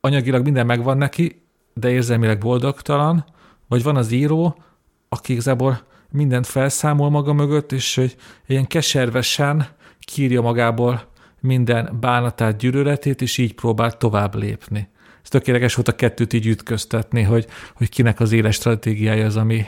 anyagilag 0.00 0.42
minden 0.42 0.66
megvan 0.66 0.98
neki, 0.98 1.42
de 1.74 1.90
érzelmileg 1.90 2.38
boldogtalan, 2.38 3.24
vagy 3.68 3.82
van 3.82 3.96
az 3.96 4.12
író, 4.12 4.56
aki 5.08 5.32
igazából 5.32 5.80
mindent 6.10 6.46
felszámol 6.46 7.10
maga 7.10 7.32
mögött, 7.32 7.72
és 7.72 7.94
hogy 7.94 8.16
ilyen 8.46 8.66
keservesen 8.66 9.66
kírja 10.00 10.40
magából 10.40 11.02
minden 11.40 11.96
bánatát, 12.00 12.56
gyűlöletét, 12.56 13.22
és 13.22 13.38
így 13.38 13.54
próbál 13.54 13.96
tovább 13.96 14.34
lépni. 14.34 14.88
Ez 15.22 15.28
tökéletes 15.28 15.74
volt 15.74 15.88
a 15.88 15.94
kettőt 15.94 16.32
így 16.32 16.46
ütköztetni, 16.46 17.22
hogy, 17.22 17.46
hogy 17.74 17.88
kinek 17.88 18.20
az 18.20 18.32
éles 18.32 18.54
stratégiája 18.54 19.26
az, 19.26 19.36
ami, 19.36 19.66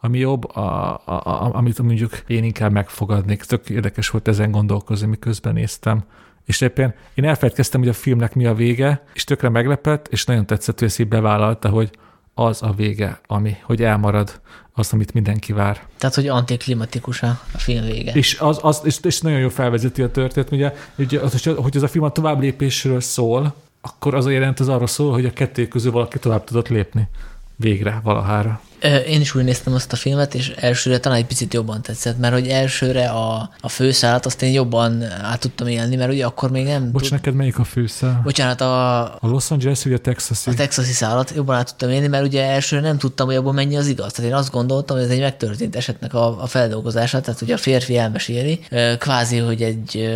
ami 0.00 0.18
jobb, 0.18 0.56
a, 0.56 1.00
a, 1.04 1.12
a, 1.12 1.54
amit 1.54 1.82
mondjuk 1.82 2.18
én 2.26 2.44
inkább 2.44 2.72
megfogadnék. 2.72 3.42
Tök 3.42 3.70
érdekes 3.70 4.08
volt 4.08 4.28
ezen 4.28 4.50
gondolkozni, 4.50 5.06
miközben 5.06 5.52
néztem. 5.52 6.04
És 6.44 6.60
éppen 6.60 6.94
én 7.14 7.24
elfelejtkeztem, 7.24 7.80
hogy 7.80 7.88
a 7.88 7.92
filmnek 7.92 8.34
mi 8.34 8.46
a 8.46 8.54
vége, 8.54 9.04
és 9.14 9.24
tökre 9.24 9.48
meglepett, 9.48 10.08
és 10.08 10.24
nagyon 10.24 10.46
tetszett, 10.46 10.78
hogy 10.78 10.88
ezt 10.88 11.00
így 11.00 11.08
bevállalta, 11.08 11.68
hogy 11.68 11.90
az 12.34 12.62
a 12.62 12.72
vége, 12.72 13.20
ami, 13.26 13.56
hogy 13.62 13.82
elmarad 13.82 14.40
az, 14.76 14.92
amit 14.92 15.12
mindenki 15.12 15.52
vár. 15.52 15.86
Tehát, 15.98 16.14
hogy 16.14 16.28
antiklimatikus 16.28 17.22
a, 17.22 17.40
film 17.56 17.84
vége. 17.84 18.12
És, 18.12 18.38
az, 18.38 18.58
az, 18.62 18.80
és, 18.84 18.98
és 19.02 19.20
nagyon 19.20 19.38
jó 19.38 19.48
felvezeti 19.48 20.02
a 20.02 20.10
történet, 20.10 20.50
ugye, 20.50 20.74
ugye 20.98 21.20
hogy 21.56 21.76
ez 21.76 21.82
a 21.82 21.88
film 21.88 22.04
a 22.04 22.10
tovább 22.10 22.40
lépésről 22.40 23.00
szól, 23.00 23.54
akkor 23.80 24.14
az 24.14 24.26
a 24.26 24.30
jelent 24.30 24.60
az 24.60 24.68
arra 24.68 24.86
szól, 24.86 25.12
hogy 25.12 25.24
a 25.24 25.32
kettő 25.32 25.68
közül 25.68 25.92
valaki 25.92 26.18
tovább 26.18 26.44
tudott 26.44 26.68
lépni. 26.68 27.08
Végre, 27.56 28.00
valahára. 28.02 28.60
Én 29.06 29.20
is 29.20 29.34
úgy 29.34 29.44
néztem 29.44 29.74
azt 29.74 29.92
a 29.92 29.96
filmet, 29.96 30.34
és 30.34 30.48
elsőre 30.48 30.98
talán 30.98 31.18
egy 31.18 31.26
picit 31.26 31.54
jobban 31.54 31.82
tetszett, 31.82 32.18
mert 32.18 32.32
hogy 32.32 32.48
elsőre 32.48 33.08
a, 33.08 33.50
a 33.60 33.68
főszálat 33.68 34.26
azt 34.26 34.42
én 34.42 34.52
jobban 34.52 35.02
át 35.02 35.40
tudtam 35.40 35.66
élni, 35.66 35.96
mert 35.96 36.12
ugye 36.12 36.24
akkor 36.26 36.50
még 36.50 36.66
nem... 36.66 36.90
Bocs, 36.90 37.02
tud... 37.02 37.12
neked 37.12 37.34
melyik 37.34 37.58
a 37.58 37.64
főszál? 37.64 38.20
Bocsánat, 38.24 38.60
a... 38.60 39.02
A 39.04 39.18
Los 39.20 39.50
Angeles, 39.50 39.84
vagy 39.84 39.92
a 39.92 39.98
Texasi? 39.98 40.50
A 40.50 40.54
Texasi 40.54 40.92
szállat 40.92 41.32
jobban 41.34 41.56
át 41.56 41.66
tudtam 41.66 41.90
élni, 41.90 42.06
mert 42.06 42.24
ugye 42.24 42.44
elsőre 42.44 42.82
nem 42.82 42.98
tudtam, 42.98 43.26
hogy 43.26 43.36
abban 43.36 43.54
mennyi 43.54 43.76
az 43.76 43.86
igaz. 43.86 44.12
Tehát 44.12 44.30
én 44.30 44.36
azt 44.36 44.50
gondoltam, 44.50 44.96
hogy 44.96 45.04
ez 45.04 45.12
egy 45.12 45.20
megtörtént 45.20 45.76
esetnek 45.76 46.14
a, 46.14 46.42
a 46.42 46.46
feldolgozása, 46.46 47.20
tehát 47.20 47.40
hogy 47.40 47.50
a 47.50 47.56
férfi 47.56 47.96
elmeséli, 47.96 48.60
kvázi, 48.98 49.38
hogy 49.38 49.62
egy 49.62 50.08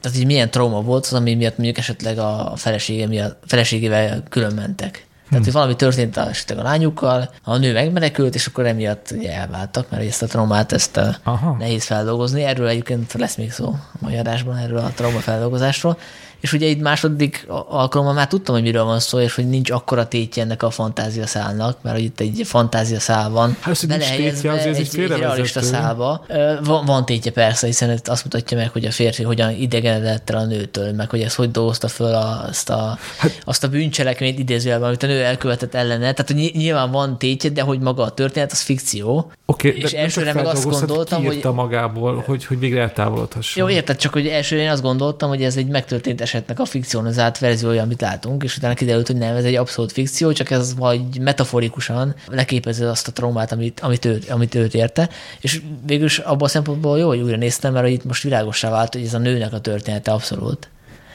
tehát 0.00 0.18
így 0.18 0.26
milyen 0.26 0.50
trauma 0.50 0.80
volt 0.80 1.06
az, 1.06 1.12
ami 1.12 1.34
miatt 1.34 1.56
mondjuk 1.56 1.78
esetleg 1.78 2.18
a 2.18 2.52
felesége 2.56 3.06
miatt, 3.06 3.42
feleségével 3.46 4.22
külön 4.28 4.54
mentek. 4.54 5.06
Tehát, 5.34 5.48
hogy 5.48 5.60
valami 5.60 5.76
történt 5.76 6.16
esetleg 6.16 6.58
a 6.58 6.62
lányukkal, 6.62 7.30
a 7.42 7.56
nő 7.56 7.72
megmenekült, 7.72 8.34
és 8.34 8.46
akkor 8.46 8.66
emiatt 8.66 9.10
ugye 9.16 9.32
elváltak, 9.32 9.90
mert 9.90 10.06
ezt 10.06 10.22
a 10.22 10.26
traumát 10.26 10.72
ezt 10.72 11.00
Aha. 11.22 11.56
nehéz 11.58 11.84
feldolgozni. 11.84 12.42
Erről 12.42 12.68
egyébként 12.68 13.12
lesz 13.12 13.36
még 13.36 13.52
szó 13.52 13.66
a 13.66 13.96
mai 13.98 14.16
adásban, 14.16 14.56
erről 14.56 14.78
a 14.78 14.92
trauma 14.94 15.18
feldolgozásról 15.18 15.98
és 16.44 16.52
ugye 16.52 16.66
itt 16.66 16.80
második 16.80 17.46
alkalommal 17.68 18.14
már 18.14 18.26
tudtam, 18.26 18.54
hogy 18.54 18.64
miről 18.64 18.84
van 18.84 19.00
szó, 19.00 19.20
és 19.20 19.34
hogy 19.34 19.48
nincs 19.48 19.70
akkora 19.70 20.08
tétje 20.08 20.42
ennek 20.42 20.62
a 20.62 20.70
fantázia 20.70 21.26
szálnak, 21.26 21.78
mert 21.82 21.96
hogy 21.96 22.04
itt 22.04 22.20
egy 22.20 22.40
fantázia 22.44 23.00
szál 23.00 23.30
van. 23.30 23.56
Hát, 23.60 23.86
belehelyezve 23.86 24.52
egy, 24.52 24.76
egy, 24.76 24.98
egy 24.98 25.06
realista 25.06 25.62
szálba. 25.62 26.26
Van, 26.64 26.84
van 26.84 27.06
tétje 27.06 27.30
persze, 27.30 27.66
hiszen 27.66 28.00
azt 28.04 28.24
mutatja 28.24 28.56
meg, 28.56 28.70
hogy 28.70 28.84
a 28.84 28.90
férfi 28.90 29.22
hogyan 29.22 29.50
idegenedett 29.50 30.30
el 30.30 30.36
a 30.36 30.44
nőtől, 30.44 30.92
meg 30.92 31.10
hogy 31.10 31.20
ez 31.20 31.34
hogy 31.34 31.50
dolgozta 31.50 31.88
föl 31.88 32.14
azt 32.14 32.70
a, 32.70 32.98
hát, 33.18 33.42
azt 33.44 33.64
a 33.64 33.68
bűncselekményt 33.68 34.38
idézőjelben, 34.38 34.88
amit 34.88 35.02
a 35.02 35.06
nő 35.06 35.22
elkövetett 35.22 35.74
ellene. 35.74 36.12
Tehát 36.12 36.30
hogy 36.32 36.50
nyilván 36.54 36.90
van 36.90 37.18
tétje, 37.18 37.50
de 37.50 37.62
hogy 37.62 37.80
maga 37.80 38.02
a 38.02 38.10
történet, 38.10 38.52
az 38.52 38.60
fikció. 38.60 39.32
Oké, 39.46 39.68
okay, 39.68 39.80
és 39.80 39.90
de 39.90 39.98
elsőre 39.98 40.32
meg 40.32 40.46
azt 40.46 40.64
gondoltam, 40.64 41.24
hogy... 41.24 41.44
magából, 41.54 42.22
hogy, 42.26 42.44
hogy 42.44 42.58
végre 42.58 42.80
eltávolodhasson. 42.80 43.62
Jó, 43.62 43.74
érted, 43.74 43.96
csak 43.96 44.12
hogy 44.12 44.26
elsőre 44.26 44.62
én 44.62 44.70
azt 44.70 44.82
gondoltam, 44.82 45.28
hogy 45.28 45.42
ez 45.42 45.56
egy 45.56 45.66
megtörtént 45.66 46.20
esetnek 46.34 46.60
a 46.60 46.64
fikcionalizált 46.64 47.38
verziója, 47.38 47.82
amit 47.82 48.00
látunk, 48.00 48.42
és 48.42 48.56
utána 48.56 48.74
kiderült, 48.74 49.06
hogy 49.06 49.16
nem, 49.16 49.36
ez 49.36 49.44
egy 49.44 49.54
abszolút 49.54 49.92
fikció, 49.92 50.32
csak 50.32 50.50
ez 50.50 50.74
vagy 50.74 51.20
metaforikusan 51.20 52.14
leképező 52.26 52.88
azt 52.88 53.08
a 53.08 53.12
traumát, 53.12 53.52
amit, 53.52 53.80
amit, 53.80 54.04
ő, 54.04 54.18
amit 54.28 54.54
őt 54.54 54.74
érte, 54.74 55.08
és 55.40 55.62
végül 55.86 56.04
is 56.04 56.18
abban 56.18 56.44
a 56.44 56.48
szempontból 56.48 56.98
jó, 56.98 57.08
hogy 57.08 57.20
újra 57.20 57.36
néztem, 57.36 57.72
mert 57.72 57.88
itt 57.88 58.04
most 58.04 58.22
világosá 58.22 58.70
vált, 58.70 58.92
hogy 58.92 59.04
ez 59.04 59.14
a 59.14 59.18
nőnek 59.18 59.52
a 59.52 59.60
története 59.60 60.12
abszolút. 60.12 60.68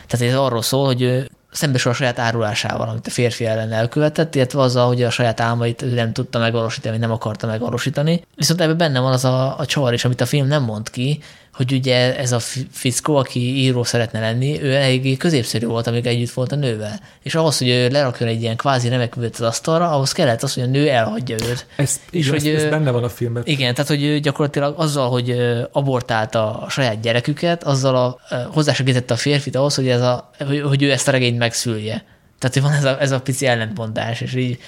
Tehát 0.08 0.34
ez 0.34 0.40
arról 0.40 0.62
szól, 0.62 0.86
hogy 0.86 1.30
szembesül 1.52 1.92
a 1.92 1.94
saját 1.94 2.20
árulásával, 2.20 2.90
amit 2.90 3.08
a 3.08 3.10
férfi 3.10 3.46
ellen 3.46 3.72
elkövetett, 3.72 4.36
illetve 4.36 4.62
azzal, 4.62 4.88
hogy 4.88 5.04
a 5.04 5.10
saját 5.10 5.40
álmait 5.40 5.82
ő 5.82 5.94
nem 5.94 6.14
tudta 6.14 6.40
megvalósítani, 6.40 6.98
nem 6.98 7.12
akarta 7.12 7.48
megvalósítani. 7.48 8.24
Viszont 8.36 8.62
ebben 8.62 8.78
benne 8.78 9.00
van 9.00 9.12
az 9.12 9.26
a, 9.26 9.60
a 9.60 9.66
csavar 9.66 9.94
is, 9.94 10.06
amit 10.06 10.22
a 10.22 10.26
film 10.26 10.48
nem 10.48 10.64
mond 10.64 10.90
ki, 10.90 11.20
hogy 11.54 11.74
ugye 11.74 12.18
ez 12.18 12.32
a 12.32 12.40
fickó, 12.72 13.16
aki 13.16 13.40
író 13.40 13.84
szeretne 13.84 14.20
lenni, 14.20 14.62
ő 14.62 14.76
eléggé 14.76 15.18
középszerű 15.18 15.66
volt, 15.66 15.88
amíg 15.88 16.06
együtt 16.06 16.32
volt 16.32 16.52
a 16.52 16.56
nővel. 16.56 17.00
És 17.24 17.36
ahhoz, 17.36 17.58
hogy 17.58 17.68
ő 17.68 17.88
lerakjon 17.88 18.30
egy 18.30 18.42
ilyen 18.42 18.56
kvázi 18.56 18.90
remekművet 18.90 19.34
az 19.34 19.42
asztalra, 19.42 19.92
ahhoz 19.92 20.12
kellett 20.12 20.44
az, 20.44 20.54
hogy 20.54 20.64
a 20.64 20.66
nő 20.66 20.90
elhagyja 20.90 21.36
őt. 21.36 21.66
Ez, 21.76 22.00
és 22.12 22.28
igen, 22.28 22.40
hogy 22.40 22.50
ez, 22.50 22.64
ez 22.64 22.70
benne 22.70 22.92
van 22.92 23.04
a 23.04 23.10
filmben. 23.10 23.44
Igen, 23.46 23.74
tehát 23.74 23.90
hogy 23.90 24.04
ő 24.04 24.20
gyakorlatilag 24.20 24.80
azzal, 24.80 25.10
hogy 25.10 25.36
abortálta 25.72 26.62
a 26.62 26.70
saját 26.70 27.02
gyereküket, 27.02 27.64
azzal 27.64 27.96
a, 27.96 28.36
hozzásegítette 28.54 29.14
a 29.14 29.18
férfit 29.18 29.56
ahhoz, 29.56 29.76
hogy, 29.76 29.88
ez 29.88 30.02
a, 30.02 30.30
hogy 30.64 30.84
ő 30.84 30.92
ezt 30.92 31.08
a 31.08 31.12
regényt 31.12 31.38
megszülje. 31.38 32.04
Tehát, 32.40 32.54
hogy 32.54 32.64
van 32.64 32.74
ez 32.74 32.84
a, 32.84 33.02
ez 33.02 33.12
a 33.12 33.22
pici 33.22 33.46
ellentmondás, 33.46 34.22
és 34.22 34.36
így 34.36 34.60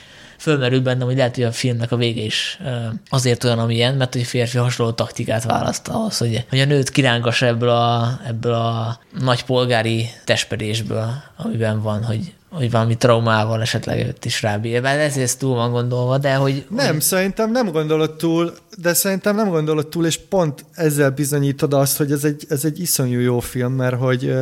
fölmerült 0.41 0.84
bennem, 0.84 1.07
hogy 1.07 1.15
lehet, 1.15 1.35
hogy 1.35 1.43
a 1.43 1.51
filmnek 1.51 1.91
a 1.91 1.95
vége 1.95 2.22
is 2.22 2.59
azért 3.09 3.43
olyan, 3.43 3.59
amilyen, 3.59 3.95
mert 3.95 4.13
hogy 4.13 4.23
férfi 4.23 4.57
hasonló 4.57 4.91
taktikát 4.91 5.43
választ 5.43 5.88
ahhoz, 5.88 6.18
hogy, 6.18 6.45
hogy 6.49 6.59
a 6.59 6.65
nőt 6.65 6.89
kirángassa 6.89 7.45
ebből 7.45 7.69
a, 7.69 8.19
ebből 8.27 8.53
a 8.53 8.99
nagy 9.19 9.43
polgári 9.43 10.09
testpedésből, 10.26 11.13
amiben 11.38 11.81
van, 11.81 12.03
hogy 12.03 12.34
hogy 12.51 12.72
valami 12.72 12.97
traumával 12.97 13.61
esetleg 13.61 14.07
őt 14.07 14.26
is 14.26 14.41
rábír. 14.41 14.81
Bár 14.81 14.99
ez 14.99 15.18
ezt 15.18 15.39
túl 15.39 15.55
van 15.55 15.72
gondolva, 15.72 16.18
de 16.18 16.35
hogy... 16.35 16.65
Nem, 16.69 16.91
hogy... 16.91 17.01
szerintem 17.01 17.51
nem 17.51 17.72
gondolod 17.72 18.15
túl, 18.15 18.53
de 18.77 18.93
szerintem 18.93 19.35
nem 19.35 19.49
gondolod 19.49 19.88
túl, 19.88 20.05
és 20.05 20.18
pont 20.18 20.65
ezzel 20.72 21.09
bizonyítod 21.09 21.73
azt, 21.73 21.97
hogy 21.97 22.11
ez 22.11 22.23
egy, 22.23 22.45
ez 22.49 22.65
egy 22.65 22.80
iszonyú 22.80 23.19
jó 23.19 23.39
film, 23.39 23.73
mert 23.73 23.95
hogy 23.95 24.34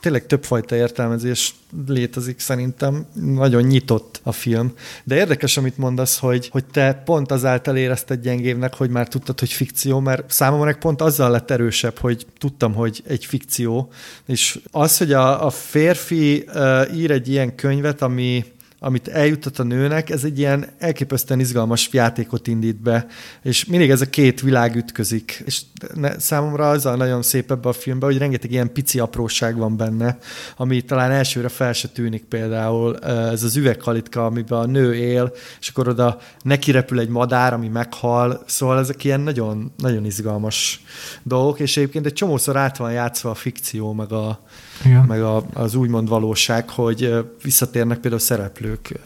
tényleg 0.00 0.26
többfajta 0.26 0.76
értelmezés 0.76 1.54
létezik 1.86 2.38
szerintem, 2.40 3.06
nagyon 3.14 3.62
nyitott 3.62 4.20
a 4.22 4.32
film. 4.32 4.72
De 5.04 5.14
érdekes, 5.14 5.56
amit 5.56 5.78
mondasz, 5.78 6.18
hogy, 6.18 6.48
hogy 6.48 6.64
te 6.64 7.02
pont 7.04 7.30
azáltal 7.30 7.76
érezted 7.76 8.20
gyengébbnek, 8.20 8.74
hogy 8.74 8.90
már 8.90 9.08
tudtad, 9.08 9.38
hogy 9.38 9.52
fikció, 9.52 10.00
mert 10.00 10.30
számomra 10.30 10.64
meg 10.64 10.78
pont 10.78 11.00
azzal 11.00 11.30
lett 11.30 11.50
erősebb, 11.50 11.98
hogy 11.98 12.26
tudtam, 12.38 12.74
hogy 12.74 13.02
egy 13.06 13.24
fikció, 13.24 13.90
és 14.26 14.58
az, 14.70 14.98
hogy 14.98 15.12
a, 15.12 15.46
a 15.46 15.50
férfi 15.50 16.44
uh, 16.54 16.96
ír 16.96 17.10
egy 17.10 17.28
ilyen 17.28 17.54
könyvet, 17.54 18.02
ami 18.02 18.44
amit 18.80 19.08
eljuttat 19.08 19.58
a 19.58 19.62
nőnek, 19.62 20.10
ez 20.10 20.24
egy 20.24 20.38
ilyen 20.38 20.66
elképesztően 20.78 21.40
izgalmas 21.40 21.88
játékot 21.92 22.46
indít 22.46 22.82
be, 22.82 23.06
és 23.42 23.64
mindig 23.64 23.90
ez 23.90 24.00
a 24.00 24.10
két 24.10 24.40
világ 24.40 24.76
ütközik. 24.76 25.42
És 25.46 25.60
ne, 25.94 26.18
számomra 26.18 26.68
az 26.68 26.86
a 26.86 26.96
nagyon 26.96 27.22
szép 27.22 27.50
ebbe 27.50 27.68
a 27.68 27.72
filmben, 27.72 28.08
hogy 28.08 28.18
rengeteg 28.18 28.50
ilyen 28.50 28.72
pici 28.72 28.98
apróság 28.98 29.56
van 29.56 29.76
benne, 29.76 30.18
ami 30.56 30.80
talán 30.80 31.10
elsőre 31.10 31.48
fel 31.48 31.72
se 31.72 31.88
tűnik 31.88 32.24
például. 32.24 32.98
Ez 33.04 33.42
az 33.42 33.56
üvegkalitka, 33.56 34.24
amiben 34.24 34.58
a 34.58 34.66
nő 34.66 34.94
él, 34.94 35.32
és 35.60 35.68
akkor 35.68 35.88
oda 35.88 36.18
neki 36.42 36.70
repül 36.70 37.00
egy 37.00 37.08
madár, 37.08 37.52
ami 37.52 37.68
meghal, 37.68 38.42
szóval 38.46 38.78
ezek 38.78 39.04
ilyen 39.04 39.20
nagyon, 39.20 39.72
nagyon 39.76 40.04
izgalmas 40.04 40.84
dolgok, 41.22 41.60
és 41.60 41.76
egyébként 41.76 42.06
egy 42.06 42.12
csomószor 42.12 42.56
át 42.56 42.76
van 42.76 42.92
játszva 42.92 43.30
a 43.30 43.34
fikció, 43.34 43.92
meg, 43.92 44.12
a, 44.12 44.40
Igen. 44.84 45.04
meg 45.04 45.22
a, 45.22 45.44
az 45.52 45.74
úgymond 45.74 46.08
valóság, 46.08 46.70
hogy 46.70 47.14
visszatérnek 47.42 47.98
például 47.98 48.22
szereplők. 48.22 49.00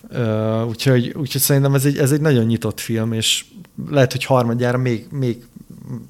Úgyhogy, 0.69 1.07
úgyhogy 1.07 1.41
szerintem 1.41 1.75
ez 1.75 1.85
egy, 1.85 1.99
ez 1.99 2.13
egy 2.13 2.21
nagyon 2.21 2.45
nyitott 2.45 2.81
film, 2.81 3.13
és 3.13 3.45
lehet, 3.89 4.13
hogy 4.13 4.25
harmadjára 4.25 4.79
még, 4.79 5.07
még 5.11 5.45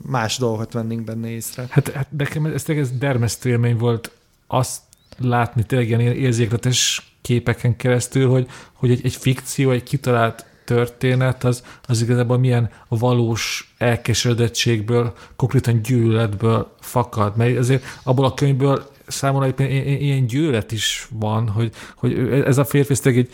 más 0.07 0.37
dolgokat 0.39 0.73
vennénk 0.73 1.05
benne 1.05 1.29
észre. 1.29 1.67
Hát, 1.71 1.89
hát 1.89 2.07
nekem 2.17 2.47
ez, 2.47 2.65
ez 2.67 2.91
dermesztő 2.99 3.49
élmény 3.49 3.77
volt 3.77 4.11
azt 4.47 4.81
látni 5.19 5.63
tényleg 5.63 5.89
ilyen 5.89 6.01
érzékletes 6.01 7.13
képeken 7.21 7.77
keresztül, 7.77 8.29
hogy, 8.29 8.47
hogy 8.73 8.91
egy, 8.91 9.01
egy 9.05 9.15
fikció, 9.15 9.71
egy 9.71 9.83
kitalált 9.83 10.47
történet, 10.65 11.45
az, 11.45 11.63
az 11.87 12.03
igazából 12.03 12.39
milyen 12.39 12.71
valós 12.89 13.75
elkeseredettségből, 13.79 15.13
konkrétan 15.37 15.83
gyűlöletből 15.83 16.75
fakad. 16.81 17.37
Mert 17.37 17.59
azért 17.59 17.85
abból 18.03 18.25
a 18.25 18.35
könyvből 18.35 18.91
számomra 19.13 19.55
ilyen 19.99 20.27
gyűlölet 20.27 20.73
is 20.73 21.09
van, 21.11 21.49
hogy, 21.49 21.73
hogy 21.97 22.13
ez 22.45 22.59
a 22.59 22.65
férfi 22.65 22.93
ezt 22.93 23.07
egy, 23.07 23.29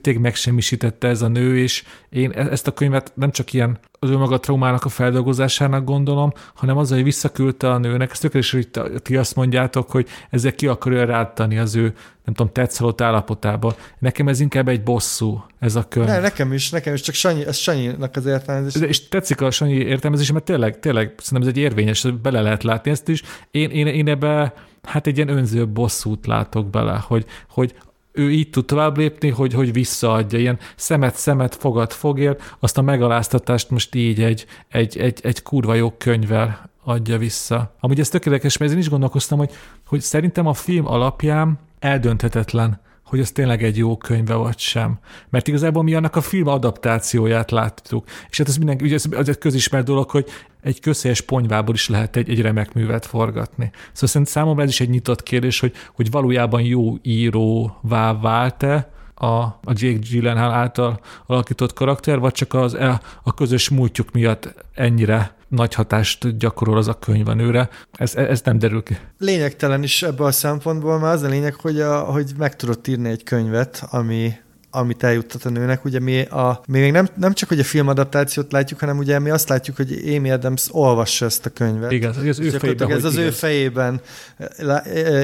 tényleg 0.00 0.22
megsemmisítette 0.22 1.08
ez 1.08 1.22
a 1.22 1.28
nő, 1.28 1.58
és 1.58 1.84
én 2.08 2.30
e-, 2.34 2.50
ezt 2.50 2.66
a 2.66 2.72
könyvet 2.72 3.12
nem 3.14 3.30
csak 3.30 3.52
ilyen 3.52 3.78
az 4.04 4.10
ő 4.10 4.16
maga 4.16 4.40
traumának 4.40 4.84
a 4.84 4.88
feldolgozásának 4.88 5.84
gondolom, 5.84 6.32
hanem 6.54 6.76
azzal, 6.76 6.96
hogy 6.96 7.04
visszaküldte 7.04 7.70
a 7.70 7.78
nőnek, 7.78 8.10
ezt 8.10 8.20
tökéletes, 8.20 8.50
hogy 8.50 8.68
ti 9.02 9.16
azt 9.16 9.36
mondjátok, 9.36 9.90
hogy 9.90 10.08
ezzel 10.30 10.54
ki 10.54 10.66
akarja 10.66 11.04
rátani 11.04 11.58
az 11.58 11.74
ő, 11.74 11.94
nem 12.24 12.34
tudom, 12.34 12.52
tetszalott 12.52 13.00
állapotába. 13.00 13.76
Nekem 13.98 14.28
ez 14.28 14.40
inkább 14.40 14.68
egy 14.68 14.82
bosszú, 14.82 15.44
ez 15.58 15.74
a 15.74 15.88
könyv. 15.88 16.06
Ne, 16.06 16.20
nekem 16.20 16.52
is, 16.52 16.70
nekem 16.70 16.94
is, 16.94 17.00
csak 17.00 17.14
Sanyi, 17.14 17.46
ez 17.46 17.56
Sanyinak 17.56 18.16
az 18.16 18.26
értelmezés. 18.26 18.88
És 18.88 19.08
tetszik 19.08 19.40
a 19.40 19.50
Sanyi 19.50 19.74
értelmezés, 19.74 20.32
mert 20.32 20.44
tényleg, 20.44 20.78
tényleg 20.78 21.14
szerintem 21.16 21.48
ez 21.48 21.56
egy 21.56 21.62
érvényes, 21.62 22.06
bele 22.22 22.40
lehet 22.40 22.62
látni 22.62 22.90
ezt 22.90 23.08
is. 23.08 23.22
Én, 23.50 23.70
én, 23.70 23.86
én 23.86 24.08
ebbe 24.08 24.54
hát 24.84 25.06
egy 25.06 25.16
ilyen 25.16 25.28
önző 25.28 25.68
bosszút 25.68 26.26
látok 26.26 26.66
bele, 26.66 27.02
hogy, 27.06 27.26
hogy 27.48 27.74
ő 28.12 28.30
így 28.30 28.50
tud 28.50 28.64
tovább 28.64 28.96
lépni, 28.96 29.28
hogy, 29.28 29.52
hogy 29.52 29.72
visszaadja, 29.72 30.38
ilyen 30.38 30.58
szemet-szemet, 30.76 31.54
fogad 31.54 31.92
fogért, 31.92 32.56
azt 32.58 32.78
a 32.78 32.82
megaláztatást 32.82 33.70
most 33.70 33.94
így 33.94 34.22
egy, 34.22 34.46
egy, 34.68 34.98
egy, 34.98 35.20
egy 35.22 35.42
kurva 35.42 35.74
jó 35.74 35.90
könyvvel 35.90 36.70
adja 36.84 37.18
vissza. 37.18 37.74
Amúgy 37.80 38.00
ez 38.00 38.08
tökéletes, 38.08 38.56
mert 38.56 38.72
én 38.72 38.78
is 38.78 38.88
gondolkoztam, 38.88 39.38
hogy, 39.38 39.50
hogy 39.86 40.00
szerintem 40.00 40.46
a 40.46 40.52
film 40.52 40.86
alapján 40.86 41.58
eldönthetetlen, 41.78 42.80
hogy 43.04 43.20
ez 43.20 43.32
tényleg 43.32 43.62
egy 43.62 43.76
jó 43.76 43.96
könyve 43.96 44.34
vagy 44.34 44.58
sem. 44.58 44.98
Mert 45.30 45.48
igazából 45.48 45.82
mi 45.82 45.94
annak 45.94 46.16
a 46.16 46.20
film 46.20 46.46
adaptációját 46.46 47.50
láttuk. 47.50 48.08
És 48.30 48.38
hát 48.38 48.48
ez 48.48 48.56
minden, 48.56 48.78
ugye 48.82 48.94
ez, 48.94 49.04
ez 49.10 49.28
egy 49.28 49.38
közismert 49.38 49.84
dolog, 49.84 50.10
hogy 50.10 50.26
egy 50.62 50.80
közhelyes 50.80 51.20
ponyvából 51.20 51.74
is 51.74 51.88
lehet 51.88 52.16
egy, 52.16 52.30
egy 52.30 52.40
remek 52.40 52.72
művet 52.72 53.06
forgatni. 53.06 53.70
Szóval 53.92 54.08
szerintem 54.08 54.24
számomra 54.24 54.62
ez 54.62 54.68
is 54.68 54.80
egy 54.80 54.88
nyitott 54.88 55.22
kérdés, 55.22 55.60
hogy, 55.60 55.72
hogy 55.94 56.10
valójában 56.10 56.62
jó 56.62 56.94
íróvá 57.02 58.20
vált-e, 58.20 58.93
a, 59.14 59.26
a 59.42 59.72
Jake 59.74 59.98
Gyllenhaal 59.98 60.52
által 60.52 61.00
alakított 61.26 61.72
karakter, 61.72 62.18
vagy 62.18 62.32
csak 62.32 62.54
az, 62.54 62.74
e, 62.74 63.00
a 63.22 63.34
közös 63.34 63.68
múltjuk 63.68 64.12
miatt 64.12 64.54
ennyire 64.74 65.34
nagy 65.48 65.74
hatást 65.74 66.36
gyakorol 66.36 66.76
az 66.76 66.88
a 66.88 66.98
könyv 66.98 67.28
a 67.28 67.34
nőre. 67.34 67.68
Ez, 67.92 68.14
ez 68.14 68.40
nem 68.44 68.58
derül 68.58 68.82
ki. 68.82 68.96
Lényegtelen 69.18 69.82
is 69.82 70.02
ebből 70.02 70.26
a 70.26 70.32
szempontból, 70.32 70.98
mert 70.98 71.14
az 71.14 71.22
a 71.22 71.28
lényeg, 71.28 71.54
hogy, 71.54 71.80
a, 71.80 71.98
hogy 72.00 72.32
meg 72.38 72.56
tudott 72.56 72.86
írni 72.88 73.08
egy 73.08 73.22
könyvet, 73.22 73.86
ami, 73.90 74.32
amit 74.74 75.02
eljuttat 75.02 75.44
a 75.44 75.50
nőnek. 75.50 75.84
Ugye 75.84 76.00
mi, 76.00 76.20
a, 76.20 76.60
mi 76.66 76.78
még 76.78 76.92
nem, 76.92 77.08
nem 77.16 77.32
csak 77.32 77.48
hogy 77.48 77.58
a 77.58 77.64
filmadaptációt 77.64 78.52
látjuk, 78.52 78.80
hanem 78.80 78.98
ugye 78.98 79.18
mi 79.18 79.30
azt 79.30 79.48
látjuk, 79.48 79.76
hogy 79.76 80.02
Amy 80.16 80.30
Adams 80.30 80.66
olvassa 80.70 81.24
ezt 81.24 81.46
a 81.46 81.50
könyvet. 81.50 81.92
Igen, 81.92 82.10
az 82.10 82.38
ő 82.38 82.50
fejében. 82.50 82.90
Ez 82.90 83.04
az 83.04 83.16
ő 83.16 83.30
fejében, 83.30 84.00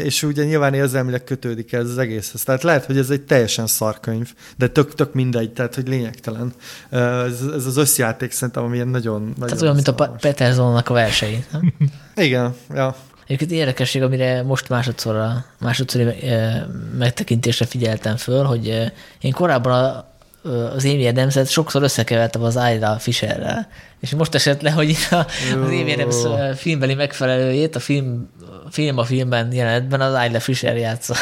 és 0.03 0.23
ugye 0.23 0.45
nyilván 0.45 0.75
érzelmileg 0.75 1.25
kötődik 1.25 1.73
ez 1.73 1.89
az 1.89 1.99
egészhez. 1.99 2.43
Tehát 2.43 2.63
lehet, 2.63 2.85
hogy 2.85 2.99
ez 2.99 3.11
egy 3.11 3.23
teljesen 3.23 3.67
szarkönyv, 3.67 4.33
de 4.57 4.69
tök, 4.69 4.95
tök 4.95 5.15
mindegy, 5.15 5.53
tehát 5.53 5.75
hogy 5.75 5.89
lényegtelen. 5.89 6.53
Ez, 6.91 7.41
ez 7.55 7.67
az 7.67 7.77
összjáték 7.77 8.33
szerintem, 8.33 8.65
amilyen 8.65 8.89
nagyon, 8.89 9.23
nagyon 9.23 9.47
Tehát 9.47 9.63
olyan, 9.63 9.75
mint 9.75 9.89
a 9.89 10.17
Petersonnak 10.21 10.89
a 10.89 10.93
versei. 10.93 11.45
Igen, 12.17 12.55
ja. 12.75 12.97
Egyébként 13.31 13.61
érdekesség, 13.61 14.03
amire 14.03 14.43
most 14.43 14.69
másodszorra, 14.69 15.45
másodszori 15.61 16.05
megtekintésre 16.99 17.65
figyeltem 17.65 18.17
föl, 18.17 18.45
hogy 18.45 18.93
én 19.21 19.33
korábban 19.33 19.73
a, 19.73 20.09
az 20.75 20.85
Amy 20.85 21.07
adams 21.07 21.39
sokszor 21.47 21.83
összekevertem 21.83 22.43
az 22.43 22.59
Ida 22.75 22.99
Fisherrel. 22.99 23.69
És 24.01 24.11
most 24.11 24.35
esett 24.35 24.61
le, 24.61 24.71
hogy 24.71 24.97
a, 25.11 25.15
az 25.15 25.27
Amy 25.53 25.93
Adams 25.93 26.17
filmbeli 26.59 26.95
megfelelőjét 26.95 27.77
a 27.77 27.81
film, 27.81 28.31
film 28.71 28.99
a 28.99 29.05
filmben 29.05 29.53
jelenetben 29.53 30.01
az 30.01 30.27
Ida 30.27 30.41
Fisher 30.41 30.77
játsza. 30.77 31.15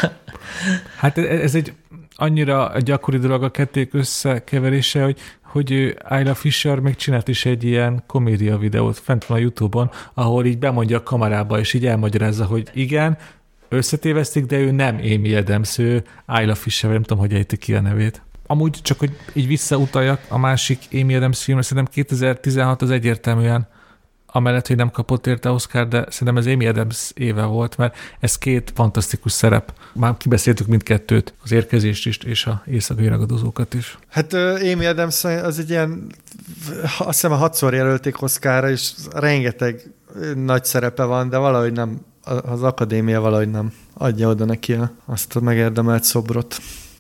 Hát 0.96 1.18
ez 1.18 1.54
egy 1.54 1.72
annyira 2.20 2.72
gyakori 2.78 3.18
dolog 3.18 3.42
a 3.42 3.50
kették 3.50 3.94
összekeverése, 3.94 5.04
hogy 5.04 5.18
hogy 5.42 5.96
Ayla 6.08 6.34
Fisher 6.34 6.78
még 6.78 6.96
csinált 6.96 7.28
is 7.28 7.44
egy 7.44 7.64
ilyen 7.64 8.02
komédia 8.06 8.58
videót 8.58 8.98
fent 8.98 9.24
van 9.24 9.38
a 9.38 9.40
Youtube-on, 9.40 9.90
ahol 10.14 10.44
így 10.44 10.58
bemondja 10.58 10.96
a 10.96 11.02
kamerába, 11.02 11.58
és 11.58 11.72
így 11.72 11.86
elmagyarázza, 11.86 12.44
hogy 12.44 12.68
igen, 12.74 13.18
összetévesztik, 13.68 14.46
de 14.46 14.58
ő 14.58 14.70
nem 14.70 14.96
Amy 14.96 15.34
Adams, 15.34 15.78
ő 15.78 16.04
Ayla 16.26 16.54
Fisher, 16.54 16.90
nem 16.90 17.02
tudom, 17.02 17.18
hogy 17.18 17.34
ejti 17.34 17.56
ki 17.56 17.74
a 17.74 17.80
nevét. 17.80 18.22
Amúgy 18.46 18.78
csak, 18.82 18.98
hogy 18.98 19.16
így 19.32 19.46
visszautaljak 19.46 20.20
a 20.28 20.38
másik 20.38 20.78
Amy 20.92 21.14
Adams 21.14 21.44
filmre, 21.44 21.64
szerintem 21.64 21.92
2016 21.92 22.82
az 22.82 22.90
egyértelműen 22.90 23.68
amellett, 24.32 24.66
hogy 24.66 24.76
nem 24.76 24.90
kapott 24.90 25.26
érte 25.26 25.50
Oscar, 25.50 25.88
de 25.88 26.06
szerintem 26.08 26.36
ez 26.36 26.46
Amy 26.46 26.66
Adams 26.66 27.10
éve 27.14 27.44
volt, 27.44 27.76
mert 27.76 27.96
ez 28.20 28.38
két 28.38 28.72
fantasztikus 28.74 29.32
szerep. 29.32 29.72
Már 29.92 30.16
kibeszéltük 30.16 30.66
mindkettőt, 30.66 31.34
az 31.42 31.52
érkezést 31.52 32.06
is, 32.06 32.18
és 32.18 32.46
a 32.46 32.62
éjszakai 32.66 33.08
ragadozókat 33.08 33.74
is. 33.74 33.98
Hát 34.08 34.32
Amy 34.72 34.86
Adams 34.86 35.24
az 35.24 35.58
egy 35.58 35.70
ilyen, 35.70 36.12
azt 36.82 37.06
hiszem 37.06 37.32
a 37.32 37.36
hatszor 37.36 37.74
jelölték 37.74 38.22
Oscarra, 38.22 38.70
és 38.70 38.92
rengeteg 39.12 39.90
nagy 40.34 40.64
szerepe 40.64 41.04
van, 41.04 41.28
de 41.28 41.36
valahogy 41.36 41.72
nem, 41.72 42.00
az 42.42 42.62
akadémia 42.62 43.20
valahogy 43.20 43.50
nem 43.50 43.72
adja 43.94 44.28
oda 44.28 44.44
neki 44.44 44.76
azt 45.04 45.36
a 45.36 45.40
megérdemelt 45.40 46.04
szobrot. 46.04 46.56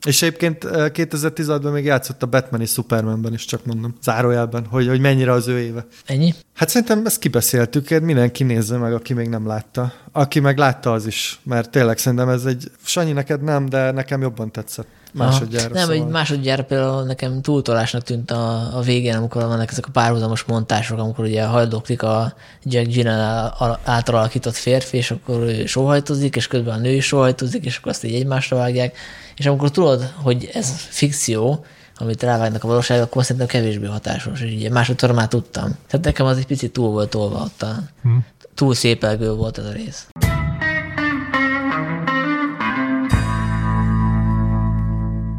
És 0.06 0.22
egyébként 0.22 0.64
2016-ban 0.70 1.72
még 1.72 1.84
játszott 1.84 2.22
a 2.22 2.26
Batman 2.26 2.60
és 2.60 2.70
Supermanben 2.70 3.32
is, 3.32 3.44
csak 3.44 3.64
mondom, 3.64 3.94
zárójelben, 4.02 4.66
hogy, 4.66 4.88
hogy 4.88 5.00
mennyire 5.00 5.32
az 5.32 5.46
ő 5.48 5.58
éve. 5.58 5.86
Ennyi? 6.06 6.34
Hát 6.54 6.68
szerintem 6.68 7.06
ezt 7.06 7.18
kibeszéltük, 7.18 8.00
mindenki 8.00 8.44
nézze 8.44 8.76
meg, 8.76 8.94
aki 8.94 9.12
még 9.12 9.28
nem 9.28 9.46
látta. 9.46 9.92
Aki 10.12 10.40
meg 10.40 10.58
látta, 10.58 10.92
az 10.92 11.06
is, 11.06 11.40
mert 11.42 11.70
tényleg 11.70 11.98
szerintem 11.98 12.28
ez 12.28 12.44
egy, 12.44 12.70
Sanyi, 12.84 13.12
neked 13.12 13.42
nem, 13.42 13.68
de 13.68 13.90
nekem 13.90 14.20
jobban 14.20 14.52
tetszett 14.52 14.97
másodjára. 15.12 15.74
Nem, 15.74 15.88
szóval. 15.88 16.08
másodjára 16.08 16.64
például 16.64 17.02
nekem 17.02 17.42
túltolásnak 17.42 18.02
tűnt 18.02 18.30
a, 18.30 18.76
a 18.76 18.80
végén, 18.80 19.16
amikor 19.16 19.42
vannak 19.42 19.70
ezek 19.70 19.86
a 19.86 19.90
párhuzamos 19.90 20.42
montások, 20.42 20.98
amikor 20.98 21.24
ugye 21.24 21.44
haldoklik 21.44 22.02
a 22.02 22.34
Jack 22.62 22.86
Gyllenhaal 22.86 23.78
által 23.84 24.14
alakított 24.14 24.54
férfi, 24.54 24.96
és 24.96 25.10
akkor 25.10 25.40
ő 25.40 25.66
sóhajtozik, 25.66 26.36
és 26.36 26.46
közben 26.46 26.74
a 26.74 26.80
nő 26.80 26.92
is 26.92 27.06
sóhajtozik, 27.06 27.64
és 27.64 27.76
akkor 27.76 27.92
azt 27.92 28.04
így 28.04 28.14
egymásra 28.14 28.56
vágják, 28.56 28.96
és 29.36 29.46
amikor 29.46 29.70
tudod, 29.70 30.12
hogy 30.22 30.50
ez 30.52 30.70
fikció, 30.88 31.64
amit 31.98 32.22
rávágnak 32.22 32.64
a 32.64 32.68
valóság, 32.68 33.00
akkor 33.00 33.22
szerintem 33.22 33.46
kevésbé 33.46 33.86
hatásos, 33.86 34.40
és 34.40 34.52
ugye 34.52 34.70
másodszor 34.70 35.12
már 35.12 35.28
tudtam. 35.28 35.76
Tehát 35.86 36.06
nekem 36.06 36.26
az 36.26 36.36
egy 36.36 36.46
picit 36.46 36.72
túl 36.72 36.90
volt 36.90 37.10
tolva 37.10 37.38
ott 37.38 37.62
a, 37.62 37.74
hmm. 38.02 38.24
túl 38.54 38.74
szépelgő 38.74 39.32
volt 39.32 39.58
ez 39.58 39.64
a 39.64 39.72
rész. 39.72 40.06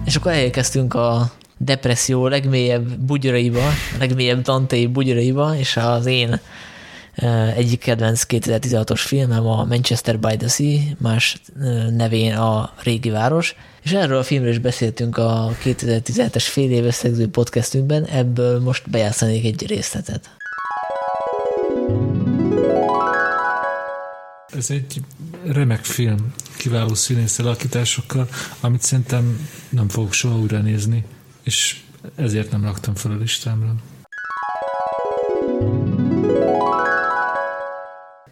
És 0.10 0.16
akkor 0.16 0.32
elérkeztünk 0.32 0.94
a 0.94 1.32
depresszió 1.58 2.28
legmélyebb 2.28 2.98
bugyraiba, 2.98 3.70
legmélyebb 4.00 4.42
Dantei 4.42 4.88
bugyraiba, 4.88 5.56
és 5.58 5.78
az 5.78 6.06
én 6.06 6.40
egyik 7.56 7.80
kedvenc 7.80 8.24
2016-os 8.28 9.02
filmem 9.06 9.48
a 9.48 9.64
Manchester 9.64 10.20
by 10.20 10.38
the 10.38 10.48
Sea, 10.48 10.80
más 10.98 11.42
nevén 11.98 12.36
a 12.36 12.74
Régi 12.84 13.10
Város, 13.10 13.56
és 13.84 13.92
erről 13.92 14.18
a 14.18 14.24
filmről 14.24 14.52
is 14.52 14.60
beszéltünk 14.60 15.18
a 15.18 15.52
2017-es 15.64 16.46
fél 16.48 16.72
év 16.72 16.86
összegző 16.86 17.28
podcastünkben, 17.30 18.06
ebből 18.06 18.60
most 18.60 18.90
bejátszanék 18.90 19.46
egy 19.46 19.68
részletet. 19.68 20.30
Ez 24.58 24.70
egy 24.70 25.02
remek 25.46 25.84
film. 25.84 26.34
kiváló 26.58 26.94
színész 26.94 27.40
alakításokkal, 27.40 28.28
amit 28.60 28.82
szerintem 28.82 29.50
nem 29.70 29.90
fogok 29.90 30.14
soha 30.14 30.38
újra 30.38 30.60
nézni, 30.60 31.04
és 31.44 31.82
ezért 32.16 32.52
nem 32.52 32.64
raktam 32.64 32.96
fel 32.96 33.12
a 33.12 33.16
listámra. 33.16 33.76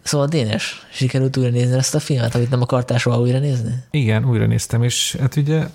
Szóval 0.02 0.26
Dénes, 0.26 0.86
sikerült 0.92 1.36
újra 1.36 1.50
nézni 1.50 1.76
ezt 1.76 1.94
a 1.94 2.00
filmet, 2.00 2.34
amit 2.34 2.50
nem 2.50 2.62
akartál 2.62 2.98
soha 2.98 3.20
újra 3.20 3.38
nézni? 3.38 3.74
Igen, 3.90 4.24
újra 4.24 4.46
néztem, 4.46 4.82
és 4.82 5.16
hát 5.20 5.36
ugye 5.36 5.68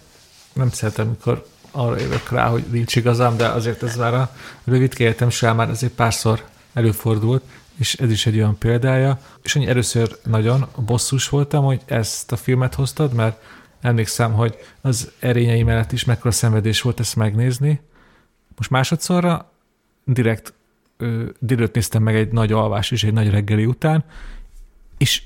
nem 0.53 0.70
szeretem, 0.70 1.08
amikor 1.08 1.48
arra 1.72 2.00
jövök 2.00 2.30
rá, 2.32 2.48
hogy 2.48 2.64
nincs 2.72 2.95
igazam, 2.95 3.38
de 3.38 3.48
azért 3.48 3.84
ez 3.84 3.95
már 3.95 4.14
a 4.14 4.36
rövid 4.64 4.94
életem 4.98 5.30
során 5.30 5.56
már 5.56 5.70
azért 5.70 5.94
párszor 5.94 6.44
előfordult, 6.74 7.44
és 7.77 7.93
ez 7.93 8.11
is 8.11 8.26
egy 8.26 8.35
olyan 8.35 8.58
példája. 8.58 9.19
És 9.43 9.56
annyi 9.56 9.68
először 9.68 10.18
nagyon 10.24 10.68
bosszus 10.85 11.30
voltam, 11.30 11.64
hogy 11.64 11.82
ezt 11.85 12.32
a 12.32 12.35
filmet 12.35 12.76
hoztad, 12.76 13.14
mert 13.14 13.42
emlékszem, 13.82 14.34
hogy 14.34 14.58
az 14.82 15.11
erényei 15.19 15.64
mellett 15.64 15.92
is 15.92 16.03
mekkora 16.03 16.32
szenvedés 16.32 16.82
volt 16.82 17.00
ezt 17.00 17.16
megnézni. 17.16 17.82
Most 18.56 18.69
másodszorra 18.69 19.52
direkt 20.03 20.53
délőtt 21.40 21.74
néztem 21.74 22.03
meg 22.03 22.16
egy 22.16 22.32
nagy 22.32 22.52
alvás 22.52 22.92
és 22.92 23.03
egy 23.03 23.14
nagy 23.14 23.30
reggeli 23.30 23.66
után, 23.66 24.03
és, 24.98 25.24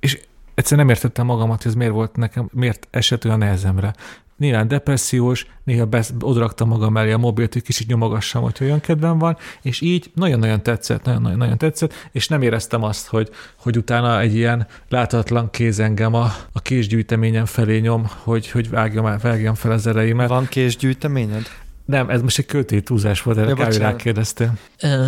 és 0.00 0.20
egyszerűen 0.54 0.86
nem 0.86 0.96
értettem 0.96 1.26
magamat, 1.26 1.62
hogy 1.62 1.70
ez 1.70 1.76
miért 1.76 1.92
volt 1.92 2.16
nekem, 2.16 2.48
miért 2.52 2.86
esett 2.90 3.24
olyan 3.24 3.38
nehezemre 3.38 3.94
néha 4.36 4.64
depressziós, 4.64 5.46
néha 5.64 5.88
odraktam 6.20 6.68
magam 6.68 6.96
elé 6.96 7.12
a 7.12 7.18
mobilt, 7.18 7.52
hogy 7.52 7.62
kicsit 7.62 7.86
nyomogassam, 7.86 8.42
hogy 8.42 8.56
olyan 8.60 8.80
kedvem 8.80 9.18
van, 9.18 9.36
és 9.62 9.80
így 9.80 10.10
nagyon-nagyon 10.14 10.62
tetszett, 10.62 11.04
nagyon-nagyon 11.04 11.58
tetszett, 11.58 11.92
és 12.12 12.28
nem 12.28 12.42
éreztem 12.42 12.82
azt, 12.82 13.06
hogy, 13.06 13.30
hogy 13.56 13.76
utána 13.76 14.20
egy 14.20 14.34
ilyen 14.34 14.66
láthatatlan 14.88 15.50
kéz 15.50 15.78
engem 15.78 16.14
a, 16.14 16.24
a 16.52 16.60
késgyűjteményem 16.60 17.44
felé 17.44 17.78
nyom, 17.78 18.06
hogy, 18.22 18.50
hogy 18.50 18.70
vágjam, 18.70 19.18
vágjam 19.22 19.54
fel 19.54 19.72
az 19.72 19.86
ereimet. 19.86 20.28
Van 20.28 20.46
késgyűjteményed? 20.48 21.46
Nem, 21.84 22.10
ez 22.10 22.20
most 22.20 22.38
egy 22.38 22.46
költői 22.46 22.82
túlzás 22.82 23.22
volt, 23.22 23.38
erre 23.38 23.52
kb. 23.52 23.72
rákérdeztél. 23.72 24.52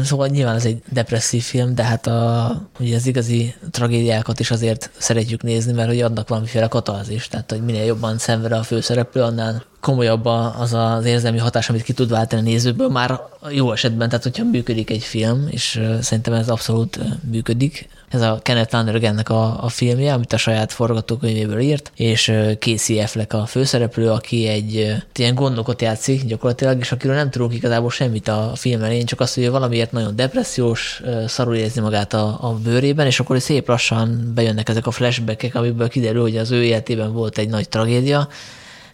Szóval 0.04 0.26
nyilván 0.26 0.54
ez 0.54 0.64
egy 0.64 0.82
depresszív 0.92 1.42
film, 1.42 1.74
de 1.74 1.82
hát 1.82 2.06
a, 2.06 2.68
ugye 2.80 2.96
az 2.96 3.06
igazi 3.06 3.54
tragédiákat 3.70 4.40
is 4.40 4.50
azért 4.50 4.90
szeretjük 4.96 5.42
nézni, 5.42 5.72
mert 5.72 5.88
hogy 5.88 6.00
adnak 6.00 6.28
valamiféle 6.28 6.68
katalzis, 6.68 7.28
tehát 7.28 7.50
hogy 7.50 7.64
minél 7.64 7.84
jobban 7.84 8.18
szenved 8.18 8.52
a 8.52 8.62
főszereplő, 8.62 9.22
annál 9.22 9.64
komolyabb 9.86 10.24
az 10.58 10.72
az 10.72 11.04
érzelmi 11.04 11.38
hatás, 11.38 11.68
amit 11.68 11.82
ki 11.82 11.92
tud 11.92 12.10
váltani 12.10 12.42
a 12.42 12.44
nézőből, 12.44 12.88
már 12.88 13.20
jó 13.50 13.72
esetben, 13.72 14.08
tehát 14.08 14.24
hogyha 14.24 14.44
működik 14.44 14.90
egy 14.90 15.02
film, 15.02 15.46
és 15.50 15.80
szerintem 16.00 16.32
ez 16.32 16.48
abszolút 16.48 16.98
működik. 17.30 17.88
Ez 18.08 18.20
a 18.20 18.38
Kenneth 18.42 18.74
Lonergannek 18.74 19.28
a, 19.28 19.64
a 19.64 19.68
filmje, 19.68 20.12
amit 20.12 20.32
a 20.32 20.36
saját 20.36 20.72
forgatókönyvéből 20.72 21.58
írt, 21.58 21.92
és 21.96 22.32
Casey 22.58 23.00
Affleck 23.00 23.32
a 23.32 23.46
főszereplő, 23.46 24.10
aki 24.10 24.46
egy 24.46 24.96
ilyen 25.14 25.34
gondokot 25.34 25.82
játszik 25.82 26.24
gyakorlatilag, 26.24 26.78
és 26.78 26.92
akiről 26.92 27.16
nem 27.16 27.30
tudunk 27.30 27.54
igazából 27.54 27.90
semmit 27.90 28.28
a 28.28 28.52
film 28.54 28.82
elején, 28.82 29.06
csak 29.06 29.20
azt, 29.20 29.34
hogy 29.34 29.50
valamiért 29.50 29.92
nagyon 29.92 30.16
depressziós, 30.16 31.02
szarul 31.26 31.54
érzi 31.54 31.80
magát 31.80 32.12
a, 32.12 32.38
a 32.40 32.54
bőrében, 32.54 33.06
és 33.06 33.20
akkor 33.20 33.40
szép 33.40 33.68
lassan 33.68 34.32
bejönnek 34.34 34.68
ezek 34.68 34.86
a 34.86 34.90
flashbackek, 34.90 35.54
amiből 35.54 35.88
kiderül, 35.88 36.22
hogy 36.22 36.36
az 36.36 36.50
ő 36.50 36.64
életében 36.64 37.12
volt 37.12 37.38
egy 37.38 37.48
nagy 37.48 37.68
tragédia, 37.68 38.28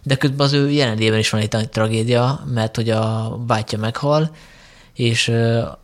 de 0.03 0.15
közben 0.15 0.45
az 0.45 0.53
ő 0.53 0.69
jelenlében 0.69 1.19
is 1.19 1.29
van 1.29 1.41
egy 1.41 1.69
tragédia, 1.69 2.43
mert 2.53 2.75
hogy 2.75 2.89
a 2.89 3.37
bátyja 3.47 3.77
meghal, 3.77 4.35
és 4.93 5.27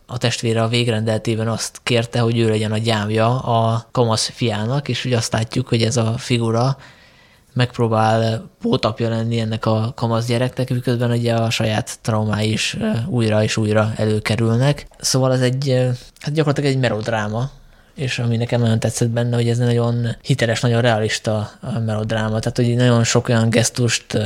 a 0.06 0.18
testvére 0.18 0.62
a 0.62 0.68
végrendeltében 0.68 1.48
azt 1.48 1.80
kérte, 1.82 2.20
hogy 2.20 2.38
ő 2.38 2.48
legyen 2.48 2.72
a 2.72 2.78
gyámja 2.78 3.38
a 3.38 3.88
kamasz 3.90 4.28
fiának, 4.28 4.88
és 4.88 5.04
ugye 5.04 5.16
azt 5.16 5.32
látjuk, 5.32 5.68
hogy 5.68 5.82
ez 5.82 5.96
a 5.96 6.14
figura 6.18 6.76
megpróbál 7.52 8.50
pótapja 8.60 9.08
lenni 9.08 9.40
ennek 9.40 9.66
a 9.66 9.92
kamasz 9.94 10.26
gyereknek, 10.26 10.70
miközben 10.70 11.10
ugye 11.10 11.34
a 11.34 11.50
saját 11.50 11.98
traumái 12.02 12.52
is 12.52 12.76
újra 13.06 13.42
és 13.42 13.56
újra 13.56 13.92
előkerülnek. 13.96 14.86
Szóval 14.98 15.32
ez 15.32 15.40
egy, 15.40 15.88
hát 16.20 16.34
gyakorlatilag 16.34 16.70
egy 16.70 16.78
melodráma, 16.78 17.50
és 18.00 18.18
ami 18.18 18.36
nekem 18.36 18.60
nagyon 18.60 18.78
tetszett 18.78 19.08
benne, 19.08 19.36
hogy 19.36 19.48
ez 19.48 19.58
nagyon 19.58 20.16
hiteles, 20.22 20.60
nagyon 20.60 20.80
realista 20.80 21.50
a 21.60 21.78
melodráma, 21.78 22.38
tehát 22.38 22.56
hogy 22.56 22.74
nagyon 22.76 23.04
sok 23.04 23.28
olyan 23.28 23.50
gesztust, 23.50 24.18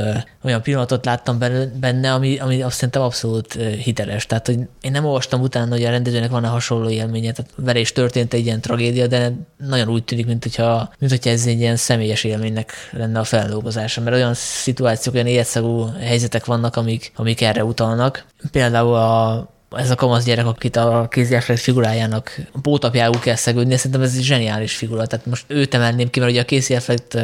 olyan 0.43 0.61
pillanatot 0.61 1.05
láttam 1.05 1.39
benne, 1.79 2.13
ami, 2.13 2.37
ami 2.37 2.61
azt 2.61 2.75
szerintem 2.75 3.01
abszolút 3.01 3.53
hiteles. 3.53 4.25
Tehát, 4.25 4.45
hogy 4.45 4.59
én 4.81 4.91
nem 4.91 5.05
olvastam 5.05 5.41
utána, 5.41 5.71
hogy 5.71 5.83
a 5.83 5.89
rendezőnek 5.89 6.29
van-e 6.29 6.47
hasonló 6.47 6.89
élménye, 6.89 7.31
tehát 7.31 7.51
vele 7.55 7.79
is 7.79 7.91
történt 7.91 8.33
egy 8.33 8.45
ilyen 8.45 8.61
tragédia, 8.61 9.07
de 9.07 9.31
nagyon 9.57 9.89
úgy 9.89 10.03
tűnik, 10.03 10.25
mint 10.25 10.43
hogyha, 10.43 10.93
mint 10.99 11.11
hogyha 11.11 11.29
ez 11.29 11.45
egy 11.45 11.59
ilyen 11.59 11.75
személyes 11.75 12.23
élménynek 12.23 12.71
lenne 12.91 13.19
a 13.19 13.23
feldolgozása, 13.23 14.01
mert 14.01 14.15
olyan 14.15 14.33
szituációk, 14.33 15.15
olyan 15.15 15.27
életszagú 15.27 15.85
helyzetek 15.99 16.45
vannak, 16.45 16.75
amik, 16.75 17.11
amik 17.15 17.41
erre 17.41 17.63
utalnak. 17.63 18.25
Például 18.51 18.95
a 18.95 19.53
ez 19.71 19.89
a 19.89 19.95
kamasz 19.95 20.23
gyerek, 20.23 20.45
akit 20.45 20.75
a 20.75 21.07
kézjáfrek 21.09 21.57
figurájának 21.57 22.39
pótapjául 22.61 23.19
kell 23.19 23.35
szegődni, 23.35 23.75
szerintem 23.75 24.01
ez 24.01 24.15
egy 24.15 24.23
zseniális 24.23 24.75
figura. 24.75 25.07
Tehát 25.07 25.25
most 25.25 25.45
őt 25.47 25.73
emelném 25.73 26.09
ki, 26.09 26.19
mert 26.19 26.31
ugye 26.31 26.41
a 26.41 26.45
kézjáfrekt 26.45 27.17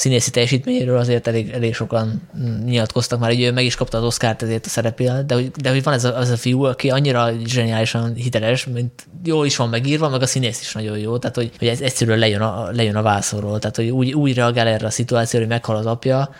színészi 0.00 0.30
teljesítményéről 0.30 0.98
azért 0.98 1.26
elég, 1.26 1.50
elég 1.50 1.74
sokan 1.74 2.28
nyilatkoztak 2.64 3.18
már, 3.18 3.30
hogy 3.30 3.42
ő 3.42 3.52
meg 3.52 3.64
is 3.64 3.74
kapta 3.74 3.98
az 3.98 4.04
Oscar-t 4.04 4.42
ezért 4.42 4.66
a 4.66 4.68
szerepél, 4.68 5.22
de, 5.26 5.36
de 5.60 5.70
hogy 5.70 5.82
van 5.82 5.94
ez 5.94 6.04
a, 6.04 6.18
az 6.18 6.28
a 6.28 6.36
fiú, 6.36 6.64
aki 6.64 6.90
annyira 6.90 7.30
zseniálisan 7.44 8.14
hiteles, 8.14 8.66
mint 8.66 9.06
jól 9.24 9.46
is 9.46 9.56
van 9.56 9.68
megírva, 9.68 10.08
meg 10.08 10.22
a 10.22 10.26
színész 10.26 10.60
is 10.60 10.72
nagyon 10.72 10.98
jó, 10.98 11.18
tehát 11.18 11.36
hogy, 11.36 11.50
hogy 11.58 11.68
ez 11.68 11.80
egyszerűen 11.80 12.18
lejön 12.18 12.40
a, 12.40 12.70
lejön 12.70 12.96
a 12.96 13.02
vászorról, 13.02 13.58
tehát 13.58 13.76
hogy 13.76 13.88
úgy, 13.88 14.12
úgy 14.12 14.34
reagál 14.34 14.66
erre 14.66 14.86
a 14.86 14.90
szituációra, 14.90 15.44
hogy 15.44 15.54
meghal 15.54 15.76
az 15.76 15.86
apja, 15.86 16.30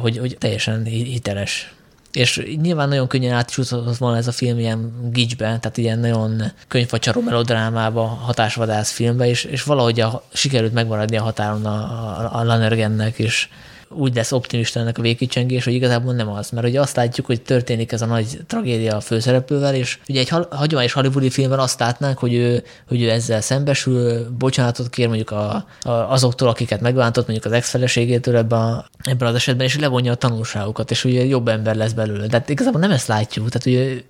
hogy, 0.00 0.18
hogy 0.18 0.36
teljesen 0.38 0.84
hiteles 0.84 1.74
és 2.12 2.42
nyilván 2.62 2.88
nagyon 2.88 3.08
könnyen 3.08 3.34
átcsúszott 3.34 3.96
volna 3.96 4.16
ez 4.16 4.26
a 4.26 4.32
film 4.32 4.58
ilyen 4.58 5.10
gicsbe, 5.12 5.44
tehát 5.44 5.76
ilyen 5.76 5.98
nagyon 5.98 6.42
könyvfacsaró 6.68 7.20
melodrámába, 7.20 8.06
hatásvadász 8.06 8.90
filmbe, 8.90 9.28
és, 9.28 9.44
és 9.44 9.62
valahogy 9.62 10.00
a, 10.00 10.24
sikerült 10.32 10.72
megmaradni 10.72 11.16
a 11.16 11.22
határon 11.22 11.66
a, 11.66 11.70
a, 11.70 12.38
a 12.38 12.44
Lanergennek, 12.44 13.18
és 13.18 13.48
úgy 13.94 14.14
lesz 14.14 14.32
optimista 14.32 14.80
ennek 14.80 14.98
a 14.98 15.02
végkicsengés, 15.02 15.64
hogy 15.64 15.74
igazából 15.74 16.14
nem 16.14 16.28
az. 16.28 16.50
Mert 16.50 16.66
ugye 16.66 16.80
azt 16.80 16.96
látjuk, 16.96 17.26
hogy 17.26 17.42
történik 17.42 17.92
ez 17.92 18.02
a 18.02 18.06
nagy 18.06 18.38
tragédia 18.46 18.96
a 18.96 19.00
főszereplővel, 19.00 19.74
és 19.74 19.98
ugye 20.08 20.20
egy 20.20 20.28
hagyományos 20.50 20.92
hollywoodi 20.92 21.30
filmben 21.30 21.58
azt 21.58 21.80
látnánk, 21.80 22.18
hogy 22.18 22.34
ő, 22.34 22.62
hogy 22.88 23.02
ő 23.02 23.10
ezzel 23.10 23.40
szembesül, 23.40 24.26
bocsánatot 24.38 24.90
kér 24.90 25.06
mondjuk 25.06 25.30
a, 25.30 25.66
a, 25.82 25.90
azoktól, 25.90 26.48
akiket 26.48 26.80
megbántott, 26.80 27.26
mondjuk 27.26 27.52
az 27.52 27.58
ex-feleségétől 27.58 28.36
ebben, 28.36 28.58
a, 28.58 28.84
ebben 29.02 29.28
az 29.28 29.34
esetben, 29.34 29.66
és 29.66 29.78
levonja 29.78 30.12
a 30.12 30.14
tanulságokat, 30.14 30.90
és 30.90 31.04
ugye 31.04 31.24
jobb 31.24 31.48
ember 31.48 31.76
lesz 31.76 31.92
belőle. 31.92 32.26
De 32.26 32.44
igazából 32.46 32.80
nem 32.80 32.90
ezt 32.90 33.06
látjuk. 33.06 33.48
Tehát 33.48 33.66
ugye 33.66 34.02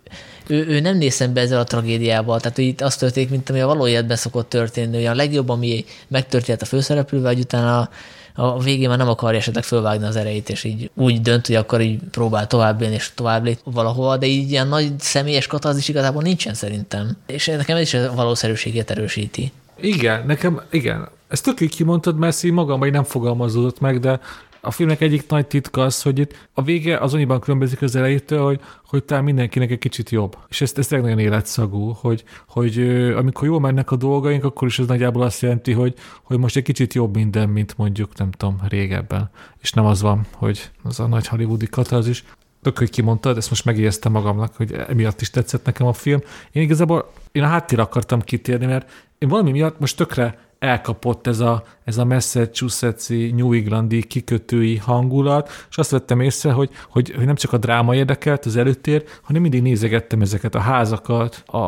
ő, 0.46 0.66
ő, 0.66 0.80
nem 0.80 0.96
néz 0.96 1.14
szembe 1.14 1.40
ezzel 1.40 1.60
a 1.60 1.64
tragédiával. 1.64 2.40
Tehát 2.40 2.58
itt 2.58 2.80
az 2.80 2.96
történik, 2.96 3.30
mint 3.30 3.50
ami 3.50 3.60
a 3.60 3.66
való 3.66 3.86
életben 3.86 4.16
szokott 4.16 4.48
történni. 4.48 4.96
Hogy 4.96 5.06
a 5.06 5.14
legjobb, 5.14 5.48
ami 5.48 5.84
megtörtént 6.08 6.62
a 6.62 6.64
főszereplővel, 6.64 7.32
hogy 7.32 7.42
utána 7.42 7.88
a 8.34 8.58
végén 8.58 8.88
már 8.88 8.98
nem 8.98 9.08
akarja 9.08 9.38
esetleg 9.38 9.64
fölvágni 9.64 10.06
az 10.06 10.16
erejét, 10.16 10.48
és 10.48 10.64
így 10.64 10.90
úgy 10.94 11.20
dönt, 11.20 11.46
hogy 11.46 11.56
akkor 11.56 11.80
így 11.80 12.00
próbál 12.10 12.46
tovább 12.46 12.80
élni, 12.82 12.94
és 12.94 13.10
tovább 13.14 13.44
lép 13.44 13.58
valahova, 13.64 14.16
de 14.16 14.26
így 14.26 14.50
ilyen 14.50 14.68
nagy 14.68 14.92
személyes 14.98 15.48
is 15.76 15.88
igazából 15.88 16.22
nincsen 16.22 16.54
szerintem. 16.54 17.16
És 17.26 17.46
nekem 17.46 17.76
ez 17.76 17.82
is 17.82 17.94
a 17.94 18.14
valószerűségét 18.14 18.90
erősíti. 18.90 19.52
Igen, 19.80 20.26
nekem, 20.26 20.60
igen. 20.70 21.08
Ezt 21.28 21.44
tök 21.44 21.68
kimondtad, 21.68 22.18
mert 22.18 22.42
így 22.42 22.52
magamban 22.52 22.90
nem 22.90 23.04
fogalmazódott 23.04 23.80
meg, 23.80 24.00
de 24.00 24.20
a 24.64 24.70
filmnek 24.70 25.00
egyik 25.00 25.28
nagy 25.28 25.46
titka 25.46 25.82
az, 25.82 26.02
hogy 26.02 26.18
itt 26.18 26.48
a 26.52 26.62
vége 26.62 26.98
az 26.98 27.14
annyiban 27.14 27.40
különbözik 27.40 27.82
az 27.82 27.96
elejétől, 27.96 28.44
hogy, 28.44 28.60
hogy 28.86 29.04
talán 29.04 29.24
mindenkinek 29.24 29.70
egy 29.70 29.78
kicsit 29.78 30.10
jobb. 30.10 30.36
És 30.48 30.60
ez, 30.60 30.72
ez 30.76 30.88
nagyon 30.88 31.18
életszagú, 31.18 31.92
hogy, 32.00 32.24
hogy 32.48 32.78
amikor 33.16 33.48
jól 33.48 33.60
mennek 33.60 33.90
a 33.90 33.96
dolgaink, 33.96 34.44
akkor 34.44 34.68
is 34.68 34.78
ez 34.78 34.86
nagyjából 34.86 35.22
azt 35.22 35.40
jelenti, 35.40 35.72
hogy, 35.72 35.94
hogy 36.22 36.38
most 36.38 36.56
egy 36.56 36.62
kicsit 36.62 36.94
jobb 36.94 37.14
minden, 37.14 37.48
mint 37.48 37.76
mondjuk, 37.76 38.16
nem 38.16 38.30
tudom, 38.30 38.60
régebben. 38.68 39.30
És 39.60 39.72
nem 39.72 39.84
az 39.84 40.02
van, 40.02 40.26
hogy 40.36 40.70
az 40.82 41.00
a 41.00 41.06
nagy 41.06 41.26
hollywoodi 41.26 41.66
katarzis. 41.66 42.24
Tök, 42.62 42.78
hogy 42.78 42.90
kimondtad, 42.90 43.36
ezt 43.36 43.50
most 43.50 43.64
megijesztem 43.64 44.12
magamnak, 44.12 44.56
hogy 44.56 44.72
emiatt 44.72 45.20
is 45.20 45.30
tetszett 45.30 45.64
nekem 45.64 45.86
a 45.86 45.92
film. 45.92 46.20
Én 46.52 46.62
igazából 46.62 47.12
én 47.32 47.42
a 47.42 47.46
háttér 47.46 47.80
akartam 47.80 48.20
kitérni, 48.20 48.66
mert 48.66 48.90
én 49.18 49.28
valami 49.28 49.50
miatt 49.50 49.78
most 49.78 49.96
tökre 49.96 50.38
elkapott 50.62 51.26
ez 51.26 51.40
a, 51.40 51.62
ez 51.84 51.98
a 51.98 52.04
Massachusetts-i, 52.04 53.32
New 53.36 53.52
Englandi 53.52 54.02
kikötői 54.02 54.76
hangulat, 54.76 55.50
és 55.70 55.76
azt 55.76 55.90
vettem 55.90 56.20
észre, 56.20 56.52
hogy, 56.52 56.70
hogy, 56.90 57.12
hogy 57.16 57.24
nem 57.24 57.34
csak 57.34 57.52
a 57.52 57.58
dráma 57.58 57.94
érdekelt 57.94 58.44
az 58.44 58.56
előtér, 58.56 59.04
hanem 59.22 59.42
mindig 59.42 59.62
nézegettem 59.62 60.20
ezeket 60.20 60.54
a 60.54 60.58
házakat, 60.58 61.42
a, 61.46 61.58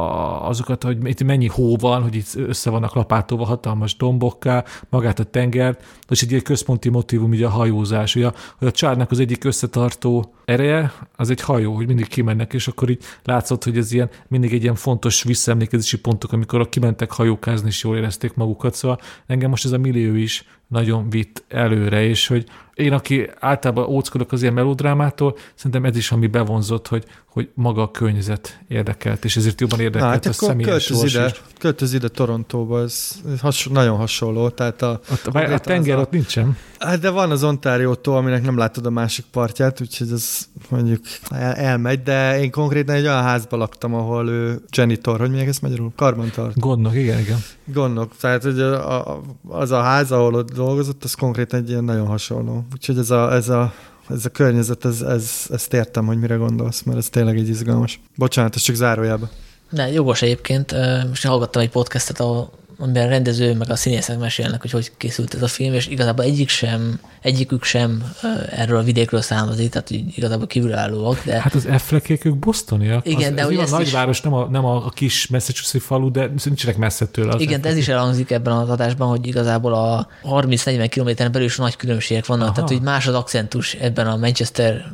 azokat, 0.48 0.82
hogy 0.82 1.08
itt 1.08 1.24
mennyi 1.24 1.46
hó 1.46 1.76
van, 1.76 2.02
hogy 2.02 2.14
itt 2.14 2.34
össze 2.36 2.70
vannak 2.70 2.94
lapátolva 2.94 3.44
hatalmas 3.44 3.96
dombokká, 3.96 4.64
magát 4.88 5.18
a 5.18 5.24
tengert, 5.24 5.82
és 6.08 6.22
egy 6.22 6.30
ilyen 6.30 6.42
központi 6.42 6.88
motivum, 6.88 7.30
ugye 7.30 7.46
a 7.46 7.50
hajózás, 7.50 8.12
hogy 8.12 8.22
a, 8.22 8.32
hogy 8.58 8.68
a 8.68 8.70
csárnak 8.70 9.10
az 9.10 9.18
egyik 9.18 9.44
összetartó 9.44 10.34
ereje, 10.44 10.92
az 11.16 11.30
egy 11.30 11.40
hajó, 11.40 11.74
hogy 11.74 11.86
mindig 11.86 12.08
kimennek, 12.08 12.52
és 12.52 12.68
akkor 12.68 12.90
így 12.90 13.02
látszott, 13.24 13.64
hogy 13.64 13.78
ez 13.78 13.92
ilyen, 13.92 14.10
mindig 14.28 14.52
egy 14.52 14.62
ilyen 14.62 14.74
fontos 14.74 15.22
visszaemlékezési 15.22 16.00
pontok, 16.00 16.32
amikor 16.32 16.68
kimentek 16.68 17.12
hajókázni, 17.12 17.68
és 17.68 17.82
jól 17.82 17.96
érezték 17.96 18.34
magukat, 18.34 18.74
szóval 18.74 19.00
engem 19.26 19.50
most 19.50 19.64
ez 19.64 19.72
a 19.72 19.78
millió 19.78 20.14
is 20.14 20.44
nagyon 20.68 21.10
vitt 21.10 21.44
előre, 21.48 22.02
és 22.02 22.26
hogy 22.26 22.46
én, 22.74 22.92
aki 22.92 23.30
általában 23.38 23.84
óckodok 23.84 24.32
az 24.32 24.42
ilyen 24.42 24.54
melodrámától, 24.54 25.36
szerintem 25.54 25.84
ez 25.84 25.96
is, 25.96 26.12
ami 26.12 26.26
bevonzott, 26.26 26.88
hogy, 26.88 27.04
hogy 27.34 27.48
maga 27.54 27.82
a 27.82 27.90
környezet 27.90 28.60
érdekelt, 28.68 29.24
és 29.24 29.36
ezért 29.36 29.60
jobban 29.60 29.80
érdekelt 29.80 30.10
hát, 30.10 30.26
a 30.26 30.32
személyes 30.32 30.86
költöz 30.86 31.14
ide, 31.14 31.32
költöz 31.58 31.92
ide 31.92 32.08
Torontóba, 32.08 32.80
ez, 32.80 33.10
ez 33.32 33.40
has, 33.40 33.66
nagyon 33.66 33.96
hasonló. 33.96 34.48
Tehát 34.48 34.82
a, 34.82 35.00
a, 35.32 35.38
a 35.38 35.58
tenger 35.58 35.96
a, 35.96 36.00
ott 36.00 36.10
nincsen. 36.10 36.56
Hát 36.78 37.00
de 37.00 37.10
van 37.10 37.30
az 37.30 37.42
ontario 37.42 37.94
aminek 38.02 38.42
nem 38.42 38.58
látod 38.58 38.86
a 38.86 38.90
másik 38.90 39.24
partját, 39.30 39.80
úgyhogy 39.80 40.12
ez 40.12 40.48
mondjuk 40.68 41.00
el, 41.30 41.52
elmegy, 41.52 42.02
de 42.02 42.40
én 42.42 42.50
konkrétan 42.50 42.94
egy 42.94 43.04
olyan 43.04 43.22
házban 43.22 43.58
laktam, 43.58 43.94
ahol 43.94 44.28
ő 44.28 44.62
janitor, 44.70 45.20
hogy 45.20 45.30
még 45.30 45.48
ezt 45.48 45.62
magyarul? 45.62 45.92
Karbantar. 45.96 46.52
Gondnok, 46.54 46.94
igen, 46.94 47.18
igen. 47.18 47.38
Gondnok. 47.64 48.16
Tehát 48.16 48.42
hogy 48.42 48.60
a, 48.60 49.10
a, 49.10 49.20
az 49.48 49.70
a 49.70 49.80
ház, 49.80 50.12
ahol 50.12 50.34
ott 50.34 50.52
dolgozott, 50.52 51.04
az 51.04 51.14
konkrétan 51.14 51.60
egy 51.60 51.68
ilyen 51.68 51.84
nagyon 51.84 52.06
hasonló. 52.06 52.66
Úgyhogy 52.72 52.98
ez 52.98 53.10
a, 53.10 53.32
ez 53.32 53.48
a 53.48 53.72
ez 54.10 54.24
a 54.24 54.28
környezet, 54.28 54.84
ez, 54.84 55.00
ez, 55.00 55.30
ezt 55.50 55.74
értem, 55.74 56.06
hogy 56.06 56.18
mire 56.18 56.34
gondolsz, 56.34 56.82
mert 56.82 56.98
ez 56.98 57.08
tényleg 57.08 57.36
egy 57.38 57.48
izgalmas. 57.48 58.00
Bocsánat, 58.16 58.54
ez 58.56 58.62
csak 58.62 58.74
zárójában. 58.74 59.30
De 59.70 59.92
jogos 59.92 60.22
egyébként, 60.22 60.74
most 61.08 61.26
hallgattam 61.26 61.62
egy 61.62 61.70
podcastet, 61.70 62.20
ahol 62.20 62.52
amiben 62.78 63.06
a 63.06 63.08
rendező 63.08 63.54
meg 63.54 63.70
a 63.70 63.76
színészek 63.76 64.18
mesélnek, 64.18 64.60
hogy 64.60 64.70
hogy 64.70 64.92
készült 64.96 65.34
ez 65.34 65.42
a 65.42 65.46
film, 65.46 65.74
és 65.74 65.86
igazából 65.86 66.24
egyik 66.24 66.48
sem, 66.48 67.00
egyikük 67.20 67.64
sem 67.64 68.12
erről 68.50 68.78
a 68.78 68.82
vidékről 68.82 69.20
származik, 69.20 69.70
tehát 69.70 69.88
hogy 69.88 70.04
igazából 70.16 70.46
kívülállóak. 70.46 71.24
De... 71.24 71.40
Hát 71.40 71.54
az 71.54 71.66
Affleckék, 71.66 72.24
ők 72.24 72.36
bostoniak. 72.36 73.08
Igen, 73.08 73.30
az, 73.30 73.36
de 73.36 73.42
hogy 73.42 73.56
a 73.56 73.68
nagyváros, 73.68 74.16
is... 74.16 74.22
nem, 74.22 74.34
a, 74.34 74.48
nem 74.50 74.64
a, 74.64 74.88
kis 74.88 75.26
Massachusetts 75.26 75.84
falu, 75.84 76.10
de 76.10 76.30
nincsenek 76.44 76.76
messze 76.76 77.06
tőle. 77.06 77.32
Az 77.32 77.40
Igen, 77.40 77.60
de 77.60 77.68
ez 77.68 77.76
is 77.76 77.88
elhangzik 77.88 78.30
ebben 78.30 78.52
az 78.52 78.68
adásban, 78.68 79.08
hogy 79.08 79.26
igazából 79.26 79.74
a 79.74 80.08
30-40 80.24 80.86
kilométeren 80.90 81.32
belül 81.32 81.46
is 81.46 81.56
nagy 81.56 81.76
különbségek 81.76 82.26
vannak, 82.26 82.44
Aha. 82.44 82.54
tehát 82.54 82.68
hogy 82.68 82.80
más 82.80 83.06
az 83.06 83.14
akcentus 83.14 83.74
ebben 83.74 84.06
a 84.06 84.16
Manchester, 84.16 84.92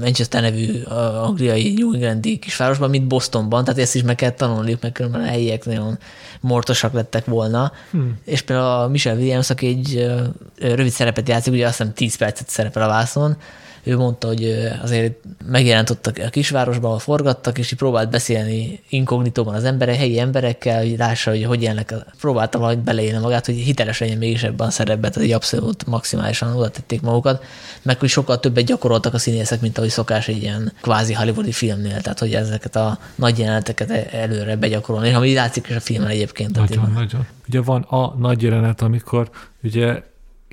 Manchester 0.00 0.42
nevű 0.42 0.82
angliai 1.22 1.72
New 1.72 1.92
Englandi 1.92 2.38
kisvárosban, 2.38 2.90
mint 2.90 3.06
Bostonban, 3.06 3.64
tehát 3.64 3.80
ezt 3.80 3.94
is 3.94 4.02
meg 4.02 4.14
kell 4.14 4.30
tanulniuk, 4.30 4.82
meg 4.82 4.92
különben 4.92 5.20
a 5.20 5.26
helyiek 5.26 5.64
nagyon 5.64 5.98
mortosak 6.40 6.92
lettek 6.92 7.19
volna. 7.24 7.72
Hmm. 7.90 8.18
És 8.24 8.42
például 8.42 8.82
a 8.82 8.88
Michelle 8.88 9.18
Williams, 9.18 9.50
aki 9.50 9.66
egy 9.66 10.10
rövid 10.58 10.92
szerepet 10.92 11.28
játszik, 11.28 11.52
ugye 11.52 11.66
azt 11.66 11.76
hiszem 11.76 11.94
10 11.94 12.16
percet 12.16 12.48
szerepel 12.48 12.82
a 12.82 12.88
vászon, 12.88 13.36
ő 13.82 13.96
mondta, 13.96 14.26
hogy 14.26 14.70
azért 14.82 15.14
megjelent 15.46 15.90
ott 15.90 16.06
a 16.06 16.30
kisvárosban, 16.30 16.98
forgattak, 16.98 17.58
és 17.58 17.72
így 17.72 17.78
próbált 17.78 18.10
beszélni 18.10 18.80
inkognitóban 18.88 19.54
az 19.54 19.64
emberek, 19.64 19.96
helyi 19.96 20.18
emberekkel, 20.18 20.80
hogy 20.80 20.98
lássa, 20.98 21.30
hogy 21.30 21.44
hogy 21.44 21.62
élnek, 21.62 21.94
próbálta 22.20 22.58
valahogy 22.58 22.82
beleélni 22.82 23.18
magát, 23.18 23.46
hogy 23.46 23.54
hiteles 23.54 23.98
legyen 23.98 24.18
mégis 24.18 24.42
ebben 24.42 24.66
a 24.66 24.70
szerepben, 24.70 25.12
tehát 25.12 25.28
egy 25.28 25.34
abszolút 25.34 25.86
maximálisan 25.86 26.56
oda 26.56 26.68
tették 26.68 27.00
magukat, 27.00 27.44
meg 27.82 27.98
hogy 27.98 28.08
sokkal 28.08 28.40
többet 28.40 28.64
gyakoroltak 28.64 29.14
a 29.14 29.18
színészek, 29.18 29.60
mint 29.60 29.78
ahogy 29.78 29.90
szokás 29.90 30.28
egy 30.28 30.42
ilyen 30.42 30.72
kvázi 30.80 31.12
hollywoodi 31.12 31.52
filmnél, 31.52 32.00
tehát 32.00 32.18
hogy 32.18 32.34
ezeket 32.34 32.76
a 32.76 32.98
nagy 33.14 33.38
jeleneteket 33.38 33.90
e- 33.90 34.08
előre 34.12 34.56
begyakorolni, 34.56 35.12
ami 35.12 35.34
látszik 35.34 35.66
is 35.68 35.76
a 35.76 35.80
filmen 35.80 36.08
egyébként. 36.08 36.56
Nagyon, 36.56 36.90
nagyon. 36.94 37.26
Ugye 37.48 37.60
van 37.60 37.82
a 37.82 38.14
nagy 38.18 38.42
jelenet, 38.42 38.82
amikor 38.82 39.30
ugye 39.62 40.02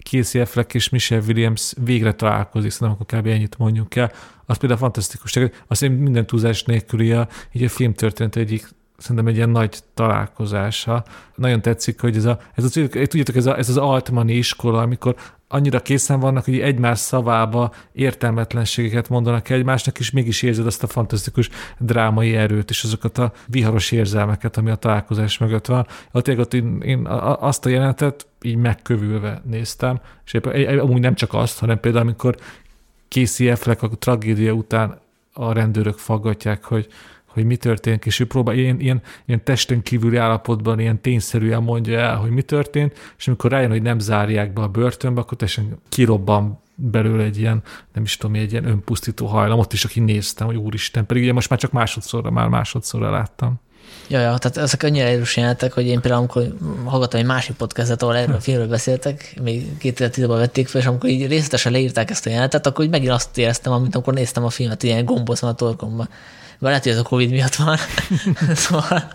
Casey 0.09 0.41
Affleck 0.41 0.73
és 0.73 0.89
Michelle 0.89 1.23
Williams 1.27 1.73
végre 1.83 2.13
találkozik, 2.13 2.71
szerintem 2.71 2.97
akkor 2.99 3.19
kb. 3.19 3.27
ennyit 3.27 3.57
mondjuk 3.57 3.95
el. 3.95 4.11
Az 4.45 4.57
például 4.57 4.79
fantasztikus. 4.79 5.39
Azt 5.67 5.83
én 5.83 5.91
minden 5.91 6.25
túlzás 6.25 6.63
nélküli 6.63 7.11
a, 7.11 7.27
így 7.51 7.63
a 7.63 7.69
film 7.69 7.93
történt 7.93 8.35
egyik 8.35 8.67
szerintem 8.97 9.27
egy 9.27 9.35
ilyen 9.35 9.49
nagy 9.49 9.79
találkozása. 9.93 11.03
Nagyon 11.35 11.61
tetszik, 11.61 12.01
hogy 12.01 12.15
ez, 12.15 12.25
a, 12.25 12.39
ez, 12.53 12.63
a, 12.63 12.69
tudjátok, 12.69 13.35
ez, 13.35 13.45
a, 13.45 13.57
ez 13.57 13.69
az 13.69 13.77
altmani 13.77 14.33
iskola, 14.33 14.81
amikor 14.81 15.15
annyira 15.48 15.80
készen 15.80 16.19
vannak, 16.19 16.45
hogy 16.45 16.59
egymás 16.59 17.00
szavába 17.00 17.74
értelmetlenségeket 17.93 19.09
mondanak 19.09 19.50
egymásnak, 19.50 20.00
és 20.00 20.11
mégis 20.11 20.42
érzed 20.42 20.66
azt 20.66 20.84
a 20.84 20.88
fantasztikus 20.88 21.50
drámai 21.80 22.35
erőt, 22.35 22.69
és 22.69 22.84
azokat 22.84 23.17
a 23.17 23.32
viharos 23.48 23.92
érzelmeket, 23.92 24.58
ami 24.58 24.69
a 24.69 24.76
találkozás 24.76 25.38
mögött 25.38 25.66
van. 25.66 25.88
Ott, 26.11 26.38
ott 26.38 26.53
én, 26.53 26.82
én 26.82 27.06
azt 27.40 27.66
a 27.66 27.69
jelenetet 27.69 28.27
így 28.42 28.56
megkövülve 28.56 29.42
néztem, 29.45 30.00
és 30.26 30.34
éppen, 30.34 30.80
amúgy 30.80 31.01
nem 31.01 31.16
csak 31.16 31.34
azt, 31.34 31.59
hanem 31.59 31.80
például 31.80 32.03
amikor 32.03 32.35
Casey 33.09 33.50
Affleck 33.50 33.84
a 33.84 33.90
tragédia 33.90 34.51
után 34.51 35.00
a 35.34 35.53
rendőrök 35.53 35.98
faggatják, 35.98 36.64
hogy 36.64 36.88
hogy 37.38 37.45
mi 37.45 37.56
történt, 37.56 38.06
és 38.06 38.19
ő 38.19 38.27
próbál 38.27 38.56
ilyen, 38.56 38.80
ilyen, 38.80 39.01
ilyen 39.25 39.43
testen 39.43 39.82
kívüli 39.82 40.17
állapotban 40.17 40.80
ilyen 40.80 41.01
tényszerűen 41.01 41.64
mondja 41.64 41.99
el, 41.99 42.16
hogy 42.16 42.30
mi 42.30 42.41
történt, 42.41 43.14
és 43.17 43.27
amikor 43.27 43.51
rájön, 43.51 43.69
hogy 43.69 43.82
nem 43.82 43.99
zárják 43.99 44.53
be 44.53 44.61
a 44.61 44.67
börtönbe, 44.67 45.22
akkor 45.22 45.38
teljesen 45.38 45.80
kirobban 45.90 46.59
belőle 46.75 47.24
egy 47.24 47.38
ilyen, 47.38 47.61
nem 47.93 48.03
is 48.03 48.17
tudom, 48.17 48.35
egy 48.35 48.51
ilyen 48.51 48.66
önpusztító 48.66 49.25
hajlamot 49.25 49.74
is, 49.74 49.85
aki 49.85 49.99
néztem, 49.99 50.48
hogy 50.48 50.56
úristen, 50.56 51.06
pedig 51.06 51.24
ugye 51.24 51.33
most 51.33 51.49
már 51.49 51.59
csak 51.59 51.72
másodszorra, 51.72 52.32
már 52.32 52.48
másodszorra 52.48 53.09
láttam. 53.09 53.59
Ja, 54.09 54.19
ja, 54.19 54.38
tehát 54.38 54.57
ezek 54.57 54.83
annyira 54.83 55.06
erős 55.06 55.38
jelentek, 55.38 55.74
hogy 55.74 55.85
én 55.85 56.01
például, 56.01 56.22
amikor 56.22 56.56
hallgattam 56.85 57.19
egy 57.19 57.25
másik 57.25 57.56
podcastet, 57.56 58.01
ahol 58.01 58.16
erről 58.16 58.35
a 58.35 58.40
filmről 58.40 58.67
beszéltek, 58.67 59.40
még 59.41 59.67
2010-ben 59.82 60.38
vették 60.38 60.67
fel, 60.67 60.82
és 60.82 60.88
amikor 60.88 61.09
így 61.09 61.27
részletesen 61.27 61.72
leírták 61.72 62.09
ezt 62.09 62.25
a 62.25 62.30
jelenetet, 62.30 62.67
akkor 62.67 62.85
így 62.85 62.91
megint 62.91 63.11
azt 63.11 63.38
éreztem, 63.38 63.74
amit 63.74 63.95
amikor 63.95 64.14
néztem 64.14 64.43
a 64.43 64.49
filmet, 64.49 64.83
ilyen 64.83 65.06
gomboz 65.06 65.41
van 65.41 65.49
a 65.49 65.53
torkomban 65.53 66.09
bár 66.59 66.69
lehet, 66.69 66.83
hogy 66.83 66.91
ez 66.91 66.97
a 66.97 67.03
Covid 67.03 67.29
miatt 67.29 67.55
van. 67.55 67.77
szóval, 68.55 69.13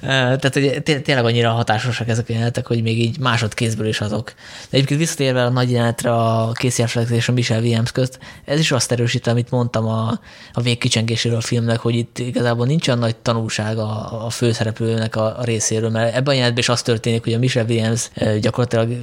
tehát 0.00 0.52
hogy 0.52 0.82
tényleg 0.82 1.24
annyira 1.24 1.50
hatásosak 1.50 2.08
ezek 2.08 2.28
a 2.28 2.32
jelenetek, 2.32 2.66
hogy 2.66 2.82
még 2.82 2.98
így 2.98 3.18
másodkézből 3.18 3.86
is 3.86 4.00
azok. 4.00 4.32
De 4.70 4.76
egyébként 4.76 5.00
visszatérve 5.00 5.44
a 5.44 5.48
nagy 5.48 5.70
jelenetre 5.70 6.12
a 6.12 6.52
Casey 6.52 6.84
Affleck 6.84 7.10
és 7.10 7.28
a 7.28 7.32
Michelle 7.32 7.60
Williams 7.60 7.92
közt, 7.92 8.18
ez 8.44 8.58
is 8.58 8.72
azt 8.72 8.92
erősít, 8.92 9.26
amit 9.26 9.50
mondtam 9.50 9.86
a, 9.86 10.20
a 10.52 10.60
végkicsengéséről 10.60 11.38
a 11.38 11.40
filmnek, 11.40 11.78
hogy 11.78 11.94
itt 11.94 12.18
igazából 12.18 12.66
nincs 12.66 12.88
olyan 12.88 13.00
nagy 13.00 13.16
tanulság 13.16 13.78
a, 13.78 14.24
a 14.24 14.30
főszereplőnek 14.30 15.16
a, 15.16 15.38
a 15.38 15.44
részéről, 15.44 15.90
mert 15.90 16.14
ebben 16.14 16.26
a 16.26 16.32
jelenetben 16.32 16.62
is 16.62 16.68
az 16.68 16.82
történik, 16.82 17.24
hogy 17.24 17.32
a 17.32 17.38
Michelle 17.38 17.68
Williams 17.68 18.10
gyakorlatilag 18.40 18.96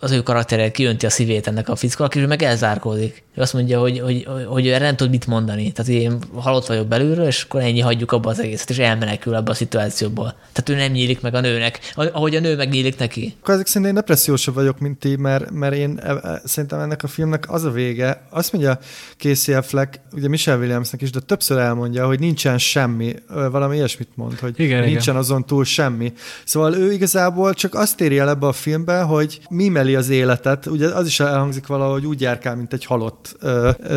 az 0.00 0.10
ő 0.10 0.22
karaktere 0.22 0.70
kiönti 0.70 1.06
a 1.06 1.10
szívét 1.10 1.46
ennek 1.46 1.68
a 1.68 1.76
fickónak, 1.76 2.14
és 2.14 2.20
ő 2.22 2.26
meg 2.26 2.42
elzárkózik. 2.42 3.22
Ő 3.34 3.40
azt 3.40 3.52
mondja, 3.52 3.80
hogy, 3.80 4.00
hogy, 4.00 4.24
hogy, 4.28 4.44
hogy 4.44 4.68
erre 4.68 4.84
nem 4.84 4.96
tud 4.96 5.10
mit 5.10 5.26
mondani. 5.26 5.72
Tehát 5.72 5.90
én 5.90 6.18
halott 6.34 6.66
vagyok 6.66 6.86
belülről, 6.86 7.26
és 7.26 7.42
akkor 7.42 7.60
ennyi 7.60 7.80
hagyjuk 7.80 8.12
abba 8.12 8.30
az 8.30 8.40
egészet, 8.40 8.70
és 8.70 8.78
elmenekül 8.78 9.34
abba 9.34 9.50
a 9.50 9.54
szituációból. 9.54 10.34
Tehát 10.52 10.68
ő 10.68 10.74
nem 10.74 10.92
nyílik 10.92 11.20
meg 11.20 11.34
a 11.34 11.40
nőnek, 11.40 11.92
ahogy 11.94 12.34
a 12.34 12.40
nő 12.40 12.56
megnyílik 12.56 12.98
neki. 12.98 13.34
Akkor 13.40 13.54
ezek 13.54 13.66
szerint 13.66 13.88
én 13.88 13.94
depressziósabb 13.94 14.54
vagyok, 14.54 14.78
mint 14.78 14.98
ti, 14.98 15.16
mert, 15.16 15.50
mert 15.50 15.74
én 15.74 15.98
e, 16.02 16.10
e, 16.10 16.42
szerintem 16.44 16.80
ennek 16.80 17.02
a 17.02 17.06
filmnek 17.06 17.50
az 17.50 17.64
a 17.64 17.70
vége, 17.70 18.26
azt 18.30 18.52
mondja 18.52 18.78
Casey 19.18 19.54
Affleck, 19.54 20.00
ugye 20.12 20.28
Michelle 20.28 20.58
Williamsnek 20.58 21.02
is, 21.02 21.10
de 21.10 21.20
többször 21.20 21.58
elmondja, 21.58 22.06
hogy 22.06 22.20
nincsen 22.20 22.58
semmi, 22.58 23.14
valami 23.50 23.76
ilyesmit 23.76 24.08
mond, 24.14 24.38
hogy 24.38 24.60
igen, 24.60 24.80
nincsen 24.84 25.02
igen. 25.02 25.16
azon 25.16 25.46
túl 25.46 25.64
semmi. 25.64 26.12
Szóval 26.44 26.74
ő 26.74 26.92
igazából 26.92 27.54
csak 27.54 27.74
azt 27.74 28.00
éri 28.00 28.18
el 28.18 28.28
ebbe 28.28 28.46
a 28.46 28.52
filmbe, 28.52 29.00
hogy 29.00 29.40
mimeli 29.50 29.87
az 29.94 30.08
életet, 30.08 30.66
ugye 30.66 30.88
az 30.88 31.06
is 31.06 31.20
elhangzik 31.20 31.66
valahogy 31.66 32.06
úgy 32.06 32.20
járkál, 32.20 32.56
mint 32.56 32.72
egy 32.72 32.84
halott. 32.84 33.36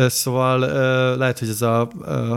Szóval 0.08 0.58
lehet, 1.16 1.38
hogy 1.38 1.48
ez 1.48 1.62
a 1.62 1.90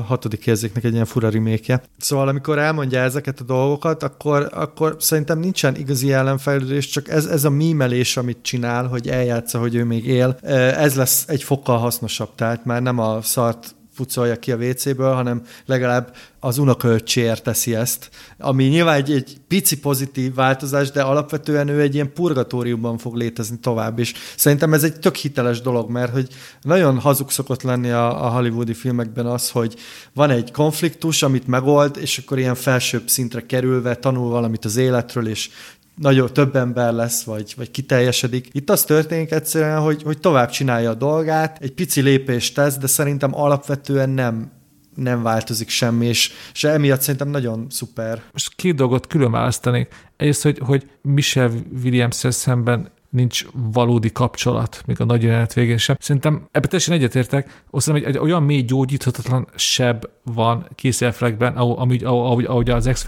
hatodik 0.07 0.47
érzéknek 0.47 0.83
egy 0.83 0.93
ilyen 0.93 1.05
fura 1.05 1.29
rimékje. 1.29 1.83
Szóval 1.97 2.27
amikor 2.27 2.59
elmondja 2.59 2.99
ezeket 2.99 3.39
a 3.39 3.43
dolgokat, 3.43 4.03
akkor, 4.03 4.49
akkor 4.53 4.95
szerintem 4.99 5.39
nincsen 5.39 5.75
igazi 5.75 6.13
ellenfejlődés, 6.13 6.87
csak 6.87 7.09
ez, 7.09 7.25
ez 7.25 7.43
a 7.43 7.49
mímelés, 7.49 8.17
amit 8.17 8.37
csinál, 8.41 8.87
hogy 8.87 9.07
eljátsza, 9.07 9.59
hogy 9.59 9.75
ő 9.75 9.83
még 9.83 10.05
él, 10.05 10.37
ez 10.77 10.95
lesz 10.95 11.23
egy 11.27 11.43
fokkal 11.43 11.77
hasznosabb, 11.77 12.29
tehát 12.35 12.65
már 12.65 12.81
nem 12.81 12.99
a 12.99 13.21
szart 13.21 13.74
pucolja 13.95 14.39
ki 14.39 14.51
a 14.51 14.55
WC-ből, 14.55 15.13
hanem 15.13 15.41
legalább 15.65 16.15
az 16.39 16.57
unokaöccséért 16.57 17.43
teszi 17.43 17.75
ezt, 17.75 18.09
ami 18.37 18.63
nyilván 18.63 18.95
egy, 18.95 19.11
egy 19.11 19.37
pici 19.47 19.79
pozitív 19.79 20.33
változás, 20.33 20.91
de 20.91 21.01
alapvetően 21.01 21.67
ő 21.67 21.81
egy 21.81 21.93
ilyen 21.93 22.13
purgatóriumban 22.13 22.97
fog 22.97 23.15
létezni 23.15 23.59
tovább, 23.59 23.99
és 23.99 24.13
szerintem 24.35 24.73
ez 24.73 24.83
egy 24.83 24.99
tök 24.99 25.15
hiteles 25.15 25.61
dolog, 25.61 25.89
mert 25.89 26.11
hogy 26.11 26.27
nagyon 26.61 26.99
hazug 26.99 27.31
szokott 27.31 27.61
lenni 27.61 27.89
a, 27.89 28.25
a 28.25 28.29
hollywoodi 28.29 28.73
filmekben 28.73 29.25
az, 29.25 29.49
hogy 29.49 29.75
van 30.13 30.29
egy 30.29 30.51
konfliktus, 30.51 31.23
amit 31.23 31.47
megold, 31.47 31.97
és 31.97 32.17
akkor 32.17 32.39
ilyen 32.39 32.55
felsőbb 32.55 33.09
szintre 33.09 33.45
kerülve 33.45 33.95
tanul 33.95 34.29
valamit 34.29 34.65
az 34.65 34.75
életről, 34.75 35.27
és 35.27 35.49
nagyon 35.95 36.33
több 36.33 36.55
ember 36.55 36.93
lesz, 36.93 37.23
vagy, 37.23 37.53
vagy 37.57 37.71
kiteljesedik. 37.71 38.47
Itt 38.51 38.69
az 38.69 38.83
történik 38.83 39.31
egyszerűen, 39.31 39.79
hogy, 39.79 40.03
hogy 40.03 40.19
tovább 40.19 40.49
csinálja 40.49 40.89
a 40.89 40.95
dolgát, 40.95 41.57
egy 41.61 41.73
pici 41.73 42.01
lépést 42.01 42.55
tesz, 42.55 42.77
de 42.77 42.87
szerintem 42.87 43.35
alapvetően 43.35 44.09
nem 44.09 44.51
nem 44.95 45.23
változik 45.23 45.69
semmi, 45.69 46.05
és, 46.05 46.31
és 46.53 46.63
emiatt 46.63 47.01
szerintem 47.01 47.29
nagyon 47.29 47.67
szuper. 47.69 48.21
Most 48.31 48.55
két 48.55 48.75
dolgot 48.75 49.07
külön 49.07 49.31
választanék. 49.31 49.87
Egyrészt, 50.17 50.43
hogy, 50.43 50.59
hogy 50.59 50.89
Michelle 51.01 51.53
williams 51.83 52.23
szemben 52.29 52.91
nincs 53.15 53.45
valódi 53.53 54.11
kapcsolat, 54.11 54.83
még 54.85 55.01
a 55.01 55.05
nagy 55.05 55.23
jelenet 55.23 55.53
végén 55.53 55.77
sem. 55.77 55.95
Szerintem 55.99 56.33
ebben 56.51 56.69
teljesen 56.69 56.93
egyetértek, 56.93 57.45
azt 57.45 57.85
hiszem, 57.85 57.95
egy, 57.95 58.03
egy 58.03 58.17
olyan 58.17 58.43
mély 58.43 58.61
gyógyíthatatlan 58.61 59.47
seb 59.55 60.05
van 60.23 60.67
Casey 60.75 61.07
Affleckben, 61.07 61.55
ahogy, 61.55 62.03
ahogy, 62.03 62.45
ahogy 62.45 62.69
az 62.69 62.87
ex 62.87 63.07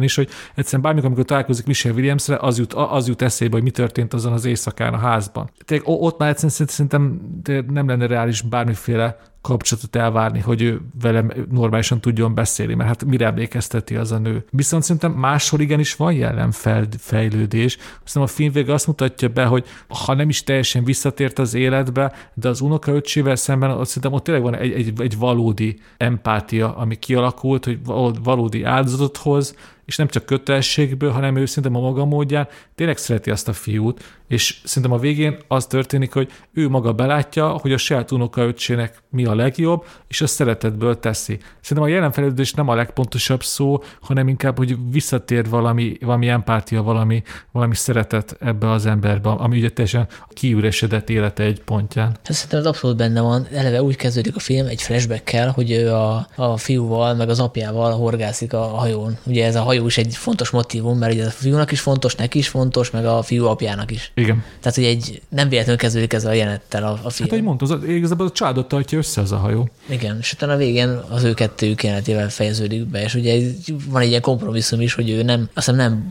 is, 0.00 0.14
hogy 0.14 0.28
egyszerűen 0.54 0.82
bármikor, 0.82 1.06
amikor 1.06 1.24
találkozik 1.24 1.66
Michelle 1.66 1.94
Williamsre, 1.94 2.36
az 2.36 2.58
jut, 2.58 2.72
az 2.72 3.08
jut 3.08 3.22
eszébe, 3.22 3.52
hogy 3.52 3.62
mi 3.62 3.70
történt 3.70 4.14
azon 4.14 4.32
az 4.32 4.44
éjszakán 4.44 4.94
a 4.94 4.98
házban. 4.98 5.50
Tehát 5.64 5.82
ott 5.86 6.18
már 6.18 6.28
egyszerűen 6.28 6.68
szerintem 6.68 7.20
nem 7.68 7.88
lenne 7.88 8.06
reális 8.06 8.42
bármiféle 8.42 9.18
kapcsolatot 9.46 9.96
elvárni, 9.96 10.40
hogy 10.40 10.62
ő 10.62 10.80
velem 11.00 11.32
normálisan 11.50 12.00
tudjon 12.00 12.34
beszélni, 12.34 12.74
mert 12.74 12.88
hát 12.88 13.04
mire 13.04 13.26
emlékezteti 13.26 13.96
az 13.96 14.12
a 14.12 14.18
nő. 14.18 14.44
Viszont 14.50 14.82
szerintem 14.82 15.12
máshol 15.12 15.60
igenis 15.60 15.94
van 15.94 16.12
jelen 16.12 16.50
fejlődés. 16.98 17.78
Aztán 18.04 18.22
a 18.22 18.26
film 18.26 18.52
vége 18.52 18.72
azt 18.72 18.86
mutatja 18.86 19.28
be, 19.28 19.44
hogy 19.44 19.64
ha 19.88 20.14
nem 20.14 20.28
is 20.28 20.42
teljesen 20.42 20.84
visszatért 20.84 21.38
az 21.38 21.54
életbe, 21.54 22.12
de 22.34 22.48
az 22.48 22.60
unokaöccsével 22.60 23.36
szemben 23.36 23.70
azt 23.70 23.88
szerintem 23.90 24.12
ott 24.12 24.24
tényleg 24.24 24.42
van 24.42 24.54
egy, 24.54 24.72
egy, 24.72 25.00
egy 25.00 25.18
valódi 25.18 25.80
empátia, 25.96 26.76
ami 26.76 26.96
kialakult, 26.96 27.64
hogy 27.64 27.78
valódi 28.22 28.64
áldozatot 28.64 29.16
hoz, 29.16 29.54
és 29.86 29.96
nem 29.96 30.08
csak 30.08 30.26
kötelességből, 30.26 31.10
hanem 31.10 31.36
ő 31.36 31.46
szerintem 31.46 31.82
a 31.82 31.84
maga 31.84 32.04
módján 32.04 32.48
tényleg 32.74 32.96
szereti 32.96 33.30
azt 33.30 33.48
a 33.48 33.52
fiút, 33.52 34.04
és 34.28 34.58
szerintem 34.64 34.92
a 34.92 35.00
végén 35.00 35.36
az 35.48 35.66
történik, 35.66 36.12
hogy 36.12 36.30
ő 36.52 36.68
maga 36.68 36.92
belátja, 36.92 37.48
hogy 37.48 37.72
a 37.72 37.76
saját 37.76 38.10
unokaöccsének 38.10 39.02
mi 39.10 39.24
a 39.24 39.34
legjobb, 39.34 39.84
és 40.08 40.20
a 40.20 40.26
szeretetből 40.26 41.00
teszi. 41.00 41.38
Szerintem 41.60 41.92
a 41.92 41.94
jelen 41.94 42.12
fejlődés 42.12 42.52
nem 42.52 42.68
a 42.68 42.74
legpontosabb 42.74 43.42
szó, 43.42 43.82
hanem 44.00 44.28
inkább, 44.28 44.56
hogy 44.56 44.76
visszatér 44.90 45.48
valami, 45.48 45.96
valami 46.00 46.28
empátia, 46.28 46.82
valami, 46.82 47.22
valami 47.52 47.74
szeretet 47.74 48.36
ebbe 48.40 48.70
az 48.70 48.86
emberbe, 48.86 49.28
ami 49.28 49.58
ugye 49.58 49.70
teljesen 49.70 50.08
kiüresedett 50.28 51.10
élete 51.10 51.42
egy 51.42 51.62
pontján. 51.62 52.06
Hát 52.06 52.32
szerintem 52.32 52.58
ez 52.58 52.66
abszolút 52.66 52.96
benne 52.96 53.20
van. 53.20 53.46
Eleve 53.52 53.82
úgy 53.82 53.96
kezdődik 53.96 54.36
a 54.36 54.40
film 54.40 54.66
egy 54.66 54.82
flashbackkel, 54.82 55.50
hogy 55.50 55.70
ő 55.70 55.92
a, 55.92 56.26
a 56.36 56.56
fiúval, 56.56 57.14
meg 57.14 57.28
az 57.28 57.40
apjával 57.40 57.92
horgászik 57.92 58.52
a 58.52 58.62
hajón. 58.62 59.16
Ugye 59.26 59.46
ez 59.46 59.56
a 59.56 59.62
hajó 59.62 59.75
is 59.84 59.98
egy 59.98 60.16
fontos 60.16 60.50
motivum, 60.50 60.98
mert 60.98 61.12
ugye 61.12 61.26
a 61.26 61.30
fiúnak 61.30 61.72
is 61.72 61.80
fontos, 61.80 62.14
neki 62.14 62.38
is 62.38 62.48
fontos, 62.48 62.90
meg 62.90 63.06
a 63.06 63.22
fiú 63.22 63.44
apjának 63.44 63.90
is. 63.90 64.10
Igen. 64.14 64.44
Tehát, 64.60 64.76
hogy 64.76 64.84
egy 64.84 65.22
nem 65.28 65.48
véletlenül 65.48 65.80
kezdődik 65.80 66.12
ez 66.12 66.24
a 66.24 66.32
jelenettel 66.32 66.84
a, 66.84 67.00
a 67.02 67.10
film. 67.10 67.28
Hát, 67.28 67.38
hogy 67.38 67.46
mondta, 67.46 67.64
az, 67.64 67.84
igazából 67.88 68.26
a 68.26 68.30
családot 68.30 68.68
tartja 68.68 68.98
össze 68.98 69.20
az 69.20 69.32
a 69.32 69.36
hajó. 69.36 69.68
Igen, 69.88 70.16
és 70.20 70.32
utána 70.32 70.52
a 70.52 70.56
végén 70.56 70.88
az 71.08 71.22
ő 71.24 71.34
kettőjük 71.34 71.82
jelenetével 71.82 72.30
fejeződik 72.30 72.84
be, 72.86 73.02
és 73.02 73.14
ugye 73.14 73.40
van 73.88 74.02
egy 74.02 74.08
ilyen 74.08 74.20
kompromisszum 74.20 74.80
is, 74.80 74.94
hogy 74.94 75.10
ő 75.10 75.22
nem, 75.22 75.48
azt 75.54 75.66
hiszem 75.66 75.76
nem 75.76 76.10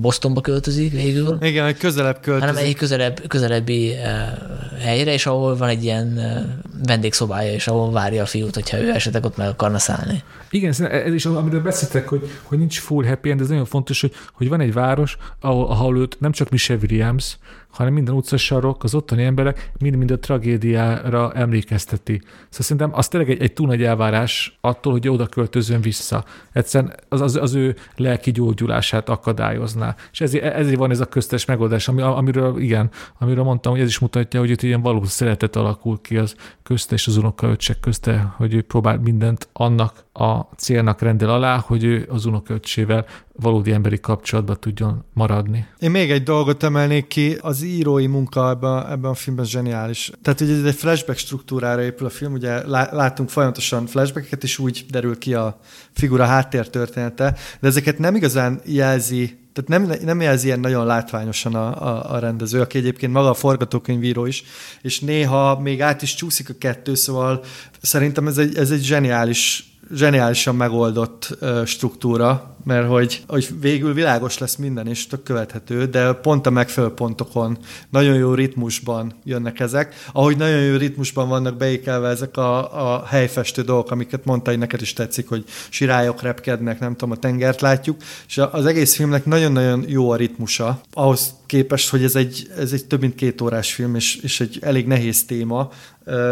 Bostonba 0.00 0.40
költözik 0.40 0.92
végül. 0.92 1.38
Igen, 1.40 1.66
egy 1.66 1.76
közelebb 1.76 2.20
költözik. 2.20 2.48
Hanem 2.48 2.68
egy 2.68 2.74
közelebb, 2.74 3.26
közelebbi 3.28 3.88
uh, 3.88 4.80
helyre, 4.80 5.12
és 5.12 5.26
ahol 5.26 5.56
van 5.56 5.68
egy 5.68 5.84
ilyen 5.84 6.12
uh, 6.16 6.86
vendégszobája, 6.86 7.52
és 7.52 7.66
ahol 7.66 7.90
várja 7.90 8.22
a 8.22 8.26
fiút, 8.26 8.54
hogyha 8.54 8.80
ő 8.80 8.90
esetleg 8.90 9.24
ott 9.24 9.36
meg 9.36 9.48
akarna 9.48 9.78
szállni. 9.78 10.22
Igen, 10.50 10.74
ez 10.88 11.12
is, 11.12 11.26
amiről 11.26 11.62
beszéltek, 11.62 12.08
hogy, 12.08 12.30
hogy 12.42 12.58
nincs 12.58 12.80
full 12.80 13.03
happy 13.06 13.30
end, 13.30 13.40
ez 13.40 13.48
nagyon 13.48 13.64
fontos, 13.64 14.00
hogy, 14.00 14.12
hogy 14.32 14.48
van 14.48 14.60
egy 14.60 14.72
város, 14.72 15.16
ahol, 15.40 15.66
ahol 15.66 15.98
őt 15.98 16.16
nem 16.20 16.32
csak 16.32 16.50
Michelle 16.50 16.80
Williams, 16.80 17.38
hanem 17.74 17.92
minden 17.92 18.14
utcasarok, 18.14 18.84
az 18.84 18.94
ottani 18.94 19.22
emberek 19.22 19.70
mind-mind 19.78 20.10
a 20.10 20.18
tragédiára 20.18 21.32
emlékezteti. 21.32 22.20
Szóval 22.24 22.46
szerintem 22.48 22.90
az 22.94 23.08
tényleg 23.08 23.30
egy, 23.30 23.42
egy 23.42 23.52
túl 23.52 23.66
nagy 23.66 23.82
elvárás 23.82 24.58
attól, 24.60 24.92
hogy 24.92 25.08
oda 25.08 25.26
költözön 25.26 25.80
vissza. 25.80 26.24
Egyszerűen 26.52 26.94
az, 27.08 27.20
az, 27.20 27.36
az 27.36 27.54
ő 27.54 27.76
lelki 27.96 28.30
gyógyulását 28.30 29.08
akadályozná. 29.08 29.94
És 30.12 30.20
ezért, 30.20 30.44
ezért 30.44 30.78
van 30.78 30.90
ez 30.90 31.00
a 31.00 31.06
köztes 31.06 31.44
megoldás, 31.44 31.88
ami, 31.88 32.00
amiről 32.00 32.58
igen, 32.58 32.90
amiről 33.18 33.44
mondtam, 33.44 33.72
hogy 33.72 33.80
ez 33.80 33.88
is 33.88 33.98
mutatja, 33.98 34.40
hogy 34.40 34.50
itt 34.50 34.62
ilyen 34.62 34.82
valós 34.82 35.08
szeretet 35.08 35.56
alakul 35.56 36.00
ki 36.00 36.16
az 36.16 36.36
közte 36.62 36.94
és 36.94 37.06
az 37.06 37.16
unokaöccsek 37.16 37.80
közte, 37.80 38.34
hogy 38.36 38.54
ő 38.54 38.62
próbál 38.62 38.98
mindent 38.98 39.48
annak 39.52 40.04
a 40.12 40.40
célnak 40.56 41.00
rendel 41.00 41.28
alá, 41.28 41.58
hogy 41.58 41.84
ő 41.84 42.06
az 42.10 42.26
unokaöccsével 42.26 43.06
valódi 43.36 43.72
emberi 43.72 44.00
kapcsolatban 44.00 44.56
tudjon 44.60 45.04
maradni. 45.12 45.66
Én 45.78 45.90
még 45.90 46.10
egy 46.10 46.22
dolgot 46.22 46.62
emelnék 46.62 47.06
ki, 47.06 47.36
az 47.40 47.62
írói 47.62 48.06
munka 48.06 48.50
ebben, 48.50 48.90
ebben 48.90 49.10
a 49.10 49.14
filmben 49.14 49.44
zseniális. 49.44 50.10
Tehát 50.22 50.40
ugye 50.40 50.54
ez 50.54 50.64
egy 50.64 50.74
flashback 50.74 51.18
struktúrára 51.18 51.82
épül 51.82 52.06
a 52.06 52.10
film, 52.10 52.32
ugye 52.32 52.66
látunk 52.90 53.28
folyamatosan 53.28 53.86
flashbackeket, 53.86 54.42
és 54.42 54.58
úgy 54.58 54.86
derül 54.90 55.18
ki 55.18 55.34
a 55.34 55.58
figura 55.92 56.24
háttértörténete, 56.24 57.36
de 57.60 57.68
ezeket 57.68 57.98
nem 57.98 58.14
igazán 58.14 58.60
jelzi 58.64 59.42
tehát 59.52 59.86
nem, 59.86 59.98
nem 60.04 60.20
jelzi 60.20 60.46
ilyen 60.46 60.60
nagyon 60.60 60.86
látványosan 60.86 61.54
a, 61.54 61.88
a, 61.88 62.14
a 62.14 62.18
rendező, 62.18 62.60
aki 62.60 62.78
egyébként 62.78 63.12
maga 63.12 63.30
a 63.30 63.34
forgatókönyvíró 63.34 64.26
is, 64.26 64.44
és 64.82 65.00
néha 65.00 65.60
még 65.60 65.82
át 65.82 66.02
is 66.02 66.14
csúszik 66.14 66.48
a 66.48 66.54
kettő, 66.58 66.94
szóval 66.94 67.44
szerintem 67.80 68.26
ez 68.26 68.38
egy, 68.38 68.56
ez 68.56 68.70
egy 68.70 68.82
zseniális 68.82 69.74
zseniálisan 69.92 70.54
megoldott 70.56 71.38
struktúra, 71.64 72.53
mert 72.64 72.88
hogy, 72.88 73.22
hogy 73.28 73.48
végül 73.60 73.94
világos 73.94 74.38
lesz 74.38 74.56
minden, 74.56 74.86
és 74.86 75.06
tök 75.06 75.22
követhető, 75.22 75.86
de 75.86 76.12
pont 76.12 76.46
a 76.46 76.50
megfelelő 76.50 76.92
pontokon, 76.92 77.58
nagyon 77.90 78.14
jó 78.14 78.34
ritmusban 78.34 79.12
jönnek 79.24 79.60
ezek. 79.60 79.94
Ahogy 80.12 80.36
nagyon 80.36 80.60
jó 80.60 80.76
ritmusban 80.76 81.28
vannak 81.28 81.56
beékelve 81.56 82.08
ezek 82.08 82.36
a, 82.36 82.96
a 82.96 83.06
helyfestő 83.06 83.62
dolgok, 83.62 83.90
amiket 83.90 84.24
mondta, 84.24 84.50
hogy 84.50 84.58
neked 84.58 84.80
is 84.80 84.92
tetszik, 84.92 85.28
hogy 85.28 85.44
sirályok 85.68 86.22
repkednek, 86.22 86.80
nem 86.80 86.92
tudom, 86.92 87.10
a 87.10 87.16
tengert 87.16 87.60
látjuk, 87.60 87.96
és 88.26 88.40
az 88.50 88.66
egész 88.66 88.94
filmnek 88.96 89.24
nagyon-nagyon 89.24 89.84
jó 89.88 90.10
a 90.10 90.16
ritmusa, 90.16 90.80
ahhoz 90.92 91.34
képest, 91.46 91.88
hogy 91.88 92.04
ez 92.04 92.16
egy, 92.16 92.50
ez 92.58 92.72
egy 92.72 92.86
több 92.86 93.00
mint 93.00 93.14
két 93.14 93.40
órás 93.40 93.74
film, 93.74 93.94
és, 93.94 94.16
és 94.16 94.40
egy 94.40 94.58
elég 94.60 94.86
nehéz 94.86 95.24
téma, 95.24 95.70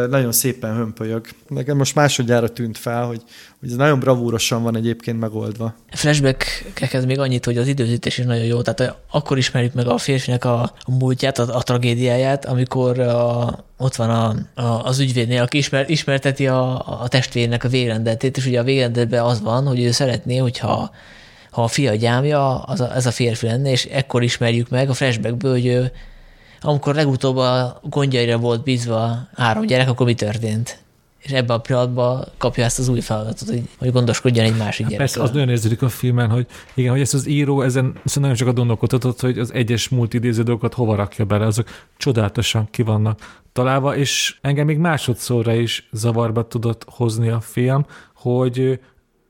nagyon 0.09 0.33
szépen 0.33 0.75
hömpölyög. 0.75 1.27
Nekem 1.49 1.77
most 1.77 1.95
másodjára 1.95 2.49
tűnt 2.49 2.79
fel, 2.79 3.07
hogy, 3.07 3.23
hogy 3.63 3.71
ez 3.71 3.77
nagyon 3.77 4.01
bravúrosan 4.01 4.63
van 4.63 4.77
egyébként 4.77 5.21
megoldva. 5.21 5.75
Flashback-ekhez 5.91 7.05
még 7.05 7.19
annyit, 7.19 7.45
hogy 7.45 7.57
az 7.57 7.67
időzítés 7.67 8.19
is 8.19 8.25
nagyon 8.25 8.45
jó, 8.45 8.63
tehát 8.63 8.97
akkor 9.11 9.39
ismerjük 9.39 9.75
meg 9.75 9.87
a 9.87 9.99
férfinek 9.99 10.45
a 10.45 10.73
múltját, 10.87 11.39
a, 11.39 11.57
a 11.57 11.63
tragédiáját, 11.63 12.45
amikor 12.45 12.99
a, 12.99 13.65
ott 13.79 13.95
van 13.95 14.11
a, 14.11 14.35
a, 14.63 14.85
az 14.85 14.99
ügyvédnél, 14.99 15.43
aki 15.43 15.59
ismer, 15.59 15.91
ismerteti 15.91 16.47
a, 16.47 17.01
a 17.03 17.09
testvérnek 17.09 17.65
a 17.65 17.69
végrendetét, 17.69 18.37
és 18.37 18.47
ugye 18.47 18.61
a 18.61 18.65
végrendetben 18.65 19.25
az 19.25 19.41
van, 19.41 19.67
hogy 19.67 19.81
ő 19.81 19.91
szeretné, 19.91 20.37
hogyha 20.37 20.91
ha 21.51 21.63
a 21.63 21.69
fia 21.69 21.95
gyámja, 21.95 22.59
az 22.59 22.81
a, 22.81 22.95
ez 22.95 23.07
a 23.07 23.11
férfi 23.11 23.47
lenne, 23.47 23.71
és 23.71 23.85
ekkor 23.85 24.23
ismerjük 24.23 24.69
meg 24.69 24.89
a 24.89 24.95
flashbackből, 24.95 25.53
hogy 25.53 25.67
ő 25.67 25.93
amikor 26.61 26.95
legutóbb 26.95 27.37
a 27.37 27.81
gondjaira 27.83 28.39
volt 28.39 28.63
bízva 28.63 29.29
három 29.37 29.67
gyerek, 29.67 29.89
akkor 29.89 30.07
mi 30.07 30.15
történt? 30.15 30.82
És 31.23 31.31
ebben 31.31 31.57
a 31.57 31.61
pillanatban 31.61 32.29
kapja 32.39 32.65
ezt 32.65 32.79
az 32.79 32.89
új 32.89 33.01
feladatot, 33.01 33.49
hogy, 33.49 33.63
hogy 33.79 33.93
gondoskodjon 33.93 34.45
egy 34.45 34.57
másik 34.57 34.87
hát 34.87 34.97
Persze, 34.97 35.23
az 35.23 35.31
nagyon 35.31 35.49
érződik 35.49 35.83
a 35.83 35.89
filmen, 35.89 36.31
hogy 36.31 36.47
igen, 36.75 36.91
hogy 36.91 37.01
ezt 37.01 37.15
az 37.15 37.29
író 37.29 37.63
ezen 37.63 37.85
szóval 38.05 38.23
nagyon 38.23 38.35
sokat 38.35 38.55
gondolkodhatott, 38.55 39.21
hogy 39.21 39.39
az 39.39 39.53
egyes 39.53 39.89
múlt 39.89 40.15
idéző 40.15 40.43
dolgokat 40.43 40.75
hova 40.75 40.95
rakja 40.95 41.25
bele, 41.25 41.47
azok 41.47 41.69
csodálatosan 41.97 42.69
ki 42.71 42.83
vannak 42.83 43.41
találva, 43.53 43.97
és 43.97 44.37
engem 44.41 44.67
még 44.67 44.79
másodszorra 44.79 45.55
is 45.55 45.89
zavarba 45.93 46.49
tudott 46.49 46.85
hozni 46.89 47.29
a 47.29 47.41
film, 47.41 47.87
hogy 48.15 48.81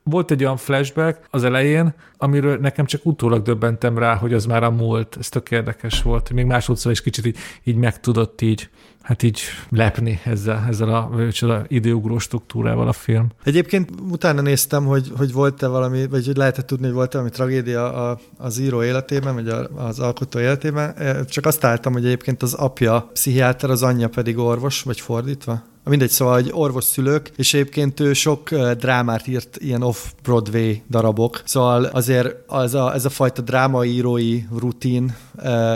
volt 0.03 0.31
egy 0.31 0.45
olyan 0.45 0.57
flashback 0.57 1.27
az 1.31 1.45
elején, 1.45 1.95
amiről 2.17 2.59
nekem 2.59 2.85
csak 2.85 3.07
utólag 3.07 3.43
döbbentem 3.43 3.99
rá, 3.99 4.15
hogy 4.15 4.33
az 4.33 4.47
már 4.47 4.63
a 4.63 4.71
múlt. 4.71 5.17
Ez 5.19 5.29
tök 5.29 5.51
érdekes 5.51 6.03
volt. 6.03 6.31
Még 6.31 6.45
másodszor 6.45 6.93
is 6.93 7.03
kicsit 7.03 7.27
így, 7.27 7.37
így 7.65 7.77
meg 7.77 8.01
tudott 8.01 8.41
így, 8.41 8.71
hát 9.03 9.23
így 9.23 9.41
lepni 9.69 10.21
ezzel, 10.25 10.65
ezzel 10.69 10.89
a 10.89 11.33
csoda 11.33 11.65
időugró 11.69 12.19
struktúrával 12.19 12.89
a 12.89 12.93
film. 12.93 13.27
Egyébként 13.45 13.91
utána 14.11 14.41
néztem, 14.41 14.85
hogy, 14.85 15.13
hogy 15.17 15.33
volt-e 15.33 15.67
valami, 15.67 16.07
vagy 16.07 16.27
hogy 16.27 16.37
lehetett 16.37 16.67
tudni, 16.67 16.85
hogy 16.85 16.95
volt-e 16.95 17.13
valami 17.13 17.31
tragédia 17.31 18.11
a, 18.11 18.19
az 18.39 18.59
író 18.59 18.83
életében, 18.83 19.35
vagy 19.35 19.49
az 19.75 19.99
alkotó 19.99 20.39
életében. 20.39 20.95
Csak 21.29 21.47
azt 21.47 21.65
álltam, 21.65 21.93
hogy 21.93 22.05
egyébként 22.05 22.43
az 22.43 22.55
apja 22.55 23.11
pszichiáter, 23.13 23.71
az 23.71 23.83
anyja 23.83 24.09
pedig 24.09 24.39
orvos, 24.39 24.83
vagy 24.83 25.01
fordítva. 25.01 25.63
Mindegy, 25.85 26.11
szóval 26.11 26.39
egy 26.39 26.51
orvos 26.53 26.85
szülők, 26.85 27.33
és 27.37 27.55
egyébként 27.55 28.01
ő 28.01 28.13
sok 28.13 28.55
drámát 28.55 29.27
írt, 29.27 29.57
ilyen 29.61 29.83
off-Broadway 29.83 30.83
darabok, 30.91 31.43
szóval 31.45 31.85
azért 31.85 32.35
az 32.47 32.75
a, 32.75 32.95
ez 32.95 33.05
a 33.05 33.11
fajta 33.11 33.43
drámaírói 33.43 34.43
rutin, 34.59 35.17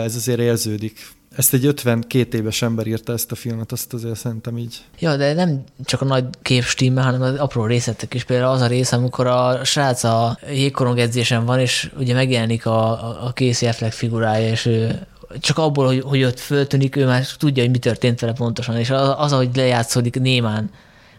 ez 0.03 0.15
azért 0.15 0.39
érződik. 0.39 1.15
Ezt 1.37 1.53
egy 1.53 1.65
52 1.65 2.37
éves 2.37 2.61
ember 2.61 2.87
írta 2.87 3.13
ezt 3.13 3.31
a 3.31 3.35
filmet, 3.35 3.71
azt 3.71 3.93
azért 3.93 4.15
szerintem 4.15 4.57
így. 4.57 4.77
Ja, 4.99 5.17
de 5.17 5.33
nem 5.33 5.63
csak 5.85 6.01
a 6.01 6.05
nagy 6.05 6.25
kép 6.41 6.63
stimmel, 6.63 7.03
hanem 7.03 7.21
az 7.21 7.35
apró 7.35 7.65
részletek 7.65 8.13
is. 8.13 8.23
Például 8.23 8.51
az 8.51 8.61
a 8.61 8.67
rész, 8.67 8.91
amikor 8.91 9.27
a 9.27 9.63
srác 9.63 10.03
a 10.03 10.39
jégkorong 10.51 10.99
edzésen 10.99 11.45
van, 11.45 11.59
és 11.59 11.91
ugye 11.97 12.13
megjelenik 12.13 12.65
a, 12.65 12.91
a 13.25 13.33
Casey 13.33 13.67
Affleck 13.67 13.93
figurája, 13.93 14.49
és 14.49 14.65
ő 14.65 15.07
csak 15.39 15.57
abból, 15.57 15.85
hogy, 15.85 16.01
hogy 16.01 16.23
ott 16.23 16.39
föltűnik, 16.39 16.95
ő 16.95 17.05
már 17.05 17.25
tudja, 17.37 17.63
hogy 17.63 17.71
mi 17.71 17.77
történt 17.77 18.19
vele 18.19 18.33
pontosan, 18.33 18.77
és 18.77 18.89
az, 18.89 19.13
az 19.17 19.33
ahogy 19.33 19.55
lejátszódik 19.55 20.19
némán, 20.19 20.69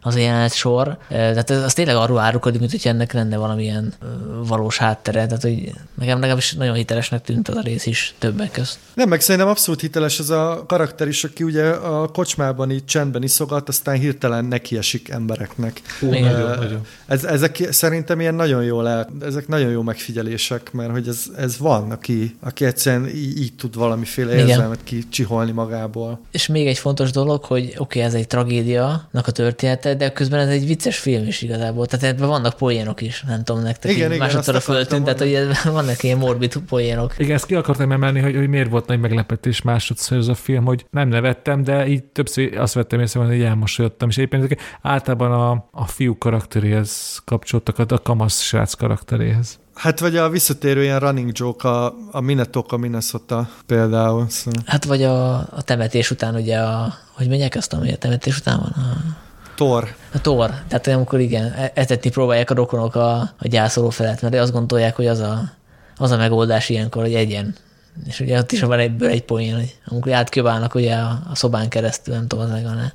az 0.02 0.14
a 0.14 0.18
jelenet 0.18 0.52
sor. 0.52 0.98
Tehát 1.08 1.50
az 1.50 1.74
tényleg 1.74 1.96
arról 1.96 2.18
árulkodik, 2.18 2.60
mint 2.60 2.70
hogy 2.70 2.80
ennek 2.84 3.12
lenne 3.12 3.36
valamilyen 3.36 3.94
valós 4.46 4.78
háttere. 4.78 5.26
Tehát, 5.26 5.42
hogy 5.42 5.72
nekem 5.94 6.18
legalábbis 6.18 6.52
nagyon 6.52 6.74
hitelesnek 6.74 7.22
tűnt 7.22 7.48
az 7.48 7.56
a 7.56 7.60
rész 7.60 7.86
is 7.86 8.14
többek 8.18 8.50
közt. 8.50 8.78
Nem, 8.94 9.08
meg 9.08 9.20
szerintem 9.20 9.50
abszolút 9.50 9.80
hiteles 9.80 10.18
ez 10.18 10.30
a 10.30 10.64
karakter 10.66 11.08
is, 11.08 11.24
aki 11.24 11.44
ugye 11.44 11.64
a 11.68 12.08
kocsmában 12.08 12.70
így 12.70 12.84
csendben 12.84 13.22
iszogat, 13.22 13.68
aztán 13.68 13.98
hirtelen 13.98 14.44
nekiesik 14.44 15.08
embereknek. 15.08 15.80
Hú, 16.00 16.10
nagyon, 16.10 16.58
nagyon. 16.58 16.80
Ez, 17.06 17.24
ezek 17.24 17.68
szerintem 17.70 18.20
ilyen 18.20 18.34
nagyon 18.34 18.64
jó 18.64 18.84
el, 18.84 19.08
ezek 19.22 19.48
nagyon 19.48 19.70
jó 19.70 19.82
megfigyelések, 19.82 20.72
mert 20.72 20.90
hogy 20.90 21.08
ez, 21.08 21.24
ez 21.36 21.58
van, 21.58 21.90
aki, 21.90 22.36
aki 22.40 22.64
egyszerűen 22.64 23.08
így, 23.08 23.38
így 23.38 23.54
tud 23.54 23.74
valamiféle 23.74 24.32
Igen. 24.32 24.48
érzelmet 24.48 24.80
kicsiholni 24.84 25.52
magából. 25.52 26.20
És 26.30 26.46
még 26.46 26.66
egy 26.66 26.78
fontos 26.78 27.10
dolog, 27.10 27.44
hogy 27.44 27.64
oké, 27.64 27.76
okay, 27.78 28.02
ez 28.02 28.14
egy 28.14 28.26
tragédianak 28.26 29.26
a 29.26 29.30
története, 29.30 29.87
de 29.94 30.12
közben 30.12 30.40
ez 30.40 30.48
egy 30.48 30.66
vicces 30.66 30.98
film 30.98 31.26
is 31.26 31.42
igazából. 31.42 31.86
Tehát 31.86 32.14
ebben 32.14 32.28
vannak 32.28 32.56
poénok 32.56 33.00
is, 33.00 33.24
nem 33.26 33.44
tudom 33.44 33.62
nektek. 33.62 33.90
Igen, 33.90 34.06
igen, 34.06 34.18
másodszorra 34.18 34.60
föltűnt, 34.60 35.04
tehát 35.04 35.18
hogy 35.18 35.48
vannak 35.72 36.02
ilyen 36.02 36.18
morbid 36.18 36.56
poénok. 36.56 37.14
Igen, 37.18 37.34
ezt 37.34 37.46
ki 37.46 37.54
akartam 37.54 37.92
emelni, 37.92 38.20
hogy, 38.20 38.36
hogy 38.36 38.48
miért 38.48 38.70
volt 38.70 38.86
nagy 38.86 39.00
meglepetés 39.00 39.62
másodszor 39.62 40.18
ez 40.18 40.28
a 40.28 40.34
film, 40.34 40.64
hogy 40.64 40.86
nem 40.90 41.08
nevettem, 41.08 41.64
de 41.64 41.86
így 41.86 42.04
többször 42.04 42.58
azt 42.58 42.74
vettem 42.74 43.00
észre, 43.00 43.20
hogy 43.20 43.42
elmosolyodtam, 43.42 44.08
és 44.08 44.16
éppen 44.16 44.40
ezek 44.40 44.60
általában 44.82 45.32
a, 45.32 45.68
a 45.70 45.86
fiú 45.86 46.18
karakteréhez 46.18 47.22
kapcsoltak, 47.24 47.78
a 47.78 47.98
kamasz 47.98 48.40
srác 48.40 48.74
karakteréhez. 48.74 49.58
Hát 49.78 50.00
vagy 50.00 50.16
a 50.16 50.28
visszatérő 50.28 50.82
ilyen 50.82 50.98
running 50.98 51.30
joke, 51.34 51.68
a, 51.68 51.94
a 52.10 52.20
Minnetonka, 52.20 52.76
Minnesota 52.76 53.48
például. 53.66 54.28
Szóval. 54.28 54.62
Hát 54.66 54.84
vagy 54.84 55.02
a, 55.02 55.34
a 55.36 55.62
temetés 55.64 56.10
után 56.10 56.34
ugye 56.34 56.58
a, 56.58 56.94
hogy 57.12 57.28
mondják 57.28 57.54
azt, 57.54 57.72
ami 57.72 57.92
a 57.92 57.96
temetés 57.96 58.38
után 58.38 58.58
van? 58.58 58.84
A, 58.84 59.26
Thor. 59.58 59.94
a 60.12 60.20
tor. 60.20 60.50
Tehát 60.68 60.86
amikor 60.86 61.20
igen, 61.20 61.52
e- 61.52 61.72
etetni 61.74 62.10
próbálják 62.10 62.50
a 62.50 62.54
rokonok 62.54 62.94
a, 62.94 63.16
a 63.20 63.48
gyászoló 63.48 63.90
felett, 63.90 64.22
mert 64.22 64.34
azt 64.34 64.52
gondolják, 64.52 64.96
hogy 64.96 65.06
az 65.06 65.18
a, 65.18 65.52
az 65.96 66.10
a 66.10 66.16
megoldás 66.16 66.68
ilyenkor, 66.68 67.02
hogy 67.02 67.14
egyen. 67.14 67.54
És 68.06 68.20
ugye 68.20 68.38
ott 68.38 68.52
is 68.52 68.60
van 68.60 68.78
egyből 68.78 69.08
egy 69.08 69.22
poén, 69.22 69.54
hogy 69.54 69.76
amikor 69.86 70.12
átköválnak 70.12 70.74
ugye 70.74 70.94
a, 70.94 71.22
a 71.30 71.34
szobán 71.34 71.68
keresztül, 71.68 72.14
nem 72.14 72.26
tudom, 72.26 72.44
az 72.44 72.50
meg 72.50 72.62
van 72.62 72.92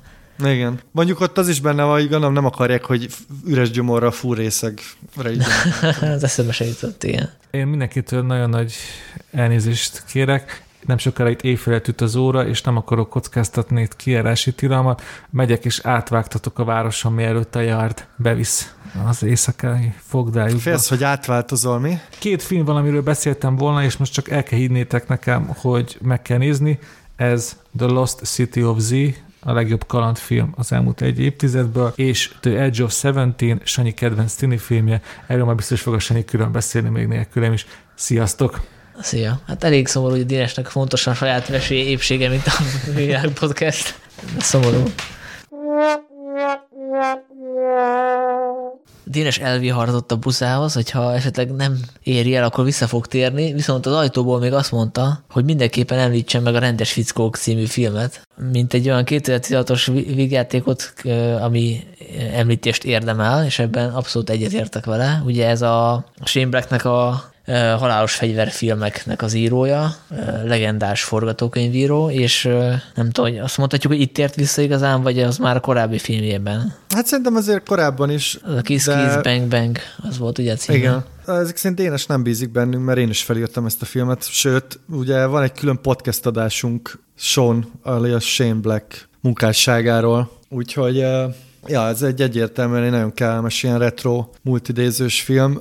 Igen. 0.50 0.80
Mondjuk 0.90 1.20
ott 1.20 1.38
az 1.38 1.48
is 1.48 1.60
benne 1.60 1.82
van, 1.82 1.92
hogy 1.92 2.08
gondolom 2.08 2.34
nem 2.34 2.44
akarják, 2.44 2.84
hogy 2.84 3.08
üres 3.46 3.70
gyomorra 3.70 4.10
fúrészegre 4.10 5.30
így. 5.30 5.42
az 6.14 6.24
eszembe 6.24 6.52
se 6.52 6.64
jutott, 6.64 7.04
igen. 7.04 7.30
Én 7.50 7.66
mindenkitől 7.66 8.22
nagyon 8.22 8.50
nagy 8.50 8.74
elnézést 9.32 10.04
kérek. 10.06 10.62
Nem 10.86 10.98
sokára 10.98 11.30
itt 11.30 11.42
éjfélet 11.42 11.88
üt 11.88 12.00
az 12.00 12.16
óra, 12.16 12.46
és 12.46 12.62
nem 12.62 12.76
akarok 12.76 13.08
kockáztatni 13.08 13.82
itt 13.82 13.96
kiárási 13.96 14.52
tilalmat. 14.52 15.02
Megyek 15.30 15.64
és 15.64 15.80
átvágtatok 15.82 16.58
a 16.58 16.64
városon, 16.64 17.12
mielőtt 17.12 17.54
a 17.54 17.60
yard 17.60 18.06
bevisz 18.16 18.74
az 19.06 19.22
éjszakai 19.22 19.92
fogdájukba. 19.96 20.60
Félsz, 20.60 20.88
hogy 20.88 21.04
átváltozol 21.04 21.78
mi? 21.78 21.98
Két 22.18 22.42
film 22.42 22.64
van, 22.64 22.76
amiről 22.76 23.02
beszéltem 23.02 23.56
volna, 23.56 23.84
és 23.84 23.96
most 23.96 24.12
csak 24.12 24.30
el 24.30 24.42
kell 24.42 24.58
hinnétek 24.58 25.08
nekem, 25.08 25.46
hogy 25.56 25.98
meg 26.02 26.22
kell 26.22 26.38
nézni. 26.38 26.78
Ez 27.16 27.56
The 27.76 27.86
Lost 27.86 28.24
City 28.24 28.64
of 28.64 28.78
Z, 28.78 28.92
a 29.40 29.52
legjobb 29.52 29.86
kalandfilm 29.86 30.52
az 30.56 30.72
elmúlt 30.72 31.00
egy 31.00 31.20
évtizedből, 31.20 31.92
és 31.94 32.34
The 32.40 32.60
Edge 32.60 32.82
of 32.82 32.92
Seventeen, 32.92 33.60
Sanyi 33.64 33.92
kedvenc 33.92 34.34
tini 34.34 34.58
filmje. 34.58 35.02
Erről 35.26 35.44
már 35.44 35.54
biztos 35.54 35.80
fog 35.80 35.94
a 35.94 35.98
Sanyi 35.98 36.24
külön 36.24 36.52
beszélni 36.52 36.88
még 36.88 37.06
nélkülem 37.06 37.52
is. 37.52 37.66
Sziasztok! 37.94 38.60
Szia. 39.00 39.40
Hát 39.46 39.64
elég 39.64 39.86
szomorú, 39.86 40.14
hogy 40.14 40.26
Dénesnek 40.26 40.66
fontosan 40.66 41.12
a 41.12 41.16
saját 41.16 41.48
vesély 41.48 41.88
épsége, 41.88 42.28
mint 42.28 42.46
a 42.46 42.52
Világ 42.94 43.28
Podcast. 43.28 43.98
Szomorú. 44.38 44.82
Dénes 49.04 49.38
elviharzott 49.38 50.12
a 50.12 50.16
buszához, 50.16 50.74
hogyha 50.74 51.14
esetleg 51.14 51.50
nem 51.50 51.78
éri 52.02 52.36
el, 52.36 52.44
akkor 52.44 52.64
vissza 52.64 52.86
fog 52.86 53.06
térni, 53.06 53.52
viszont 53.52 53.86
az 53.86 53.92
ajtóból 53.92 54.38
még 54.38 54.52
azt 54.52 54.72
mondta, 54.72 55.24
hogy 55.30 55.44
mindenképpen 55.44 55.98
említsen 55.98 56.42
meg 56.42 56.54
a 56.54 56.58
Rendes 56.58 56.92
Fickók 56.92 57.36
című 57.36 57.64
filmet, 57.64 58.28
mint 58.50 58.74
egy 58.74 58.88
olyan 58.88 59.02
2016-os 59.06 60.04
vígjátékot, 60.14 60.94
ami 61.40 61.86
említést 62.32 62.84
érdemel, 62.84 63.44
és 63.44 63.58
ebben 63.58 63.90
abszolút 63.90 64.30
egyetértek 64.30 64.84
vele. 64.84 65.22
Ugye 65.24 65.48
ez 65.48 65.62
a 65.62 66.04
Shane 66.24 66.46
Blacknek 66.46 66.84
a 66.84 67.32
halálos 67.52 68.14
fegyverfilmeknek 68.14 69.22
az 69.22 69.34
írója, 69.34 69.94
legendás 70.44 71.02
forgatókönyvíró, 71.02 72.10
és 72.10 72.42
nem 72.94 73.10
tudom, 73.10 73.30
hogy 73.30 73.38
azt 73.38 73.58
mondhatjuk, 73.58 73.92
hogy 73.92 74.00
itt 74.00 74.18
ért 74.18 74.34
vissza 74.34 74.62
igazán, 74.62 75.02
vagy 75.02 75.20
az 75.20 75.38
már 75.38 75.56
a 75.56 75.60
korábbi 75.60 75.98
filmjében. 75.98 76.74
Hát 76.88 77.06
szerintem 77.06 77.34
azért 77.36 77.66
korábban 77.68 78.10
is. 78.10 78.38
Az 78.42 78.54
a 78.54 78.60
Kiss 78.60 78.84
de- 78.84 79.04
Kiss 79.04 79.22
Bang 79.22 79.48
Bang, 79.48 79.78
az 80.02 80.18
volt 80.18 80.38
ugye 80.38 80.52
a 80.52 80.56
címe. 80.56 80.78
Igen. 80.78 81.04
Ezek 81.26 81.56
szerint 81.56 81.80
Dénes 81.80 82.06
nem 82.06 82.22
bízik 82.22 82.50
bennünk, 82.50 82.84
mert 82.84 82.98
én 82.98 83.08
is 83.08 83.22
felírtam 83.22 83.66
ezt 83.66 83.82
a 83.82 83.84
filmet. 83.84 84.28
Sőt, 84.30 84.80
ugye 84.88 85.26
van 85.26 85.42
egy 85.42 85.52
külön 85.52 85.78
podcast 85.82 86.26
adásunk 86.26 86.98
Sean, 87.16 87.70
alias 87.82 88.34
Shane 88.34 88.54
Black 88.60 89.08
munkásságáról. 89.20 90.30
Úgyhogy 90.48 91.04
ja, 91.66 91.86
ez 91.88 92.02
egy 92.02 92.20
egyértelműen 92.20 92.82
egy 92.82 92.90
nagyon 92.90 93.14
kellemes 93.14 93.62
ilyen 93.62 93.78
retro 93.78 94.28
multidézős 94.42 95.22
film. 95.22 95.60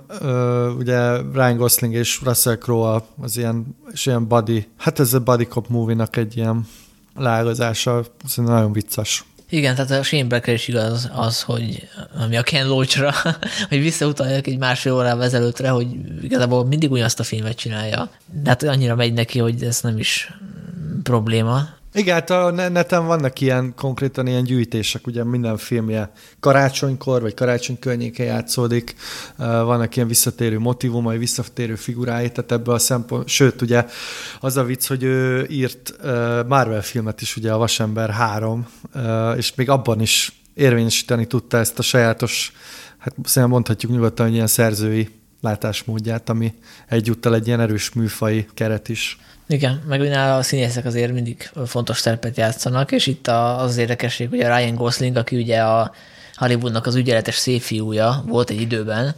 Ugye 0.78 1.18
Ryan 1.34 1.58
Gosling 1.58 1.94
és 1.94 2.22
Russell 2.24 2.56
Crowe 2.56 3.04
az 3.22 3.38
ilyen, 3.38 3.78
és 3.92 4.06
ilyen 4.06 4.28
buddy, 4.28 4.68
hát 4.78 5.00
ez 5.00 5.14
a 5.14 5.20
buddy 5.20 5.44
cop 5.44 5.68
movie-nak 5.68 6.16
egy 6.16 6.38
ilyen 6.38 6.68
lágazása, 7.16 8.06
szerintem 8.26 8.56
nagyon 8.56 8.74
vicces. 8.74 9.24
Igen, 9.50 9.76
tehát 9.76 9.92
a 9.92 10.04
Shane 10.04 10.28
Blackre 10.28 10.54
is 10.54 10.68
igaz 10.68 11.10
az, 11.14 11.42
hogy 11.42 11.88
ami 12.24 12.38
a 12.38 12.44
Ken 12.44 12.68
Loachra, 12.68 13.14
hogy 13.70 13.82
visszautaljak 13.82 14.48
egy 14.48 14.58
másfél 14.58 14.94
órával 14.94 15.24
ezelőttre, 15.24 15.70
hogy 15.70 15.88
igazából 16.22 16.66
mindig 16.66 16.92
ugyanazt 16.92 17.20
a 17.20 17.24
filmet 17.24 17.56
csinálja. 17.56 18.10
De 18.44 18.50
hát 18.50 18.64
annyira 18.64 18.96
megy 18.96 19.14
neki, 19.14 19.40
hogy 19.40 19.64
ez 19.64 19.82
nem 19.82 19.98
is 19.98 20.32
probléma. 21.04 21.68
Igen, 21.96 22.14
hát 22.14 22.30
a 22.30 22.52
ne- 22.52 22.68
neten 22.68 23.06
vannak 23.06 23.42
ilyen 23.42 23.74
konkrétan 23.76 24.28
ilyen 24.28 24.44
gyűjtések, 24.44 25.08
ugye 25.08 25.24
minden 25.24 25.58
filmje 25.58 26.12
karácsonykor, 26.40 27.22
vagy 27.22 27.34
karácsony 27.34 27.80
környéke 27.80 28.24
játszódik, 28.24 28.96
vannak 29.38 29.96
ilyen 29.96 30.08
visszatérő 30.08 30.60
motivumai, 30.60 31.18
visszatérő 31.18 31.76
figurái, 31.76 32.32
tehát 32.32 32.52
ebből 32.52 32.76
a 32.76 32.80
szempont, 32.80 33.28
sőt, 33.28 33.62
ugye 33.62 33.86
az 34.40 34.58
a 34.58 34.64
vicc, 34.64 34.88
hogy 34.88 35.04
ő 35.04 35.46
írt 35.50 35.94
Marvel 36.48 36.82
filmet 36.82 37.22
is, 37.22 37.36
ugye 37.36 37.52
a 37.52 37.58
Vasember 37.58 38.10
3, 38.10 38.68
uh, 38.94 39.38
és 39.38 39.56
még 39.56 39.70
abban 39.70 40.02
is 40.02 40.42
érvényesíteni 40.54 41.26
tudta 41.26 41.58
ezt 41.58 41.80
a 41.80 41.82
sajátos, 41.82 42.52
hát 42.98 43.14
szerintem 43.24 43.50
mondhatjuk 43.50 43.92
nyugodtan, 43.92 44.26
hogy 44.26 44.36
ilyen 44.36 44.48
szerzői 44.48 45.10
látásmódját, 45.44 46.30
ami 46.30 46.54
egyúttal 46.88 47.36
egy 47.36 47.48
ilyen 47.48 47.60
erős 47.60 47.92
műfai 47.92 48.48
keret 48.54 48.90
is. 48.90 49.18
Igen, 49.48 49.82
meg 49.88 50.00
ugye 50.00 50.20
a 50.20 50.42
színészek 50.42 50.86
azért 50.86 51.14
mindig 51.14 51.50
fontos 51.66 51.98
szerepet 51.98 52.38
játszanak, 52.38 52.92
és 52.92 53.08
itt 53.08 53.28
az, 53.28 53.62
az 53.62 53.78
érdekesség, 53.78 54.30
hogy 54.30 54.40
a 54.40 54.58
Ryan 54.58 54.76
Gosling, 54.76 55.16
aki 55.16 55.36
ugye 55.36 55.62
a 55.62 55.92
Hollywoodnak 56.36 56.86
az 56.86 56.96
ügyeletes 56.96 57.36
szép 57.36 57.62
fiúja 57.62 58.24
volt 58.28 58.50
egy 58.50 58.62
időben, 58.62 59.16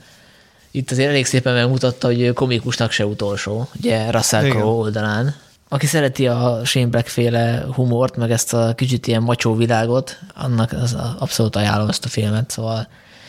itt 0.71 0.91
azért 0.91 1.09
elég 1.09 1.25
szépen 1.25 1.53
megmutatta, 1.53 2.07
hogy 2.07 2.33
komikusnak 2.33 2.91
se 2.91 3.05
utolsó, 3.05 3.69
ugye 3.79 4.11
Russell. 4.11 4.49
Crowe 4.49 4.65
oldalán. 4.65 5.35
Aki 5.69 5.85
szereti 5.85 6.27
a 6.27 6.61
Shane 6.65 6.87
Black 6.87 7.07
féle 7.07 7.65
humort, 7.73 8.15
meg 8.15 8.31
ezt 8.31 8.53
a 8.53 8.73
kicsit 8.75 9.07
ilyen 9.07 9.21
macsó 9.21 9.55
világot, 9.55 10.19
annak 10.33 10.71
az 10.71 10.97
abszolút 11.19 11.55
ajánlom 11.55 11.89
ezt 11.89 12.05
a 12.05 12.07
filmet, 12.07 12.49
szóval 12.49 12.87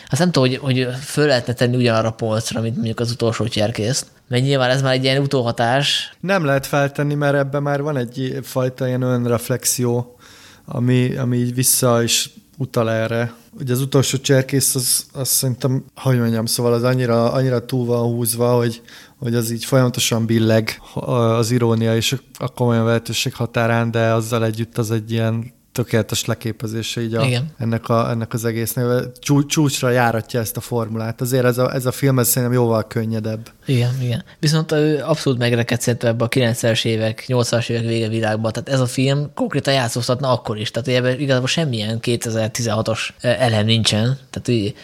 azt 0.08 0.20
nem 0.20 0.30
tudom, 0.30 0.48
hogy, 0.48 0.58
hogy 0.58 0.94
föl 1.00 1.26
lehetne 1.26 1.52
tenni 1.52 1.76
ugyanarra 1.76 2.08
a 2.08 2.12
polcra, 2.12 2.60
mint 2.60 2.74
mondjuk 2.74 3.00
az 3.00 3.10
utolsó 3.10 3.48
cserkészt, 3.48 4.06
mert 4.28 4.42
nyilván 4.42 4.70
ez 4.70 4.82
már 4.82 4.92
egy 4.92 5.04
ilyen 5.04 5.22
utóhatás, 5.22 6.12
Nem 6.20 6.44
lehet 6.44 6.66
feltenni, 6.66 7.14
mert 7.14 7.34
ebben 7.34 7.62
már 7.62 7.82
van 7.82 7.96
egy 7.96 8.38
fajta 8.42 8.86
ilyen 8.86 9.02
önreflexió, 9.02 10.16
ami, 10.64 11.16
ami 11.16 11.36
így 11.36 11.54
vissza 11.54 12.02
is 12.02 12.30
utal 12.58 12.90
erre. 12.90 13.34
Ugye 13.58 13.72
az 13.72 13.80
utolsó 13.80 14.18
cserkész, 14.18 14.74
az, 14.74 15.06
az 15.12 15.28
szerintem, 15.28 15.84
hogy 15.94 16.18
mondjam, 16.18 16.46
szóval 16.46 16.72
az 16.72 16.82
annyira, 16.82 17.32
annyira 17.32 17.64
túl 17.64 17.86
van 17.86 18.02
húzva, 18.02 18.56
hogy, 18.56 18.82
hogy 19.16 19.34
az 19.34 19.50
így 19.50 19.64
folyamatosan 19.64 20.26
billeg 20.26 20.80
az 20.94 21.50
irónia 21.50 21.96
és 21.96 22.16
a 22.38 22.48
komolyan 22.48 22.84
vehetőség 22.84 23.34
határán, 23.34 23.90
de 23.90 24.12
azzal 24.12 24.44
együtt 24.44 24.78
az 24.78 24.90
egy 24.90 25.10
ilyen 25.10 25.54
tökéletes 25.76 26.24
leképezése 26.24 27.00
így 27.00 27.14
a, 27.14 27.24
Igen. 27.24 27.46
ennek, 27.58 27.88
a, 27.88 28.10
ennek 28.10 28.32
az 28.32 28.44
egésznek. 28.44 29.12
Csú, 29.18 29.46
csúcsra 29.46 29.90
járatja 29.90 30.40
ezt 30.40 30.56
a 30.56 30.60
formulát. 30.60 31.20
Azért 31.20 31.44
ez 31.44 31.58
a, 31.58 31.74
ez 31.74 31.86
a 31.86 31.92
film 31.92 32.18
ez 32.18 32.28
szerintem 32.28 32.58
jóval 32.58 32.86
könnyedebb. 32.86 33.50
Igen, 33.66 33.90
igen. 34.02 34.24
Viszont 34.38 34.72
ő 34.72 35.02
abszolút 35.04 35.38
megrekedt 35.38 35.80
szerintem 35.80 36.08
ebbe 36.08 36.24
a 36.24 36.28
90-es 36.28 36.84
évek, 36.84 37.24
80-as 37.28 37.68
évek 37.68 37.84
vége 37.84 38.08
világban. 38.08 38.52
Tehát 38.52 38.68
ez 38.68 38.80
a 38.80 38.86
film 38.86 39.30
konkrétan 39.34 39.74
játszóztatna 39.74 40.32
akkor 40.32 40.58
is. 40.58 40.70
Tehát 40.70 40.88
ebben 40.88 41.20
igazából 41.20 41.48
semmilyen 41.48 41.98
2016-os 42.02 43.08
elem 43.20 43.64
nincsen. 43.64 44.18
Tehát 44.30 44.48
így 44.48 44.74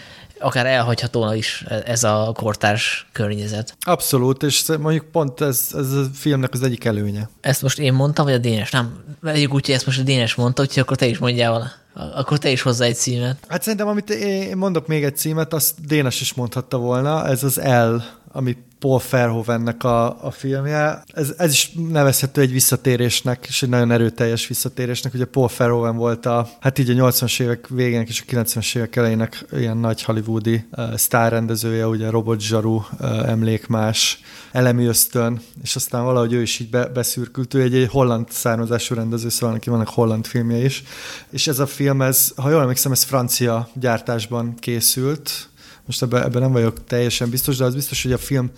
akár 0.42 0.66
elhagyható 0.66 1.32
is 1.32 1.64
ez 1.84 2.04
a 2.04 2.32
kortárs 2.36 3.06
környezet. 3.12 3.76
Abszolút, 3.80 4.42
és 4.42 4.64
mondjuk 4.80 5.04
pont 5.12 5.40
ez, 5.40 5.68
ez 5.74 5.92
a 5.92 6.04
filmnek 6.14 6.52
az 6.52 6.62
egyik 6.62 6.84
előnye. 6.84 7.28
Ezt 7.40 7.62
most 7.62 7.78
én 7.78 7.92
mondtam, 7.92 8.24
vagy 8.24 8.34
a 8.34 8.38
Dénes? 8.38 8.70
Nem, 8.70 9.04
vegyük 9.20 9.54
úgy, 9.54 9.66
hogy 9.66 9.74
ezt 9.74 9.86
most 9.86 10.00
a 10.00 10.02
Dénes 10.02 10.34
mondta, 10.34 10.62
úgyhogy 10.62 10.82
akkor 10.82 10.96
te 10.96 11.06
is 11.06 11.18
mondjál 11.18 11.50
vala. 11.50 11.70
Akkor 12.14 12.38
te 12.38 12.50
is 12.50 12.62
hozzá 12.62 12.84
egy 12.84 12.96
címet. 12.96 13.36
Hát 13.48 13.62
szerintem, 13.62 13.88
amit 13.88 14.10
én 14.10 14.56
mondok 14.56 14.86
még 14.86 15.04
egy 15.04 15.16
címet, 15.16 15.52
azt 15.52 15.86
Dénes 15.86 16.20
is 16.20 16.34
mondhatta 16.34 16.78
volna, 16.78 17.26
ez 17.26 17.44
az 17.44 17.56
L, 17.64 17.94
ami 18.32 18.56
Paul 18.82 19.00
Verhoevennek 19.10 19.84
a, 19.84 20.24
a 20.26 20.30
filmje. 20.30 21.02
Ez, 21.06 21.34
ez 21.36 21.52
is 21.52 21.72
nevezhető 21.90 22.40
egy 22.40 22.52
visszatérésnek, 22.52 23.44
és 23.48 23.62
egy 23.62 23.68
nagyon 23.68 23.90
erőteljes 23.90 24.46
visszatérésnek. 24.46 25.14
Ugye 25.14 25.24
Paul 25.24 25.48
Verhoeven 25.56 25.96
volt 25.96 26.26
a, 26.26 26.48
hát 26.60 26.78
így 26.78 26.90
a 26.90 27.10
80-as 27.10 27.40
évek 27.40 27.68
végének 27.68 28.08
és 28.08 28.24
a 28.26 28.30
90-es 28.32 28.76
évek 28.76 28.96
elejének 28.96 29.44
ilyen 29.52 29.76
nagy 29.76 30.02
hollywoodi 30.02 30.64
uh, 30.76 30.94
sztárrendezője, 30.96 31.86
ugye 31.86 32.10
Robot 32.10 32.40
Zsaru, 32.40 32.74
uh, 32.74 33.28
Emlékmás, 33.28 34.20
Elemi 34.52 34.84
Ösztön, 34.84 35.40
és 35.62 35.76
aztán 35.76 36.04
valahogy 36.04 36.32
ő 36.32 36.42
is 36.42 36.58
így 36.58 36.70
be, 36.70 36.86
beszürkült. 36.86 37.54
Ő 37.54 37.62
egy, 37.62 37.74
egy 37.74 37.88
holland 37.88 38.30
származású 38.30 38.94
rendező, 38.94 39.28
szóval 39.28 39.54
neki 39.54 39.70
vannak 39.70 39.88
holland 39.88 40.26
filmje 40.26 40.64
is. 40.64 40.82
És 41.30 41.46
ez 41.46 41.58
a 41.58 41.66
film, 41.66 42.02
ez, 42.02 42.32
ha 42.36 42.50
jól 42.50 42.60
emlékszem, 42.60 42.92
ez 42.92 43.02
francia 43.02 43.68
gyártásban 43.74 44.54
készült, 44.54 45.50
most 45.92 46.02
ebben, 46.02 46.22
ebben 46.22 46.42
nem 46.42 46.52
vagyok 46.52 46.84
teljesen 46.84 47.30
biztos, 47.30 47.56
de 47.56 47.64
az 47.64 47.74
biztos, 47.74 48.02
hogy 48.02 48.12
a 48.12 48.18
film 48.18 48.50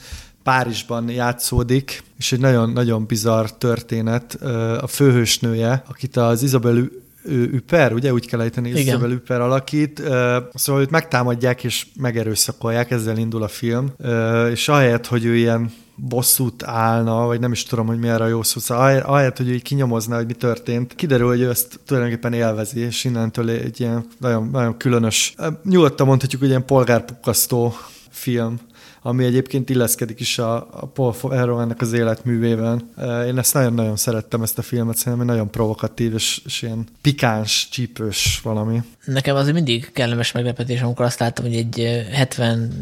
Párizsban 0.42 1.08
játszódik, 1.08 2.02
és 2.18 2.32
egy 2.32 2.40
nagyon-nagyon 2.40 3.06
bizarr 3.06 3.46
történet. 3.46 4.34
A 4.80 4.86
főhősnője, 4.86 5.82
akit 5.88 6.16
az 6.16 6.42
Isabel 6.42 6.88
Üper, 7.28 7.92
ugye? 7.92 8.12
Úgy 8.12 8.26
kell 8.26 8.40
ejteni, 8.40 8.70
Isabel 8.70 9.10
Üper 9.10 9.40
alakít, 9.40 10.02
szóval 10.54 10.82
őt 10.82 10.90
megtámadják 10.90 11.64
és 11.64 11.86
megerőszakolják, 11.96 12.90
ezzel 12.90 13.18
indul 13.18 13.42
a 13.42 13.48
film, 13.48 13.92
és 14.50 14.68
ahelyett, 14.68 15.06
hogy 15.06 15.24
ő 15.24 15.36
ilyen 15.36 15.72
bosszút 15.96 16.62
állna, 16.62 17.26
vagy 17.26 17.40
nem 17.40 17.52
is 17.52 17.62
tudom, 17.62 17.86
hogy 17.86 17.98
mi 17.98 18.08
erre 18.08 18.24
a 18.24 18.28
jó 18.28 18.42
szó, 18.42 18.60
szóval 18.60 18.98
ahelyett, 18.98 19.36
hogy 19.36 19.48
ő 19.48 19.52
így 19.52 19.62
kinyomozna, 19.62 20.16
hogy 20.16 20.26
mi 20.26 20.32
történt, 20.32 20.94
kiderül, 20.94 21.26
hogy 21.26 21.40
ő 21.40 21.48
ezt 21.48 21.80
tulajdonképpen 21.86 22.32
élvezi, 22.32 22.80
és 22.80 23.04
innentől 23.04 23.50
egy 23.50 23.80
ilyen 23.80 24.06
nagyon, 24.18 24.48
nagyon 24.52 24.76
különös, 24.76 25.34
nyugodtan 25.64 26.06
mondhatjuk, 26.06 26.40
hogy 26.40 26.50
ilyen 26.50 26.64
polgárpukasztó 26.64 27.74
film 28.10 28.58
ami 29.06 29.24
egyébként 29.24 29.70
illeszkedik 29.70 30.20
is 30.20 30.38
a, 30.38 30.56
a 30.70 30.86
Paul 30.86 31.14
Verhoevennek 31.22 31.80
az 31.80 31.92
életművében. 31.92 32.90
Én 33.26 33.38
ezt 33.38 33.54
nagyon-nagyon 33.54 33.96
szerettem, 33.96 34.42
ezt 34.42 34.58
a 34.58 34.62
filmet, 34.62 34.96
szerintem 34.96 35.26
nagyon 35.26 35.50
provokatív, 35.50 36.14
és, 36.14 36.40
és 36.44 36.62
ilyen 36.62 36.86
pikáns, 37.00 37.68
csípős 37.70 38.40
valami. 38.42 38.82
Nekem 39.04 39.36
az 39.36 39.50
mindig 39.50 39.90
kellemes 39.92 40.32
meglepetés, 40.32 40.80
amikor 40.80 41.04
azt 41.04 41.18
láttam, 41.18 41.44
hogy 41.44 41.54
egy 41.54 42.06
70 42.12 42.72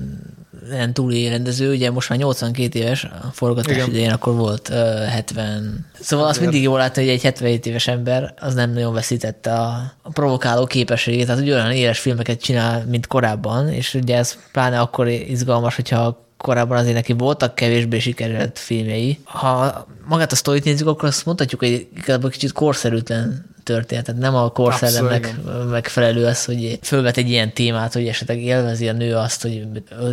en 0.71 0.93
túli 0.93 1.29
rendező, 1.29 1.71
ugye 1.71 1.91
most 1.91 2.09
már 2.09 2.19
82 2.19 2.79
éves, 2.79 3.05
a 3.05 3.31
forgatás 3.33 3.75
Igen. 3.75 3.89
idején 3.89 4.11
akkor 4.11 4.35
volt 4.35 4.69
uh, 4.69 4.77
70. 5.05 5.87
Szóval 6.01 6.27
azt 6.27 6.41
mindig 6.41 6.63
jól 6.63 6.79
látni, 6.79 7.03
hogy 7.03 7.11
egy 7.11 7.23
77 7.23 7.67
éves 7.67 7.89
ember 7.89 8.35
az 8.41 8.55
nem 8.55 8.73
nagyon 8.73 8.93
veszítette 8.93 9.53
a, 9.53 9.93
a 10.03 10.11
provokáló 10.11 10.65
képességét, 10.67 11.27
tehát 11.27 11.41
ugye 11.41 11.55
olyan 11.55 11.73
éles 11.73 11.99
filmeket 11.99 12.41
csinál, 12.41 12.85
mint 12.89 13.07
korábban, 13.07 13.69
és 13.69 13.95
ugye 13.95 14.17
ez 14.17 14.37
pláne 14.53 14.81
akkor 14.81 15.09
izgalmas, 15.09 15.77
hogyha 15.77 16.27
korábban 16.37 16.79
azért 16.79 16.95
neki 16.95 17.13
voltak 17.13 17.55
kevésbé 17.55 17.99
sikerült 17.99 18.59
filmjei. 18.59 19.19
Ha 19.25 19.87
magát 20.09 20.33
a 20.33 20.37
sztorit 20.37 20.65
nézzük, 20.65 20.87
akkor 20.87 21.09
azt 21.09 21.27
mondhatjuk, 21.27 21.61
hogy 21.61 21.87
igazából 21.97 22.31
kicsit 22.31 22.53
korszerűtlen 22.53 23.52
történet. 23.63 24.05
Tehát 24.05 24.21
nem 24.21 24.35
a 24.35 24.49
korszellemnek 24.49 25.35
megfelelő 25.71 26.25
az, 26.25 26.45
hogy 26.45 26.79
fölvet 26.83 27.17
egy 27.17 27.29
ilyen 27.29 27.55
témát, 27.55 27.93
hogy 27.93 28.07
esetleg 28.07 28.43
élvezi 28.43 28.89
a 28.89 28.93
nő 28.93 29.15
azt, 29.15 29.43
hogy 29.43 29.67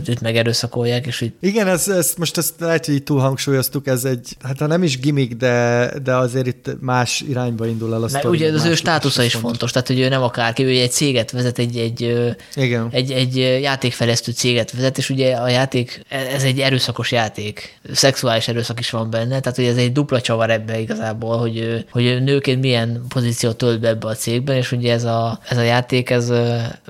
őt 0.08 0.22
megerőszakolják, 0.22 1.06
és 1.06 1.20
hogy... 1.20 1.34
Igen, 1.40 1.68
ez, 1.68 1.88
ez, 1.88 2.14
most 2.18 2.38
ezt 2.38 2.54
lehet, 2.60 2.86
hogy 2.86 3.04
túl 3.04 3.20
hangsúlyoztuk, 3.20 3.88
ez 3.88 4.04
egy, 4.04 4.36
hát 4.44 4.60
ha 4.60 4.68
nem 4.68 4.84
is 4.84 5.00
gimmick, 5.00 5.34
de, 5.34 5.92
de 6.04 6.16
azért 6.16 6.48
itt 6.48 6.76
más 6.80 7.24
irányba 7.30 7.68
indul 7.68 7.94
el 7.94 8.04
a 8.04 8.08
sztori. 8.08 8.38
Ugye 8.38 8.54
az 8.54 8.66
ő 8.66 8.76
státusza 8.76 9.24
is 9.24 9.32
fontos. 9.32 9.50
fontos, 9.50 9.72
tehát 9.72 9.88
hogy 9.88 10.00
ő 10.00 10.10
nem 10.10 10.24
akárki, 10.24 10.64
ő 10.64 10.70
egy 10.70 10.92
céget 10.92 11.32
vezet, 11.32 11.58
egy, 11.58 11.78
egy, 11.78 12.16
Igen. 12.56 12.88
egy, 12.92 13.12
egy 13.12 13.36
játékfejlesztő 13.62 14.32
céget 14.32 14.72
vezet, 14.72 14.98
és 14.98 15.10
ugye 15.10 15.36
a 15.36 15.50
játék, 15.50 16.02
ez 16.10 16.44
egy 16.44 16.60
erőszakos 16.60 17.12
játék, 17.12 17.80
szexuális 17.94 18.48
erőszak 18.48 18.80
is 18.80 18.90
van 18.90 19.10
benne, 19.10 19.40
tehát 19.40 19.56
hogy 19.56 19.66
ez 19.66 19.78
egy 19.78 19.92
dupla 19.92 20.22
csavar 20.22 20.50
ebbe 20.50 20.80
igazából, 20.80 21.38
hogy, 21.38 21.86
hogy 21.92 22.24
nőként 22.24 22.62
milyen 22.62 23.06
pozíció 23.08 23.39
pozíciót 23.40 23.58
tölt 23.58 23.80
be 23.80 23.88
ebbe 23.88 24.08
a 24.08 24.16
cégben, 24.16 24.56
és 24.56 24.72
ugye 24.72 24.94
ez 24.94 25.04
a, 25.04 25.40
ez 25.50 25.58
a 25.58 25.62
játék, 25.62 26.10
ez 26.10 26.32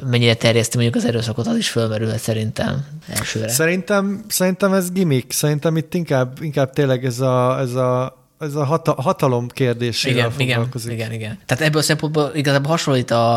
mennyire 0.01 0.33
terjeszti 0.33 0.77
mondjuk 0.77 0.95
az 0.95 1.05
erőszakot, 1.05 1.47
az 1.47 1.57
is 1.57 1.69
fölmerülhet 1.69 2.19
szerintem 2.19 2.85
elsőre. 3.07 3.47
Szerintem, 3.47 4.23
szerintem 4.27 4.73
ez 4.73 4.91
gimmick, 4.91 5.31
szerintem 5.31 5.77
itt 5.77 5.93
inkább, 5.93 6.37
inkább 6.41 6.73
tényleg 6.73 7.05
ez 7.05 7.19
a, 7.19 7.59
ez 7.59 7.73
a 7.73 8.17
ez 8.39 8.55
a 8.55 8.63
hata, 8.63 8.93
hatalom 9.01 9.47
kérdésével 9.47 10.17
igen, 10.17 10.31
foglalkozik. 10.31 10.91
Igen, 10.91 11.11
igen, 11.11 11.19
igen. 11.19 11.39
Tehát 11.45 11.63
ebből 11.63 11.81
a 11.81 11.83
szempontból 11.83 12.31
igazából 12.33 12.71
hasonlít 12.71 13.11
a, 13.11 13.35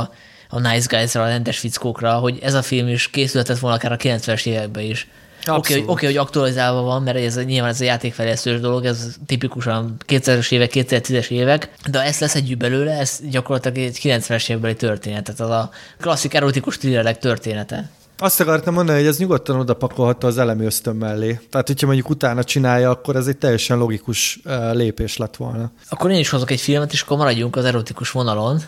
a 0.49 0.61
Nice 0.61 0.97
Guys-ra, 0.97 1.23
a 1.23 1.27
rendes 1.27 1.59
fickókra, 1.59 2.13
hogy 2.13 2.39
ez 2.43 2.55
a 2.55 2.63
film 2.63 2.89
is 2.89 3.11
készülhetett 3.11 3.59
volna 3.59 3.77
akár 3.77 3.93
a 3.93 3.97
90-es 3.97 4.47
években 4.47 4.85
is. 4.85 5.09
Oké, 5.47 5.57
okay, 5.57 5.81
hogy, 5.81 5.91
okay, 5.91 6.07
hogy 6.07 6.17
aktualizálva 6.17 6.83
van, 6.83 7.03
mert 7.03 7.17
ez 7.17 7.45
nyilván 7.45 7.71
ez 7.71 7.81
a 7.81 7.85
játékfejlesztős 7.85 8.61
dolog, 8.61 8.85
ez 8.85 9.17
tipikusan 9.27 9.97
2000-es 10.07 10.53
évek, 10.53 10.71
2010-es 10.75 11.29
évek, 11.29 11.71
de 11.91 12.03
ezt 12.03 12.21
leszedjük 12.21 12.59
belőle, 12.59 12.99
ez 12.99 13.21
gyakorlatilag 13.31 13.79
egy 13.79 13.99
90-es 14.03 14.51
évekbeli 14.51 14.77
történet, 14.77 15.25
tehát 15.25 15.41
az 15.41 15.51
a 15.51 15.71
klasszik 16.01 16.35
erotikus 16.35 16.79
thrillerek 16.79 17.19
története. 17.19 17.91
Azt 18.23 18.41
akartam 18.41 18.75
mondani, 18.75 18.99
hogy 18.99 19.07
ez 19.07 19.19
nyugodtan 19.19 19.59
oda 19.59 19.75
pakolhatta 19.75 20.27
az 20.27 20.39
elemi 20.39 20.65
ösztön 20.65 20.97
mellé. 20.97 21.41
Tehát, 21.51 21.67
hogyha 21.67 21.87
mondjuk 21.87 22.11
utána 22.11 22.45
csinálja, 22.45 22.91
akkor 22.91 23.17
ez 23.17 23.27
egy 23.27 23.37
teljesen 23.37 23.79
logikus 23.79 24.41
lépés 24.73 25.17
lett 25.17 25.37
volna. 25.37 25.71
Akkor 25.89 26.11
én 26.11 26.19
is 26.19 26.31
hozok 26.31 26.51
egy 26.51 26.61
filmet, 26.61 26.93
és 26.93 27.01
akkor 27.01 27.17
maradjunk 27.17 27.57
az 27.57 27.65
erotikus 27.65 28.11
vonalon. 28.11 28.61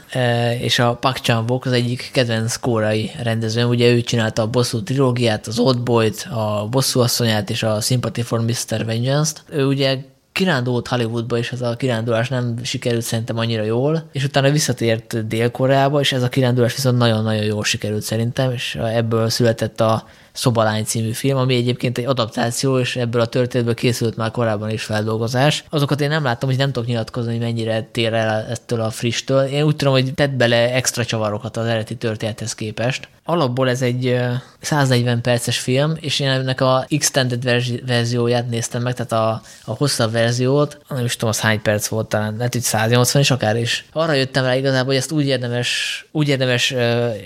És 0.60 0.78
a 0.78 0.94
Park 0.94 1.18
chan 1.18 1.60
az 1.60 1.72
egyik 1.72 2.10
kedvenc 2.12 2.56
kórai 2.56 3.10
rendező. 3.22 3.64
Ugye 3.64 3.90
ő 3.90 4.00
csinálta 4.00 4.42
a 4.42 4.46
bosszú 4.46 4.82
trilógiát, 4.82 5.46
az 5.46 5.58
Old 5.58 5.80
Boy-t, 5.80 6.26
a 6.30 6.66
bosszú 6.70 7.00
asszonyát 7.00 7.50
és 7.50 7.62
a 7.62 7.80
Sympathy 7.80 8.22
for 8.22 8.40
Mr. 8.40 8.84
Vengeance-t. 8.84 9.42
Ő 9.50 9.64
ugye 9.64 9.98
kirándult 10.34 10.88
Hollywoodba, 10.88 11.38
és 11.38 11.52
ez 11.52 11.60
a 11.60 11.76
kirándulás 11.76 12.28
nem 12.28 12.58
sikerült 12.62 13.02
szerintem 13.02 13.38
annyira 13.38 13.62
jól, 13.62 14.08
és 14.12 14.24
utána 14.24 14.50
visszatért 14.50 15.26
Dél-Koreába, 15.26 16.00
és 16.00 16.12
ez 16.12 16.22
a 16.22 16.28
kirándulás 16.28 16.74
viszont 16.74 16.98
nagyon-nagyon 16.98 17.44
jól 17.44 17.64
sikerült 17.64 18.02
szerintem, 18.02 18.50
és 18.50 18.74
ebből 18.74 19.28
született 19.28 19.80
a 19.80 20.06
Szobalány 20.34 20.84
című 20.84 21.12
film, 21.12 21.36
ami 21.36 21.54
egyébként 21.54 21.98
egy 21.98 22.04
adaptáció, 22.04 22.78
és 22.78 22.96
ebből 22.96 23.20
a 23.20 23.26
történetből 23.26 23.74
készült 23.74 24.16
már 24.16 24.30
korábban 24.30 24.70
is 24.70 24.82
feldolgozás. 24.82 25.64
Azokat 25.70 26.00
én 26.00 26.08
nem 26.08 26.24
láttam, 26.24 26.48
hogy 26.48 26.58
nem 26.58 26.72
tudok 26.72 26.88
nyilatkozni, 26.88 27.30
hogy 27.30 27.40
mennyire 27.40 27.82
tér 27.82 28.12
el 28.12 28.46
ettől 28.50 28.80
a 28.80 28.90
frisstől. 28.90 29.42
Én 29.42 29.62
úgy 29.62 29.76
tudom, 29.76 29.92
hogy 29.92 30.14
tett 30.14 30.30
bele 30.30 30.74
extra 30.74 31.04
csavarokat 31.04 31.56
az 31.56 31.66
eredeti 31.66 31.96
történethez 31.96 32.54
képest. 32.54 33.08
Alapból 33.26 33.68
ez 33.68 33.82
egy 33.82 34.18
140 34.60 35.20
perces 35.20 35.58
film, 35.58 35.96
és 36.00 36.20
én 36.20 36.28
ennek 36.28 36.60
a 36.60 36.86
extended 36.88 37.44
verzióját 37.86 38.48
néztem 38.48 38.82
meg, 38.82 38.94
tehát 38.94 39.12
a, 39.12 39.42
a 39.64 39.76
hosszabb 39.76 40.12
verziót, 40.12 40.78
nem 40.88 41.04
is 41.04 41.12
tudom, 41.12 41.28
az 41.28 41.40
hány 41.40 41.62
perc 41.62 41.86
volt 41.86 42.08
talán, 42.08 42.36
lehet, 42.36 42.52
hogy 42.52 42.62
180 42.62 43.22
is 43.22 43.30
akár 43.30 43.56
is. 43.56 43.84
Arra 43.92 44.12
jöttem 44.12 44.44
rá 44.44 44.56
igazából, 44.56 44.86
hogy 44.86 44.96
ezt 44.96 45.12
úgy 45.12 45.26
érdemes, 45.26 46.04
úgy 46.10 46.28
érdemes 46.28 46.74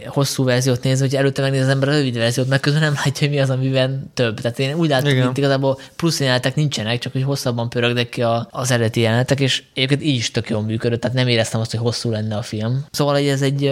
hosszú 0.06 0.44
verziót 0.44 0.82
nézni, 0.82 1.06
hogy 1.06 1.16
előtte 1.16 1.42
megnéz 1.42 1.62
az 1.62 1.68
ember 1.68 1.88
a 1.88 1.92
rövid 1.92 2.16
verziót, 2.16 2.48
mert 2.48 2.62
közben 2.62 2.82
nem 2.82 2.96
látja, 3.04 3.26
hogy 3.26 3.36
mi 3.36 3.40
az, 3.40 3.50
amiben 3.50 4.10
több. 4.14 4.40
Tehát 4.40 4.58
én 4.58 4.74
úgy 4.74 4.88
látom, 4.88 5.22
hogy 5.22 5.38
igazából 5.38 5.78
plusz 5.96 6.20
jelenetek 6.20 6.54
nincsenek, 6.54 6.98
csak 6.98 7.12
hogy 7.12 7.22
hosszabban 7.22 7.68
pörögnek 7.68 8.08
ki 8.08 8.22
a, 8.22 8.48
az 8.50 8.70
eredeti 8.70 9.00
jelenetek, 9.00 9.40
és 9.40 9.62
egyébként 9.74 10.02
így 10.02 10.16
is 10.16 10.30
tök 10.30 10.48
jól 10.48 10.62
működött, 10.62 11.00
tehát 11.00 11.16
nem 11.16 11.28
éreztem 11.28 11.60
azt, 11.60 11.70
hogy 11.70 11.80
hosszú 11.80 12.10
lenne 12.10 12.36
a 12.36 12.42
film. 12.42 12.84
Szóval 12.90 13.14
hogy 13.14 13.26
ez 13.26 13.42
egy, 13.42 13.64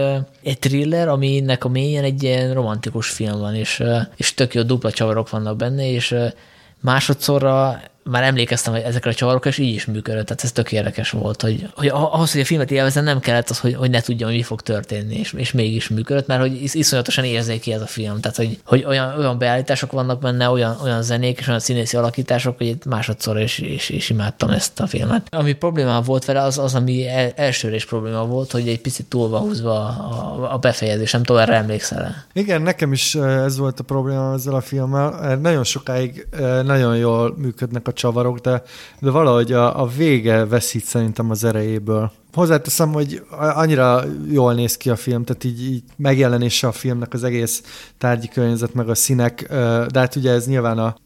egy 0.42 0.58
thriller, 0.58 1.08
aminek 1.08 1.64
a 1.64 1.68
mélyen 1.68 2.04
egy 2.04 2.22
ilyen 2.22 2.54
romantikus 2.54 3.08
film 3.08 3.38
van, 3.38 3.54
és, 3.54 3.82
és 4.16 4.34
tök 4.34 4.54
jó 4.54 4.62
dupla 4.62 4.90
csavarok 4.90 5.30
vannak 5.30 5.56
benne, 5.56 5.90
és 5.90 6.14
másodszorra 6.80 7.80
már 8.10 8.22
emlékeztem 8.22 8.72
hogy 8.72 8.82
ezekre 8.82 9.10
a 9.10 9.14
csavarokra, 9.14 9.50
és 9.50 9.58
így 9.58 9.74
is 9.74 9.84
működött. 9.84 10.26
Tehát 10.26 10.44
ez 10.44 10.52
tök 10.52 10.72
érdekes 10.72 11.10
volt, 11.10 11.42
hogy, 11.42 11.68
hogy 11.74 11.88
ahhoz, 11.88 12.32
hogy 12.32 12.40
a 12.40 12.44
filmet 12.44 12.70
élvezzen, 12.70 13.04
nem 13.04 13.20
kellett 13.20 13.50
az, 13.50 13.58
hogy, 13.58 13.74
hogy 13.74 13.90
ne 13.90 14.00
tudjam, 14.00 14.28
hogy 14.28 14.38
mi 14.38 14.44
fog 14.44 14.60
történni, 14.60 15.18
és, 15.18 15.32
és 15.32 15.52
mégis 15.52 15.88
működött, 15.88 16.26
mert 16.26 16.40
hogy 16.40 16.74
iszonyatosan 16.74 17.24
érzéki 17.24 17.72
ez 17.72 17.80
a 17.80 17.86
film. 17.86 18.20
Tehát, 18.20 18.36
hogy, 18.36 18.58
hogy 18.64 18.84
olyan, 18.84 19.18
olyan 19.18 19.38
beállítások 19.38 19.92
vannak 19.92 20.20
benne, 20.20 20.48
olyan, 20.48 20.76
olyan 20.82 21.02
zenék 21.02 21.38
és 21.38 21.46
olyan 21.46 21.60
színészi 21.60 21.96
alakítások, 21.96 22.56
hogy 22.56 22.76
másodszor 22.86 23.40
is, 23.40 23.58
is, 23.58 23.88
is 23.88 24.10
imádtam 24.10 24.50
ezt 24.50 24.80
a 24.80 24.86
filmet. 24.86 25.26
Ami 25.30 25.52
problémám 25.52 26.02
volt 26.02 26.24
vele, 26.24 26.42
az 26.42 26.58
az, 26.58 26.74
ami 26.74 27.08
el, 27.08 27.32
elsőre 27.36 27.74
is 27.74 27.84
probléma 27.84 28.24
volt, 28.24 28.50
hogy 28.50 28.68
egy 28.68 28.80
picit 28.80 29.06
túl 29.06 29.28
van 29.28 29.40
húzva 29.40 29.74
a, 29.74 30.52
a 30.52 30.58
befejezés, 30.58 31.12
nem 31.12 31.22
tudom, 31.22 31.42
erre 31.42 31.54
emlékszel 31.54 32.24
Igen, 32.32 32.62
nekem 32.62 32.92
is 32.92 33.14
ez 33.14 33.56
volt 33.56 33.80
a 33.80 33.82
probléma 33.82 34.32
ezzel 34.34 34.54
a 34.54 34.60
filmmel. 34.60 35.36
Nagyon 35.36 35.64
sokáig 35.64 36.26
nagyon 36.64 36.96
jól 36.96 37.34
működnek 37.38 37.88
a 37.88 37.92
csavarok, 37.96 38.38
de, 38.38 38.62
de 39.00 39.10
valahogy 39.10 39.52
a, 39.52 39.80
a 39.82 39.86
vége 39.86 40.44
veszít 40.44 40.84
szerintem 40.84 41.30
az 41.30 41.44
erejéből. 41.44 42.10
Hozzáteszem, 42.36 42.92
hogy 42.92 43.22
annyira 43.30 44.04
jól 44.30 44.54
néz 44.54 44.76
ki 44.76 44.90
a 44.90 44.96
film, 44.96 45.24
tehát 45.24 45.44
így, 45.44 45.62
így 45.62 45.82
megjelenése 45.96 46.66
a 46.66 46.72
filmnek 46.72 47.12
az 47.12 47.24
egész 47.24 47.62
tárgyi 47.98 48.28
környezet, 48.28 48.74
meg 48.74 48.88
a 48.88 48.94
színek, 48.94 49.46
de 49.90 49.98
hát 49.98 50.16
ugye 50.16 50.30
ez 50.30 50.46
nyilván 50.46 50.78
a, 50.78 50.96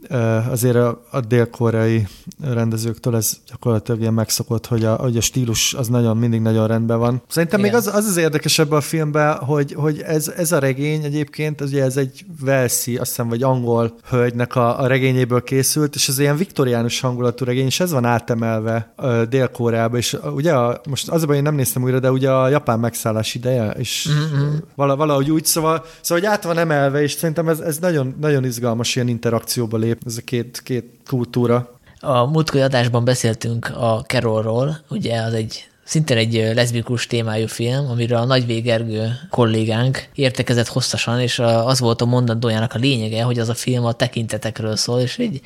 azért 0.51 0.77
a, 0.77 1.03
a 1.11 1.21
dél-koreai 1.21 2.07
rendezőktől 2.43 3.17
ez 3.17 3.33
gyakorlatilag 3.51 4.01
ilyen 4.01 4.15
megszokott, 4.15 4.67
hogy 4.67 4.85
a, 4.85 4.95
hogy 4.95 5.17
a 5.17 5.21
stílus 5.21 5.75
az 5.75 5.89
nagyon, 5.89 6.17
mindig 6.17 6.41
nagyon 6.41 6.67
rendben 6.67 6.99
van. 6.99 7.23
Szerintem 7.29 7.59
Igen. 7.59 7.71
még 7.71 7.81
az, 7.81 7.95
az 7.95 8.05
az 8.05 8.17
érdekesebb 8.17 8.71
a 8.71 8.81
filmben, 8.81 9.37
hogy, 9.37 9.73
hogy 9.73 10.01
ez, 10.01 10.29
ez 10.37 10.53
a 10.53 10.59
regény 10.59 11.05
egyébként, 11.05 11.61
az 11.61 11.71
ugye 11.71 11.85
ez 11.85 11.97
egy 11.97 12.25
Velszi, 12.41 12.97
azt 12.97 13.09
hiszem, 13.09 13.29
vagy 13.29 13.43
angol 13.43 13.95
hölgynek 14.09 14.57
a, 14.57 14.81
a 14.81 14.87
regényéből 14.87 15.43
készült, 15.43 15.95
és 15.95 16.09
ez 16.09 16.19
ilyen 16.19 16.37
viktoriánus 16.37 17.01
hangulatú 17.01 17.45
regény, 17.45 17.67
és 17.67 17.81
ez 17.81 17.93
van 17.93 18.05
átemelve 18.05 18.95
Dél-Koreába, 19.29 19.97
és 19.97 20.17
ugye 20.35 20.53
a, 20.53 20.81
most 20.89 21.09
az 21.09 21.20
a 21.23 21.35
én 21.35 21.43
nem 21.43 21.55
néztem 21.55 21.83
újra, 21.83 22.01
de 22.01 22.11
ugye 22.11 22.31
a 22.31 22.49
japán 22.49 22.79
megszállás 22.79 23.35
ideje, 23.35 23.71
és 23.71 24.09
mm-hmm. 24.11 24.57
valahogy 24.75 25.31
úgy, 25.31 25.45
szóval, 25.45 25.85
szóval 26.01 26.23
hogy 26.25 26.33
át 26.33 26.45
van 26.45 26.59
emelve, 26.59 27.03
és 27.03 27.13
szerintem 27.13 27.49
ez, 27.49 27.61
ez 27.61 27.79
nagyon, 27.79 28.17
nagyon 28.21 28.45
izgalmas 28.45 28.97
ilyen 28.97 29.09
interakcióba 29.09 29.77
lép 29.77 30.03
ez 30.07 30.17
a 30.17 30.23
két, 30.25 30.61
két 30.65 30.85
kultúra. 31.07 31.79
A 32.01 32.25
múltkori 32.25 32.63
adásban 32.63 33.05
beszéltünk 33.05 33.71
a 33.77 34.05
Carolról, 34.07 34.81
ugye 34.89 35.21
az 35.21 35.33
egy 35.33 35.71
szintén 35.85 36.17
egy 36.17 36.55
leszbikus 36.55 37.07
témájú 37.07 37.47
film, 37.47 37.89
amiről 37.91 38.19
a 38.19 38.25
Nagy 38.25 38.47
Végergő 38.47 39.13
kollégánk 39.31 40.09
értekezett 40.15 40.67
hosszasan, 40.67 41.21
és 41.21 41.39
az 41.39 41.81
volt 41.81 42.01
a 42.01 42.05
mondandójának 42.05 42.75
a 42.75 42.79
lényege, 42.79 43.23
hogy 43.23 43.39
az 43.39 43.49
a 43.49 43.55
film 43.55 43.85
a 43.85 43.93
tekintetekről 43.93 44.77
szól, 44.77 45.01
és 45.01 45.19
egy 45.19 45.41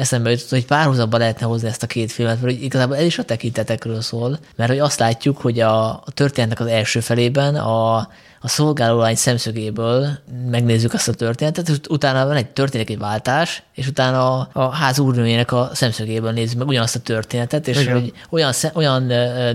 eszembe 0.00 0.30
jutott, 0.30 0.48
hogy 0.48 0.66
párhuzamba 0.66 1.18
lehetne 1.18 1.46
hozni 1.46 1.68
ezt 1.68 1.82
a 1.82 1.86
két 1.86 2.12
filmet, 2.12 2.42
mert 2.42 2.60
igazából 2.60 2.96
ez 2.96 3.04
is 3.04 3.18
a 3.18 3.24
tekintetekről 3.24 4.00
szól, 4.00 4.38
mert 4.56 4.70
hogy 4.70 4.78
azt 4.78 4.98
látjuk, 4.98 5.38
hogy 5.38 5.60
a, 5.60 5.90
a 5.90 6.04
történetnek 6.14 6.60
az 6.60 6.66
első 6.66 7.00
felében 7.00 7.56
a, 7.56 8.08
a 8.42 8.48
szolgálólány 8.48 9.14
szemszögéből 9.14 10.08
megnézzük 10.50 10.92
azt 10.92 11.08
a 11.08 11.12
történetet, 11.12 11.68
és 11.68 11.76
utána 11.88 12.26
van 12.26 12.36
egy 12.36 12.46
történik 12.46 12.90
egy 12.90 12.98
váltás, 12.98 13.62
és 13.74 13.86
utána 13.86 14.38
a, 14.38 14.48
a 14.52 14.70
ház 14.70 14.98
úrnőjének 14.98 15.52
a 15.52 15.70
szemszögéből 15.72 16.30
nézzük 16.30 16.58
meg 16.58 16.68
ugyanazt 16.68 16.96
a 16.96 17.00
történetet, 17.00 17.68
és 17.68 17.80
Igen. 17.80 17.92
hogy 17.92 18.12
olyan, 18.30 18.52
olyan 18.72 19.02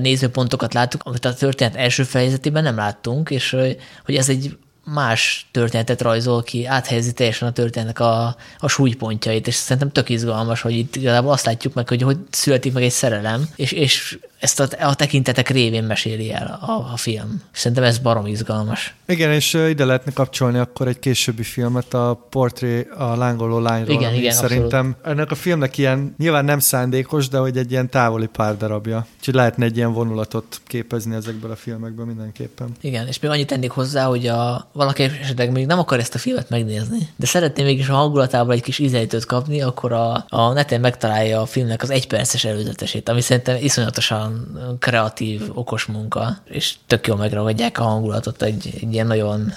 nézőpontokat 0.01 0.74
láttuk, 0.74 1.01
amit 1.03 1.25
a 1.25 1.33
történet 1.33 1.75
első 1.75 2.03
fejezetében 2.03 2.64
nem 2.64 2.75
láttunk, 2.75 3.30
és 3.30 3.57
hogy 4.06 4.15
ez 4.15 4.30
egy 4.30 4.57
más 4.85 5.47
történetet 5.51 6.01
rajzol 6.01 6.43
ki, 6.43 6.65
áthelyezi 6.65 7.14
teljesen 7.14 7.47
a 7.47 7.51
történetnek 7.51 7.99
a, 7.99 8.35
a 8.57 8.67
súlypontjait, 8.67 9.47
és 9.47 9.55
szerintem 9.55 9.91
tök 9.91 10.09
izgalmas, 10.09 10.61
hogy 10.61 10.77
itt 10.77 10.95
igazából 10.95 11.31
azt 11.31 11.45
látjuk 11.45 11.73
meg, 11.73 11.88
hogy 11.88 12.01
hogy 12.01 12.17
születik 12.30 12.73
meg 12.73 12.83
egy 12.83 12.91
szerelem, 12.91 13.49
és, 13.55 13.72
és 13.72 14.17
ezt 14.39 14.59
a, 14.59 14.67
a 14.80 14.95
tekintetek 14.95 15.49
révén 15.49 15.83
meséli 15.83 16.33
el 16.33 16.59
a, 16.61 16.72
a 16.93 16.97
film. 16.97 17.41
Szerintem 17.51 17.83
ez 17.83 17.97
barom 17.97 18.25
izgalmas. 18.25 18.95
Igen, 19.07 19.31
és 19.31 19.53
ide 19.53 19.85
lehetne 19.85 20.11
kapcsolni 20.11 20.57
akkor 20.57 20.88
egy 20.88 20.99
későbbi 20.99 21.43
filmet, 21.43 21.93
a 21.93 22.25
Portré 22.30 22.88
a 22.97 23.15
lángoló 23.15 23.59
lányról. 23.59 23.95
Igen, 23.95 24.14
igen, 24.14 24.31
Szerintem 24.31 24.88
abszolút. 24.88 25.17
ennek 25.19 25.31
a 25.31 25.35
filmnek 25.35 25.77
ilyen, 25.77 26.15
nyilván 26.17 26.45
nem 26.45 26.59
szándékos, 26.59 27.27
de 27.27 27.38
hogy 27.38 27.57
egy 27.57 27.72
ilyen 27.72 27.89
távoli 27.89 28.27
pár 28.27 28.57
darabja. 28.57 29.07
Úgyhogy 29.17 29.33
lehetne 29.33 29.65
egy 29.65 29.77
ilyen 29.77 29.93
vonulatot 29.93 30.61
képezni 30.67 31.15
ezekből 31.15 31.51
a 31.51 31.55
filmekből 31.55 32.05
mindenképpen. 32.05 32.67
Igen, 32.81 33.07
és 33.07 33.19
még 33.19 33.31
annyit 33.31 33.47
tennék 33.47 33.72
hozzá, 33.72 34.05
hogy 34.05 34.27
a, 34.27 34.69
valaki 34.76 35.04
esetleg 35.04 35.52
még 35.52 35.66
nem 35.66 35.80
akar 35.80 36.00
ezt 36.00 36.16
a 36.16 36.18
filmet 36.18 36.50
megnézni, 36.50 37.10
de 37.16 37.26
szeretné 37.26 37.64
mégis 37.64 37.90
a 37.90 37.94
hangulatában 37.94 38.56
egy 38.56 38.62
kis 38.62 38.80
ízelítőt 38.80 39.26
kapni, 39.26 39.62
akkor 39.62 39.92
a, 39.94 40.26
a 40.30 40.54
neten 40.54 40.80
megtalálja 40.80 41.42
a 41.42 41.45
filmnek 41.45 41.82
az 41.82 41.90
egyperces 41.90 42.44
előzetesét, 42.44 43.10
ami 43.10 43.22
szerintem 43.22 43.58
iszonyatosan 43.62 44.58
kreatív, 44.80 45.42
okos 45.54 45.86
munka, 45.86 46.38
és 46.45 46.76
tök 46.88 47.08
jól 47.08 47.18
megragadják 47.18 47.80
a 47.80 47.84
hangulatot 47.84 48.42
egy, 48.42 48.70
egy 48.82 48.94
ilyen 48.94 49.08
nagyon 49.08 49.54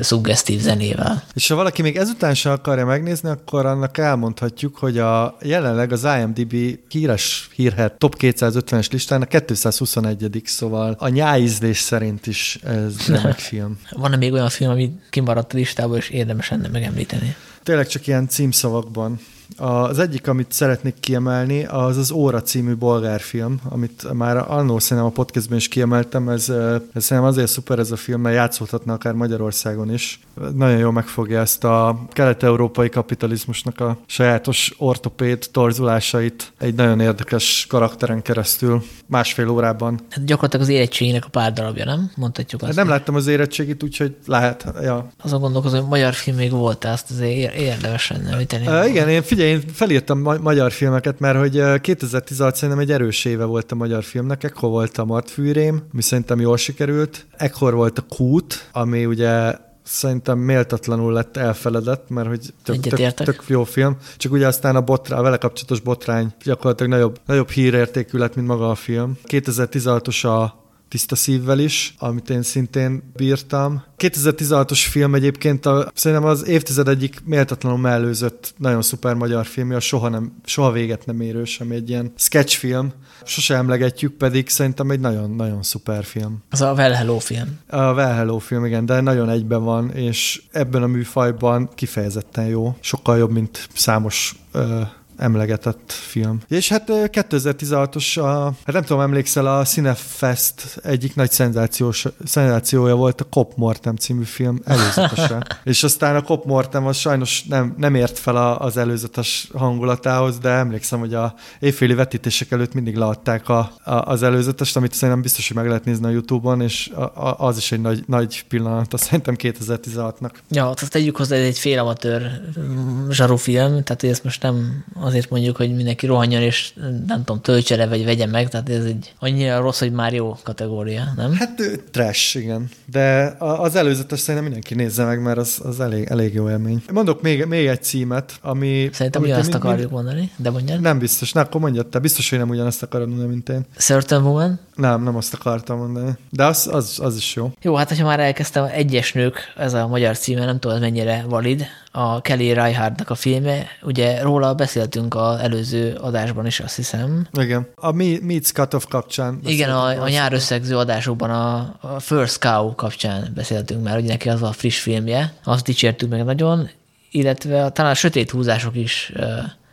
szuggesztív 0.00 0.60
zenével. 0.60 1.22
És 1.34 1.48
ha 1.48 1.54
valaki 1.54 1.82
még 1.82 1.96
ezután 1.96 2.34
se 2.34 2.50
akarja 2.50 2.86
megnézni, 2.86 3.28
akkor 3.28 3.66
annak 3.66 3.98
elmondhatjuk, 3.98 4.76
hogy 4.76 4.98
a 4.98 5.36
jelenleg 5.42 5.92
az 5.92 6.06
IMDb 6.18 6.78
híres 6.88 7.48
hírhet 7.54 7.92
top 7.92 8.16
250-es 8.18 8.92
listán 8.92 9.22
a 9.22 9.24
221 9.24 10.40
szóval 10.44 10.96
a 10.98 11.08
nyáízlés 11.08 11.78
szerint 11.78 12.26
is 12.26 12.58
ez 12.64 13.06
remek 13.06 13.38
film. 13.38 13.78
Van-e 13.90 14.16
még 14.16 14.32
olyan 14.32 14.48
film, 14.48 14.70
ami 14.70 14.92
kimaradt 15.10 15.52
a 15.52 15.56
listából, 15.56 15.96
és 15.96 16.08
érdemes 16.08 16.50
lenne 16.50 16.68
megemlíteni? 16.68 17.34
Tényleg 17.62 17.86
csak 17.86 18.06
ilyen 18.06 18.28
címszavakban. 18.28 19.20
Az 19.56 19.98
egyik, 19.98 20.28
amit 20.28 20.52
szeretnék 20.52 20.94
kiemelni, 21.00 21.64
az 21.64 21.96
az 21.96 22.10
Óra 22.10 22.42
című 22.42 22.76
bolgárfilm, 22.76 23.60
amit 23.68 24.12
már 24.12 24.36
annó 24.36 24.78
szerintem 24.78 25.12
a 25.12 25.14
podcastben 25.14 25.58
is 25.58 25.68
kiemeltem, 25.68 26.28
ez, 26.28 26.48
ez 26.94 27.04
szerintem 27.04 27.32
azért 27.32 27.48
szuper 27.48 27.78
ez 27.78 27.90
a 27.90 27.96
film, 27.96 28.20
mert 28.20 28.34
játszódhatna 28.34 28.92
akár 28.92 29.12
Magyarországon 29.12 29.92
is. 29.92 30.20
Nagyon 30.54 30.78
jól 30.78 30.92
megfogja 30.92 31.40
ezt 31.40 31.64
a 31.64 32.00
kelet-európai 32.10 32.88
kapitalizmusnak 32.88 33.80
a 33.80 33.98
sajátos 34.06 34.74
ortopéd 34.78 35.48
torzulásait 35.52 36.52
egy 36.58 36.74
nagyon 36.74 37.00
érdekes 37.00 37.66
karakteren 37.68 38.22
keresztül, 38.22 38.82
másfél 39.06 39.48
órában. 39.48 40.00
Hát 40.10 40.24
gyakorlatilag 40.24 40.66
az 40.66 40.72
érettségének 40.72 41.24
a 41.24 41.28
pár 41.28 41.52
darabja, 41.52 41.84
nem? 41.84 42.10
Mondhatjuk 42.16 42.62
azt. 42.62 42.70
Hát 42.70 42.84
nem 42.84 42.94
láttam 42.94 43.14
az 43.14 43.26
érettségit, 43.26 43.82
úgyhogy 43.82 44.16
lehet. 44.26 44.66
Ja. 44.82 45.12
Azon 45.22 45.40
gondolkozom, 45.40 45.80
hogy 45.80 45.88
magyar 45.88 46.14
film 46.14 46.36
még 46.36 46.50
volt, 46.50 46.84
azt 46.84 47.10
azért 47.10 47.54
érdemes 47.54 48.10
lenne 48.10 48.38
Uh, 48.50 48.88
igen, 48.88 49.08
én 49.08 49.22
figyelj, 49.22 49.39
én 49.44 49.62
felírtam 49.72 50.20
ma- 50.20 50.38
magyar 50.38 50.72
filmeket, 50.72 51.20
mert 51.20 51.38
hogy 51.38 51.80
2016 51.80 52.54
szerintem 52.54 52.78
egy 52.78 52.92
erős 52.92 53.24
éve 53.24 53.44
volt 53.44 53.72
a 53.72 53.74
magyar 53.74 54.02
filmnek, 54.02 54.44
ekkor 54.44 54.70
volt 54.70 54.98
a 54.98 55.04
Martfűrém, 55.04 55.82
ami 55.92 56.02
szerintem 56.02 56.40
jól 56.40 56.56
sikerült, 56.56 57.26
ekkor 57.36 57.74
volt 57.74 57.98
a 57.98 58.02
Kút, 58.08 58.68
ami 58.72 59.06
ugye 59.06 59.54
szerintem 59.82 60.38
méltatlanul 60.38 61.12
lett 61.12 61.36
elfeledett, 61.36 62.08
mert 62.08 62.28
hogy 62.28 62.54
tök, 62.64 62.80
tök, 62.80 63.14
tök 63.14 63.44
jó 63.46 63.64
film, 63.64 63.96
csak 64.16 64.32
ugye 64.32 64.46
aztán 64.46 64.76
a, 64.76 64.80
botrá, 64.80 65.18
a 65.18 65.22
vele 65.22 65.36
kapcsolatos 65.36 65.80
botrány 65.80 66.34
gyakorlatilag 66.44 66.92
nagyobb, 66.92 67.18
nagyobb 67.26 67.50
hírértékű 67.50 68.18
lett, 68.18 68.34
mint 68.34 68.46
maga 68.46 68.70
a 68.70 68.74
film. 68.74 69.18
2016-os 69.26 70.24
a 70.24 70.59
tiszta 70.90 71.16
szívvel 71.16 71.58
is, 71.58 71.94
amit 71.98 72.30
én 72.30 72.42
szintén 72.42 73.02
bírtam. 73.16 73.82
2016-os 73.98 74.86
film 74.90 75.14
egyébként 75.14 75.66
a, 75.66 75.90
szerintem 75.94 76.28
az 76.28 76.46
évtized 76.46 76.88
egyik 76.88 77.20
méltatlanul 77.24 77.78
mellőzött 77.78 78.54
nagyon 78.56 78.82
szuper 78.82 79.14
magyar 79.14 79.46
filmje, 79.46 79.80
soha, 79.80 80.08
nem, 80.08 80.32
soha 80.44 80.70
véget 80.70 81.06
nem 81.06 81.20
érő, 81.20 81.42
ami 81.58 81.74
egy 81.74 81.88
ilyen 81.88 82.12
sketchfilm. 82.16 82.92
Sose 83.24 83.54
emlegetjük, 83.54 84.12
pedig 84.12 84.48
szerintem 84.48 84.90
egy 84.90 85.00
nagyon-nagyon 85.00 85.62
szuper 85.62 86.04
film. 86.04 86.42
Az 86.50 86.60
a 86.60 86.72
Well 86.72 86.92
Hello 86.92 87.18
film. 87.18 87.58
A 87.68 87.92
Well 87.92 88.14
Hello 88.14 88.38
film, 88.38 88.64
igen, 88.64 88.86
de 88.86 89.00
nagyon 89.00 89.28
egyben 89.28 89.62
van, 89.64 89.90
és 89.90 90.42
ebben 90.50 90.82
a 90.82 90.86
műfajban 90.86 91.68
kifejezetten 91.74 92.46
jó. 92.46 92.76
Sokkal 92.80 93.18
jobb, 93.18 93.30
mint 93.30 93.68
számos 93.74 94.34
uh, 94.54 94.80
emlegetett 95.20 95.92
film. 95.92 96.40
És 96.48 96.68
hát 96.68 96.84
2016-os, 96.88 98.22
a, 98.22 98.44
hát 98.64 98.74
nem 98.74 98.82
tudom, 98.82 99.02
emlékszel, 99.02 99.46
a 99.46 99.64
Cinefest 99.64 100.80
egyik 100.82 101.14
nagy 101.14 101.30
szenzációs, 101.30 102.06
szenzációja 102.24 102.94
volt 102.94 103.20
a 103.20 103.24
Cop 103.24 103.52
Mortem 103.56 103.96
című 103.96 104.24
film 104.24 104.60
előzetesen. 104.64 105.46
és 105.64 105.82
aztán 105.82 106.16
a 106.16 106.22
Cop 106.22 106.44
Mortem 106.44 106.86
az 106.86 106.96
sajnos 106.96 107.44
nem, 107.48 107.74
nem 107.76 107.94
ért 107.94 108.18
fel 108.18 108.36
a, 108.36 108.60
az 108.60 108.76
előzetes 108.76 109.48
hangulatához, 109.54 110.38
de 110.38 110.48
emlékszem, 110.48 110.98
hogy 110.98 111.14
a 111.14 111.34
évféli 111.58 111.94
vetítések 111.94 112.50
előtt 112.50 112.74
mindig 112.74 112.96
leadták 112.96 113.48
a, 113.48 113.72
a, 113.84 113.92
az 113.94 114.22
előzetest, 114.22 114.76
amit 114.76 114.92
szerintem 114.92 115.22
biztos, 115.22 115.48
hogy 115.48 115.56
meg 115.56 115.66
lehet 115.66 115.84
nézni 115.84 116.06
a 116.06 116.10
Youtube-on, 116.10 116.60
és 116.60 116.88
a, 116.94 117.02
a, 117.02 117.34
az 117.38 117.56
is 117.56 117.72
egy 117.72 117.80
nagy, 117.80 118.02
nagy 118.06 118.44
pillanat, 118.48 118.92
azt 118.92 119.04
szerintem 119.04 119.34
2016-nak. 119.38 120.30
Ja, 120.48 120.70
azt 120.70 120.90
tegyük 120.90 121.16
hozzá, 121.16 121.36
ez 121.36 121.44
egy 121.44 121.58
félamatőr 121.58 122.22
mm, 122.60 123.10
zsarufilm, 123.10 123.82
tehát 123.82 124.02
ezt 124.02 124.24
most 124.24 124.42
nem 124.42 124.84
azért 125.10 125.30
mondjuk, 125.30 125.56
hogy 125.56 125.74
mindenki 125.74 126.06
rohanjon, 126.06 126.42
és 126.42 126.72
nem 127.06 127.24
tudom, 127.24 127.40
töltse 127.40 127.76
le, 127.76 127.86
vagy 127.86 128.04
vegye 128.04 128.26
meg, 128.26 128.48
tehát 128.48 128.68
ez 128.68 128.84
egy 128.84 129.12
annyira 129.18 129.60
rossz, 129.60 129.78
hogy 129.78 129.92
már 129.92 130.12
jó 130.12 130.36
kategória, 130.42 131.12
nem? 131.16 131.32
Hát 131.32 131.60
trash, 131.90 132.36
igen. 132.36 132.68
De 132.90 133.36
az 133.38 133.74
előzetes 133.74 134.20
szerintem 134.20 134.42
mindenki 134.44 134.74
nézze 134.74 135.04
meg, 135.04 135.22
mert 135.22 135.38
az, 135.38 135.60
az 135.64 135.80
elég, 135.80 136.06
elég 136.08 136.34
jó 136.34 136.50
élmény. 136.50 136.82
Mondok 136.92 137.22
még, 137.22 137.44
még 137.44 137.66
egy 137.66 137.82
címet, 137.82 138.38
ami... 138.42 138.90
Szerintem 138.92 139.22
ugyanazt 139.22 139.54
akarjuk 139.54 139.90
mondani, 139.90 140.30
de 140.36 140.50
mondjad. 140.50 140.80
Nem 140.80 140.98
biztos, 140.98 141.32
na 141.32 141.40
akkor 141.40 141.60
mondjad 141.60 141.86
te, 141.86 141.98
biztos, 141.98 142.30
hogy 142.30 142.38
nem 142.38 142.48
ugyanazt 142.48 142.82
akarod 142.82 143.08
mondani, 143.08 143.28
mint 143.28 143.48
én. 143.48 143.66
Certain 143.76 144.22
Woman? 144.22 144.58
Nem, 144.74 145.02
nem 145.02 145.16
azt 145.16 145.34
akartam 145.34 145.78
mondani. 145.78 146.10
De 146.30 146.44
az, 146.44 146.68
az, 146.72 146.98
az 147.02 147.16
is 147.16 147.34
jó. 147.34 147.52
Jó, 147.62 147.74
hát 147.74 147.98
ha 147.98 148.04
már 148.04 148.20
elkezdtem, 148.20 148.64
Egyes 148.72 149.12
nők, 149.12 149.52
ez 149.56 149.74
a 149.74 149.86
magyar 149.86 150.18
címe, 150.18 150.44
nem 150.44 150.58
tudom, 150.58 150.80
mennyire 150.80 151.24
valid, 151.28 151.66
a 151.92 152.20
Kelly 152.20 152.52
Reichardt-nak 152.52 153.10
a 153.10 153.14
filmje, 153.14 153.66
ugye 153.82 154.22
róla 154.22 154.54
beszéltünk 154.54 155.14
az 155.14 155.38
előző 155.40 155.94
adásban 155.94 156.46
is, 156.46 156.60
azt 156.60 156.76
hiszem. 156.76 157.26
Igen. 157.32 157.66
A 157.74 157.92
Meets 158.22 158.52
Cut-off 158.52 158.84
kapcsán. 158.88 159.40
Igen, 159.44 159.70
a, 159.70 160.02
a 160.02 160.08
nyár 160.08 160.32
összegző 160.32 160.76
adásokban 160.76 161.30
a, 161.30 161.76
a 161.80 162.00
First 162.00 162.40
Cow 162.40 162.74
kapcsán 162.74 163.32
beszéltünk 163.34 163.82
már, 163.82 163.94
hogy 163.94 164.04
neki 164.04 164.28
az 164.28 164.42
a 164.42 164.52
friss 164.52 164.78
filmje, 164.78 165.32
azt 165.44 165.64
dicsértük 165.64 166.10
meg 166.10 166.24
nagyon, 166.24 166.70
illetve 167.10 167.70
talán 167.70 167.90
a 167.90 167.94
sötét 167.94 168.30
húzások 168.30 168.76
is 168.76 169.12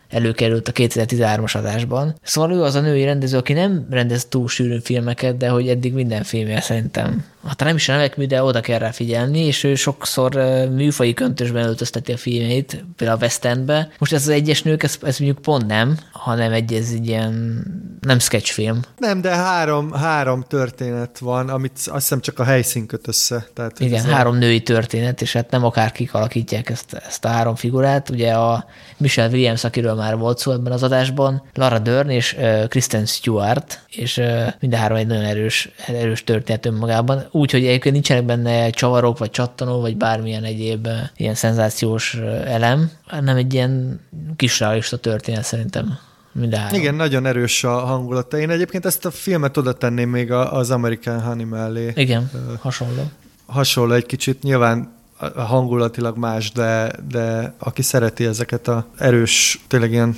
előkerült 0.09 0.67
a 0.67 0.71
2013-as 0.71 1.55
adásban. 1.55 2.15
Szóval 2.21 2.51
ő 2.51 2.63
az 2.63 2.75
a 2.75 2.81
női 2.81 3.03
rendező, 3.03 3.37
aki 3.37 3.53
nem 3.53 3.87
rendez 3.89 4.25
túl 4.25 4.47
sűrűn 4.47 4.81
filmeket, 4.81 5.37
de 5.37 5.49
hogy 5.49 5.69
eddig 5.69 5.93
minden 5.93 6.23
filmje 6.23 6.61
szerintem 6.61 7.25
hát 7.47 7.63
nem 7.63 7.75
is 7.75 7.89
a 7.89 7.93
nevek 7.93 8.17
mű, 8.17 8.25
de 8.25 8.43
oda 8.43 8.61
kell 8.61 8.79
rá 8.79 8.91
figyelni, 8.91 9.39
és 9.39 9.63
ő 9.63 9.75
sokszor 9.75 10.33
műfai 10.71 11.13
köntösben 11.13 11.65
öltözteti 11.65 12.11
a 12.11 12.17
filmeit, 12.17 12.85
például 12.95 13.19
a 13.19 13.23
West 13.23 13.45
Endbe. 13.45 13.89
Most 13.99 14.13
ez 14.13 14.21
az 14.21 14.27
egyes 14.29 14.61
nők, 14.63 14.83
ez, 14.83 14.97
ez 15.01 15.17
mondjuk 15.17 15.41
pont 15.41 15.67
nem, 15.67 15.97
hanem 16.11 16.51
egy 16.51 16.73
ez 16.73 16.89
egy 16.93 17.07
ilyen 17.07 17.63
nem 18.01 18.19
sketchfilm. 18.19 18.79
Nem, 18.97 19.21
de 19.21 19.29
három, 19.35 19.91
három 19.91 20.43
történet 20.47 21.17
van, 21.17 21.49
amit 21.49 21.71
azt 21.75 21.91
hiszem 21.91 22.21
csak 22.21 22.39
a 22.39 22.43
helyszín 22.43 22.85
köt 22.85 23.07
össze. 23.07 23.47
Tehát, 23.53 23.79
Igen, 23.79 24.03
három 24.03 24.35
a... 24.35 24.37
női 24.37 24.61
történet, 24.61 25.21
és 25.21 25.33
hát 25.33 25.51
nem 25.51 25.65
akárkik 25.65 26.13
alakítják 26.13 26.69
ezt, 26.69 26.93
ezt 26.93 27.25
a 27.25 27.27
három 27.27 27.55
figurát. 27.55 28.09
Ugye 28.09 28.31
a 28.31 28.65
Michelle 28.97 29.29
Williams, 29.31 29.63
akiről 29.63 29.93
már 29.93 30.17
volt 30.17 30.37
szó 30.37 30.51
ebben 30.51 30.71
az 30.71 30.83
adásban, 30.83 31.43
Lara 31.53 31.79
Dern 31.79 32.09
és 32.09 32.35
uh, 32.39 32.67
Kristen 32.67 33.05
Stewart, 33.05 33.81
és 33.89 34.17
uh, 34.17 34.47
mind 34.59 34.73
a 34.73 34.77
három 34.77 34.97
egy 34.97 35.07
nagyon 35.07 35.23
erős, 35.23 35.69
erős 35.85 36.23
történet 36.23 36.65
önmagában 36.65 37.27
úgy, 37.37 37.51
hogy 37.51 37.65
egyébként 37.65 37.93
nincsenek 37.93 38.25
benne 38.25 38.69
csavarok, 38.69 39.17
vagy 39.17 39.29
csattanó, 39.29 39.79
vagy 39.79 39.97
bármilyen 39.97 40.43
egyéb 40.43 40.87
ilyen 41.15 41.35
szenzációs 41.35 42.13
elem, 42.45 42.91
hanem 43.07 43.37
egy 43.37 43.53
ilyen 43.53 43.99
kis 44.35 44.59
realista 44.59 44.97
történet 44.97 45.43
szerintem. 45.43 45.97
Minden 46.31 46.73
Igen, 46.73 46.95
nagyon 46.95 47.25
erős 47.25 47.63
a 47.63 47.71
hangulata. 47.71 48.37
Én 48.37 48.49
egyébként 48.49 48.85
ezt 48.85 49.05
a 49.05 49.11
filmet 49.11 49.57
oda 49.57 49.73
tenném 49.73 50.09
még 50.09 50.31
az 50.31 50.71
American 50.71 51.21
Honey 51.21 51.43
mellé. 51.43 51.91
Igen, 51.95 52.31
hasonló. 52.59 53.11
Hasonló 53.45 53.93
egy 53.93 54.05
kicsit, 54.05 54.43
nyilván 54.43 54.95
hangulatilag 55.35 56.17
más, 56.17 56.51
de, 56.51 56.91
de 57.09 57.53
aki 57.57 57.81
szereti 57.81 58.25
ezeket 58.25 58.67
a 58.67 58.85
erős, 58.97 59.59
tényleg 59.67 59.91
ilyen 59.91 60.17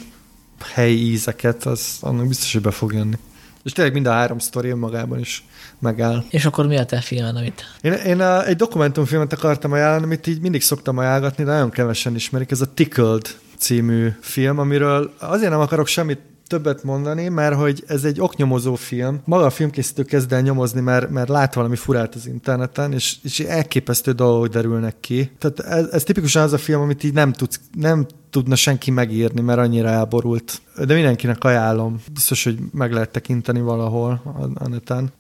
helyi 0.73 1.11
ízeket, 1.11 1.65
az 1.65 1.97
annak 2.01 2.27
biztos, 2.27 2.53
hogy 2.53 2.61
be 2.61 2.71
fog 2.71 2.93
jönni. 2.93 3.17
És 3.63 3.71
tényleg 3.71 3.93
mind 3.93 4.05
a 4.05 4.11
három 4.11 4.39
sztori 4.39 4.69
önmagában 4.69 5.19
is 5.19 5.45
megáll. 5.79 6.23
És 6.29 6.45
akkor 6.45 6.67
mi 6.67 6.77
a 6.77 6.85
te 6.85 7.01
filmed, 7.01 7.35
amit? 7.35 7.63
Én, 7.81 7.93
én 7.93 8.21
a, 8.21 8.45
egy 8.45 8.55
dokumentumfilmet 8.55 9.33
akartam 9.33 9.71
ajánlani, 9.71 10.03
amit 10.03 10.27
így 10.27 10.41
mindig 10.41 10.61
szoktam 10.61 10.97
ajánlatni, 10.97 11.43
de 11.43 11.51
nagyon 11.51 11.69
kevesen 11.69 12.15
ismerik. 12.15 12.51
Ez 12.51 12.61
a 12.61 12.73
Tickled 12.73 13.27
című 13.57 14.09
film, 14.21 14.59
amiről 14.59 15.13
azért 15.19 15.51
nem 15.51 15.59
akarok 15.59 15.87
semmit 15.87 16.19
többet 16.49 16.83
mondani, 16.83 17.27
mert 17.27 17.55
hogy 17.55 17.83
ez 17.87 18.03
egy 18.03 18.21
oknyomozó 18.21 18.75
film. 18.75 19.21
Maga 19.25 19.45
a 19.45 19.49
filmkészítő 19.49 20.03
kezd 20.03 20.33
el 20.33 20.41
nyomozni, 20.41 20.81
mert, 20.81 21.09
mert 21.09 21.29
lát 21.29 21.53
valami 21.53 21.75
furát 21.75 22.15
az 22.15 22.27
interneten, 22.27 22.93
és, 22.93 23.15
és 23.23 23.39
elképesztő 23.39 24.11
dolgok 24.11 24.47
derülnek 24.47 24.95
ki. 24.99 25.31
Tehát 25.37 25.59
ez, 25.59 25.87
ez 25.91 26.03
tipikusan 26.03 26.43
az 26.43 26.53
a 26.53 26.57
film, 26.57 26.81
amit 26.81 27.03
így 27.03 27.13
nem, 27.13 27.31
tudsz, 27.31 27.59
nem 27.73 28.05
tudna 28.29 28.55
senki 28.55 28.91
megírni, 28.91 29.41
mert 29.41 29.59
annyira 29.59 29.89
elborult. 29.89 30.61
De 30.85 30.93
mindenkinek 30.93 31.43
ajánlom. 31.43 32.01
Biztos, 32.13 32.43
hogy 32.43 32.59
meg 32.71 32.91
lehet 32.91 33.09
tekinteni 33.09 33.61
valahol 33.61 34.21
a, 34.53 34.67
neten. 34.67 35.11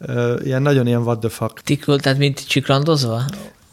Ilyen 0.43 0.61
nagyon 0.61 0.87
ilyen 0.87 1.01
what 1.01 1.19
the 1.19 1.29
fuck. 1.29 1.61
Tikül, 1.61 1.99
tehát 1.99 2.17
mint 2.17 2.47
csikrandozva? 2.47 3.21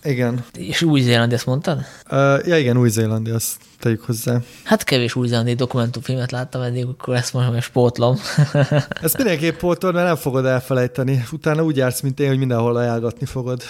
Igen. 0.07 0.45
És 0.59 0.83
új-zélandi, 0.83 1.35
ezt 1.35 1.47
mondtad? 1.47 1.79
Uh, 2.11 2.47
ja, 2.47 2.59
igen, 2.59 2.77
új-zélandi, 2.77 3.31
azt 3.31 3.57
tegyük 3.79 4.03
hozzá. 4.03 4.41
Hát 4.65 4.85
kevés 4.85 5.15
új-zélandi 5.15 5.55
dokumentumfilmet 5.55 6.31
láttam 6.31 6.63
eddig, 6.63 6.85
akkor 6.87 7.15
ezt 7.15 7.33
mondom, 7.33 7.53
hogy 7.53 7.63
spótlom. 7.63 8.19
ezt 9.03 9.17
mindenképp 9.17 9.59
pótol, 9.59 9.93
mert 9.93 10.07
nem 10.07 10.17
fogod 10.17 10.45
elfelejteni. 10.45 11.25
Utána 11.33 11.65
úgy 11.65 11.77
jársz, 11.77 12.01
mint 12.01 12.21
én, 12.21 12.29
hogy 12.29 12.39
mindenhol 12.39 12.77
ajánlatni 12.77 13.27
fogod. 13.27 13.63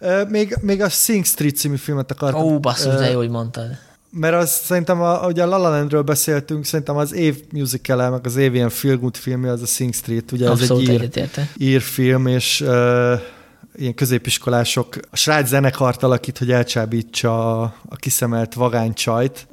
Uh, 0.00 0.28
még, 0.28 0.56
még 0.60 0.82
a 0.82 0.88
Sing 0.88 1.24
Street 1.24 1.56
című 1.56 1.76
filmet 1.76 2.10
akartam. 2.10 2.42
Ó, 2.42 2.58
basszus, 2.58 2.92
uh, 2.92 2.98
de 2.98 3.10
jó, 3.10 3.16
hogy 3.16 3.30
mondtad. 3.30 3.68
Mert 4.12 4.34
az 4.34 4.50
szerintem, 4.50 5.00
a, 5.00 5.26
ugye 5.26 5.42
a 5.42 5.46
La 5.46 5.56
La 5.56 5.68
Landről 5.68 6.02
beszéltünk, 6.02 6.64
szerintem 6.64 6.96
az 6.96 7.14
év 7.14 7.42
musical 7.52 8.10
meg 8.10 8.26
az 8.26 8.36
év 8.36 8.54
ilyen 8.54 8.68
feel 8.68 8.96
good 8.96 9.16
filmje 9.16 9.50
az 9.50 9.62
a 9.62 9.66
Sing 9.66 9.94
Street, 9.94 10.32
ugye 10.32 10.48
Abszolút 10.48 10.88
ez 10.88 10.94
egy 10.94 11.16
ír, 11.16 11.48
ír 11.56 11.80
film, 11.80 12.26
és 12.26 12.60
uh, 12.60 13.20
ilyen 13.76 13.94
középiskolások 13.94 14.96
a 15.10 15.16
srác 15.16 15.48
zenekart 15.48 16.02
alakít, 16.02 16.38
hogy 16.38 16.50
elcsábítsa 16.50 17.60
a 17.62 17.96
kiszemelt 17.96 18.56
csajt, 18.94 19.46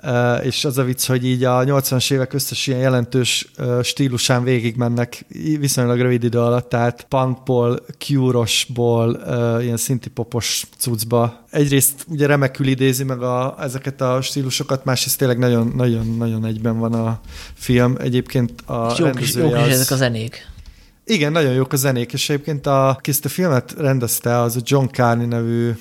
és 0.43 0.65
az 0.65 0.77
a 0.77 0.83
vicc, 0.83 1.05
hogy 1.05 1.25
így 1.25 1.43
a 1.43 1.63
80-as 1.63 2.11
évek 2.11 2.33
összes 2.33 2.67
ilyen 2.67 2.79
jelentős 2.79 3.51
stílusán 3.83 4.43
végigmennek 4.43 5.25
viszonylag 5.59 5.99
rövid 5.99 6.23
idő 6.23 6.39
alatt, 6.39 6.69
tehát 6.69 7.05
punkból, 7.09 7.79
cure 7.97 8.43
ilyen 9.61 9.77
szintipopos 9.77 10.63
cuccba. 10.77 11.45
Egyrészt 11.49 12.05
ugye 12.07 12.27
remekül 12.27 12.67
idézi 12.67 13.03
meg 13.03 13.21
a, 13.21 13.55
ezeket 13.59 14.01
a 14.01 14.21
stílusokat, 14.21 14.85
másrészt 14.85 15.17
tényleg 15.17 15.37
nagyon-nagyon 15.37 16.45
egyben 16.45 16.79
van 16.79 16.93
a 16.93 17.19
film. 17.53 17.95
Egyébként 17.99 18.61
a 18.65 18.95
jók 18.97 19.21
is, 19.21 19.33
jók 19.33 19.57
is 19.67 19.73
ezek 19.73 19.91
a 19.91 19.95
zenék. 19.95 20.55
Igen, 21.09 21.31
nagyon 21.31 21.53
jók 21.53 21.73
a 21.73 21.75
zenék, 21.75 22.13
és 22.13 22.29
egyébként 22.29 22.67
a, 22.67 22.87
aki 22.89 23.09
ezt 23.09 23.25
a 23.25 23.29
filmet 23.29 23.73
rendezte, 23.77 24.39
az 24.39 24.55
a 24.55 24.59
John 24.63 24.85
Carney 24.85 25.25
nevű 25.25 25.71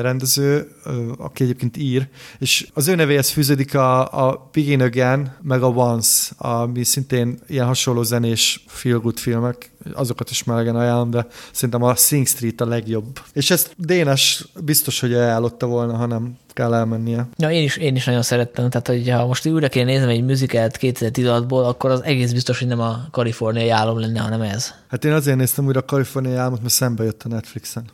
rendező, 0.00 0.70
aki 1.16 1.42
egyébként 1.42 1.76
ír, 1.76 2.08
és 2.38 2.68
az 2.74 2.88
ő 2.88 2.94
nevéhez 2.94 3.30
fűződik 3.30 3.74
a, 3.74 4.26
a 4.28 4.48
Begin 4.52 4.82
Again, 4.82 5.36
meg 5.42 5.62
a 5.62 5.68
Once, 5.68 6.32
ami 6.36 6.84
szintén 6.84 7.38
ilyen 7.46 7.66
hasonló 7.66 8.02
zenés 8.02 8.64
feel 8.66 8.98
good 8.98 9.18
filmek, 9.18 9.70
azokat 9.92 10.30
is 10.30 10.44
melegen 10.44 10.76
ajánlom, 10.76 11.10
de 11.10 11.26
szerintem 11.52 11.82
a 11.82 11.94
Sing 11.94 12.26
Street 12.26 12.60
a 12.60 12.66
legjobb. 12.66 13.20
És 13.32 13.50
ezt 13.50 13.74
Dénes 13.76 14.44
biztos, 14.64 15.00
hogy 15.00 15.14
ajánlotta 15.14 15.66
volna, 15.66 15.96
ha 15.96 16.06
nem 16.06 16.36
kell 16.58 16.74
elmennie. 16.74 17.28
Ja, 17.36 17.50
én 17.50 17.62
is, 17.62 17.76
én 17.76 17.96
is 17.96 18.04
nagyon 18.04 18.22
szerettem, 18.22 18.70
tehát 18.70 18.86
hogy 18.86 19.10
ha 19.10 19.26
most 19.26 19.46
újra 19.46 19.68
kéne 19.68 19.84
néznem 19.84 20.08
egy 20.08 20.24
műzikelt 20.24 20.78
2016-ból, 20.80 21.64
akkor 21.64 21.90
az 21.90 22.04
egész 22.04 22.32
biztos, 22.32 22.58
hogy 22.58 22.68
nem 22.68 22.80
a 22.80 23.06
kaliforniai 23.10 23.68
álom 23.68 23.98
lenne, 23.98 24.20
hanem 24.20 24.40
ez. 24.40 24.74
Hát 24.88 25.04
én 25.04 25.12
azért 25.12 25.36
néztem 25.36 25.66
újra 25.66 25.80
a 25.80 25.84
kaliforniai 25.84 26.34
álmot, 26.34 26.60
mert 26.60 26.72
szembe 26.72 27.04
jött 27.04 27.22
a 27.22 27.28
Netflixen. 27.28 27.84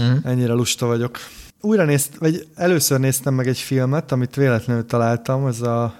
Mm. 0.00 0.16
Ennyire 0.24 0.52
lusta 0.52 0.86
vagyok. 0.86 1.18
Újra 1.60 1.84
nézt, 1.84 2.16
vagy 2.18 2.48
először 2.54 3.00
néztem 3.00 3.34
meg 3.34 3.46
egy 3.46 3.58
filmet, 3.58 4.12
amit 4.12 4.34
véletlenül 4.34 4.86
találtam, 4.86 5.46
ez 5.46 5.60
a 5.60 5.94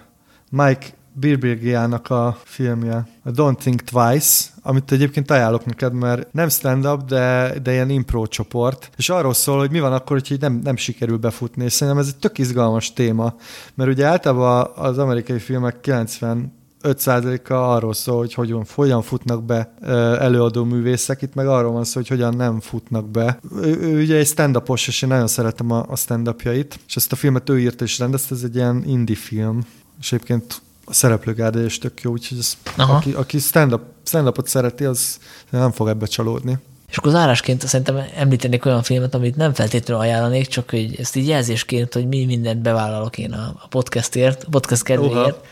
Mike 0.50 0.86
Birbirgiának 1.20 2.10
a 2.10 2.38
filmje, 2.44 3.08
a 3.24 3.30
Don't 3.30 3.56
Think 3.56 3.80
Twice, 3.80 4.44
amit 4.62 4.92
egyébként 4.92 5.30
ajánlok 5.30 5.64
neked, 5.64 5.92
mert 5.92 6.32
nem 6.32 6.48
stand-up, 6.48 7.04
de, 7.04 7.54
de 7.62 7.72
ilyen 7.72 7.90
impro 7.90 8.26
csoport, 8.26 8.90
és 8.96 9.08
arról 9.08 9.34
szól, 9.34 9.58
hogy 9.58 9.70
mi 9.70 9.80
van 9.80 9.92
akkor, 9.92 10.22
hogy 10.28 10.40
nem, 10.40 10.60
nem 10.64 10.76
sikerül 10.76 11.16
befutni, 11.16 11.64
és 11.64 11.72
szerintem 11.72 12.02
ez 12.02 12.08
egy 12.08 12.18
tök 12.18 12.38
izgalmas 12.38 12.92
téma, 12.92 13.34
mert 13.74 13.90
ugye 13.90 14.04
általában 14.04 14.70
az 14.74 14.98
amerikai 14.98 15.38
filmek 15.38 15.80
90 15.80 16.56
5%-a 16.82 17.52
arról 17.52 17.94
szól, 17.94 18.18
hogy 18.18 18.34
hogyan, 18.34 18.64
hogyan 18.74 19.02
futnak 19.02 19.44
be 19.44 19.74
előadó 20.20 20.64
művészek, 20.64 21.22
itt 21.22 21.34
meg 21.34 21.46
arról 21.46 21.72
van 21.72 21.84
szó, 21.84 21.94
hogy 21.94 22.08
hogyan 22.08 22.36
nem 22.36 22.60
futnak 22.60 23.10
be. 23.10 23.40
Ő, 23.62 23.80
ő 23.80 24.00
ugye 24.02 24.16
egy 24.16 24.26
stand 24.26 24.62
és 24.74 25.02
én 25.02 25.08
nagyon 25.08 25.26
szeretem 25.26 25.70
a, 25.70 25.84
a 25.88 25.96
stand-upjait, 25.96 26.80
és 26.86 26.96
ezt 26.96 27.12
a 27.12 27.16
filmet 27.16 27.48
ő 27.48 27.60
írt 27.60 27.80
és 27.80 27.98
rendezte, 27.98 28.34
ez 28.34 28.42
egy 28.42 28.54
ilyen 28.54 28.82
indie 28.86 29.16
film, 29.16 29.66
és 30.00 30.12
egyébként 30.12 30.62
a 30.88 30.92
szereplőgárda 30.92 31.64
is 31.64 31.78
tök 31.78 32.00
jó, 32.00 32.10
úgyhogy 32.10 32.38
ez, 32.38 32.56
aki, 32.76 33.12
aki 33.12 33.38
stand-up, 33.38 33.82
stand-upot 34.04 34.48
szereti, 34.48 34.84
az 34.84 35.18
nem 35.50 35.72
fog 35.72 35.88
ebbe 35.88 36.06
csalódni. 36.06 36.58
És 36.90 36.96
akkor 36.96 37.10
zárásként 37.10 37.66
szerintem 37.66 38.04
említenék 38.16 38.64
olyan 38.64 38.82
filmet, 38.82 39.14
amit 39.14 39.36
nem 39.36 39.54
feltétlenül 39.54 40.02
ajánlanék, 40.02 40.46
csak 40.46 40.70
hogy 40.70 40.96
ezt 40.98 41.16
így 41.16 41.28
jelzésként, 41.28 41.94
hogy 41.94 42.08
mi 42.08 42.24
mindent 42.24 42.62
bevállalok 42.62 43.18
én 43.18 43.32
a 43.32 43.66
podcastért, 43.68 44.42
a 44.42 44.48
podcast 44.50 44.82
kedvéért. 44.82 45.46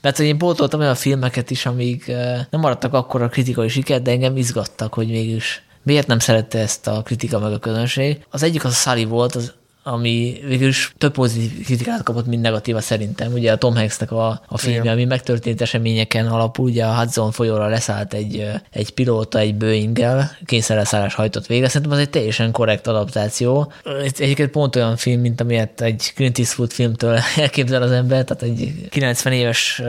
Mert 0.00 0.16
hogy 0.16 0.26
én 0.26 0.38
pótoltam 0.38 0.80
olyan 0.80 0.94
filmeket 0.94 1.50
is, 1.50 1.66
amik 1.66 2.06
nem 2.50 2.60
maradtak 2.60 2.92
akkor 2.92 3.22
a 3.22 3.28
kritikai 3.28 3.68
sikert, 3.68 4.02
de 4.02 4.10
engem 4.10 4.36
izgattak, 4.36 4.94
hogy 4.94 5.08
mégis 5.08 5.62
miért 5.82 6.06
nem 6.06 6.18
szerette 6.18 6.58
ezt 6.58 6.86
a 6.86 7.02
kritika 7.02 7.38
meg 7.38 7.52
a 7.52 7.58
közönség. 7.58 8.26
Az 8.30 8.42
egyik 8.42 8.64
az 8.64 8.70
a 8.70 8.74
Sully 8.74 9.04
volt, 9.04 9.34
az 9.34 9.52
ami 9.82 10.40
végül 10.46 10.68
is 10.68 10.92
több 10.98 11.12
pozitív 11.12 11.64
kritikát 11.64 12.02
kapott, 12.02 12.26
mint 12.26 12.42
negatíva 12.42 12.80
szerintem. 12.80 13.32
Ugye 13.32 13.52
a 13.52 13.56
Tom 13.56 13.76
Hanksnek 13.76 14.12
a, 14.12 14.42
a 14.48 14.58
filmje, 14.58 14.80
Igen. 14.80 14.92
ami 14.92 15.04
megtörtént 15.04 15.60
eseményeken 15.60 16.26
alapul, 16.26 16.64
ugye 16.64 16.84
a 16.84 16.94
Hudson 16.94 17.32
folyóra 17.32 17.66
leszállt 17.66 18.14
egy, 18.14 18.50
egy 18.70 18.90
pilóta 18.90 19.38
egy 19.38 19.54
Boeing-gel, 19.54 20.36
kényszerleszállás 20.44 21.14
hajtott 21.14 21.46
végre. 21.46 21.68
Szerintem 21.68 21.90
az 21.90 21.98
egy 21.98 22.10
teljesen 22.10 22.52
korrekt 22.52 22.86
adaptáció. 22.86 23.72
Egyébként 24.18 24.50
pont 24.50 24.76
olyan 24.76 24.96
film, 24.96 25.20
mint 25.20 25.40
amilyet 25.40 25.80
egy 25.80 26.12
Clint 26.14 26.38
Eastwood 26.38 26.70
filmtől 26.70 27.18
elképzel 27.36 27.82
az 27.82 27.90
ember, 27.90 28.24
tehát 28.24 28.42
egy 28.42 28.88
90 28.88 29.32
éves 29.32 29.82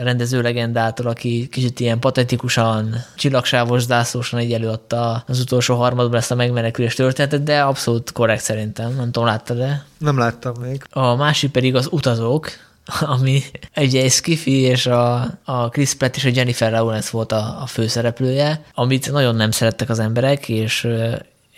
rendező 0.00 0.42
legendától, 0.42 1.06
aki 1.06 1.48
kicsit 1.50 1.80
ilyen 1.80 1.98
patetikusan, 1.98 3.04
csillagsávos 3.16 3.82
zászlósan 3.82 4.38
egy 4.38 4.52
előadta 4.52 5.24
az 5.26 5.40
utolsó 5.40 5.74
harmadban 5.74 6.18
ezt 6.18 6.30
a 6.30 6.34
megmenekülés 6.34 6.94
történetet, 6.94 7.42
de 7.42 7.60
abszolút 7.60 8.12
korrekt 8.12 8.42
szerintem. 8.42 8.94
Nem 8.94 9.10
tudom, 9.10 9.28
láttad-e? 9.38 9.84
Nem 9.98 10.18
láttam 10.18 10.54
még. 10.60 10.84
A 10.90 11.14
másik 11.14 11.50
pedig 11.50 11.74
az 11.74 11.88
utazók, 11.90 12.50
ami 13.14 13.42
ugye 13.76 14.02
egy 14.02 14.10
Skiffy 14.10 14.60
és 14.60 14.86
a, 14.86 15.30
a 15.44 15.68
Chris 15.68 15.94
Pratt 15.94 16.16
és 16.16 16.24
a 16.24 16.30
Jennifer 16.32 16.72
Lawrence 16.72 17.08
volt 17.12 17.32
a, 17.32 17.62
a 17.62 17.66
főszereplője, 17.66 18.64
amit 18.74 19.10
nagyon 19.10 19.34
nem 19.34 19.50
szerettek 19.50 19.90
az 19.90 19.98
emberek, 19.98 20.48
és 20.48 20.88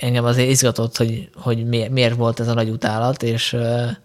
engem 0.01 0.25
azért 0.25 0.49
izgatott, 0.49 0.97
hogy, 0.97 1.29
hogy 1.35 1.67
miért, 1.67 1.91
miért 1.91 2.17
volt 2.17 2.41
ez 2.41 2.49
a 2.49 2.55
nagy 2.55 2.69
utálat, 2.69 3.23
és 3.23 3.57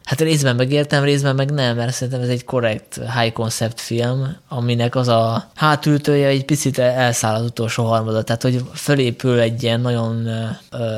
hát 0.04 0.22
részben 0.22 0.56
megértem, 0.56 1.04
részben 1.04 1.36
meg 1.36 1.52
nem, 1.52 1.76
mert 1.76 1.94
szerintem 1.94 2.22
ez 2.22 2.30
egy 2.30 2.44
korrekt 2.44 3.00
high 3.20 3.34
concept 3.34 3.82
film, 3.82 4.36
aminek 4.48 4.96
az 4.96 5.08
a 5.08 5.50
hátültője 5.56 6.28
egy 6.28 6.46
picit 6.46 6.80
elszáll 6.80 7.36
az 7.36 7.46
utolsó 7.46 7.84
harmada, 7.84 8.24
tehát 8.24 8.42
hogy 8.42 8.62
fölépül 8.74 9.40
egy 9.40 9.64
ilyen 9.64 9.82
nagyon 9.82 10.30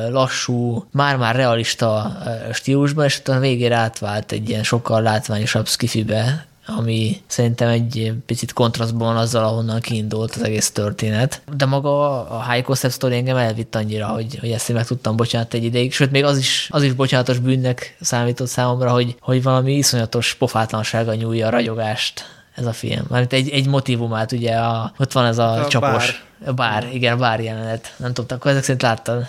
lassú, 0.10 0.86
már-már 0.92 1.36
realista 1.36 2.18
stílusba, 2.54 3.06
és 3.06 3.20
utána 3.20 3.40
végére 3.40 3.76
átvált 3.76 4.32
egy 4.32 4.50
ilyen 4.50 4.64
sokkal 4.64 5.02
látványosabb 5.02 5.68
skifibe, 5.68 6.46
ami 6.68 7.22
szerintem 7.28 7.70
egy 7.70 8.14
picit 8.26 8.54
kontrasztban 8.54 9.08
van 9.08 9.18
azzal, 9.18 9.44
ahonnan 9.44 9.80
kiindult 9.80 10.36
az 10.36 10.44
egész 10.44 10.72
történet. 10.72 11.42
De 11.58 11.66
maga 11.66 12.26
a 12.30 12.52
High 12.52 12.66
Concept 12.66 12.94
Story 12.94 13.16
engem 13.16 13.38
elvitt 13.38 13.76
annyira, 13.76 14.08
hogy, 14.08 14.38
hogy 14.40 14.52
ezt 14.52 14.70
én 14.70 14.76
meg 14.76 14.86
tudtam 14.86 15.16
bocsánat 15.16 15.54
egy 15.54 15.64
ideig, 15.64 15.94
sőt 15.94 16.12
még 16.12 16.24
az 16.24 16.38
is, 16.38 16.68
az 16.72 16.84
is 16.84 16.94
bocsánatos 16.94 17.38
bűnnek 17.38 17.98
számított 18.02 18.48
számomra, 18.48 18.92
hogy, 18.92 19.16
hogy 19.20 19.44
valami 19.44 19.74
iszonyatos 19.74 20.34
pofátlansága 20.34 21.14
nyúlja 21.14 21.48
a 21.48 21.50
ragyogást 21.50 22.26
ez 22.56 22.66
a 22.66 22.74
film. 22.74 23.06
Mert 23.10 23.34
egy, 23.34 23.50
egy 23.50 23.68
motivumát, 23.68 24.32
ugye 24.32 24.56
a, 24.56 24.92
ott 24.98 25.12
van 25.12 25.26
ez 25.26 25.38
a, 25.38 25.52
a 25.52 25.68
csapos, 25.68 26.24
bár. 26.40 26.54
bár, 26.54 26.90
igen, 26.94 27.18
bár 27.18 27.40
jelenet. 27.40 27.94
Nem 27.98 28.14
tudtam, 28.14 28.38
akkor 28.38 28.52
ezek 28.52 28.64
szerint 28.64 28.82
láttad. 28.82 29.28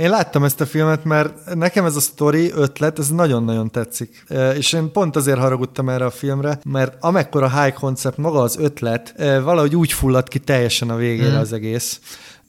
Én 0.00 0.10
láttam 0.10 0.44
ezt 0.44 0.60
a 0.60 0.66
filmet, 0.66 1.04
mert 1.04 1.54
nekem 1.54 1.84
ez 1.84 1.96
a 1.96 2.00
sztori 2.00 2.52
ötlet, 2.54 2.98
ez 2.98 3.08
nagyon-nagyon 3.08 3.70
tetszik. 3.70 4.24
És 4.54 4.72
én 4.72 4.92
pont 4.92 5.16
azért 5.16 5.38
haragudtam 5.38 5.88
erre 5.88 6.04
a 6.04 6.10
filmre, 6.10 6.58
mert 6.64 6.96
amekkora 7.00 7.62
high 7.62 7.74
concept 7.74 8.16
maga 8.16 8.40
az 8.40 8.56
ötlet, 8.58 9.14
valahogy 9.18 9.76
úgy 9.76 9.92
fulladt 9.92 10.28
ki 10.28 10.38
teljesen 10.38 10.90
a 10.90 10.96
végére 10.96 11.36
mm. 11.36 11.40
az 11.40 11.52
egész 11.52 12.00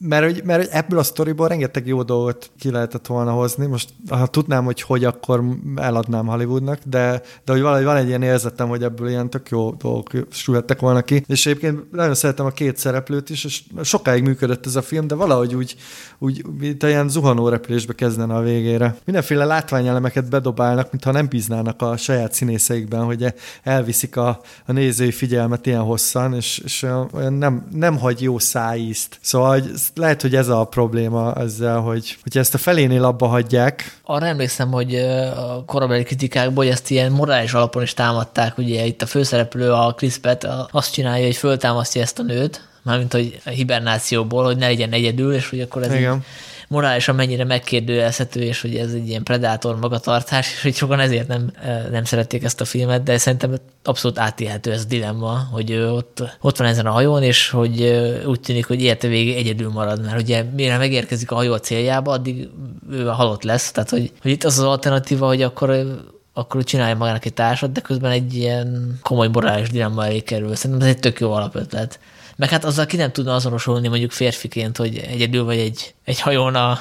mert, 0.03 0.23
hogy, 0.23 0.41
mert 0.45 0.73
ebből 0.73 0.99
a 0.99 1.03
sztoriból 1.03 1.47
rengeteg 1.47 1.87
jó 1.87 2.03
dolgot 2.03 2.51
ki 2.59 2.71
lehetett 2.71 3.07
volna 3.07 3.31
hozni. 3.31 3.65
Most, 3.65 3.89
ha 4.09 4.27
tudnám, 4.27 4.63
hogy 4.63 4.81
hogy, 4.81 5.03
akkor 5.03 5.43
eladnám 5.75 6.25
Hollywoodnak, 6.25 6.79
de, 6.85 7.21
de 7.45 7.51
hogy 7.51 7.61
valahogy 7.61 7.83
van 7.83 7.95
egy 7.95 8.07
ilyen 8.07 8.21
érzetem, 8.21 8.67
hogy 8.67 8.83
ebből 8.83 9.09
ilyen 9.09 9.29
tök 9.29 9.49
jó 9.49 9.71
dolgok 9.71 10.11
sülhettek 10.31 10.79
volna 10.79 11.01
ki. 11.01 11.23
És 11.27 11.45
egyébként 11.45 11.91
nagyon 11.91 12.15
szeretem 12.15 12.45
a 12.45 12.49
két 12.49 12.77
szereplőt 12.77 13.29
is, 13.29 13.43
és 13.43 13.63
sokáig 13.83 14.23
működött 14.23 14.65
ez 14.65 14.75
a 14.75 14.81
film, 14.81 15.07
de 15.07 15.15
valahogy 15.15 15.55
úgy, 15.55 15.75
úgy 16.19 16.45
mint 16.59 16.83
ilyen 16.83 17.09
zuhanó 17.09 17.49
repülésbe 17.49 17.93
kezdene 17.93 18.33
a 18.33 18.41
végére. 18.41 18.95
Mindenféle 19.05 19.45
látványelemeket 19.45 20.29
bedobálnak, 20.29 20.91
mintha 20.91 21.11
nem 21.11 21.27
bíznának 21.27 21.81
a 21.81 21.97
saját 21.97 22.33
színészeikben, 22.33 23.03
hogy 23.03 23.33
elviszik 23.63 24.17
a, 24.17 24.41
a 24.65 24.71
nézői 24.71 25.11
figyelmet 25.11 25.65
ilyen 25.65 25.81
hosszan, 25.81 26.33
és, 26.33 26.61
és 26.65 26.85
olyan 27.13 27.33
nem, 27.33 27.67
nem 27.71 27.97
hagy 27.97 28.21
jó 28.21 28.39
szájízt. 28.39 29.19
Szóval 29.21 29.49
hogy 29.49 29.71
lehet, 29.95 30.21
hogy 30.21 30.35
ez 30.35 30.47
a 30.47 30.63
probléma 30.63 31.33
ezzel, 31.35 31.79
hogy, 31.79 32.17
hogy 32.23 32.37
ezt 32.37 32.53
a 32.53 32.57
felénél 32.57 33.03
abba 33.03 33.27
hagyják. 33.27 33.99
Arra 34.03 34.25
emlékszem, 34.25 34.71
hogy 34.71 34.95
a 34.95 35.63
korabeli 35.65 36.03
kritikákból, 36.03 36.63
hogy 36.63 36.73
ezt 36.73 36.89
ilyen 36.89 37.11
morális 37.11 37.53
alapon 37.53 37.83
is 37.83 37.93
támadták, 37.93 38.57
ugye 38.57 38.85
itt 38.85 39.01
a 39.01 39.05
főszereplő, 39.05 39.71
a 39.71 39.95
Pratt 40.21 40.47
azt 40.71 40.93
csinálja, 40.93 41.25
hogy 41.25 41.35
föltámasztja 41.35 42.01
ezt 42.01 42.19
a 42.19 42.23
nőt, 42.23 42.67
mármint 42.81 43.13
hogy 43.13 43.41
a 43.45 43.49
hibernációból, 43.49 44.43
hogy 44.43 44.57
ne 44.57 44.67
legyen 44.67 44.91
egyedül, 44.91 45.33
és 45.33 45.49
hogy 45.49 45.61
akkor 45.61 45.83
ez 45.83 45.93
Igen. 45.93 46.13
Így 46.15 46.23
morálisan 46.71 47.15
mennyire 47.15 47.43
megkérdőjelezhető, 47.43 48.41
és 48.41 48.61
hogy 48.61 48.75
ez 48.75 48.93
egy 48.93 49.07
ilyen 49.07 49.23
predátor 49.23 49.79
magatartás, 49.79 50.53
és 50.53 50.61
hogy 50.61 50.75
sokan 50.75 50.99
ezért 50.99 51.27
nem, 51.27 51.51
nem 51.91 52.03
szerették 52.03 52.43
ezt 52.43 52.61
a 52.61 52.65
filmet, 52.65 53.03
de 53.03 53.17
szerintem 53.17 53.55
abszolút 53.83 54.19
átélhető 54.19 54.71
ez 54.71 54.81
a 54.81 54.87
dilemma, 54.87 55.47
hogy 55.51 55.73
ott, 55.73 56.23
ott 56.41 56.57
van 56.57 56.67
ezen 56.67 56.85
a 56.85 56.91
hajón, 56.91 57.23
és 57.23 57.49
hogy 57.49 57.81
úgy 58.25 58.39
tűnik, 58.39 58.65
hogy 58.65 58.81
érte 58.81 59.07
végig 59.07 59.35
egyedül 59.35 59.69
marad, 59.69 60.03
mert 60.05 60.21
ugye 60.21 60.43
mire 60.55 60.77
megérkezik 60.77 61.31
a 61.31 61.35
hajó 61.35 61.53
a 61.53 61.59
céljába, 61.59 62.11
addig 62.11 62.49
ő 62.91 63.05
halott 63.05 63.43
lesz, 63.43 63.71
tehát 63.71 63.89
hogy, 63.89 64.11
hogy 64.21 64.31
itt 64.31 64.43
az 64.43 64.59
az 64.59 64.65
alternatíva, 64.65 65.27
hogy 65.27 65.41
akkor 65.41 65.85
akkor 66.33 66.63
csinálja 66.63 66.95
magának 66.95 67.25
egy 67.25 67.33
társat, 67.33 67.71
de 67.71 67.81
közben 67.81 68.11
egy 68.11 68.35
ilyen 68.35 68.99
komoly 69.03 69.27
morális 69.27 69.69
dilemma 69.69 70.05
elé 70.05 70.19
kerül. 70.19 70.55
Szerintem 70.55 70.87
ez 70.87 70.93
egy 70.95 71.01
tök 71.01 71.19
jó 71.19 71.31
alapötlet. 71.31 71.99
Meg 72.41 72.49
hát 72.49 72.65
azzal 72.65 72.85
ki 72.85 72.95
nem 72.95 73.11
tudna 73.11 73.35
azonosulni 73.35 73.87
mondjuk 73.87 74.11
férfiként, 74.11 74.77
hogy 74.77 74.97
egyedül 74.97 75.43
vagy 75.43 75.57
egy, 75.57 75.93
egy 76.03 76.19
hajón 76.19 76.55
a, 76.55 76.79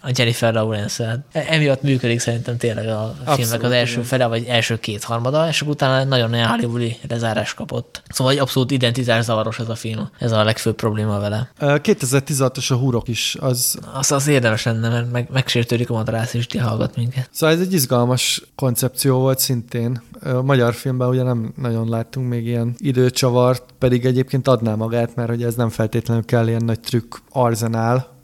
a 0.00 0.10
Jennifer 0.14 0.54
lawrence 0.54 1.04
-el. 1.04 1.24
Emiatt 1.32 1.82
működik 1.82 2.20
szerintem 2.20 2.56
tényleg 2.56 2.88
a 2.88 3.02
Abszolút, 3.02 3.40
filmnek 3.40 3.62
az 3.62 3.70
első 3.70 3.92
igen. 3.92 4.04
fele, 4.04 4.26
vagy 4.26 4.44
első 4.44 4.78
két 4.78 5.04
harmada, 5.04 5.48
és 5.48 5.62
utána 5.62 6.04
nagyon-nagyon 6.04 6.46
hollywoodi 6.46 6.96
lezárás 7.08 7.54
kapott. 7.54 8.02
Szóval 8.08 8.32
egy 8.32 8.38
abszolút 8.38 8.70
identitás 8.70 9.24
zavaros 9.24 9.58
ez 9.58 9.68
a 9.68 9.74
film. 9.74 10.10
Ez 10.18 10.32
a 10.32 10.44
legfőbb 10.44 10.74
probléma 10.74 11.18
vele. 11.18 11.50
2016-os 11.60 12.72
a 12.72 12.74
húrok 12.74 13.08
is. 13.08 13.36
Az... 13.40 13.78
Az, 13.92 14.12
az 14.12 14.26
érdemes 14.26 14.62
lenne, 14.62 14.88
mert 14.88 15.10
meg, 15.10 15.28
megsértődik 15.32 15.90
a 15.90 15.92
madarász, 15.92 16.34
és 16.34 16.46
hallgat 16.58 16.96
minket. 16.96 17.28
Szóval 17.32 17.54
ez 17.54 17.60
egy 17.60 17.72
izgalmas 17.72 18.42
koncepció 18.54 19.18
volt 19.18 19.38
szintén. 19.38 20.02
A 20.22 20.42
magyar 20.42 20.74
filmben 20.74 21.08
ugye 21.08 21.22
nem 21.22 21.52
nagyon 21.56 21.88
láttunk 21.88 22.28
még 22.28 22.46
ilyen 22.46 22.74
időcsavart, 22.78 23.64
pedig 23.78 24.04
egyébként 24.04 24.48
adná 24.48 24.74
magát, 24.74 25.14
mert 25.14 25.28
hogy 25.28 25.42
ez 25.42 25.54
nem 25.54 25.68
feltétlenül 25.68 26.24
kell 26.24 26.48
ilyen 26.48 26.64
nagy 26.64 26.80
trükk 26.80 27.14
arzenál, 27.30 28.19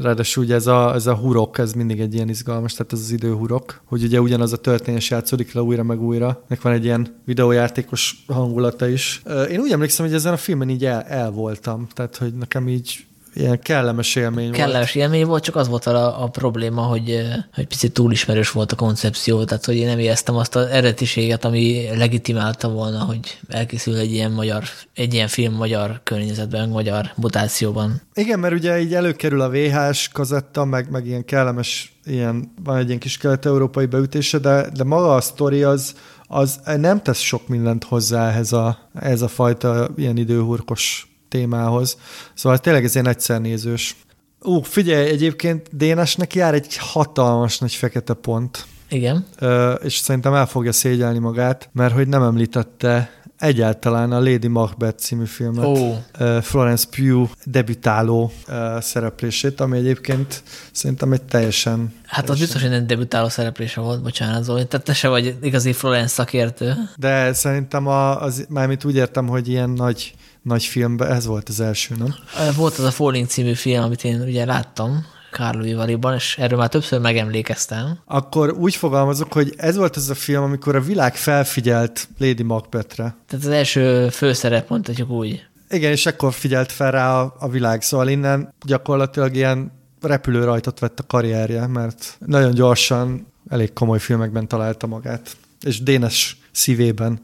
Ráadásul 0.00 0.44
ugye 0.44 0.54
ez 0.54 0.66
a, 0.66 0.94
ez 0.94 1.06
a 1.06 1.14
hurok, 1.14 1.58
ez 1.58 1.72
mindig 1.72 2.00
egy 2.00 2.14
ilyen 2.14 2.28
izgalmas, 2.28 2.72
tehát 2.72 2.92
ez 2.92 2.98
az 2.98 3.10
időhurok, 3.10 3.80
hogy 3.84 4.02
ugye 4.02 4.20
ugyanaz 4.20 4.52
a 4.52 4.56
történés 4.56 5.10
játszódik 5.10 5.52
le 5.52 5.62
újra 5.62 5.82
meg 5.82 6.02
újra. 6.02 6.44
Nek 6.48 6.62
van 6.62 6.72
egy 6.72 6.84
ilyen 6.84 7.20
videójátékos 7.24 8.24
hangulata 8.26 8.88
is. 8.88 9.22
Én 9.50 9.60
úgy 9.60 9.70
emlékszem, 9.70 10.06
hogy 10.06 10.14
ezen 10.14 10.32
a 10.32 10.36
filmen 10.36 10.68
így 10.68 10.84
el, 10.84 11.02
el 11.02 11.30
voltam, 11.30 11.86
tehát 11.94 12.16
hogy 12.16 12.34
nekem 12.34 12.68
így 12.68 13.06
ilyen 13.36 13.58
kellemes 13.58 14.14
élmény 14.16 14.50
kellemes 14.50 14.92
volt. 14.92 15.06
élmény 15.06 15.26
volt, 15.26 15.42
csak 15.42 15.56
az 15.56 15.68
volt 15.68 15.86
a, 15.86 16.22
a 16.22 16.28
probléma, 16.28 16.82
hogy, 16.82 17.22
hogy 17.54 17.66
picit 17.66 17.92
túlismerős 17.92 18.50
volt 18.50 18.72
a 18.72 18.76
koncepció, 18.76 19.44
tehát 19.44 19.64
hogy 19.64 19.76
én 19.76 19.86
nem 19.86 19.98
éreztem 19.98 20.36
azt 20.36 20.56
az 20.56 20.66
eredetiséget, 20.66 21.44
ami 21.44 21.86
legitimálta 21.96 22.68
volna, 22.68 22.98
hogy 22.98 23.38
elkészül 23.48 23.96
egy 23.96 24.12
ilyen 24.12 24.32
magyar, 24.32 24.62
egy 24.94 25.14
ilyen 25.14 25.28
film 25.28 25.54
magyar 25.54 26.00
környezetben, 26.02 26.68
magyar 26.68 27.10
mutációban. 27.16 28.00
Igen, 28.14 28.38
mert 28.38 28.54
ugye 28.54 28.80
így 28.80 28.94
előkerül 28.94 29.40
a 29.40 29.50
VHS 29.50 30.08
kazetta, 30.08 30.64
meg, 30.64 30.90
meg 30.90 31.06
ilyen 31.06 31.24
kellemes, 31.24 31.92
ilyen, 32.04 32.52
van 32.64 32.76
egy 32.76 32.86
ilyen 32.86 32.98
kis 32.98 33.18
kelet-európai 33.18 33.86
beütése, 33.86 34.38
de, 34.38 34.68
de 34.76 34.84
maga 34.84 35.14
a 35.14 35.20
sztori 35.20 35.62
az, 35.62 35.94
az 36.26 36.60
nem 36.76 37.02
tesz 37.02 37.18
sok 37.18 37.48
mindent 37.48 37.84
hozzá 37.84 38.28
ehhez 38.28 38.52
a, 38.52 38.78
ehhez 38.94 39.22
a 39.22 39.28
fajta 39.28 39.88
ilyen 39.96 40.16
időhurkos 40.16 41.15
témához. 41.28 41.98
Szóval 42.34 42.58
tényleg 42.58 42.84
ez 42.84 42.94
ilyen 42.94 43.08
egyszer 43.08 43.40
nézős. 43.40 43.96
Ú, 44.40 44.60
figyelj, 44.60 45.08
egyébként 45.08 45.76
Dénesnek 45.76 46.34
jár 46.34 46.54
egy 46.54 46.76
hatalmas 46.76 47.58
nagy 47.58 47.74
fekete 47.74 48.14
pont. 48.14 48.66
Igen. 48.88 49.26
Ö, 49.38 49.72
és 49.72 49.96
szerintem 49.96 50.34
el 50.34 50.46
fogja 50.46 50.72
szégyelni 50.72 51.18
magát, 51.18 51.68
mert 51.72 51.94
hogy 51.94 52.08
nem 52.08 52.22
említette 52.22 53.10
egyáltalán 53.38 54.12
a 54.12 54.20
Lady 54.20 54.46
Macbeth 54.46 54.96
című 54.98 55.24
filmet, 55.24 55.64
oh. 55.64 55.96
Florence 56.40 56.86
Pugh 56.90 57.30
debütáló 57.44 58.32
szereplését, 58.78 59.60
ami 59.60 59.78
egyébként 59.78 60.42
szerintem 60.72 61.12
egy 61.12 61.22
teljesen... 61.22 61.94
Hát 62.06 62.30
az 62.30 62.38
biztos, 62.38 62.60
hogy 62.60 62.70
nem 62.70 62.86
debütáló 62.86 63.28
szereplése 63.28 63.80
volt, 63.80 64.02
bocsánat 64.02 64.44
Zoli, 64.44 64.66
tehát 64.66 64.86
te 64.86 64.92
se 64.92 65.08
vagy 65.08 65.36
igazi 65.42 65.72
Florence 65.72 66.08
szakértő. 66.08 66.74
De 66.96 67.32
szerintem 67.32 67.86
a, 67.86 68.22
az, 68.22 68.46
mármint 68.48 68.84
úgy 68.84 68.96
értem, 68.96 69.26
hogy 69.26 69.48
ilyen 69.48 69.70
nagy 69.70 70.14
nagy 70.42 70.64
filmben, 70.64 71.12
ez 71.12 71.26
volt 71.26 71.48
az 71.48 71.60
első, 71.60 71.94
nem? 71.98 72.14
Volt 72.56 72.78
az 72.78 72.84
a 72.84 72.90
Falling 72.90 73.26
című 73.26 73.52
film, 73.52 73.82
amit 73.82 74.04
én 74.04 74.20
ugye 74.20 74.44
láttam, 74.44 75.06
Carlo 75.36 75.64
Ivariban, 75.64 76.14
és 76.14 76.38
erről 76.38 76.58
már 76.58 76.68
többször 76.68 77.00
megemlékeztem. 77.00 77.98
Akkor 78.04 78.50
úgy 78.50 78.76
fogalmazok, 78.76 79.32
hogy 79.32 79.54
ez 79.56 79.76
volt 79.76 79.96
az 79.96 80.10
a 80.10 80.14
film, 80.14 80.42
amikor 80.42 80.76
a 80.76 80.80
világ 80.80 81.16
felfigyelt 81.16 82.08
Lady 82.18 82.42
Macbethre. 82.42 83.16
Tehát 83.26 83.44
az 83.44 83.50
első 83.50 84.08
főszerep, 84.08 84.68
mondhatjuk 84.68 85.10
úgy. 85.10 85.46
Igen, 85.70 85.90
és 85.90 86.06
ekkor 86.06 86.32
figyelt 86.32 86.72
fel 86.72 86.90
rá 86.90 87.20
a, 87.20 87.34
a 87.38 87.48
világ, 87.48 87.82
szóval 87.82 88.08
innen 88.08 88.54
gyakorlatilag 88.66 89.34
ilyen 89.34 89.72
repülőrajtot 90.00 90.78
vett 90.78 90.98
a 90.98 91.06
karrierje, 91.06 91.66
mert 91.66 92.16
nagyon 92.26 92.54
gyorsan 92.54 93.32
elég 93.48 93.72
komoly 93.72 93.98
filmekben 93.98 94.48
találta 94.48 94.86
magát, 94.86 95.36
és 95.60 95.82
Dénes 95.82 96.36
szívében. 96.52 97.20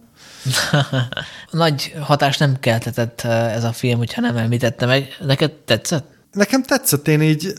Nagy 1.51 1.95
hatást 2.01 2.39
nem 2.39 2.57
keltetett 2.61 3.21
eh, 3.21 3.55
ez 3.55 3.65
a 3.65 3.73
film, 3.73 3.99
hogyha 3.99 4.21
nem 4.21 4.37
említette 4.37 4.87
meg. 4.87 5.17
Neked 5.21 5.53
tetszett? 5.53 6.11
Nekem 6.33 6.63
tetszett, 6.63 7.09
én 7.09 7.23
így 7.23 7.53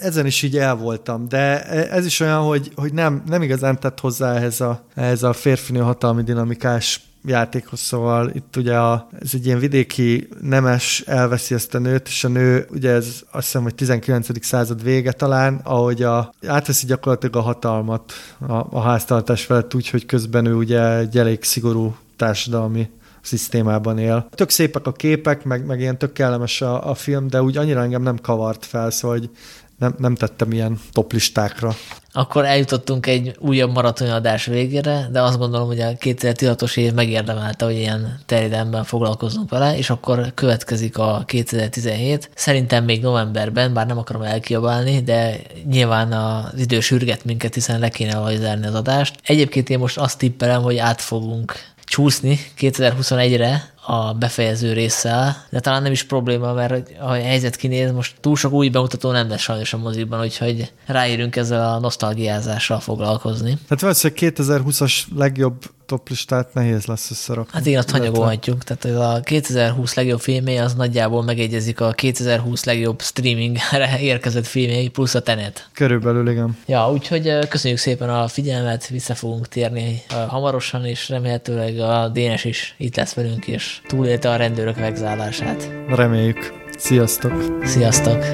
ezen 0.00 0.26
is 0.26 0.42
így 0.42 0.56
el 0.56 0.74
voltam, 0.74 1.28
de 1.28 1.62
ez 1.90 2.06
is 2.06 2.20
olyan, 2.20 2.40
hogy, 2.40 2.72
hogy 2.74 2.92
nem, 2.92 3.22
nem 3.26 3.42
igazán 3.42 3.80
tett 3.80 4.00
hozzá 4.00 4.34
ehhez 4.34 4.60
a, 4.60 4.84
ehhez 4.94 5.22
a 5.22 5.32
férfinő 5.32 5.80
hatalmi 5.80 6.22
dinamikás 6.22 7.00
játékhoz, 7.26 7.80
szóval 7.80 8.30
itt 8.34 8.56
ugye 8.56 8.76
a, 8.76 9.08
ez 9.20 9.30
egy 9.32 9.46
ilyen 9.46 9.58
vidéki 9.58 10.28
nemes 10.40 11.00
elveszi 11.06 11.54
ezt 11.54 11.74
a 11.74 11.78
nőt, 11.78 12.08
és 12.08 12.24
a 12.24 12.28
nő, 12.28 12.66
ugye 12.70 12.90
ez 12.90 13.22
azt 13.30 13.44
hiszem, 13.44 13.62
hogy 13.62 13.74
19. 13.74 14.44
század 14.44 14.82
vége 14.82 15.12
talán, 15.12 15.60
ahogy 15.62 16.02
a, 16.02 16.34
átveszi 16.46 16.86
gyakorlatilag 16.86 17.36
a 17.36 17.40
hatalmat 17.40 18.12
a, 18.38 18.52
a 18.52 18.80
háztartás 18.80 19.44
felett 19.44 19.74
úgy, 19.74 19.88
hogy 19.88 20.06
közben 20.06 20.46
ő 20.46 20.54
ugye 20.54 20.96
egy 20.96 21.18
elég 21.18 21.42
szigorú 21.42 21.96
társadalmi 22.16 22.90
szisztémában 23.24 23.98
él. 23.98 24.28
Tök 24.30 24.50
szépek 24.50 24.86
a 24.86 24.92
képek, 24.92 25.44
meg, 25.44 25.66
meg 25.66 25.80
ilyen 25.80 25.98
tök 25.98 26.12
kellemes 26.12 26.60
a, 26.60 26.90
a 26.90 26.94
film, 26.94 27.28
de 27.28 27.42
úgy 27.42 27.56
annyira 27.56 27.82
engem 27.82 28.02
nem 28.02 28.16
kavart 28.16 28.64
fel, 28.64 28.90
szóval 28.90 29.18
hogy 29.18 29.30
nem, 29.78 29.94
nem 29.98 30.14
tettem 30.14 30.52
ilyen 30.52 30.80
toplistákra. 30.92 31.74
Akkor 32.12 32.44
eljutottunk 32.44 33.06
egy 33.06 33.36
újabb 33.38 33.72
maratonadás 33.72 34.46
végére, 34.46 35.08
de 35.12 35.22
azt 35.22 35.38
gondolom, 35.38 35.66
hogy 35.66 35.80
a 35.80 35.88
2016-os 35.88 36.76
év 36.76 36.92
megérdemelte, 36.92 37.64
hogy 37.64 37.76
ilyen 37.76 38.20
terjedelemben 38.26 38.84
foglalkozunk 38.84 39.50
vele, 39.50 39.76
és 39.76 39.90
akkor 39.90 40.32
következik 40.34 40.98
a 40.98 41.22
2017. 41.26 42.30
Szerintem 42.34 42.84
még 42.84 43.02
novemberben, 43.02 43.74
bár 43.74 43.86
nem 43.86 43.98
akarom 43.98 44.22
elkiabálni, 44.22 45.00
de 45.00 45.40
nyilván 45.68 46.12
az 46.12 46.60
idő 46.60 46.80
sürget 46.80 47.24
minket, 47.24 47.54
hiszen 47.54 47.78
le 47.78 47.88
kéne 47.88 48.18
lajzárni 48.18 48.66
az 48.66 48.74
adást. 48.74 49.18
Egyébként 49.22 49.70
én 49.70 49.78
most 49.78 49.98
azt 49.98 50.18
tippelem, 50.18 50.62
hogy 50.62 50.76
át 50.76 51.00
fogunk 51.00 51.52
csúszni 51.84 52.38
2021-re, 52.58 53.73
a 53.86 54.12
befejező 54.12 54.72
résszel, 54.72 55.44
de 55.50 55.60
talán 55.60 55.82
nem 55.82 55.92
is 55.92 56.02
probléma, 56.02 56.52
mert 56.52 56.96
ha 56.98 57.06
a 57.06 57.12
helyzet 57.12 57.56
kinéz, 57.56 57.92
most 57.92 58.14
túl 58.20 58.36
sok 58.36 58.52
új 58.52 58.68
bemutató 58.68 59.10
nem 59.10 59.28
lesz 59.28 59.40
sajnos 59.40 59.72
a 59.72 59.78
moziban, 59.78 60.20
úgyhogy 60.20 60.72
ráérünk 60.86 61.36
ezzel 61.36 61.72
a 61.72 61.78
nosztalgiázással 61.78 62.80
foglalkozni. 62.80 63.58
Hát 63.68 63.80
valószínűleg 63.80 64.34
2020-as 64.36 65.02
legjobb 65.14 65.54
toplistát 65.86 66.54
nehéz 66.54 66.86
lesz 66.86 67.10
összerakni. 67.10 67.52
Hát 67.52 67.66
én 67.66 67.78
azt 67.78 67.90
hanyagolhatjuk, 67.90 68.64
tehát 68.64 69.16
a 69.16 69.20
2020 69.20 69.94
legjobb 69.94 70.20
filmé 70.20 70.56
az 70.56 70.74
nagyjából 70.74 71.22
megegyezik 71.22 71.80
a 71.80 71.90
2020 71.92 72.64
legjobb 72.64 73.02
streamingre 73.02 74.00
érkezett 74.12 74.46
filmjei 74.46 74.88
plusz 74.88 75.14
a 75.14 75.20
Tenet. 75.20 75.68
Körülbelül, 75.72 76.28
igen. 76.28 76.56
Ja, 76.66 76.90
úgyhogy 76.92 77.48
köszönjük 77.48 77.80
szépen 77.80 78.08
a 78.08 78.28
figyelmet, 78.28 78.88
vissza 78.88 79.14
fogunk 79.14 79.48
térni 79.48 80.02
hamarosan, 80.28 80.84
és 80.84 81.08
remélhetőleg 81.08 81.78
a 81.78 82.08
Dénes 82.08 82.44
is 82.44 82.74
itt 82.78 82.96
lesz 82.96 83.14
velünk, 83.14 83.46
és 83.46 83.73
túlélte 83.86 84.30
a 84.30 84.36
rendőrök 84.36 84.78
megzálását. 84.78 85.70
Reméljük. 85.88 86.52
Sziasztok! 86.76 87.32
Sziasztok! 87.62 88.24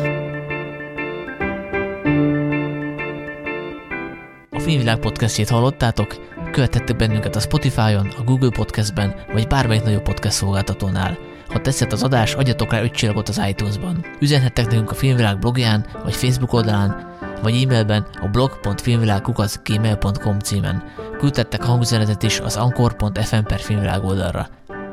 A 4.51 4.59
Filmvilág 4.59 4.99
podcastjét 4.99 5.49
hallottátok? 5.49 6.29
Követhettek 6.53 6.97
bennünket 6.97 7.37
a 7.37 7.41
Spotify-on, 7.41 8.13
a 8.19 8.23
Google 8.23 8.51
Podcastben, 8.51 9.15
vagy 9.33 9.47
bármelyik 9.47 9.83
nagyobb 9.83 10.03
podcast 10.03 10.35
szolgáltatónál. 10.35 11.19
Ha 11.49 11.61
tetszett 11.61 11.93
az 11.93 12.03
adás, 12.03 12.35
adjatok 12.35 12.73
rá 12.73 12.83
5 12.83 12.93
csillagot 12.93 13.29
az 13.29 13.41
iTunes-ban. 13.49 14.05
Üzenhettek 14.21 14.67
nekünk 14.67 14.91
a 14.91 14.95
Filmvilág 14.95 15.39
blogján, 15.39 15.87
vagy 16.05 16.15
Facebook 16.15 16.53
oldalán, 16.53 17.17
vagy 17.43 17.63
e-mailben 17.63 18.07
a 18.21 18.29
blog.filmvilágkukac.gmail.com 18.29 20.39
címen. 20.39 20.83
Küldtettek 21.19 21.63
hangüzenetet 21.63 22.23
is 22.23 22.41
az 22.41 22.57
anchor.fm 22.57 23.43
per 23.47 23.61
filmvilág 23.61 24.05
oldalra. 24.05 24.49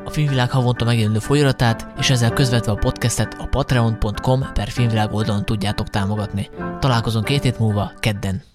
A 0.08 0.10
Filmvilág 0.10 0.50
havonta 0.50 0.84
megjelenő 0.84 1.18
folyamatát, 1.18 1.86
és 1.98 2.10
ezzel 2.10 2.32
közvetve 2.32 2.72
a 2.72 2.74
podcastet 2.74 3.36
a 3.38 3.46
patreon.com 3.46 4.52
per 4.52 4.68
filmvilág 4.68 5.12
oldalon 5.12 5.44
tudjátok 5.44 5.88
támogatni. 5.88 6.50
Találkozunk 6.78 7.24
két 7.24 7.42
hét 7.42 7.58
múlva, 7.58 7.92
kedden! 8.00 8.42